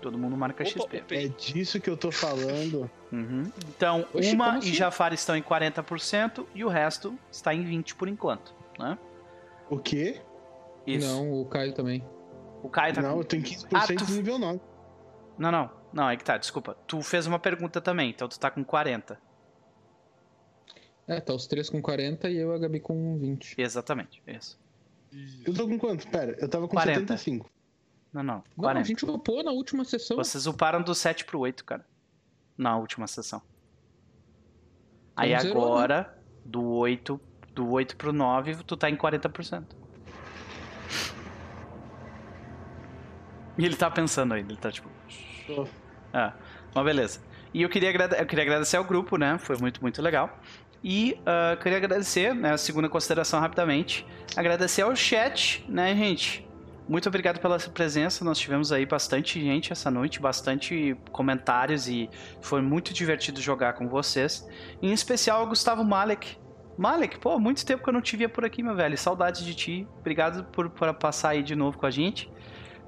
Todo 0.00 0.18
mundo 0.18 0.36
marca 0.36 0.62
opa, 0.62 0.70
XP. 0.70 0.98
Opa. 0.98 1.14
É 1.14 1.28
disso 1.28 1.80
que 1.80 1.88
eu 1.88 1.96
tô 1.96 2.10
falando. 2.10 2.90
Uhum. 3.14 3.44
Então, 3.68 4.04
Oxi, 4.12 4.34
uma 4.34 4.56
assim? 4.56 4.70
e 4.70 4.74
Jafar 4.74 5.12
estão 5.14 5.36
em 5.36 5.42
40% 5.42 6.44
e 6.52 6.64
o 6.64 6.68
resto 6.68 7.16
está 7.30 7.54
em 7.54 7.64
20% 7.64 7.94
por 7.94 8.08
enquanto, 8.08 8.52
né? 8.76 8.98
O 9.70 9.78
quê? 9.78 10.20
Isso. 10.84 11.06
Não, 11.06 11.40
o 11.40 11.46
Caio 11.46 11.72
também. 11.72 12.04
O 12.60 12.68
Caio 12.68 12.92
tá 12.92 13.02
Não, 13.02 13.12
com... 13.12 13.20
eu 13.20 13.24
tenho 13.24 13.44
15% 13.44 13.66
ah, 13.72 13.86
tu... 13.86 14.12
nível 14.12 14.36
9. 14.36 14.60
Não, 15.38 15.52
não. 15.52 15.70
Não, 15.92 16.10
é 16.10 16.16
que 16.16 16.24
tá, 16.24 16.36
desculpa. 16.36 16.76
Tu 16.88 17.00
fez 17.02 17.24
uma 17.26 17.38
pergunta 17.38 17.80
também, 17.80 18.10
então 18.10 18.26
tu 18.28 18.36
tá 18.36 18.50
com 18.50 18.64
40. 18.64 19.16
É, 21.06 21.20
tá 21.20 21.34
os 21.34 21.46
três 21.46 21.70
com 21.70 21.80
40 21.80 22.28
e 22.30 22.36
eu 22.36 22.52
e 22.52 22.54
a 22.56 22.58
Gabi 22.58 22.80
com 22.80 23.16
20. 23.16 23.54
Exatamente, 23.58 24.22
isso. 24.26 24.58
Eu 25.46 25.54
tô 25.54 25.68
com 25.68 25.78
quanto? 25.78 26.08
Pera, 26.08 26.36
eu 26.40 26.48
tava 26.48 26.66
com 26.66 26.74
40. 26.74 27.00
75. 27.00 27.50
Não, 28.12 28.22
não. 28.22 28.44
40. 28.56 28.74
Não, 28.74 28.80
a 28.80 28.84
gente 28.84 29.04
upou 29.04 29.42
na 29.42 29.50
última 29.50 29.84
sessão. 29.84 30.16
Vocês 30.16 30.46
uparam 30.46 30.82
do 30.82 30.94
7 30.94 31.24
pro 31.24 31.40
8, 31.40 31.64
cara. 31.64 31.84
Na 32.56 32.76
última 32.76 33.06
sessão. 33.06 33.42
Aí 35.16 35.30
Não 35.30 35.38
agora, 35.38 35.96
zerou, 35.96 36.12
né? 36.12 36.18
do 36.44 36.64
8, 36.64 37.20
do 37.52 37.70
8 37.70 37.96
pro 37.96 38.12
9, 38.12 38.56
tu 38.64 38.76
tá 38.76 38.90
em 38.90 38.96
40%. 38.96 39.64
E 43.56 43.64
ele 43.64 43.76
tá 43.76 43.90
pensando 43.90 44.34
ainda, 44.34 44.52
ele 44.52 44.60
tá 44.60 44.70
tipo. 44.70 44.88
Oh. 45.48 45.66
Ah, 46.12 46.34
mas 46.74 46.84
beleza. 46.84 47.20
E 47.52 47.62
eu 47.62 47.68
queria, 47.68 47.90
eu 47.90 48.26
queria 48.26 48.42
agradecer 48.42 48.76
ao 48.76 48.84
grupo, 48.84 49.16
né? 49.16 49.38
Foi 49.38 49.56
muito, 49.56 49.80
muito 49.80 50.02
legal. 50.02 50.40
E 50.86 51.18
uh, 51.20 51.56
queria 51.62 51.78
agradecer, 51.78 52.34
né, 52.34 52.52
a 52.52 52.58
segunda 52.58 52.90
consideração 52.90 53.40
rapidamente, 53.40 54.06
agradecer 54.36 54.82
ao 54.82 54.94
chat, 54.94 55.64
né, 55.66 55.96
gente? 55.96 56.46
Muito 56.86 57.08
obrigado 57.08 57.40
pela 57.40 57.58
presença. 57.58 58.22
Nós 58.22 58.38
tivemos 58.38 58.70
aí 58.70 58.84
bastante 58.84 59.40
gente 59.40 59.72
essa 59.72 59.90
noite, 59.90 60.20
bastante 60.20 60.94
comentários 61.10 61.88
e 61.88 62.10
foi 62.42 62.60
muito 62.60 62.92
divertido 62.92 63.40
jogar 63.40 63.72
com 63.72 63.88
vocês. 63.88 64.46
Em 64.82 64.92
especial 64.92 65.44
o 65.44 65.46
Gustavo 65.46 65.82
Malek. 65.82 66.36
Malek, 66.76 67.18
pô, 67.18 67.38
muito 67.38 67.64
tempo 67.64 67.82
que 67.82 67.88
eu 67.88 67.92
não 67.94 68.02
te 68.02 68.14
via 68.18 68.28
por 68.28 68.44
aqui, 68.44 68.62
meu 68.62 68.74
velho. 68.74 68.98
Saudades 68.98 69.42
de 69.42 69.54
ti. 69.54 69.88
Obrigado 70.00 70.44
por, 70.44 70.68
por 70.68 70.92
passar 70.92 71.30
aí 71.30 71.42
de 71.42 71.56
novo 71.56 71.78
com 71.78 71.86
a 71.86 71.90
gente. 71.90 72.30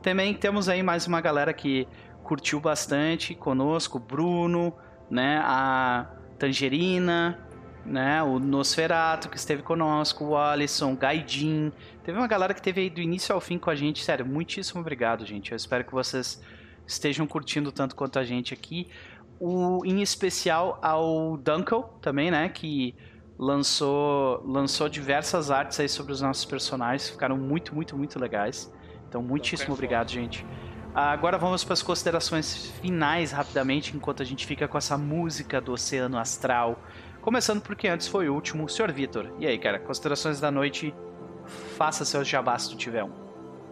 Também 0.02 0.34
temos 0.34 0.68
aí 0.68 0.82
mais 0.82 1.06
uma 1.06 1.22
galera 1.22 1.54
que 1.54 1.88
curtiu 2.22 2.60
bastante 2.60 3.34
conosco, 3.34 3.98
Bruno, 3.98 4.76
né, 5.10 5.40
a 5.42 6.06
Tangerina, 6.38 7.45
né? 7.86 8.22
O 8.22 8.38
Nosferato, 8.38 9.28
que 9.28 9.36
esteve 9.36 9.62
conosco, 9.62 10.24
o 10.24 10.36
Alisson, 10.36 10.92
o 10.92 10.96
Gaidin. 10.96 11.72
Teve 12.04 12.18
uma 12.18 12.26
galera 12.26 12.52
que 12.52 12.60
teve 12.60 12.80
aí 12.82 12.90
do 12.90 13.00
início 13.00 13.34
ao 13.34 13.40
fim 13.40 13.58
com 13.58 13.70
a 13.70 13.74
gente. 13.74 14.02
Sério, 14.02 14.26
muitíssimo 14.26 14.80
obrigado, 14.80 15.24
gente. 15.24 15.52
Eu 15.52 15.56
espero 15.56 15.84
que 15.84 15.92
vocês 15.92 16.42
estejam 16.86 17.26
curtindo 17.26 17.72
tanto 17.72 17.94
quanto 17.94 18.18
a 18.18 18.24
gente 18.24 18.52
aqui. 18.52 18.88
O, 19.38 19.84
em 19.84 20.02
especial 20.02 20.78
ao 20.82 21.36
Dunkel 21.36 21.82
também, 22.00 22.30
né? 22.30 22.48
Que 22.48 22.94
lançou, 23.38 24.42
lançou 24.46 24.88
diversas 24.88 25.50
artes 25.50 25.78
aí 25.78 25.88
sobre 25.88 26.12
os 26.12 26.20
nossos 26.20 26.44
personagens. 26.44 27.08
Ficaram 27.08 27.36
muito, 27.36 27.74
muito, 27.74 27.96
muito 27.96 28.18
legais. 28.18 28.72
Então, 29.08 29.22
muitíssimo 29.22 29.74
obrigado, 29.74 30.10
gente. 30.10 30.44
Agora 30.94 31.36
vamos 31.36 31.62
para 31.62 31.74
as 31.74 31.82
considerações 31.82 32.70
finais 32.80 33.30
rapidamente, 33.30 33.94
enquanto 33.94 34.22
a 34.22 34.24
gente 34.24 34.46
fica 34.46 34.66
com 34.66 34.78
essa 34.78 34.96
música 34.96 35.60
do 35.60 35.72
Oceano 35.72 36.16
Astral 36.16 36.80
Começando 37.26 37.60
porque 37.60 37.88
antes 37.88 38.06
foi 38.06 38.28
o 38.28 38.34
último, 38.34 38.68
Sr. 38.68 38.92
Vitor. 38.92 39.34
E 39.40 39.48
aí, 39.48 39.58
cara, 39.58 39.80
considerações 39.80 40.38
da 40.38 40.48
noite, 40.48 40.94
faça 41.76 42.04
seus 42.04 42.28
jabás 42.28 42.62
se 42.62 42.70
tu 42.70 42.76
tiver 42.76 43.02
um. 43.02 43.10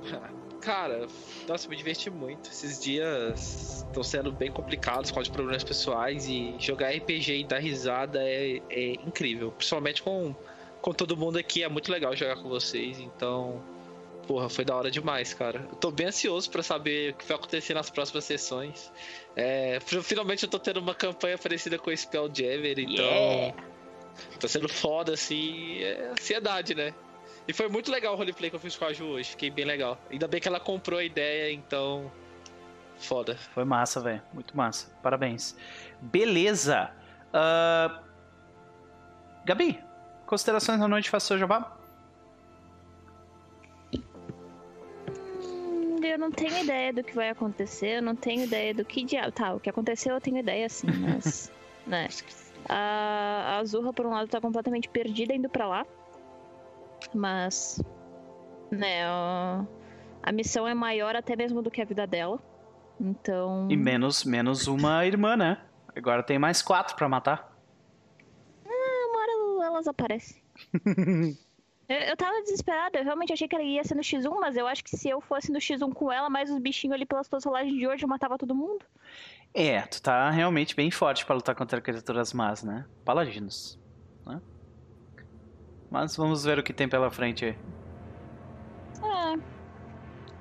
Cara, 0.60 1.06
nossa, 1.46 1.68
me 1.68 1.76
diverti 1.76 2.10
muito. 2.10 2.50
Esses 2.50 2.82
dias 2.82 3.84
estão 3.86 4.02
sendo 4.02 4.32
bem 4.32 4.50
complicados 4.50 5.12
com 5.12 5.20
os 5.20 5.28
problemas 5.28 5.62
pessoais 5.62 6.26
e 6.26 6.56
jogar 6.58 6.88
RPG 6.88 7.42
e 7.42 7.44
dar 7.44 7.58
risada 7.58 8.18
é, 8.20 8.60
é 8.70 8.94
incrível. 8.94 9.52
Principalmente 9.52 10.02
com, 10.02 10.34
com 10.80 10.92
todo 10.92 11.16
mundo 11.16 11.38
aqui, 11.38 11.62
é 11.62 11.68
muito 11.68 11.92
legal 11.92 12.16
jogar 12.16 12.36
com 12.36 12.48
vocês. 12.48 12.98
Então, 12.98 13.62
porra, 14.26 14.48
foi 14.48 14.64
da 14.64 14.74
hora 14.74 14.90
demais, 14.90 15.32
cara. 15.34 15.66
Eu 15.70 15.76
tô 15.76 15.90
bem 15.90 16.06
ansioso 16.06 16.50
para 16.50 16.62
saber 16.62 17.12
o 17.12 17.14
que 17.16 17.26
vai 17.26 17.36
acontecer 17.36 17.74
nas 17.74 17.90
próximas 17.90 18.24
sessões. 18.24 18.92
É, 19.36 19.78
finalmente 20.02 20.44
eu 20.44 20.48
tô 20.48 20.58
tendo 20.58 20.78
uma 20.78 20.94
campanha 20.94 21.38
parecida 21.38 21.78
com 21.78 21.90
o 21.90 21.96
Spelljammer, 21.96 22.78
então. 22.78 23.04
Yeah. 23.04 23.56
Tá 24.40 24.48
sendo 24.48 24.68
foda, 24.68 25.14
assim. 25.14 25.82
É 25.82 26.10
ansiedade, 26.12 26.74
né? 26.74 26.94
E 27.46 27.52
foi 27.52 27.68
muito 27.68 27.90
legal 27.90 28.14
o 28.14 28.16
roleplay 28.16 28.48
que 28.50 28.56
eu 28.56 28.60
fiz 28.60 28.76
com 28.76 28.84
a 28.84 28.92
Ju 28.92 29.04
hoje. 29.04 29.30
Fiquei 29.30 29.50
bem 29.50 29.64
legal. 29.64 29.98
Ainda 30.10 30.26
bem 30.26 30.40
que 30.40 30.48
ela 30.48 30.60
comprou 30.60 30.98
a 30.98 31.04
ideia, 31.04 31.52
então. 31.52 32.10
Foda. 32.98 33.36
Foi 33.52 33.64
massa, 33.64 34.00
velho. 34.00 34.22
Muito 34.32 34.56
massa. 34.56 34.90
Parabéns. 35.02 35.56
Beleza. 36.00 36.90
Uh... 37.30 38.02
Gabi, 39.44 39.78
considerações 40.26 40.80
da 40.80 40.88
noite, 40.88 41.10
faça 41.10 41.26
seu 41.26 41.38
jabá? 41.38 41.76
Eu 46.06 46.18
não 46.18 46.30
tenho 46.30 46.62
ideia 46.62 46.92
do 46.92 47.02
que 47.02 47.14
vai 47.14 47.30
acontecer, 47.30 47.98
eu 47.98 48.02
não 48.02 48.14
tenho 48.14 48.44
ideia 48.44 48.74
do 48.74 48.84
que 48.84 49.04
diabo. 49.04 49.32
Tá, 49.32 49.54
o 49.54 49.60
que 49.60 49.70
aconteceu 49.70 50.14
eu 50.14 50.20
tenho 50.20 50.38
ideia 50.38 50.68
sim, 50.68 50.86
mas. 50.86 51.52
né? 51.86 52.08
A, 52.68 53.56
a 53.56 53.58
Azurra, 53.58 53.92
por 53.92 54.06
um 54.06 54.10
lado, 54.10 54.28
tá 54.28 54.40
completamente 54.40 54.88
perdida 54.88 55.34
indo 55.34 55.48
para 55.48 55.66
lá. 55.66 55.86
Mas. 57.14 57.82
Né, 58.70 59.04
a, 59.04 59.64
a 60.22 60.32
missão 60.32 60.66
é 60.66 60.74
maior 60.74 61.14
até 61.14 61.36
mesmo 61.36 61.62
do 61.62 61.70
que 61.70 61.82
a 61.82 61.84
vida 61.84 62.06
dela. 62.06 62.40
Então. 63.00 63.68
E 63.70 63.76
menos, 63.76 64.24
menos 64.24 64.66
uma 64.66 65.04
irmã, 65.04 65.36
né? 65.36 65.60
Agora 65.94 66.22
tem 66.22 66.38
mais 66.38 66.62
quatro 66.62 66.96
para 66.96 67.08
matar. 67.08 67.52
Ah, 68.66 69.06
uma 69.10 69.20
hora 69.20 69.66
elas 69.66 69.86
aparecem. 69.86 70.42
Eu, 71.88 71.96
eu 71.98 72.16
tava 72.16 72.40
desesperada, 72.42 72.98
eu 72.98 73.04
realmente 73.04 73.32
achei 73.32 73.46
que 73.46 73.54
ela 73.54 73.64
ia 73.64 73.84
ser 73.84 73.94
no 73.94 74.00
X1, 74.00 74.40
mas 74.40 74.56
eu 74.56 74.66
acho 74.66 74.82
que 74.82 74.96
se 74.96 75.08
eu 75.08 75.20
fosse 75.20 75.52
no 75.52 75.58
X1 75.58 75.92
com 75.92 76.10
ela, 76.10 76.30
mais 76.30 76.50
os 76.50 76.58
bichinhos 76.58 76.94
ali 76.94 77.04
pelas 77.04 77.28
tuas 77.28 77.44
rolagens 77.44 77.74
de 77.74 77.86
hoje, 77.86 78.04
eu 78.04 78.08
matava 78.08 78.38
todo 78.38 78.54
mundo. 78.54 78.84
É, 79.52 79.82
tu 79.82 80.00
tá 80.00 80.30
realmente 80.30 80.74
bem 80.74 80.90
forte 80.90 81.24
para 81.24 81.34
lutar 81.34 81.54
contra 81.54 81.80
criaturas 81.80 82.32
más, 82.32 82.62
né? 82.62 82.86
Paladinos, 83.04 83.78
né? 84.26 84.40
Mas 85.90 86.16
vamos 86.16 86.44
ver 86.44 86.58
o 86.58 86.62
que 86.62 86.72
tem 86.72 86.88
pela 86.88 87.10
frente 87.10 87.44
aí. 87.44 87.56
É. 89.02 89.54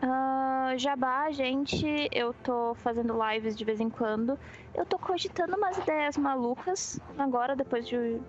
Uh, 0.04 0.78
Jabá, 0.78 1.32
gente, 1.32 2.10
eu 2.12 2.34
tô 2.34 2.74
fazendo 2.76 3.16
lives 3.30 3.56
de 3.56 3.64
vez 3.64 3.80
em 3.80 3.90
quando. 3.90 4.38
Eu 4.74 4.86
tô 4.86 4.98
cogitando 4.98 5.56
umas 5.56 5.78
ideias 5.78 6.18
malucas 6.18 7.00
agora, 7.18 7.56
depois 7.56 7.88
de 7.88 8.20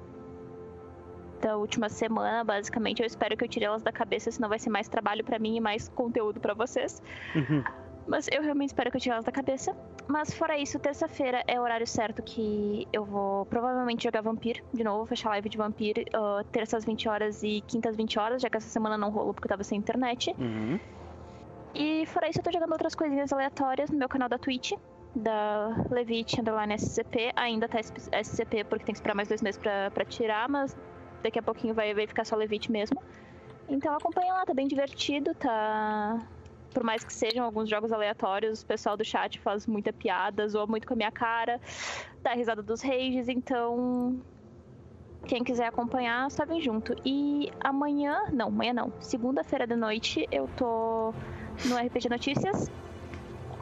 da 1.44 1.56
última 1.58 1.90
semana, 1.90 2.42
basicamente. 2.42 3.00
Eu 3.00 3.06
espero 3.06 3.36
que 3.36 3.44
eu 3.44 3.48
tire 3.48 3.66
elas 3.66 3.82
da 3.82 3.92
cabeça, 3.92 4.30
senão 4.30 4.48
vai 4.48 4.58
ser 4.58 4.70
mais 4.70 4.88
trabalho 4.88 5.22
para 5.22 5.38
mim 5.38 5.56
e 5.56 5.60
mais 5.60 5.88
conteúdo 5.88 6.40
para 6.40 6.54
vocês. 6.54 7.02
Uhum. 7.34 7.62
Mas 8.06 8.28
eu 8.32 8.42
realmente 8.42 8.70
espero 8.70 8.90
que 8.90 8.96
eu 8.96 9.00
tire 9.00 9.12
elas 9.12 9.24
da 9.24 9.32
cabeça. 9.32 9.76
Mas 10.08 10.32
fora 10.32 10.58
isso, 10.58 10.78
terça-feira 10.78 11.44
é 11.46 11.60
o 11.60 11.62
horário 11.62 11.86
certo 11.86 12.22
que 12.22 12.88
eu 12.92 13.04
vou 13.04 13.44
provavelmente 13.46 14.04
jogar 14.04 14.22
Vampir 14.22 14.62
de 14.72 14.82
novo, 14.82 15.06
fechar 15.06 15.30
live 15.30 15.48
de 15.48 15.58
Vampir, 15.58 16.06
uh, 16.14 16.44
terças 16.44 16.84
20 16.84 17.08
horas 17.08 17.42
e 17.42 17.62
quintas 17.66 17.94
20 17.96 18.18
horas, 18.18 18.42
já 18.42 18.48
que 18.48 18.56
essa 18.56 18.68
semana 18.68 18.96
não 18.96 19.10
rolou 19.10 19.34
porque 19.34 19.46
eu 19.46 19.50
tava 19.50 19.64
sem 19.64 19.78
internet. 19.78 20.34
Uhum. 20.38 20.80
E 21.74 22.06
fora 22.06 22.28
isso, 22.28 22.38
eu 22.38 22.42
tô 22.42 22.52
jogando 22.52 22.72
outras 22.72 22.94
coisinhas 22.94 23.32
aleatórias 23.32 23.90
no 23.90 23.98
meu 23.98 24.08
canal 24.08 24.28
da 24.28 24.38
Twitch, 24.38 24.72
da 25.14 25.74
Levite 25.90 26.40
Underline 26.40 26.74
SCP. 26.74 27.32
Ainda 27.36 27.68
tá 27.68 27.78
SCP 27.80 28.64
porque 28.64 28.84
tem 28.84 28.92
que 28.94 28.98
esperar 28.98 29.14
mais 29.14 29.28
dois 29.28 29.42
meses 29.42 29.58
pra, 29.58 29.90
pra 29.90 30.04
tirar, 30.04 30.48
mas 30.48 30.76
daqui 31.24 31.38
a 31.38 31.42
pouquinho 31.42 31.74
vai, 31.74 31.92
vai 31.92 32.06
ficar 32.06 32.24
só 32.24 32.36
Levite 32.36 32.70
mesmo. 32.70 33.02
Então 33.68 33.94
acompanha 33.94 34.32
lá, 34.34 34.44
tá 34.44 34.54
bem 34.54 34.68
divertido, 34.68 35.34
tá. 35.34 36.20
Por 36.72 36.84
mais 36.84 37.02
que 37.02 37.12
sejam 37.12 37.44
alguns 37.44 37.68
jogos 37.68 37.92
aleatórios, 37.92 38.62
o 38.62 38.66
pessoal 38.66 38.96
do 38.96 39.04
chat 39.04 39.38
faz 39.40 39.66
muita 39.66 39.92
piada, 39.92 40.46
zoa 40.46 40.66
muito 40.66 40.86
com 40.86 40.94
a 40.94 40.96
minha 40.96 41.10
cara, 41.10 41.60
dá 42.22 42.32
risada 42.32 42.62
dos 42.62 42.82
rages, 42.82 43.28
então. 43.28 44.20
Quem 45.26 45.42
quiser 45.42 45.66
acompanhar, 45.66 46.30
só 46.30 46.44
vem 46.44 46.60
junto. 46.60 46.94
E 47.02 47.50
amanhã, 47.58 48.24
não, 48.30 48.48
amanhã 48.48 48.74
não, 48.74 48.92
segunda-feira 49.00 49.66
de 49.66 49.74
noite, 49.74 50.28
eu 50.30 50.46
tô 50.54 51.14
no 51.64 51.76
RPG 51.78 52.10
Notícias 52.10 52.70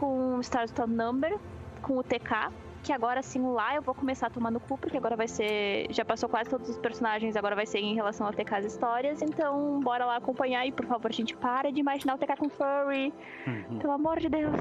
com 0.00 0.40
Stars 0.40 0.72
Number, 0.88 1.38
com 1.80 1.98
o 1.98 2.02
TK, 2.02 2.50
que 2.82 2.92
agora 2.92 3.22
simular 3.22 3.76
eu 3.76 3.82
vou 3.82 3.94
começar 3.94 4.30
tomando 4.30 4.58
cu, 4.58 4.76
porque 4.76 4.96
agora 4.96 5.16
vai 5.16 5.28
ser. 5.28 5.86
Já 5.90 6.04
passou 6.04 6.28
quase 6.28 6.50
todos 6.50 6.68
os 6.68 6.78
personagens, 6.78 7.36
agora 7.36 7.54
vai 7.54 7.64
ser 7.64 7.78
em 7.78 7.94
relação 7.94 8.26
ao 8.26 8.32
TK 8.32 8.54
as 8.54 8.64
histórias. 8.66 9.22
Então, 9.22 9.80
bora 9.80 10.04
lá 10.04 10.16
acompanhar 10.16 10.66
e, 10.66 10.72
por 10.72 10.84
favor, 10.86 11.08
a 11.10 11.14
gente 11.14 11.36
para 11.36 11.70
de 11.70 11.80
imaginar 11.80 12.14
o 12.14 12.18
TK 12.18 12.36
com 12.36 12.48
furry. 12.48 13.12
Uhum. 13.46 13.78
Pelo 13.78 13.92
amor 13.92 14.18
de 14.18 14.28
Deus. 14.28 14.60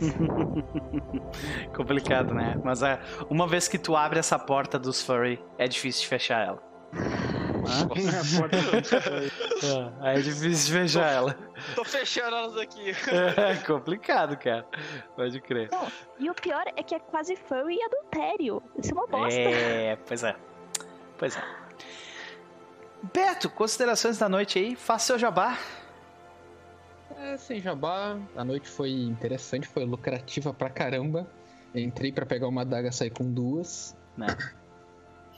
Complicado, 1.75 2.33
né? 2.33 2.59
Mas 2.63 2.83
é, 2.83 2.99
uma 3.29 3.47
vez 3.47 3.67
que 3.67 3.77
tu 3.77 3.95
abre 3.95 4.19
essa 4.19 4.37
porta 4.37 4.77
dos 4.77 5.01
furry, 5.01 5.43
é 5.57 5.67
difícil 5.67 6.03
de 6.03 6.07
fechar 6.07 6.45
ela. 6.45 6.71
É, 9.63 10.07
aí 10.07 10.17
é 10.19 10.21
difícil 10.21 10.73
de 10.73 10.81
fechar 10.81 11.11
ela. 11.11 11.35
Tô 11.75 11.83
fechando 11.83 12.35
elas 12.35 12.57
aqui. 12.57 12.91
É 13.37 13.55
complicado, 13.65 14.37
cara. 14.37 14.65
Pode 15.15 15.39
crer. 15.41 15.69
Não, 15.71 15.87
e 16.19 16.29
o 16.29 16.33
pior 16.33 16.63
é 16.75 16.83
que 16.83 16.95
é 16.95 16.99
quase 16.99 17.35
furry 17.35 17.75
e 17.75 17.83
adultério. 17.83 18.61
Isso 18.77 18.91
é 18.91 18.93
uma 18.93 19.07
bosta. 19.07 19.39
É, 19.39 19.95
pois 20.07 20.23
é. 20.23 20.35
Pois 21.17 21.35
é. 21.35 21.43
Beto, 23.13 23.49
considerações 23.49 24.17
da 24.17 24.29
noite 24.29 24.59
aí. 24.59 24.75
Faça 24.75 25.07
seu 25.07 25.19
jabá. 25.19 25.57
É, 27.17 27.37
sem 27.37 27.59
jabá. 27.59 28.17
A 28.35 28.43
noite 28.43 28.67
foi 28.67 28.91
interessante, 28.91 29.67
foi 29.67 29.85
lucrativa 29.85 30.53
pra 30.53 30.69
caramba. 30.69 31.27
Entrei 31.73 32.11
para 32.11 32.25
pegar 32.25 32.47
uma 32.47 32.61
adaga, 32.61 32.91
saí 32.91 33.09
com 33.09 33.31
duas. 33.31 33.95
Né? 34.17 34.27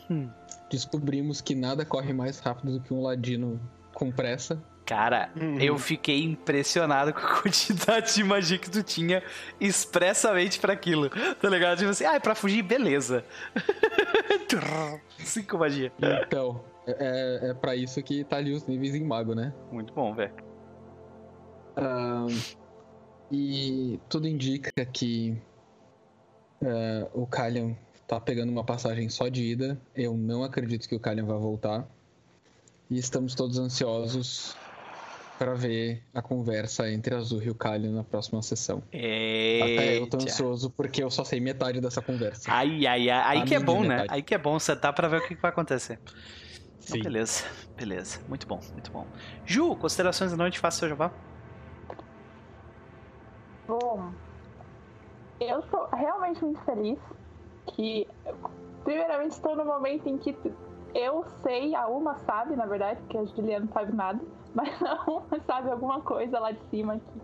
Hum 0.10 0.30
descobrimos 0.74 1.40
que 1.40 1.54
nada 1.54 1.86
corre 1.86 2.12
mais 2.14 2.40
rápido 2.40 2.74
do 2.74 2.80
que 2.82 2.92
um 2.92 3.04
ladino 3.04 3.60
com 3.94 4.12
pressa. 4.12 4.62
Cara, 4.86 5.30
uhum. 5.40 5.60
eu 5.60 5.78
fiquei 5.78 6.24
impressionado 6.24 7.14
com 7.14 7.20
a 7.20 7.36
quantidade 7.42 8.14
de 8.14 8.24
magia 8.24 8.58
que 8.58 8.70
tu 8.70 8.84
tinha 8.84 9.24
expressamente 9.60 10.60
para 10.60 10.74
aquilo. 10.74 11.10
Tá 11.10 11.50
ligado? 11.50 11.78
Tipo 11.78 11.90
assim, 11.90 12.06
ah, 12.06 12.16
é 12.16 12.20
pra 12.20 12.36
fugir, 12.36 12.62
beleza. 12.62 13.24
Cinco 15.20 15.58
magia. 15.58 15.92
Então, 15.98 16.64
é, 16.86 17.50
é 17.50 17.54
para 17.54 17.76
isso 17.76 18.02
que 18.04 18.24
tá 18.26 18.38
ali 18.38 18.52
os 18.52 18.68
níveis 18.68 18.94
em 18.94 19.04
mago, 19.04 19.34
né? 19.34 19.54
Muito 19.72 19.94
bom, 19.94 20.14
velho. 20.14 20.34
Um, 21.78 22.28
e 23.32 24.00
tudo 24.10 24.28
indica 24.28 24.86
que 24.86 25.36
uh, 26.62 27.10
o 27.14 27.26
Kalian 27.26 27.76
tá 28.06 28.20
pegando 28.20 28.52
uma 28.52 28.66
passagem 28.66 29.08
só 29.08 29.30
de 29.30 29.44
ida. 29.44 29.80
Eu 29.96 30.18
não 30.18 30.44
acredito 30.44 30.90
que 30.90 30.96
o 30.96 31.00
Kalian 31.00 31.26
vá 31.26 31.38
voltar. 31.38 31.88
E 32.90 32.98
estamos 32.98 33.34
todos 33.34 33.58
ansiosos 33.58 34.56
para 35.44 35.56
ver 35.56 36.02
a 36.14 36.22
conversa 36.22 36.90
entre 36.90 37.14
Azul 37.14 37.44
e 37.44 37.50
o 37.50 37.56
Kalian 37.56 37.92
na 37.92 38.04
próxima 38.04 38.42
sessão. 38.42 38.82
Eita. 38.94 39.66
Até 39.66 39.98
eu 39.98 40.10
tô 40.10 40.16
ansioso 40.16 40.70
porque 40.70 41.04
eu 41.04 41.12
só 41.12 41.26
sei 41.26 41.42
metade 41.42 41.82
dessa 41.82 42.02
conversa. 42.02 42.50
Ai, 42.50 42.88
ai, 42.88 43.10
ai. 43.10 43.40
Aí 43.40 43.44
que 43.44 43.54
é 43.54 43.60
bom, 43.60 43.82
né? 43.82 43.90
metade. 43.90 44.08
né? 44.08 44.16
Aí 44.16 44.24
que 44.24 44.34
é 44.34 44.38
bom 44.38 44.58
tá 44.80 44.94
para 44.94 45.10
ver 45.10 45.18
o 45.18 45.28
que 45.28 45.36
vai 45.36 45.52
acontecer. 45.52 46.00
Então, 46.86 47.02
beleza, 47.02 47.44
beleza. 47.76 48.22
Muito 48.30 48.48
bom, 48.48 48.62
muito 48.72 48.90
bom. 48.90 49.06
Ju, 49.46 49.76
considerações 49.76 50.32
da 50.32 50.38
noite, 50.38 50.60
faça 50.60 50.80
seu 50.80 50.88
jabá. 50.88 51.12
Bom, 53.68 54.14
eu 55.42 55.62
tô 55.64 55.88
realmente 55.88 56.42
muito 56.42 56.62
feliz 56.62 57.00
que 57.76 58.08
primeiramente 58.86 59.32
estou 59.32 59.58
no 59.58 59.66
momento 59.66 60.08
em 60.08 60.18
que 60.18 60.38
eu 60.96 61.26
sei, 61.42 61.76
a 61.76 61.88
Uma 61.88 62.16
sabe, 62.20 62.56
na 62.56 62.66
verdade, 62.66 63.02
porque 63.02 63.18
a 63.18 63.26
Juliana 63.26 63.66
não 63.66 63.74
sabe 63.74 63.94
nada, 63.94 64.22
mas 64.54 64.70
Uma 65.08 65.40
sabe 65.46 65.72
alguma 65.72 66.02
coisa 66.02 66.40
lá 66.40 66.52
de 66.52 66.62
cima 66.70 67.00
que 67.00 67.22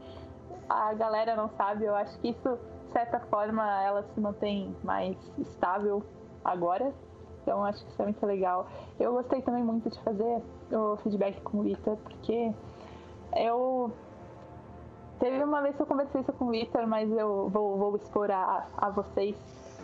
a 0.70 0.94
galera 0.94 1.36
não 1.36 1.50
sabe. 1.50 1.86
Eu 1.86 1.96
acho 1.96 2.18
que 2.20 2.30
isso, 2.30 2.60
de 2.88 2.92
certa 2.94 3.20
forma, 3.22 3.64
ela 3.84 4.04
se 4.04 4.20
mantém 4.20 4.76
mais 4.84 5.18
estável 5.38 6.04
agora. 6.44 6.94
Então 7.42 7.64
acho 7.64 7.84
que 7.84 7.92
isso 7.92 8.02
é 8.02 8.06
muito 8.06 8.26
legal. 8.26 8.68
Eu 9.00 9.14
gostei 9.14 9.42
também 9.42 9.64
muito 9.64 9.90
de 9.90 10.00
fazer 10.02 10.42
o 10.72 10.98
feedback 10.98 11.42
com 11.42 11.60
o 11.60 11.64
Victor, 11.64 11.98
porque 11.98 12.54
eu. 13.36 13.92
Teve 15.20 15.44
uma 15.44 15.62
vez 15.62 15.76
que 15.76 15.82
eu 15.82 15.86
conversei 15.86 16.22
isso 16.22 16.32
com 16.34 16.46
o 16.46 16.50
Victor, 16.50 16.88
mas 16.88 17.12
eu 17.12 17.50
vou, 17.50 17.78
vou 17.78 17.96
expor 17.98 18.32
a, 18.32 18.66
a 18.78 18.90
vocês 18.90 19.36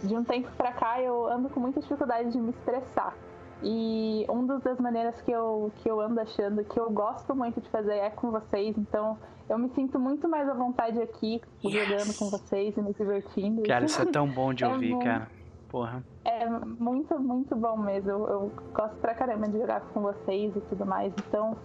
de 0.04 0.16
um 0.16 0.24
tempo 0.24 0.50
para 0.56 0.72
cá 0.72 1.02
eu 1.02 1.28
ando 1.28 1.50
com 1.50 1.60
muita 1.60 1.82
dificuldade 1.82 2.32
de 2.32 2.38
me 2.38 2.52
expressar. 2.52 3.16
E 3.64 4.26
uma 4.28 4.60
das 4.60 4.80
maneiras 4.80 5.20
que 5.22 5.32
eu, 5.32 5.72
que 5.78 5.90
eu 5.90 6.00
ando 6.00 6.20
achando 6.20 6.64
que 6.64 6.80
eu 6.80 6.90
gosto 6.92 7.36
muito 7.36 7.62
de 7.62 7.70
fazer 7.70 7.96
é 7.96 8.10
com 8.10 8.30
vocês, 8.32 8.78
então 8.78 9.18
eu 9.50 9.58
me 9.58 9.70
sinto 9.70 10.00
muito 10.00 10.28
mais 10.28 10.50
à 10.50 10.54
vontade 10.54 11.02
aqui, 11.02 11.42
yes. 11.64 11.74
jogando 11.74 12.18
com 12.18 12.30
vocês 12.30 12.76
e 12.76 12.82
me 12.82 12.94
divertindo. 12.94 13.64
Cara, 13.64 13.86
isso 13.86 14.02
é 14.02 14.06
tão 14.06 14.28
bom 14.28 14.54
de 14.54 14.64
é 14.66 14.68
ouvir, 14.68 14.92
muito, 14.92 15.04
cara. 15.04 15.28
Porra. 15.70 16.04
É 16.24 16.48
muito, 16.48 17.20
muito 17.20 17.56
bom 17.56 17.78
mesmo. 17.78 18.10
Eu, 18.10 18.28
eu, 18.28 18.52
gosto 18.74 18.96
pra 18.98 19.14
caramba 19.14 19.48
de 19.48 19.58
jogar 19.58 19.82
com 19.82 20.02
vocês 20.02 20.56
e 20.56 20.62
tudo 20.62 20.86
mais. 20.86 21.14
Então, 21.28 21.58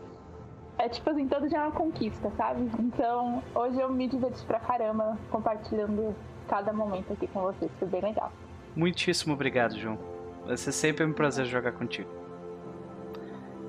é 0.78 0.88
tipo 0.88 1.08
assim, 1.10 1.26
todo 1.28 1.48
dia 1.48 1.58
é 1.58 1.62
uma 1.62 1.72
conquista, 1.72 2.30
sabe? 2.36 2.68
Então, 2.78 3.42
hoje 3.54 3.80
eu 3.80 3.90
me 3.90 4.06
diverti 4.08 4.44
pra 4.46 4.60
caramba 4.60 5.16
compartilhando 5.30 6.14
cada 6.48 6.72
momento 6.72 7.12
aqui 7.12 7.26
com 7.28 7.40
vocês. 7.40 7.70
Foi 7.78 7.88
bem 7.88 8.00
legal. 8.00 8.32
Muitíssimo 8.74 9.34
obrigado, 9.34 9.76
João. 9.76 10.19
Vai 10.46 10.56
ser 10.56 10.72
sempre 10.72 11.04
um 11.04 11.12
prazer 11.12 11.46
jogar 11.46 11.72
contigo. 11.72 12.10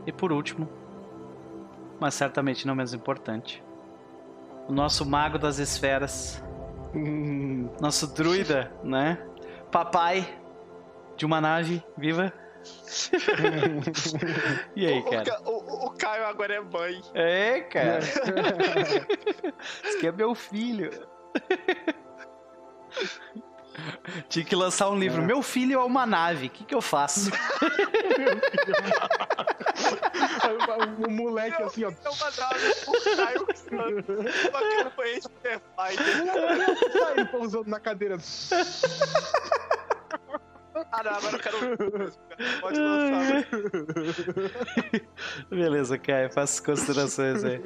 E 0.05 0.11
por 0.11 0.31
último, 0.31 0.67
mas 1.99 2.15
certamente 2.15 2.65
não 2.65 2.73
menos 2.73 2.93
importante, 2.93 3.63
o 4.67 4.73
nosso 4.73 5.05
mago 5.05 5.37
das 5.37 5.59
esferas, 5.59 6.43
nosso 7.79 8.07
druida, 8.07 8.71
né? 8.83 9.23
Papai 9.71 10.27
de 11.15 11.25
uma 11.25 11.39
nave 11.39 11.83
viva. 11.97 12.33
e 14.75 14.85
aí, 14.85 15.01
cara? 15.03 15.41
O, 15.45 15.51
o, 15.51 15.85
o, 15.87 15.89
Caio 15.91 16.25
agora 16.25 16.55
é 16.55 16.59
mãe. 16.59 17.01
É, 17.13 17.61
cara. 17.61 17.99
Esse 19.83 19.97
aqui 19.97 20.07
é 20.07 20.11
meu 20.11 20.35
filho. 20.35 20.91
Tinha 24.29 24.45
que 24.45 24.55
lançar 24.55 24.89
um 24.89 24.97
livro. 24.97 25.21
É. 25.21 25.25
Meu 25.25 25.41
filho 25.41 25.79
é 25.79 25.83
uma 25.83 26.05
nave, 26.05 26.47
o 26.47 26.49
que, 26.49 26.63
que 26.65 26.75
eu 26.75 26.81
faço? 26.81 27.31
o 31.07 31.09
moleque 31.09 31.63
assim, 31.63 31.85
ó. 31.85 31.89
É 31.89 32.09
uma 32.09 32.31
nave, 32.37 32.73
uma 34.49 34.61
campanha 34.83 35.19
de 35.19 35.27
Sai 36.99 37.25
pousando 37.31 37.69
na 37.69 37.79
cadeira. 37.79 38.17
Ah, 40.91 41.03
não, 41.03 41.11
agora 41.11 41.35
eu 41.35 41.39
quero. 41.39 41.57
Pode 42.61 42.79
lançar. 42.79 43.45
Beleza, 45.49 45.97
Caio, 45.97 46.31
faça 46.31 46.63
considerações 46.63 47.43
aí. 47.43 47.61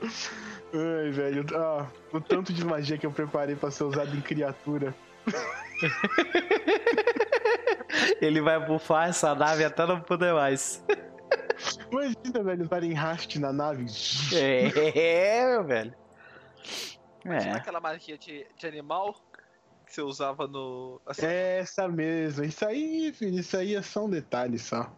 Ai, 0.72 1.10
velho. 1.10 1.44
Ah, 1.54 1.86
o 2.12 2.20
tanto 2.20 2.52
de 2.52 2.64
magia 2.64 2.98
que 2.98 3.06
eu 3.06 3.12
preparei 3.12 3.56
pra 3.56 3.70
ser 3.70 3.84
usado 3.84 4.16
em 4.16 4.20
criatura. 4.20 4.94
Ele 8.20 8.40
vai 8.40 8.64
bufar 8.64 9.08
essa 9.08 9.34
nave 9.34 9.64
até 9.64 9.86
não 9.86 10.00
poder 10.00 10.34
mais. 10.34 10.84
Imagina, 11.90 12.42
velho, 12.42 12.64
usarem 12.64 12.96
haste 12.96 13.38
na 13.38 13.52
nave. 13.52 13.86
É, 14.34 15.50
meu 15.50 15.64
velho. 15.64 15.94
Imagina 17.24 17.54
é. 17.54 17.56
aquela 17.56 17.80
magia 17.80 18.18
de, 18.18 18.46
de 18.56 18.66
animal 18.66 19.14
que 19.86 19.94
você 19.94 20.02
usava 20.02 20.46
no. 20.46 21.00
Assim. 21.06 21.24
É 21.24 21.60
essa 21.60 21.88
mesmo. 21.88 22.44
Isso 22.44 22.66
aí, 22.66 23.12
filho, 23.12 23.38
isso 23.38 23.56
aí 23.56 23.74
é 23.74 23.82
só 23.82 24.04
um 24.04 24.10
detalhe 24.10 24.58
só. 24.58 24.92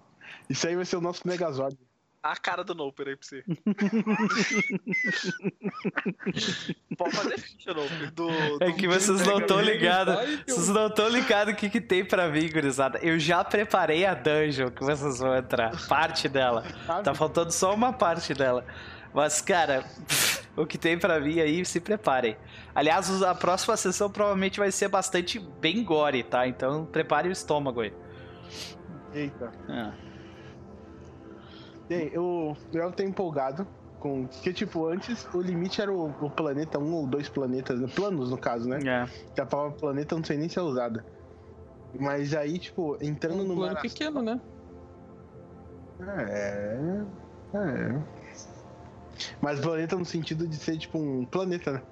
Isso 0.49 0.67
aí 0.67 0.75
vai 0.75 0.85
ser 0.85 0.97
o 0.97 1.01
nosso 1.01 1.27
Megazord 1.27 1.77
a 2.23 2.37
cara 2.37 2.63
do 2.63 2.75
Noper 2.75 3.09
aí 3.09 3.17
pra 3.17 3.27
você. 3.27 3.43
Pode 6.97 7.17
fazer 7.17 7.39
ficha, 7.39 7.73
Noper. 7.73 8.11
Do, 8.13 8.59
do 8.59 8.65
é 8.65 8.73
que 8.73 8.87
vocês 8.87 9.27
não 9.27 9.39
estão 9.39 9.59
ligados. 9.61 10.15
Vocês 10.47 10.69
não 10.69 10.89
estão 10.89 11.09
ligados 11.09 11.55
o 11.55 11.57
que, 11.57 11.71
que 11.71 11.81
tem 11.81 12.05
pra 12.05 12.29
mim, 12.29 12.51
gurizada. 12.51 12.99
Eu 12.99 13.19
já 13.19 13.43
preparei 13.43 14.05
a 14.05 14.13
dungeon 14.15 14.71
que 14.71 14.85
vocês 14.85 15.19
vão 15.19 15.35
entrar. 15.37 15.73
Parte 15.89 16.29
dela. 16.29 16.63
Tá 17.03 17.15
faltando 17.15 17.51
só 17.53 17.75
uma 17.75 17.93
parte 17.93 18.35
dela. 18.35 18.67
Mas, 19.15 19.41
cara, 19.41 19.85
o 20.57 20.67
que 20.67 20.79
tem 20.79 20.99
pra 20.99 21.19
mim 21.19 21.41
aí, 21.41 21.65
se 21.65 21.81
preparem. 21.81 22.37
Aliás, 22.75 23.23
a 23.23 23.35
próxima 23.35 23.77
sessão 23.77 24.11
provavelmente 24.11 24.59
vai 24.59 24.71
ser 24.71 24.89
bastante 24.89 25.39
bem 25.39 25.83
gore, 25.83 26.23
tá? 26.23 26.47
Então 26.47 26.85
prepare 26.85 27.29
o 27.29 27.33
estômago 27.33 27.81
aí. 27.81 27.93
Eita. 29.13 29.51
É. 29.69 30.10
Bem, 31.91 32.09
eu, 32.13 32.57
eu 32.73 32.93
tô 32.93 33.03
empolgado 33.03 33.67
com. 33.99 34.25
Que, 34.29 34.53
tipo, 34.53 34.87
antes 34.87 35.27
o 35.35 35.41
limite 35.41 35.83
era 35.83 35.93
o, 35.93 36.07
o, 36.25 36.31
planeta, 36.31 36.79
um 36.79 36.95
ou 36.95 37.05
dois 37.05 37.29
planetas, 37.29 37.81
planos 37.95 38.31
no 38.31 38.39
caso, 38.39 38.69
né? 38.69 38.79
É. 38.79 39.07
Que 39.35 39.41
a 39.41 39.47
palavra 39.47 39.77
planeta 39.77 40.15
não 40.15 40.23
sei 40.23 40.39
nem 40.39 40.49
se 40.49 40.57
é 40.57 40.63
usada. 40.63 41.05
Mas 41.99 42.33
aí, 42.33 42.61
tipo, 42.61 42.97
entrando 43.01 43.43
um 43.43 43.49
no 43.49 43.57
plano 43.57 43.81
pequeno, 43.81 44.23
né? 44.23 44.41
É. 46.01 47.03
É. 47.55 48.03
Mas 49.41 49.59
planeta 49.59 49.97
no 49.97 50.05
sentido 50.05 50.47
de 50.47 50.55
ser, 50.55 50.79
tipo, 50.79 50.97
um 50.97 51.25
planeta, 51.25 51.73
né? 51.73 51.83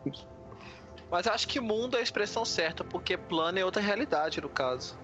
Mas 1.11 1.27
acho 1.27 1.49
que 1.49 1.59
mundo 1.59 1.97
é 1.97 1.99
a 1.99 2.03
expressão 2.03 2.45
certa, 2.45 2.85
porque 2.85 3.17
plano 3.17 3.59
é 3.59 3.65
outra 3.65 3.83
realidade, 3.83 4.41
no 4.41 4.49
caso. 4.49 4.97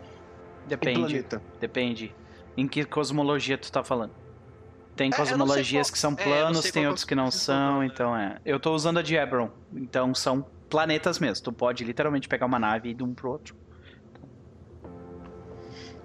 Depende. 0.69 1.27
Depende. 1.59 2.15
Em 2.57 2.69
que 2.69 2.85
cosmologia 2.85 3.59
tu 3.59 3.73
tá 3.73 3.83
falando? 3.83 4.24
Tem 4.97 5.11
é, 5.13 5.17
cosmologias 5.17 5.89
qual... 5.89 5.93
que 5.93 5.99
são 5.99 6.13
é, 6.13 6.17
planos, 6.17 6.65
é, 6.65 6.71
tem 6.71 6.87
outros 6.87 7.05
que 7.05 7.15
não 7.15 7.31
são, 7.31 7.83
então 7.83 8.17
é. 8.17 8.39
Eu 8.45 8.61
tô 8.61 8.75
usando 8.75 8.99
a 8.99 9.03
de 9.03 9.17
Ebron, 9.17 9.51
então 9.73 10.15
são 10.15 10.47
planetas 10.71 11.19
mesmo. 11.19 11.45
Tu 11.45 11.53
pode 11.53 11.85
literalmente 11.85 12.29
pegar 12.29 12.47
uma 12.47 12.59
nave 12.59 12.89
e 12.89 12.93
ir 12.93 12.95
de 12.95 13.03
um 13.03 13.15
pro 13.15 13.31
outro. 13.31 13.57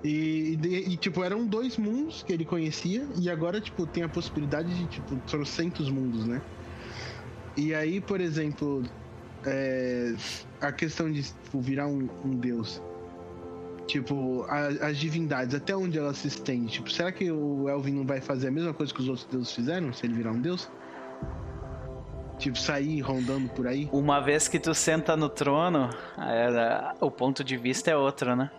E, 0.03 0.58
e, 0.64 0.93
e, 0.93 0.98
tipo, 0.98 1.24
eram 1.24 1.45
dois 1.45 1.77
mundos 1.77 2.24
que 2.24 2.32
ele 2.32 2.45
conhecia, 2.45 3.06
e 3.18 3.30
agora, 3.30 3.59
tipo, 3.59 3.85
tem 3.85 4.03
a 4.03 4.09
possibilidade 4.09 4.74
de, 4.74 4.85
tipo, 4.88 5.16
trocentos 5.27 5.90
mundos, 5.90 6.26
né? 6.26 6.42
E 7.58 7.74
aí, 7.74 8.00
por 8.00 8.22
exemplo, 8.22 8.84
é, 9.45 10.14
a 10.61 10.72
questão 10.72 11.11
de 11.11 11.24
tipo, 11.24 11.59
virar 11.59 11.88
um, 11.88 12.08
um 12.24 12.35
deus. 12.35 12.82
Tipo, 13.90 14.45
a, 14.48 14.68
as 14.90 14.98
divindades, 14.98 15.56
até 15.56 15.76
onde 15.76 15.98
elas 15.98 16.19
se 16.19 16.27
estendem? 16.27 16.68
Tipo, 16.68 16.92
será 16.92 17.11
que 17.11 17.32
o 17.32 17.68
Elvin 17.68 17.93
não 17.93 18.06
vai 18.06 18.22
fazer 18.22 18.50
a 18.50 18.51
mesma 18.51 18.72
coisa 18.72 18.93
que 18.93 19.01
os 19.01 19.08
outros 19.08 19.26
deuses 19.26 19.51
fizeram, 19.51 19.92
se 19.92 20.06
ele 20.06 20.14
virar 20.14 20.32
um 20.32 20.40
deus? 20.40 20.69
Tipo, 22.38 22.56
sair 22.56 23.01
rondando 23.01 23.50
por 23.50 23.66
aí? 23.66 23.90
Uma 23.92 24.19
vez 24.19 24.48
que 24.48 24.59
tu 24.59 24.76
senta 24.76 25.18
no 25.18 25.27
trono, 25.27 25.90
era, 26.19 26.93
o 27.01 27.09
ponto 27.09 27.43
de 27.43 27.58
vista 27.58 27.90
é 27.90 27.95
outro, 27.95 28.35
né? 28.35 28.51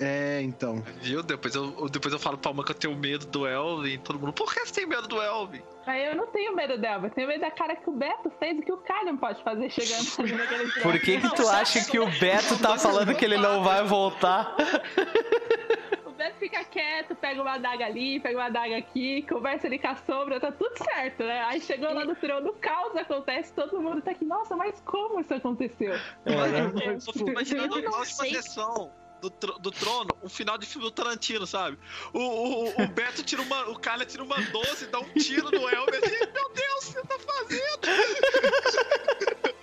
É, 0.00 0.40
então. 0.42 0.82
Viu? 1.02 1.22
Depois 1.22 1.54
eu, 1.54 1.88
depois 1.90 2.12
eu 2.12 2.18
falo 2.18 2.38
pra 2.38 2.50
uma 2.50 2.64
que 2.64 2.70
eu 2.70 2.74
tenho 2.74 2.96
medo 2.96 3.26
do 3.26 3.46
Elvin. 3.46 3.98
Todo 3.98 4.18
mundo, 4.18 4.32
por 4.32 4.52
que 4.52 4.60
você 4.60 4.72
tem 4.72 4.86
medo 4.86 5.06
do 5.06 5.20
Elvin? 5.20 5.60
Aí 5.86 6.06
eu 6.06 6.16
não 6.16 6.26
tenho 6.28 6.54
medo 6.54 6.78
dela, 6.78 7.06
eu 7.06 7.10
tenho 7.10 7.28
medo 7.28 7.40
da 7.40 7.50
cara 7.50 7.76
que 7.76 7.88
o 7.88 7.92
Beto 7.92 8.30
fez 8.38 8.58
e 8.58 8.62
que 8.62 8.72
o 8.72 8.78
Kylian 8.78 9.16
pode 9.16 9.42
fazer 9.42 9.68
chegando 9.70 10.06
ali 10.20 10.32
naquele 10.32 10.70
Por 10.80 10.98
que, 11.00 11.20
que 11.20 11.34
tu 11.34 11.46
acha 11.48 11.84
que 11.84 11.98
o 11.98 12.06
Beto 12.18 12.58
tá 12.58 12.78
falando 12.78 13.14
que 13.14 13.24
ele 13.24 13.36
não 13.36 13.62
vai 13.62 13.84
voltar? 13.84 14.56
O 16.04 16.22
Beto 16.22 16.38
fica 16.38 16.62
quieto, 16.64 17.14
pega 17.14 17.40
uma 17.40 17.54
adaga 17.54 17.86
ali, 17.86 18.20
pega 18.20 18.36
uma 18.36 18.44
adaga 18.44 18.76
aqui, 18.76 19.22
conversa 19.22 19.66
ali 19.66 19.78
com 19.78 19.88
a 19.88 19.96
sombra, 19.96 20.38
tá 20.38 20.52
tudo 20.52 20.76
certo, 20.76 21.24
né? 21.24 21.44
Aí 21.44 21.58
chegou 21.62 21.94
lá 21.94 22.04
no 22.04 22.14
trono, 22.14 22.50
o 22.50 22.52
caos 22.56 22.94
acontece, 22.94 23.54
todo 23.54 23.80
mundo 23.80 24.02
tá 24.02 24.10
aqui, 24.10 24.26
nossa, 24.26 24.54
mas 24.54 24.78
como 24.84 25.18
isso 25.18 25.32
aconteceu? 25.32 25.94
É, 25.94 26.90
eu 26.90 27.00
tô 27.00 27.26
imaginando 27.26 27.78
a 27.78 27.82
próxima 27.82 28.26
sessão 28.26 28.92
do, 29.20 29.30
do 29.58 29.70
trono 29.70 30.10
um 30.22 30.28
final 30.28 30.56
de 30.56 30.66
filme 30.66 30.86
do 30.86 30.90
Tarantino, 30.90 31.46
sabe? 31.46 31.78
O, 32.12 32.18
o, 32.18 32.82
o 32.82 32.88
Beto 32.88 33.22
tira 33.22 33.42
uma. 33.42 33.68
O 33.68 33.78
Carla 33.78 34.04
tira 34.04 34.22
uma 34.22 34.40
12, 34.40 34.86
dá 34.86 35.00
um 35.00 35.12
tiro 35.14 35.50
no 35.50 35.68
Elmer 35.68 36.00
assim, 36.02 36.18
meu 36.32 36.52
Deus, 36.52 36.88
o 36.88 36.92
que 36.92 36.92
você 36.92 37.02
tá 37.02 37.18
fazendo? 37.18 37.80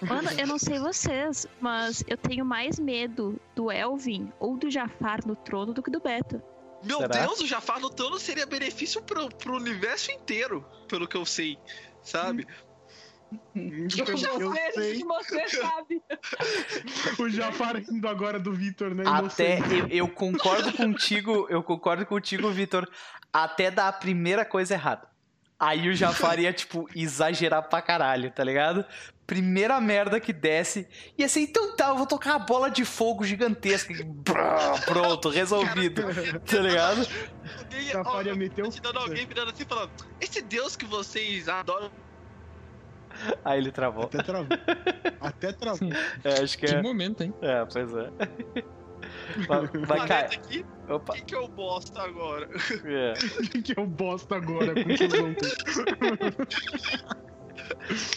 Mano, 0.08 0.30
eu 0.40 0.48
não 0.48 0.60
sei 0.60 0.78
vocês, 0.80 1.48
mas 1.60 2.04
eu 2.08 2.18
tenho 2.18 2.46
mais 2.46 2.80
medo 2.80 3.40
do 3.56 3.72
Elvin 3.72 4.32
ou 4.40 4.56
do 4.56 4.70
Jafar 4.70 5.26
no 5.26 5.36
trono 5.36 5.74
do 5.74 5.82
que 5.82 5.90
do 5.90 6.00
Beto. 6.00 6.42
Meu 6.84 7.00
Será? 7.00 7.26
Deus, 7.26 7.42
o 7.42 7.48
Jafar 7.48 7.80
no 7.80 7.90
trono 7.90 8.20
seria 8.20 8.46
benefício 8.46 9.02
pro, 9.02 9.28
pro 9.30 9.56
universo 9.56 10.12
inteiro, 10.12 10.64
pelo 10.88 11.08
que 11.08 11.18
eu 11.18 11.26
sei, 11.26 11.58
sabe? 12.04 12.44
Hum. 12.44 12.67
Eu, 13.56 13.90
já 13.90 14.06
eu 14.06 14.54
sei. 14.74 15.04
você 15.04 15.48
sabe. 15.50 16.02
o 17.20 17.30
Jafar 17.30 17.78
indo 17.78 18.08
agora 18.08 18.40
do 18.40 18.54
Vitor, 18.54 18.96
né? 18.96 19.04
Até 19.06 19.60
eu, 19.60 19.88
eu, 19.90 20.08
concordo 20.08 20.72
contigo, 20.72 21.48
eu 21.50 21.62
concordo 21.62 22.06
contigo, 22.06 22.50
Vitor, 22.52 22.90
até 23.34 23.70
dar 23.70 23.90
a 23.90 23.94
primeira 23.94 24.46
coisa 24.46 24.76
errada. 24.76 25.08
Aí 25.60 25.90
o 25.90 25.96
Jafar 25.96 26.40
ia, 26.40 26.54
tipo, 26.54 26.88
exagerar 26.96 27.68
pra 27.68 27.82
caralho, 27.82 28.32
tá 28.32 28.44
ligado? 28.44 28.86
Primeira 29.26 29.82
merda 29.82 30.20
que 30.20 30.32
desce. 30.32 30.88
E 31.18 31.24
assim, 31.24 31.42
então 31.42 31.76
tá, 31.76 31.88
eu 31.88 31.98
vou 31.98 32.06
tocar 32.06 32.36
a 32.36 32.40
bola 32.40 32.70
de 32.70 32.86
fogo 32.86 33.26
gigantesca. 33.26 33.94
Pronto, 34.86 35.30
resolvido. 35.30 36.04
tá 36.46 36.60
ligado? 36.60 37.08
Jafar 37.92 38.26
ia 38.26 38.36
meter 38.36 38.64
um. 38.64 38.70
Alguém 39.00 39.26
virando 39.26 39.52
assim 39.52 39.66
falando: 39.66 39.92
Esse 40.22 40.42
Deus 40.42 40.76
que 40.76 40.86
vocês 40.86 41.50
adoram 41.50 41.92
Aí 43.44 43.60
ele 43.60 43.72
travou. 43.72 44.06
Até 44.06 44.24
travou. 44.24 44.58
Até 45.20 45.52
travou. 45.52 45.90
É, 46.24 46.42
acho 46.44 46.58
que, 46.58 46.66
que 46.66 46.76
é. 46.76 46.82
momento, 46.82 47.24
hein? 47.24 47.34
É, 47.42 47.66
pois 47.66 47.94
é. 47.94 48.10
Vai, 49.88 50.08
cair. 50.08 50.26
Aqui, 50.26 50.66
Opa. 50.90 51.14
Quem 51.14 51.26
que 51.26 51.36
é 51.36 51.40
o 51.40 51.48
bosta 51.48 52.02
agora? 52.02 52.50
É. 52.86 53.14
Quem 53.52 53.62
que 53.62 53.80
é 53.80 53.82
o 53.82 53.86
bosta 53.86 54.36
agora? 54.36 54.74
Com 54.74 54.90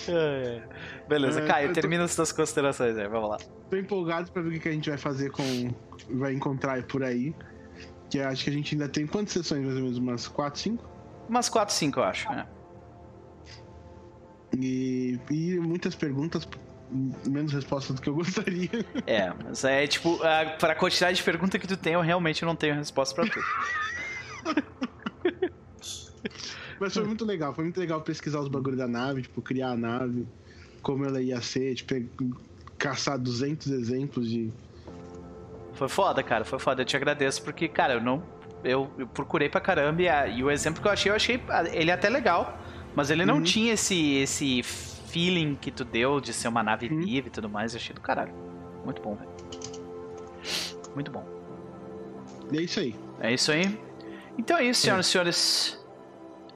é, 0.09 0.12
é. 0.12 0.62
Beleza, 1.09 1.41
é, 1.41 1.47
Caio, 1.47 1.73
termina 1.73 2.05
as 2.05 2.12
suas 2.12 2.33
considerações 2.33 2.97
aí, 2.97 3.09
vamos 3.09 3.31
lá. 3.31 3.39
Tô 3.69 3.77
empolgado 3.77 4.31
pra 4.31 4.43
ver 4.43 4.57
o 4.57 4.61
que 4.61 4.69
a 4.69 4.73
gente 4.73 4.89
vai 4.89 4.99
fazer 4.99 5.31
com. 5.31 5.43
Vai 6.11 6.33
encontrar 6.33 6.83
por 6.85 7.03
aí. 7.03 7.35
Que 8.09 8.20
acho 8.20 8.45
que 8.45 8.51
a 8.51 8.53
gente 8.53 8.75
ainda 8.75 8.89
tem 8.89 9.07
quantas 9.07 9.33
sessões, 9.33 9.65
mais 9.65 9.77
ou 9.77 9.83
menos? 9.83 9.99
Umas 9.99 10.27
4, 10.27 10.61
5? 10.61 10.91
Umas 11.29 11.49
4, 11.49 11.75
5, 11.75 12.01
eu 12.01 12.05
acho. 12.05 12.33
É. 12.33 12.47
E, 14.57 15.19
e 15.31 15.59
muitas 15.59 15.95
perguntas, 15.95 16.47
menos 17.27 17.53
respostas 17.53 17.97
do 17.97 18.03
que 18.03 18.09
eu 18.09 18.15
gostaria. 18.17 18.85
É, 19.07 19.33
mas 19.45 19.65
é 19.65 19.87
tipo, 19.87 20.19
pra 20.59 20.75
quantidade 20.75 21.17
de 21.17 21.23
pergunta 21.23 21.59
que 21.59 21.67
tu 21.67 21.77
tem, 21.77 21.95
eu 21.95 22.01
realmente 22.01 22.45
não 22.45 22.57
tenho 22.57 22.75
resposta 22.75 23.15
pra 23.15 23.25
tudo. 23.31 23.45
mas 26.81 26.95
foi 26.95 27.05
muito 27.05 27.25
legal, 27.25 27.55
foi 27.55 27.65
muito 27.65 27.79
legal 27.79 28.01
pesquisar 28.01 28.41
os 28.41 28.49
bagulhos 28.49 28.79
da 28.79 28.89
nave, 28.89 29.23
tipo, 29.23 29.41
criar 29.41 29.70
a 29.70 29.77
nave, 29.77 30.27
como 30.83 31.05
ela 31.05 31.20
ia 31.20 31.41
ser, 31.41 31.75
tipo, 31.75 31.95
caçar 32.81 33.19
200 33.19 33.69
exemplos 33.69 34.29
de. 34.29 34.51
Foi 35.75 35.89
foda, 35.89 36.23
cara, 36.23 36.45
foi 36.45 36.59
foda. 36.59 36.83
Eu 36.83 36.87
te 36.87 36.97
agradeço 36.97 37.43
porque, 37.43 37.69
cara, 37.69 37.95
eu 37.95 38.01
não. 38.01 38.23
Eu, 38.65 38.91
eu 38.99 39.07
procurei 39.07 39.49
pra 39.49 39.61
caramba 39.61 40.03
e, 40.03 40.09
a, 40.09 40.27
e 40.27 40.43
o 40.43 40.51
exemplo 40.51 40.83
que 40.83 40.89
eu 40.89 40.93
achei, 40.93 41.11
eu 41.11 41.17
achei 41.17 41.41
ele 41.73 41.91
até 41.91 42.09
legal. 42.09 42.59
Mas 42.94 43.10
ele 43.10 43.25
não 43.25 43.36
uhum. 43.36 43.43
tinha 43.43 43.73
esse, 43.75 44.15
esse 44.17 44.62
feeling 44.62 45.55
que 45.55 45.70
tu 45.70 45.85
deu 45.85 46.20
de 46.20 46.33
ser 46.33 46.49
uma 46.49 46.62
nave 46.62 46.89
uhum. 46.89 47.01
viva 47.01 47.28
e 47.28 47.31
tudo 47.31 47.49
mais. 47.49 47.75
Eu 47.75 47.78
achei 47.78 47.94
do 47.94 48.01
caralho. 48.01 48.33
Muito 48.85 49.02
bom, 49.02 49.15
velho. 49.15 49.31
Muito 50.94 51.10
bom. 51.10 51.25
E 52.52 52.59
é 52.59 52.62
isso 52.62 52.81
aí. 52.81 52.94
É 53.20 53.33
isso 53.33 53.52
aí. 53.52 53.78
Então 54.39 54.57
é 54.57 54.65
isso, 54.65 54.83
senhoras 54.83 55.07
é. 55.07 55.09
e 55.09 55.12
senhores. 55.12 55.81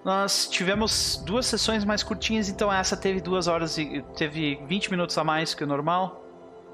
Nós 0.04 0.48
tivemos 0.48 1.22
duas 1.24 1.46
sessões 1.46 1.84
mais 1.84 2.02
curtinhas, 2.02 2.48
então 2.48 2.70
essa 2.70 2.96
teve 2.96 3.20
duas 3.20 3.46
horas 3.46 3.78
e 3.78 4.04
teve 4.16 4.56
20 4.66 4.90
minutos 4.90 5.16
a 5.16 5.24
mais 5.24 5.54
que 5.54 5.64
o 5.64 5.66
normal. 5.66 6.22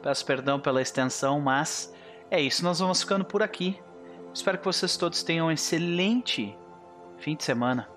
Peço 0.02 0.24
perdão 0.24 0.58
pela 0.58 0.82
extensão, 0.82 1.40
mas 1.40 1.94
é 2.30 2.40
isso. 2.40 2.64
Nós 2.64 2.80
vamos 2.80 3.02
ficando 3.02 3.24
por 3.24 3.42
aqui. 3.42 3.78
Espero 4.32 4.58
que 4.58 4.64
vocês 4.64 4.97
todos 4.97 5.22
tenham 5.22 5.48
um 5.48 5.50
excelente 5.50 6.56
fim 7.18 7.36
de 7.36 7.44
semana. 7.44 7.89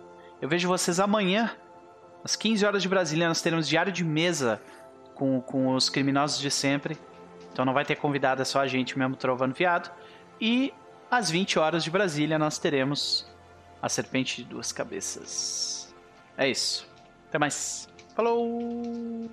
Eu 0.44 0.50
vejo 0.50 0.68
vocês 0.68 1.00
amanhã, 1.00 1.56
às 2.22 2.36
15 2.36 2.66
horas 2.66 2.82
de 2.82 2.90
Brasília. 2.90 3.30
Nós 3.30 3.42
teremos 3.42 3.66
diário 3.66 3.94
de 3.94 4.04
mesa 4.04 4.62
com, 5.16 5.40
com 5.40 5.74
os 5.74 5.88
criminosos 5.88 6.38
de 6.38 6.52
sempre. 6.52 6.98
Então 7.54 7.64
não 7.64 7.74
vai 7.74 7.86
ter 7.86 7.96
convidado, 7.96 8.42
é 8.42 8.46
só 8.46 8.60
a 8.60 8.68
gente 8.68 9.00
mesmo 9.00 9.16
trovando 9.16 9.54
viado. 9.54 9.90
E 10.42 10.74
às 11.10 11.32
20 11.32 11.58
horas 11.60 11.82
de 11.82 11.90
Brasília 11.90 12.38
nós 12.38 12.58
teremos 12.58 13.26
a 13.82 13.88
Serpente 13.88 14.44
de 14.44 14.50
Duas 14.50 14.74
Cabeças. 14.74 15.96
É 16.38 16.50
isso. 16.50 16.90
Até 17.30 17.40
mais. 17.40 17.88
Falou! 18.14 19.32